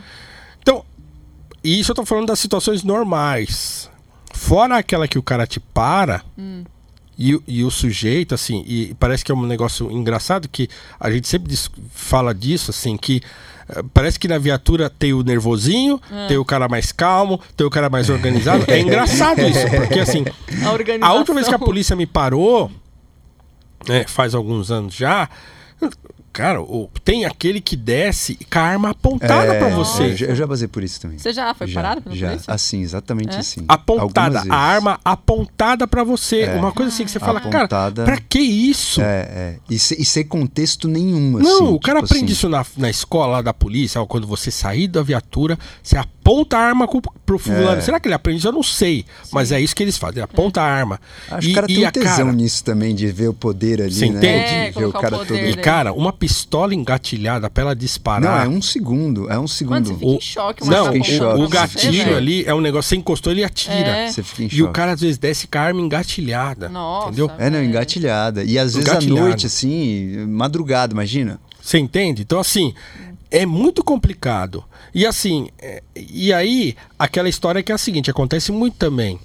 Então, 0.62 0.86
e 1.64 1.80
isso 1.80 1.92
eu 1.92 1.96
tô 1.96 2.06
falando 2.06 2.28
das 2.28 2.40
situações 2.40 2.84
normais. 2.84 3.90
Fora 4.34 4.78
aquela 4.78 5.08
que 5.08 5.18
o 5.20 5.24
cara 5.24 5.46
te 5.48 5.60
para 5.60 6.22
E, 7.22 7.36
o- 7.36 7.44
e 7.46 7.66
o 7.66 7.70
sujeito, 7.70 8.34
assim, 8.34 8.64
e 8.66 8.96
parece 8.98 9.26
que 9.26 9.32
é 9.32 9.36
um 9.36 9.46
negócio 9.46 9.92
engraçado 9.92 10.48
que 10.48 10.70
a 10.98 11.12
gente 11.12 11.28
sempre 11.28 11.50
dis- 11.50 11.70
fala 11.92 12.34
disso, 12.34 12.72
assim, 12.72 12.96
que 12.96 13.22
eh, 13.68 13.84
parece 13.94 14.18
que 14.18 14.26
na 14.26 14.38
viatura 14.38 14.90
tem 14.90 15.12
o 15.12 15.22
nervosinho, 15.22 16.00
tem 16.30 16.38
o 16.38 16.46
cara 16.46 16.70
mais 16.70 16.94
calmo, 16.94 17.38
tem 17.58 17.68
o 17.68 17.70
cara 17.70 17.90
mais 17.90 18.10
organizado. 18.10 18.64
É 18.70 18.80
engraçado 18.80 19.42
isso, 19.42 19.70
porque 19.70 20.00
assim, 20.00 20.24
A 20.66 20.72
organização. 20.72 21.14
a 21.14 21.20
última 21.20 21.36
vez 21.36 21.50
que 21.50 21.54
a 21.56 21.60
polícia 21.60 21.94
me 21.94 22.06
parou, 22.06 22.72
né, 23.86 24.06
faz 24.08 24.34
alguns 24.34 24.72
anos 24.72 24.94
já, 24.96 25.30
cara, 26.32 26.60
tem 27.04 27.26
aquele 27.26 27.60
que 27.60 27.76
desce 27.76 28.38
com 28.52 28.60
a 28.60 28.62
arma 28.62 28.90
apontada 28.92 29.56
pra 29.56 29.70
É, 29.70 29.74
você. 29.76 30.04
Eu 30.12 30.16
já, 30.18 30.26
eu 30.28 30.36
já 30.36 30.48
basei 30.48 30.68
por 30.68 30.84
isso 30.84 31.00
também. 31.02 31.18
Você 31.18 31.34
já 31.34 31.54
foi 31.54 31.68
já, 31.68 31.82
parado 31.82 32.02
pela 32.02 32.16
já. 32.16 32.28
polícia? 32.30 32.54
Assim, 32.54 32.82
exatamente 32.82 33.36
É? 33.36 33.40
assim. 33.40 33.66
Apontada, 33.68 34.44
a 34.50 34.56
arma 34.56 35.00
apontada 35.04 35.88
pra 35.88 36.04
você. 36.04 36.42
É. 36.42 36.56
Uma 36.56 36.72
coisa 36.72 36.92
assim 36.94 37.04
que 37.06 37.12
você 37.12 37.20
fala, 37.20 37.40
Apontada. 37.40 38.04
cara, 38.04 38.18
pra 38.18 38.18
que 38.30 38.40
isso? 38.40 39.02
É, 39.02 39.06
é. 39.06 39.56
E, 39.70 39.78
se- 39.80 40.00
e 40.00 40.06
sem 40.06 40.24
contexto 40.26 40.88
nenhum, 40.88 41.38
assim. 41.38 41.46
Não, 41.48 41.74
o 41.74 41.80
cara 41.80 42.00
tipo 42.00 42.06
aprende 42.14 42.26
assim. 42.26 42.34
isso 42.34 42.50
na, 42.50 42.66
na 42.78 42.90
escola 42.90 43.34
lá 43.34 43.42
da 43.42 43.54
polícia, 43.54 44.02
ó, 44.02 44.06
quando 44.06 44.28
você 44.28 44.52
sair 44.52 44.88
da 44.88 45.02
viatura, 45.02 45.58
você 45.82 45.98
aponta 45.98 46.19
a 46.58 46.60
arma 46.60 46.88
pro 47.26 47.38
fulano. 47.40 47.78
É. 47.78 47.82
Será 47.82 48.00
que 48.00 48.08
ele 48.08 48.16
aprende? 48.16 48.46
Eu 48.46 48.52
não 48.52 48.64
sei. 48.64 49.06
Mas 49.32 49.52
é 49.52 49.60
isso 49.60 49.76
que 49.76 49.84
eles 49.84 49.98
fazem, 49.98 50.22
aponta 50.22 50.62
a 50.62 50.66
arma. 50.66 51.00
Acho 51.30 51.48
que 51.48 51.52
o 51.52 51.56
cara 51.56 51.68
tem 51.68 51.86
um 51.88 51.92
tesão 51.92 52.16
cara- 52.18 52.32
nisso 52.34 52.64
também, 52.64 52.94
de 52.96 53.08
ver 53.08 53.28
o 53.30 53.34
poder 53.34 53.82
ali, 53.82 53.92
Você 53.94 54.10
né? 54.10 54.18
entende? 54.18 54.54
É, 54.54 54.72
ver 54.72 54.86
o 54.86 54.90
o 54.90 54.94
cara 54.94 55.18
poder 55.18 55.28
todo. 55.28 55.60
E, 55.60 55.62
cara, 55.62 55.94
uma 55.94 56.12
pistola 56.14 56.74
engatilhada 56.76 57.50
pra 57.50 57.64
ela 57.64 57.76
disparar. 57.76 58.46
Não, 58.48 58.54
é 58.54 58.58
um 58.58 58.62
segundo, 58.62 59.30
é 59.30 59.34
um 59.34 59.36
Mano, 59.36 59.48
segundo. 59.48 59.86
você 59.88 59.94
fica 59.96 60.06
O- 60.08 60.16
em 60.16 60.22
choque. 60.22 60.66
Não, 60.68 60.78
arma 60.86 60.94
fica 60.94 60.98
em 60.98 61.16
apontando 61.18 61.18
choque. 61.30 61.42
o, 61.42 61.44
o 61.44 61.48
você, 61.50 61.56
gatilho 61.90 62.18
ali 62.18 62.44
é 62.46 62.54
um 62.54 62.62
negócio, 62.62 62.90
você 62.90 62.96
encostou, 62.96 63.32
ele 63.34 63.44
atira. 63.44 63.76
É. 63.76 64.12
Você 64.12 64.24
fica 64.24 64.44
em 64.44 64.46
E 64.48 64.50
choque. 64.50 64.64
o 64.64 64.72
cara 64.72 64.92
às 64.94 65.02
vezes 65.02 65.18
desce 65.18 65.48
com 65.48 65.58
a 65.58 65.62
arma 65.62 65.82
engatilhada. 65.82 66.70
Nossa. 66.70 67.08
Entendeu? 67.10 67.32
É, 67.38 67.50
não, 67.50 67.64
engatilhada. 67.64 68.44
E 68.44 68.58
às 68.60 68.74
vezes 68.76 68.90
à 68.90 69.00
noite, 69.02 69.46
assim, 69.46 70.26
madrugada, 70.28 70.94
imagina. 70.94 71.40
Você 71.62 71.78
entende? 71.78 72.22
Então, 72.24 72.40
assim, 72.40 72.74
é 73.32 73.46
muito 73.46 73.84
complicado. 73.84 74.64
E 74.94 75.06
assim, 75.06 75.50
é- 75.60 75.82
e 75.96 76.34
aí, 76.34 76.76
aquela 76.98 77.30
história 77.30 77.62
que 77.64 77.72
é 77.72 77.76
a 77.76 77.78
seguinte, 77.78 78.10
acontece 78.10 78.52
muito 78.52 78.76
também. 78.78 79.20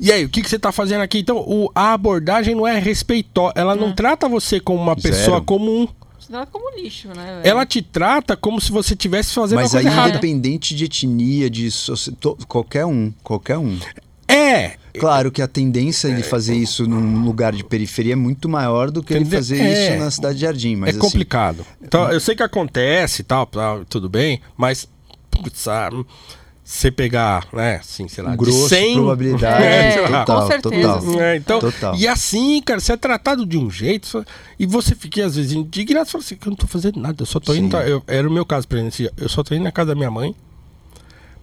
E 0.00 0.10
aí, 0.10 0.24
o 0.24 0.28
que, 0.28 0.42
que 0.42 0.48
você 0.50 0.58
tá 0.58 0.72
fazendo 0.72 1.00
aqui? 1.02 1.18
Então, 1.18 1.38
o- 1.38 1.70
a 1.74 1.92
abordagem 1.92 2.54
não 2.54 2.66
é 2.66 2.78
respeitosa. 2.78 3.52
Ela 3.56 3.76
não 3.76 3.92
trata 3.92 4.28
você 4.28 4.58
como 4.58 4.80
uma 4.82 4.94
Zero. 4.98 5.14
pessoa 5.14 5.40
comum. 5.40 5.86
Você 6.18 6.28
trata 6.32 6.50
como 6.50 6.76
lixo, 6.76 7.08
né, 7.08 7.14
velho? 7.14 7.40
Ela 7.44 7.66
te 7.66 7.82
trata 7.82 8.36
como 8.36 8.60
se 8.60 8.70
você 8.72 8.94
estivesse 8.94 9.32
fazendo 9.34 9.60
Mas 9.60 9.72
uma 9.72 9.80
aí, 9.80 9.84
coisa 9.84 9.96
errada. 9.96 10.08
independente 10.10 10.74
de 10.74 10.84
etnia, 10.84 11.48
de 11.50 11.68
qualquer 12.48 12.86
um, 12.86 13.12
qualquer 13.22 13.58
um. 13.58 13.78
É. 14.34 14.72
Claro 14.98 15.30
que 15.32 15.40
a 15.40 15.48
tendência 15.48 16.14
de 16.14 16.22
fazer 16.22 16.54
isso 16.54 16.86
num 16.86 17.24
lugar 17.24 17.52
de 17.54 17.64
periferia 17.64 18.12
é 18.12 18.16
muito 18.16 18.48
maior 18.48 18.90
do 18.90 19.02
que 19.02 19.14
ele 19.14 19.24
fazer 19.24 19.58
É. 19.60 19.72
isso 19.94 19.98
na 20.04 20.10
cidade 20.10 20.34
de 20.36 20.40
Jardim. 20.42 20.76
Mas 20.76 20.88
é 20.88 20.90
assim, 20.90 20.98
complicado. 21.00 21.64
Então, 21.82 22.10
eu 22.10 22.20
sei 22.20 22.34
que 22.34 22.42
acontece 22.42 23.22
e 23.22 23.24
tal, 23.24 23.46
tal, 23.46 23.84
tudo 23.86 24.08
bem, 24.08 24.40
mas 24.56 24.86
putz, 25.30 25.66
ah, 25.66 25.88
você 26.62 26.90
pegar, 26.90 27.46
né, 27.52 27.76
assim, 27.76 28.06
sei 28.06 28.22
lá, 28.22 28.36
grosso, 28.36 28.64
de 28.64 28.68
100, 28.68 28.94
probabilidade, 28.96 29.64
É, 29.64 30.06
total, 30.08 30.40
com 30.42 30.46
certeza, 30.46 30.88
total. 31.00 31.20
É, 31.20 31.36
então, 31.36 31.58
Total. 31.60 31.96
E 31.96 32.06
assim, 32.06 32.62
cara, 32.62 32.78
você 32.78 32.92
é 32.92 32.96
tratado 32.96 33.44
de 33.46 33.56
um 33.58 33.70
jeito 33.70 34.06
só- 34.06 34.24
e 34.58 34.66
você 34.66 34.94
fica 34.94 35.24
às 35.24 35.36
vezes 35.36 35.52
indignado, 35.52 36.04
você 36.06 36.12
fala 36.12 36.24
assim, 36.24 36.36
que 36.36 36.46
eu 36.46 36.50
não 36.50 36.56
tô 36.56 36.66
fazendo 36.66 37.00
nada, 37.00 37.20
eu 37.22 37.26
só 37.26 37.40
tô 37.40 37.54
indo, 37.54 37.76
Sim. 37.76 37.82
eu- 37.84 38.02
era 38.06 38.28
o 38.28 38.32
meu 38.32 38.44
caso, 38.44 38.68
por 38.68 38.76
exemplo, 38.76 38.94
assim, 38.94 39.08
eu 39.16 39.28
só 39.28 39.42
tô 39.42 39.54
indo 39.54 39.64
na 39.64 39.72
casa 39.72 39.88
da 39.88 39.94
minha 39.94 40.10
mãe, 40.10 40.34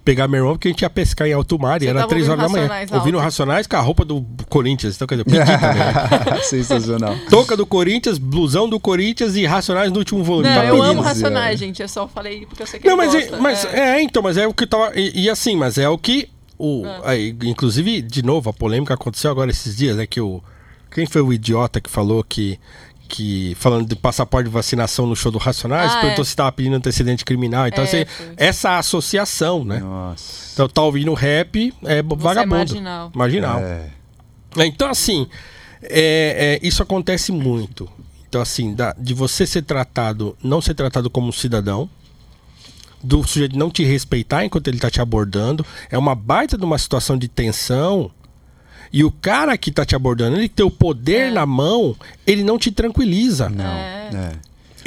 pegar 0.04 0.28
meu 0.28 0.40
irmão, 0.40 0.54
porque 0.54 0.68
a 0.68 0.72
gente 0.72 0.82
ia 0.82 0.90
pescar 0.90 1.28
em 1.28 1.34
alto 1.34 1.60
mar 1.60 1.82
e 1.82 1.86
Você 1.86 1.90
era 1.90 2.08
3 2.08 2.30
horas 2.30 2.38
da 2.40 2.44
ouvindo 2.46 2.56
manhã. 2.58 2.68
Racionais 2.68 2.92
Ouvindo 2.92 3.16
alto. 3.16 3.24
Racionais 3.24 3.68
com 3.68 3.76
a 3.76 3.80
roupa 3.82 4.06
do 4.06 4.26
Corinthians, 4.50 4.96
então 4.96 5.08
quer 5.08 5.24
dizer, 5.24 5.26
também. 5.60 6.44
Sensacional. 6.44 7.16
Touca 7.30 7.56
do 7.56 7.66
Corinthians, 7.66 8.18
blusão 8.18 8.68
do 8.70 8.80
Corinthians 8.80 9.36
e 9.36 9.46
Racionais 9.46 9.92
no 9.92 10.00
último 10.00 10.24
volume. 10.24 10.48
Não, 10.50 10.56
Tá 10.56 10.66
eu 10.66 10.76
pedindo. 10.76 10.92
amo 10.92 11.02
Racionais, 11.02 11.56
é. 11.56 11.58
gente. 11.66 11.82
Eu 11.82 11.88
só 11.88 12.08
falei 12.08 12.46
porque 12.46 12.64
eu 12.64 12.68
sei 12.68 12.80
que 12.80 12.88
Não, 12.88 12.96
ele 13.02 13.06
mas, 13.06 13.16
é, 13.16 13.22
gosta. 13.22 13.38
mas 13.38 13.66
é. 13.66 13.98
é. 13.98 14.02
então, 14.02 14.24
mas 14.24 14.38
é 14.38 14.48
o 14.48 14.54
que 14.54 14.66
tava. 14.66 14.92
E, 14.96 15.24
e 15.24 15.30
assim, 15.30 15.56
mas 15.56 15.78
é 15.78 15.88
o 15.88 15.98
que. 15.98 16.30
O, 16.58 16.84
aí, 17.06 17.36
inclusive, 17.44 18.02
de 18.02 18.22
novo, 18.22 18.50
a 18.50 18.54
polêmica 18.54 18.94
aconteceu 18.94 19.32
agora 19.32 19.50
esses 19.50 19.76
dias, 19.78 19.96
né? 19.98 20.06
Que 20.06 20.20
o. 20.20 20.44
Quem 20.92 21.06
foi 21.06 21.22
o 21.22 21.32
idiota 21.32 21.80
que 21.80 21.90
falou 21.90 22.24
que. 22.24 22.60
Que 23.10 23.56
falando 23.60 23.88
de 23.88 23.96
passaporte 23.96 24.48
de 24.48 24.54
vacinação 24.54 25.06
no 25.08 25.16
show 25.16 25.32
do 25.32 25.38
Racionais, 25.40 25.92
Ah, 25.92 26.00
perguntou 26.02 26.22
é. 26.22 26.26
se 26.26 26.30
estava 26.30 26.52
pedindo 26.52 26.76
antecedente 26.76 27.26
criminal. 27.26 27.68
Então, 27.68 27.84
É, 27.84 27.88
assim, 27.88 28.06
foi. 28.06 28.34
essa 28.38 28.78
associação, 28.78 29.66
né? 29.66 29.80
Nossa. 29.80 30.52
Então, 30.54 30.70
tá 30.70 30.82
ouvindo 30.84 31.14
rap, 31.14 31.74
é 31.84 32.02
vagabundo. 32.04 32.56
marginal. 32.56 33.12
Marginal. 33.14 33.60
É. 33.60 33.90
É, 34.58 34.66
Então, 34.66 34.90
assim, 34.90 35.28
é, 35.82 36.60
é, 36.62 36.68
isso 36.68 36.82
acontece 36.84 37.32
muito. 37.32 37.90
Então, 38.30 38.42
assim, 38.42 38.74
da- 38.76 38.96
de 38.98 39.14
você 39.14 39.46
ser 39.48 39.64
tratado, 39.64 40.38
não 40.44 40.62
ser 40.62 40.76
tratado 40.76 41.10
como 41.10 41.28
um 41.28 41.32
cidadão, 41.32 41.90
do 43.04 43.26
sujeito 43.28 43.58
não 43.58 43.72
te 43.72 43.84
respeitar 43.84 44.44
enquanto 44.46 44.68
ele 44.68 44.78
tá 44.78 44.90
te 44.92 45.02
abordando, 45.02 45.66
é 45.90 45.98
uma 45.98 46.14
baita 46.14 46.58
de 46.58 46.64
uma 46.66 46.78
situação 46.78 47.18
de 47.18 47.28
tensão. 47.28 48.12
E 48.92 49.04
o 49.04 49.12
cara 49.12 49.58
que 49.58 49.72
tá 49.72 49.86
te 49.86 49.96
abordando, 49.96 50.38
ele 50.38 50.50
tem 50.50 50.66
o 50.66 50.72
poder 50.72 51.28
É. 51.28 51.32
na 51.32 51.46
mão, 51.46 51.96
ele 52.26 52.44
não 52.44 52.58
te 52.58 52.72
tranquiliza. 52.72 53.50
Não. 53.50 53.64
É. 53.66 54.32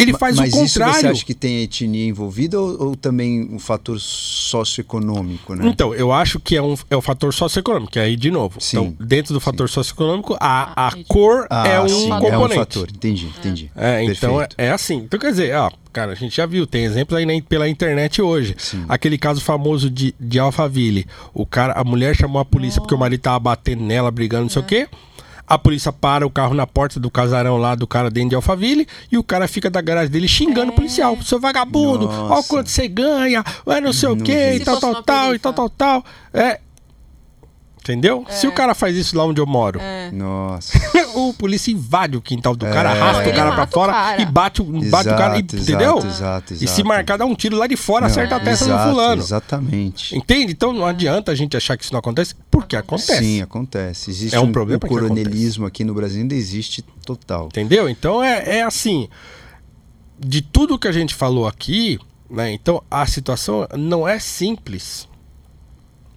é. 0.02 0.08
Ele 0.10 0.18
faz 0.18 0.36
Mas 0.36 0.52
o 0.54 0.64
isso 0.64 0.74
você 0.74 0.80
contrário. 0.84 1.10
acha 1.10 1.24
que 1.24 1.34
tem 1.34 1.62
etnia 1.62 2.06
envolvida 2.06 2.60
ou, 2.60 2.88
ou 2.88 2.96
também 2.96 3.48
um 3.52 3.58
fator 3.58 3.98
socioeconômico, 3.98 5.54
né? 5.54 5.66
Então, 5.66 5.94
eu 5.94 6.12
acho 6.12 6.38
que 6.38 6.56
é, 6.56 6.62
um, 6.62 6.76
é 6.90 6.96
o 6.96 7.00
fator 7.02 7.32
socioeconômico, 7.32 7.92
que 7.92 7.98
aí, 7.98 8.16
de 8.16 8.30
novo. 8.30 8.60
Sim, 8.60 8.78
Então, 8.78 9.06
dentro 9.06 9.34
do 9.34 9.40
fator 9.40 9.68
socioeconômico, 9.68 10.34
a, 10.40 10.72
Ah, 10.76 10.88
a 10.88 10.92
cor 11.08 11.46
Ah, 11.50 11.66
é 11.68 11.80
um 11.80 11.88
sim, 11.88 12.08
componente. 12.08 12.32
É 12.34 12.38
um 12.38 12.48
fator, 12.48 12.88
entendi, 12.94 13.26
entendi. 13.38 13.70
É, 13.76 14.04
então 14.04 14.40
é, 14.40 14.48
é 14.58 14.70
assim. 14.70 14.96
Então 14.98 15.18
quer 15.18 15.30
dizer, 15.30 15.54
ó, 15.56 15.70
cara, 15.92 16.12
a 16.12 16.14
gente 16.14 16.36
já 16.36 16.46
viu, 16.46 16.66
tem 16.66 16.84
exemplos 16.84 17.18
aí 17.18 17.26
na- 17.26 17.42
pela 17.48 17.68
internet 17.68 18.20
hoje. 18.22 18.54
Sim. 18.58 18.84
Aquele 18.88 19.18
caso 19.18 19.40
famoso 19.40 19.90
de, 19.90 20.14
de 20.20 20.38
Alphaville. 20.38 21.06
O 21.34 21.44
cara, 21.46 21.72
a 21.74 21.84
mulher 21.84 22.14
chamou 22.16 22.40
a 22.40 22.44
polícia 22.44 22.80
porque 22.80 22.94
o 22.94 22.98
marido 22.98 23.20
tava 23.20 23.38
batendo 23.38 23.82
nela, 23.82 24.10
brigando, 24.10 24.42
não 24.44 24.50
sei 24.50 24.62
o 24.62 24.64
quê. 24.64 24.88
A 25.52 25.58
polícia 25.58 25.92
para 25.92 26.26
o 26.26 26.30
carro 26.30 26.54
na 26.54 26.66
porta 26.66 26.98
do 26.98 27.10
casarão 27.10 27.58
lá 27.58 27.74
do 27.74 27.86
cara 27.86 28.08
dentro 28.10 28.30
de 28.30 28.34
Alphaville 28.36 28.88
e 29.10 29.18
o 29.18 29.22
cara 29.22 29.46
fica 29.46 29.68
da 29.68 29.82
garagem 29.82 30.10
dele 30.10 30.26
xingando 30.26 30.72
o 30.72 30.74
policial. 30.74 31.14
Seu 31.22 31.38
vagabundo, 31.38 32.08
ó 32.08 32.28
Nossa. 32.30 32.48
quanto 32.48 32.70
você 32.70 32.88
ganha, 32.88 33.44
é 33.66 33.78
não 33.78 33.92
sei 33.92 34.08
o 34.08 34.16
Não 34.16 34.24
quê, 34.24 34.52
vi. 34.52 34.56
e 34.56 34.60
tal, 34.64 34.80
tal, 34.80 35.02
tal, 35.02 35.34
e 35.34 35.38
tal, 35.38 35.52
tal, 35.52 35.68
tal. 35.68 36.04
É. 36.32 36.58
Entendeu? 37.82 38.24
Se 38.30 38.46
o 38.46 38.52
cara 38.52 38.74
faz 38.76 38.96
isso 38.96 39.16
lá 39.18 39.24
onde 39.24 39.40
eu 39.40 39.46
moro, 39.46 39.80
É. 39.80 40.08
Nossa. 40.12 40.78
o 41.18 41.34
polícia 41.34 41.72
invade 41.72 42.16
o 42.16 42.22
quintal 42.22 42.54
do 42.54 42.64
cara, 42.64 42.90
É. 42.94 43.00
arrasta 43.00 43.28
o 43.28 43.34
cara 43.34 43.52
pra 43.52 43.66
fora 43.66 43.92
cara. 43.92 44.22
e 44.22 44.24
bate, 44.24 44.62
o- 44.62 44.64
bate 44.88 45.08
o 45.08 45.16
cara, 45.16 45.36
e- 45.36 45.40
Exato, 45.40 45.56
entendeu? 45.56 45.98
exato, 45.98 46.06
exato, 46.06 46.54
E 46.54 46.56
se 46.58 46.64
exato. 46.64 46.84
marcar, 46.86 47.16
dá 47.18 47.24
um 47.24 47.34
tiro 47.34 47.56
lá 47.56 47.66
de 47.66 47.76
fora, 47.76 48.06
acerta 48.06 48.36
a 48.36 48.38
Não, 48.38 48.44
testa 48.44 48.66
exato, 48.66 48.84
do 48.84 48.90
fulano. 48.90 49.20
Exatamente. 49.22 50.16
Entende? 50.16 50.52
Então 50.52 50.72
não 50.72 50.86
adianta 50.86 51.32
a 51.32 51.34
gente 51.34 51.56
achar 51.56 51.76
que 51.76 51.82
isso 51.82 51.92
não 51.92 51.98
acontece, 51.98 52.36
porque 52.48 52.76
acontece. 52.76 53.18
Sim, 53.18 53.42
acontece. 53.42 54.10
Existe 54.10 54.36
É 54.36 54.40
um 54.40 54.44
um, 54.44 54.52
problema 54.52 54.78
o 54.84 54.88
coronelismo 54.88 55.66
aqui 55.66 55.82
no 55.82 55.92
Brasil 55.92 56.20
ainda 56.22 56.34
existe 56.36 56.82
total. 57.04 57.46
Entendeu? 57.46 57.88
Então 57.88 58.22
é, 58.22 58.58
é 58.58 58.62
assim. 58.62 59.08
De 60.24 60.40
tudo 60.40 60.78
que 60.78 60.86
a 60.86 60.92
gente 60.92 61.14
falou 61.16 61.48
aqui, 61.48 61.98
né? 62.30 62.52
Então 62.52 62.80
a 62.88 63.04
situação 63.06 63.66
não 63.76 64.06
é 64.06 64.20
simples. 64.20 65.08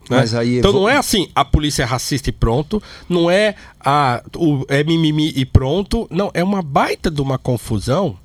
Né? 0.10 0.26
Aí 0.38 0.60
então 0.60 0.72
vou- 0.72 0.82
não 0.82 0.90
é 0.90 0.98
assim, 0.98 1.30
a 1.36 1.44
polícia 1.46 1.84
é 1.84 1.86
racista 1.86 2.30
e 2.30 2.34
pronto, 2.34 2.82
não 3.10 3.30
é 3.30 3.56
a 3.80 4.24
o 4.36 4.66
é 4.68 4.84
mimimi 4.84 5.32
e 5.36 5.46
pronto, 5.46 6.08
não, 6.12 6.32
é 6.34 6.44
uma 6.44 6.62
baita 6.62 7.10
de 7.12 7.22
uma 7.22 7.38
confusão 7.38 8.18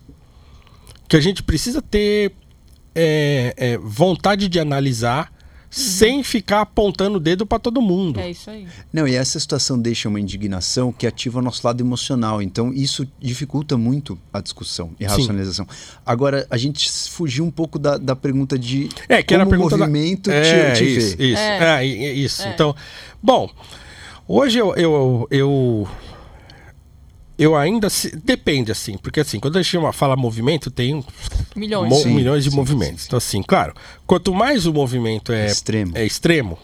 que 1.08 1.16
a 1.16 1.20
gente 1.20 1.42
precisa 1.42 1.82
ter 1.82 2.32
é, 2.94 3.54
é, 3.56 3.78
vontade 3.78 4.48
de 4.48 4.58
analisar 4.60 5.32
sem 5.70 6.22
ficar 6.24 6.62
apontando 6.62 7.18
o 7.18 7.20
dedo 7.20 7.46
para 7.46 7.58
todo 7.60 7.80
mundo. 7.80 8.18
É 8.18 8.30
isso 8.30 8.50
aí. 8.50 8.66
Não, 8.92 9.06
e 9.06 9.14
essa 9.14 9.38
situação 9.38 9.78
deixa 9.78 10.08
uma 10.08 10.18
indignação 10.18 10.90
que 10.92 11.06
ativa 11.06 11.38
o 11.38 11.42
nosso 11.42 11.64
lado 11.64 11.80
emocional. 11.80 12.42
Então, 12.42 12.72
isso 12.72 13.06
dificulta 13.20 13.76
muito 13.78 14.18
a 14.32 14.40
discussão 14.40 14.90
e 14.98 15.06
a 15.06 15.08
Sim. 15.10 15.16
racionalização. 15.18 15.66
Agora, 16.04 16.44
a 16.50 16.56
gente 16.56 16.90
fugiu 17.08 17.44
um 17.44 17.50
pouco 17.52 17.78
da, 17.78 17.96
da 17.96 18.16
pergunta 18.16 18.58
de 18.58 18.88
É, 19.08 19.22
que 19.22 19.32
era 19.32 19.44
a 19.44 19.46
como 19.46 19.56
o 19.56 19.58
pergunta 19.58 19.78
da- 19.78 19.86
movimento 19.86 20.30
é, 20.30 20.72
te, 20.72 20.78
te 20.78 20.96
isso, 20.98 21.16
vê. 21.16 21.26
Isso, 21.28 21.40
É. 21.42 21.84
é, 21.84 21.86
isso. 22.14 22.42
É. 22.42 22.52
Então, 22.52 22.74
bom, 23.22 23.48
hoje 24.26 24.58
eu, 24.58 24.74
eu, 24.74 25.28
eu, 25.30 25.88
eu 25.88 25.88
ainda 27.56 27.88
se- 27.88 28.14
depende 28.16 28.70
assim, 28.70 28.96
porque 28.98 29.20
assim, 29.20 29.40
quando 29.40 29.56
a 29.58 29.62
gente 29.62 29.70
chama- 29.72 29.92
fala 29.92 30.14
movimento, 30.16 30.70
tem 30.70 31.04
Milhões. 31.56 31.88
mo- 31.88 31.96
Sim, 32.02 32.14
milhões 32.14 32.44
de 32.44 32.50
sim, 32.50 32.56
movimentos. 32.56 32.92
sim, 32.92 32.98
sim. 33.02 33.06
Então 33.06 33.16
assim, 33.16 33.42
claro, 33.42 33.72
quanto 34.06 34.34
mais 34.34 34.66
o 34.66 34.72
movimento 34.72 35.32
é 35.32 35.46
Extremo. 35.46 35.92
é 35.96 36.04
extremo, 36.04 36.58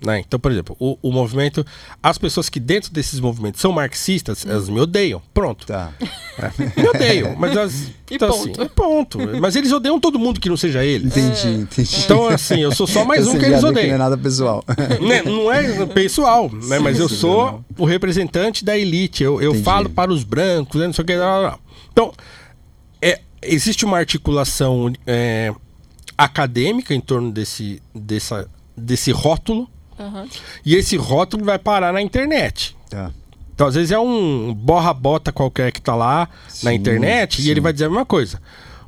Né? 0.00 0.20
Então, 0.20 0.38
por 0.38 0.52
exemplo, 0.52 0.76
o, 0.78 0.96
o 1.02 1.10
movimento. 1.10 1.66
As 2.02 2.16
pessoas 2.18 2.48
que 2.48 2.60
dentro 2.60 2.92
desses 2.92 3.18
movimentos 3.18 3.60
são 3.60 3.72
marxistas, 3.72 4.46
elas 4.46 4.68
me 4.68 4.78
odeiam. 4.78 5.20
Pronto. 5.34 5.66
Tá. 5.66 5.92
É, 6.38 6.52
me 6.80 6.88
odeiam. 6.88 7.34
Mas 7.36 7.56
elas. 7.56 7.82
E 8.10 8.14
então, 8.14 8.30
ponto. 8.30 8.60
assim, 8.60 8.70
ponto. 8.74 9.18
Mas 9.40 9.56
eles 9.56 9.72
odeiam 9.72 9.98
todo 9.98 10.18
mundo 10.18 10.40
que 10.40 10.48
não 10.48 10.56
seja 10.56 10.84
eles. 10.84 11.16
Entendi, 11.16 11.62
entendi. 11.62 11.96
Então, 12.04 12.28
assim, 12.28 12.60
eu 12.60 12.72
sou 12.72 12.86
só 12.86 13.04
mais 13.04 13.26
Ou 13.26 13.34
um 13.34 13.38
que 13.38 13.44
eles 13.44 13.60
já 13.60 13.68
vê 13.68 13.72
Não 13.72 13.80
é 13.80 13.82
odeiam. 13.82 13.98
nada 13.98 14.16
pessoal. 14.16 14.64
Né, 15.00 15.22
Não 15.22 15.52
é 15.52 15.86
pessoal, 15.86 16.50
né? 16.50 16.78
mas 16.78 16.98
eu 16.98 17.08
sim, 17.08 17.16
sou 17.16 17.44
não. 17.46 17.64
o 17.78 17.84
representante 17.84 18.64
da 18.64 18.76
elite. 18.76 19.22
Eu, 19.22 19.40
eu 19.40 19.50
Entendi. 19.50 19.64
falo 19.64 19.90
para 19.90 20.12
os 20.12 20.22
brancos, 20.24 20.80
né, 20.80 20.86
não 20.86 20.92
sei 20.92 21.02
o 21.02 21.06
que. 21.06 21.14
Lá, 21.14 21.26
lá, 21.26 21.38
lá. 21.38 21.58
Então, 21.92 22.12
é, 23.00 23.20
existe 23.42 23.84
uma 23.84 23.98
articulação 23.98 24.92
é, 25.06 25.52
acadêmica 26.16 26.94
em 26.94 27.00
torno 27.00 27.30
desse, 27.30 27.80
dessa, 27.94 28.48
desse 28.76 29.12
rótulo, 29.12 29.68
Aham. 29.98 30.26
e 30.64 30.74
esse 30.74 30.96
rótulo 30.96 31.44
vai 31.44 31.58
parar 31.58 31.92
na 31.92 32.00
internet. 32.00 32.76
Tá. 32.88 33.10
Então, 33.54 33.66
às 33.66 33.74
vezes 33.74 33.90
é 33.90 33.98
um 33.98 34.54
borra-bota 34.54 35.32
qualquer 35.32 35.72
que 35.72 35.80
tá 35.80 35.94
lá 35.94 36.28
na 36.62 36.70
Sim, 36.70 36.76
internet 36.76 37.42
sim. 37.42 37.48
e 37.48 37.50
ele 37.50 37.60
vai 37.60 37.72
dizer 37.72 37.86
a 37.86 37.88
mesma 37.88 38.06
coisa. 38.06 38.40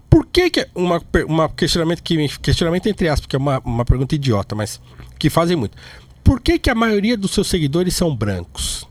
Por 0.09 0.25
que, 0.27 0.49
que 0.51 0.69
uma, 0.75 1.01
per- 1.01 1.27
uma 1.27 1.49
questionamento 1.49 2.03
que 2.03 2.17
me- 2.17 2.29
questionamento 2.29 2.87
entre 2.89 3.09
aspas, 3.09 3.27
que 3.27 3.35
é 3.35 3.39
uma, 3.39 3.61
uma 3.65 3.85
pergunta 3.85 4.15
idiota, 4.15 4.55
mas 4.55 4.81
que 5.19 5.29
fazem 5.29 5.57
muito. 5.57 5.77
Por 6.23 6.41
que, 6.41 6.59
que 6.59 6.71
a 6.71 6.75
maioria 6.75 7.17
dos 7.17 7.33
seus 7.33 7.49
seguidores 7.49 7.95
são 7.97 8.15
brancos? 8.15 8.87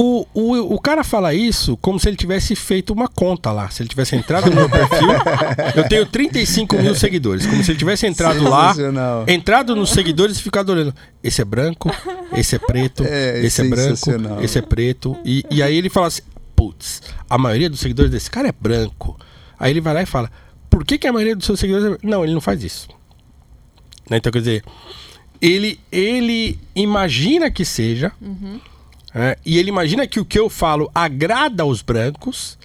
O, 0.00 0.24
o, 0.32 0.74
o 0.74 0.80
cara 0.80 1.02
fala 1.02 1.34
isso 1.34 1.76
como 1.78 1.98
se 1.98 2.08
ele 2.08 2.16
tivesse 2.16 2.54
feito 2.54 2.92
uma 2.92 3.08
conta 3.08 3.50
lá. 3.50 3.68
Se 3.68 3.82
ele 3.82 3.88
tivesse 3.88 4.14
entrado 4.14 4.48
no 4.48 4.54
meu 4.54 4.70
perfil, 4.70 5.08
eu 5.74 5.88
tenho 5.88 6.06
35 6.06 6.76
mil 6.78 6.94
seguidores. 6.94 7.44
Como 7.46 7.64
se 7.64 7.72
ele 7.72 7.78
tivesse 7.80 8.06
entrado 8.06 8.44
lá, 8.44 8.68
Sensacional. 8.68 9.24
entrado 9.26 9.74
nos 9.74 9.90
seguidores 9.90 10.38
e 10.38 10.42
ficado 10.42 10.70
olhando. 10.70 10.94
Esse 11.20 11.42
é 11.42 11.44
branco, 11.44 11.90
esse 12.32 12.54
é 12.54 12.60
preto, 12.60 13.02
É, 13.04 13.44
esse 13.44 13.60
é 13.60 13.64
branco, 13.64 13.96
sensacional. 13.96 14.40
esse 14.44 14.56
é 14.56 14.62
preto. 14.62 15.16
E, 15.24 15.44
e 15.50 15.60
aí 15.60 15.76
ele 15.76 15.90
fala 15.90 16.06
assim: 16.06 16.22
putz, 16.54 17.02
a 17.28 17.36
maioria 17.36 17.68
dos 17.68 17.80
seguidores 17.80 18.10
desse 18.12 18.30
cara 18.30 18.46
é 18.48 18.52
branco. 18.52 19.18
Aí 19.58 19.72
ele 19.72 19.80
vai 19.80 19.94
lá 19.94 20.02
e 20.02 20.06
fala: 20.06 20.30
por 20.70 20.84
que, 20.84 20.96
que 20.96 21.08
a 21.08 21.12
maioria 21.12 21.34
dos 21.34 21.44
seus 21.44 21.58
seguidores 21.58 21.84
é 21.86 21.88
branco? 21.88 22.06
Não, 22.06 22.22
ele 22.22 22.34
não 22.34 22.40
faz 22.40 22.62
isso. 22.62 22.86
Né, 24.08 24.18
Então, 24.18 24.30
quer 24.30 24.38
dizer, 24.38 24.62
ele, 25.42 25.80
ele 25.90 26.56
imagina 26.76 27.50
que 27.50 27.64
seja, 27.64 28.12
é, 29.18 29.36
e 29.44 29.58
ele 29.58 29.68
imagina 29.68 30.06
que 30.06 30.20
o 30.20 30.24
que 30.24 30.38
eu 30.38 30.48
falo 30.48 30.90
agrada 30.94 31.62
aos 31.62 31.82
brancos. 31.82 32.58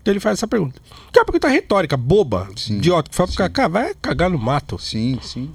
Então 0.00 0.12
ele 0.12 0.20
faz 0.20 0.38
essa 0.38 0.46
pergunta. 0.46 0.80
Que 1.12 1.18
é 1.18 1.22
uma 1.22 1.26
pergunta 1.26 1.48
retórica, 1.48 1.96
boba, 1.96 2.48
Sim, 2.56 2.76
idiota. 2.76 3.10
que 3.10 3.16
Fala 3.16 3.26
pro 3.32 3.44
sim. 3.44 3.50
cara, 3.52 3.68
vai 3.68 3.94
cagar 4.00 4.30
no 4.30 4.38
mato. 4.38 4.78
Sim, 4.78 5.18
sim. 5.22 5.50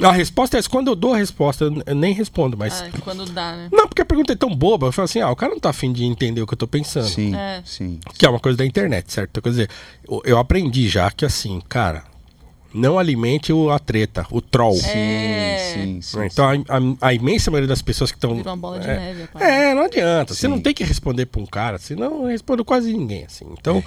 A 0.00 0.10
resposta 0.10 0.56
é 0.56 0.58
essa. 0.58 0.68
Quando 0.68 0.88
eu 0.88 0.96
dou 0.96 1.14
a 1.14 1.16
resposta, 1.16 1.64
eu 1.86 1.94
nem 1.94 2.12
respondo, 2.12 2.56
mas. 2.56 2.82
Ah, 2.82 2.90
quando 3.02 3.24
dá, 3.26 3.52
né? 3.54 3.68
Não, 3.70 3.86
porque 3.86 4.02
a 4.02 4.04
pergunta 4.04 4.32
é 4.32 4.36
tão 4.36 4.52
boba. 4.54 4.88
Eu 4.88 4.92
falo 4.92 5.04
assim, 5.04 5.20
ah, 5.20 5.30
o 5.30 5.36
cara 5.36 5.52
não 5.52 5.60
tá 5.60 5.70
afim 5.70 5.92
de 5.92 6.04
entender 6.04 6.42
o 6.42 6.46
que 6.46 6.54
eu 6.54 6.58
tô 6.58 6.66
pensando. 6.66 7.06
Sim, 7.08 7.34
É. 7.36 7.62
sim. 7.64 8.00
Que 8.18 8.26
é 8.26 8.28
uma 8.28 8.40
coisa 8.40 8.58
da 8.58 8.66
internet, 8.66 9.12
certo? 9.12 9.40
Quer 9.40 9.50
dizer, 9.50 9.70
eu 10.24 10.38
aprendi 10.38 10.88
já 10.88 11.10
que 11.10 11.24
assim, 11.24 11.60
cara, 11.68 12.02
não 12.74 12.98
alimente 12.98 13.52
o, 13.52 13.70
a 13.70 13.78
treta, 13.78 14.26
o 14.30 14.40
troll. 14.40 14.74
Sim, 14.74 14.88
É. 14.98 15.72
sim, 15.74 16.00
sim. 16.02 16.18
Então 16.24 16.44
a, 16.48 16.52
a- 16.52 17.08
a 17.08 17.14
imensa 17.14 17.50
maioria 17.50 17.68
das 17.68 17.82
pessoas 17.82 18.10
que 18.10 18.16
estão. 18.16 18.34
Vira 18.36 18.50
uma 18.50 18.56
bola 18.56 18.80
de 18.80 18.88
é, 18.88 18.96
neve. 18.96 19.28
É, 19.40 19.74
não 19.74 19.82
adianta. 19.82 20.34
Você 20.34 20.42
Sim. 20.42 20.48
não 20.48 20.60
tem 20.60 20.72
que 20.74 20.84
responder 20.84 21.26
pra 21.26 21.40
um 21.40 21.46
cara, 21.46 21.78
senão 21.78 22.22
eu 22.22 22.26
respondo 22.28 22.64
quase 22.64 22.92
ninguém, 22.92 23.24
assim. 23.24 23.44
Então, 23.58 23.82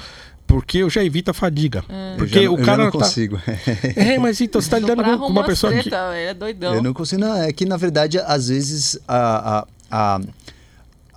porque 0.47 0.77
eu 0.79 0.89
já 0.89 1.03
evito 1.03 1.31
a 1.31 1.33
fadiga. 1.33 1.83
Eu 1.89 2.17
Porque 2.17 2.43
já, 2.43 2.49
o 2.51 2.53
eu 2.53 2.57
cara 2.57 2.77
já 2.77 2.83
não 2.83 2.91
tá. 2.91 2.97
consigo. 2.99 3.39
É, 3.95 4.17
mas 4.19 4.39
então 4.41 4.61
você 4.61 4.69
tá 4.69 4.77
lidando 4.79 5.03
com, 5.03 5.25
uma 5.27 5.43
pessoa 5.43 5.73
que. 5.73 5.81
treta, 5.81 6.15
ele 6.15 6.29
é 6.29 6.33
doidão. 6.33 6.75
Eu 6.75 6.83
não 6.83 6.93
consigo. 6.93 7.21
Não, 7.21 7.41
é 7.41 7.51
que 7.51 7.65
na 7.65 7.77
verdade, 7.77 8.19
às 8.19 8.47
vezes, 8.49 8.99
a, 9.07 9.65
a, 9.89 10.15
a, 10.15 10.21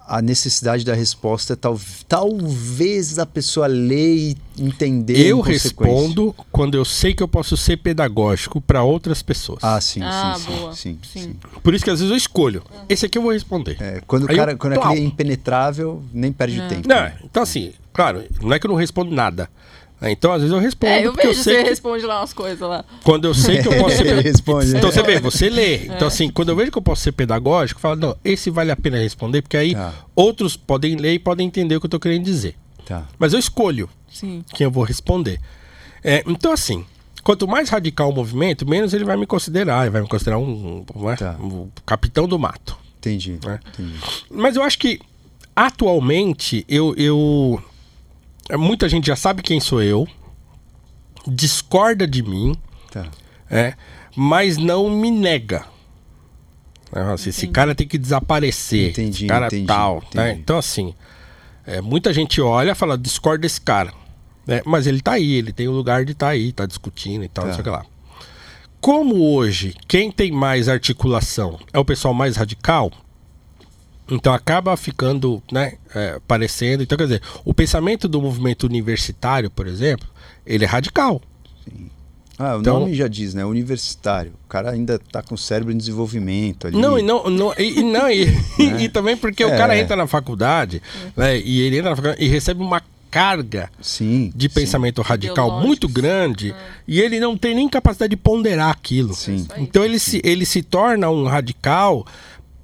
a 0.09 0.22
necessidade 0.22 0.85
da 0.85 0.94
resposta 0.94 1.52
é 1.52 1.56
tal, 1.56 1.78
talvez 2.09 3.18
a 3.18 3.26
pessoa 3.26 3.66
ler 3.66 4.16
e 4.16 4.36
entender. 4.59 5.18
Eu 5.26 5.40
respondo 5.40 6.35
quando 6.51 6.74
eu 6.76 6.85
sei 6.85 7.14
que 7.14 7.22
eu 7.22 7.28
posso 7.28 7.56
ser 7.56 7.76
pedagógico 7.76 8.60
para 8.60 8.82
outras 8.82 9.22
pessoas. 9.22 9.59
Ah, 9.62 9.80
sim, 9.80 10.01
Ah, 10.02 10.35
sim, 10.39 10.47
boa. 10.47 10.74
sim, 10.74 10.98
Sim. 11.12 11.20
sim. 11.22 11.36
Por 11.62 11.74
isso 11.74 11.85
que 11.85 11.90
às 11.90 12.01
vezes 12.01 12.10
eu 12.10 12.16
escolho. 12.16 12.62
Esse 12.89 13.06
aqui 13.06 13.18
eu 13.18 13.22
vou 13.22 13.32
responder. 13.32 13.76
É, 13.80 14.01
quando 14.06 14.24
o 14.24 14.30
Aí 14.30 14.35
eu 14.36 14.39
cara, 14.39 14.56
quando 14.56 14.74
plau. 14.74 14.86
aquele 14.86 15.02
é 15.05 15.06
impenetrável, 15.09 16.02
nem 16.12 16.32
perde 16.32 16.60
tempo. 16.68 16.89
Não, 16.89 17.10
então 17.24 17.43
assim, 17.43 17.72
claro, 17.93 18.24
não 18.40 18.52
é 18.52 18.59
que 18.59 18.66
eu 18.66 18.70
não 18.70 18.76
respondo 18.76 19.14
nada. 19.14 19.48
É, 20.01 20.11
Então 20.12 20.33
às 20.33 20.41
vezes 20.43 20.55
eu 20.55 20.61
respondo 20.61 20.93
É, 20.93 21.07
eu 21.07 21.12
porque 21.12 21.27
eu 21.27 21.31
vejo 21.31 21.43
sei 21.43 21.55
você 21.57 21.62
que 21.65 21.69
responde 21.70 22.07
lá 22.07 22.20
umas 22.20 22.33
coisas 22.33 22.61
lá. 22.61 22.85
quando 23.05 23.25
eu 23.27 23.35
sei 23.35 23.61
que 23.62 23.69
eu 23.69 23.79
posso 23.83 23.97
ser 23.99 24.07
Ele 24.07 24.20
responde. 24.23 24.77
Então 24.77 24.93
você 24.93 25.03
vê, 25.03 25.19
você 25.20 25.49
lê. 25.51 25.87
Então 25.87 26.07
assim, 26.09 26.31
quando 26.31 26.51
eu 26.51 26.57
vejo 26.57 26.70
que 26.70 26.79
eu 26.79 26.83
posso 26.83 27.03
ser 27.03 27.12
pedagógico, 27.12 27.79
eu 27.79 27.83
falo, 27.83 27.97
não, 27.97 28.16
esse 28.25 28.49
vale 28.51 28.70
a 28.70 28.77
pena 28.77 28.99
responder, 28.99 29.43
porque 29.43 29.57
aí 29.57 29.75
Tá. 29.75 29.93
outros 30.15 30.57
podem 30.57 30.97
ler 30.97 31.15
e 31.15 31.19
podem 31.19 31.47
entender 31.47 31.77
o 31.77 31.81
que 31.81 31.87
eu 31.87 31.91
tô 31.91 31.99
querendo 32.01 32.25
dizer. 32.25 32.55
Tá. 32.87 33.07
Mas 33.19 33.33
eu 33.33 33.39
escolho 33.39 33.89
Sim. 34.11 34.45
quem 34.55 34.65
eu 34.65 34.70
vou 34.70 34.85
responder. 34.85 35.41
É, 36.03 36.23
então, 36.27 36.53
assim, 36.53 36.85
quanto 37.25 37.47
mais 37.49 37.69
radical 37.69 38.11
o 38.11 38.15
movimento, 38.15 38.66
menos 38.66 38.95
ele 38.95 39.05
vai 39.05 39.16
me 39.16 39.27
considerar. 39.27 39.83
Ele 39.83 39.91
vai 39.91 40.01
me 40.03 40.09
considerar 40.09 40.39
um, 40.39 40.85
um, 40.95 41.05
né, 41.07 41.16
Tá. 41.16 41.37
um 41.41 41.69
capitão 41.85 42.27
do 42.29 42.39
mato. 42.39 42.79
Entendi. 42.99 43.39
É. 43.47 43.59
entendi. 43.69 43.95
Mas 44.31 44.57
eu 44.57 44.62
acho 44.62 44.79
que, 44.79 45.01
atualmente, 45.55 46.65
eu, 46.69 46.95
eu. 46.97 47.62
É, 48.49 48.57
Muita 48.57 48.89
gente 48.89 49.07
já 49.07 49.16
sabe 49.16 49.43
quem 49.43 49.61
sou 49.61 49.83
eu, 49.83 50.07
discorda 51.27 52.07
de 52.07 52.23
mim, 52.23 52.57
Tá. 52.91 53.07
é, 53.51 53.75
mas 54.16 54.57
não 54.57 54.91
me 54.91 55.11
nega. 55.11 55.65
É, 56.95 57.01
assim, 57.12 57.29
esse 57.31 57.47
cara 57.49 57.75
tem 57.75 57.87
que 57.87 57.99
desaparecer. 57.99 58.91
Entendi, 58.91 59.25
esse 59.25 59.27
cara 59.27 59.47
entendi, 59.47 59.66
tal. 59.66 60.03
né? 60.15 60.29
entendi. 60.31 60.41
Então, 60.41 60.57
assim, 60.59 60.95
é, 61.66 61.81
muita 61.83 62.12
gente 62.12 62.41
olha 62.41 62.73
e 62.73 62.75
fala, 62.75 62.97
discorda 62.97 63.43
desse 63.43 63.61
cara. 63.61 63.93
né? 64.47 64.62
Mas 64.65 64.87
ele 64.87 65.03
tá 65.03 65.12
aí, 65.12 65.33
ele 65.35 65.53
tem 65.53 65.69
o 65.69 65.73
lugar 65.73 66.05
de 66.07 66.12
estar 66.12 66.29
aí, 66.29 66.51
tá 66.53 66.65
discutindo 66.65 67.25
e 67.25 67.29
tal, 67.29 67.45
Tá. 67.45 67.49
não 67.49 67.55
sei 67.55 67.61
o 67.61 67.65
que 67.65 67.70
lá. 67.70 67.85
Como 68.81 69.35
hoje, 69.35 69.75
quem 69.87 70.11
tem 70.11 70.31
mais 70.33 70.69
articulação 70.69 71.59
é 71.73 71.79
o 71.79 71.85
pessoal 71.85 72.15
mais 72.15 72.37
radical, 72.37 72.91
então 74.10 74.32
acaba 74.32 74.76
ficando, 74.76 75.43
né, 75.52 75.74
é, 75.94 76.18
parecendo. 76.26 76.82
Então, 76.82 76.97
quer 76.98 77.05
dizer, 77.05 77.22
o 77.44 77.52
pensamento 77.55 78.09
do 78.09 78.20
movimento 78.22 78.64
universitário, 78.64 79.51
por 79.51 79.66
exemplo, 79.66 80.09
ele 80.47 80.64
é 80.64 80.68
radical. 80.68 81.20
Ah, 82.39 82.56
o 82.56 82.60
Então- 82.60 82.80
nome 82.80 82.94
já 82.94 83.09
diz, 83.09 83.35
né? 83.35 83.44
Universitário. 83.44 84.32
O 84.44 84.48
cara 84.48 84.70
ainda 84.70 84.97
tá 84.98 85.22
com 85.22 85.35
o 85.35 85.39
cérebro 85.39 85.72
em 85.72 85.76
desenvolvimento 85.76 86.68
ali. 86.68 86.76
Não, 86.76 86.97
e 86.97 87.02
não, 87.02 87.28
não, 87.28 87.52
e, 87.59 87.80
e 87.80 87.82
não, 87.82 88.09
e, 88.09 88.28
e 88.85 88.89
também 88.89 89.16
porque 89.16 89.44
o 89.44 89.48
É. 89.48 89.56
cara 89.56 89.76
entra 89.76 89.97
na 89.97 90.06
faculdade, 90.06 90.80
né, 91.16 91.36
e 91.39 91.60
ele 91.62 91.78
entra 91.78 91.90
na 91.90 91.97
faculdade 91.97 92.24
e 92.24 92.28
recebe 92.28 92.62
uma 92.62 92.80
carga 93.10 93.68
Sim. 93.80 94.30
de 94.36 94.48
sim, 94.48 94.55
pensamento 94.55 95.01
radical 95.02 95.47
Ideológicos. 95.47 95.66
muito 95.66 95.89
grande 95.89 96.55
e 96.86 97.01
ele 97.01 97.18
não 97.18 97.36
tem 97.39 97.55
nem 97.55 97.68
capacidade 97.68 98.10
de 98.10 98.16
ponderar 98.16 98.70
aquilo. 98.70 99.14
Sim. 99.14 99.47
Aí. 99.51 99.62
Então 99.62 99.85
ele 99.85 99.98
se, 99.98 100.20
ele 100.22 100.44
se 100.47 100.62
torna 100.62 101.10
um 101.10 101.24
radical 101.26 102.06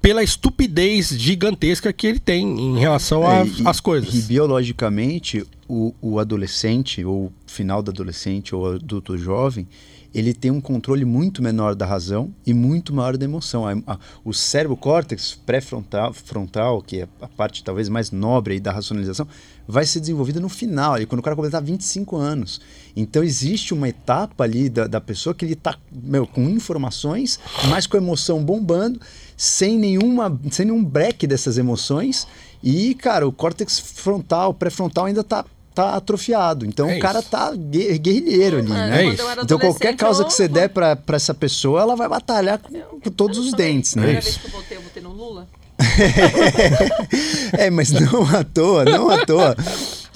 pela 0.05 0.21
estupidez 0.21 1.07
gigantesca 1.09 1.91
que 1.91 2.05
ele 2.05 2.19
tem 2.19 2.45
em 2.59 2.77
relação 2.77 3.23
É, 3.23 3.43
às 3.65 3.79
coisas. 3.79 4.13
E 4.13 4.21
biologicamente, 4.21 5.43
o, 5.67 5.95
o 5.99 6.19
adolescente, 6.19 7.03
ou 7.03 7.33
final 7.47 7.81
do 7.81 7.89
adolescente, 7.89 8.53
ou 8.53 8.73
adulto 8.73 9.17
jovem, 9.17 9.67
ele 10.13 10.31
tem 10.31 10.51
um 10.51 10.61
controle 10.61 11.03
muito 11.05 11.41
menor 11.41 11.73
da 11.73 11.87
razão 11.87 12.31
e 12.45 12.53
muito 12.53 12.93
maior 12.93 13.17
da 13.17 13.25
emoção. 13.25 13.67
A- 13.67 13.73
a- 13.87 13.99
o 14.23 14.31
cérebro 14.31 14.77
córtex 14.77 15.37
pré-frontal, 15.43 16.13
frontal, 16.13 16.83
que 16.83 17.01
é 17.01 17.07
a 17.19 17.27
parte 17.27 17.63
talvez 17.63 17.89
mais 17.89 18.11
nobre 18.11 18.59
da 18.59 18.71
racionalização, 18.71 19.27
vai 19.67 19.85
ser 19.87 19.99
desenvolvida 19.99 20.39
no 20.39 20.47
final, 20.47 20.93
ali, 20.93 21.07
quando 21.07 21.19
o 21.19 21.23
cara 21.23 21.35
completar 21.35 21.61
25 21.63 22.15
anos. 22.15 22.61
Então 22.95 23.23
existe 23.23 23.73
uma 23.73 23.89
etapa 23.89 24.43
ali 24.43 24.69
da, 24.69 24.85
da 24.85 25.01
pessoa 25.01 25.33
que 25.33 25.43
ele 25.43 25.53
está 25.53 25.75
com 26.31 26.47
informações, 26.49 27.39
mas 27.69 27.87
com 27.87 27.97
a 27.97 27.99
emoção 27.99 28.41
bombando, 28.43 29.01
sem 29.37 29.77
nenhuma, 29.77 30.39
sem 30.51 30.65
nenhum 30.65 30.83
break 30.83 31.25
dessas 31.27 31.57
emoções. 31.57 32.27
E, 32.63 32.95
cara, 32.95 33.27
o 33.27 33.31
córtex 33.31 33.79
frontal, 33.79 34.53
pré-frontal 34.53 35.05
ainda 35.05 35.23
tá, 35.23 35.45
tá 35.73 35.95
atrofiado. 35.95 36.65
Então 36.65 36.89
É 36.89 36.97
o 36.97 36.99
cara 36.99 37.19
isso. 37.19 37.29
tá 37.29 37.51
gue- 37.51 37.97
guerrilheiro 37.99 38.57
ali, 38.59 38.69
Mano, 38.69 38.89
né? 38.89 39.05
É 39.05 39.41
Então 39.43 39.59
qualquer 39.59 39.95
causa 39.95 40.23
que 40.25 40.33
você 40.33 40.47
der 40.47 40.69
pra, 40.69 40.95
pra 40.95 41.15
essa 41.17 41.33
pessoa, 41.33 41.81
ela 41.81 41.95
vai 41.95 42.07
batalhar 42.09 42.57
com, 42.59 42.73
com 42.99 43.11
todos 43.11 43.37
os 43.37 43.51
falei, 43.51 43.67
dentes, 43.73 43.95
A 43.95 44.01
né? 44.01 44.05
primeira 44.07 44.27
isso. 44.27 44.39
vez 44.39 44.51
que 44.51 44.55
eu 44.55 44.61
votei, 44.61 44.77
eu 44.77 44.81
votei 44.81 45.03
no 45.03 45.11
Lula. 45.11 45.47
É, 47.57 47.69
mas 47.69 47.91
não 47.91 48.23
à 48.35 48.43
toa, 48.43 48.85
não 48.85 49.09
à 49.09 49.25
toa. 49.25 49.55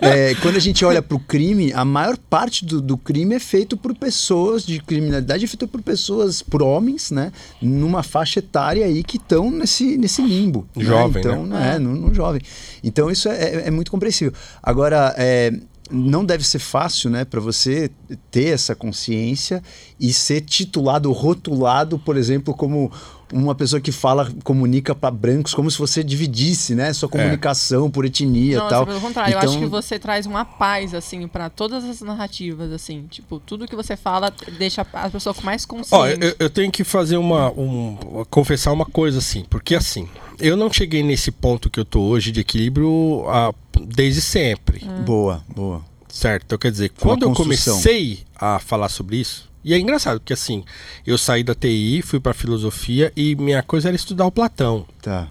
É, 0.02 0.36
quando 0.36 0.56
a 0.56 0.60
gente 0.60 0.84
olha 0.86 1.02
para 1.02 1.16
o 1.16 1.20
crime, 1.20 1.74
a 1.74 1.84
maior 1.84 2.18
parte 2.18 2.66
do, 2.66 2.82
do 2.82 2.98
crime 2.98 3.36
é 3.36 3.40
feito 3.40 3.76
por 3.76 3.94
pessoas, 3.96 4.66
de 4.66 4.80
criminalidade 4.82 5.44
é 5.44 5.48
feita 5.48 5.68
por 5.68 5.82
pessoas, 5.82 6.42
por 6.42 6.62
homens, 6.64 7.12
né? 7.12 7.32
Numa 7.62 8.02
faixa 8.04 8.40
etária 8.40 8.86
aí 8.86 9.04
que 9.04 9.18
estão 9.18 9.52
nesse, 9.52 9.98
nesse 9.98 10.22
limbo. 10.22 10.68
né? 10.76 10.84
Jovem, 10.86 11.22
Então, 11.22 11.46
né? 11.46 11.76
É, 11.76 11.80
no, 11.80 11.96
no 11.96 12.14
jovem. 12.14 12.42
Então 12.84 13.10
isso 13.12 13.28
é, 13.30 13.34
é- 13.44 13.68
é 13.68 13.72
muito 13.72 13.92
compreensível. 13.92 14.34
Agora, 14.64 15.14
é, 15.18 15.52
não 15.92 16.24
deve 16.24 16.46
ser 16.46 16.60
fácil, 16.60 17.10
né, 17.10 17.26
para 17.26 17.40
você 17.40 17.90
ter 18.30 18.50
essa 18.50 18.76
consciência 18.76 19.62
e 20.00 20.14
ser 20.14 20.42
titulado, 20.42 21.12
rotulado, 21.12 21.98
por 21.98 22.16
exemplo, 22.16 22.54
como 22.54 22.92
uma 23.32 23.54
pessoa 23.56 23.80
que 23.80 23.92
fala, 23.92 24.32
comunica 24.44 24.96
para 24.96 25.12
brancos, 25.12 25.54
como 25.54 25.70
se 25.70 25.78
você 25.78 26.04
dividisse, 26.04 26.76
né, 26.76 26.92
sua 26.94 27.08
comunicação 27.10 27.90
por 27.90 28.06
etnia 28.06 28.58
e 28.58 28.70
tal. 28.70 28.86
pelo 28.86 29.00
contrário, 29.02 29.34
eu 29.34 29.40
acho 29.40 29.48
Então- 29.50 29.62
que 29.62 29.68
você 29.68 30.00
traz 30.00 30.26
uma 30.26 30.44
paz, 30.46 30.94
assim, 30.94 31.28
pra 31.28 31.50
todas 31.50 31.84
as 31.84 32.02
narrativas, 32.02 32.72
assim. 32.72 33.06
Tipo, 33.10 33.40
tudo 33.40 33.68
que 33.68 33.76
você 33.76 33.96
fala 33.96 34.34
deixa 34.58 34.86
a 34.94 35.10
pessoa 35.10 35.36
mais 35.44 35.66
consciente. 35.66 35.96
Ó, 35.96 36.08
eu, 36.08 36.36
eu 36.40 36.50
tenho 36.50 36.72
que 36.72 36.84
fazer 36.84 37.18
uma. 37.18 37.50
Um, 37.52 37.98
confessar 38.30 38.72
uma 38.72 38.86
coisa, 38.86 39.20
assim. 39.20 39.46
Porque, 39.50 39.76
assim, 39.76 40.08
eu 40.40 40.56
não 40.56 40.72
cheguei 40.72 41.04
nesse 41.04 41.32
ponto 41.32 41.70
que 41.70 41.80
eu 41.80 41.86
tô 41.86 42.02
hoje 42.02 42.32
de 42.32 42.40
equilíbrio 42.40 43.26
ah, 43.28 43.54
desde 43.82 44.22
sempre. 44.22 44.86
Boa, 45.06 45.44
boa. 45.54 45.82
Certo? 46.08 46.44
Então, 46.46 46.58
quer 46.58 46.72
dizer, 46.72 46.90
quando 47.00 47.24
eu 47.24 47.34
comecei 47.34 48.20
a 48.36 48.60
falar 48.60 48.90
sobre 48.90 49.18
isso. 49.18 49.49
E 49.64 49.74
é 49.74 49.78
engraçado, 49.80 50.20
porque 50.20 50.34
assim, 50.34 50.64
eu 51.06 51.18
saí 51.18 51.44
da 51.44 51.54
TI, 51.54 52.02
fui 52.02 52.20
pra 52.20 52.34
filosofia 52.34 53.12
e 53.16 53.36
minha 53.36 53.62
coisa 53.62 53.90
era 53.90 53.96
estudar 53.96 54.26
o 54.26 54.32
Platão. 54.32 54.86
Tá. 55.02 55.28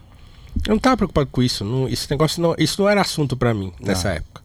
Eu 0.66 0.72
não 0.72 0.78
tava 0.78 0.96
preocupado 0.98 1.28
com 1.30 1.42
isso. 1.42 1.64
Não, 1.64 1.88
esse 1.88 2.10
negócio 2.10 2.42
não, 2.42 2.54
isso 2.58 2.80
não 2.82 2.88
era 2.88 3.00
assunto 3.00 3.36
pra 3.36 3.54
mim 3.54 3.72
nessa 3.80 4.10
época. 4.10 4.42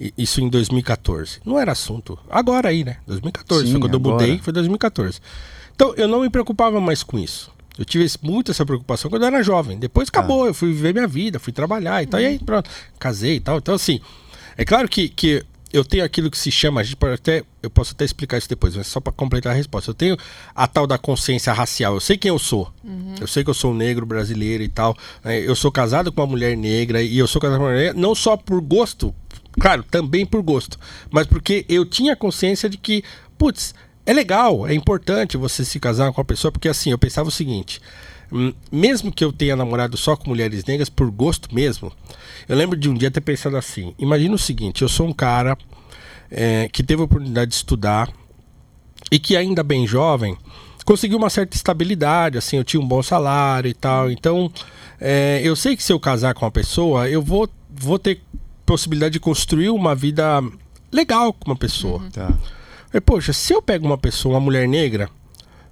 I- 0.00 0.12
Isso 0.18 0.40
em 0.40 0.48
2014. 0.48 1.40
Não 1.44 1.58
era 1.58 1.72
assunto. 1.72 2.18
Agora 2.30 2.68
aí, 2.70 2.82
né? 2.84 2.96
2014. 3.06 3.66
Sim, 3.66 3.72
foi 3.72 3.80
quando 3.80 3.96
agora. 3.96 4.14
eu 4.14 4.20
mudei, 4.28 4.38
foi 4.42 4.52
2014. 4.52 5.20
Então 5.74 5.94
eu 5.96 6.08
não 6.08 6.20
me 6.22 6.30
preocupava 6.30 6.80
mais 6.80 7.02
com 7.02 7.18
isso. 7.18 7.50
Eu 7.78 7.84
tive 7.84 8.06
muito 8.22 8.50
essa 8.50 8.66
preocupação 8.66 9.10
quando 9.10 9.22
eu 9.22 9.28
era 9.28 9.42
jovem. 9.42 9.78
Depois 9.78 10.08
acabou, 10.08 10.46
eu 10.46 10.52
fui 10.54 10.72
viver 10.72 10.92
minha 10.92 11.06
vida, 11.06 11.38
fui 11.38 11.52
trabalhar 11.52 12.02
e 12.02 12.06
tal. 12.06 12.20
E 12.20 12.26
aí, 12.26 12.38
pronto, 12.38 12.68
casei 12.98 13.36
e 13.36 13.40
tal. 13.40 13.58
Então, 13.58 13.74
assim, 13.74 14.00
é 14.56 14.64
claro 14.64 14.88
que, 14.88 15.08
que 15.08 15.44
eu 15.72 15.84
tenho 15.84 16.04
aquilo 16.04 16.30
que 16.30 16.36
se 16.38 16.50
chama, 16.50 16.80
a 16.80 16.84
gente 16.84 16.96
pode 16.96 17.14
até, 17.14 17.42
eu 17.62 17.70
posso 17.70 17.92
até 17.92 18.04
explicar 18.04 18.36
isso 18.38 18.48
depois, 18.48 18.76
mas 18.76 18.86
só 18.86 19.00
para 19.00 19.12
completar 19.12 19.52
a 19.52 19.56
resposta. 19.56 19.90
Eu 19.90 19.94
tenho 19.94 20.16
a 20.54 20.66
tal 20.68 20.86
da 20.86 20.98
consciência 20.98 21.52
racial. 21.52 21.94
Eu 21.94 22.00
sei 22.00 22.18
quem 22.18 22.28
eu 22.28 22.38
sou. 22.38 22.72
Eu 23.20 23.26
sei 23.26 23.42
que 23.42 23.50
eu 23.50 23.54
sou 23.54 23.72
um 23.72 23.74
negro 23.74 24.04
brasileiro 24.04 24.62
e 24.62 24.68
tal. 24.68 24.96
né? 25.24 25.40
Eu 25.40 25.56
sou 25.56 25.72
casado 25.72 26.12
com 26.12 26.20
uma 26.20 26.26
mulher 26.26 26.56
negra 26.56 27.02
e 27.02 27.16
eu 27.18 27.26
sou 27.26 27.40
casado 27.40 27.58
com 27.58 27.64
uma 27.64 27.70
mulher 27.70 27.86
negra, 27.86 28.00
não 28.00 28.14
só 28.14 28.36
por 28.36 28.60
gosto, 28.60 29.14
claro, 29.58 29.82
também 29.82 30.26
por 30.26 30.42
gosto, 30.42 30.78
mas 31.10 31.26
porque 31.26 31.64
eu 31.68 31.86
tinha 31.86 32.14
consciência 32.14 32.68
de 32.68 32.76
que, 32.76 33.02
putz, 33.38 33.74
é 34.04 34.12
legal, 34.12 34.66
é 34.66 34.74
importante 34.74 35.36
você 35.36 35.64
se 35.64 35.78
casar 35.78 36.12
com 36.12 36.20
uma 36.20 36.24
pessoa, 36.24 36.50
porque 36.52 36.68
assim, 36.68 36.90
eu 36.90 36.98
pensava 36.98 37.28
o 37.28 37.32
seguinte. 37.32 37.80
Mesmo 38.70 39.12
que 39.12 39.24
eu 39.24 39.32
tenha 39.32 39.54
namorado 39.54 39.96
só 39.96 40.16
com 40.16 40.30
mulheres 40.30 40.64
negras, 40.64 40.88
por 40.88 41.10
gosto 41.10 41.54
mesmo, 41.54 41.92
eu 42.48 42.56
lembro 42.56 42.78
de 42.78 42.88
um 42.88 42.94
dia 42.94 43.10
ter 43.10 43.20
pensado 43.20 43.56
assim: 43.56 43.94
imagina 43.98 44.34
o 44.34 44.38
seguinte, 44.38 44.82
eu 44.82 44.88
sou 44.88 45.06
um 45.06 45.12
cara 45.12 45.56
é, 46.30 46.68
que 46.72 46.82
teve 46.82 47.02
a 47.02 47.04
oportunidade 47.04 47.50
de 47.50 47.56
estudar 47.56 48.10
e 49.10 49.18
que 49.18 49.36
ainda 49.36 49.62
bem 49.62 49.86
jovem 49.86 50.36
conseguiu 50.84 51.18
uma 51.18 51.30
certa 51.30 51.56
estabilidade, 51.56 52.38
assim, 52.38 52.56
eu 52.56 52.64
tinha 52.64 52.80
um 52.80 52.86
bom 52.86 53.02
salário 53.02 53.68
e 53.68 53.74
tal. 53.74 54.10
Então, 54.10 54.50
é, 55.00 55.40
eu 55.42 55.54
sei 55.54 55.76
que 55.76 55.82
se 55.82 55.92
eu 55.92 56.00
casar 56.00 56.34
com 56.34 56.44
uma 56.44 56.50
pessoa, 56.50 57.08
eu 57.08 57.22
vou, 57.22 57.48
vou 57.70 57.98
ter 57.98 58.20
possibilidade 58.66 59.14
de 59.14 59.20
construir 59.20 59.70
uma 59.70 59.94
vida 59.94 60.42
legal 60.90 61.32
com 61.32 61.50
uma 61.50 61.56
pessoa. 61.56 62.02
Tá. 62.12 62.32
E, 62.92 63.00
poxa, 63.00 63.32
se 63.32 63.52
eu 63.52 63.62
pego 63.62 63.86
uma 63.86 63.98
pessoa, 63.98 64.34
uma 64.34 64.40
mulher 64.40 64.68
negra, 64.68 65.08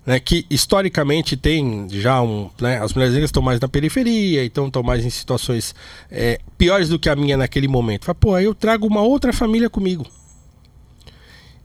né, 0.07 0.19
que 0.19 0.47
historicamente 0.51 1.37
tem 1.37 1.87
já 1.91 2.21
um. 2.23 2.51
Né, 2.61 2.83
as 2.83 2.93
mulheres 2.95 3.15
negras 3.15 3.29
estão 3.29 3.43
mais 3.43 3.61
na 3.61 3.69
periferia, 3.69 4.45
então 4.45 4.67
estão 4.67 4.83
mais 4.83 5.05
em 5.05 5.11
situações 5.11 5.75
é, 6.11 6.41
piores 6.57 6.89
do 6.89 6.99
que 6.99 7.09
a 7.09 7.17
minha 7.17 7.37
naquele 7.37 7.69
momento. 7.69 8.07
Fala, 8.07 8.15
pô, 8.15 8.35
aí 8.35 8.45
eu 8.45 8.55
trago 8.55 8.87
uma 8.87 9.03
outra 9.03 9.33
família 9.33 9.69
comigo. 9.69 10.07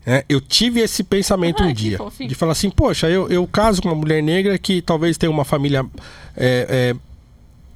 É, 0.06 0.24
eu 0.30 0.40
tive 0.40 0.82
esse 0.82 1.04
pensamento 1.04 1.64
Ah, 1.64 1.68
um 1.68 1.74
dia. 1.74 1.98
fofinho. 1.98 2.30
De 2.30 2.36
falar 2.36 2.52
assim, 2.52 2.70
poxa, 2.70 3.10
eu, 3.10 3.28
eu 3.28 3.48
caso 3.48 3.82
com 3.82 3.88
uma 3.90 3.96
mulher 3.96 4.22
negra 4.22 4.58
que 4.58 4.80
talvez 4.82 5.18
tenha 5.18 5.32
uma 5.32 5.44
família 5.44 5.84
é, 6.38 6.94
é, 6.94 6.96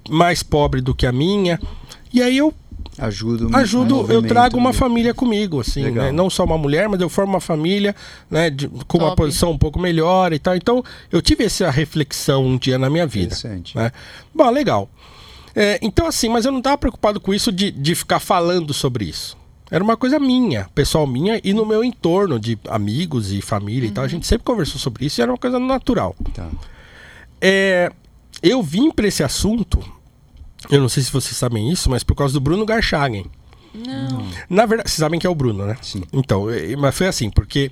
mais 0.07 0.43
pobre 0.43 0.79
do 0.79 0.93
que 0.93 1.07
a 1.07 1.11
minha. 1.11 1.59
E 2.13 2.21
aí 2.21 2.37
eu 2.37 2.53
Ajudo. 2.99 3.49
ajudo, 3.55 4.11
eu 4.11 4.21
trago 4.21 4.57
uma 4.57 4.73
família 4.73 5.13
comigo, 5.13 5.59
assim, 5.61 5.89
né? 5.91 6.11
Não 6.11 6.29
só 6.29 6.43
uma 6.43 6.57
mulher, 6.57 6.87
mas 6.89 6.99
eu 7.01 7.09
formo 7.09 7.33
uma 7.33 7.39
família, 7.41 7.95
né? 8.29 8.49
de- 8.49 8.67
com 8.87 8.97
uma 8.97 9.09
Top. 9.09 9.17
posição 9.17 9.51
um 9.51 9.57
pouco 9.57 9.79
melhor 9.79 10.33
e 10.33 10.39
tal. 10.39 10.55
Então, 10.55 10.83
eu 11.11 11.21
tive 11.21 11.43
essa 11.43 11.69
reflexão 11.69 12.45
um 12.45 12.57
dia 12.57 12.77
na 12.77 12.89
minha 12.89 13.07
vida. 13.07 13.33
Interessante. 13.35 13.75
Né? 13.75 13.91
Bom, 14.33 14.49
legal. 14.49 14.89
É, 15.55 15.79
então, 15.81 16.05
assim, 16.07 16.29
mas 16.29 16.45
eu 16.45 16.51
não 16.51 16.59
estava 16.59 16.77
preocupado 16.77 17.19
com 17.19 17.33
isso 17.33 17.51
de, 17.51 17.71
de 17.71 17.95
ficar 17.95 18.19
falando 18.19 18.73
sobre 18.73 19.05
isso. 19.05 19.37
Era 19.71 19.83
uma 19.83 19.95
coisa 19.95 20.19
minha, 20.19 20.67
pessoal 20.73 21.05
minha, 21.05 21.39
e 21.43 21.53
no 21.53 21.65
meu 21.65 21.83
entorno 21.83 22.39
de 22.39 22.57
amigos 22.67 23.31
e 23.31 23.39
família 23.41 23.87
e 23.87 23.91
tal. 23.91 24.03
A 24.03 24.07
gente 24.07 24.25
sempre 24.25 24.43
conversou 24.43 24.79
sobre 24.79 25.05
isso 25.05 25.19
e 25.19 25.21
era 25.21 25.31
uma 25.31 25.37
coisa 25.37 25.59
natural. 25.59 26.15
Tá. 26.33 26.47
É, 27.41 27.91
eu 28.41 28.63
vim 28.63 28.89
para 28.91 29.07
esse 29.07 29.23
assunto, 29.23 29.79
eu 30.69 30.79
não 30.79 30.89
sei 30.89 31.03
se 31.03 31.11
vocês 31.11 31.35
sabem 31.35 31.71
isso, 31.71 31.89
mas 31.89 32.03
por 32.03 32.15
causa 32.15 32.33
do 32.33 32.39
Bruno 32.39 32.65
Garchagen. 32.65 33.25
Não. 33.73 34.27
Na 34.49 34.65
verdade, 34.65 34.89
vocês 34.89 34.99
sabem 34.99 35.19
que 35.19 35.27
é 35.27 35.29
o 35.29 35.35
Bruno, 35.35 35.65
né? 35.65 35.77
Sim. 35.81 36.03
Então, 36.11 36.47
mas 36.77 36.95
foi 36.95 37.07
assim, 37.07 37.29
porque 37.29 37.71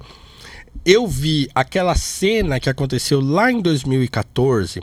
eu 0.85 1.07
vi 1.07 1.49
aquela 1.53 1.95
cena 1.95 2.59
que 2.59 2.69
aconteceu 2.69 3.19
lá 3.19 3.51
em 3.51 3.61
2014, 3.61 4.81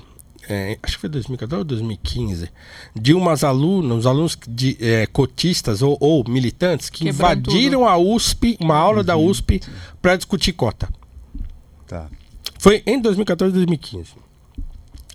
eh, 0.48 0.78
acho 0.82 0.96
que 0.96 1.00
foi 1.00 1.10
2014 1.10 1.58
ou 1.60 1.64
2015, 1.64 2.50
de 2.94 3.14
umas 3.14 3.44
alunas, 3.44 3.98
uns 3.98 4.06
alunos 4.06 4.38
de 4.46 4.76
eh, 4.80 5.06
cotistas 5.06 5.82
ou, 5.82 5.96
ou 6.00 6.24
militantes 6.28 6.90
que 6.90 7.04
Quebrando 7.04 7.50
invadiram 7.50 7.86
a 7.88 7.96
USP, 7.96 8.56
uma 8.60 8.76
aula 8.76 9.02
da 9.02 9.16
USP, 9.16 9.60
para 10.02 10.16
discutir 10.16 10.52
cota. 10.52 10.88
Tá. 11.86 12.08
Foi 12.58 12.82
em 12.86 13.00
2014 13.00 13.52
e 13.52 13.54
2015. 13.54 14.10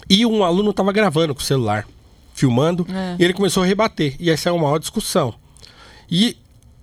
E 0.09 0.25
um 0.25 0.43
aluno 0.43 0.71
estava 0.71 0.91
gravando 0.91 1.35
com 1.35 1.41
o 1.41 1.43
celular, 1.43 1.87
filmando, 2.39 2.87
É. 2.89 3.15
e 3.19 3.23
ele 3.23 3.33
começou 3.33 3.63
a 3.63 3.65
rebater. 3.65 4.15
E 4.19 4.29
essa 4.29 4.49
é 4.49 4.51
uma 4.51 4.63
maior 4.63 4.79
discussão. 4.79 5.33
E 6.09 6.37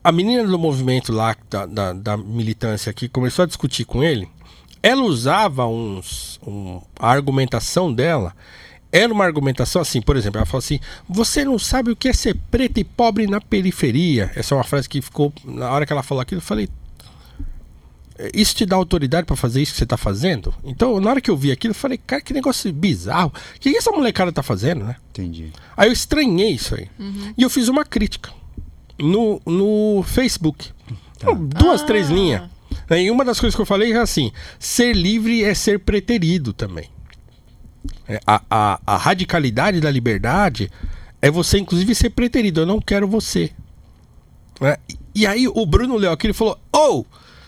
a 0.04 0.12
menina 0.12 0.44
do 0.46 0.58
movimento 0.58 1.12
lá, 1.12 1.34
da, 1.50 1.66
da, 1.66 1.92
da 1.92 2.16
militância 2.16 2.90
aqui, 2.90 3.08
começou 3.08 3.42
a 3.42 3.46
discutir 3.46 3.84
com 3.84 4.04
ele. 4.04 4.28
Ela 4.82 5.02
usava 5.02 5.66
uns. 5.66 6.38
Um, 6.46 6.80
a 6.98 7.10
argumentação 7.10 7.92
dela 7.92 8.32
era 8.92 9.12
uma 9.12 9.24
argumentação 9.24 9.82
assim, 9.82 10.00
por 10.00 10.16
exemplo, 10.16 10.38
ela 10.38 10.46
falou 10.46 10.60
assim: 10.60 10.78
Você 11.08 11.44
não 11.44 11.58
sabe 11.58 11.90
o 11.90 11.96
que 11.96 12.08
é 12.08 12.12
ser 12.12 12.36
preto 12.50 12.78
e 12.78 12.84
pobre 12.84 13.26
na 13.26 13.40
periferia. 13.40 14.30
Essa 14.36 14.54
é 14.54 14.58
uma 14.58 14.62
frase 14.62 14.88
que 14.88 15.02
ficou. 15.02 15.32
Na 15.44 15.70
hora 15.72 15.84
que 15.84 15.92
ela 15.92 16.04
falou 16.04 16.22
aquilo, 16.22 16.38
eu 16.38 16.44
falei: 16.44 16.68
isso 18.34 18.54
te 18.54 18.64
dá 18.66 18.76
autoridade 18.76 19.26
pra 19.26 19.36
fazer 19.36 19.60
isso 19.62 19.72
que 19.72 19.78
você 19.78 19.86
tá 19.86 19.96
fazendo? 19.96 20.52
Então, 20.64 20.98
na 21.00 21.10
hora 21.10 21.20
que 21.20 21.30
eu 21.30 21.36
vi 21.36 21.50
aquilo, 21.52 21.70
eu 21.72 21.74
falei, 21.76 21.98
cara, 21.98 22.22
que 22.22 22.32
negócio 22.32 22.72
bizarro. 22.72 23.32
O 23.56 23.60
que, 23.60 23.70
que 23.70 23.76
essa 23.76 23.90
molecada 23.90 24.32
tá 24.32 24.42
fazendo, 24.42 24.84
né? 24.84 24.96
Entendi. 25.10 25.52
Aí 25.76 25.88
eu 25.88 25.92
estranhei 25.92 26.50
isso 26.52 26.74
aí. 26.74 26.88
E 27.36 27.42
eu 27.42 27.50
fiz 27.50 27.68
uma 27.68 27.84
crítica 27.84 28.30
no, 28.98 29.40
no 29.44 30.02
Facebook. 30.06 30.70
Duas, 31.36 31.82
três 31.82 32.08
linhas. 32.10 32.42
E 32.90 33.10
uma 33.10 33.24
das 33.24 33.40
coisas 33.40 33.54
que 33.56 33.60
eu 33.62 33.66
falei 33.66 33.92
é 33.92 33.98
assim: 33.98 34.30
ser 34.58 34.94
livre 34.94 35.42
é 35.44 35.54
ser 35.54 35.80
preterido 35.80 36.52
também. 36.52 36.88
É, 38.08 38.20
a, 38.26 38.42
a, 38.50 38.80
a 38.86 38.96
radicalidade 38.96 39.80
da 39.80 39.90
liberdade 39.90 40.70
é 41.20 41.30
você, 41.30 41.58
inclusive, 41.58 41.94
ser 41.94 42.10
preterido. 42.10 42.60
Eu 42.60 42.66
não 42.66 42.80
quero 42.80 43.08
você. 43.08 43.50
Né? 44.60 44.76
E- 44.88 44.96
E 45.22 45.26
aí 45.26 45.48
o 45.48 45.64
Bruno 45.66 45.96
leu 45.96 46.12
aquilo 46.12 46.32
e 46.32 46.34
falou: 46.34 46.58
Oh, 46.72 47.04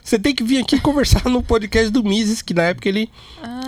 você 0.08 0.18
tem 0.18 0.34
que 0.34 0.42
vir 0.42 0.58
aqui 0.58 0.78
conversar 0.80 1.24
no 1.28 1.42
podcast 1.42 1.90
do 1.90 2.02
Mises, 2.02 2.40
que 2.42 2.54
na 2.54 2.62
época 2.64 2.88
ele 2.88 3.10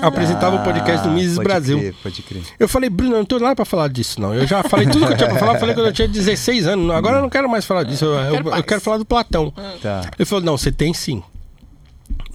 apresentava 0.03 0.57
o 0.57 0.65
podcast 0.65 1.03
do 1.07 1.11
Ah, 1.11 1.15
Mises 1.15 1.37
pode 1.37 1.49
Brasil. 1.49 1.79
Crer, 1.79 1.95
pode 2.03 2.23
crer. 2.23 2.43
Eu 2.59 2.69
falei, 2.69 2.89
Bruno, 2.89 3.15
eu 3.15 3.19
não 3.19 3.25
tenho 3.25 3.41
nada 3.41 3.55
pra 3.57 3.65
falar 3.65 3.89
disso, 3.89 4.21
não. 4.21 4.35
Eu 4.35 4.47
já 4.47 4.63
falei 4.63 4.87
tudo 4.87 5.07
que 5.07 5.13
eu 5.13 5.17
tinha 5.17 5.29
pra 5.29 5.39
falar, 5.39 5.55
eu 5.55 5.61
falei 5.61 5.75
quando 5.75 5.87
eu 5.89 5.93
tinha 5.93 6.09
16 6.09 6.67
anos. 6.67 6.91
Agora 6.95 7.19
eu 7.19 7.23
não 7.23 7.31
quero 7.31 7.49
mais 7.49 7.65
falar 7.65 7.83
disso. 7.85 8.05
Eu, 8.07 8.13
eu- 8.15 8.31
quero 8.45 8.57
eu 8.57 8.65
quero 8.65 8.81
falar 8.81 8.97
do 8.99 9.05
Platão. 9.05 9.53
Tá. 9.83 10.11
Ele 10.19 10.25
falou, 10.25 10.45
não, 10.45 10.57
você 10.57 10.73
tem 10.73 10.95
sim. 10.95 11.23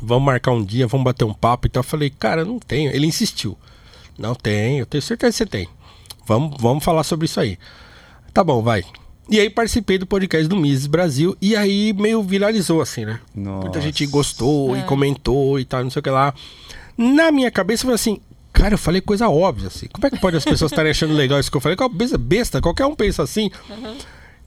Vamos 0.02 0.26
marcar 0.26 0.52
um 0.52 0.64
dia, 0.64 0.86
vamos 0.88 1.04
bater 1.04 1.26
um 1.26 1.34
papo 1.34 1.66
e 1.68 1.70
tal. 1.70 1.80
Eu 1.80 1.84
falei, 1.86 2.10
cara, 2.10 2.42
eu 2.42 2.46
não 2.46 2.60
tenho. 2.60 2.92
Ele 2.92 3.08
insistiu. 3.08 3.58
Não 4.18 4.36
tem, 4.36 4.80
eu 4.80 4.86
tenho 4.86 5.02
certeza 5.02 5.32
que 5.32 5.38
você 5.38 5.46
tem. 5.46 5.68
Vamos, 6.28 6.56
vamos 6.60 6.84
falar 6.84 7.04
sobre 7.04 7.26
isso 7.26 7.40
aí. 7.40 7.58
Tá 8.34 8.44
bom, 8.44 8.62
vai. 8.62 8.84
E 9.30 9.40
aí 9.40 9.50
participei 9.50 9.98
do 9.98 10.06
podcast 10.06 10.48
do 10.48 10.56
Mises 10.56 10.86
Brasil 10.86 11.36
e 11.42 11.56
aí 11.56 11.94
meio 11.94 12.22
viralizou 12.22 12.80
assim, 12.82 13.06
né? 13.06 13.20
Muita 13.34 13.68
Nossa. 13.68 13.82
gente 13.82 14.06
gostou 14.06 14.76
É. 14.76 14.80
e 14.80 14.84
comentou 14.84 15.60
e 15.60 15.66
tal, 15.66 15.84
não 15.84 15.90
sei 15.90 16.00
o 16.00 16.04
que 16.04 16.10
lá. 16.10 16.34
Na 16.98 17.32
minha 17.32 17.50
cabeça 17.50 17.86
foi 17.86 17.94
assim, 17.96 18.20
cara, 18.54 18.76
eu 18.76 18.78
falei 18.78 19.02
coisa 19.02 19.28
óbvia 19.28 19.68
assim. 19.68 19.88
Como 19.92 20.06
é 20.06 20.10
que 20.12 20.20
pode 20.20 20.38
as 20.38 20.46
pessoas 20.46 20.72
estarem 20.72 20.92
achando 20.92 21.14
legal 21.14 21.40
isso 21.40 21.50
que 21.50 21.58
eu 21.58 21.62
falei? 21.62 21.76
Qual 21.76 21.90
besta, 21.90 22.18
besta, 22.18 22.62
qualquer 22.62 22.86
um 22.86 22.94
pensa 22.96 23.24
assim. 23.24 23.50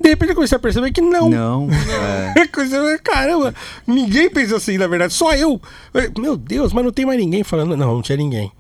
De 0.01 0.11
repente 0.11 0.29
eu 0.29 0.35
comecei 0.37 0.55
a 0.55 0.61
perceber 0.61 0.93
que 0.93 1.01
não. 1.01 1.29
Não. 1.29 1.69
É. 2.37 2.47
Coisa, 2.55 2.99
caramba, 3.03 3.53
ninguém 3.85 4.31
pensa 4.31 4.57
assim, 4.57 4.79
na 4.79 4.87
verdade, 4.87 5.13
só 5.13 5.35
eu. 5.35 5.61
Eu, 5.93 6.13
Meu 6.23 6.37
Deus, 6.37 6.73
mas 6.73 6.85
não 6.85 6.93
tem 6.93 7.05
mais 7.05 7.19
ninguém 7.19 7.43
falando. 7.43 7.77
Não, 7.77 7.95
não 7.95 8.03
tinha 8.03 8.17
ninguém. 8.17 8.53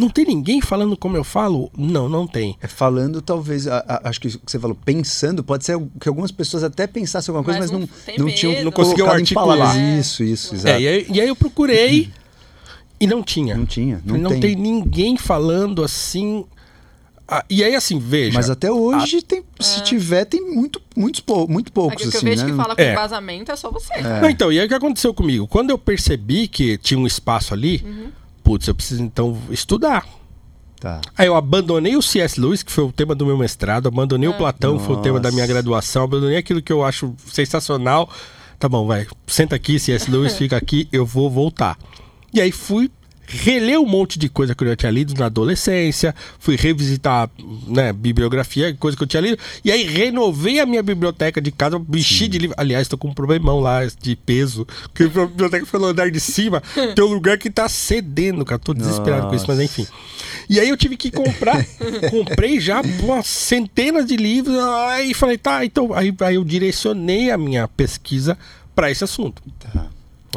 Não 0.00 0.08
tem 0.08 0.24
ninguém 0.24 0.60
falando 0.62 0.96
como 0.96 1.16
eu 1.16 1.22
falo? 1.22 1.70
Não, 1.76 2.08
não 2.08 2.26
tem. 2.26 2.56
É 2.62 2.66
falando, 2.66 3.20
talvez, 3.20 3.66
a- 3.66 3.84
a- 3.86 4.08
acho 4.08 4.20
que 4.20 4.28
o 4.28 4.38
que 4.38 4.50
você 4.50 4.58
falou, 4.58 4.74
pensando, 4.84 5.44
pode 5.44 5.64
ser 5.64 5.78
que 6.00 6.08
algumas 6.08 6.30
pessoas 6.32 6.64
até 6.64 6.86
pensassem 6.86 7.30
alguma 7.30 7.44
coisa, 7.44 7.60
Mas 7.60 7.70
mas, 7.70 7.80
não 7.80 7.86
não, 7.86 8.04
tem 8.06 8.18
não 8.18 8.26
tinham. 8.34 8.64
Não 8.64 8.72
em 8.72 9.08
articular. 9.08 9.76
É. 9.76 9.98
Isso, 9.98 10.24
isso, 10.24 10.54
exato. 10.54 10.74
É, 10.74 10.80
e, 10.80 10.88
aí, 10.88 11.06
e 11.12 11.20
aí 11.20 11.28
eu 11.28 11.36
procurei 11.36 12.10
e 12.98 13.06
não 13.06 13.22
tinha. 13.22 13.54
Não 13.56 13.66
tinha, 13.66 14.00
não, 14.04 14.16
Não, 14.16 14.40
tem. 14.40 14.56
ninguém 14.56 15.16
falando 15.18 15.82
assim. 15.84 16.44
Ah, 17.32 17.44
e 17.48 17.62
aí, 17.62 17.76
assim, 17.76 17.98
veja. 17.98 18.34
Mas 18.34 18.50
até 18.50 18.72
hoje, 18.72 19.22
tem, 19.22 19.44
se 19.60 19.82
tiver, 19.84 20.24
tem 20.24 20.40
muito, 20.52 20.82
muitos 20.96 21.20
pou, 21.20 21.46
muito 21.46 21.70
poucos, 21.72 21.92
Aqui 21.94 22.08
o 22.08 22.10
que 22.10 22.16
eu 22.16 22.18
assim, 22.18 22.26
vejo 22.28 22.44
né? 22.44 22.50
que 22.50 22.56
fala 22.56 22.74
com 22.74 22.82
É. 22.82 22.90
embasamento 22.92 23.52
é 23.52 23.56
só 23.56 23.70
você. 23.70 24.00
Não, 24.00 24.28
então, 24.28 24.50
e 24.50 24.58
aí 24.58 24.66
o 24.66 24.68
que 24.68 24.74
aconteceu 24.74 25.14
comigo? 25.14 25.46
Quando 25.46 25.70
eu 25.70 25.78
percebi 25.78 26.48
que 26.48 26.76
tinha 26.76 26.98
um 26.98 27.06
espaço 27.06 27.54
ali, 27.54 27.82
Uhum. 27.84 28.10
Putz, 28.50 28.66
eu 28.66 28.74
preciso 28.74 29.00
então 29.00 29.38
estudar. 29.48 30.04
Tá. 30.80 31.00
Aí 31.16 31.26
eu 31.28 31.36
abandonei 31.36 31.94
o 31.94 32.02
C.S. 32.02 32.40
Lewis, 32.40 32.64
que 32.64 32.72
foi 32.72 32.82
o 32.82 32.90
tema 32.90 33.14
do 33.14 33.24
meu 33.24 33.38
mestrado, 33.38 33.86
abandonei 33.86 34.28
É. 34.28 34.32
o 34.32 34.36
Platão, 34.36 34.76
que 34.76 34.84
foi 34.84 34.96
o 34.96 35.00
tema 35.00 35.20
da 35.20 35.30
minha 35.30 35.46
graduação, 35.46 36.02
abandonei 36.02 36.36
aquilo 36.36 36.60
que 36.60 36.72
eu 36.72 36.82
acho 36.82 37.14
sensacional. 37.26 38.10
Tá 38.58 38.68
bom, 38.68 38.86
vai, 38.86 39.06
senta 39.26 39.54
aqui, 39.54 39.78
C.S. 39.78 40.10
Lewis, 40.10 40.34
fica 40.36 40.56
aqui, 40.56 40.88
eu 40.90 41.06
vou 41.06 41.30
voltar. 41.30 41.78
E 42.34 42.40
aí 42.40 42.50
fui 42.50 42.90
reler 43.30 43.80
um 43.80 43.86
monte 43.86 44.18
de 44.18 44.28
coisa 44.28 44.54
que 44.54 44.64
eu 44.64 44.68
já 44.68 44.76
tinha 44.76 44.90
lido 44.90 45.14
na 45.14 45.26
adolescência, 45.26 46.14
fui 46.38 46.56
revisitar, 46.56 47.30
né, 47.66 47.92
bibliografia, 47.92 48.74
coisa 48.74 48.96
que 48.96 49.02
eu 49.02 49.06
tinha 49.06 49.20
lido, 49.20 49.38
e 49.64 49.70
aí 49.70 49.84
renovei 49.84 50.58
a 50.58 50.66
minha 50.66 50.82
biblioteca 50.82 51.40
de 51.40 51.52
casa, 51.52 51.80
enchi 51.94 52.26
de 52.26 52.38
livro. 52.38 52.56
Aliás, 52.58 52.88
tô 52.88 52.98
com 52.98 53.08
um 53.08 53.14
problemão 53.14 53.60
lá 53.60 53.80
de 53.86 54.16
peso, 54.16 54.66
porque 54.92 55.04
a 55.04 55.26
biblioteca 55.26 55.64
foi 55.64 55.80
no 55.80 55.86
andar 55.86 56.10
de 56.10 56.20
cima, 56.20 56.60
tem 56.94 57.04
um 57.04 57.14
lugar 57.14 57.38
que 57.38 57.50
tá 57.50 57.68
cedendo, 57.68 58.44
cara, 58.44 58.58
tô 58.58 58.74
desesperado 58.74 59.28
com 59.28 59.34
isso, 59.34 59.46
mas 59.46 59.58
Nossa. 59.58 59.80
enfim. 59.80 59.86
E 60.48 60.58
aí 60.58 60.68
eu 60.68 60.76
tive 60.76 60.96
que 60.96 61.10
comprar, 61.10 61.64
comprei 62.10 62.58
já 62.58 62.80
umas 62.80 63.26
centenas 63.26 64.06
de 64.06 64.16
livros, 64.16 64.58
aí 64.58 65.14
falei, 65.14 65.38
tá, 65.38 65.64
então 65.64 65.94
aí, 65.94 66.12
aí 66.20 66.34
eu 66.34 66.44
direcionei 66.44 67.30
a 67.30 67.38
minha 67.38 67.68
pesquisa 67.68 68.36
para 68.74 68.90
esse 68.90 69.04
assunto. 69.04 69.42
Tá. 69.58 69.86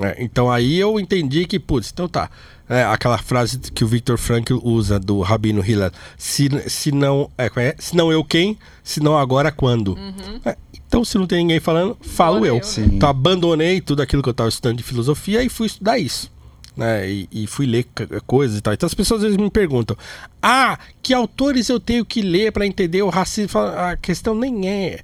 É, 0.01 0.23
então 0.23 0.49
aí 0.49 0.79
eu 0.79 0.99
entendi 0.99 1.45
que, 1.45 1.59
putz, 1.59 1.91
então 1.93 2.07
tá. 2.07 2.29
É, 2.69 2.83
aquela 2.83 3.17
frase 3.17 3.59
que 3.59 3.83
o 3.83 3.87
Victor 3.87 4.17
Frankl 4.17 4.57
usa 4.63 4.97
do 4.97 5.19
Rabino 5.21 5.63
Hillel, 5.63 5.91
se, 6.17 6.49
se 6.69 6.91
não 6.91 7.29
é, 7.37 7.51
é? 7.57 7.75
se 7.77 7.95
não 7.95 8.11
eu 8.11 8.23
quem, 8.23 8.57
se 8.83 9.01
não 9.01 9.17
agora 9.17 9.51
quando. 9.51 9.97
É, 10.45 10.55
então 10.87 11.03
se 11.03 11.17
não 11.17 11.27
tem 11.27 11.39
ninguém 11.39 11.59
falando, 11.59 11.97
falo 12.01 12.45
eu. 12.45 12.57
eu? 12.57 12.63
Sim. 12.63 12.83
Então 12.85 13.09
abandonei 13.09 13.81
tudo 13.81 14.01
aquilo 14.01 14.23
que 14.23 14.29
eu 14.29 14.31
estava 14.31 14.49
estudando 14.49 14.77
de 14.77 14.83
filosofia 14.83 15.43
e 15.43 15.49
fui 15.49 15.67
estudar 15.67 15.97
isso. 15.97 16.31
Né? 16.75 17.09
E, 17.09 17.29
e 17.31 17.47
fui 17.47 17.65
ler 17.65 17.85
coisas 18.25 18.57
e 18.57 18.61
tal. 18.61 18.73
Então 18.73 18.87
as 18.87 18.93
pessoas 18.93 19.19
às 19.19 19.25
vezes 19.25 19.37
me 19.37 19.49
perguntam: 19.49 19.97
Ah, 20.41 20.79
que 21.01 21.13
autores 21.13 21.67
eu 21.69 21.79
tenho 21.79 22.05
que 22.05 22.21
ler 22.21 22.51
para 22.51 22.65
entender 22.65 23.01
o 23.01 23.09
racismo? 23.09 23.59
A 23.59 23.97
questão 23.97 24.33
nem 24.33 24.67
é 24.69 25.01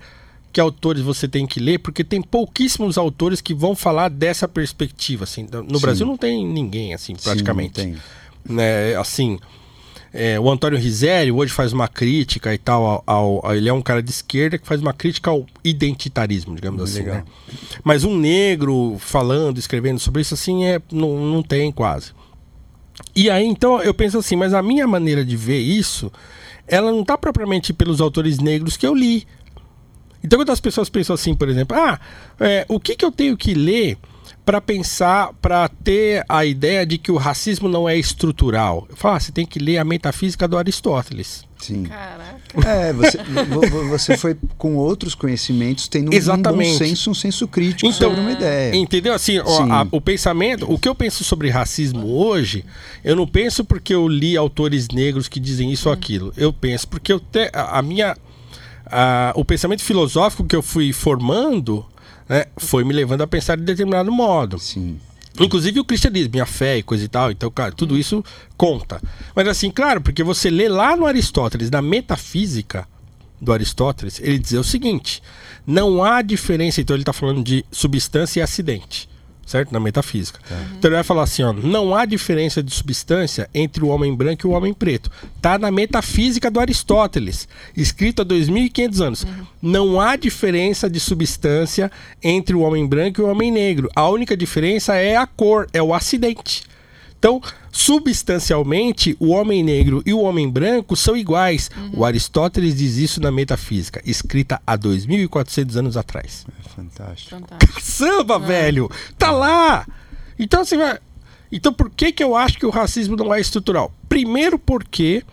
que 0.51 0.59
autores 0.59 1.01
você 1.01 1.27
tem 1.27 1.45
que 1.45 1.59
ler, 1.59 1.79
porque 1.79 2.03
tem 2.03 2.21
pouquíssimos 2.21 2.97
autores 2.97 3.39
que 3.41 3.53
vão 3.53 3.75
falar 3.75 4.09
dessa 4.09 4.47
perspectiva. 4.47 5.23
Assim. 5.23 5.47
No 5.67 5.77
Sim. 5.77 5.81
Brasil 5.81 6.05
não 6.07 6.17
tem 6.17 6.45
ninguém, 6.45 6.93
assim, 6.93 7.15
praticamente. 7.15 7.81
Sim. 7.81 7.95
Né, 8.47 8.95
assim, 8.95 9.37
é, 10.11 10.39
o 10.39 10.49
Antônio 10.49 10.79
Risério 10.79 11.35
hoje 11.35 11.53
faz 11.53 11.71
uma 11.71 11.87
crítica 11.87 12.51
e 12.53 12.57
tal. 12.57 13.03
Ao, 13.05 13.41
ao- 13.45 13.55
ele 13.55 13.69
é 13.69 13.73
um 13.73 13.81
cara 13.81 14.01
de 14.01 14.09
esquerda 14.09 14.57
que 14.57 14.65
faz 14.65 14.81
uma 14.81 14.93
crítica 14.93 15.29
ao 15.29 15.45
identitarismo, 15.63 16.55
digamos 16.55 16.81
assim. 16.81 16.99
Legal. 16.99 17.15
Né? 17.17 17.23
Mas 17.83 18.03
um 18.03 18.17
negro 18.17 18.97
falando, 18.99 19.57
escrevendo 19.59 19.99
sobre 19.99 20.21
isso, 20.21 20.33
assim, 20.33 20.65
é, 20.65 20.81
não, 20.91 21.17
não 21.19 21.43
tem 21.43 21.71
quase. 21.71 22.11
E 23.15 23.29
aí, 23.29 23.45
então, 23.45 23.81
eu 23.81 23.93
penso 23.93 24.17
assim, 24.17 24.35
mas 24.35 24.53
a 24.53 24.61
minha 24.63 24.87
maneira 24.87 25.23
de 25.23 25.35
ver 25.37 25.59
isso, 25.59 26.11
ela 26.67 26.91
não 26.91 27.01
está 27.01 27.17
propriamente 27.17 27.71
pelos 27.73 28.01
autores 28.01 28.39
negros 28.39 28.75
que 28.77 28.85
eu 28.85 28.93
li. 28.93 29.25
Então, 30.23 30.39
quando 30.39 30.51
as 30.51 30.59
pessoas 30.59 30.89
pensam 30.89 31.13
assim, 31.13 31.33
por 31.33 31.47
exemplo, 31.49 31.77
ah, 31.77 31.99
é, 32.39 32.65
o 32.67 32.79
que, 32.79 32.95
que 32.95 33.05
eu 33.05 33.11
tenho 33.11 33.35
que 33.37 33.53
ler 33.53 33.97
para 34.45 34.59
pensar, 34.59 35.31
para 35.41 35.67
ter 35.67 36.25
a 36.27 36.43
ideia 36.43 36.83
de 36.85 36.97
que 36.97 37.11
o 37.11 37.17
racismo 37.17 37.69
não 37.69 37.87
é 37.87 37.95
estrutural? 37.97 38.87
Eu 38.89 38.95
falo, 38.95 39.15
ah, 39.15 39.19
você 39.19 39.31
tem 39.31 39.45
que 39.45 39.59
ler 39.59 39.77
a 39.77 39.83
metafísica 39.85 40.47
do 40.47 40.57
Aristóteles. 40.57 41.47
Sim. 41.59 41.83
Caraca. 41.83 42.39
É, 42.67 42.93
você, 42.93 43.17
vo- 43.17 43.61
vo- 43.69 43.89
você 43.89 44.17
foi 44.17 44.35
com 44.57 44.75
outros 44.77 45.13
conhecimentos, 45.13 45.87
tendo 45.89 46.09
um 46.09 46.13
Exatamente. 46.15 46.71
bom 46.71 46.77
senso, 46.77 47.11
um 47.11 47.13
senso 47.13 47.47
crítico 47.49 47.85
Então, 47.85 48.09
sobre 48.09 48.21
uma 48.21 48.31
ideia. 48.31 48.73
Entendeu? 48.75 49.13
Assim, 49.13 49.39
ó, 49.39 49.45
Sim. 49.63 49.69
a- 49.71 49.87
o 49.91 49.99
pensamento, 50.01 50.71
o 50.71 50.79
que 50.79 50.87
eu 50.87 50.95
penso 50.95 51.23
sobre 51.23 51.49
racismo 51.49 52.07
hoje, 52.07 52.63
eu 53.03 53.15
não 53.15 53.27
penso 53.27 53.63
porque 53.65 53.93
eu 53.93 54.07
li 54.07 54.35
autores 54.37 54.87
negros 54.87 55.27
que 55.27 55.39
dizem 55.39 55.69
isso 55.71 55.89
ou 55.89 55.93
aquilo. 55.93 56.33
Eu 56.37 56.51
penso 56.53 56.87
porque 56.87 57.11
eu 57.11 57.19
te, 57.19 57.49
a, 57.53 57.79
a 57.79 57.81
minha 57.81 58.17
a- 58.91 59.33
o 59.35 59.43
pensamento 59.45 59.83
filosófico 59.83 60.43
que 60.43 60.55
eu 60.55 60.61
fui 60.61 60.93
formando, 60.93 61.85
né, 62.27 62.45
foi 62.57 62.83
me 62.83 62.93
levando 62.93 63.21
a 63.21 63.27
pensar 63.27 63.57
de 63.57 63.63
determinado 63.63 64.11
modo. 64.11 64.59
Sim. 64.59 64.99
Inclusive 65.39 65.79
o 65.79 65.85
cristianismo, 65.85 66.35
e 66.35 66.41
a 66.41 66.45
fé 66.45 66.77
e 66.77 66.83
coisa 66.83 67.03
e 67.03 67.07
tal. 67.07 67.31
Então, 67.31 67.49
cara, 67.49 67.71
tudo 67.71 67.97
isso 67.97 68.23
conta. 68.57 69.01
Mas 69.35 69.47
assim, 69.47 69.71
claro, 69.71 70.01
porque 70.01 70.23
você 70.23 70.49
lê 70.49 70.67
lá 70.67 70.95
no 70.95 71.05
Aristóteles, 71.05 71.69
na 71.71 71.81
metafísica 71.81 72.87
do 73.41 73.53
Aristóteles, 73.53 74.19
ele 74.19 74.37
diz 74.37 74.53
o 74.53 74.63
seguinte: 74.63 75.23
não 75.65 76.03
há 76.03 76.21
diferença. 76.21 76.81
Então 76.81 76.95
ele 76.95 77.03
está 77.03 77.13
falando 77.13 77.41
de 77.43 77.65
substância 77.71 78.39
e 78.39 78.43
acidente. 78.43 79.08
Certo? 79.49 79.71
Na 79.71 79.79
metafísica. 79.79 80.39
Então 80.77 80.89
ele 80.89 80.97
vai 80.97 81.03
falar 81.03 81.23
assim: 81.23 81.41
ó, 81.41 81.51
não 81.51 81.95
há 81.95 82.05
diferença 82.05 82.61
de 82.61 82.71
substância 82.71 83.49
entre 83.51 83.83
o 83.83 83.87
homem 83.87 84.15
branco 84.15 84.45
e 84.45 84.47
o 84.47 84.51
homem 84.51 84.75
preto. 84.75 85.09
Tá 85.41 85.57
na 85.57 85.71
metafísica 85.71 86.51
do 86.51 86.59
Aristóteles, 86.59 87.47
escrito 87.75 88.21
há 88.21 88.25
2.500 88.25 89.01
anos. 89.01 89.25
Não 89.59 89.99
há 89.99 90.15
diferença 90.15 90.87
de 90.87 90.99
substância 90.99 91.91
entre 92.21 92.55
o 92.55 92.59
homem 92.59 92.85
branco 92.85 93.21
e 93.21 93.23
o 93.23 93.27
homem 93.27 93.49
negro. 93.49 93.89
A 93.95 94.07
única 94.07 94.37
diferença 94.37 94.95
é 94.95 95.15
a 95.15 95.25
cor, 95.25 95.67
é 95.73 95.81
o 95.81 95.95
acidente. 95.95 96.68
Então, 97.19 97.41
substancialmente, 97.69 99.15
o 99.19 99.27
homem 99.27 99.61
negro 99.61 100.01
e 100.05 100.13
o 100.13 100.21
homem 100.21 100.49
branco 100.49 100.95
são 100.95 101.17
iguais. 101.17 101.69
O 101.93 102.05
Aristóteles 102.05 102.77
diz 102.77 102.95
isso 102.95 103.21
na 103.21 103.29
metafísica, 103.29 104.01
escrita 104.05 104.61
há 104.65 104.77
2.400 104.77 105.75
anos 105.75 105.97
atrás. 105.97 106.45
É 106.65 106.69
fantástico. 106.69 107.29
Fantástico. 107.31 107.81
Samba, 107.81 108.39
velho! 108.39 108.89
Tá 109.17 109.31
lá! 109.31 109.85
Então 110.39 110.63
você 110.63 110.77
vai. 110.77 110.97
Então 111.51 111.73
por 111.73 111.89
que, 111.89 112.13
que 112.13 112.23
eu 112.23 112.37
acho 112.37 112.57
que 112.57 112.65
o 112.65 112.69
racismo 112.69 113.17
não 113.17 113.33
é 113.33 113.41
estrutural? 113.41 113.91
Primeiro 114.07 114.57
porque 114.57 115.23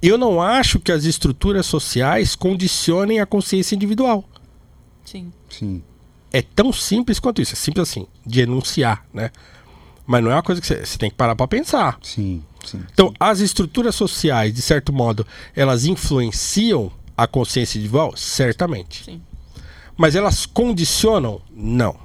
eu 0.00 0.16
não 0.16 0.40
acho 0.40 0.78
que 0.78 0.92
as 0.92 1.04
estruturas 1.04 1.66
sociais 1.66 2.36
condicionem 2.36 3.18
a 3.18 3.26
consciência 3.26 3.74
individual. 3.74 4.24
Sim. 5.04 5.32
Sim. 5.50 5.82
É 6.32 6.42
tão 6.42 6.72
simples 6.72 7.18
quanto 7.18 7.42
isso. 7.42 7.54
É 7.54 7.56
simples 7.56 7.88
assim, 7.88 8.06
de 8.24 8.40
enunciar, 8.42 9.04
né? 9.12 9.32
Mas 10.06 10.22
não 10.22 10.30
é 10.30 10.34
uma 10.34 10.42
coisa 10.42 10.60
que 10.60 10.66
você, 10.66 10.84
você 10.84 10.98
tem 10.98 11.10
que 11.10 11.16
parar 11.16 11.34
pra 11.34 11.48
pensar. 11.48 11.98
Sim. 12.02 12.42
Sim. 12.64 12.82
Então, 12.92 13.12
as 13.18 13.40
estruturas 13.40 13.94
sociais, 13.94 14.52
de 14.52 14.62
certo 14.62 14.92
modo, 14.92 15.26
elas 15.54 15.84
influenciam 15.84 16.90
a 17.16 17.26
consciência 17.26 17.78
individual? 17.78 18.16
Certamente. 18.16 19.04
Sim. 19.04 19.22
Mas 19.96 20.14
elas 20.14 20.46
condicionam? 20.46 21.40
Não. 21.52 21.96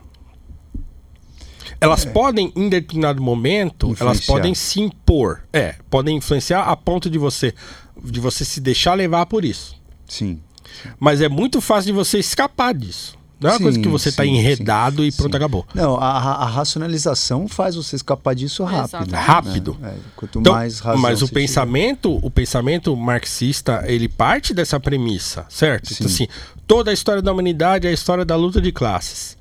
Elas 1.82 2.04
podem, 2.04 2.52
em 2.56 2.68
determinado 2.68 3.22
momento, 3.22 3.96
elas 4.00 4.26
podem 4.26 4.54
se 4.54 4.82
impor. 4.82 5.44
É, 5.54 5.76
podem 5.90 6.18
influenciar 6.18 6.64
a 6.64 6.76
ponto 6.76 7.10
de 7.10 7.18
você, 7.18 7.54
de 8.04 8.20
você 8.20 8.44
se 8.44 8.60
deixar 8.60 8.96
levar 8.96 9.26
por 9.28 9.46
isso. 9.46 9.80
Sim. 10.06 10.42
Mas 11.00 11.22
é 11.22 11.30
muito 11.30 11.62
fácil 11.62 11.88
de 11.88 11.94
você 11.94 12.20
escapar 12.20 12.74
disso. 12.74 13.18
Não 13.40 13.50
é 13.50 13.54
uma 13.54 13.58
Sim, 13.58 13.64
coisa 13.64 13.80
que 13.80 13.88
você 13.88 14.10
está 14.10 14.26
enredado 14.26 15.02
sim, 15.02 15.08
e 15.08 15.12
pronto, 15.14 15.32
sim. 15.32 15.38
acabou. 15.38 15.66
Não, 15.74 15.96
a, 15.96 16.10
a- 16.18 16.46
racionalização 16.46 17.48
faz 17.48 17.76
você 17.76 17.96
escapar 17.96 18.36
disso 18.36 18.64
rápido. 18.66 19.12
Né? 19.12 19.18
Rápido. 19.18 19.78
É, 19.82 19.94
quanto 20.16 20.40
Então, 20.40 20.54
mais 20.54 20.80
razão 20.80 21.02
mas 21.02 21.22
o 21.22 21.26
você 21.26 21.28
tiver. 21.28 21.40
pensamento, 21.42 22.20
o 22.22 22.30
pensamento 22.30 22.96
marxista, 22.98 23.84
ele 23.88 24.10
parte 24.10 24.54
dessa 24.54 24.78
premissa, 24.80 25.46
certo? 25.48 25.94
Então, 25.94 26.08
Sim. 26.10 26.26
assim, 26.26 26.28
toda 26.68 26.92
a 26.92 26.94
história 26.94 27.22
da 27.22 27.32
humanidade 27.32 27.88
é 27.88 27.90
a 27.90 27.94
história 27.94 28.26
da 28.26 28.36
luta 28.36 28.60
de 28.60 28.74
classes. 28.74 29.38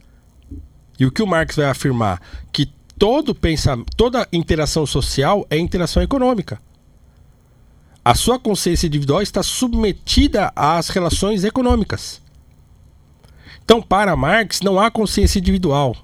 E 0.99 1.05
o 1.05 1.10
que 1.10 1.23
o 1.23 1.27
Marx 1.27 1.57
vai 1.57 1.67
afirmar? 1.67 2.20
Que 2.52 2.67
todo 2.97 3.35
pensamento, 3.35 3.89
toda 3.97 4.28
interação 4.33 4.86
social 4.86 5.44
é 5.51 5.59
interação 5.59 6.02
econômica. 6.02 6.60
A 8.05 8.15
sua 8.15 8.39
consciência 8.39 8.86
individual 8.86 9.20
está 9.23 9.43
submetida 9.43 10.52
às 10.55 10.89
relações 10.89 11.43
econômicas. 11.44 12.20
Então, 13.68 13.82
para 13.82 14.16
Marx, 14.16 14.62
não 14.62 14.80
há 14.80 14.90
consciência 14.90 15.38
individual. 15.38 15.94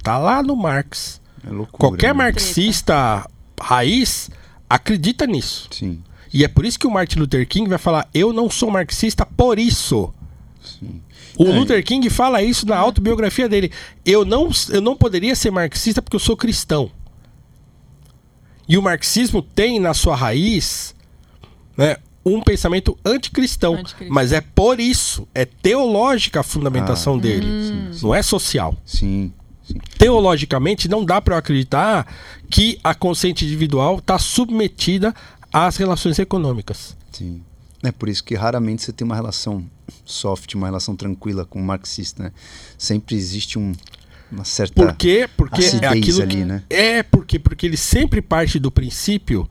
Tá 0.00 0.16
lá 0.16 0.44
no 0.44 0.54
Marx. 0.54 1.20
É 1.44 1.50
loucura, 1.50 1.76
Qualquer 1.76 2.14
né? 2.14 2.22
marxista 2.22 3.28
raiz 3.60 4.30
acredita 4.70 5.26
nisso. 5.26 5.68
Sim. 5.72 6.04
E 6.32 6.44
é 6.44 6.48
por 6.48 6.64
isso 6.64 6.78
que 6.78 6.86
o 6.86 6.90
Martin 6.90 7.18
Luther 7.18 7.44
King 7.48 7.68
vai 7.68 7.78
falar: 7.78 8.08
eu 8.14 8.32
não 8.32 8.48
sou 8.48 8.70
marxista 8.70 9.26
por 9.26 9.58
isso. 9.58 10.14
Sim. 10.62 11.02
O 11.36 11.46
É. 11.46 11.52
Luther 11.52 11.84
King 11.84 12.08
fala 12.08 12.40
isso 12.40 12.64
na 12.64 12.76
autobiografia 12.76 13.48
dele. 13.48 13.72
Eu 14.04 14.24
não, 14.24 14.48
eu 14.70 14.80
não 14.80 14.96
poderia 14.96 15.34
ser 15.34 15.50
marxista 15.50 16.00
porque 16.00 16.14
eu 16.14 16.20
sou 16.20 16.36
cristão. 16.36 16.88
E 18.68 18.78
o 18.78 18.82
marxismo 18.82 19.42
tem 19.42 19.80
na 19.80 19.94
sua 19.94 20.14
raiz 20.14 20.94
né, 21.76 21.96
um 22.26 22.40
pensamento 22.42 22.98
anticristão. 23.04 23.74
Anticristão. 23.74 24.12
Mas 24.12 24.32
é 24.32 24.40
por 24.40 24.80
isso, 24.80 25.28
é 25.32 25.44
teológica 25.44 26.40
a 26.40 26.42
fundamentação 26.42 27.16
dele. 27.16 27.46
Não 28.02 28.12
é 28.12 28.20
social. 28.20 28.76
Sim, 28.84 29.32
sim. 29.62 29.78
Teologicamente, 29.96 30.88
não 30.88 31.04
dá 31.04 31.20
para 31.20 31.34
eu 31.36 31.38
acreditar 31.38 32.04
que 32.50 32.80
a 32.82 32.94
consciência 32.94 33.44
individual 33.44 33.98
está 33.98 34.18
submetida 34.18 35.14
às 35.52 35.76
relações 35.76 36.18
econômicas. 36.18 36.96
Sim. 37.12 37.42
É 37.82 37.92
por 37.92 38.08
isso 38.08 38.24
que 38.24 38.34
raramente 38.34 38.82
você 38.82 38.92
tem 38.92 39.04
uma 39.04 39.14
relação 39.14 39.64
soft, 40.04 40.52
uma 40.54 40.66
relação 40.66 40.96
tranquila 40.96 41.44
com 41.44 41.60
um 41.60 41.64
marxista, 41.64 42.24
né? 42.24 42.32
Sempre 42.76 43.14
existe 43.14 43.56
um, 43.56 43.72
uma 44.32 44.44
certa 44.44 44.74
Por 44.74 44.92
quê? 44.94 45.28
Porque 45.36 45.62
é 45.62 45.86
aquilo 45.86 46.22
ali, 46.22 46.36
que- 46.36 46.44
né? 46.44 46.62
É 46.68 47.02
porque 47.04 47.38
porque 47.38 47.66
ele 47.66 47.76
sempre 47.76 48.20
parte 48.20 48.58
do 48.58 48.70
princípio 48.72 49.48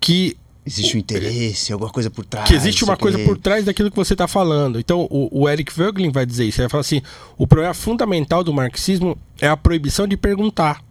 que 0.00 0.36
Existe 0.66 0.96
um 0.96 1.00
interesse, 1.00 1.72
alguma 1.72 1.90
coisa 1.92 2.10
por 2.10 2.24
trás. 2.24 2.48
que 2.48 2.54
existe 2.54 2.82
uma 2.82 2.96
coisa 2.96 3.18
por 3.20 3.38
trás 3.38 3.64
daquilo 3.64 3.88
que 3.90 3.96
você 3.96 4.14
está 4.14 4.26
falando. 4.26 4.80
Então, 4.80 5.06
o, 5.10 5.42
o 5.42 5.48
Eric 5.48 5.72
Voegelin 5.72 6.10
vai 6.10 6.26
dizer 6.26 6.44
isso. 6.44 6.60
Ele 6.60 6.64
vai 6.64 6.70
falar 6.70 6.80
assim: 6.80 7.00
o 7.38 7.46
problema 7.46 7.72
fundamental 7.72 8.42
do 8.42 8.52
marxismo 8.52 9.16
é 9.40 9.46
a 9.46 9.56
proibição 9.56 10.08
de 10.08 10.16
perguntar. 10.16 10.82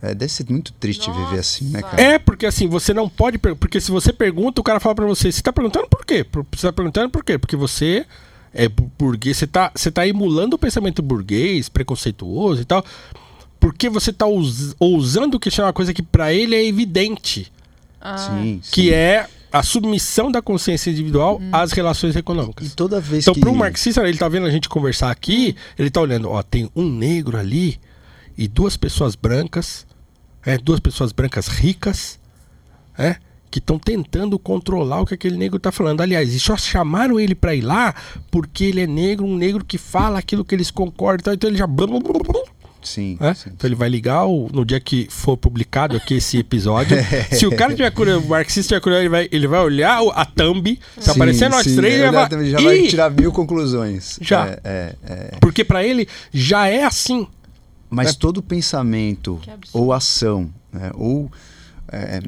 É, 0.00 0.14
deve 0.14 0.30
ser 0.30 0.46
muito 0.48 0.72
triste 0.74 1.08
Nossa. 1.08 1.24
viver 1.24 1.40
assim, 1.40 1.64
né, 1.70 1.82
cara? 1.82 2.00
É, 2.00 2.18
porque 2.18 2.46
assim, 2.46 2.68
você 2.68 2.92
não 2.94 3.08
pode. 3.08 3.38
Porque 3.38 3.80
se 3.80 3.90
você 3.90 4.12
pergunta, 4.12 4.60
o 4.60 4.64
cara 4.64 4.78
fala 4.78 4.94
pra 4.94 5.06
você: 5.06 5.32
você 5.32 5.42
tá 5.42 5.52
perguntando 5.52 5.88
por 5.88 6.04
quê? 6.04 6.22
Por- 6.22 6.46
Você 6.54 6.66
tá 6.66 6.72
perguntando 6.72 7.10
por 7.10 7.24
quê? 7.24 7.36
Porque 7.38 7.56
você 7.56 8.04
é 8.54 8.68
bu- 8.68 8.90
burguês, 8.98 9.38
você 9.38 9.46
tá, 9.46 9.72
você 9.74 9.90
tá 9.90 10.06
emulando 10.06 10.54
o 10.56 10.58
pensamento 10.58 11.02
burguês, 11.02 11.68
preconceituoso 11.70 12.60
e 12.62 12.64
tal. 12.64 12.84
Porque 13.58 13.88
você 13.88 14.12
tá 14.12 14.26
us- 14.26 14.74
ousando 14.78 15.40
questionar 15.40 15.68
uma 15.68 15.72
coisa 15.72 15.92
que 15.92 16.02
pra 16.02 16.32
ele 16.32 16.54
é 16.54 16.64
evidente, 16.64 17.50
Ah, 18.00 18.16
Sim, 18.18 18.60
sim. 18.62 18.70
que 18.72 18.92
é 18.94 19.26
a 19.50 19.62
submissão 19.62 20.30
da 20.30 20.42
consciência 20.42 20.90
individual 20.90 21.40
às 21.50 21.72
relações 21.72 22.14
E 22.14 22.18
econômicas. 22.18 22.74
toda 22.74 23.00
vez 23.00 23.24
Então, 23.24 23.34
que... 23.34 23.40
para 23.40 23.50
um 23.50 23.54
marxista, 23.54 24.06
ele 24.06 24.18
tá 24.18 24.28
vendo 24.28 24.46
a 24.46 24.50
gente 24.50 24.68
conversar 24.68 25.10
aqui, 25.10 25.56
ele 25.78 25.90
tá 25.90 26.00
olhando, 26.00 26.28
ó, 26.30 26.42
tem 26.42 26.70
um 26.76 26.88
negro 26.88 27.36
ali 27.38 27.78
e 28.36 28.46
duas 28.46 28.76
pessoas 28.76 29.14
brancas, 29.16 29.86
é, 30.44 30.56
duas 30.58 30.80
pessoas 30.80 31.12
brancas 31.12 31.48
ricas, 31.48 32.20
é, 32.96 33.16
que 33.50 33.58
estão 33.58 33.78
tentando 33.78 34.38
controlar 34.38 35.00
o 35.00 35.06
que 35.06 35.14
aquele 35.14 35.38
negro 35.38 35.58
tá 35.58 35.72
falando. 35.72 36.02
Aliás, 36.02 36.34
e 36.34 36.38
só 36.38 36.54
chamaram 36.56 37.18
ele 37.18 37.34
para 37.34 37.54
ir 37.54 37.62
lá 37.62 37.94
porque 38.30 38.64
ele 38.64 38.82
é 38.82 38.86
negro, 38.86 39.24
um 39.26 39.34
negro 39.36 39.64
que 39.64 39.78
fala 39.78 40.18
aquilo 40.18 40.44
que 40.44 40.54
eles 40.54 40.70
concordam, 40.70 41.32
então 41.32 41.48
ele 41.48 41.56
já 41.56 41.66
Sim, 42.88 43.16
é? 43.20 43.34
sim. 43.34 43.50
Então 43.52 43.68
ele 43.68 43.74
vai 43.74 43.88
ligar 43.88 44.24
o- 44.26 44.48
no 44.52 44.64
dia 44.64 44.80
que 44.80 45.06
for 45.10 45.36
publicado 45.36 45.96
aqui 45.96 46.14
esse 46.14 46.38
episódio. 46.38 46.96
Se 47.32 47.46
o 47.46 47.54
cara 47.54 47.74
tiver 47.74 47.90
curioso, 47.90 48.24
o 48.24 48.28
marxista 48.28 48.68
tiver 48.68 48.80
curioso, 48.80 49.02
ele 49.02 49.08
vai, 49.08 49.28
ele 49.30 49.46
vai 49.46 49.60
olhar 49.60 50.00
a 50.14 50.24
thumb, 50.24 50.76
tá 50.96 51.02
Sim, 51.02 51.10
aparecendo 51.10 51.50
nós 51.52 51.64
três, 51.74 51.94
é 52.00 52.06
ele 52.06 52.10
vai, 52.10 52.46
já 52.50 52.60
vai 52.60 52.82
tirar 52.86 53.10
mil 53.10 53.30
conclusões. 53.32 54.18
Já. 54.20 54.46
É, 54.46 54.60
é, 54.64 54.94
é. 55.06 55.36
Porque 55.40 55.64
pra 55.64 55.84
ele 55.84 56.08
já 56.32 56.66
é 56.68 56.84
assim. 56.84 57.26
Mas 57.90 58.10
É. 58.10 58.12
todo 58.14 58.42
pensamento 58.42 59.40
ou 59.72 59.92
ação, 59.92 60.50
né, 60.72 60.90
ou 60.94 61.30
é, 61.90 62.20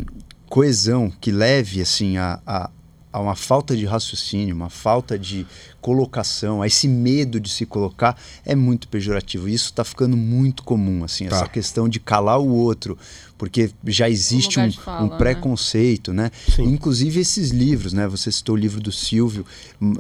coesão 0.49 1.13
que 1.21 1.31
leve 1.31 1.81
assim 1.83 2.17
a, 2.17 2.41
a, 2.47 2.71
a 3.13 3.21
uma 3.21 3.35
falta 3.37 3.77
de 3.77 3.85
raciocínio, 3.85 4.55
uma 4.55 4.71
falta 4.71 5.19
de 5.19 5.47
colocação, 5.81 6.63
a 6.63 6.67
esse 6.67 6.87
medo 6.87 7.41
de 7.41 7.49
se 7.49 7.67
colocar 7.67 8.17
é 8.45 8.55
muito 8.55 8.89
pejorativo. 8.89 9.49
Isso 9.49 9.67
está 9.67 9.85
ficando 9.85 10.17
muito 10.17 10.63
comum, 10.63 11.05
assim, 11.05 11.27
Tá. 11.27 11.37
essa 11.37 11.49
questão 11.49 11.89
de 11.89 11.99
calar 11.99 12.39
o 12.41 12.49
outro, 12.49 12.97
porque 13.39 13.71
já 13.87 14.09
existe 14.09 14.61
um, 14.61 14.71
fala, 14.71 15.03
um 15.03 15.11
né? 15.11 15.17
preconceito, 15.17 16.13
né? 16.13 16.31
Sim. 16.55 16.65
Inclusive 16.65 17.21
esses 17.21 17.51
livros, 17.51 17.95
né? 17.95 18.07
Você 18.07 18.31
citou 18.31 18.55
o 18.55 18.59
livro 18.59 18.83
do 18.83 18.93
Silvio, 18.93 19.47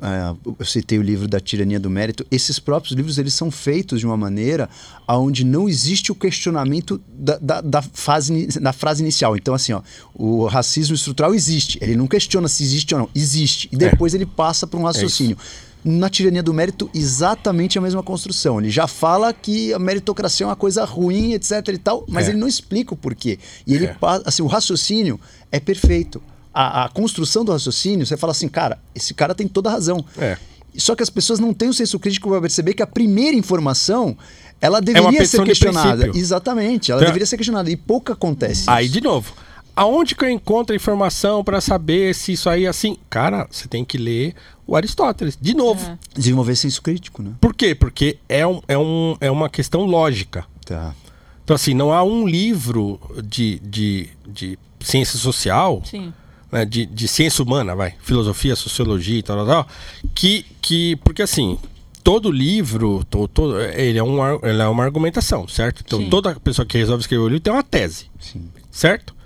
ah, 0.02 0.34
eu 0.44 0.66
citei 0.66 0.98
o 0.98 1.02
livro 1.02 1.26
da 1.26 1.40
Tirania 1.40 1.80
do 1.80 1.88
Mérito. 1.88 2.26
Esses 2.30 2.58
próprios 2.58 2.94
livros 2.94 3.16
eles 3.16 3.32
são 3.32 3.50
feitos 3.50 4.00
de 4.00 4.04
uma 4.06 4.16
maneira 4.16 4.68
onde 5.08 5.42
não 5.42 5.68
existe 5.68 6.12
o 6.12 6.14
questionamento 6.14 7.00
da, 7.08 7.38
da, 7.38 7.60
da 7.62 7.82
fase, 7.82 8.46
da 8.60 8.74
frase 8.74 9.02
inicial. 9.02 9.34
Então, 9.34 9.54
assim, 9.54 9.72
ó, 9.72 9.80
o 10.14 10.44
racismo 10.46 10.94
estrutural 10.94 11.34
existe. 11.34 11.78
Ele 11.80 11.96
não 11.96 12.06
questiona 12.06 12.46
se 12.46 12.62
existe 12.62 12.94
ou 12.94 13.00
não. 13.00 13.08
Existe. 13.14 13.70
E 13.72 13.76
depois 13.76 14.12
ele 14.12 14.26
passa 14.26 14.66
para 14.66 14.78
um 14.78 14.82
raciocínio. 14.84 15.38
Na 15.84 16.10
tirania 16.10 16.42
do 16.42 16.52
mérito, 16.52 16.90
exatamente 16.94 17.78
a 17.78 17.80
mesma 17.80 18.02
construção. 18.02 18.60
Ele 18.60 18.68
já 18.70 18.86
fala 18.86 19.32
que 19.32 19.72
a 19.72 19.78
meritocracia 19.78 20.44
é 20.44 20.48
uma 20.48 20.56
coisa 20.56 20.84
ruim, 20.84 21.32
etc 21.32 21.66
e 21.68 21.78
tal, 21.78 22.04
mas 22.06 22.26
É. 22.26 22.30
ele 22.30 22.38
não 22.38 22.46
explica 22.48 22.92
o 22.92 22.96
porquê. 22.96 23.38
E 23.66 23.74
ele 23.74 23.86
É. 23.86 23.96
assim, 24.26 24.42
o 24.42 24.46
raciocínio 24.46 25.18
é 25.50 25.58
perfeito. 25.58 26.20
A, 26.52 26.84
a 26.84 26.88
construção 26.90 27.44
do 27.44 27.52
raciocínio, 27.52 28.04
você 28.04 28.16
fala 28.16 28.32
assim, 28.32 28.48
cara, 28.48 28.78
esse 28.94 29.14
cara 29.14 29.34
tem 29.34 29.48
toda 29.48 29.70
a 29.70 29.72
razão. 29.72 30.04
É. 30.18 30.36
Só 30.76 30.94
que 30.94 31.02
as 31.02 31.08
pessoas 31.10 31.38
não 31.40 31.54
têm 31.54 31.68
o 31.68 31.74
senso 31.74 31.98
crítico 31.98 32.28
para 32.28 32.40
perceber 32.42 32.74
que 32.74 32.82
a 32.82 32.86
primeira 32.86 33.36
informação 33.36 34.16
ela 34.60 34.80
deveria 34.80 35.24
ser 35.26 35.42
questionada. 35.44 36.10
Exatamente, 36.14 36.92
ela 36.92 37.00
Então- 37.00 37.08
deveria 37.08 37.26
ser 37.26 37.36
questionada. 37.38 37.70
E 37.70 37.76
pouco 37.76 38.12
acontece. 38.12 38.64
Aí, 38.68 38.84
isso. 38.84 38.92
de 38.94 39.00
novo, 39.00 39.32
aonde 39.80 40.14
que 40.14 40.22
eu 40.22 40.28
encontro 40.28 40.74
a 40.74 40.76
informação 40.76 41.42
pra 41.42 41.58
saber 41.58 42.14
se 42.14 42.32
isso 42.32 42.50
aí 42.50 42.66
é 42.66 42.68
assim? 42.68 42.98
Cara, 43.08 43.48
você 43.50 43.66
tem 43.66 43.82
que 43.82 43.96
ler 43.96 44.34
o 44.66 44.76
Aristóteles. 44.76 45.38
De 45.40 45.54
novo. 45.54 45.82
É. 45.88 45.98
Desenvolver 46.14 46.54
senso 46.54 46.82
crítico, 46.82 47.22
né? 47.22 47.32
Por 47.40 47.54
quê? 47.54 47.74
Porque 47.74 48.18
é, 48.28 48.46
um, 48.46 48.60
é, 48.68 48.76
um, 48.76 49.16
é 49.22 49.30
uma 49.30 49.48
questão 49.48 49.86
lógica. 49.86 50.44
Tá. 50.66 50.94
Então, 51.42 51.54
assim, 51.54 51.72
não 51.72 51.94
há 51.94 52.02
um 52.02 52.28
livro 52.28 53.00
de, 53.24 53.58
de, 53.60 54.10
de 54.28 54.58
ciência 54.80 55.18
social 55.18 55.82
Sim. 55.86 56.12
né, 56.52 56.66
de, 56.66 56.84
de 56.84 57.08
ciência 57.08 57.42
humana, 57.42 57.74
vai, 57.74 57.94
filosofia, 58.02 58.54
sociologia 58.54 59.18
e 59.18 59.22
tal, 59.22 59.38
tal, 59.38 59.46
tal, 59.46 59.68
que, 60.14 60.44
que 60.60 60.96
porque 60.96 61.22
assim, 61.22 61.58
todo 62.04 62.30
livro, 62.30 63.02
to, 63.04 63.26
todo, 63.26 63.58
ele, 63.58 63.98
é 63.98 64.02
um, 64.02 64.18
ele 64.46 64.60
é 64.60 64.68
uma 64.68 64.84
argumentação, 64.84 65.48
certo? 65.48 65.82
Então 65.84 66.00
Sim. 66.00 66.10
toda 66.10 66.38
pessoa 66.38 66.66
que 66.66 66.76
resolve 66.76 67.00
escrever 67.00 67.22
o 67.22 67.28
livro 67.28 67.40
tem 67.40 67.52
uma 67.52 67.62
tese, 67.62 68.10
Sim. 68.20 68.46
certo? 68.70 69.18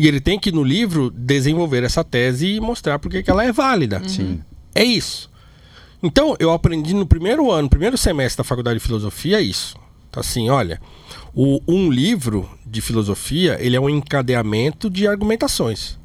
E 0.00 0.08
ele 0.08 0.18
tem 0.18 0.38
que 0.38 0.50
no 0.50 0.64
livro 0.64 1.10
desenvolver 1.14 1.82
essa 1.84 2.02
tese 2.02 2.54
e 2.54 2.58
mostrar 2.60 2.98
porque 2.98 3.22
que 3.22 3.30
ela 3.30 3.44
é 3.44 3.52
válida. 3.52 4.00
Sim. 4.08 4.40
É 4.74 4.82
isso. 4.82 5.30
Então, 6.02 6.34
eu 6.40 6.50
aprendi 6.50 6.94
no 6.94 7.04
primeiro 7.04 7.50
ano, 7.50 7.68
primeiro 7.68 7.98
semestre 7.98 8.38
da 8.38 8.44
faculdade 8.44 8.78
de 8.78 8.84
filosofia 8.86 9.42
isso. 9.42 9.76
Então, 10.08 10.22
assim, 10.22 10.48
olha, 10.48 10.80
o, 11.34 11.60
um 11.68 11.90
livro 11.90 12.48
de 12.66 12.80
filosofia, 12.80 13.58
ele 13.60 13.76
é 13.76 13.80
um 13.80 13.90
encadeamento 13.90 14.88
de 14.88 15.06
argumentações. 15.06 15.98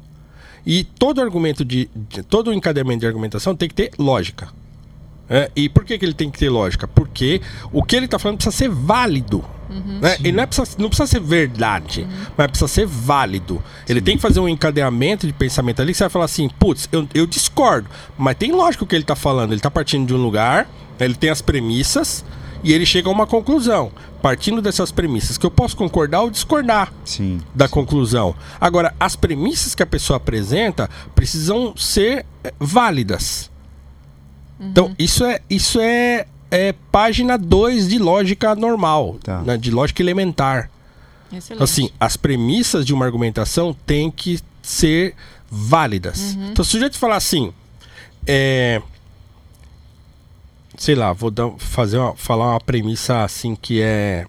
E 0.66 0.84
todo 0.84 1.22
argumento 1.22 1.64
de, 1.64 1.88
de- 1.94 2.22
todo 2.22 2.52
encadeamento 2.52 3.00
de 3.00 3.06
argumentação 3.06 3.56
tem 3.56 3.66
que 3.66 3.74
ter 3.74 3.92
lógica. 3.98 4.48
É, 5.26 5.50
e 5.56 5.70
por 5.70 5.86
que, 5.86 5.98
que 5.98 6.04
ele 6.04 6.12
tem 6.12 6.30
que 6.30 6.38
ter 6.38 6.50
lógica? 6.50 6.86
Porque 6.86 7.40
o 7.72 7.82
que 7.82 7.96
ele 7.96 8.04
está 8.04 8.18
falando 8.18 8.36
precisa 8.36 8.54
ser 8.54 8.68
válido. 8.68 9.42
Né? 9.68 10.16
Ele 10.20 10.32
não, 10.32 10.42
é 10.42 10.46
precisa, 10.46 10.76
não 10.78 10.88
precisa 10.88 11.06
ser 11.06 11.20
verdade, 11.20 12.06
mas 12.36 12.46
precisa 12.48 12.68
ser 12.68 12.86
válido. 12.86 13.62
Ele 13.88 14.00
tem 14.00 14.16
que 14.16 14.22
fazer 14.22 14.40
um 14.40 14.48
encadeamento 14.48 15.26
de 15.26 15.32
pensamento 15.32 15.80
ali 15.80 15.92
que 15.92 15.98
você 15.98 16.04
vai 16.04 16.10
falar 16.10 16.24
assim: 16.26 16.48
putz, 16.48 16.88
eu, 16.92 17.08
eu 17.14 17.26
discordo, 17.26 17.88
mas 18.16 18.36
tem 18.36 18.52
lógica 18.52 18.84
o 18.84 18.86
que 18.86 18.94
ele 18.94 19.02
está 19.02 19.16
falando. 19.16 19.50
Ele 19.50 19.58
está 19.58 19.70
partindo 19.70 20.06
de 20.06 20.14
um 20.14 20.22
lugar, 20.22 20.68
ele 20.98 21.14
tem 21.14 21.30
as 21.30 21.42
premissas 21.42 22.24
e 22.62 22.72
ele 22.72 22.86
chega 22.86 23.08
a 23.08 23.12
uma 23.12 23.26
conclusão. 23.26 23.90
Partindo 24.22 24.60
dessas 24.60 24.90
premissas, 24.90 25.38
que 25.38 25.46
eu 25.46 25.50
posso 25.50 25.76
concordar 25.76 26.22
ou 26.22 26.30
discordar 26.30 26.92
Sim. 27.04 27.40
da 27.54 27.68
conclusão. 27.68 28.34
Agora, 28.60 28.92
as 28.98 29.14
premissas 29.14 29.74
que 29.74 29.82
a 29.82 29.86
pessoa 29.86 30.16
apresenta 30.16 30.90
precisam 31.14 31.76
ser 31.76 32.26
eh, 32.42 32.52
válidas. 32.58 33.50
Então, 34.58 34.94
isso 34.98 35.24
é, 35.24 35.40
isso 35.50 35.78
é, 35.78 36.26
é 36.56 36.72
página 36.90 37.36
2 37.36 37.88
de 37.88 37.98
lógica 37.98 38.54
normal, 38.54 39.16
Tá. 39.22 39.42
né, 39.42 39.56
de 39.56 39.70
lógica 39.70 40.02
elementar. 40.02 40.70
Excelente. 41.32 41.62
Assim, 41.62 41.90
as 42.00 42.16
premissas 42.16 42.84
de 42.86 42.94
uma 42.94 43.04
argumentação 43.04 43.74
têm 43.86 44.10
que 44.10 44.40
ser 44.62 45.14
válidas. 45.50 46.32
Então, 46.50 46.64
se 46.64 46.70
o 46.70 46.72
sujeito 46.72 46.98
falar 46.98 47.16
assim, 47.16 47.52
é, 48.26 48.80
sei 50.76 50.94
lá, 50.94 51.12
vou 51.12 51.30
dar, 51.30 51.50
fazer 51.58 51.98
uma, 51.98 52.14
falar 52.16 52.50
uma 52.52 52.60
premissa 52.60 53.22
assim 53.24 53.54
que 53.54 53.80
é 53.82 54.26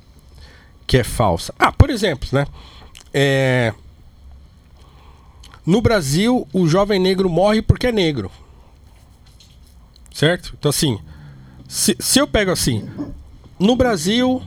que 0.85 0.97
é 0.97 1.03
falsa. 1.03 1.53
Ah, 1.59 1.71
por 1.71 1.89
exemplo, 1.89 2.29
né? 2.31 2.45
É, 3.13 3.73
no 5.65 5.81
Brasil, 5.81 6.47
o 6.53 6.65
jovem 6.67 6.97
negro 6.99 7.29
morre 7.29 7.61
porque 7.61 7.87
é 7.87 7.91
negro. 7.91 8.31
Certo? 10.13 10.55
Então, 10.57 10.69
assim, 10.69 10.97
se, 11.67 11.95
se 11.99 12.19
eu 12.19 12.27
pego 12.27 12.51
assim, 12.51 12.87
no 13.59 13.75
Brasil, 13.75 14.41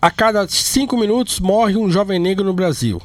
a 0.00 0.10
cada 0.10 0.46
cinco 0.48 0.96
minutos 0.96 1.40
morre 1.40 1.76
um 1.76 1.90
jovem 1.90 2.18
negro 2.18 2.44
no 2.44 2.52
Brasil. 2.52 3.00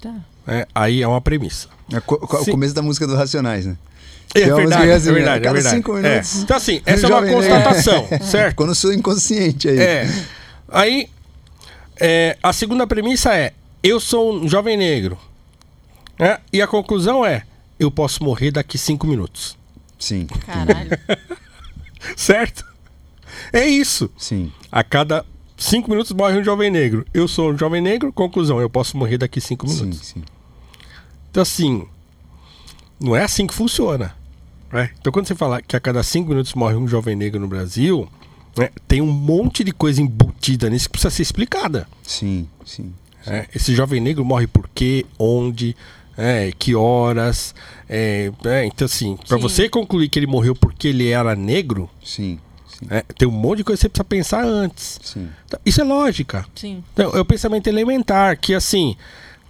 Tá. 0.00 0.14
né? 0.46 0.64
Aí 0.74 1.02
é 1.02 1.08
uma 1.08 1.20
premissa. 1.20 1.68
É 1.92 2.00
co- 2.00 2.18
co- 2.18 2.36
o 2.38 2.44
Sim. 2.44 2.50
começo 2.52 2.74
da 2.74 2.82
música 2.82 3.06
do 3.06 3.16
Racionais, 3.16 3.66
né? 3.66 3.76
É 4.34 4.46
uma 4.46 4.56
verdade, 4.56 4.66
música 4.82 4.92
é 4.92 4.94
assim, 4.96 5.12
verdade, 5.12 5.38
a 5.38 5.40
cada 5.40 5.48
é 5.48 5.52
verdade. 5.54 5.76
cinco 5.76 5.96
É. 5.96 6.02
minutos, 6.02 6.36
Então, 6.42 6.56
assim, 6.56 6.82
essa 6.84 7.06
é 7.06 7.08
uma 7.08 7.16
jovem 7.16 7.34
negro. 7.34 7.48
constatação, 7.48 8.08
certo? 8.22 8.54
Quando 8.56 8.68
eu 8.70 8.74
sou 8.74 8.92
inconsciente 8.92 9.68
aí. 9.68 9.78
É. 9.78 10.24
Aí, 10.68 11.08
é, 11.98 12.36
a 12.42 12.52
segunda 12.52 12.86
premissa 12.86 13.34
é: 13.34 13.54
eu 13.82 13.98
sou 13.98 14.34
um 14.34 14.46
jovem 14.48 14.76
negro. 14.76 15.18
É, 16.18 16.38
e 16.52 16.60
a 16.60 16.66
conclusão 16.66 17.24
é: 17.24 17.42
eu 17.80 17.90
posso 17.90 18.22
morrer 18.22 18.50
daqui 18.50 18.76
cinco 18.76 19.06
minutos. 19.06 19.56
Sim, 19.98 20.26
Caralho. 20.46 20.90
Certo? 22.16 22.64
É 23.52 23.66
isso. 23.66 24.10
sim. 24.18 24.52
A 24.70 24.82
cada 24.84 25.24
cinco 25.56 25.90
minutos 25.90 26.12
morre 26.12 26.38
um 26.38 26.44
jovem 26.44 26.70
negro. 26.70 27.06
Eu 27.12 27.26
sou 27.28 27.52
um 27.52 27.58
jovem 27.58 27.80
negro, 27.80 28.12
conclusão, 28.12 28.60
eu 28.60 28.68
posso 28.70 28.96
morrer 28.96 29.18
daqui 29.18 29.40
cinco 29.40 29.66
Sim, 29.68 29.76
minutos. 29.84 30.06
sim. 30.08 30.22
Então, 31.30 31.42
assim, 31.42 31.86
não 33.00 33.14
é 33.16 33.22
assim 33.24 33.46
que 33.46 33.54
funciona. 33.54 34.14
né? 34.72 34.90
Então, 35.00 35.12
quando 35.12 35.26
você 35.26 35.34
fala 35.34 35.60
que 35.62 35.76
a 35.76 35.80
cada 35.80 36.02
cinco 36.02 36.30
minutos 36.30 36.54
morre 36.54 36.74
um 36.76 36.86
jovem 36.88 37.14
negro 37.16 37.38
no 37.40 37.48
Brasil, 37.48 38.08
né, 38.56 38.70
tem 38.86 39.00
um 39.00 39.10
monte 39.10 39.62
de 39.64 39.72
coisa 39.72 40.02
embutida 40.02 40.68
nisso 40.68 40.86
que 40.88 40.92
precisa 40.92 41.10
ser 41.10 41.22
explicada. 41.22 41.86
Sim, 42.02 42.48
sim. 42.64 42.92
né? 43.26 43.46
Esse 43.54 43.74
jovem 43.74 44.00
negro 44.00 44.24
morre 44.24 44.46
por 44.46 44.68
quê, 44.74 45.06
onde, 45.18 45.76
é, 46.18 46.52
que 46.58 46.74
horas. 46.74 47.54
é, 47.88 48.30
é, 48.44 48.64
então, 48.66 48.84
assim, 48.84 49.16
para 49.26 49.36
Sim. 49.38 49.42
você 49.42 49.68
concluir 49.68 50.08
que 50.10 50.18
ele 50.18 50.26
morreu 50.26 50.54
porque 50.54 50.88
ele 50.88 51.08
era 51.08 51.34
negro, 51.36 51.88
Sim, 52.04 52.38
sim, 52.68 52.86
né, 52.90 53.02
tem 53.16 53.26
um 53.26 53.30
monte 53.30 53.58
de 53.58 53.64
coisa 53.64 53.78
que 53.78 53.82
você 53.82 53.88
precisa 53.88 54.04
pensar 54.04 54.44
antes. 54.44 54.98
sim. 55.02 55.28
Então, 55.46 55.58
Isso 55.64 55.80
é 55.80 55.84
lógica. 55.84 56.44
Sim. 56.54 56.82
Então, 56.92 57.12
é 57.14 57.20
o 57.20 57.24
pensamento 57.24 57.66
elementar, 57.68 58.36
que 58.38 58.52
assim, 58.54 58.96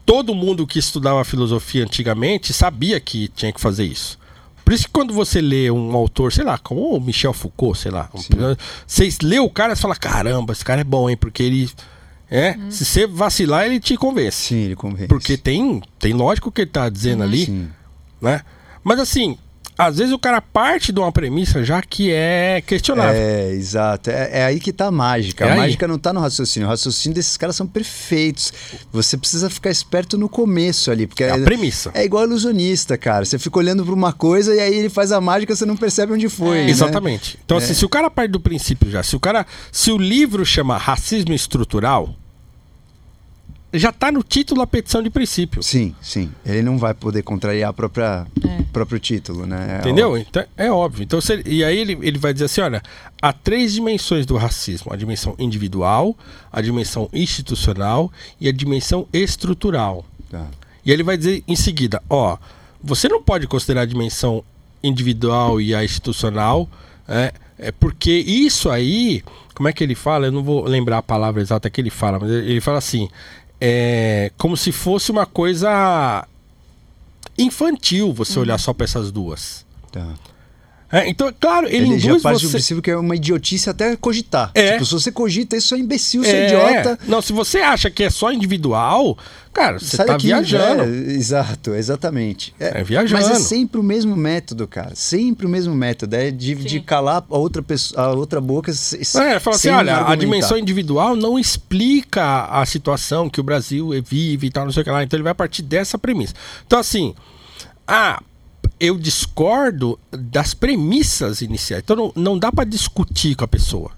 todo 0.06 0.34
mundo 0.34 0.66
que 0.66 0.78
estudava 0.78 1.24
filosofia 1.24 1.82
antigamente 1.84 2.52
sabia 2.52 3.00
que 3.00 3.28
tinha 3.28 3.52
que 3.52 3.60
fazer 3.60 3.84
isso. 3.84 4.18
Por 4.64 4.74
isso 4.74 4.84
que 4.84 4.90
quando 4.92 5.14
você 5.14 5.40
lê 5.40 5.70
um 5.70 5.97
autor, 5.97 6.30
sei 6.30 6.44
lá, 6.44 6.58
como 6.58 6.94
o 6.94 7.00
Michel 7.00 7.32
Foucault, 7.32 7.78
sei 7.78 7.90
lá, 7.90 8.10
um- 8.14 8.20
vocês 8.86 9.18
lê 9.22 9.38
o 9.38 9.48
cara 9.48 9.72
e 9.72 9.76
fala, 9.76 9.97
caramba, 9.97 10.52
esse 10.52 10.62
cara 10.62 10.82
é 10.82 10.84
bom, 10.84 11.08
hein? 11.08 11.16
Porque 11.16 11.42
ele. 11.42 11.70
É, 12.31 12.57
se 12.68 12.84
você 12.84 13.07
vacilar, 13.07 13.66
ele 13.66 13.81
te 13.81 13.97
convence. 13.97 14.48
Sim, 14.48 14.57
ele 14.57 14.76
convence. 14.76 15.08
Porque 15.08 15.36
tem, 15.36 15.82
tem 15.98 16.12
lógico 16.12 16.50
o 16.50 16.52
que 16.52 16.62
ele 16.62 16.70
tá 16.70 16.89
dizendo 16.89 17.23
ali, 17.23 17.47
Sim. 17.47 17.70
né? 18.20 18.42
Mas 18.84 19.00
assim, 19.00 19.39
às 19.78 19.97
vezes 19.98 20.12
o 20.12 20.18
cara 20.18 20.42
parte 20.42 20.92
de 20.92 20.98
uma 20.98 21.12
premissa 21.12 21.62
já 21.62 21.81
que 21.81 22.10
é 22.10 22.60
questionável. 22.66 23.15
É, 23.15 23.52
exato. 23.52 24.10
É, 24.10 24.40
é 24.40 24.44
aí 24.44 24.58
que 24.58 24.73
tá 24.73 24.86
a 24.86 24.90
mágica. 24.90 25.44
É 25.44 25.50
a 25.50 25.52
aí. 25.52 25.58
mágica 25.58 25.86
não 25.86 25.97
tá 25.97 26.12
no 26.12 26.18
raciocínio. 26.18 26.66
O 26.66 26.70
raciocínio 26.70 27.15
desses 27.15 27.36
caras 27.36 27.55
são 27.55 27.65
perfeitos. 27.65 28.52
Você 28.90 29.16
precisa 29.16 29.48
ficar 29.48 29.70
esperto 29.70 30.18
no 30.18 30.28
começo 30.28 30.90
ali. 30.90 31.07
Porque 31.07 31.23
É 31.23 31.31
a 31.31 31.39
premissa. 31.39 31.92
É 31.94 32.05
igual 32.05 32.24
ilusionista, 32.24 32.98
cara. 32.98 33.24
Você 33.24 33.39
fica 33.39 33.57
olhando 33.57 33.84
pra 33.84 33.94
uma 33.94 34.12
coisa 34.12 34.52
e 34.52 34.58
aí 34.58 34.74
ele 34.74 34.89
faz 34.89 35.12
a 35.12 35.20
mágica 35.20 35.55
você 35.55 35.65
não 35.65 35.76
percebe 35.76 36.12
onde 36.12 36.28
foi. 36.28 36.65
né? 36.65 36.70
Exatamente. 36.70 37.39
Então, 37.44 37.57
assim, 37.57 37.73
se 37.73 37.84
o 37.84 37.89
cara 37.89 38.10
parte 38.10 38.32
do 38.32 38.40
princípio 38.40 38.90
já, 38.90 39.02
se 39.02 39.15
o 39.15 39.20
cara. 39.20 39.47
Se 39.70 39.92
o 39.92 39.97
livro 39.97 40.44
chama 40.44 40.76
racismo 40.76 41.32
estrutural, 41.32 42.16
já 43.72 43.92
tá 43.92 44.10
no 44.10 44.22
título 44.22 44.62
a 44.62 44.66
petição 44.66 45.02
de 45.02 45.10
princípio. 45.10 45.62
Sim, 45.62 45.94
sim. 46.00 46.30
Ele 46.44 46.62
não 46.62 46.78
vai 46.78 46.94
poder 46.94 47.22
contrariar 47.22 47.70
a 47.70 47.72
própria 47.72 48.26
É. 48.44 48.62
próprio 48.72 48.98
título, 48.98 49.44
né? 49.47 49.76
É 49.76 49.78
Entendeu? 49.80 50.08
óbvio. 50.08 50.26
Então, 50.28 50.44
é 50.56 50.70
óbvio. 50.72 51.02
Então, 51.05 51.20
se 51.20 51.32
ele- 51.34 51.42
e 51.47 51.62
aí 51.64 51.76
ele, 51.78 51.98
ele 52.02 52.18
vai 52.18 52.32
dizer 52.32 52.47
assim: 52.47 52.60
olha, 52.62 52.82
há 53.20 53.32
três 53.32 53.72
dimensões 53.74 54.24
do 54.24 54.36
racismo: 54.36 54.92
a 54.92 54.97
dimensão 54.97 55.34
individual, 55.38 56.16
a 56.52 56.60
dimensão 56.62 57.08
institucional 57.12 58.10
e 58.40 58.48
a 58.48 58.52
dimensão 58.52 59.06
estrutural. 59.12 60.05
Tá. 60.30 60.47
E 60.84 60.90
ele 60.92 61.02
vai 61.02 61.16
dizer 61.16 61.42
em 61.47 61.56
seguida: 61.56 62.02
ó, 62.08 62.36
você 62.82 63.08
não 63.08 63.22
pode 63.22 63.47
considerar 63.47 63.82
a 63.82 63.86
dimensão 63.86 64.42
individual 64.82 65.60
e 65.60 65.74
a 65.74 65.84
institucional, 65.84 66.68
é, 67.08 67.32
é 67.58 67.72
porque 67.72 68.12
isso 68.12 68.70
aí, 68.70 69.22
como 69.55 69.68
é 69.68 69.72
que 69.72 69.82
ele 69.82 69.94
fala? 69.94 70.26
Eu 70.26 70.32
não 70.32 70.42
vou 70.42 70.64
lembrar 70.64 70.98
a 70.98 71.02
palavra 71.02 71.42
exata 71.42 71.68
que 71.68 71.80
ele 71.80 71.90
fala, 71.90 72.18
mas 72.18 72.30
ele 72.30 72.52
ele 72.52 72.60
fala 72.60 72.78
assim: 72.78 73.08
é 73.60 74.32
como 74.36 74.56
se 74.56 74.72
fosse 74.72 75.10
uma 75.10 75.26
coisa 75.26 76.26
infantil 77.36 78.12
você 78.12 78.38
olhar 78.38 78.58
só 78.58 78.72
para 78.72 78.84
essas 78.84 79.10
duas. 79.10 79.64
Tá. 79.92 80.14
É, 80.91 81.07
então, 81.08 81.31
claro, 81.39 81.67
ele, 81.67 81.84
Ele, 81.84 81.99
já 81.99 82.08
induz 82.10 82.23
parte 82.23 82.41
do 82.41 82.49
você. 82.49 82.52
princípio 82.52 82.83
que 82.83 82.91
é 82.91 82.97
uma 82.97 83.15
idiotice 83.15 83.68
até 83.68 83.94
cogitar. 83.94 84.50
É. 84.55 84.73
Tipo, 84.73 84.86
se 84.86 84.92
você 84.92 85.12
cogita, 85.12 85.55
isso 85.57 85.75
é 85.75 85.78
imbecil, 85.78 86.25
você 86.25 86.31
é 86.31 86.41
É, 86.41 86.47
idiota. 86.47 86.99
Não, 87.07 87.20
se 87.20 87.31
você 87.33 87.58
acha 87.58 87.91
que 87.91 88.05
é 88.05 88.08
só 88.10 88.33
individual, 88.33 89.18
cara, 89.52 89.78
você 89.78 89.99
Sai 89.99 90.07
tá 90.07 90.12
daqui, 90.15 90.28
viajando. 90.28 90.84
é, 90.84 90.86
exato, 91.12 91.75
exatamente. 91.75 92.55
É 92.58 92.83
viajando. 92.83 93.20
Mas 93.23 93.31
é 93.31 93.34
sempre 93.34 93.78
o 93.78 93.83
mesmo 93.83 94.17
método, 94.17 94.67
cara. 94.67 94.92
Sempre 94.94 95.44
o 95.44 95.49
mesmo 95.50 95.75
método. 95.75 96.17
É 96.17 96.31
de, 96.31 96.55
de 96.55 96.81
calar 96.81 97.23
a 97.28 97.36
outra, 97.36 97.62
pessoa, 97.62 98.00
a 98.07 98.10
outra 98.15 98.41
boca. 98.41 98.73
se- 98.73 98.97
É, 99.20 99.39
fala 99.39 99.57
assim, 99.57 99.68
olha, 99.68 99.92
a 99.92 99.97
argumentar. 99.99 100.17
dimensão 100.17 100.57
individual 100.57 101.15
não 101.15 101.39
explica 101.39 102.44
a 102.47 102.65
situação 102.65 103.28
que 103.28 103.41
o 103.41 103.44
Brasil 103.44 103.91
vive 104.02 104.47
e 104.47 104.50
tal, 104.50 104.65
não 104.65 104.73
sei 104.73 104.81
o 104.81 104.84
que 104.84 104.91
lá. 104.91 105.02
Então 105.05 105.18
ele 105.18 105.25
vai 105.25 105.34
partir 105.34 105.60
dessa 105.60 105.99
premissa. 105.99 106.33
Então, 106.67 106.78
assim, 106.78 107.15
ah, 107.86 108.23
eu 108.81 108.98
discordo 108.98 109.98
das 110.10 110.55
premissas 110.55 111.40
iniciais. 111.42 111.82
Então 111.84 111.97
não, 111.97 112.12
não 112.15 112.39
dá 112.39 112.50
pra 112.52 112.65
discutir 112.65 113.34
com 113.34 113.44
a 113.44 113.48
pessoa. 113.48 113.90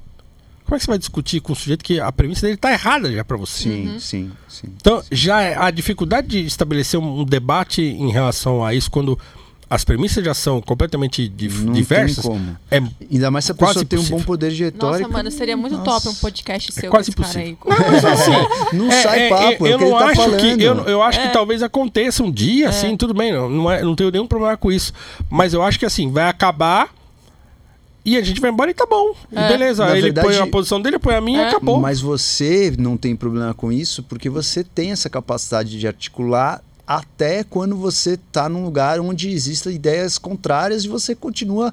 Como 0.65 0.77
é 0.77 0.79
que 0.79 0.85
você 0.85 0.91
vai 0.91 0.99
discutir 0.99 1.41
com 1.41 1.53
o 1.53 1.57
sujeito 1.57 1.85
que 1.85 1.99
a 1.99 2.13
premissa 2.13 2.47
dele 2.47 2.57
tá 2.57 2.71
errada 2.73 3.11
já 3.13 3.25
pra 3.25 3.37
você? 3.37 3.65
Sim, 3.65 3.99
sim, 3.99 4.31
sim. 4.49 4.69
Então, 4.77 5.03
já 5.11 5.41
é- 5.43 5.57
a 5.57 5.69
dificuldade 5.71 6.29
de 6.29 6.45
estabelecer 6.47 6.99
um, 7.01 7.21
um 7.21 7.25
debate 7.25 7.83
em 7.83 8.11
relação 8.13 8.65
a 8.65 8.73
isso, 8.73 8.89
quando 8.89 9.19
as 9.73 9.85
premissas 9.85 10.25
já 10.25 10.35
são 10.35 10.61
completamente 10.61 11.29
dif- 11.29 11.63
Não 11.63 11.73
diversas, 11.73 12.17
tem 12.25 12.25
como. 12.33 12.57
é 12.71 12.83
Ainda 13.09 13.31
mais 13.31 13.45
se 13.45 13.53
a 13.53 13.55
pessoa 13.55 13.85
tem 13.85 13.99
um 14.01 14.05
bom 14.05 14.21
poder 14.21 14.51
de 14.51 14.65
retórica. 14.65 15.03
Nossa, 15.05 15.13
mano, 15.17 15.31
seria 15.31 15.57
muito 15.57 15.77
Nossa. 15.79 15.85
top 15.85 16.09
um 16.09 16.15
podcast 16.21 16.73
seu 16.73 16.89
É 16.89 16.91
quase 16.91 17.13
com 17.13 17.23
aí. 17.23 17.51
impossível. 17.53 17.59
Não, 17.79 17.91
mas 17.93 18.05
assim, 18.05 18.77
Não 18.77 18.91
é- 18.91 19.03
sai 19.03 19.21
é- 19.23 19.29
papo, 19.29 19.67
é 19.67 19.73
eu 19.73 19.77
o 19.77 19.79
que 19.79 19.85
ele 19.85 19.91
não 19.93 19.99
tá 19.99 20.05
acho 20.07 20.15
falando. 20.17 20.41
que 20.41 20.63
eu, 20.65 20.75
eu 20.87 21.03
acho 21.03 21.21
É. 21.21 21.27
que 21.29 21.33
talvez 21.33 21.63
aconteça 21.63 22.23
um 22.25 22.31
dia, 22.33 22.69
assim, 22.69 22.97
tudo 22.97 23.15
bem, 23.15 23.33
não, 23.33 23.49
não, 23.49 23.71
é- 23.71 23.83
não 23.83 23.95
tenho 23.95 24.11
nenhum 24.11 24.27
problema 24.27 24.57
com 24.57 24.73
isso. 24.73 24.93
Mas 25.31 25.55
eu 25.55 25.63
acho 25.63 25.79
que 25.79 25.87
assim, 25.87 26.11
vai 26.11 26.29
acabar 26.29 26.93
e 28.05 28.17
a 28.17 28.23
gente 28.25 28.41
vai 28.41 28.51
embora 28.51 28.71
e 28.71 28.75
tá 28.75 28.87
bom. 28.87 29.15
E 29.31 29.39
É. 29.39 29.47
beleza, 29.49 29.85
Na 29.85 29.93
ele 29.93 30.03
verdade- 30.03 30.27
põe 30.27 30.37
a 30.39 30.47
posição 30.49 30.81
dele, 30.83 30.99
põe 30.99 31.15
a 31.15 31.21
minha 31.21 31.43
e 31.43 31.45
É. 31.45 31.49
acabou. 31.49 31.79
Mas 31.79 32.01
você 32.01 32.75
não 32.77 32.97
tem 32.97 33.15
problema 33.15 33.55
com 33.55 33.71
isso 33.71 34.03
porque 34.03 34.29
você 34.29 34.65
tem 34.65 34.91
essa 34.91 35.09
capacidade 35.09 35.79
de 35.79 35.87
articular 35.87 36.61
até 36.91 37.45
quando 37.45 37.77
você 37.77 38.15
está 38.15 38.49
num 38.49 38.65
lugar 38.65 38.99
onde 38.99 39.31
existem 39.31 39.77
ideias 39.77 40.19
contrárias 40.19 40.85
e 40.85 40.89
você 40.89 41.15
continua 41.15 41.73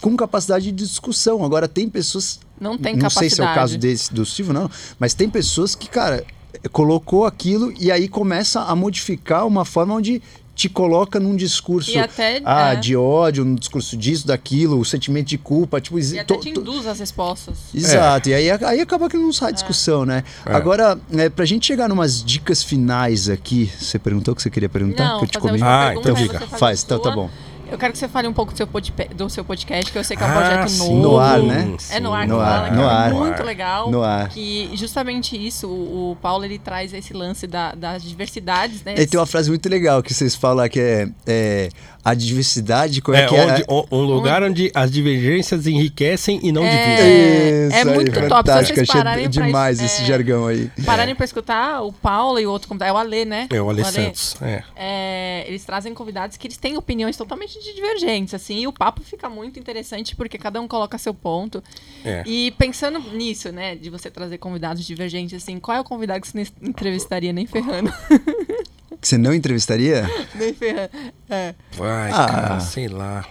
com 0.00 0.16
capacidade 0.16 0.72
de 0.72 0.86
discussão. 0.86 1.44
Agora, 1.44 1.68
tem 1.68 1.86
pessoas. 1.86 2.40
Não 2.58 2.78
tem 2.78 2.96
Não 2.96 3.10
sei 3.10 3.28
se 3.28 3.42
é 3.42 3.44
o 3.44 3.46
capacidade. 3.46 3.54
caso 3.54 3.78
desse, 3.78 4.14
do 4.14 4.24
Silvio, 4.24 4.54
não, 4.54 4.70
mas 4.98 5.12
tem 5.12 5.28
pessoas 5.28 5.74
que, 5.74 5.86
cara, 5.86 6.24
colocou 6.72 7.26
aquilo 7.26 7.74
e 7.78 7.92
aí 7.92 8.08
começa 8.08 8.62
a 8.62 8.74
modificar 8.74 9.46
uma 9.46 9.66
forma 9.66 9.94
onde 9.94 10.22
te 10.58 10.68
coloca 10.68 11.20
num 11.20 11.36
discurso 11.36 11.96
até, 12.00 12.42
ah, 12.44 12.72
é. 12.72 12.76
de 12.76 12.96
ódio, 12.96 13.44
num 13.44 13.54
discurso 13.54 13.96
disso, 13.96 14.26
daquilo, 14.26 14.80
o 14.80 14.84
sentimento 14.84 15.28
de 15.28 15.38
culpa, 15.38 15.80
tipo, 15.80 16.00
E 16.00 16.18
até 16.18 16.36
te 16.36 16.48
induz 16.50 16.84
as 16.84 16.98
respostas. 16.98 17.56
Exato, 17.72 18.28
e 18.28 18.34
aí, 18.34 18.50
aí 18.50 18.80
acaba 18.80 19.08
que 19.08 19.16
não 19.16 19.32
sai 19.32 19.52
discussão, 19.52 20.04
né? 20.04 20.24
É. 20.44 20.52
Agora, 20.52 20.98
é, 21.12 21.28
pra 21.28 21.44
gente 21.44 21.64
chegar 21.64 21.88
numas 21.88 22.24
dicas 22.24 22.60
finais 22.60 23.28
aqui, 23.28 23.70
você 23.78 24.00
perguntou 24.00 24.32
o 24.32 24.34
que 24.34 24.42
você 24.42 24.50
queria 24.50 24.68
perguntar? 24.68 25.04
Não, 25.04 25.18
que 25.20 25.26
eu 25.26 25.28
te 25.28 25.38
comi? 25.38 25.60
Ah, 25.62 25.94
então 25.96 26.12
diga. 26.12 26.40
você 26.40 26.46
faz 26.46 26.58
Faz, 26.58 26.82
então 26.82 26.98
tá 26.98 27.12
bom. 27.12 27.30
Eu 27.70 27.76
quero 27.76 27.92
que 27.92 27.98
você 27.98 28.08
fale 28.08 28.26
um 28.26 28.32
pouco 28.32 28.52
do 28.52 28.56
seu, 28.56 28.66
podpe- 28.66 29.08
do 29.14 29.28
seu 29.28 29.44
podcast, 29.44 29.92
que 29.92 29.98
eu 29.98 30.02
sei 30.02 30.16
que 30.16 30.22
é 30.22 30.26
um 30.26 30.30
Ah, 30.30 30.32
projeto 30.32 30.68
sim. 30.70 30.78
novo. 30.78 31.02
No 31.02 31.18
ar, 31.18 31.38
né? 31.42 31.76
É 31.90 32.00
no 32.00 32.12
ar 32.14 32.26
No 32.26 32.36
que 32.36 32.40
ar, 32.42 32.46
fala, 32.54 32.68
que 32.70 32.74
no 32.76 32.82
é 32.82 32.86
ar. 32.86 33.12
muito 33.12 33.42
legal. 33.42 33.90
No 33.90 34.02
ar. 34.02 34.28
Que 34.30 34.70
justamente 34.74 35.36
isso, 35.36 35.68
o, 35.68 36.12
o 36.12 36.16
Paulo 36.16 36.44
ele 36.46 36.58
traz 36.58 36.94
esse 36.94 37.12
lance 37.12 37.46
da- 37.46 37.74
das 37.74 38.02
diversidades, 38.02 38.82
né? 38.82 38.94
E 38.96 39.06
tem 39.06 39.20
uma 39.20 39.26
frase 39.26 39.50
muito 39.50 39.68
legal 39.68 40.02
que 40.02 40.14
vocês 40.14 40.34
falam 40.34 40.66
que 40.68 40.80
é, 40.80 41.08
é, 41.26 41.68
a 42.04 42.14
diversidade, 42.14 43.02
como 43.02 43.16
é, 43.16 43.24
É, 43.24 43.26
que 43.26 43.34
é? 43.36 43.46
onde- 43.46 43.64
o- 43.68 43.86
um 43.92 44.02
lugar 44.02 44.42
onde 44.42 44.70
as 44.74 44.90
divergências 44.90 45.66
enriquecem 45.66 46.40
e 46.42 46.50
não 46.52 46.64
É. 46.64 46.70
dividem. 46.70 47.12
É, 47.12 47.66
Isso 47.68 47.76
é 47.76 47.78
aí, 47.80 47.84
muito 47.94 48.12
top. 48.12 48.22
Se 48.22 48.28
fantástico, 48.28 48.74
vocês 48.76 48.88
achei 48.90 49.02
pararem 49.02 49.30
pra 49.30 49.44
demais 49.46 49.80
esse 49.80 50.02
é. 50.02 50.04
jargão 50.06 50.46
aí. 50.46 50.70
Pararem 50.86 51.14
pra 51.14 51.24
escutar 51.24 51.82
o 51.82 51.92
Paulo 51.92 52.38
e 52.40 52.46
o 52.46 52.50
outro 52.50 52.68
convidado, 52.68 52.90
é 52.90 52.92
o 52.92 52.96
Alê, 52.96 53.24
né? 53.24 53.46
É, 53.50 53.60
o 53.60 53.68
Ale 53.68 53.84
Santos. 53.84 54.36
É. 54.40 54.62
É, 54.76 55.44
eles 55.48 55.64
trazem 55.64 55.92
convidados 55.92 56.36
que 56.36 56.46
eles 56.46 56.56
têm 56.56 56.76
opiniões 56.76 57.16
totalmente 57.16 57.58
divergentes, 57.74 58.32
assim, 58.32 58.60
e 58.60 58.66
o 58.66 58.72
papo 58.72 59.02
fica 59.02 59.28
muito 59.28 59.58
interessante 59.58 60.16
porque 60.16 60.38
cada 60.38 60.60
um 60.60 60.68
coloca 60.68 60.96
seu 60.98 61.12
ponto. 61.12 61.62
É. 62.04 62.22
E 62.26 62.52
pensando 62.52 63.00
nisso, 63.12 63.50
né, 63.52 63.74
de 63.76 63.90
você 63.90 64.10
trazer 64.10 64.38
convidados 64.38 64.84
divergentes, 64.86 65.42
assim, 65.42 65.58
qual 65.58 65.76
é 65.76 65.80
o 65.80 65.84
convidado 65.84 66.20
que 66.22 66.28
você 66.28 66.46
entrevistaria 66.62 67.32
nem 67.32 67.46
ferrando? 67.46 67.92
Que 69.00 69.06
você 69.06 69.18
não 69.18 69.32
entrevistaria? 69.34 70.08
nem 70.34 70.52
ferrando. 70.54 70.90
É. 71.30 71.54
Vai, 71.76 72.10
Ah. 72.10 72.26
cara, 72.26 72.60
sei 72.60 72.88
lá. 72.88 73.24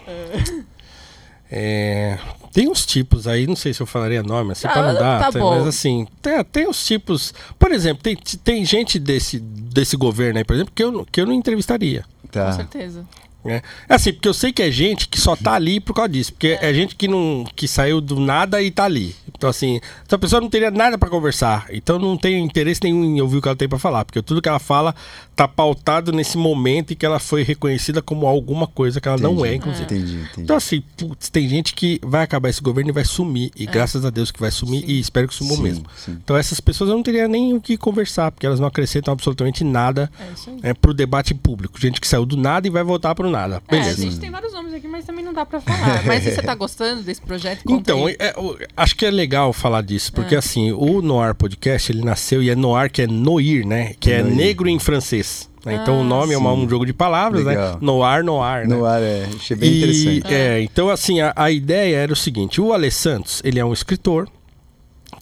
É, 1.50 2.18
tem 2.52 2.68
uns 2.70 2.86
tipos 2.86 3.26
aí, 3.28 3.48
não 3.48 3.56
sei 3.56 3.74
se 3.74 3.82
eu 3.82 3.86
falaria 3.86 4.22
nome, 4.22 4.52
assim, 4.52 4.68
Tá, 4.68 4.74
pra 4.74 4.82
não 4.88 4.94
dar, 5.00 5.20
tá 5.20 5.32
tá, 5.32 5.40
mas 5.40 5.66
assim, 5.68 6.06
tem, 6.22 6.44
tem 6.44 6.68
uns 6.68 6.86
tipos. 6.86 7.34
Por 7.58 7.72
exemplo, 7.72 8.04
tem, 8.04 8.16
tem 8.44 8.66
gente 8.66 9.00
desse, 9.00 9.40
desse 9.40 9.96
governo 9.96 10.38
aí, 10.40 10.44
por 10.44 10.56
exemplo, 10.56 10.74
que 10.76 10.84
eu, 10.84 10.92
não- 10.92 11.06
que 11.06 11.22
eu 11.22 11.26
não 11.26 11.34
entrevistaria. 11.34 12.04
Com 12.22 12.28
Tá. 12.28 12.52
certeza. 12.52 13.06
Né? 13.44 13.62
É 13.88 13.96
assim, 13.96 14.12
porque 14.14 14.28
eu 14.28 14.34
sei 14.34 14.52
que 14.52 14.62
é 14.62 14.70
gente 14.72 15.08
que 15.08 15.20
só 15.20 15.36
tá 15.36 15.54
ali 15.54 15.80
por 15.80 15.94
causa 15.94 16.10
disso. 16.10 16.34
Porque 16.34 16.58
é, 16.62 16.74
gente 16.74 16.96
que 16.96 17.08
não 17.08 17.46
que 17.56 17.68
saiu 17.68 18.02
do 18.02 18.20
nada 18.20 18.62
e 18.62 18.70
tá 18.72 18.84
ali. 18.86 19.16
Então, 19.36 19.50
assim, 19.50 19.80
essa 20.06 20.18
pessoa 20.18 20.42
não 20.42 20.50
teria 20.50 20.72
nada 20.72 20.98
pra 20.98 21.10
conversar. 21.10 21.68
Então, 21.72 22.00
não 22.00 22.18
tem 22.18 22.44
interesse 22.44 22.82
nenhum 22.84 23.04
em 23.06 23.22
ouvir 23.22 23.38
o 23.38 23.42
que 23.42 23.48
ela 23.48 23.56
tem 23.56 23.70
pra 23.70 23.78
falar. 23.80 24.04
Porque 24.04 24.22
tudo 24.22 24.42
que 24.42 24.50
ela 24.50 24.60
fala 24.60 24.96
tá 25.36 25.48
pautado 25.48 26.12
nesse 26.12 26.38
momento 26.38 26.92
em 26.94 26.96
que 26.96 27.06
ela 27.06 27.20
foi 27.20 27.44
reconhecida 27.44 28.02
como 28.02 28.26
alguma 28.26 28.66
coisa 28.66 29.00
que 29.00 29.08
ela 29.08 29.18
não 29.18 29.46
é, 29.46 29.54
inclusive. 29.56 29.84
Entendi, 29.84 30.14
entendi. 30.16 30.42
Então, 30.42 30.56
assim, 30.58 30.82
putz, 30.98 31.30
tem 31.30 31.48
gente 31.48 31.74
que 31.76 32.00
vai 32.04 32.24
acabar 32.24 32.50
esse 32.50 32.62
governo 32.62 32.90
e 32.90 32.94
vai 32.94 33.06
sumir. 33.06 33.52
E 33.56 33.66
graças 33.68 34.04
a 34.04 34.10
Deus 34.10 34.32
que 34.32 34.40
vai 34.40 34.50
sumir. 34.50 34.84
E 34.90 35.00
espero 35.00 35.28
que 35.28 35.36
sumam 35.36 35.56
Sim, 35.58 35.62
mesmo. 35.64 35.86
sim. 35.96 36.18
Então, 36.24 36.36
essas 36.36 36.60
pessoas 36.60 36.90
eu 36.90 36.96
não 36.96 37.04
teria 37.04 37.28
nem 37.28 37.54
o 37.54 37.62
que 37.62 37.78
conversar. 37.78 38.32
Porque 38.32 38.46
elas 38.46 38.60
não 38.60 38.68
acrescentam 38.68 39.14
absolutamente 39.14 39.64
nada 39.64 40.12
É 40.20 40.34
isso 40.34 40.50
aí. 40.50 40.60
é, 40.64 40.74
pro 40.74 40.94
debate 40.94 41.34
público. 41.36 41.80
Gente 41.80 42.02
que 42.02 42.08
saiu 42.08 42.26
do 42.26 42.36
nada 42.36 42.66
e 42.68 42.72
vai 42.72 42.84
voltar 42.84 43.14
pro 43.14 43.27
nada. 43.30 43.62
É, 43.68 43.76
a 43.78 43.80
Beleza. 43.80 44.02
gente 44.02 44.20
tem 44.20 44.30
vários 44.32 44.54
nomes 44.54 44.74
aqui, 44.74 44.88
mas 44.88 45.06
também 45.06 45.24
não 45.24 45.34
dá 45.34 45.46
pra 45.46 45.60
falar. 45.62 46.04
Mas 46.06 46.26
e 46.26 46.32
você 46.32 46.42
tá 46.42 46.56
gostando 46.56 47.04
desse 47.04 47.22
projeto? 47.22 47.64
Conta 47.64 47.92
Então, 47.94 48.08
é, 48.10 48.34
acho 48.76 48.96
que 48.96 49.06
é 49.06 49.12
legal 49.12 49.52
falar 49.54 49.82
disso, 49.82 50.12
porque 50.14 50.36
É. 50.36 50.38
assim, 50.38 50.72
o 50.72 51.02
Noir 51.02 51.34
Podcast, 51.36 51.92
ele 51.92 52.04
nasceu 52.04 52.42
e 52.44 52.50
é 52.50 52.56
Noir, 52.56 52.92
que 52.92 53.02
é 53.02 53.08
Noir, 53.08 53.66
né? 53.66 53.94
Que 54.00 54.12
é 54.12 54.22
Noir. 54.24 54.36
negro 54.36 54.68
em 54.70 54.80
francês. 54.80 55.50
né? 55.66 55.80
Então 55.82 55.96
Ah, 55.98 56.02
o 56.02 56.04
nome 56.06 56.34
é 56.34 56.38
uma- 56.38 56.56
sim. 56.56 56.64
um 56.66 56.70
jogo 56.70 56.86
de 56.86 56.94
palavras, 56.94 57.44
Legal. 57.44 57.74
né? 57.74 57.78
Noir, 57.82 58.24
Noir, 58.24 58.66
né? 58.66 58.74
No 58.74 58.86
ar, 58.86 59.02
é, 59.02 59.28
achei 59.36 59.58
bem 59.58 59.70
E, 59.70 59.78
interessante. 59.80 60.34
é, 60.34 60.62
então 60.62 60.90
assim, 60.90 61.20
a, 61.20 61.34
a 61.36 61.52
ideia 61.52 61.98
era 61.98 62.14
o 62.14 62.16
seguinte, 62.16 62.62
o 62.62 62.72
Ale 62.72 62.90
Santos, 62.90 63.42
ele 63.44 63.60
é 63.60 63.66
um 63.66 63.74
escritor 63.74 64.30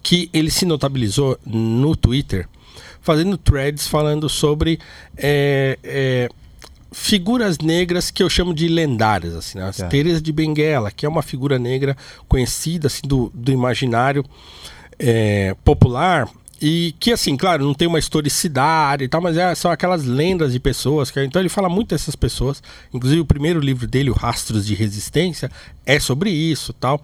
que 0.03 0.29
ele 0.31 0.51
se 0.51 0.63
notabilizou 0.65 1.35
no 1.43 1.95
Twitter 1.95 2.47
fazendo 3.01 3.37
threads 3.37 3.87
falando 3.87 4.29
sobre 4.29 4.79
é, 5.17 5.79
é, 5.83 6.29
figuras 6.97 7.57
negras 7.57 8.09
que 8.09 8.23
eu 8.23 8.29
chamo 8.29 8.53
de 8.53 8.69
lendárias, 8.69 9.35
assim, 9.35 9.57
né? 9.57 9.69
Tá. 9.77 9.87
Teresa 9.87 10.21
de 10.21 10.31
Benguela, 10.31 10.89
que 10.89 11.05
é 11.05 11.09
uma 11.09 11.21
figura 11.21 11.59
negra 11.59 11.95
conhecida 12.25 12.87
assim 12.87 13.05
do, 13.05 13.29
do 13.33 13.51
imaginário 13.51 14.23
é, 14.97 15.53
popular 15.65 16.25
e 16.59 16.95
que 16.97 17.11
assim, 17.11 17.35
claro, 17.35 17.65
não 17.65 17.73
tem 17.73 17.85
uma 17.85 17.99
historicidade 17.99 19.03
e 19.03 19.09
tal, 19.09 19.21
mas 19.21 19.35
é- 19.35 19.53
são 19.55 19.69
aquelas 19.69 20.05
lendas 20.05 20.53
de 20.53 20.59
pessoas 20.59 21.11
que 21.11 21.21
então 21.21 21.41
ele 21.41 21.49
fala 21.49 21.67
muito 21.67 21.89
dessas 21.89 22.15
pessoas. 22.15 22.63
Inclusive 22.93 23.19
o 23.19 23.25
primeiro 23.25 23.59
livro 23.59 23.85
dele, 23.85 24.09
o 24.09 24.13
Rastros 24.13 24.65
de 24.65 24.73
Resistência, 24.73 25.51
é 25.85 25.99
sobre 25.99 26.29
isso, 26.29 26.71
tal. 26.71 27.03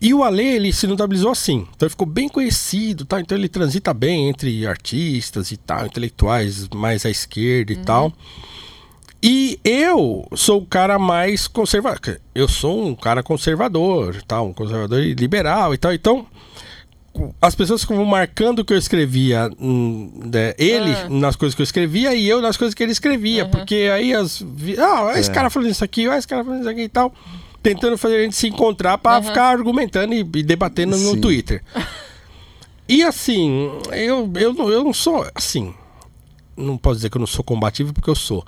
E 0.00 0.14
o 0.14 0.22
Ale, 0.22 0.44
ele 0.44 0.72
se 0.72 0.86
notabilizou 0.86 1.32
assim. 1.32 1.66
Então 1.74 1.86
ele 1.86 1.90
ficou 1.90 2.06
bem 2.06 2.28
conhecido, 2.28 3.04
tal. 3.04 3.18
Então 3.18 3.36
ele 3.36 3.48
transita 3.48 3.92
bem 3.92 4.28
entre 4.28 4.64
artistas 4.64 5.50
e 5.50 5.56
tal, 5.56 5.86
intelectuais 5.86 6.68
mais 6.68 7.04
à 7.04 7.10
esquerda 7.10 7.72
e 7.72 7.76
tal. 7.76 8.12
E 9.28 9.58
eu 9.64 10.24
sou 10.36 10.60
o 10.62 10.66
cara 10.66 11.00
mais 11.00 11.48
conservador. 11.48 12.20
Eu 12.32 12.46
sou 12.46 12.86
um 12.86 12.94
cara 12.94 13.24
conservador, 13.24 14.22
tal, 14.22 14.46
um 14.48 14.52
conservador 14.52 15.00
e 15.02 15.14
liberal 15.14 15.74
e 15.74 15.78
tal. 15.78 15.92
Então, 15.92 16.24
as 17.42 17.52
pessoas 17.56 17.80
ficam 17.80 18.04
marcando 18.04 18.60
o 18.60 18.64
que 18.64 18.72
eu 18.72 18.78
escrevia, 18.78 19.50
hum, 19.58 20.12
né, 20.32 20.54
ele 20.56 20.92
Ah. 20.92 21.08
nas 21.08 21.34
coisas 21.34 21.56
que 21.56 21.62
eu 21.62 21.64
escrevia 21.64 22.14
e 22.14 22.28
eu 22.28 22.40
nas 22.40 22.56
coisas 22.56 22.72
que 22.72 22.84
ele 22.84 22.92
escrevia. 22.92 23.46
Porque 23.46 23.90
aí 23.92 24.14
as. 24.14 24.44
Ah, 24.78 25.02
olha 25.06 25.18
esse 25.18 25.30
É. 25.30 25.34
cara 25.34 25.50
falando 25.50 25.70
isso 25.70 25.82
aqui, 25.82 26.06
olha 26.06 26.18
esse 26.18 26.28
cara 26.28 26.44
falando 26.44 26.60
isso 26.60 26.68
aqui 26.70 26.82
e 26.82 26.88
tal. 26.88 27.12
Tentando 27.64 27.98
fazer 27.98 28.18
a 28.18 28.22
gente 28.22 28.36
se 28.36 28.46
encontrar 28.46 28.96
pra 28.98 29.14
Aham. 29.16 29.22
ficar 29.24 29.46
argumentando 29.46 30.14
e, 30.14 30.20
e 30.20 30.42
debatendo 30.44 30.96
no 30.96 31.14
Sim. 31.14 31.20
Twitter. 31.20 31.62
E 32.88 33.02
assim, 33.02 33.68
eu, 33.90 34.30
eu, 34.36 34.54
não, 34.54 34.70
eu 34.70 34.84
não 34.84 34.92
sou 34.92 35.26
assim. 35.34 35.74
Não 36.56 36.78
posso 36.78 36.94
dizer 36.98 37.10
que 37.10 37.16
eu 37.16 37.18
não 37.18 37.26
sou 37.26 37.42
combativo 37.42 37.92
porque 37.92 38.08
eu 38.08 38.14
sou. 38.14 38.46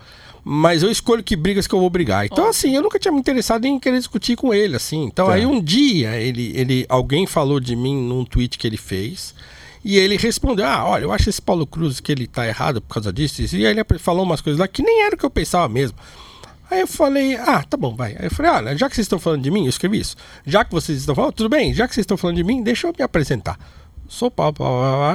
Mas 0.50 0.82
eu 0.82 0.90
escolho 0.90 1.22
que 1.22 1.36
brigas 1.36 1.66
que 1.66 1.74
eu 1.74 1.78
vou 1.78 1.90
brigar. 1.90 2.24
Então, 2.24 2.48
assim, 2.48 2.74
eu 2.74 2.80
nunca 2.80 2.98
tinha 2.98 3.12
me 3.12 3.20
interessado 3.20 3.66
em 3.66 3.78
querer 3.78 3.98
discutir 3.98 4.34
com 4.34 4.54
ele, 4.54 4.76
assim. 4.76 5.04
Então, 5.04 5.26
Tá. 5.26 5.34
aí 5.34 5.44
um 5.44 5.60
dia, 5.60 6.16
ele, 6.16 6.52
ele, 6.54 6.86
alguém 6.88 7.26
falou 7.26 7.60
de 7.60 7.76
mim 7.76 7.94
num 7.94 8.24
tweet 8.24 8.56
que 8.56 8.66
ele 8.66 8.78
fez. 8.78 9.34
E 9.84 9.96
ele 9.98 10.16
respondeu: 10.16 10.64
Ah, 10.64 10.86
olha, 10.86 11.02
eu 11.04 11.12
acho 11.12 11.28
esse 11.28 11.42
Paulo 11.42 11.66
Cruz 11.66 12.00
que 12.00 12.10
ele 12.10 12.26
tá 12.26 12.46
errado 12.48 12.80
por 12.80 12.94
causa 12.94 13.12
disso. 13.12 13.42
isso." 13.42 13.56
E 13.58 13.66
aí 13.66 13.72
ele 13.72 13.84
falou 13.98 14.24
umas 14.24 14.40
coisas 14.40 14.58
lá 14.58 14.66
que 14.66 14.82
nem 14.82 15.02
era 15.02 15.14
o 15.14 15.18
que 15.18 15.24
eu 15.26 15.30
pensava 15.30 15.68
mesmo. 15.68 15.98
Aí 16.70 16.80
eu 16.80 16.86
falei, 16.86 17.34
ah, 17.36 17.62
tá 17.62 17.76
bom, 17.76 17.94
vai. 17.94 18.12
Aí 18.18 18.24
eu 18.26 18.30
falei, 18.30 18.50
olha, 18.52 18.76
já 18.76 18.88
que 18.88 18.94
vocês 18.94 19.04
estão 19.06 19.18
falando 19.18 19.42
de 19.42 19.50
mim, 19.50 19.64
eu 19.64 19.70
escrevi 19.70 20.00
isso. 20.00 20.16
Já 20.46 20.64
que 20.64 20.70
vocês 20.72 20.98
estão 20.98 21.14
falando, 21.14 21.32
tudo 21.32 21.48
bem, 21.48 21.72
já 21.74 21.86
que 21.88 21.94
vocês 21.94 22.02
estão 22.04 22.16
falando 22.16 22.36
de 22.36 22.44
mim, 22.44 22.62
deixa 22.62 22.86
eu 22.86 22.94
me 22.96 23.02
apresentar. 23.02 23.58
Sou 24.08 24.32
blá. 24.34 24.52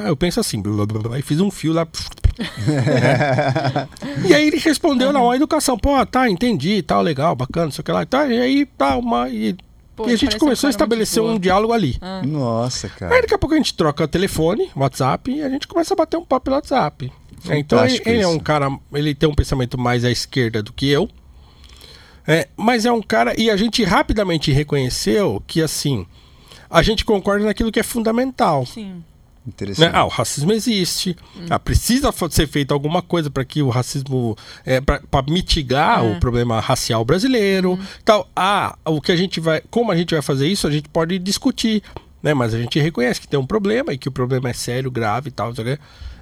eu 0.05 0.15
penso 0.15 0.39
assim, 0.39 0.61
blá, 0.61 0.85
blá, 0.85 0.99
blá, 1.01 1.19
e 1.19 1.23
fiz 1.23 1.39
um 1.39 1.49
fio 1.49 1.73
lá. 1.73 1.87
e 4.27 4.33
aí 4.33 4.47
ele 4.47 4.57
respondeu 4.57 5.11
na 5.11 5.21
uma 5.21 5.35
educação, 5.35 5.77
pô, 5.77 6.03
tá, 6.05 6.29
entendi, 6.29 6.81
tal, 6.83 7.01
legal, 7.01 7.35
bacana, 7.35 7.65
não 7.65 7.71
sei 7.71 7.81
o 7.81 7.85
que 7.85 7.91
lá. 7.91 8.05
Tá, 8.05 8.27
e 8.27 8.39
aí, 8.39 8.65
tá, 8.65 8.95
uma. 8.95 9.27
E, 9.29 9.57
Pô, 9.95 10.09
e 10.09 10.13
a 10.13 10.15
gente 10.15 10.37
começou 10.37 10.67
a 10.67 10.71
estabelecer 10.71 11.21
um 11.21 11.37
diálogo 11.37 11.71
ali. 11.71 11.99
Nossa, 12.25 12.87
Aí 12.87 12.93
cara. 12.93 13.21
daqui 13.21 13.33
a 13.33 13.37
pouco 13.37 13.53
a 13.53 13.57
gente 13.57 13.75
troca 13.75 14.07
telefone, 14.07 14.71
WhatsApp, 14.75 15.31
e 15.31 15.43
a 15.43 15.49
gente 15.49 15.67
começa 15.67 15.93
a 15.93 15.97
bater 15.97 16.17
um 16.17 16.25
papo 16.25 16.45
pelo 16.45 16.55
WhatsApp. 16.55 17.11
É, 17.47 17.57
então 17.57 17.79
ele, 17.79 17.89
Fantástico 17.89 18.09
ele 18.09 18.21
é 18.21 18.27
um 18.27 18.39
cara, 18.39 18.75
ele 18.93 19.13
tem 19.13 19.29
um 19.29 19.35
pensamento 19.35 19.77
mais 19.77 20.03
à 20.03 20.09
esquerda 20.09 20.63
do 20.63 20.73
que 20.73 20.89
eu. 20.89 21.09
É, 22.27 22.47
mas 22.55 22.85
é 22.85 22.91
um 22.91 23.01
cara, 23.01 23.39
e 23.39 23.49
a 23.49 23.57
gente 23.57 23.83
rapidamente 23.83 24.51
reconheceu 24.51 25.43
que 25.45 25.61
assim, 25.61 26.07
a 26.73 26.81
gente 26.81 27.05
concorda 27.05 27.45
naquilo 27.45 27.71
que 27.71 27.79
é 27.79 27.83
fundamental. 27.83 28.65
Sim. 28.65 28.85
Né? 28.95 29.01
Interessante. 29.45 29.93
Ah, 29.93 30.05
o 30.05 30.07
racismo 30.07 30.53
existe. 30.53 31.17
Ah, 31.49 31.59
precisa 31.59 32.13
ser 32.29 32.47
feita 32.47 32.73
alguma 32.73 33.01
coisa 33.01 33.29
para 33.29 33.43
que 33.43 33.61
o 33.61 33.69
racismo. 33.69 34.37
É, 34.65 34.79
para 34.79 35.01
mitigar 35.27 36.03
É. 36.03 36.11
o 36.15 36.19
problema 36.19 36.59
racial 36.61 37.03
brasileiro. 37.03 37.77
Tal. 38.05 38.27
Ah, 38.35 38.77
o 38.85 39.01
que 39.01 39.11
a 39.11 39.15
gente 39.17 39.39
vai. 39.41 39.61
Como 39.69 39.91
a 39.91 39.97
gente 39.97 40.13
vai 40.13 40.21
fazer 40.21 40.47
isso, 40.47 40.65
a 40.65 40.71
gente 40.71 40.87
pode 40.87 41.19
discutir. 41.19 41.83
Né? 42.21 42.33
Mas 42.33 42.53
a 42.53 42.57
gente 42.57 42.79
reconhece 42.79 43.19
que 43.19 43.27
tem 43.27 43.37
um 43.37 43.45
problema 43.45 43.91
e 43.93 43.97
que 43.97 44.07
o 44.07 44.11
problema 44.11 44.49
é 44.49 44.53
sério, 44.53 44.89
grave 44.89 45.27
e 45.27 45.31
tal. 45.31 45.53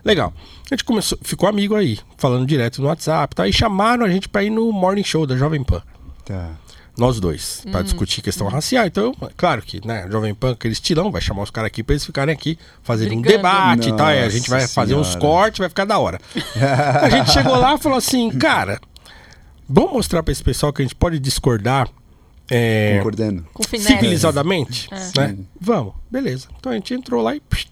Legal. 0.04 0.34
A 0.66 0.74
gente 0.74 0.84
começou, 0.84 1.16
ficou 1.22 1.48
amigo 1.48 1.76
aí, 1.76 2.00
falando 2.18 2.48
direto 2.48 2.82
no 2.82 2.88
WhatsApp. 2.88 3.36
Tá? 3.36 3.48
E 3.48 3.54
chamaram 3.54 4.04
a 4.04 4.10
gente 4.10 4.28
para 4.28 4.44
ir 4.44 4.50
no 4.50 4.72
Morning 4.72 5.04
Show 5.04 5.28
da 5.28 5.38
Jovem 5.38 5.64
Pan. 5.64 5.84
Tá. 6.26 6.50
Nós 6.98 7.20
dois, 7.20 7.64
Hum. 7.66 7.72
pra 7.72 7.82
discutir 7.82 8.22
questão 8.22 8.48
racial. 8.48 8.86
Então, 8.86 9.16
claro 9.38 9.62
que, 9.62 9.86
né, 9.88 10.08
Jovem 10.12 10.34
Pan, 10.36 10.52
aquele 10.52 10.74
estilão, 10.74 11.10
vai 11.12 11.22
chamar 11.22 11.44
os 11.44 11.50
caras 11.50 11.68
aqui 11.68 11.82
pra 11.84 11.94
eles 11.94 12.06
ficarem 12.06 12.34
aqui, 12.34 12.60
fazerem 12.84 13.18
um 13.20 13.22
debate 13.22 13.90
e 13.90 13.94
tal. 13.96 14.12
E 14.12 14.20
a 14.20 14.30
gente 14.30 14.50
vai 14.50 14.62
Nossa 14.62 14.74
fazer 14.74 14.96
uns 14.96 15.16
cortes, 15.16 15.60
vai 15.60 15.70
ficar 15.70 15.86
da 15.86 15.98
hora. 15.98 16.20
a 17.02 17.10
gente 17.10 17.32
chegou 17.34 17.56
lá 17.56 17.76
e 17.76 17.78
falou 17.78 17.98
assim, 17.98 18.30
cara, 18.32 18.80
vamos 19.68 19.94
mostrar 19.94 20.22
pra 20.22 20.32
esse 20.34 20.44
pessoal 20.44 20.74
que 20.74 20.82
a 20.82 20.86
gente 20.86 20.96
pode 20.96 21.18
discordar 21.20 21.88
é, 22.54 22.98
Concordando. 22.98 23.46
Civilizadamente, 23.78 24.90
É. 24.92 25.18
né? 25.28 25.38
Vamos, 25.60 25.94
beleza. 26.10 26.48
Então 26.60 26.72
a 26.72 26.76
gente 26.76 26.94
entrou 26.94 27.22
lá 27.22 27.34
e... 27.34 27.40
psh, 27.40 27.68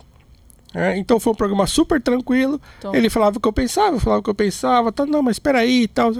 é, 0.73 0.97
então 0.97 1.19
foi 1.19 1.33
um 1.33 1.35
programa 1.35 1.67
super 1.67 2.01
tranquilo. 2.01 2.61
Tom. 2.79 2.95
Ele 2.95 3.09
falava 3.09 3.37
o 3.37 3.41
que 3.41 3.47
eu 3.47 3.51
pensava, 3.51 3.97
eu 3.97 3.99
falava 3.99 4.21
o 4.21 4.23
que 4.23 4.29
eu 4.29 4.35
pensava. 4.35 4.91
Tá, 4.91 5.05
não, 5.05 5.21
mas 5.21 5.35
espera 5.35 5.59
aí 5.59 5.83
e 5.83 5.87
tal. 5.89 6.11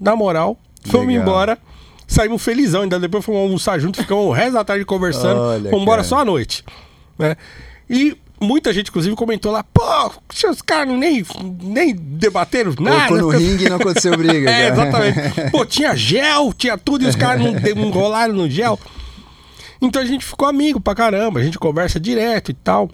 Na 0.00 0.16
moral, 0.16 0.58
fomos 0.86 1.06
Legal. 1.06 1.22
embora. 1.22 1.58
Saímos 2.12 2.42
felizão, 2.42 2.82
ainda 2.82 3.00
depois 3.00 3.24
fomos 3.24 3.40
almoçar 3.40 3.78
junto, 3.78 3.98
ficamos 3.98 4.26
o 4.26 4.32
resto 4.32 4.52
da 4.52 4.62
tarde 4.62 4.84
conversando. 4.84 5.40
Olha, 5.40 5.70
fomos 5.70 5.82
embora 5.82 6.02
cara. 6.02 6.08
só 6.08 6.18
à 6.18 6.24
noite. 6.24 6.62
Né? 7.18 7.36
E 7.88 8.14
muita 8.38 8.70
gente, 8.70 8.90
inclusive, 8.90 9.16
comentou 9.16 9.50
lá, 9.50 9.64
pô, 9.64 10.12
os 10.50 10.60
caras 10.60 10.94
nem, 10.94 11.24
nem 11.62 11.94
debateram 11.94 12.74
nada. 12.78 13.08
Colocou 13.08 13.32
no 13.32 13.38
ringue 13.38 13.64
e 13.64 13.68
não 13.70 13.76
aconteceu 13.76 14.14
briga. 14.14 14.50
É, 14.52 14.68
exatamente. 14.68 15.18
Pô, 15.50 15.64
tinha 15.64 15.96
gel, 15.96 16.52
tinha 16.52 16.76
tudo 16.76 17.04
e 17.04 17.08
os 17.08 17.16
caras 17.16 17.42
não, 17.42 17.52
não 17.52 17.88
enrolaram 17.88 18.34
no 18.34 18.50
gel. 18.50 18.78
Então 19.80 20.02
a 20.02 20.04
gente 20.04 20.24
ficou 20.24 20.46
amigo 20.46 20.80
pra 20.80 20.94
caramba, 20.94 21.40
a 21.40 21.42
gente 21.42 21.58
conversa 21.58 21.98
direto 21.98 22.50
e 22.50 22.54
tal. 22.54 22.90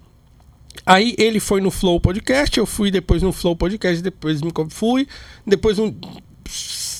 Aí 0.87 1.15
ele 1.19 1.41
foi 1.41 1.61
no 1.61 1.71
Flow 1.71 2.01
Podcast, 2.01 2.57
eu 2.57 2.65
fui 2.65 2.91
depois 2.91 3.21
no 3.21 3.33
Flow 3.33 3.57
Podcast, 3.57 4.01
depois 4.01 4.41
me 4.41 4.53
fui. 4.71 5.09
Depois, 5.47 5.79
um, 5.79 5.93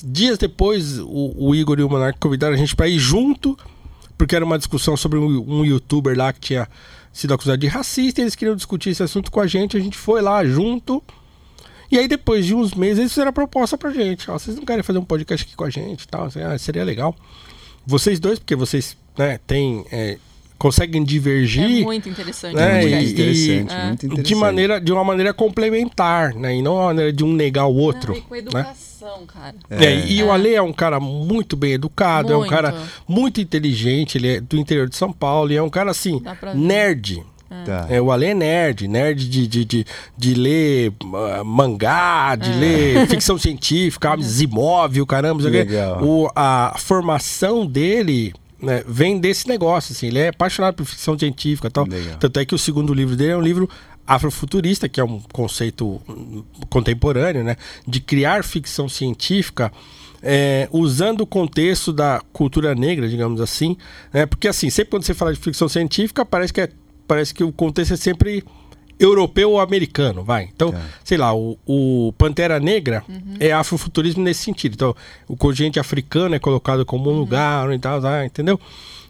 dias 0.05 0.37
depois, 0.37 0.99
o, 0.99 1.33
o 1.37 1.55
Igor 1.55 1.79
e 1.79 1.83
o 1.83 1.89
Monark 1.89 2.19
convidaram 2.19 2.53
a 2.53 2.57
gente 2.57 2.75
pra 2.75 2.87
ir 2.87 2.99
junto, 2.99 3.57
porque 4.17 4.35
era 4.35 4.43
uma 4.45 4.57
discussão 4.57 4.97
sobre 4.97 5.17
um, 5.17 5.59
um 5.59 5.65
youtuber 5.65 6.17
lá 6.17 6.33
que 6.33 6.39
tinha 6.39 6.67
sido 7.11 7.33
acusado 7.33 7.57
de 7.57 7.67
racista, 7.67 8.21
eles 8.21 8.35
queriam 8.35 8.55
discutir 8.55 8.91
esse 8.91 9.03
assunto 9.03 9.31
com 9.31 9.39
a 9.39 9.47
gente, 9.47 9.75
a 9.75 9.79
gente 9.79 9.97
foi 9.97 10.21
lá 10.21 10.43
junto. 10.45 11.03
E 11.91 11.97
aí, 11.97 12.07
depois 12.07 12.45
de 12.45 12.53
uns 12.53 12.73
meses, 12.73 12.99
eles 12.99 13.11
fizeram 13.11 13.29
a 13.29 13.33
proposta 13.33 13.77
pra 13.77 13.89
gente. 13.89 14.29
Ó, 14.29 14.37
vocês 14.37 14.55
não 14.55 14.63
querem 14.63 14.83
fazer 14.83 14.99
um 14.99 15.05
podcast 15.05 15.45
aqui 15.45 15.55
com 15.55 15.63
a 15.63 15.69
gente 15.69 16.07
tal? 16.07 16.25
Assim, 16.25 16.41
ah, 16.41 16.57
seria 16.57 16.83
legal. 16.83 17.15
Vocês 17.85 18.19
dois, 18.19 18.37
porque 18.37 18.55
vocês 18.55 18.95
né, 19.17 19.39
têm, 19.39 19.85
é, 19.91 20.19
conseguem 20.59 21.01
É 21.01 21.05
divergir 21.05 21.83
muito 21.83 22.07
interessante. 22.07 22.55
né, 22.55 22.71
Muito 22.81 22.83
podcast. 22.91 23.11
interessante, 23.13 23.73
É. 23.73 23.85
muito 23.87 24.05
interessante. 24.05 24.27
de, 24.27 24.35
maneira, 24.35 24.79
de 24.79 24.91
uma 24.91 25.03
maneira 25.03 25.33
complementar, 25.33 26.35
né? 26.35 26.55
E 26.55 26.61
não 26.61 26.75
uma 26.75 26.85
maneira 26.85 27.11
de 27.11 27.23
um 27.23 27.33
negar 27.33 27.65
o 27.65 27.75
outro. 27.75 28.11
Não, 28.11 28.19
e 28.19 28.21
com 28.21 28.33
né? 28.35 28.39
educação, 28.41 29.25
cara. 29.25 29.55
É, 29.69 30.05
e 30.05 30.21
o 30.21 30.27
É. 30.27 30.31
Ale 30.31 30.53
é 30.53 30.61
um 30.61 30.73
cara 30.73 30.99
muito 30.99 31.55
bem 31.55 31.71
educado, 31.71 32.31
é 32.33 32.35
um 32.35 32.39
Muito. 32.39 32.51
cara 32.51 32.75
muito 33.07 33.41
inteligente, 33.41 34.17
ele 34.17 34.35
é 34.35 34.41
do 34.41 34.57
interior 34.57 34.87
de 34.87 34.95
São 34.95 35.11
Paulo, 35.11 35.51
e 35.51 35.55
é 35.55 35.63
um 35.63 35.69
cara 35.69 35.89
assim, 35.89 36.21
nerd. 36.53 37.23
Tá. 37.65 37.87
É, 37.89 37.99
o 37.99 38.11
Ale 38.11 38.27
é 38.27 38.33
nerd, 38.35 38.87
nerd 38.87 39.27
de, 39.27 39.47
de, 39.47 39.65
de, 39.65 39.85
de 40.15 40.33
ler 40.35 40.93
ah, 41.15 41.43
mangá, 41.43 42.35
de 42.35 42.51
ler 42.51 43.07
ficção 43.09 43.39
científica, 43.39 44.15
imóvel, 44.39 45.03
caramba, 45.07 45.41
não 45.41 45.49
sei 45.49 45.61
o 45.63 45.65
quê. 45.65 45.71
Legal. 45.71 46.03
o, 46.03 46.29
a 46.35 46.75
formação 46.77 47.65
dele 47.65 48.33
né, 48.61 48.83
vem 48.87 49.19
desse 49.19 49.47
negócio, 49.47 49.93
assim. 49.93 50.07
Ele 50.07 50.19
é 50.19 50.29
apaixonado 50.29 50.75
por 50.75 50.85
ficção 50.85 51.17
científica 51.17 51.67
e 51.67 51.71
tal. 51.71 51.87
Legal. 51.87 52.17
Tanto 52.17 52.39
é 52.39 52.45
que 52.45 52.55
o 52.55 52.57
segundo 52.57 52.93
livro 52.93 53.15
dele 53.15 53.31
é 53.31 53.37
um 53.37 53.41
livro 53.41 53.69
afrofuturista, 54.05 54.89
que 54.89 54.99
é 54.99 55.03
um 55.03 55.19
conceito 55.31 56.01
hum, 56.09 56.43
contemporâneo, 56.69 57.43
né? 57.43 57.55
De 57.87 57.99
criar 57.99 58.43
ficção 58.43 58.89
científica 58.89 59.71
é, 60.21 60.67
usando 60.71 61.21
o 61.21 61.27
contexto 61.27 61.93
da 61.93 62.21
cultura 62.33 62.75
negra, 62.75 63.07
digamos 63.07 63.39
assim. 63.39 63.77
Né? 64.11 64.25
Porque, 64.25 64.47
assim, 64.47 64.69
sempre 64.69 64.91
quando 64.91 65.03
você 65.03 65.13
fala 65.13 65.33
de 65.33 65.39
ficção 65.39 65.69
científica, 65.69 66.25
parece 66.25 66.51
que, 66.53 66.61
é, 66.61 66.69
parece 67.07 67.33
que 67.33 67.43
o 67.43 67.51
contexto 67.51 67.93
é 67.93 67.97
sempre 67.97 68.43
europeu 68.99 69.51
ou 69.51 69.59
americano, 69.59 70.23
vai. 70.23 70.49
Então, 70.53 70.71
Tá. 70.71 70.81
sei 71.03 71.17
lá, 71.17 71.33
o, 71.33 71.57
o 71.65 72.13
Pantera 72.17 72.59
Negra 72.59 73.03
é 73.39 73.51
afrofuturismo 73.51 74.21
nesse 74.23 74.43
sentido. 74.43 74.73
Então, 74.73 74.95
o 75.27 75.37
contingente 75.37 75.79
africano 75.79 76.35
é 76.35 76.39
colocado 76.39 76.85
como 76.85 77.09
um 77.09 77.17
lugar 77.17 77.71
e 77.73 77.79
tal, 77.79 78.01
tá, 78.01 78.25
entendeu? 78.25 78.59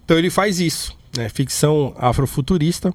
Então, 0.06 0.18
ele 0.18 0.30
faz 0.30 0.60
isso, 0.60 0.96
né? 1.18 1.28
Ficção 1.30 1.94
afrofuturista. 1.98 2.94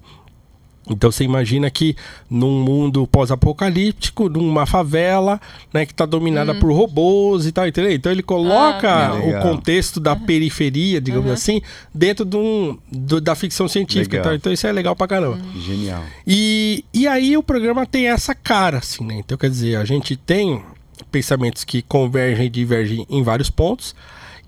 Então 0.90 1.10
você 1.10 1.24
imagina 1.24 1.70
que 1.70 1.96
num 2.28 2.62
mundo 2.62 3.06
pós-apocalíptico, 3.06 4.28
numa 4.28 4.66
favela, 4.66 5.40
né, 5.72 5.86
que 5.86 5.92
está 5.92 6.04
dominada 6.04 6.54
por 6.54 6.72
robôs 6.72 7.46
e 7.46 7.52
tal, 7.52 7.66
entendeu? 7.66 7.90
Então 7.92 8.12
ele 8.12 8.22
coloca 8.22 9.08
Ah, 9.08 9.14
o 9.14 9.26
legal. 9.26 9.42
contexto 9.42 9.98
da 9.98 10.14
periferia, 10.14 11.00
digamos 11.00 11.30
assim, 11.30 11.62
dentro 11.94 12.24
de 12.24 12.36
um, 12.36 12.76
do- 12.92 13.20
da 13.20 13.34
ficção 13.34 13.66
científica. 13.66 14.18
Então, 14.18 14.34
então 14.34 14.52
isso 14.52 14.66
é 14.66 14.72
legal 14.72 14.94
pra 14.94 15.06
caramba. 15.08 15.38
Genial. 15.58 16.02
E, 16.26 16.84
e 16.92 17.06
aí 17.08 17.36
o 17.36 17.42
programa 17.42 17.86
tem 17.86 18.08
essa 18.08 18.34
cara, 18.34 18.78
assim, 18.78 19.04
né? 19.04 19.14
Então, 19.18 19.38
quer 19.38 19.48
dizer, 19.48 19.76
a 19.76 19.84
gente 19.84 20.16
tem 20.16 20.62
pensamentos 21.10 21.64
que 21.64 21.80
convergem 21.82 22.46
e 22.46 22.50
divergem 22.50 23.06
em 23.08 23.22
vários 23.22 23.48
pontos. 23.48 23.94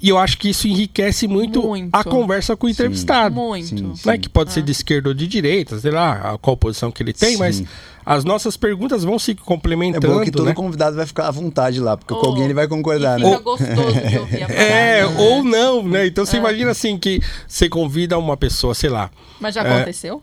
E 0.00 0.10
eu 0.10 0.18
acho 0.18 0.36
que 0.36 0.50
isso 0.50 0.68
enriquece 0.68 1.26
muito, 1.26 1.62
Muito. 1.62 1.88
a 1.94 2.04
conversa 2.04 2.54
com 2.54 2.66
o 2.66 2.70
entrevistado. 2.70 3.34
Muito. 3.34 3.66
Sim, 3.66 3.92
Né? 4.04 4.18
Que 4.18 4.28
pode 4.28 4.52
ser 4.52 4.60
de 4.62 4.70
esquerda 4.70 5.08
ou 5.08 5.14
de 5.14 5.26
direita, 5.26 5.78
sei 5.78 5.90
lá, 5.90 6.34
a 6.34 6.38
qual 6.38 6.54
posição 6.56 6.90
que 6.92 7.02
ele 7.02 7.14
tem, 7.14 7.30
Sim. 7.32 7.38
mas 7.38 7.62
as 8.04 8.22
nossas 8.22 8.56
perguntas 8.58 9.02
vão 9.04 9.18
se 9.18 9.30
É 9.32 9.34
complementando, 9.34 10.06
bom 10.18 10.20
que 10.22 10.30
todo 10.30 10.44
né? 10.46 10.54
convidado 10.54 10.96
vai 10.96 11.06
ficar 11.06 11.28
à 11.28 11.30
vontade 11.30 11.80
lá, 11.80 11.96
porque 11.96 12.12
com 12.14 12.20
Oh, 12.20 12.26
alguém 12.28 12.44
ele 12.44 12.52
vai 12.54 12.68
concordar, 12.68 13.18
né? 13.18 13.24
fica 13.30 13.40
gostoso 13.42 14.00
de 14.08 14.18
ouvir 14.18 14.42
a 14.42 14.46
É, 14.52 15.00
parada, 15.02 15.14
né? 15.18 15.26
ou 15.28 15.42
não, 15.42 15.82
né? 15.82 16.06
Então 16.06 16.26
você 16.26 16.36
imagina 16.36 16.70
assim 16.72 16.98
que 16.98 17.20
você 17.48 17.66
convida 17.68 18.18
uma 18.18 18.36
pessoa, 18.36 18.74
sei 18.74 18.90
lá. 18.90 19.10
Mas 19.40 19.54
já 19.54 19.62
É. 19.64 19.74
aconteceu? 19.76 20.22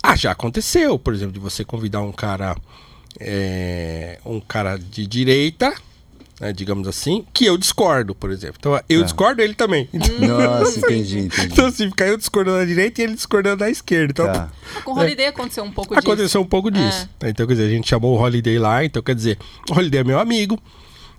Ah, 0.00 0.14
já 0.16 0.30
aconteceu, 0.30 0.96
por 0.98 1.12
exemplo, 1.12 1.32
de 1.32 1.40
você 1.40 1.64
convidar 1.64 2.00
um 2.02 2.12
cara. 2.12 2.56
é, 3.20 4.18
um 4.24 4.40
cara 4.40 4.78
de 4.78 5.06
direita, 5.06 5.74
né, 6.42 6.52
digamos 6.52 6.88
assim, 6.88 7.24
que 7.32 7.46
eu 7.46 7.56
discordo, 7.56 8.14
por 8.16 8.30
exemplo. 8.32 8.56
Então 8.58 8.74
eu 8.88 8.98
Tá. 9.00 9.04
discordo, 9.04 9.40
ele 9.40 9.54
também. 9.54 9.88
Nossa, 10.18 10.80
entendi, 10.80 11.20
entendi. 11.20 11.52
Então, 11.52 11.66
assim, 11.66 11.88
fica 11.88 12.04
eu 12.04 12.16
discordando 12.18 12.58
da 12.58 12.64
direita 12.64 13.00
e 13.00 13.04
ele 13.04 13.14
discordando 13.14 13.58
da 13.58 13.70
esquerda. 13.70 14.10
Então, 14.10 14.26
Tá. 14.26 14.50
Ah, 14.76 14.80
Com 14.82 14.92
o 14.92 14.98
Holiday 14.98 15.26
aconteceu 15.28 15.62
um 15.62 15.70
pouco 15.70 15.94
disso. 15.94 16.06
Aconteceu 16.06 16.40
um 16.40 16.44
pouco 16.46 16.70
disso. 16.70 17.08
Então, 17.24 17.46
quer 17.46 17.52
dizer, 17.54 17.66
a 17.66 17.70
gente 17.70 17.88
chamou 17.88 18.18
o 18.18 18.20
Holiday 18.20 18.58
lá, 18.58 18.84
então, 18.84 19.00
quer 19.02 19.14
dizer, 19.14 19.38
o 19.70 19.74
Holiday 19.78 20.00
é 20.00 20.04
meu 20.04 20.18
amigo. 20.18 20.58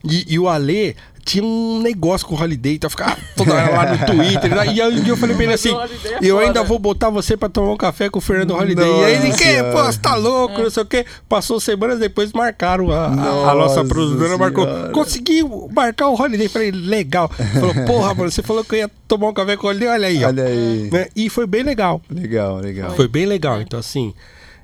E, 0.03 0.33
e 0.33 0.37
o 0.37 0.49
Ale 0.49 0.97
tinha 1.25 1.43
um 1.43 1.81
negócio 1.81 2.27
com 2.27 2.35
o 2.35 2.41
Holiday, 2.41 2.75
então 2.75 2.89
ficava 2.89 3.17
toda 3.35 3.53
hora 3.53 3.69
lá 3.71 3.91
no 3.95 4.05
Twitter. 4.05 4.53
né? 4.55 4.67
E 4.73 4.81
aí 4.81 4.93
um 4.93 5.01
dia 5.01 5.13
eu 5.13 5.17
falei 5.17 5.35
pra 5.35 5.45
ele 5.45 5.53
assim: 5.53 5.73
é 5.73 6.17
eu 6.21 6.37
ainda 6.39 6.55
foda." 6.59 6.67
vou 6.67 6.79
botar 6.79 7.09
você 7.09 7.37
pra 7.37 7.47
tomar 7.49 7.71
um 7.71 7.77
café 7.77 8.09
com 8.09 8.19
o 8.19 8.21
Fernando 8.21 8.51
Holiday. 8.53 8.85
e 8.85 9.03
aí 9.05 9.13
ele, 9.15 9.27
Nossa 9.29 9.37
que? 9.37 9.63
Pô, 9.71 9.83
você 9.83 9.99
tá 9.99 10.15
louco, 10.15 10.61
não 10.61 10.69
sei 10.69 10.83
o 10.83 10.85
quê. 10.85 11.05
Passou 11.29 11.59
semanas 11.59 11.99
depois, 11.99 12.31
marcaram 12.33 12.91
a, 12.91 13.05
a- 13.05 13.07
a 13.07 13.15
Nossa 13.15 13.55
nossa 13.55 13.85
produtora, 13.85 14.37
marcou. 14.37 14.67
Conseguiu 14.91 15.69
marcar 15.73 16.07
o 16.09 16.21
Holiday. 16.21 16.47
Falei, 16.49 16.71
legal. 16.71 17.29
Falou, 17.29 17.73
porra, 17.85 18.13
mano, 18.13 18.29
você 18.31 18.41
falou 18.43 18.63
que 18.63 18.75
eu 18.75 18.79
ia 18.79 18.91
tomar 19.07 19.29
um 19.29 19.33
café 19.33 19.55
com 19.57 19.67
o 19.67 19.69
Holiday, 19.69 19.87
olha 19.89 20.07
aí, 20.07 20.23
ó. 20.23 20.27
Olha 20.27 20.43
aí. 20.45 20.89
Né? 20.91 21.07
E 21.15 21.29
foi 21.29 21.47
bem 21.47 21.63
legal. 21.63 22.01
Legal, 22.09 22.57
legal. 22.57 22.95
Foi 22.95 23.07
bem 23.07 23.25
legal. 23.25 23.61
Então, 23.61 23.79
assim, 23.79 24.13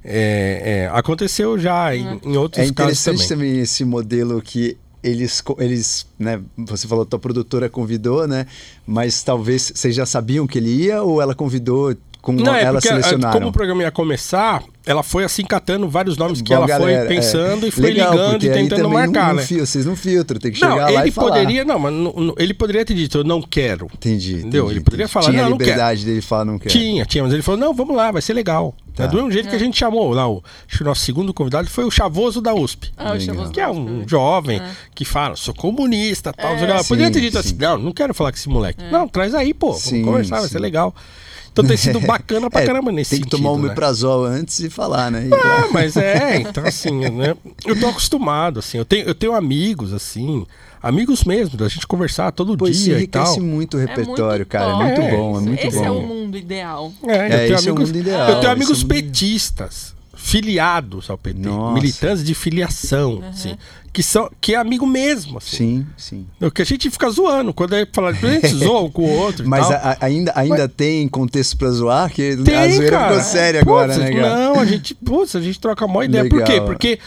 é, 0.03 0.88
é, 0.91 0.97
aconteceu 0.97 1.57
já 1.57 1.95
em, 1.95 2.19
em 2.23 2.38
outros 2.38 2.57
É 2.67 2.71
casos 2.71 2.71
interessante 2.71 3.27
também. 3.27 3.47
também. 3.49 3.59
esse 3.61 3.83
modelo 3.85 4.41
que 4.41 4.77
eles, 5.03 5.44
eles, 5.58 6.06
né? 6.18 6.42
Você 6.58 6.88
falou, 6.88 7.06
tua 7.06 7.19
produtora 7.19 7.69
convidou, 7.69 8.28
né? 8.28 8.45
Mas 8.86 9.24
talvez 9.24 9.72
vocês 9.76 9.95
já 9.95 10.06
sabiam 10.06 10.45
que 10.48 10.58
ele 10.58 10.69
ia 10.86 11.02
ou 11.02 11.22
ela 11.22 11.34
convidou 11.36 11.95
com 12.22 12.34
Não, 12.34 12.53
é 12.53 12.64
ela 12.64 12.80
a- 12.80 12.82
selecionaram? 12.82 13.40
como 13.40 13.48
o 13.50 13.53
programa 13.53 13.82
ia 13.82 13.92
começar, 13.92 14.61
ela 14.90 15.03
foi 15.03 15.24
assim 15.24 15.43
catando 15.43 15.88
vários 15.88 16.18
nomes 16.18 16.42
que 16.42 16.50
Bom, 16.50 16.56
ela 16.56 16.66
galera, 16.68 17.06
foi 17.06 17.16
pensando 17.16 17.64
é. 17.66 17.69
e 17.69 17.72
foi 17.72 17.84
Legal, 17.92 18.11
ligando 18.11 18.43
e 18.43 18.50
tentando 18.50 18.90
marcar, 18.90 19.27
não, 19.27 19.35
né? 19.35 19.48
não 19.51 19.66
vocês 19.66 19.85
não 19.85 19.95
filtram, 19.95 20.40
tem 20.40 20.51
que 20.51 20.58
chegar 20.58 20.72
Não, 20.72 20.77
lá 20.77 20.92
ele 21.01 21.09
e 21.09 21.11
falar. 21.11 21.27
poderia, 21.30 21.64
não, 21.64 21.77
mas 21.77 21.93
não- 21.93 22.11
não- 22.14 22.35
ele 22.40 22.56
poderia 22.56 22.84
ter 22.84 22.95
dito, 22.95 23.19
eu 23.19 23.24
não 23.24 23.40
quero. 23.40 23.85
Entendi. 23.93 24.38
Entendeu? 24.38 24.64
entendi, 24.64 24.77
Ele 24.80 24.84
poderia 24.84 25.03
entendi. 25.03 25.14
falar, 25.14 25.26
Tinha 25.30 25.42
não, 25.42 25.48
a 25.48 25.50
não 25.51 25.58
quero. 25.59 25.69
liberdade 25.69 26.06
dele 26.06 26.22
falar, 26.22 26.45
não 26.45 26.58
quer. 26.58 26.69
Tinha, 26.69 27.06
tinha, 27.06 27.24
mas 27.24 27.32
ele 27.34 27.43
falou, 27.43 27.59
não, 27.59 27.72
vamos 27.72 27.95
lá, 27.95 28.11
vai 28.11 28.22
ser 28.24 28.34
legal. 28.34 28.74
Tá. 28.95 29.03
É 29.03 29.08
do 29.08 29.16
mesmo 29.18 29.32
jeito 29.32 29.48
que 29.48 29.56
a 29.56 29.59
gente 29.59 29.77
chamou 29.77 30.11
lá, 30.11 30.27
o, 30.27 30.43
acho 30.68 30.77
que 30.77 30.84
o 30.84 30.85
nosso 30.88 31.01
segundo 31.06 31.32
convidado 31.35 31.69
foi 31.69 31.85
o 31.85 31.92
Chavoso 31.92 32.42
da 32.42 32.56
USP. 32.56 32.92
Ah, 32.98 33.18
chamo 33.19 33.43
os 33.43 33.51
Que 33.51 33.61
é 33.61 33.69
um 33.69 34.03
jovem 34.08 34.59
que 34.95 35.06
fala, 35.06 35.35
sou 35.35 35.53
comunista, 35.53 36.34
tal. 36.34 36.56
o 36.56 36.58
que 36.58 36.66
lá. 36.66 36.82
Sim, 36.82 36.90
Poderia 36.90 37.11
ter 37.11 37.22
dito 37.22 37.34
sim. 37.34 37.40
assim, 37.40 37.56
não, 37.59 37.77
não 37.77 37.92
quero 37.92 38.11
falar 38.16 38.32
com 38.32 38.38
esse 38.40 38.50
moleque. 38.50 38.84
Não, 38.92 39.08
traz 39.08 39.35
aí, 39.35 39.53
pô, 39.53 39.68
vamos 39.68 39.84
Sim, 39.84 40.03
conversar, 40.03 40.38
vai 40.40 40.48
sim. 40.48 40.53
ser 40.53 40.59
legal. 40.59 40.95
Então 41.52 41.66
tem 41.66 41.76
sido 41.78 42.00
bacana 42.06 42.50
pra 42.50 42.61
É, 42.61 42.66
caramba 42.66 42.92
nesse 42.92 43.11
Tem 43.11 43.19
que 43.19 43.26
sentido, 43.26 43.38
tomar 43.44 43.52
um 43.53 43.61
né? 43.61 43.69
meprazol 43.69 44.26
antes 44.26 44.60
e 44.60 44.69
falar, 44.69 45.11
né? 45.11 45.28
E- 45.28 45.34
Ah, 45.34 45.68
mas 45.72 45.95
é, 45.98 46.38
então 46.38 46.66
assim, 46.66 47.10
né? 47.11 47.36
Eu 47.66 47.80
tô 47.80 47.88
acostumado, 47.88 48.60
assim, 48.60 48.78
eu 48.78 48.86
tenho, 48.86 49.06
eu 49.08 49.16
tenho 49.16 49.34
amigos, 49.34 49.94
assim, 49.94 50.45
amigos 50.82 51.24
mesmo, 51.24 51.58
da 51.58 51.68
gente 51.68 51.86
conversar 51.88 52.32
todo 52.32 52.56
Pô, 52.58 52.69
dia 52.69 53.00
e 53.00 53.08
tal. 53.08 53.24
enriquece 53.24 53.40
muito 53.42 53.78
o 53.78 53.80
É 53.80 53.86
repertório, 53.86 54.40
muito 54.40 54.48
cara. 54.48 54.66
É 54.72 54.74
top. 54.74 54.84
muito 54.84 55.02
É, 55.02 55.11
bom, 55.11 55.38
é 55.38 55.42
muito 55.42 55.68
Esse 55.68 55.78
bom. 55.78 55.86
é 55.86 55.92
o 55.92 56.02
mundo 56.02 56.38
ideal. 56.38 56.94
É, 57.03 57.08
eu 57.08 57.14
É, 57.22 57.30
tenho 57.30 57.44
esse 57.44 57.52
é 57.53 57.56
o 57.56 57.60
amigos, 57.74 57.90
mundo 57.90 57.98
ideal, 58.00 58.19
eu 58.22 58.26
tenho 58.28 58.38
esse 58.40 58.48
é 58.48 58.52
amigos 58.52 58.84
mundo- 58.84 58.94
petistas, 58.94 59.95
filiados 60.22 61.09
ao 61.09 61.17
PT, 61.17 61.39
Nossa. 61.39 61.73
militantes 61.73 62.23
de 62.25 62.35
filiação, 62.35 63.23
assim, 63.30 63.56
que 63.93 64.03
são 64.03 64.30
que 64.41 64.53
é 64.53 64.57
amigo 64.57 64.85
mesmo, 64.85 65.38
assim. 65.38 65.88
Sim, 65.98 66.27
sim. 66.41 66.45
O 66.45 66.51
que 66.51 66.61
a 66.61 66.65
gente 66.65 66.89
fica 66.91 67.09
zoando, 67.09 67.53
quando 67.53 67.73
é 67.73 67.88
falar, 67.91 68.09
a 68.09 68.14
gente 68.14 68.48
zoa 68.53 68.81
um 68.81 68.91
com 68.91 69.03
o 69.03 69.09
outro 69.09 69.45
e 69.45 69.48
Mas 69.48 69.67
tal. 69.67 69.77
a- 69.77 69.91
a- 69.93 69.98
ainda, 70.06 70.33
ainda 70.35 70.67
tem 70.67 71.07
contexto 71.07 71.56
pra 71.57 71.72
zoar? 71.72 72.11
Que 72.11 72.35
Tem, 72.35 72.53
a 72.56 72.67
zoeira 72.69 72.98
cara. 72.98 73.07
ficou 73.14 73.23
séria 73.31 73.61
agora, 73.61 73.98
né, 73.98 74.11
cara? 74.11 74.35
Não, 74.35 74.59
a 74.59 74.65
gente, 74.65 74.93
putz, 74.93 75.35
a 75.38 75.41
gente 75.41 75.57
troca 75.59 75.85
uma 75.85 76.03
ideia. 76.03 76.27
Por 76.30 76.43
quê? 76.43 76.51
Legal. 76.51 76.65
Porque, 76.67 76.99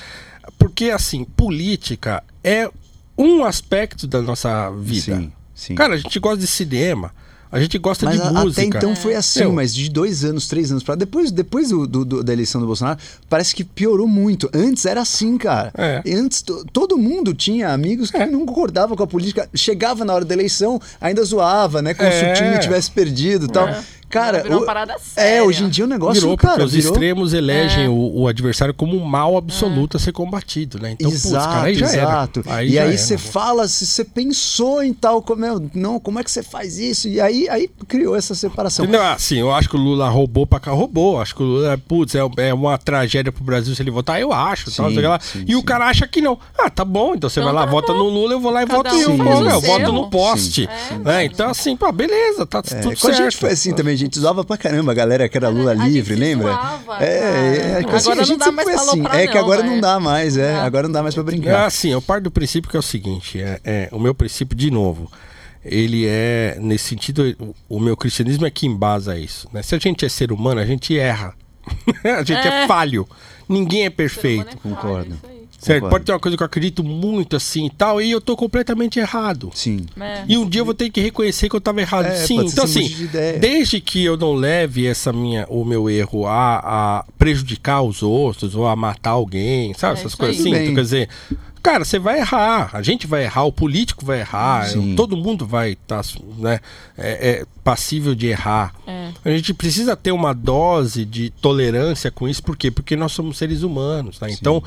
porque, 0.59 0.91
assim, 0.91 1.23
política 1.25 2.25
é 2.43 2.69
um 3.17 3.45
aspecto 3.45 4.07
da 4.07 4.23
nossa 4.23 4.71
vida. 4.71 5.17
Sim, 5.17 5.33
sim. 5.55 5.75
Cara, 5.75 5.95
a 5.95 5.99
gente 5.99 6.19
gosta 6.19 6.39
de 6.39 6.47
cinema, 6.47 7.13
a 7.53 7.61
gente 7.61 7.79
gosta 7.79 8.07
Mas 8.07 8.17
de 8.21 8.27
a- 8.27 8.33
música. 8.33 8.63
até 8.63 8.65
então 8.79 8.97
foi 8.97 9.15
assim, 9.15 9.41
Meu, 9.41 9.53
mas 9.53 9.75
de 9.75 9.89
dois 9.91 10.25
anos, 10.25 10.49
três 10.49 10.71
anos 10.71 10.83
pra 10.83 10.95
depois, 10.95 11.31
depois 11.31 11.69
do, 11.69 11.87
do- 11.87 12.25
da 12.25 12.33
eleição 12.33 12.61
do 12.61 12.67
Bolsonaro, 12.67 12.99
parece 13.29 13.55
que 13.55 13.63
piorou 13.63 14.09
muito. 14.09 14.51
Antes 14.55 14.87
era 14.87 15.03
assim, 15.03 15.37
cara. 15.37 15.71
É. 15.77 16.03
Antes 16.15 16.43
to- 16.43 16.65
todo 16.73 16.97
mundo 16.99 17.33
tinha 17.35 17.69
amigos 17.73 18.11
que 18.11 18.25
não 18.27 18.47
concordavam 18.47 18.97
com 18.97 19.03
a 19.03 19.07
política. 19.07 19.49
Chegava 19.55 20.05
na 20.05 20.15
hora 20.15 20.25
da 20.25 20.35
eleição, 20.35 20.81
ainda 21.01 21.23
zoava, 21.23 21.83
né? 21.83 21.93
Como 21.95 22.11
se 22.11 22.17
o 22.23 22.27
É. 22.27 22.33
time 22.33 22.59
tivesse 22.59 22.91
perdido 22.91 23.45
e 23.47 23.49
tal. 23.49 23.69
Cara, 24.13 24.43
Virou 24.43 24.59
uma 24.59 24.63
o- 24.63 24.67
parada 24.67 24.93
é, 24.93 24.99
séria. 24.99 25.45
hoje 25.45 25.65
em 25.65 25.69
dia 25.69 25.85
o 25.85 25.89
negócio, 25.89 26.21
Virou 26.21 26.37
cara, 26.37 26.53
porque 26.55 26.67
os 26.67 26.73
virou... 26.73 26.93
extremos 26.93 27.33
elegem 27.33 27.87
É. 27.87 27.89
o, 27.89 28.21
o 28.21 28.29
adversário 28.29 28.75
como 28.75 28.97
um 28.97 29.05
mal 29.05 29.37
absoluto 29.37 29.97
a 29.97 30.01
ser 30.01 30.13
combatido, 30.13 30.79
né? 30.79 30.93
Então, 30.93 31.11
putz, 31.11 31.25
exato, 31.25 31.49
cara, 31.49 31.67
aí 31.67 31.75
já 31.75 31.87
exato. 31.87 32.45
era. 32.47 32.63
e 32.65 32.73
já 32.75 32.83
aí 32.85 32.99
você 32.99 33.17
fala, 33.19 33.67
se 33.67 33.87
você 33.87 34.05
pensou 34.05 34.83
em 34.83 34.93
tal, 34.93 35.23
como 35.23 35.45
é, 35.45 35.51
não, 35.75 35.99
como 35.99 36.19
é 36.21 36.25
que 36.25 36.31
você 36.31 36.43
faz 36.43 36.79
isso? 36.79 37.09
E 37.09 37.21
aí, 37.21 37.49
aí 37.49 37.69
criou 37.89 38.15
essa 38.15 38.35
separação. 38.35 38.85
Entendeu? 38.85 39.03
Assim, 39.03 39.39
eu 39.39 39.53
acho 39.53 39.69
que 39.69 39.77
o 39.77 39.81
Lula 39.81 40.09
roubou 40.09 40.47
pra 40.47 40.61
cá, 40.61 40.71
roubou. 40.73 41.21
Acho 41.21 41.35
que 41.35 41.43
o 41.43 41.47
Lula, 41.47 41.79
putz, 41.79 42.15
é, 42.15 42.21
é 42.37 42.53
uma 42.55 42.77
tragédia 42.79 43.33
pro 43.33 43.43
Brasil 43.43 43.75
se 43.75 43.83
ele 43.83 43.91
votar, 43.91 44.21
eu 44.21 44.33
acho. 44.33 44.71
tal, 44.71 44.91
Sim, 44.91 45.01
lá. 45.01 45.19
sim, 45.21 45.45
e 45.49 45.55
o 45.57 45.61
sim. 45.61 45.65
cara 45.65 45.87
acha 45.87 46.07
que 46.07 46.21
não. 46.21 46.39
Ah, 46.59 46.69
tá 46.69 46.85
bom, 46.85 47.15
então 47.15 47.31
você 47.31 47.41
Então 47.41 47.53
vai 47.53 47.63
lá, 47.63 47.67
tá 47.67 47.73
vota 47.73 47.93
bom. 47.93 47.99
no 48.01 48.09
Lula, 48.11 48.35
eu 48.35 48.41
vou 48.41 48.51
lá 48.53 48.63
e 48.63 48.67
Cada 48.67 48.77
voto 48.77 48.95
um 48.95 49.01
eu, 49.01 49.11
o 49.47 49.51
eu 49.51 49.61
voto 49.61 49.93
no 49.93 50.11
poste. 50.11 50.69
Sim. 50.89 50.99
Né? 50.99 51.25
Então, 51.25 51.49
assim, 51.51 51.75
pô, 51.77 51.91
beleza, 51.93 52.45
tá 52.47 52.59
É, 52.59 52.63
tudo 52.81 52.83
com 52.85 53.09
a 53.09 53.13
certo. 53.13 53.17
gente 53.25 53.37
foi 53.39 53.51
assim 53.51 53.73
também, 53.73 53.97
gente 54.03 54.19
zoava 54.19 54.45
pra 54.45 54.57
caramba 54.57 54.93
a 54.93 54.95
galera 54.95 55.29
que 55.29 55.37
era 55.37 55.49
Lula 55.49 55.73
A 55.73 55.75
livre, 55.75 56.15
lembra? 56.15 56.53
zoava, 56.53 57.05
é, 57.05 57.07
é, 57.07 57.71
cara. 57.71 57.85
que 57.85 57.95
assim, 57.97 58.11
Agora 58.11 58.21
a 58.21 58.25
gente 58.25 58.39
não 58.39 58.47
dá 58.47 58.53
mais 58.53 58.69
pra 58.71 58.75
assim. 58.81 59.05
É 59.13 59.27
que 59.27 59.39
agora 59.39 59.61
é. 59.61 59.65
não 59.65 59.81
dá 59.81 60.01
mais, 60.01 60.37
é, 60.37 60.53
É. 60.53 60.55
agora 60.61 60.89
não 60.89 60.93
dá 60.93 61.03
mais 61.03 61.15
pra 61.15 61.23
É 61.23 61.27
brincar. 61.27 61.67
assim, 61.67 61.91
eu 61.91 62.03
parto 62.03 62.25
do 62.25 62.31
princípio 62.31 62.71
que 62.71 62.77
é 62.77 62.81
o 62.81 62.83
seguinte: 62.83 63.41
é, 63.41 63.61
é, 63.65 63.89
o 63.93 63.99
meu 63.99 64.15
princípio, 64.15 64.57
de 64.57 64.71
novo, 64.71 65.11
ele 65.65 66.07
é, 66.07 66.57
nesse 66.61 66.89
sentido, 66.89 67.37
o, 67.69 67.77
o 67.77 67.81
meu 67.81 67.97
cristianismo 67.97 68.45
é 68.47 68.51
que 68.51 68.67
embasa 68.67 69.17
isso. 69.19 69.49
Né? 69.53 69.63
Se 69.63 69.75
a 69.75 69.79
gente 69.79 70.05
é 70.05 70.09
ser 70.09 70.33
humano, 70.33 70.61
a 70.61 70.67
gente 70.67 70.99
erra. 70.99 71.35
a 72.05 72.23
gente 72.23 72.47
é. 72.47 72.65
É. 72.65 72.67
falho. 72.67 73.07
Ninguém 73.49 73.85
é 73.85 73.91
perfeito. 73.91 74.57
Concordo. 74.59 75.17
Certo? 75.63 75.89
Pode 75.89 76.05
ter 76.05 76.11
uma 76.13 76.19
coisa 76.19 76.37
que 76.37 76.43
eu 76.43 76.47
acredito 76.47 76.83
muito 76.83 77.37
assim 77.37 77.67
e 77.67 77.71
tal, 77.71 78.03
e 78.03 78.11
eu 78.11 78.21
tô 78.21 78.37
completamente 78.37 78.99
errado. 78.99 79.51
Sim. 79.55 79.87
É. 80.01 80.25
E 80.27 80.37
um 80.37 80.49
dia 80.49 80.61
eu 80.61 80.65
vou 80.65 80.75
ter 80.75 80.91
que 80.91 81.01
reconhecer 81.01 81.49
que 81.49 81.55
eu 81.55 81.61
tava 81.61 81.81
errado. 81.81 82.07
É, 82.07 82.17
Sim, 82.27 82.45
então 82.45 82.65
assim, 82.65 82.89
de 82.89 83.07
desde 83.39 83.81
que 83.81 84.05
eu 84.05 84.17
não 84.17 84.35
leve 84.35 84.85
essa 84.87 85.13
minha, 85.13 85.47
o 85.49 85.65
meu 85.65 85.89
erro 85.89 86.27
a, 86.27 86.57
a 86.99 87.05
prejudicar 87.17 87.81
os 87.81 88.03
outros 88.03 88.57
ou 88.57 88.67
a 88.67 88.75
matar 88.75 89.11
alguém, 89.11 89.73
sabe? 89.75 89.99
É 89.99 90.01
Essas 90.01 90.17
coisas 90.17 90.41
assim. 90.41 90.53
Então, 90.53 90.75
quer 90.75 90.81
dizer, 90.81 91.09
Cara, 91.63 91.85
você 91.85 91.97
vai 91.97 92.19
errar, 92.19 92.71
a 92.73 92.83
gente 92.83 93.07
vai 93.07 93.23
errar, 93.23 93.45
o 93.45 93.53
político 93.53 94.05
vai 94.05 94.19
errar, 94.19 94.69
Sim. 94.69 94.97
todo 94.97 95.17
mundo 95.17 95.47
vai 95.47 95.73
estar 95.73 96.03
né, 96.37 96.59
é, 96.99 97.31
é 97.31 97.47
passível 97.63 98.17
de 98.17 98.27
errar. 98.27 98.75
É. 98.85 99.13
A 99.25 99.31
gente 99.31 99.55
precisa 99.55 99.95
ter 99.95 100.11
uma 100.11 100.33
dose 100.33 101.05
de 101.05 101.31
tolerância 101.31 102.11
com 102.11 102.29
isso, 102.29 102.43
por 102.43 102.57
quê? 102.57 102.69
Porque 102.69 102.97
nós 102.97 103.13
somos 103.13 103.39
seres 103.39 103.63
humanos, 103.63 104.19
tá? 104.19 104.29
Então, 104.29 104.61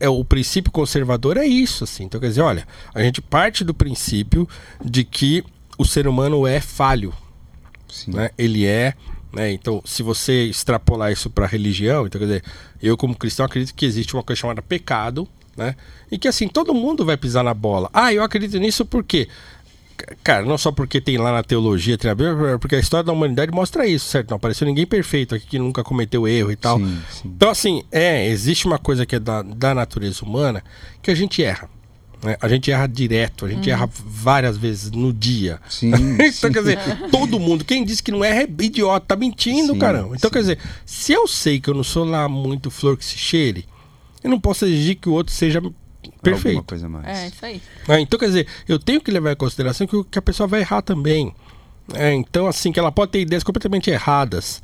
é, 0.00 0.08
o 0.08 0.24
princípio 0.24 0.72
conservador 0.72 1.36
é 1.36 1.46
isso, 1.46 1.84
assim. 1.84 2.04
Então, 2.04 2.20
quer 2.20 2.28
dizer, 2.28 2.42
olha, 2.42 2.66
a 2.92 3.00
gente 3.00 3.20
parte 3.20 3.62
do 3.62 3.72
princípio 3.72 4.48
de 4.84 5.04
que 5.04 5.44
o 5.78 5.84
ser 5.84 6.08
humano 6.08 6.48
é 6.48 6.60
falho, 6.60 7.14
Sim. 7.88 8.10
né? 8.14 8.30
Ele 8.36 8.66
é, 8.66 8.94
né? 9.32 9.52
Então, 9.52 9.80
se 9.84 10.02
você 10.02 10.46
extrapolar 10.46 11.12
isso 11.12 11.30
para 11.30 11.46
religião, 11.46 12.06
então 12.06 12.18
quer 12.18 12.26
dizer, 12.26 12.44
eu 12.82 12.96
como 12.96 13.14
cristão 13.14 13.46
acredito 13.46 13.74
que 13.74 13.86
existe 13.86 14.14
uma 14.14 14.22
coisa 14.24 14.40
chamada 14.40 14.60
pecado, 14.60 15.28
né? 15.58 15.74
E 16.10 16.16
que 16.16 16.28
assim 16.28 16.48
todo 16.48 16.72
mundo 16.72 17.04
vai 17.04 17.16
pisar 17.16 17.42
na 17.44 17.52
bola. 17.52 17.90
Ah, 17.92 18.14
eu 18.14 18.22
acredito 18.22 18.56
nisso 18.58 18.86
porque 18.86 19.28
Cara, 20.22 20.44
não 20.44 20.56
só 20.56 20.70
porque 20.70 21.00
tem 21.00 21.18
lá 21.18 21.32
na 21.32 21.42
teologia, 21.42 21.98
tem 21.98 22.08
na 22.08 22.14
Bíblia, 22.14 22.56
porque 22.60 22.76
a 22.76 22.78
história 22.78 23.02
da 23.02 23.12
humanidade 23.12 23.50
mostra 23.50 23.84
isso, 23.84 24.06
certo? 24.08 24.30
Não 24.30 24.36
apareceu 24.36 24.64
ninguém 24.64 24.86
perfeito 24.86 25.34
aqui 25.34 25.44
que 25.44 25.58
nunca 25.58 25.82
cometeu 25.82 26.26
erro 26.28 26.52
e 26.52 26.56
tal. 26.56 26.78
Sim, 26.78 26.98
sim. 27.10 27.32
Então, 27.34 27.50
assim, 27.50 27.82
é, 27.90 28.28
existe 28.28 28.66
uma 28.66 28.78
coisa 28.78 29.04
que 29.04 29.16
é 29.16 29.18
da, 29.18 29.42
da 29.42 29.74
natureza 29.74 30.24
humana 30.24 30.62
que 31.02 31.10
a 31.10 31.14
gente 31.16 31.42
erra. 31.42 31.68
né? 32.22 32.36
A 32.40 32.48
gente 32.48 32.70
erra 32.70 32.86
direto, 32.86 33.44
a 33.44 33.48
gente 33.48 33.68
erra 33.68 33.90
várias 33.92 34.56
vezes 34.56 34.92
no 34.92 35.12
dia. 35.12 35.58
Sim, 35.68 35.90
então, 36.14 36.30
sim. 36.30 36.52
quer 36.52 36.60
dizer, 36.60 36.78
todo 37.10 37.40
mundo, 37.40 37.64
quem 37.64 37.84
diz 37.84 38.00
que 38.00 38.12
não 38.12 38.24
erra 38.24 38.42
é 38.42 38.48
idiota, 38.62 39.04
tá 39.04 39.16
mentindo, 39.16 39.72
Sim, 39.72 39.78
caramba. 39.80 40.14
Então, 40.14 40.28
sim. 40.28 40.32
quer 40.32 40.40
dizer, 40.40 40.58
se 40.86 41.12
eu 41.12 41.26
sei 41.26 41.58
que 41.58 41.68
eu 41.68 41.74
não 41.74 41.84
sou 41.84 42.04
lá 42.04 42.28
muito 42.28 42.70
flor 42.70 42.96
que 42.96 43.04
se 43.04 43.18
cheire, 43.18 43.66
eu 44.22 44.30
não 44.30 44.40
posso 44.40 44.64
exigir 44.64 44.96
que 44.96 45.08
o 45.08 45.12
outro 45.12 45.32
seja 45.32 45.58
Alguma 45.58 45.74
perfeito. 46.22 46.62
coisa 46.64 46.88
mais. 46.88 47.06
É, 47.06 47.26
isso 47.28 47.44
aí. 47.44 47.62
Ah, 47.88 48.00
então, 48.00 48.18
quer 48.18 48.26
dizer, 48.26 48.46
eu 48.68 48.78
tenho 48.78 49.00
que 49.00 49.10
levar 49.10 49.32
em 49.32 49.36
consideração 49.36 49.86
que, 49.86 49.96
o- 49.96 50.04
que 50.04 50.18
a 50.18 50.22
pessoa 50.22 50.46
vai 50.46 50.60
errar 50.60 50.82
também. 50.82 51.34
É, 51.94 52.12
então, 52.14 52.46
assim, 52.46 52.70
que 52.72 52.78
ela 52.78 52.92
pode 52.92 53.12
ter 53.12 53.20
ideias 53.20 53.42
completamente 53.42 53.90
erradas. 53.90 54.62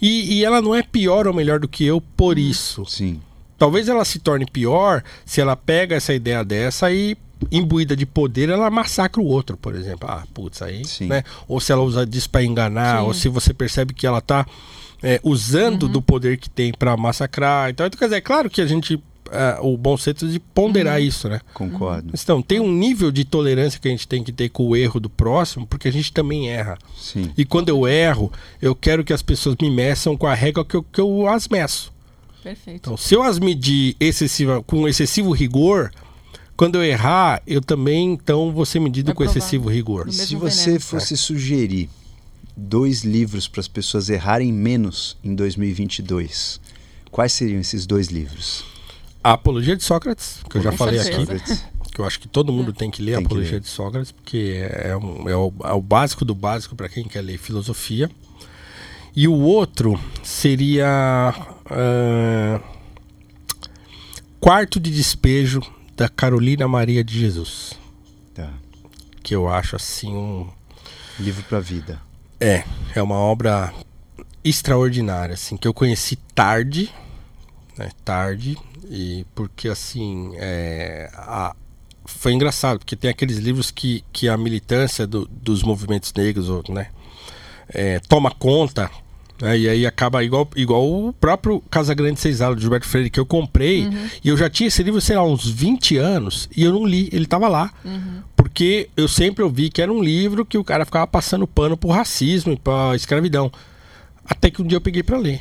E, 0.00 0.34
e 0.38 0.44
ela 0.44 0.60
não 0.60 0.74
é 0.74 0.82
pior 0.82 1.26
ou 1.26 1.34
melhor 1.34 1.60
do 1.60 1.68
que 1.68 1.84
eu 1.84 2.00
por 2.00 2.38
isso. 2.38 2.84
Sim. 2.86 3.20
Talvez 3.58 3.88
ela 3.88 4.04
se 4.04 4.18
torne 4.18 4.44
pior 4.46 5.02
se 5.24 5.40
ela 5.40 5.54
pega 5.54 5.94
essa 5.94 6.12
ideia 6.12 6.44
dessa 6.44 6.90
e, 6.90 7.16
imbuída 7.50 7.94
de 7.94 8.04
poder, 8.06 8.48
ela 8.48 8.68
massacra 8.70 9.20
o 9.22 9.26
outro, 9.26 9.56
por 9.56 9.74
exemplo. 9.74 10.08
Ah, 10.10 10.24
putz, 10.34 10.62
aí, 10.62 10.84
Sim. 10.84 11.06
né? 11.06 11.22
Ou 11.46 11.60
se 11.60 11.70
ela 11.70 11.82
usa 11.82 12.04
disso 12.04 12.28
pra 12.30 12.42
enganar, 12.42 12.98
Sim. 13.00 13.06
ou 13.06 13.14
se 13.14 13.28
você 13.28 13.54
percebe 13.54 13.94
que 13.94 14.06
ela 14.06 14.20
tá 14.20 14.44
é, 15.02 15.20
usando 15.22 15.88
do 15.88 16.00
poder 16.00 16.36
que 16.38 16.48
tem 16.48 16.72
pra 16.72 16.96
massacrar. 16.96 17.70
Então, 17.70 17.88
quer 17.90 18.04
dizer, 18.04 18.16
é 18.16 18.20
claro 18.20 18.48
que 18.48 18.60
a 18.60 18.66
gente. 18.66 19.02
ah, 19.30 19.58
o 19.62 19.76
bom 19.76 19.96
senso 19.96 20.28
de 20.28 20.38
ponderar 20.38 21.00
isso, 21.00 21.28
né? 21.28 21.40
Concordo. 21.54 22.12
Então, 22.12 22.42
tem 22.42 22.60
um 22.60 22.70
nível 22.70 23.10
de 23.10 23.24
tolerância 23.24 23.80
que 23.80 23.88
a 23.88 23.90
gente 23.90 24.06
tem 24.06 24.22
que 24.22 24.30
ter 24.32 24.48
com 24.50 24.68
o 24.68 24.76
erro 24.76 25.00
do 25.00 25.08
próximo, 25.08 25.66
porque 25.66 25.88
a 25.88 25.92
gente 25.92 26.12
também 26.12 26.50
erra. 26.50 26.76
Sim. 26.98 27.30
E 27.36 27.44
quando 27.44 27.68
eu 27.70 27.88
erro, 27.88 28.30
eu 28.60 28.74
quero 28.74 29.02
que 29.02 29.12
as 29.12 29.22
pessoas 29.22 29.56
me 29.60 29.70
meçam 29.70 30.16
com 30.16 30.26
a 30.26 30.34
régua 30.34 30.64
que 30.64 30.74
eu, 30.76 30.82
que 30.82 31.00
eu 31.00 31.26
as 31.28 31.48
meço. 31.48 31.90
Perfeito. 32.42 32.76
Então, 32.80 32.96
se 32.96 33.14
eu 33.14 33.22
as 33.22 33.38
medir 33.38 33.96
excessiva, 34.00 34.62
com 34.64 34.86
excessivo 34.88 35.30
rigor, 35.32 35.90
quando 36.56 36.74
eu 36.74 36.84
errar, 36.84 37.40
eu 37.46 37.60
também 37.60 38.12
então 38.12 38.52
vou 38.52 38.66
ser 38.66 38.80
medido 38.80 39.06
Vai 39.06 39.14
com 39.14 39.24
provar. 39.24 39.38
excessivo 39.38 39.68
rigor. 39.70 40.10
Se 40.12 40.18
mesmo 40.18 40.40
você 40.40 40.64
veneno. 40.64 40.80
fosse 40.80 41.16
sugerir 41.16 41.88
dois 42.56 43.02
livros 43.02 43.48
para 43.48 43.60
as 43.60 43.68
pessoas 43.68 44.08
errarem 44.10 44.52
menos 44.52 45.16
em 45.24 45.34
2022, 45.34 46.60
quais 47.10 47.32
seriam 47.32 47.60
esses 47.60 47.86
dois 47.86 48.08
livros? 48.08 48.64
A 49.24 49.32
Apologia 49.32 49.76
de 49.76 49.84
Sócrates, 49.84 50.40
que 50.50 50.58
eu 50.58 50.62
já 50.62 50.72
falei 50.72 50.98
certeza. 51.00 51.32
aqui, 51.54 51.90
que 51.92 52.00
eu 52.00 52.04
acho 52.04 52.18
que 52.18 52.26
todo 52.28 52.52
mundo 52.52 52.72
tem 52.72 52.90
que 52.90 53.00
ler 53.02 53.14
a 53.14 53.16
Tem 53.18 53.22
que 53.24 53.26
Apologia 53.28 53.52
ler. 53.52 53.60
de 53.60 53.68
Sócrates, 53.68 54.10
porque 54.12 54.66
é, 54.70 54.96
um- 54.96 55.28
é 55.28 55.36
o, 55.36 55.52
é 55.64 55.72
o 55.72 55.80
básico 55.80 56.24
do 56.24 56.34
básico 56.34 56.74
para 56.74 56.88
quem 56.88 57.04
quer 57.04 57.20
ler 57.22 57.38
filosofia. 57.38 58.10
E 59.14 59.28
o 59.28 59.34
outro 59.34 60.00
seria 60.22 60.86
ah, 61.66 62.60
Quarto 64.40 64.80
de 64.80 64.90
Despejo 64.90 65.60
da 65.96 66.08
Carolina 66.08 66.66
Maria 66.66 67.04
de 67.04 67.18
Jesus, 67.18 67.74
Tá. 68.34 68.50
que 69.22 69.34
eu 69.34 69.48
acho 69.48 69.76
assim 69.76 70.12
um 70.12 70.48
Livro 71.20 71.44
para 71.44 71.60
vida. 71.60 72.00
É, 72.42 72.64
é 72.94 73.02
uma 73.02 73.14
obra 73.16 73.72
extraordinária, 74.44 75.34
assim, 75.34 75.56
que 75.56 75.68
eu 75.68 75.72
conheci 75.74 76.16
tarde, 76.34 76.90
né, 77.78 77.88
tarde, 78.04 78.58
e 78.90 79.24
porque, 79.34 79.68
assim, 79.68 80.32
é, 80.36 81.08
a- 81.14 81.54
foi 82.04 82.32
engraçado, 82.32 82.78
porque 82.80 82.96
tem 82.96 83.08
aqueles 83.10 83.38
livros 83.38 83.70
que, 83.70 84.04
que 84.12 84.28
a 84.28 84.36
militância 84.36 85.06
do- 85.06 85.28
dos 85.30 85.62
movimentos 85.62 86.12
negros, 86.12 86.48
né, 86.68 86.88
é, 87.68 88.00
toma 88.00 88.30
conta, 88.32 88.90
né, 89.40 89.56
e 89.56 89.68
aí 89.68 89.86
acaba 89.86 90.22
igual, 90.24 90.48
igual 90.56 90.84
o 90.84 91.12
próprio 91.12 91.60
Casa 91.70 91.94
Grande 91.94 92.18
Senzala, 92.18 92.56
do 92.56 92.60
Gilberto 92.60 92.86
Freire, 92.88 93.08
que 93.10 93.20
eu 93.20 93.26
comprei, 93.26 93.88
e 94.24 94.28
eu 94.28 94.36
já 94.36 94.50
tinha 94.50 94.66
esse 94.66 94.82
livro, 94.82 95.00
sei 95.00 95.16
lá, 95.16 95.24
uns 95.24 95.48
20 95.48 95.96
anos, 95.96 96.48
e 96.56 96.64
eu 96.64 96.72
não 96.72 96.84
li, 96.84 97.08
ele 97.12 97.26
tava 97.26 97.46
lá. 97.48 97.72
Porque 98.52 98.90
eu 98.94 99.08
sempre 99.08 99.42
ouvi 99.42 99.70
que 99.70 99.80
era 99.80 99.90
um 99.90 100.02
livro 100.02 100.44
que 100.44 100.58
o 100.58 100.62
cara 100.62 100.84
ficava 100.84 101.06
passando 101.06 101.46
pano 101.46 101.74
pro 101.74 101.88
racismo 101.88 102.52
e 102.52 102.56
pra 102.56 102.94
escravidão. 102.94 103.50
Até 104.26 104.50
que 104.50 104.60
um 104.60 104.66
dia 104.66 104.76
eu 104.76 104.80
peguei 104.80 105.02
pra 105.02 105.16
ler. 105.16 105.40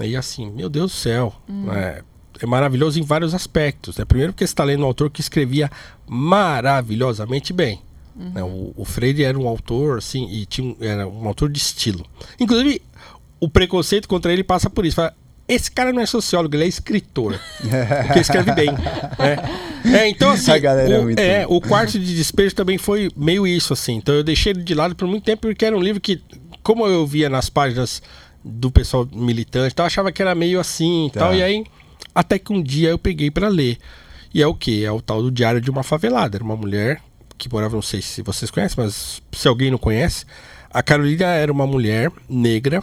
E 0.00 0.14
assim, 0.16 0.48
meu 0.52 0.68
Deus 0.68 0.92
do 0.92 0.96
céu. 0.96 1.34
É, 1.72 2.02
é 2.40 2.46
maravilhoso 2.46 3.00
em 3.00 3.02
vários 3.02 3.34
aspectos. 3.34 3.96
Né? 3.96 4.04
Primeiro 4.04 4.32
porque 4.32 4.46
você 4.46 4.52
está 4.52 4.62
lendo 4.62 4.82
um 4.82 4.86
autor 4.86 5.10
que 5.10 5.20
escrevia 5.20 5.68
maravilhosamente 6.06 7.52
bem. 7.52 7.80
né? 8.14 8.42
O, 8.44 8.72
o 8.76 8.84
Freire 8.84 9.24
era 9.24 9.36
um 9.36 9.48
autor, 9.48 9.98
assim, 9.98 10.28
e 10.30 10.46
tinha 10.46 10.68
um- 10.68 10.76
era 10.80 11.06
um 11.06 11.26
autor 11.26 11.50
de 11.50 11.58
estilo. 11.58 12.06
Inclusive, 12.38 12.80
o 13.40 13.48
preconceito 13.48 14.06
contra 14.08 14.32
ele 14.32 14.44
passa 14.44 14.70
por 14.70 14.86
isso. 14.86 14.94
Fala, 14.96 15.14
esse 15.48 15.70
cara 15.70 15.92
não 15.92 16.00
é 16.02 16.06
sociólogo, 16.06 16.54
ele 16.56 16.64
é 16.64 16.66
escritor. 16.66 17.38
porque 18.06 18.20
escreve 18.20 18.52
bem. 18.52 18.70
né? 18.72 19.96
É, 19.98 20.08
então, 20.08 20.30
assim, 20.30 20.50
A 20.50 20.58
galera 20.58 20.94
é 20.94 20.98
o, 20.98 21.02
muito- 21.04 21.18
é, 21.18 21.46
o 21.48 21.60
quarto 21.60 21.98
de 21.98 22.14
despejo 22.16 22.54
também 22.54 22.76
foi 22.78 23.10
meio 23.16 23.46
isso, 23.46 23.72
assim. 23.72 23.94
Então 23.96 24.14
eu 24.14 24.24
deixei 24.24 24.52
ele 24.52 24.62
de 24.62 24.74
lado 24.74 24.94
por 24.96 25.06
muito 25.06 25.24
tempo, 25.24 25.42
porque 25.42 25.64
era 25.64 25.76
um 25.76 25.80
livro 25.80 26.00
que, 26.00 26.20
como 26.62 26.86
eu 26.86 27.06
via 27.06 27.28
nas 27.28 27.48
páginas 27.48 28.02
do 28.44 28.70
pessoal 28.70 29.08
militante, 29.12 29.72
então 29.72 29.84
eu 29.84 29.86
achava 29.88 30.10
que 30.12 30.20
era 30.22 30.34
meio 30.34 30.58
assim 30.60 31.06
e 31.06 31.10
Tá. 31.10 31.20
tal. 31.20 31.34
E 31.34 31.42
aí, 31.42 31.64
até 32.14 32.38
que 32.38 32.52
um 32.52 32.62
dia 32.62 32.90
eu 32.90 32.98
peguei 32.98 33.30
pra 33.30 33.48
ler. 33.48 33.78
E 34.34 34.42
é 34.42 34.46
o 34.46 34.54
que? 34.54 34.84
É 34.84 34.90
o 34.90 35.00
tal 35.00 35.22
do 35.22 35.30
Diário 35.30 35.60
de 35.60 35.70
uma 35.70 35.82
Favelada. 35.82 36.36
Era 36.36 36.44
uma 36.44 36.56
mulher 36.56 37.00
que 37.38 37.50
morava, 37.50 37.74
não 37.74 37.82
sei 37.82 38.02
se 38.02 38.22
vocês 38.22 38.50
conhecem, 38.50 38.82
mas 38.82 39.22
se 39.32 39.46
alguém 39.48 39.70
não 39.70 39.78
conhece, 39.78 40.24
a 40.76 40.82
Carolina 40.82 41.24
era 41.24 41.50
uma 41.50 41.66
mulher 41.66 42.12
negra 42.28 42.82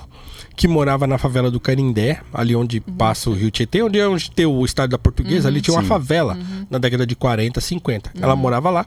que 0.56 0.68
morava 0.68 1.06
na 1.06 1.20
favela 1.20 1.52
do 1.52 1.60
Canindé, 1.60 2.22
ali 2.34 2.56
onde 2.56 2.80
passa 2.80 3.30
o 3.30 3.34
Rio 3.34 3.52
Tietê, 3.52 3.84
onde 3.84 4.00
é 4.00 4.08
onde 4.08 4.32
tem 4.32 4.48
o 4.48 4.66
estádio 4.66 4.92
da 4.92 4.98
Portuguesa, 4.98 5.48
ali 5.48 5.62
tinha 5.62 5.76
uma 5.76 5.84
Sim. 5.84 5.90
favela 5.90 6.36
na 6.72 6.80
década 6.80 7.06
de 7.06 7.16
40, 7.16 7.62
50. 7.62 8.12
Ela 8.20 8.36
morava 8.36 8.72
lá. 8.72 8.84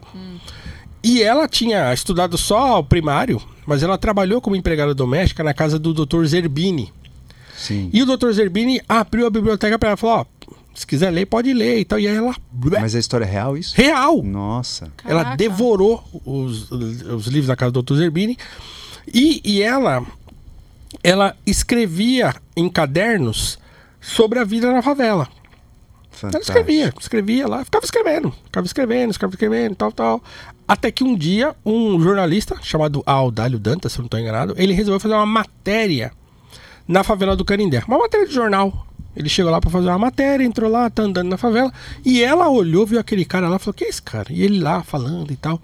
E 1.01 1.23
ela 1.23 1.47
tinha 1.47 1.93
estudado 1.93 2.37
só 2.37 2.79
o 2.79 2.83
primário, 2.83 3.41
mas 3.65 3.81
ela 3.81 3.97
trabalhou 3.97 4.41
como 4.41 4.57
empregada 4.57 4.93
doméstica 4.93 5.41
na 5.41 5.53
casa 5.53 5.79
do 5.79 5.93
Dr. 5.93 6.25
Zerbini. 6.25 6.91
Sim. 7.55 7.89
E 7.93 8.03
o 8.03 8.05
Dr. 8.05 8.31
Zerbini 8.31 8.81
abriu 8.89 9.25
a 9.25 9.29
biblioteca 9.29 9.79
para 9.79 9.89
ela 9.89 9.97
e 9.97 9.99
falou: 9.99 10.17
ó, 10.17 10.25
se 10.75 10.85
quiser 10.85 11.11
ler, 11.11 11.25
pode 11.27 11.53
ler 11.53 11.79
e 11.79 11.85
tal. 11.85 11.97
E 11.97 12.09
aí 12.09 12.15
ela. 12.15 12.35
Mas 12.53 12.93
a 12.93 12.99
história 12.99 13.23
é 13.23 13.29
real 13.29 13.57
isso? 13.57 13.73
Real! 13.73 14.21
Nossa. 14.21 14.91
Ela 15.05 15.23
Caraca. 15.23 15.37
devorou 15.37 16.03
os, 16.25 16.69
os 16.71 17.27
livros 17.27 17.47
da 17.47 17.55
casa 17.55 17.71
do 17.71 17.81
Dr. 17.81 17.95
Zerbini. 17.95 18.37
E, 19.13 19.41
e 19.43 19.61
ela, 19.61 20.05
ela 21.03 21.35
escrevia 21.45 22.35
em 22.55 22.69
cadernos 22.69 23.57
sobre 24.01 24.39
a 24.39 24.43
vida 24.43 24.71
na 24.71 24.81
favela. 24.81 25.27
Ela 25.27 26.31
Fantástico. 26.31 26.57
escrevia, 26.57 26.93
escrevia 26.99 27.47
lá, 27.47 27.63
ficava 27.63 27.85
escrevendo, 27.85 28.33
ficava 28.45 28.65
escrevendo, 28.65 29.13
ficava 29.13 29.33
escrevendo, 29.33 29.75
tal, 29.75 29.91
tal. 29.91 30.23
Até 30.67 30.91
que 30.91 31.03
um 31.03 31.15
dia, 31.15 31.55
um 31.65 32.01
jornalista 32.01 32.57
chamado 32.61 33.03
Aldalho 33.05 33.59
Dantas, 33.59 33.91
se 33.91 33.99
eu 33.99 34.01
não 34.01 34.07
estou 34.07 34.19
enganado, 34.19 34.53
ele 34.57 34.73
resolveu 34.73 34.99
fazer 34.99 35.13
uma 35.13 35.25
matéria 35.25 36.11
na 36.87 37.03
favela 37.03 37.35
do 37.35 37.45
Canindé. 37.45 37.83
Uma 37.87 37.99
matéria 37.99 38.27
de 38.27 38.33
jornal. 38.33 38.85
Ele 39.15 39.29
chegou 39.29 39.51
lá 39.51 39.59
para 39.59 39.69
fazer 39.69 39.87
uma 39.87 39.97
matéria, 39.97 40.43
entrou 40.43 40.69
lá, 40.69 40.89
tá 40.89 41.03
andando 41.03 41.29
na 41.29 41.37
favela. 41.37 41.71
E 42.05 42.21
ela 42.23 42.49
olhou, 42.49 42.85
viu 42.85 42.99
aquele 42.99 43.25
cara 43.25 43.49
lá 43.49 43.55
e 43.55 43.59
falou: 43.59 43.73
Que 43.73 43.85
é 43.85 43.89
esse 43.89 44.01
cara? 44.01 44.27
E 44.31 44.43
ele 44.43 44.59
lá 44.59 44.83
falando 44.83 45.31
e 45.31 45.35
tal. 45.35 45.59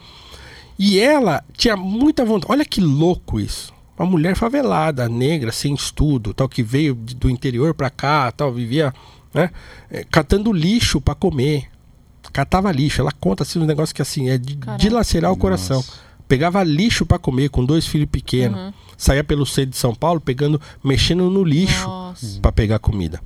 E 0.77 0.99
ela 0.99 1.43
tinha 1.55 1.75
muita 1.77 2.25
vontade. 2.25 2.51
Olha 2.51 2.65
que 2.65 2.81
louco 2.81 3.39
isso. 3.39 3.73
Uma 3.97 4.09
mulher 4.09 4.35
favelada, 4.35 5.07
negra, 5.07 5.51
sem 5.51 5.73
estudo, 5.73 6.33
tal, 6.33 6.49
que 6.49 6.63
veio 6.63 6.95
do 6.95 7.29
interior 7.29 7.73
pra 7.73 7.89
cá, 7.89 8.31
tal, 8.31 8.51
vivia, 8.51 8.91
né, 9.33 9.51
eh, 9.91 10.03
catando 10.09 10.51
lixo 10.51 10.99
pra 10.99 11.13
comer. 11.13 11.69
Catava 12.31 12.71
lixo. 12.71 13.01
Ela 13.01 13.11
conta 13.11 13.43
assim 13.43 13.59
um 13.59 13.65
negócio 13.65 13.93
que 13.93 14.01
assim 14.01 14.29
é 14.29 14.37
de 14.37 14.55
Caraca. 14.55 14.81
dilacerar 14.81 15.31
o 15.31 15.37
coração. 15.37 15.83
Pegava 16.27 16.63
lixo 16.63 17.05
pra 17.05 17.19
comer 17.19 17.49
com 17.49 17.63
dois 17.63 17.85
filhos 17.85 18.09
pequenos. 18.09 18.57
Uhum. 18.57 18.73
Saía 18.97 19.23
pelo 19.23 19.45
centro 19.45 19.71
de 19.71 19.77
São 19.77 19.93
Paulo 19.93 20.19
pegando, 20.19 20.59
mexendo 20.83 21.29
no 21.29 21.43
lixo 21.43 21.87
Nossa. 21.87 22.39
pra 22.41 22.51
pegar 22.51 22.79
comida. 22.79 23.21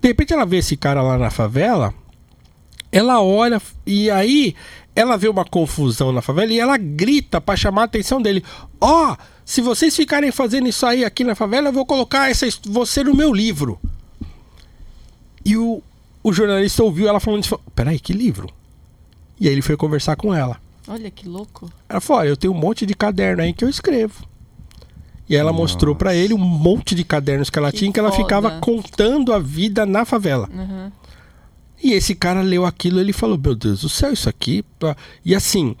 De 0.00 0.08
repente 0.08 0.32
ela 0.32 0.46
vê 0.46 0.58
esse 0.58 0.76
cara 0.76 1.02
lá 1.02 1.18
na 1.18 1.30
favela 1.30 1.92
ela 2.92 3.22
olha 3.22 3.60
e 3.86 4.10
aí 4.10 4.54
ela 4.94 5.16
vê 5.16 5.28
uma 5.28 5.44
confusão 5.44 6.12
na 6.12 6.20
favela 6.22 6.52
e 6.52 6.58
ela 6.58 6.76
grita 6.76 7.40
pra 7.40 7.56
chamar 7.56 7.82
a 7.82 7.84
atenção 7.84 8.20
dele. 8.20 8.44
Ó, 8.80 9.16
se 9.44 9.60
vocês 9.60 9.94
ficarem 9.94 10.30
fazendo 10.32 10.68
isso 10.68 10.84
aí 10.86 11.04
aqui 11.04 11.24
na 11.24 11.34
favela, 11.34 11.68
eu 11.68 11.72
vou 11.72 11.86
colocar 11.86 12.30
essa, 12.30 12.46
você 12.66 13.02
no 13.04 13.14
meu 13.14 13.32
livro. 13.32 13.78
E 15.44 15.56
o, 15.56 15.82
o 16.22 16.32
jornalista 16.32 16.82
ouviu 16.82 17.08
ela 17.08 17.20
falando 17.20 17.44
isso. 17.44 17.58
Peraí, 17.74 17.98
que 17.98 18.12
livro? 18.12 18.48
E 19.40 19.46
aí 19.48 19.54
ele 19.54 19.62
foi 19.62 19.76
conversar 19.76 20.16
com 20.16 20.34
ela. 20.34 20.58
Olha 20.86 21.10
que 21.10 21.26
louco. 21.28 21.70
Ela 21.88 22.00
falou: 22.00 22.20
Olha, 22.22 22.28
eu 22.28 22.36
tenho 22.36 22.52
um 22.52 22.56
monte 22.56 22.84
de 22.84 22.94
caderno 22.94 23.42
aí 23.42 23.52
que 23.52 23.64
eu 23.64 23.68
escrevo. 23.68 24.28
E 25.28 25.36
ela 25.36 25.52
mostrou 25.52 25.94
pra 25.94 26.12
ele 26.12 26.34
um 26.34 26.38
monte 26.38 26.92
de 26.92 27.04
cadernos 27.04 27.48
que 27.50 27.58
ela 27.58 27.70
Que 27.70 27.78
tinha 27.78 27.92
que 27.92 28.00
ela 28.00 28.10
foda. 28.10 28.22
ficava 28.24 28.50
contando 28.60 29.32
a 29.32 29.38
vida 29.38 29.86
na 29.86 30.04
favela. 30.04 30.48
Uhum. 30.52 30.90
E 31.82 31.92
esse 31.92 32.14
cara 32.14 32.42
leu 32.42 32.66
aquilo 32.66 32.98
e 32.98 33.00
ele 33.00 33.12
falou: 33.12 33.38
Meu 33.38 33.54
Deus 33.54 33.82
do 33.82 33.88
céu, 33.88 34.12
isso 34.12 34.28
aqui. 34.28 34.62
pá." 34.78 34.96
E 35.24 35.34
assim, 35.34 35.74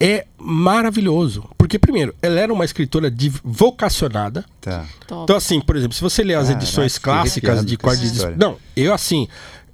é 0.00 0.26
maravilhoso. 0.38 1.44
Porque, 1.58 1.78
primeiro, 1.78 2.14
ela 2.22 2.40
era 2.40 2.52
uma 2.52 2.64
escritora 2.64 3.10
de 3.10 3.28
vocacionada. 3.44 4.44
Tá. 4.60 4.86
Então, 5.04 5.36
assim, 5.36 5.60
por 5.60 5.76
exemplo, 5.76 5.94
se 5.94 6.00
você 6.00 6.24
ler 6.24 6.34
as 6.34 6.48
Caraca, 6.48 6.64
edições 6.64 6.98
clássicas 6.98 7.64
de 7.66 7.76
quarto. 7.76 8.02
Não, 8.36 8.56
eu 8.74 8.94
assim, 8.94 9.28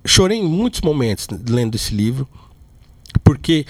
chorei 0.05 0.39
em 0.39 0.44
muitos 0.44 0.81
momentos 0.81 1.28
lendo 1.48 1.76
esse 1.76 1.94
livro, 1.94 2.28
porque 3.23 3.65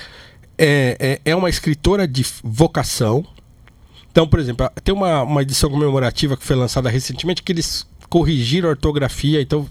é, 0.57 1.21
é, 1.25 1.31
é 1.31 1.37
uma 1.37 1.51
escritora 1.51 2.09
de 2.09 2.25
vocação. 2.43 3.25
Então, 4.11 4.27
por 4.27 4.41
exemplo, 4.41 4.71
tem 4.83 4.95
uma, 4.95 5.23
uma 5.23 5.43
edição 5.43 5.69
comemorativa 5.69 6.39
que 6.39 6.45
foi 6.45 6.57
lançada 6.57 6.89
recentemente 6.89 7.43
que 7.43 7.53
eles 7.53 7.87
corrigiram 8.09 8.69
a 8.69 8.71
ortografia, 8.71 9.41
então 9.41 9.67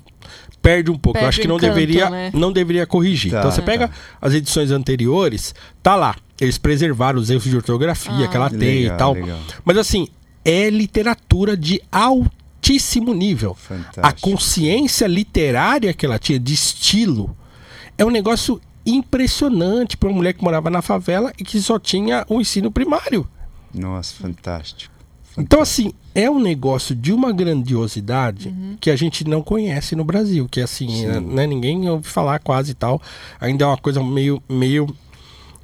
perde 0.62 0.90
um 0.92 0.98
pouco. 0.98 1.18
eu 1.18 1.22
Perde 1.22 1.30
acho 1.30 1.42
que 1.42 1.48
não 1.48 1.58
encanto, 1.58 1.74
deveria, 1.74 2.10
né? 2.10 2.32
não 2.34 2.52
deveria 2.52 2.86
corrigir. 2.88 3.32
Tá, 3.32 3.40
então 3.40 3.52
você 3.52 3.62
tá. 3.62 3.66
pega 3.66 3.92
as 4.22 4.34
edições 4.34 4.72
anteriores, 4.72 5.54
tá 5.84 5.96
lá. 5.96 6.16
Eles 6.42 6.58
preservaram 6.58 7.20
os 7.20 7.30
erros 7.30 7.44
de 7.46 7.56
ortografia 7.56 8.26
Ah. 8.26 8.28
que 8.28 8.36
ela 8.36 8.50
tem 8.50 8.84
Legal, 8.84 8.96
e 8.96 8.98
tal. 8.98 9.14
legal. 9.14 9.40
Mas 9.64 9.78
assim, 9.78 10.08
é 10.44 10.70
literatura 10.70 11.56
de 11.56 11.82
altíssimo 11.92 13.14
nível. 13.14 13.54
Fantástico. 13.56 14.02
A 14.06 14.12
consciência 14.12 15.08
literária 15.08 15.94
que 15.94 16.06
ela 16.06 16.20
tinha 16.20 16.40
de 16.40 16.54
estilo 16.54 17.36
é 17.98 18.04
um 18.04 18.10
negócio 18.10 18.60
impressionante 18.86 19.96
para 19.98 20.10
uma 20.10 20.16
mulher 20.18 20.34
que 20.34 20.44
morava 20.44 20.70
na 20.70 20.82
favela 20.82 21.32
e 21.40 21.44
que 21.44 21.60
só 21.62 21.80
tinha 21.80 22.26
o 22.28 22.42
ensino 22.42 22.70
primário. 22.72 23.28
Nossa, 23.74 24.14
fantástico. 24.16 24.94
Então, 25.38 25.62
assim, 25.62 25.92
é 26.14 26.30
um 26.30 26.40
negócio 26.40 26.96
de 26.96 27.12
uma 27.12 27.32
grandiosidade 27.34 28.48
Uhum. 28.50 28.78
que 28.80 28.90
a 28.90 28.96
gente 28.96 29.24
não 29.28 29.42
conhece 29.42 29.96
no 29.96 30.04
Brasil. 30.04 30.48
Que 30.50 30.62
assim, 30.62 30.88
Sim. 30.88 31.20
né, 31.20 31.46
ninguém 31.46 31.90
ouve 31.90 32.08
falar 32.08 32.40
quase 32.40 32.72
e 32.72 32.76
tal. 32.76 33.02
Ainda 33.40 33.66
é 33.66 33.68
uma 33.68 33.78
coisa 33.78 34.02
meio, 34.04 34.42
meio 34.48 34.88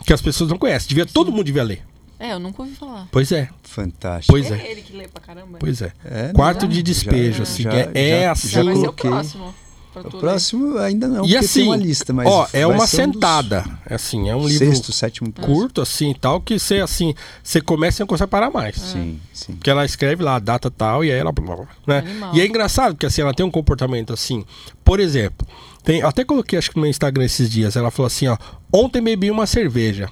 que 0.05 0.11
as 0.11 0.21
pessoas 0.21 0.49
não 0.49 0.57
conhecem. 0.57 0.89
Devia, 0.89 1.05
todo 1.05 1.31
mundo 1.31 1.45
devia 1.45 1.63
ler. 1.63 1.81
É, 2.19 2.33
eu 2.33 2.39
nunca 2.39 2.61
ouvi 2.61 2.75
falar. 2.75 3.07
Pois 3.11 3.31
é, 3.31 3.49
Fantástico. 3.63 4.31
pois 4.33 4.51
é, 4.51 4.55
É 4.61 4.71
ele 4.71 4.81
que 4.81 4.95
lê 4.95 5.07
pra 5.07 5.21
caramba. 5.21 5.57
pois 5.59 5.81
é. 5.81 5.91
É, 6.05 6.31
Quarto 6.33 6.63
não, 6.63 6.69
de 6.69 6.75
já- 6.77 6.81
despejo, 6.83 7.41
assim, 7.43 7.63
já- 7.63 7.73
é, 7.73 7.91
é 7.95 8.21
já- 8.23 8.31
assim. 8.31 8.47
Já 8.49 8.63
vai 8.63 8.75
ser 8.75 8.87
o 8.89 8.93
próximo. 8.93 9.53
Pra 9.91 10.01
O 10.01 10.05
tu 10.09 10.17
ler. 10.17 10.21
próximo 10.21 10.77
ainda 10.77 11.07
não, 11.07 11.25
E 11.25 11.29
porque 11.29 11.37
assim, 11.37 11.59
tem 11.61 11.69
uma 11.69 11.75
lista, 11.75 12.13
mas 12.13 12.27
ó, 12.27 12.47
é 12.53 12.65
uma 12.65 12.87
ser 12.87 13.03
um 13.03 13.07
dos 13.07 13.13
sentada. 13.15 13.65
É 13.85 13.95
assim, 13.95 14.29
é 14.29 14.35
um 14.35 14.47
livro 14.47 14.65
Sexto, 14.67 14.91
sétimo 14.91 15.31
curto, 15.33 15.81
assim, 15.81 16.13
tal, 16.19 16.39
que 16.41 16.57
você, 16.57 16.79
assim, 16.79 17.13
você 17.43 17.59
começa 17.61 18.01
e 18.01 18.03
não 18.03 18.07
consegue 18.07 18.29
parar 18.29 18.49
mais. 18.51 18.75
Sim, 18.75 19.19
sim. 19.33 19.53
Porque 19.53 19.69
ela 19.69 19.83
escreve 19.85 20.23
lá 20.23 20.35
a 20.35 20.39
data 20.39 20.69
tal 20.71 21.03
e 21.03 21.11
aí 21.11 21.17
ela. 21.19 21.31
blá, 21.31 21.45
blá, 21.45 21.55
blá, 21.55 21.67
Né? 21.87 21.99
Animal. 21.99 22.35
E 22.35 22.41
é 22.41 22.45
engraçado 22.47 22.95
que 22.95 23.05
assim, 23.05 23.21
ela 23.21 23.33
tem 23.33 23.45
um 23.45 23.51
comportamento 23.51 24.13
assim. 24.13 24.45
Por 24.83 24.99
exemplo, 24.99 25.47
tem, 25.83 25.99
eu 25.99 26.07
até 26.07 26.23
coloquei 26.23 26.57
acho 26.59 26.69
que 26.69 26.75
no 26.77 26.81
meu 26.83 26.89
Instagram 26.89 27.25
esses 27.25 27.49
dias. 27.49 27.75
Ela 27.75 27.91
falou 27.91 28.07
assim: 28.07 28.27
ó, 28.27 28.37
ontem 28.71 29.01
bebi 29.01 29.29
uma 29.31 29.45
cerveja. 29.45 30.09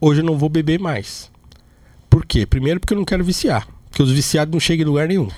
Hoje 0.00 0.20
eu 0.20 0.24
não 0.24 0.36
vou 0.36 0.48
beber 0.48 0.78
mais. 0.78 1.30
Por 2.10 2.24
quê? 2.26 2.46
Primeiro, 2.46 2.80
porque 2.80 2.94
eu 2.94 2.98
não 2.98 3.04
quero 3.04 3.24
viciar. 3.24 3.66
Porque 3.88 4.02
os 4.02 4.10
viciados 4.10 4.52
não 4.52 4.60
chegam 4.60 4.84
em 4.84 4.88
lugar 4.88 5.08
nenhum. 5.08 5.28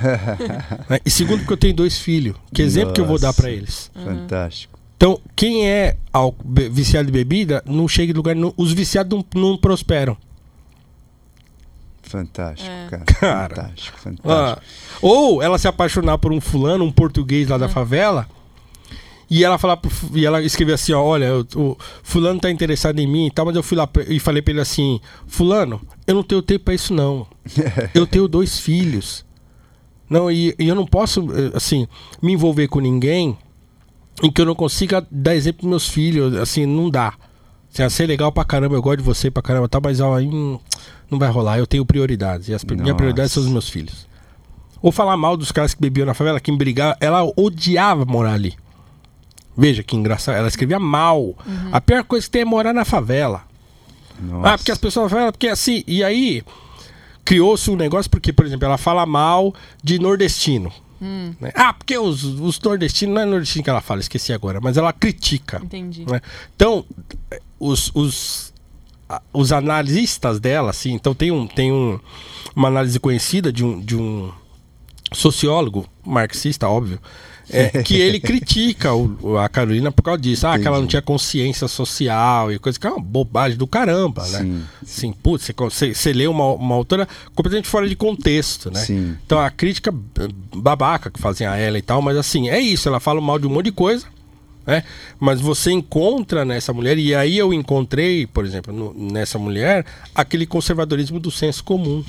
Né? 0.88 0.98
E 1.04 1.10
segundo, 1.10 1.40
porque 1.40 1.52
eu 1.52 1.56
tenho 1.56 1.74
dois 1.74 1.98
filhos. 1.98 2.34
Que 2.52 2.62
exemplo 2.62 2.92
que 2.92 3.00
eu 3.00 3.06
vou 3.06 3.18
dar 3.18 3.32
pra 3.32 3.48
Nossa. 3.48 3.56
eles? 3.58 3.90
Fantástico. 3.94 4.78
Então, 4.96 5.20
quem 5.34 5.68
é 5.68 5.96
viciado 6.70 7.06
de 7.06 7.12
bebida 7.12 7.62
não 7.66 7.88
chega 7.88 8.12
em 8.12 8.16
lugar 8.16 8.34
nenhum. 8.34 8.52
Os 8.56 8.72
viciados 8.72 9.18
não, 9.34 9.42
não 9.50 9.56
prosperam. 9.56 10.16
Fantástico, 12.02 12.68
É. 12.70 12.88
cara. 12.90 13.04
Cara. 13.04 13.56
Fantástico, 13.56 13.96
Ah, 13.98 14.00
fantástico. 14.02 14.62
ou 15.00 15.42
ela 15.42 15.58
se 15.58 15.66
apaixonar 15.66 16.18
por 16.18 16.32
um 16.32 16.40
fulano, 16.40 16.84
um 16.84 16.92
português 16.92 17.48
lá 17.48 17.56
da 17.56 17.68
favela, 17.68 18.28
e 19.30 19.42
ela 19.44 19.56
falar 19.56 19.78
pro 19.78 19.90
e 20.14 20.26
ela 20.26 20.42
escrever 20.42 20.74
assim, 20.74 20.92
ó, 20.92 21.02
olha, 21.02 21.36
o, 21.38 21.46
o 21.56 21.76
fulano 22.02 22.38
tá 22.38 22.50
interessado 22.50 22.98
em 22.98 23.06
mim 23.06 23.26
e 23.28 23.30
tal, 23.30 23.46
mas 23.46 23.56
eu 23.56 23.62
fui 23.62 23.78
lá 23.78 23.88
e 24.08 24.18
falei 24.20 24.42
pra 24.42 24.52
ele 24.52 24.60
assim, 24.60 25.00
fulano, 25.26 25.80
eu 26.06 26.14
não 26.14 26.22
tenho 26.22 26.42
tempo 26.42 26.66
pra 26.66 26.74
isso 26.74 26.92
não. 26.92 27.26
eu 27.94 28.06
tenho 28.06 28.28
dois 28.28 28.58
filhos. 28.58 29.24
Não, 30.12 30.30
e, 30.30 30.54
e 30.58 30.68
eu 30.68 30.74
não 30.74 30.86
posso, 30.86 31.20
eh, 31.32 31.52
assim, 31.54 31.86
me 32.20 32.32
envolver 32.32 32.68
com 32.68 32.80
ninguém 32.80 33.36
em 34.22 34.30
que 34.30 34.40
eu 34.40 34.44
não 34.46 34.54
consiga 34.54 35.06
dar 35.10 35.34
exemplo 35.34 35.60
pros 35.60 35.70
meus 35.70 35.88
filhos, 35.88 36.34
assim, 36.36 36.66
não 36.66 36.90
dá. 36.90 37.14
Assim, 37.72 37.82
ah, 37.82 37.88
ser 37.90 38.06
legal 38.06 38.30
pra 38.30 38.44
caramba, 38.44 38.74
eu 38.74 38.82
gosto 38.82 38.98
de 38.98 39.02
você 39.04 39.30
pra 39.30 39.42
caramba, 39.42 39.68
tá, 39.68 39.80
mas 39.82 40.00
ó, 40.00 40.14
aí 40.16 40.26
hum, 40.26 40.58
não 41.10 41.18
vai 41.18 41.30
rolar, 41.30 41.58
eu 41.58 41.66
tenho 41.66 41.86
prioridades. 41.86 42.48
E 42.48 42.54
as 42.54 42.62
pri- 42.62 42.74
minha 42.76 42.88
Nossa. 42.88 42.96
prioridade 42.96 43.30
são 43.30 43.42
os 43.42 43.48
meus 43.48 43.68
filhos. 43.70 44.06
Ou 44.82 44.92
falar 44.92 45.16
mal 45.16 45.36
dos 45.36 45.50
caras 45.50 45.72
que 45.72 45.80
bebiam 45.80 46.04
na 46.06 46.12
favela, 46.12 46.38
que 46.40 46.52
brigavam, 46.52 46.94
ela 47.00 47.22
odiava 47.36 48.04
morar 48.04 48.34
ali. 48.34 48.54
Veja 49.56 49.82
que 49.82 49.96
engraçado, 49.96 50.36
ela 50.36 50.48
escrevia 50.48 50.78
mal. 50.78 51.34
A 51.70 51.80
pior 51.80 52.04
coisa 52.04 52.26
que 52.26 52.30
tem 52.32 52.42
é 52.42 52.44
morar 52.44 52.72
na 52.74 52.84
favela. 52.84 53.42
Nossa. 54.20 54.48
Ah, 54.50 54.58
porque 54.58 54.72
as 54.72 54.78
pessoas 54.78 55.10
falam, 55.10 55.30
porque 55.32 55.48
assim, 55.48 55.82
e 55.86 56.02
aí 56.04 56.42
criou-se 57.24 57.70
um 57.70 57.76
negócio, 57.76 58.10
porque, 58.10 58.32
por 58.32 58.46
exemplo, 58.46 58.66
ela 58.66 58.78
fala 58.78 59.06
mal 59.06 59.54
de 59.82 59.98
nordestino. 59.98 60.72
né? 61.40 61.50
Ah, 61.54 61.72
porque 61.72 61.98
os, 61.98 62.22
os 62.22 62.60
nordestinos, 62.60 63.14
não 63.14 63.22
é 63.22 63.24
nordestino 63.24 63.64
que 63.64 63.70
ela 63.70 63.80
fala, 63.80 64.00
esqueci 64.00 64.32
agora, 64.32 64.60
mas 64.60 64.76
ela 64.76 64.92
critica. 64.92 65.60
Entendi. 65.62 66.04
né? 66.08 66.20
Então, 66.54 66.84
os, 67.58 67.90
os, 67.94 68.54
os 69.32 69.52
analistas 69.52 70.38
dela, 70.38 70.70
assim, 70.70 70.92
então 70.92 71.12
tem, 71.12 71.32
um, 71.32 71.46
tem 71.46 71.72
um, 71.72 71.98
uma 72.54 72.68
análise 72.68 73.00
conhecida 73.00 73.52
de 73.52 73.64
um, 73.64 73.80
de 73.80 73.96
um 73.96 74.32
sociólogo 75.12 75.86
marxista, 76.04 76.68
óbvio, 76.68 77.00
é, 77.50 77.82
que 77.82 77.94
ele 77.96 78.18
critica 78.20 78.94
o- 78.94 79.36
a 79.38 79.48
Carolina 79.48 79.90
por 79.92 80.02
causa 80.02 80.20
disso. 80.20 80.46
Ah, 80.46 80.58
que 80.58 80.66
ela 80.66 80.78
não 80.78 80.86
tinha 80.86 81.02
consciência 81.02 81.66
social 81.68 82.52
e 82.52 82.58
coisa 82.58 82.78
que 82.78 82.86
é 82.86 82.90
uma 82.90 83.00
bobagem 83.00 83.56
do 83.58 83.66
caramba, 83.66 84.22
né? 84.28 84.38
Sim, 84.38 84.62
Assim, 84.82 85.12
putz, 85.12 85.50
você, 85.56 85.94
você, 85.94 86.12
lê 86.12 86.26
uma, 86.26 86.52
uma 86.52 86.74
autora 86.74 87.06
completamente 87.34 87.68
fora 87.68 87.88
de 87.88 87.96
contexto, 87.96 88.70
né? 88.70 88.80
Sim. 88.80 89.16
Então 89.26 89.38
a 89.38 89.50
crítica 89.50 89.92
babaca 90.54 91.10
que 91.10 91.20
fazem 91.20 91.46
a 91.46 91.56
ela 91.56 91.78
e 91.78 91.82
tal, 91.82 92.00
mas 92.02 92.16
assim, 92.16 92.48
é 92.48 92.60
isso, 92.60 92.88
ela 92.88 93.00
fala 93.00 93.20
mal 93.20 93.38
de 93.38 93.46
um 93.46 93.50
monte 93.50 93.66
de 93.66 93.72
coisa, 93.72 94.06
né? 94.66 94.84
Mas 95.18 95.40
você 95.40 95.72
encontra 95.72 96.44
nessa 96.44 96.72
mulher, 96.72 96.96
e 96.98 97.14
aí 97.14 97.36
eu 97.38 97.52
encontrei, 97.52 98.26
por 98.26 98.44
exemplo, 98.44 98.72
no- 98.72 98.94
nessa 99.12 99.38
mulher, 99.38 99.84
aquele 100.14 100.46
conservadorismo 100.46 101.18
do 101.18 101.30
senso 101.30 101.64
comum, 101.64 102.04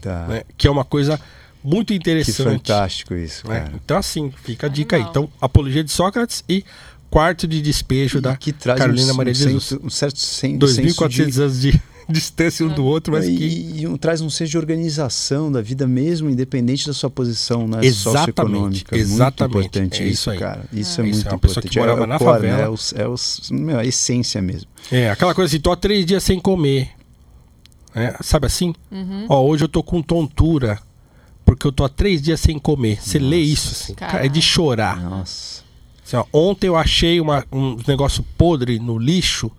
Tá. 0.00 0.26
né? 0.28 0.42
Que 0.56 0.68
é 0.68 0.70
uma 0.70 0.84
coisa 0.84 1.20
muito 1.66 1.88
Que 1.88 1.94
interessante. 1.94 2.44
fantástico 2.44 3.14
isso, 3.14 3.46
né? 3.48 3.60
cara. 3.60 3.72
Então, 3.74 3.98
assim, 3.98 4.32
fica 4.44 4.66
a 4.66 4.70
dica 4.70 4.96
aí. 4.96 5.02
Então, 5.02 5.28
Apologia 5.40 5.82
de 5.84 5.90
Sócrates 5.90 6.44
e 6.48 6.64
Quarto 7.10 7.46
de 7.46 7.60
Despejo 7.62 8.18
E 8.18 8.20
da 8.20 8.36
que 8.36 8.52
traz 8.52 8.78
Carolina 8.78 9.12
um, 9.12 9.16
Maria 9.16 9.30
um, 9.30 9.34
de 9.34 9.38
Jesus. 9.42 9.64
senso- 9.64 9.80
um 9.84 9.90
certo 9.90 10.18
sen, 10.18 10.58
2.400 10.58 10.68
senso 11.14 11.30
de... 11.30 11.42
anos 11.42 11.60
de 11.60 11.80
distância 12.08 12.64
um 12.64 12.68
do 12.68 12.84
outro, 12.84 13.12
mas 13.12 13.26
e, 13.26 13.36
que. 13.36 13.72
e 13.80 13.86
um- 13.86 13.96
traz 13.96 14.20
um 14.20 14.30
senso 14.30 14.50
de 14.52 14.58
organização 14.58 15.50
da 15.50 15.60
vida 15.62 15.86
mesmo, 15.88 16.28
independente 16.30 16.86
da 16.86 16.92
sua 16.92 17.10
posição 17.10 17.66
né, 17.66 17.78
Exatamente, 17.82 18.28
socioeconômica. 18.28 18.96
exatamente. 18.96 19.54
Muito 19.54 19.66
importante 19.78 20.02
É 20.02 20.06
isso, 20.06 20.12
isso 20.14 20.30
aí. 20.30 20.38
cara. 20.38 20.64
Isso 20.72 21.00
É. 21.00 21.04
é, 21.04 21.08
Isso, 21.08 21.16
muito 21.16 21.28
é 21.28 21.32
uma 21.32 21.38
pessoa 21.38 21.62
que 21.62 21.68
importante. 21.68 21.78
morava 21.78 22.00
é, 22.00 22.04
o 22.04 22.06
na 22.06 22.18
core, 22.18 22.30
favela. 22.32 22.56
né? 22.58 22.62
É, 22.64 22.68
os, 22.68 22.92
é 22.92 23.08
os- 23.08 23.50
meu, 23.50 23.78
a 23.78 23.84
essência 23.84 24.40
mesmo. 24.42 24.68
É, 24.92 25.10
aquela 25.10 25.34
coisa 25.34 25.48
assim, 25.52 25.60
tô 25.60 25.72
há 25.72 25.76
três 25.76 26.04
dias 26.06 26.22
sem 26.22 26.38
comer. 26.38 26.90
É, 27.94 28.14
sabe 28.20 28.46
assim? 28.46 28.74
Uhum. 28.90 29.26
Ó, 29.28 29.42
hoje 29.44 29.64
eu 29.64 29.68
tô 29.68 29.82
com 29.82 30.02
tontura. 30.02 30.78
Porque 31.46 31.66
eu 31.66 31.72
tô 31.72 31.84
há 31.84 31.88
três 31.88 32.20
dias 32.20 32.40
sem 32.40 32.58
comer. 32.58 33.00
Você 33.00 33.18
lê 33.20 33.38
isso, 33.38 33.70
assim. 33.70 33.94
Cara, 33.94 34.26
é 34.26 34.28
de 34.28 34.42
chorar. 34.42 35.00
Nossa. 35.00 35.64
Assim, 36.04 36.16
ó, 36.16 36.24
ontem 36.32 36.66
eu 36.66 36.76
achei 36.76 37.20
uma, 37.20 37.46
um 37.50 37.78
negócio 37.86 38.24
podre 38.36 38.78
no 38.78 38.98
lixo, 38.98 39.50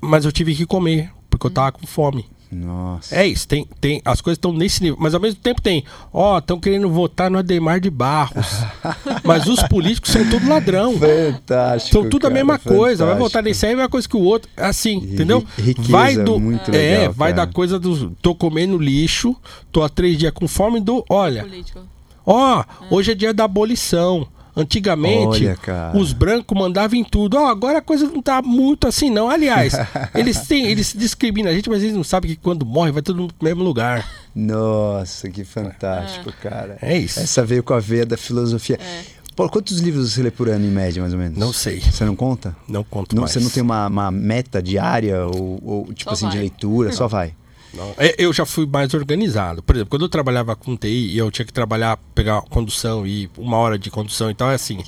mas 0.00 0.24
eu 0.24 0.32
tive 0.32 0.54
que 0.54 0.64
comer, 0.64 1.10
porque 1.28 1.46
eu 1.46 1.50
tava 1.50 1.72
com 1.72 1.86
fome. 1.86 2.24
Nossa. 2.50 3.14
É 3.14 3.26
isso, 3.26 3.46
tem, 3.46 3.66
tem, 3.80 4.00
as 4.04 4.20
coisas 4.22 4.38
estão 4.38 4.52
nesse 4.52 4.82
nível. 4.82 4.96
Mas 4.98 5.12
ao 5.14 5.20
mesmo 5.20 5.38
tempo 5.40 5.60
tem, 5.60 5.84
ó, 6.12 6.38
estão 6.38 6.58
querendo 6.58 6.88
votar 6.88 7.30
no 7.30 7.36
Ademar 7.38 7.78
de 7.78 7.90
Barros. 7.90 8.46
mas 9.22 9.46
os 9.46 9.62
políticos 9.64 10.10
são 10.10 10.26
tudo 10.30 10.48
ladrão. 10.48 10.94
Fantástico. 10.98 11.92
São 11.92 12.08
tudo 12.08 12.26
a 12.26 12.30
cara, 12.30 12.34
mesma 12.34 12.58
coisa. 12.58 13.04
Vai 13.04 13.14
fantástico. 13.14 13.18
votar 13.18 13.42
nesse 13.42 13.66
aí 13.66 13.72
é 13.72 13.74
a 13.74 13.76
mesma 13.76 13.90
coisa 13.90 14.08
que 14.08 14.16
o 14.16 14.20
outro. 14.22 14.48
Assim, 14.56 14.98
E 14.98 15.12
entendeu? 15.14 15.44
ri- 15.58 15.64
riqueza 15.66 15.88
vai 15.92 16.16
do. 16.16 16.40
muito 16.40 16.70
é, 16.70 16.98
legal, 16.98 17.12
vai 17.12 17.34
cara. 17.34 17.46
da 17.46 17.52
coisa 17.52 17.78
do. 17.78 18.10
Tô 18.22 18.34
comendo 18.34 18.78
lixo, 18.78 19.36
tô 19.70 19.82
há 19.82 19.88
três 19.90 20.16
dias 20.16 20.32
com 20.32 20.48
fome 20.48 20.80
do. 20.80 21.04
Olha, 21.10 21.42
Político. 21.42 21.80
ó, 22.24 22.64
hoje 22.90 23.12
é 23.12 23.14
dia 23.14 23.34
da 23.34 23.44
abolição. 23.44 24.26
Antigamente, 24.58 25.46
Olha, 25.46 25.92
os 25.94 26.12
brancos 26.12 26.58
mandavam 26.58 26.98
em 26.98 27.04
tudo. 27.04 27.36
Ó, 27.36 27.46
agora 27.46 27.78
a 27.78 27.82
coisa 27.82 28.06
não 28.06 28.20
tá 28.20 28.42
muito 28.42 28.88
assim, 28.88 29.08
não. 29.08 29.30
Aliás, 29.30 29.74
eles 30.14 30.40
têm, 30.48 30.66
eles 30.66 30.92
discriminam 30.96 31.50
a 31.50 31.54
gente, 31.54 31.70
mas 31.70 31.82
eles 31.82 31.94
não 31.94 32.02
sabem 32.02 32.30
que 32.32 32.36
quando 32.36 32.66
morre 32.66 32.90
vai 32.90 33.00
todo 33.02 33.20
mundo 33.20 33.32
pro 33.34 33.46
mesmo 33.46 33.62
lugar. 33.62 34.04
Nossa, 34.34 35.30
que 35.30 35.44
fantástico, 35.44 36.32
cara. 36.42 36.76
É 36.82 36.96
isso. 36.98 37.20
Essa 37.20 37.44
veio 37.44 37.62
com 37.62 37.72
a 37.74 37.80
veia 37.80 38.04
da 38.04 38.16
filosofia. 38.16 38.78
Paulo, 39.36 39.52
quantos 39.52 39.78
livros 39.78 40.12
você 40.12 40.22
lê 40.22 40.32
por 40.32 40.48
ano, 40.48 40.64
em 40.64 40.70
média, 40.70 41.00
mais 41.00 41.12
ou 41.12 41.18
menos? 41.20 41.38
Não 41.38 41.52
sei. 41.52 41.80
Você 41.80 42.04
não 42.04 42.16
conta? 42.16 42.56
Não 42.68 42.82
conto 42.82 43.14
Não, 43.14 43.22
mais. 43.22 43.32
você 43.32 43.38
não 43.38 43.48
tem 43.48 43.62
uma, 43.62 43.86
uma 43.86 44.10
meta 44.10 44.60
diária 44.60 45.24
ou, 45.26 45.60
ou, 45.62 45.94
tipo 45.94 46.10
Só 46.10 46.14
assim, 46.14 46.26
de 46.26 46.32
vai. 46.32 46.40
leitura? 46.40 46.92
Só 46.92 47.06
vai. 47.06 47.32
Não. 47.78 47.94
É, 47.96 48.14
Eu 48.18 48.32
já 48.32 48.44
fui 48.44 48.66
mais 48.66 48.92
organizado. 48.92 49.62
Por 49.62 49.74
exemplo, 49.76 49.90
quando 49.90 50.02
eu 50.02 50.08
trabalhava 50.08 50.54
com 50.56 50.76
TI 50.76 50.88
e 51.14 51.18
eu 51.18 51.30
tinha 51.30 51.46
que 51.46 51.52
trabalhar, 51.52 51.96
pegar 52.14 52.42
condução 52.42 53.06
e 53.06 53.30
uma 53.38 53.56
hora 53.56 53.78
de 53.78 53.90
condução 53.90 54.30
e 54.30 54.34
tal, 54.34 54.50
é 54.50 54.54
assim. 54.54 54.78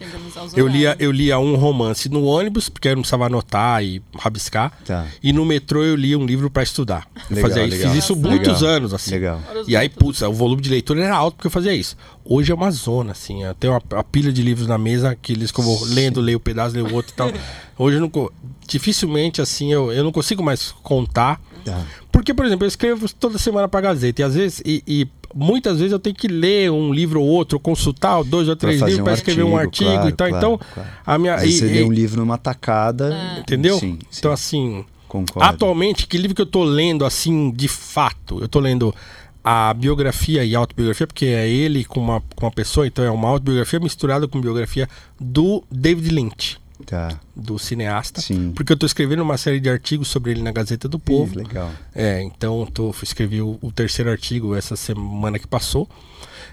Eu 0.57 0.67
lia, 0.67 0.97
eu 0.99 1.11
lia 1.13 1.39
um 1.39 1.55
romance 1.57 2.09
no 2.09 2.25
ônibus, 2.25 2.69
porque 2.69 2.89
eu 2.89 2.97
não 2.97 3.03
precisava 3.03 3.27
anotar 3.27 3.83
e 3.85 4.03
rabiscar. 4.19 4.73
Tá. 4.85 5.07
E 5.23 5.33
no 5.33 5.45
metrô 5.45 5.83
eu 5.85 5.95
lia 5.95 6.19
um 6.19 6.27
livro 6.27 6.51
para 6.51 6.63
estudar. 6.63 7.07
Eu 7.31 7.37
Legal, 7.37 7.51
fazia 7.51 7.65
isso. 7.67 7.77
legal. 7.77 7.93
Fiz 7.95 8.05
isso 8.05 8.15
Legal. 8.15 8.31
muitos 8.31 8.63
anos, 8.63 8.95
assim. 8.95 9.11
Legal. 9.13 9.41
E 9.67 9.77
aí, 9.77 9.89
métodos. 9.89 10.19
putz, 10.19 10.23
o 10.23 10.33
volume 10.33 10.61
de 10.61 10.71
leitura 10.71 11.05
era 11.05 11.15
alto 11.17 11.37
porque 11.37 11.47
eu 11.47 11.51
fazia 11.53 11.73
isso. 11.73 11.97
Hoje 12.25 12.53
é 12.53 12.55
uma 12.55 12.71
zona, 12.71 13.13
assim. 13.13 13.43
Eu 13.43 13.55
tenho 13.55 13.73
uma, 13.73 13.83
uma 13.93 14.05
pilha 14.05 14.33
de 14.33 14.43
livros 14.43 14.67
na 14.69 14.77
mesa, 14.79 15.11
aqueles 15.11 15.51
que 15.51 15.59
eu 15.61 15.65
vou 15.65 15.85
lendo, 15.87 16.21
leio 16.21 16.39
um 16.39 16.41
pedaço, 16.41 16.75
leio 16.75 16.95
outro 16.95 17.13
e 17.13 17.17
tal. 17.17 17.31
Hoje 17.79 17.97
eu 17.97 18.01
não. 18.01 18.09
co- 18.11 18.33
Dificilmente, 18.69 19.41
assim, 19.43 19.73
eu, 19.73 19.91
eu 19.93 20.05
não 20.05 20.13
consigo 20.13 20.43
mais 20.45 20.71
contar. 20.83 21.41
Tá. 21.65 21.85
Porque, 22.13 22.33
por 22.33 22.47
exemplo, 22.47 22.65
eu 22.65 22.69
escrevo 22.69 23.13
toda 23.15 23.37
semana 23.37 23.67
pra 23.69 23.81
Gazeta. 23.81 24.23
E 24.23 24.25
às 24.25 24.35
vezes. 24.35 24.63
E, 24.65 24.83
e 24.87 25.09
muitas 25.35 25.79
vezes 25.79 25.93
eu 25.93 25.99
tenho 25.99 26.15
que 26.15 26.29
ler 26.29 26.71
um 26.71 26.93
livro 26.93 27.21
ou 27.21 27.27
outro, 27.27 27.57
ou 27.57 27.61
consultar 27.61 28.23
dois 28.23 28.49
ou 28.49 28.55
três 28.57 28.81
livros 28.81 29.01
um 29.01 29.05
para 29.05 29.15
escrever 29.15 29.43
um 29.43 29.57
artigo, 29.57 29.91
artigo 29.91 30.09
e 30.09 30.13
claro, 30.13 30.17
tal. 30.17 30.29
claro, 30.29 30.55
então, 30.57 30.69
claro. 30.75 30.89
a 31.05 31.19
minha. 31.19 31.35
Aí 31.37 31.49
e- 31.49 31.53
você 31.53 31.67
e- 31.67 31.73
lê 31.73 31.83
um 31.85 31.93
livro 31.93 32.21
numa 32.21 32.39
tacada. 32.39 33.17
Entendeu? 33.41 33.79
Sim, 33.79 33.99
sim. 34.11 34.19
Então, 34.21 34.31
assim. 34.33 34.85
Concordo. 35.09 35.49
Atualmente, 35.49 36.07
que 36.07 36.17
livro 36.17 36.37
que 36.37 36.43
eu 36.43 36.47
tô 36.47 36.63
lendo, 36.63 37.05
assim, 37.05 37.51
de 37.51 37.67
fato? 37.67 38.39
Eu 38.41 38.47
tô 38.47 38.61
lendo 38.61 38.95
a 39.43 39.73
biografia 39.75 40.45
e 40.45 40.55
autobiografia, 40.55 41.07
porque 41.07 41.27
é 41.27 41.49
ele 41.49 41.85
com 41.85 42.01
uma, 42.01 42.21
com 42.35 42.47
uma 42.47 42.53
pessoa, 42.53 42.87
então 42.87 43.05
é 43.05 43.11
uma 43.11 43.29
autobiografia 43.29 43.81
misturada 43.81 44.29
com 44.29 44.41
biografia 44.41 44.89
do 45.19 45.65
David 45.71 46.11
Lynch, 46.11 46.59
Tá. 46.87 47.21
do 47.37 47.59
cineasta. 47.59 48.21
Sim. 48.21 48.53
Porque 48.55 48.73
eu 48.73 48.77
tô 48.77 48.87
escrevendo 48.87 49.23
uma 49.23 49.37
série 49.37 49.61
de 49.61 49.69
artigos 49.69 50.09
sobre 50.09 50.33
ele 50.33 50.43
na 50.43 50.51
Gazeta 50.51 50.89
do 50.89 50.99
Povo. 50.99 51.35
Ih, 51.35 51.45
legal. 51.45 51.71
É, 51.95 52.23
então 52.23 52.61
eu 52.61 52.67
tô, 52.67 52.95
escrevi 53.03 53.43
o, 53.43 53.59
o 53.61 53.71
terceiro 53.71 54.11
artigo 54.11 54.55
essa 54.55 54.77
semana 54.77 55.39
que 55.39 55.47
passou. 55.47 55.89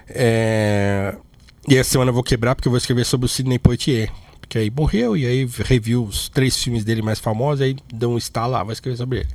É, 0.09 1.15
e 1.67 1.75
essa 1.75 1.91
semana 1.91 2.09
eu 2.09 2.13
vou 2.13 2.23
quebrar 2.23 2.55
porque 2.55 2.67
eu 2.67 2.71
vou 2.71 2.77
escrever 2.77 3.05
sobre 3.05 3.25
o 3.25 3.29
Sidney 3.29 3.59
Poitier. 3.59 4.11
Que 4.49 4.57
aí 4.59 4.71
morreu, 4.71 5.17
e 5.17 5.25
aí 5.25 5.49
review 5.65 6.03
os 6.03 6.29
três 6.29 6.55
filmes 6.61 6.85
dele 6.85 7.01
mais 7.01 7.19
famosos, 7.19 7.61
aí 7.61 7.75
deu 7.93 8.11
um 8.11 8.17
estalo 8.17 8.53
lá, 8.53 8.63
vou 8.63 8.71
escrever 8.71 8.97
sobre 8.97 9.19
ele. 9.19 9.29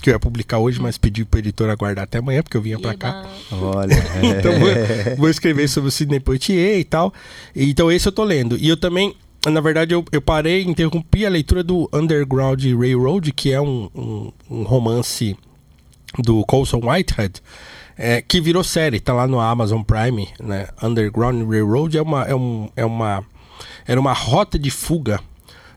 Que 0.00 0.10
eu 0.10 0.14
ia 0.14 0.18
publicar 0.18 0.58
hoje, 0.58 0.80
mas 0.80 0.96
pedi 0.96 1.24
pro 1.24 1.40
editor 1.40 1.68
aguardar 1.68 2.04
até 2.04 2.18
amanhã, 2.18 2.42
porque 2.42 2.56
eu 2.56 2.62
vinha 2.62 2.78
pra 2.78 2.94
cá. 2.94 3.26
Olha. 3.52 3.94
é. 3.94 4.36
Então 4.38 4.52
vou, 4.58 5.16
vou 5.18 5.28
escrever 5.28 5.68
sobre 5.68 5.88
o 5.88 5.90
Sidney 5.90 6.20
Poitier 6.20 6.78
e 6.78 6.84
tal. 6.84 7.12
Então 7.54 7.92
esse 7.92 8.08
eu 8.08 8.12
tô 8.12 8.24
lendo. 8.24 8.56
E 8.56 8.68
eu 8.68 8.76
também, 8.76 9.14
na 9.46 9.60
verdade, 9.60 9.94
eu, 9.94 10.04
eu 10.10 10.22
parei, 10.22 10.62
interrompi 10.62 11.26
a 11.26 11.30
leitura 11.30 11.62
do 11.62 11.88
Underground 11.92 12.64
Railroad, 12.64 13.32
que 13.32 13.52
é 13.52 13.60
um, 13.60 13.90
um, 13.94 14.32
um 14.50 14.62
romance 14.62 15.36
do 16.18 16.44
Colson 16.44 16.80
Whitehead, 16.82 17.42
é, 17.96 18.20
que 18.20 18.40
virou 18.40 18.62
série, 18.62 19.00
tá 19.00 19.12
lá 19.12 19.26
no 19.26 19.40
Amazon 19.40 19.82
Prime, 19.82 20.28
né? 20.40 20.68
Underground 20.82 21.48
Railroad 21.48 21.96
é 21.96 22.02
uma, 22.02 22.24
é 22.24 22.34
um, 22.34 22.68
é 22.76 22.84
uma, 22.84 23.24
era 23.86 24.00
uma 24.00 24.12
rota 24.12 24.58
de 24.58 24.70
fuga 24.70 25.20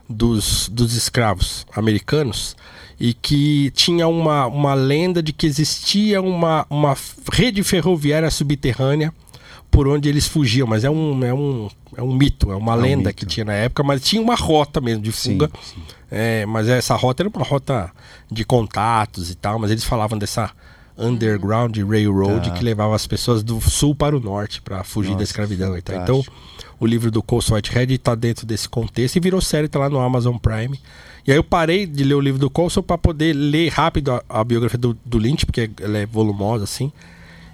dos, 0.08 0.68
dos 0.68 0.94
escravos 0.94 1.66
americanos 1.74 2.56
e 2.98 3.14
que 3.14 3.70
tinha 3.70 4.06
uma, 4.08 4.46
uma 4.46 4.74
lenda 4.74 5.22
de 5.22 5.32
que 5.32 5.46
existia 5.46 6.20
uma, 6.20 6.66
uma 6.68 6.96
rede 7.32 7.62
ferroviária 7.62 8.30
subterrânea 8.30 9.12
por 9.70 9.86
onde 9.86 10.08
eles 10.08 10.26
fugiam, 10.26 10.66
mas 10.66 10.82
é 10.84 10.90
um, 10.90 11.24
é 11.24 11.32
um, 11.32 11.68
é 11.96 12.02
um 12.02 12.12
mito, 12.12 12.50
é 12.50 12.56
uma 12.56 12.74
um 12.74 12.80
lenda 12.80 13.08
mito. 13.10 13.14
que 13.14 13.24
tinha 13.24 13.44
na 13.44 13.52
época, 13.54 13.84
mas 13.84 14.02
tinha 14.02 14.20
uma 14.20 14.34
rota 14.34 14.80
mesmo 14.80 15.02
de 15.02 15.12
Sim, 15.12 15.32
fuga. 15.32 15.50
sim. 15.62 15.80
É, 16.10 16.44
mas 16.44 16.68
essa 16.68 16.96
rota 16.96 17.22
era 17.22 17.28
uma 17.28 17.44
rota 17.44 17.88
de 18.28 18.44
contatos 18.44 19.30
e 19.30 19.36
tal, 19.36 19.60
mas 19.60 19.70
eles 19.70 19.84
falavam 19.84 20.18
dessa 20.18 20.50
Underground 20.98 21.76
Railroad 21.78 22.50
Tá. 22.50 22.56
que 22.56 22.64
levava 22.64 22.94
as 22.96 23.06
pessoas 23.06 23.42
do 23.44 23.60
sul 23.60 23.94
para 23.94 24.16
o 24.16 24.20
norte 24.20 24.60
para 24.60 24.82
fugir 24.84 25.10
da 25.10 25.14
Nossa, 25.14 25.24
escravidão 25.24 25.78
e 25.78 25.80
tal. 25.82 26.02
Então, 26.02 26.24
o 26.80 26.86
livro 26.86 27.10
do 27.10 27.22
Colson 27.22 27.54
Whitehead 27.54 27.92
está 27.94 28.14
dentro 28.14 28.46
desse 28.46 28.68
contexto 28.68 29.16
e 29.16 29.20
virou 29.20 29.40
série, 29.40 29.68
tá 29.68 29.78
lá 29.78 29.90
no 29.90 30.00
Amazon 30.00 30.36
Prime. 30.38 30.80
E 31.26 31.30
aí 31.30 31.36
eu 31.36 31.44
parei 31.44 31.86
de 31.86 32.02
ler 32.02 32.14
o 32.14 32.20
livro 32.20 32.40
do 32.40 32.48
Colson 32.48 32.82
para 32.82 32.96
poder 32.96 33.34
ler 33.34 33.68
rápido 33.68 34.12
a, 34.12 34.24
a 34.28 34.42
biografia 34.42 34.78
do, 34.78 34.96
do 35.04 35.18
Lynch, 35.18 35.44
porque 35.44 35.70
ela 35.78 35.98
é 35.98 36.06
volumosa 36.06 36.64
assim, 36.64 36.90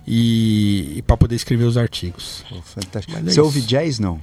e, 0.06 0.94
e 0.96 1.02
para 1.02 1.16
poder 1.16 1.34
escrever 1.34 1.64
os 1.64 1.76
artigos. 1.76 2.44
Fantástico. 2.62 3.18
É 3.18 3.22
Você 3.22 3.30
isso. 3.30 3.42
ouve 3.42 3.60
jazz, 3.60 3.98
não? 3.98 4.20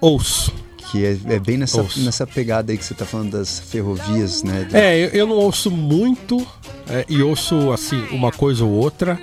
Ouço. 0.00 0.54
Que 0.90 1.04
é, 1.04 1.18
é 1.26 1.38
bem 1.38 1.56
nessa, 1.56 1.82
Ouço. 1.82 2.00
nessa 2.00 2.26
pegada 2.26 2.72
aí 2.72 2.78
que 2.78 2.84
você 2.84 2.94
tá 2.94 3.04
falando 3.04 3.32
das 3.32 3.60
ferrovias, 3.60 4.42
né? 4.42 4.66
É, 4.72 4.98
eu, 4.98 5.08
eu 5.10 5.26
não 5.26 5.36
ouço 5.36 5.70
muito 5.70 6.44
é, 6.88 7.04
e 7.08 7.22
ouço 7.22 7.70
assim 7.70 8.00
uma 8.10 8.32
coisa 8.32 8.64
ou 8.64 8.72
outra. 8.72 9.20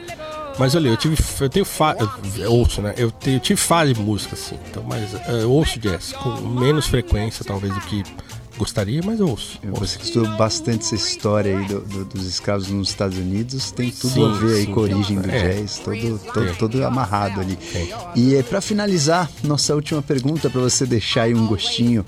Mas 0.60 0.74
olha, 0.76 0.90
eu 0.90 0.98
tive, 0.98 1.16
eu 1.40 1.50
tenho 1.50 1.66
fa 1.66 1.96
eu, 2.38 2.52
ouço, 2.52 2.82
né? 2.82 2.94
Eu, 2.98 3.12
tenho, 3.12 3.38
eu 3.38 3.40
tive 3.42 3.60
fase 3.62 3.94
de 3.94 4.00
música 4.02 4.34
assim, 4.36 4.58
então, 4.70 4.84
mas 4.84 5.14
é, 5.14 5.44
eu 5.44 5.52
ouço 5.52 5.80
jazz 5.80 6.14
com 6.14 6.30
menos 6.48 6.88
frequência 6.88 7.46
talvez 7.46 7.72
do 7.74 7.80
que 7.82 8.04
gostaria, 8.58 9.02
mas 9.06 9.20
eu 9.20 9.30
ouço. 9.30 9.60
ouço. 9.70 9.80
Você 9.82 10.00
estudou 10.02 10.36
bastante 10.36 10.84
essa 10.84 10.96
história 10.96 11.56
aí 11.60 11.66
do- 11.66 11.82
do- 11.82 12.06
dos 12.06 12.26
escravos 12.26 12.70
nos 12.70 12.90
Estados 12.90 13.16
Unidos, 13.20 13.70
tem 13.70 13.92
tudo 13.92 14.14
Sim, 14.14 14.26
a 14.32 14.34
ver 14.34 14.56
aí 14.56 14.66
sim. 14.66 14.72
com 14.74 14.80
a 14.80 14.84
origem 14.84 15.22
do 15.22 15.30
É. 15.30 15.54
jazz, 15.54 15.78
todo, 15.78 16.20
todo, 16.34 16.48
É. 16.48 16.54
todo 16.54 16.84
amarrado 16.84 17.40
ali. 17.40 17.56
É. 17.76 17.88
E 18.16 18.36
é, 18.36 18.42
para 18.42 18.60
finalizar, 18.60 19.30
nossa 19.44 19.76
última 19.76 20.02
pergunta 20.02 20.50
para 20.50 20.60
você 20.62 20.88
deixar 20.88 21.24
aí 21.24 21.36
um 21.36 21.46
gostinho 21.46 22.04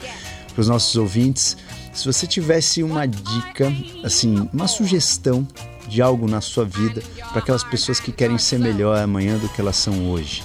para 0.56 0.62
os 0.62 0.68
nossos 0.68 0.96
ouvintes. 0.96 1.56
Se 1.94 2.04
você 2.06 2.26
tivesse 2.26 2.82
uma 2.82 3.06
dica, 3.06 3.72
assim, 4.04 4.50
uma 4.52 4.68
sugestão 4.68 5.48
de 5.90 6.02
algo 6.02 6.28
na 6.28 6.40
sua 6.40 6.64
vida 6.64 7.02
para 7.30 7.40
aquelas 7.40 7.64
pessoas 7.64 8.00
que 8.00 8.12
querem 8.12 8.38
ser 8.38 8.60
melhor 8.60 8.98
amanhã 8.98 9.38
do 9.38 9.50
que 9.50 9.60
elas 9.60 9.76
são 9.76 10.12
hoje, 10.12 10.44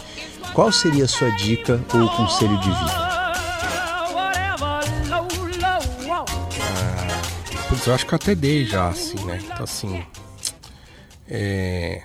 qual 0.55 0.73
seria 0.73 1.05
a 1.05 1.09
sua 1.09 1.31
dica 1.31 1.85
ou 1.93 2.09
conselho 2.09 2.59
de 2.61 2.71
vida? 2.71 3.15
Putz, 7.69 7.87
eu 7.87 7.95
acho 7.95 8.07
que 8.07 8.15
eu 8.15 8.17
até 8.17 8.35
dei 8.35 8.65
já, 8.65 8.89
assim, 8.89 9.23
né? 9.25 9.41
Então, 9.43 9.65
assim. 9.65 10.05
É... 11.29 12.03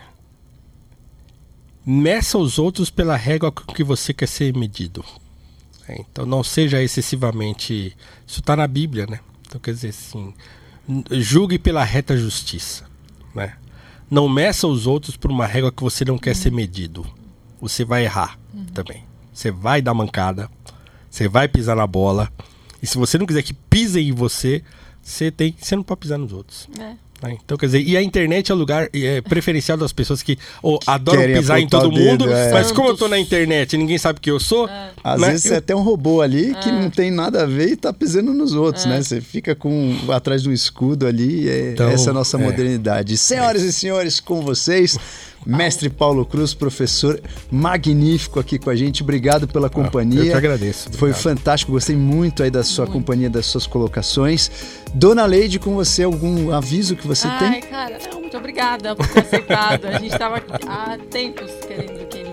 Meça 1.86 2.38
os 2.38 2.58
outros 2.58 2.90
pela 2.90 3.16
régua 3.16 3.52
com 3.52 3.72
que 3.74 3.84
você 3.84 4.14
quer 4.14 4.28
ser 4.28 4.56
medido. 4.56 5.06
É, 5.88 6.02
então, 6.02 6.26
não 6.26 6.44
seja 6.44 6.82
excessivamente. 6.82 7.96
Isso 8.26 8.40
está 8.40 8.56
na 8.56 8.68
Bíblia, 8.68 9.06
né? 9.06 9.20
Então, 9.48 9.62
quer 9.62 9.74
dizer 9.74 9.90
assim. 9.90 10.34
Julgue 11.12 11.60
pela 11.60 11.84
reta 11.84 12.18
justiça, 12.18 12.89
né? 13.34 13.56
Não 14.10 14.28
meça 14.28 14.68
os 14.68 14.88
outros 14.88 15.16
por 15.16 15.30
uma 15.30 15.46
régua 15.46 15.72
que 15.72 15.84
você 15.84 16.04
não 16.04 16.18
quer 16.18 16.36
ser 16.36 16.52
medido. 16.52 17.06
Você 17.62 17.86
vai 17.86 18.06
errar 18.06 18.40
também. 18.74 19.04
Você 19.34 19.52
vai 19.52 19.82
dar 19.82 19.94
mancada. 19.94 20.50
Você 21.10 21.28
vai 21.28 21.48
pisar 21.48 21.76
na 21.76 21.86
bola. 21.86 22.32
E 22.82 22.88
se 22.88 22.98
você 22.98 23.18
não 23.18 23.26
quiser 23.26 23.44
que 23.44 23.54
pisem 23.54 24.10
em 24.10 24.12
você, 24.12 24.64
você 25.02 25.32
tem, 25.32 25.56
você 25.60 25.76
não 25.76 25.84
pode 25.84 26.02
pisar 26.02 26.18
nos 26.18 26.34
outros. 26.34 26.68
É. 26.80 26.96
Então, 27.44 27.58
quer 27.58 27.66
dizer, 27.66 27.82
e 27.82 27.98
a 27.98 28.02
internet 28.02 28.52
é 28.52 28.56
o 28.56 28.58
lugar 28.58 28.88
é, 28.94 29.20
preferencial 29.22 29.78
das 29.78 29.92
pessoas 29.92 30.22
que 30.24 30.38
ou, 30.62 30.80
adoram 30.88 31.20
Querem 31.20 31.36
pisar 31.36 31.60
em 31.60 31.68
todo 31.68 31.90
dedo, 31.90 32.26
mundo, 32.26 32.32
é. 32.34 32.52
mas 32.54 32.72
como 32.72 32.88
eu 32.90 32.96
tô 32.96 33.08
na 33.10 33.20
internet 33.20 33.74
e 33.74 33.78
ninguém 33.78 33.98
sabe 33.98 34.20
que 34.22 34.32
eu 34.32 34.40
sou, 34.40 34.70
Às 35.04 35.20
né, 35.20 35.32
vezes 35.32 35.46
eu- 35.46 35.56
você 35.56 35.62
tem 35.62 35.76
um 35.76 35.82
robô 35.82 36.22
ali 36.22 36.56
que 36.64 36.72
não 36.72 36.90
tem 36.90 37.12
nada 37.12 37.44
a 37.44 37.46
ver 37.46 37.72
e 37.72 37.76
tá 37.76 37.92
pisando 37.92 38.34
nos 38.34 38.54
outros, 38.54 38.86
né? 38.86 39.02
Você 39.02 39.20
fica 39.20 39.54
com 39.56 39.98
atrás 40.10 40.44
de 40.44 40.50
um 40.50 40.54
escudo 40.54 41.06
ali, 41.06 41.44
e 41.46 41.50
é, 41.50 41.72
Então, 41.74 41.90
essa 41.90 42.10
é 42.10 42.12
a 42.12 42.14
nossa 42.14 42.38
é. 42.38 42.40
modernidade. 42.42 43.18
Senhoras 43.18 43.64
e 43.64 43.74
senhores, 43.74 44.20
com 44.20 44.42
vocês, 44.42 44.98
mestre 45.46 45.90
Paulo 45.90 46.26
Cruz, 46.26 46.54
professor 46.54 47.20
magnífico 47.52 48.40
aqui 48.40 48.58
com 48.60 48.70
a 48.70 48.76
gente. 48.76 49.04
Obrigado 49.04 49.48
pela 49.48 49.70
companhia. 49.70 50.22
Ah, 50.22 50.26
eu 50.26 50.32
que 50.32 50.38
agradeço, 50.38 50.90
Foi 50.94 51.10
obrigado. 51.12 51.22
fantástico, 51.36 51.72
gostei 51.72 51.96
muito 51.96 52.44
aí 52.44 52.52
da 52.52 52.64
sua 52.64 52.86
companhia, 52.88 53.30
das 53.30 53.46
suas 53.46 53.66
colocações. 53.66 54.52
Dona 54.94 55.26
Leide, 55.26 55.60
com 55.60 55.74
você, 55.76 56.04
algum 56.04 56.52
aviso 56.52 56.96
que 56.96 57.08
você 57.08 57.28
Ai, 57.28 57.52
tem? 57.62 57.62
cara, 57.70 57.98
não, 58.12 58.22
muito 58.22 58.38
obrigada 58.38 58.96
por 58.96 59.08
ter 59.08 59.20
aceitado. 59.22 59.86
A 59.86 60.00
gente 60.00 60.18
tava 60.18 60.44
há 60.68 60.98
tempos 61.10 61.52
querendo 61.68 62.08
que. 62.08 62.29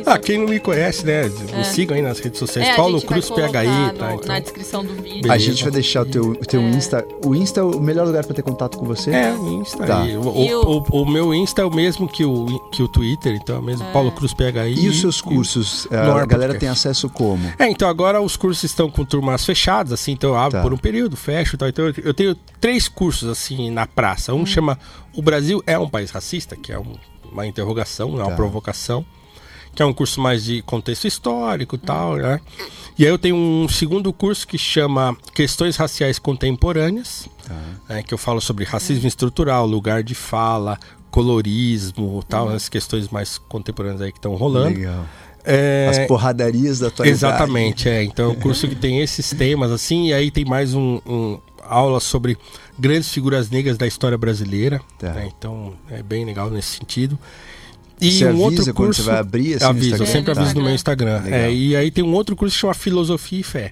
Isso. 0.00 0.10
Ah, 0.10 0.18
quem 0.18 0.38
não 0.38 0.46
me 0.48 0.58
conhece, 0.60 1.04
né? 1.06 1.22
Me 1.56 1.64
sigam 1.64 1.96
aí 1.96 2.02
nas 2.02 2.18
redes 2.18 2.38
sociais. 2.38 2.68
É, 2.68 2.76
Paulo 2.76 3.00
Cruz 3.02 3.28
PHI, 3.28 3.96
tá? 3.98 4.14
Então, 4.14 4.20
Na 4.28 4.38
descrição 4.40 4.84
do 4.84 4.94
vídeo. 4.94 5.22
Beleza. 5.22 5.32
A 5.32 5.38
gente 5.38 5.62
vai 5.62 5.72
deixar 5.72 6.02
o 6.02 6.06
teu, 6.06 6.30
o 6.30 6.36
teu 6.36 6.60
É. 6.60 6.64
Insta. 6.70 7.06
O 7.24 7.34
Insta 7.34 7.60
é 7.60 7.62
o 7.62 7.80
melhor 7.80 8.06
lugar 8.06 8.24
pra 8.24 8.34
ter 8.34 8.42
contato 8.42 8.78
com 8.78 8.84
você? 8.86 9.10
É, 9.10 9.32
o 9.32 9.60
Insta. 9.60 9.86
Tá. 9.86 10.02
O, 10.02 10.06
E 10.44 10.54
o, 10.54 10.60
o- 10.90 11.02
o 11.02 11.06
meu 11.10 11.34
Insta 11.34 11.62
é 11.62 11.64
o 11.64 11.74
mesmo 11.74 12.08
que 12.08 12.24
o, 12.24 12.46
que 12.72 12.82
o 12.82 12.88
Twitter, 12.88 13.34
então 13.34 13.56
é 13.56 13.58
o 13.58 13.62
mesmo 13.62 13.86
Paulo 13.92 14.10
Cruz 14.12 14.32
PHI. 14.34 14.74
E 14.84 14.88
os 14.88 15.00
seus 15.00 15.20
cursos? 15.20 15.86
a 15.90 16.24
galera 16.26 16.54
tem 16.54 16.68
acesso 16.68 17.08
como? 17.08 17.50
É, 17.58 17.68
então 17.68 17.88
agora 17.88 18.20
os 18.20 18.36
cursos 18.36 18.64
estão 18.64 18.90
com 18.90 19.04
turmas 19.04 19.44
fechadas, 19.44 19.92
assim, 19.92 20.12
então 20.12 20.30
eu 20.30 20.36
abro 20.36 20.58
Tá. 20.58 20.62
por 20.62 20.72
um 20.72 20.78
período, 20.78 21.16
fecho 21.16 21.54
e 21.56 21.58
tal. 21.58 21.68
Então 21.68 21.86
eu- 21.86 21.94
eu 22.04 22.14
tenho 22.14 22.34
três 22.60 22.88
cursos, 22.88 23.28
assim, 23.28 23.70
na 23.70 23.86
praça. 23.86 24.32
Um 24.34 24.44
chama 24.46 24.78
O 25.16 25.22
Brasil 25.22 25.60
é 25.66 25.76
um 25.78 25.88
país 25.88 26.10
racista, 26.12 26.54
que 26.54 26.72
é 26.72 26.78
um- 26.78 26.94
uma 27.32 27.44
interrogação, 27.46 28.10
é 28.20 28.22
uma 28.22 28.30
Tá. 28.30 28.36
provocação, 28.36 29.04
que 29.74 29.82
é 29.82 29.86
um 29.86 29.92
curso 29.92 30.20
mais 30.20 30.44
de 30.44 30.62
contexto 30.62 31.06
histórico 31.06 31.76
e 31.76 31.78
tal, 31.78 32.16
né? 32.16 32.40
E 32.98 33.04
aí 33.04 33.10
eu 33.10 33.18
tenho 33.18 33.36
um 33.36 33.68
segundo 33.68 34.12
curso 34.12 34.46
que 34.46 34.58
chama 34.58 35.16
Questões 35.34 35.76
Raciais 35.76 36.18
Contemporâneas, 36.18 37.28
né, 37.88 38.02
que 38.02 38.12
eu 38.12 38.18
falo 38.18 38.40
sobre 38.40 38.64
racismo 38.64 39.08
estrutural, 39.08 39.66
lugar 39.66 40.02
de 40.02 40.14
fala, 40.14 40.78
colorismo, 41.10 42.22
tal, 42.28 42.50
as 42.50 42.68
questões 42.68 43.08
mais 43.08 43.38
contemporâneas 43.38 44.02
aí 44.02 44.12
que 44.12 44.18
estão 44.18 44.34
rolando. 44.34 44.76
Legal. 44.76 45.06
É, 45.42 45.88
As 45.90 46.06
porradarias 46.06 46.80
da 46.80 46.88
atualidade. 46.88 47.18
Exatamente, 47.18 47.88
é. 47.88 48.04
Então 48.04 48.26
é 48.26 48.28
um 48.28 48.34
curso 48.34 48.68
que 48.68 48.74
tem 48.74 49.00
esses 49.00 49.30
temas, 49.30 49.70
assim, 49.70 50.08
e 50.08 50.12
aí 50.12 50.30
tem 50.30 50.44
mais 50.44 50.74
um, 50.74 51.00
um 51.06 51.38
aula 51.62 52.00
sobre 52.00 52.36
grandes 52.78 53.10
figuras 53.10 53.48
negras 53.48 53.78
da 53.78 53.86
história 53.86 54.18
brasileira. 54.18 54.80
Tá. 54.98 55.14
né? 55.14 55.30
Então 55.36 55.74
é 55.90 56.02
bem 56.02 56.24
legal 56.24 56.50
nesse 56.50 56.76
sentido. 56.76 57.18
E 58.00 58.10
Você 58.12 58.24
um 58.24 58.28
avisa 58.30 58.42
outro 58.44 58.64
quando 58.64 58.74
curso. 58.74 59.02
você 59.02 59.10
vai 59.10 59.18
abrir 59.20 59.54
assim, 59.54 59.64
no 59.64 59.70
aviso, 59.70 59.86
eu 59.88 59.92
Instagram? 59.92 60.12
sempre 60.12 60.34
Tá. 60.34 60.40
aviso 60.40 60.54
no 60.56 60.64
meu 60.64 60.74
Instagram. 60.74 61.22
É, 61.26 61.52
e 61.52 61.76
aí 61.76 61.90
tem 61.90 62.02
um 62.04 62.12
outro 62.14 62.34
curso 62.36 62.54
que 62.54 62.60
chama 62.60 62.74
Filosofia 62.74 63.40
e 63.40 63.42
Fé. 63.42 63.70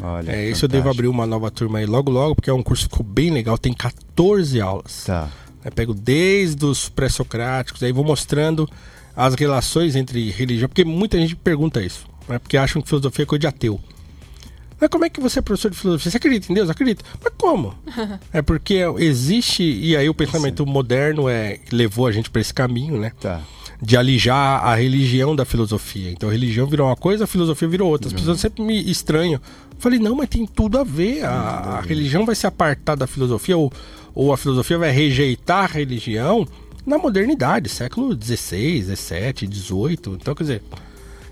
Olha, 0.00 0.30
É, 0.32 0.48
esse 0.50 0.62
eu 0.64 0.68
devo 0.68 0.88
abrir 0.90 1.06
uma 1.08 1.26
nova 1.26 1.50
turma 1.50 1.78
aí 1.78 1.86
logo 1.86 2.10
logo, 2.10 2.34
porque 2.34 2.50
é 2.50 2.52
um 2.52 2.62
curso 2.62 2.88
que 2.88 2.90
ficou 2.96 3.06
bem 3.06 3.30
legal, 3.30 3.56
tem 3.58 3.72
14 3.72 4.60
aulas. 4.60 5.04
Tá. 5.06 5.28
Eu 5.64 5.72
pego 5.72 5.94
desde 5.94 6.64
os 6.66 6.88
pré-socráticos, 6.88 7.82
aí 7.82 7.92
vou 7.92 8.04
mostrando 8.04 8.68
as 9.16 9.34
relações 9.34 9.94
entre 9.96 10.30
religião, 10.30 10.68
porque 10.68 10.84
muita 10.84 11.16
gente 11.18 11.34
pergunta 11.36 11.80
isso, 11.82 12.06
né? 12.28 12.38
porque 12.38 12.56
acham 12.56 12.82
que 12.82 12.88
filosofia 12.88 13.22
é 13.22 13.26
coisa 13.26 13.40
de 13.40 13.46
ateu. 13.46 13.80
Mas 14.80 14.90
como 14.90 15.04
é 15.04 15.08
que 15.08 15.20
você 15.20 15.38
é 15.38 15.42
professor 15.42 15.70
de 15.70 15.76
filosofia? 15.78 16.10
Você 16.10 16.16
acredita 16.16 16.50
em 16.50 16.54
Deus? 16.54 16.68
Acredito. 16.68 17.04
Mas 17.22 17.32
como? 17.38 17.72
é 18.32 18.42
porque 18.42 18.80
existe, 18.98 19.62
e 19.62 19.96
aí 19.96 20.08
o 20.08 20.14
pensamento 20.14 20.66
moderno 20.66 21.28
é 21.28 21.60
levou 21.70 22.06
a 22.08 22.12
gente 22.12 22.28
para 22.28 22.40
esse 22.40 22.52
caminho, 22.52 22.98
né? 22.98 23.12
Tá. 23.20 23.40
De 23.80 23.96
alijar 23.96 24.64
a 24.64 24.74
religião 24.74 25.34
da 25.34 25.44
filosofia. 25.44 26.10
Então 26.10 26.28
a 26.28 26.32
religião 26.32 26.66
virou 26.66 26.86
uma 26.86 26.96
coisa, 26.96 27.24
a 27.24 27.26
filosofia 27.26 27.68
virou 27.68 27.90
outra. 27.90 28.08
As 28.08 28.12
pessoas 28.12 28.40
sempre 28.40 28.62
me 28.62 28.90
estranham. 28.90 29.40
Eu 29.70 29.76
falei, 29.78 29.98
não, 29.98 30.14
mas 30.14 30.28
tem 30.28 30.46
tudo 30.46 30.78
a 30.78 30.84
ver. 30.84 31.24
A, 31.24 31.30
a 31.30 31.80
religião 31.80 32.24
vai 32.24 32.34
se 32.34 32.46
apartar 32.46 32.94
da 32.94 33.06
filosofia, 33.06 33.56
ou, 33.56 33.72
ou 34.14 34.32
a 34.32 34.36
filosofia 34.36 34.78
vai 34.78 34.90
rejeitar 34.90 35.64
a 35.64 35.66
religião 35.66 36.46
na 36.86 36.98
modernidade, 36.98 37.68
século 37.68 38.14
XVI, 38.14 38.82
XVII, 38.82 39.48
XVIII. 39.52 39.98
Então, 40.14 40.34
quer 40.34 40.44
dizer. 40.44 40.62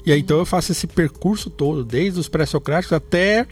E 0.04 0.12
aí 0.12 0.18
então 0.18 0.38
eu 0.38 0.46
faço 0.46 0.72
esse 0.72 0.86
percurso 0.86 1.48
todo, 1.48 1.84
desde 1.84 2.18
os 2.18 2.28
pré-socráticos 2.28 2.92
até. 2.92 3.46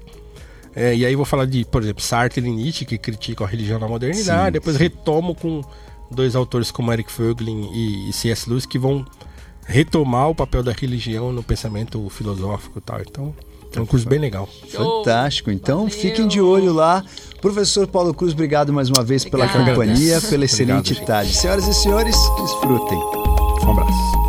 é, 0.75 0.95
e 0.97 1.07
aí 1.07 1.15
vou 1.15 1.25
falar 1.25 1.45
de, 1.47 1.65
por 1.65 1.83
exemplo, 1.83 2.03
Sartre 2.03 2.45
e 2.45 2.51
Nietzsche, 2.51 2.85
que 2.85 2.99
criticam 2.99 3.47
a 3.47 3.51
religião 3.51 3.79
na 3.79 3.87
modernidade. 3.87 4.47
Sim, 4.47 4.53
depois 4.53 4.77
retomo 4.77 5.35
com 5.35 5.63
dois 6.11 6.35
autores 6.35 6.71
como 6.71 6.93
Eric 6.93 7.13
Voegelin 7.13 7.71
e, 7.73 8.13
C.S. 8.13 8.49
Lewis, 8.49 8.67
que 8.67 8.79
vão 8.79 9.05
retomar 9.67 10.29
o 10.29 10.35
papel 10.35 10.63
da 10.63 10.73
religião 10.73 11.33
no 11.33 11.43
pensamento 11.43 12.09
filosófico 12.11 12.79
e 12.79 12.83
tal. 12.83 13.01
Então, 13.01 13.35
é 13.77 13.81
um 13.81 13.87
curso 13.87 14.09
bem 14.09 14.19
legal. 14.19 14.49
Fantástico. 14.69 15.51
Então 15.51 15.85
Valeu. 15.85 15.91
fiquem 15.91 16.27
de 16.27 16.41
olho 16.41 16.73
lá. 16.73 17.05
Professor 17.41 17.87
Paulo 17.87 18.13
Cruz, 18.13 18.33
obrigado 18.33 18.73
mais 18.73 18.91
uma 18.91 19.05
vez 19.05 19.25
pela 19.25 19.45
Obrigada. 19.45 19.71
companhia, 19.71 20.21
pela 20.21 20.45
excelente 20.45 20.93
Obrigado, 20.93 21.07
tarde. 21.07 21.35
Senhoras 21.35 21.67
e 21.67 21.75
senhores, 21.75 22.17
desfrutem. 22.37 22.99
Um 22.99 23.71
abraço. 23.71 24.20